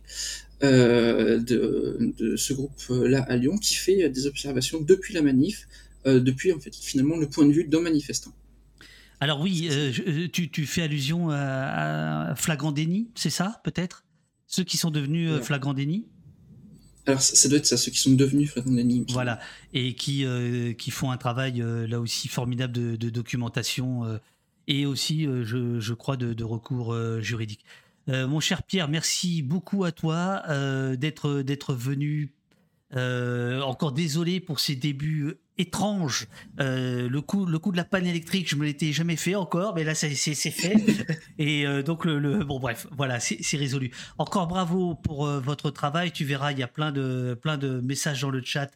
euh, 0.64 1.38
de, 1.38 2.36
ce 2.36 2.52
groupe-là 2.52 3.22
à 3.28 3.36
Lyon, 3.36 3.58
qui 3.58 3.74
fait 3.74 4.08
des 4.08 4.26
observations 4.26 4.80
depuis 4.80 5.14
la 5.14 5.22
manif, 5.22 5.66
euh, 6.06 6.20
depuis 6.20 6.52
en 6.52 6.60
fait 6.60 6.74
finalement 6.74 7.16
le 7.16 7.28
point 7.28 7.46
de 7.46 7.52
vue 7.52 7.64
d'un 7.64 7.80
manifestant. 7.80 8.32
Alors 9.20 9.40
oui, 9.40 9.70
tu, 10.32 10.66
fais 10.66 10.82
allusion 10.82 11.30
à, 11.30 12.34
Flagrant 12.36 12.72
Déni, 12.72 13.08
c'est 13.14 13.30
ça 13.30 13.60
peut-être? 13.64 14.04
Ceux 14.46 14.64
qui 14.64 14.76
sont 14.76 14.90
devenus 14.90 15.40
Flagrant 15.40 15.72
Déni? 15.72 16.04
Alors 17.06 17.20
ça, 17.20 17.48
doit 17.48 17.58
être 17.58 17.66
ça, 17.66 17.76
ceux 17.76 17.90
qui 17.90 17.98
sont 17.98 18.12
devenus 18.12 18.50
Flagrant 18.50 18.74
Voilà, 19.10 19.38
et 19.74 19.94
qui, 19.94 20.24
euh, 20.24 20.72
qui 20.72 20.90
font 20.90 21.10
un 21.10 21.18
travail 21.18 21.60
euh, 21.60 21.86
là 21.86 22.00
aussi 22.00 22.28
formidable 22.28 22.72
de, 22.72 23.10
documentation 23.10 24.04
euh, 24.04 24.18
et 24.66 24.86
aussi, 24.86 25.24
je, 25.24 25.78
je, 25.78 25.94
crois, 25.94 26.16
de, 26.16 26.32
de 26.32 26.44
recours 26.44 26.96
juridique. 27.20 27.66
Mon 28.08 28.40
cher 28.40 28.62
Pierre, 28.62 28.88
merci 28.88 29.42
beaucoup 29.42 29.84
à 29.84 29.92
toi 29.92 30.42
d'être 30.96 31.42
d'être 31.42 31.74
venu 31.74 32.32
euh, 32.96 33.60
encore 33.62 33.90
désolé 33.90 34.38
pour 34.38 34.60
ces 34.60 34.76
débuts 34.76 35.24
euh, 35.24 35.40
étranges. 35.58 36.28
Euh, 36.60 37.08
le 37.08 37.20
coup, 37.20 37.44
le 37.44 37.58
coup 37.58 37.72
de 37.72 37.76
la 37.76 37.84
panne 37.84 38.06
électrique, 38.06 38.48
je 38.48 38.54
me 38.54 38.64
l'étais 38.64 38.92
jamais 38.92 39.16
fait 39.16 39.34
encore, 39.34 39.74
mais 39.74 39.82
là 39.82 39.96
c'est 39.96 40.14
fait. 40.14 40.76
Et 41.38 41.66
donc 41.82 42.04
le, 42.04 42.44
bon 42.44 42.60
bref, 42.60 42.86
voilà, 42.92 43.18
c'est 43.20 43.56
résolu. 43.56 43.90
Encore 44.18 44.46
bravo 44.46 44.94
pour 44.94 45.26
votre 45.26 45.70
travail. 45.70 46.12
Tu 46.12 46.24
verras, 46.24 46.52
il 46.52 46.58
y 46.58 46.62
a 46.62 46.68
plein 46.68 46.92
de 46.92 47.38
plein 47.40 47.56
de 47.56 47.80
messages 47.80 48.20
dans 48.20 48.30
le 48.30 48.42
chat 48.42 48.70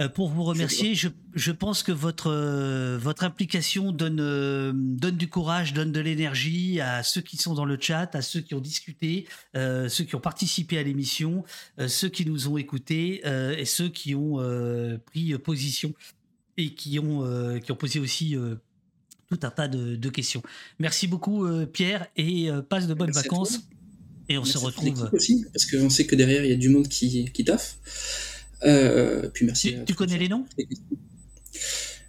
euh, 0.00 0.08
pour 0.08 0.30
vous 0.30 0.42
remercier. 0.42 0.94
Je, 0.94 1.50
pense 1.50 1.82
que 1.82 1.92
votre, 1.92 2.30
euh, 2.30 2.98
votre 2.98 3.24
implication 3.24 3.92
donne, 3.92 4.20
euh, 4.20 4.72
donne 4.74 5.18
du 5.18 5.28
courage, 5.28 5.74
donne 5.74 5.92
de 5.92 6.00
l'énergie 6.00 6.80
à 6.80 7.02
ceux 7.02 7.20
qui 7.20 7.36
sont 7.36 7.52
dans 7.52 7.66
le 7.66 7.76
chat, 7.78 8.14
à 8.14 8.22
ceux 8.22 8.40
qui 8.40 8.54
ont 8.54 8.60
discuté, 8.60 9.26
ceux 9.54 10.04
qui 10.04 10.14
ont 10.14 10.20
participé 10.20 10.78
à 10.78 10.82
l'émission, 10.82 11.44
ceux 11.86 12.08
qui 12.08 12.24
nous 12.24 12.48
ont 12.48 12.56
écoutés 12.56 13.22
et 13.26 13.64
ceux 13.64 13.88
qui 13.88 14.14
ont 14.14 14.38
pris 15.06 15.36
position 15.38 15.92
et 16.56 16.74
qui 16.74 16.98
ont, 16.98 17.58
qui 17.60 17.72
ont 17.72 17.76
posé 17.76 17.98
aussi 18.00 18.36
tout 19.28 19.40
un 19.42 19.50
tas 19.50 19.68
de, 19.68 20.08
questions. 20.08 20.42
Merci 20.78 21.06
beaucoup 21.06 21.46
Pierre 21.66 22.06
et 22.16 22.48
passe 22.68 22.86
de 22.86 22.94
bonnes 22.94 23.12
vacances. 23.12 23.60
Et 24.28 24.38
on 24.38 24.44
se 24.44 24.56
retrouve. 24.56 25.10
aussi, 25.12 25.44
parce 25.52 25.66
qu'on 25.66 25.90
sait 25.90 26.06
que 26.06 26.14
derrière 26.14 26.44
il 26.44 26.50
y 26.50 26.54
a 26.54 26.56
du 26.56 26.70
monde 26.70 26.88
qui, 26.88 27.30
qui 27.32 27.44
taffe. 27.44 28.31
Euh, 28.64 29.28
puis 29.32 29.46
merci. 29.46 29.76
Tu, 29.86 29.94
connais 29.94 30.18
les 30.18 30.28
noms? 30.28 30.44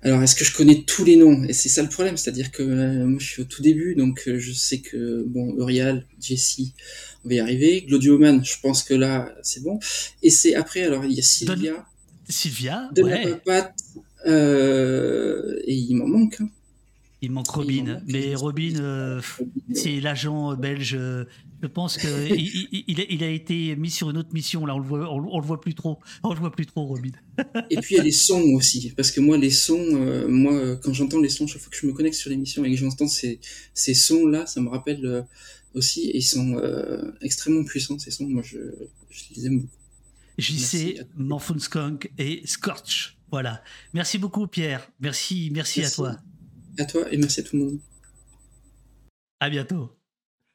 Alors, 0.01 0.21
est-ce 0.21 0.35
que 0.35 0.43
je 0.43 0.53
connais 0.55 0.83
tous 0.83 1.05
les 1.05 1.15
noms? 1.15 1.43
Et 1.45 1.53
c'est 1.53 1.69
ça 1.69 1.81
le 1.81 1.89
problème, 1.89 2.17
c'est-à-dire 2.17 2.51
que 2.51 2.61
euh, 2.61 3.05
moi 3.05 3.19
je 3.19 3.25
suis 3.25 3.41
au 3.41 3.45
tout 3.45 3.61
début, 3.61 3.95
donc 3.95 4.27
euh, 4.27 4.37
je 4.37 4.51
sais 4.51 4.79
que, 4.79 5.23
bon, 5.25 5.55
Eurial, 5.57 6.05
Jessie, 6.19 6.73
on 7.23 7.29
va 7.29 7.35
y 7.35 7.39
arriver. 7.39 7.85
Glodioman, 7.87 8.43
je 8.43 8.59
pense 8.61 8.83
que 8.83 8.93
là, 8.93 9.33
c'est 9.43 9.63
bon. 9.63 9.79
Et 10.21 10.29
c'est 10.29 10.55
après, 10.55 10.83
alors 10.83 11.05
il 11.05 11.13
y 11.13 11.19
a 11.19 11.23
Sylvia. 11.23 11.85
Sylvia, 12.27 12.89
de 12.93 13.03
ouais. 13.03 13.39
et 15.65 15.73
il 15.73 15.95
m'en 15.95 16.07
manque. 16.07 16.37
Hein. 16.41 16.49
Il 17.21 17.31
manque 17.31 17.49
Robin, 17.49 18.01
mais 18.05 18.35
Robin, 18.35 19.21
c'est 19.73 20.01
l'agent 20.01 20.55
belge 20.55 20.97
je 21.63 21.67
pense 21.67 21.97
qu'il 21.97 22.09
il, 23.09 23.23
a 23.23 23.29
été 23.29 23.75
mis 23.77 23.89
sur 23.89 24.09
une 24.09 24.17
autre 24.17 24.33
mission. 24.33 24.65
Là, 24.65 24.75
on 24.75 24.79
le 24.79 24.85
voit, 24.85 25.09
on, 25.09 25.39
le 25.39 25.45
voit 25.45 25.61
plus 25.61 25.73
trop. 25.73 25.97
On 26.21 26.33
le 26.33 26.39
voit 26.39 26.51
plus 26.51 26.65
trop, 26.65 26.85
Robin. 26.85 27.11
et 27.69 27.77
puis 27.77 27.95
il 27.95 27.97
y 27.97 28.01
a 28.01 28.03
les 28.03 28.11
sons 28.11 28.43
aussi, 28.53 28.91
parce 28.97 29.11
que 29.11 29.21
moi, 29.21 29.37
les 29.37 29.49
sons, 29.49 29.79
euh, 29.93 30.27
moi, 30.27 30.75
quand 30.83 30.91
j'entends 30.91 31.21
les 31.21 31.29
sons, 31.29 31.47
chaque 31.47 31.61
fois 31.61 31.71
que 31.71 31.77
je 31.77 31.87
me 31.87 31.93
connecte 31.93 32.17
sur 32.17 32.29
l'émission 32.29 32.65
et 32.65 32.71
que 32.71 32.77
j'entends 32.77 33.07
ces, 33.07 33.39
ces 33.73 33.93
sons-là, 33.93 34.45
ça 34.45 34.59
me 34.59 34.67
rappelle 34.67 35.05
euh, 35.05 35.21
aussi, 35.73 36.09
et 36.09 36.17
ils 36.17 36.21
sont 36.21 36.57
euh, 36.57 37.13
extrêmement 37.21 37.63
puissants 37.63 37.97
ces 37.97 38.11
sons. 38.11 38.27
Moi, 38.27 38.43
je, 38.43 38.57
les 39.37 39.45
aime 39.45 39.61
beaucoup. 39.61 39.77
JC, 40.37 40.99
Morphone 41.15 41.59
Skunk 41.59 42.11
et 42.17 42.41
Scorch. 42.45 43.17
Voilà. 43.31 43.63
Merci 43.93 44.17
beaucoup, 44.17 44.47
Pierre. 44.47 44.91
Merci, 44.99 45.49
merci, 45.53 45.79
merci 45.79 45.93
à 45.93 45.95
toi. 45.95 46.17
À 46.77 46.85
toi 46.85 47.05
et 47.09 47.17
merci 47.17 47.39
à 47.39 47.43
tout 47.43 47.55
le 47.55 47.63
monde. 47.63 47.79
À 49.39 49.49
bientôt. 49.49 50.02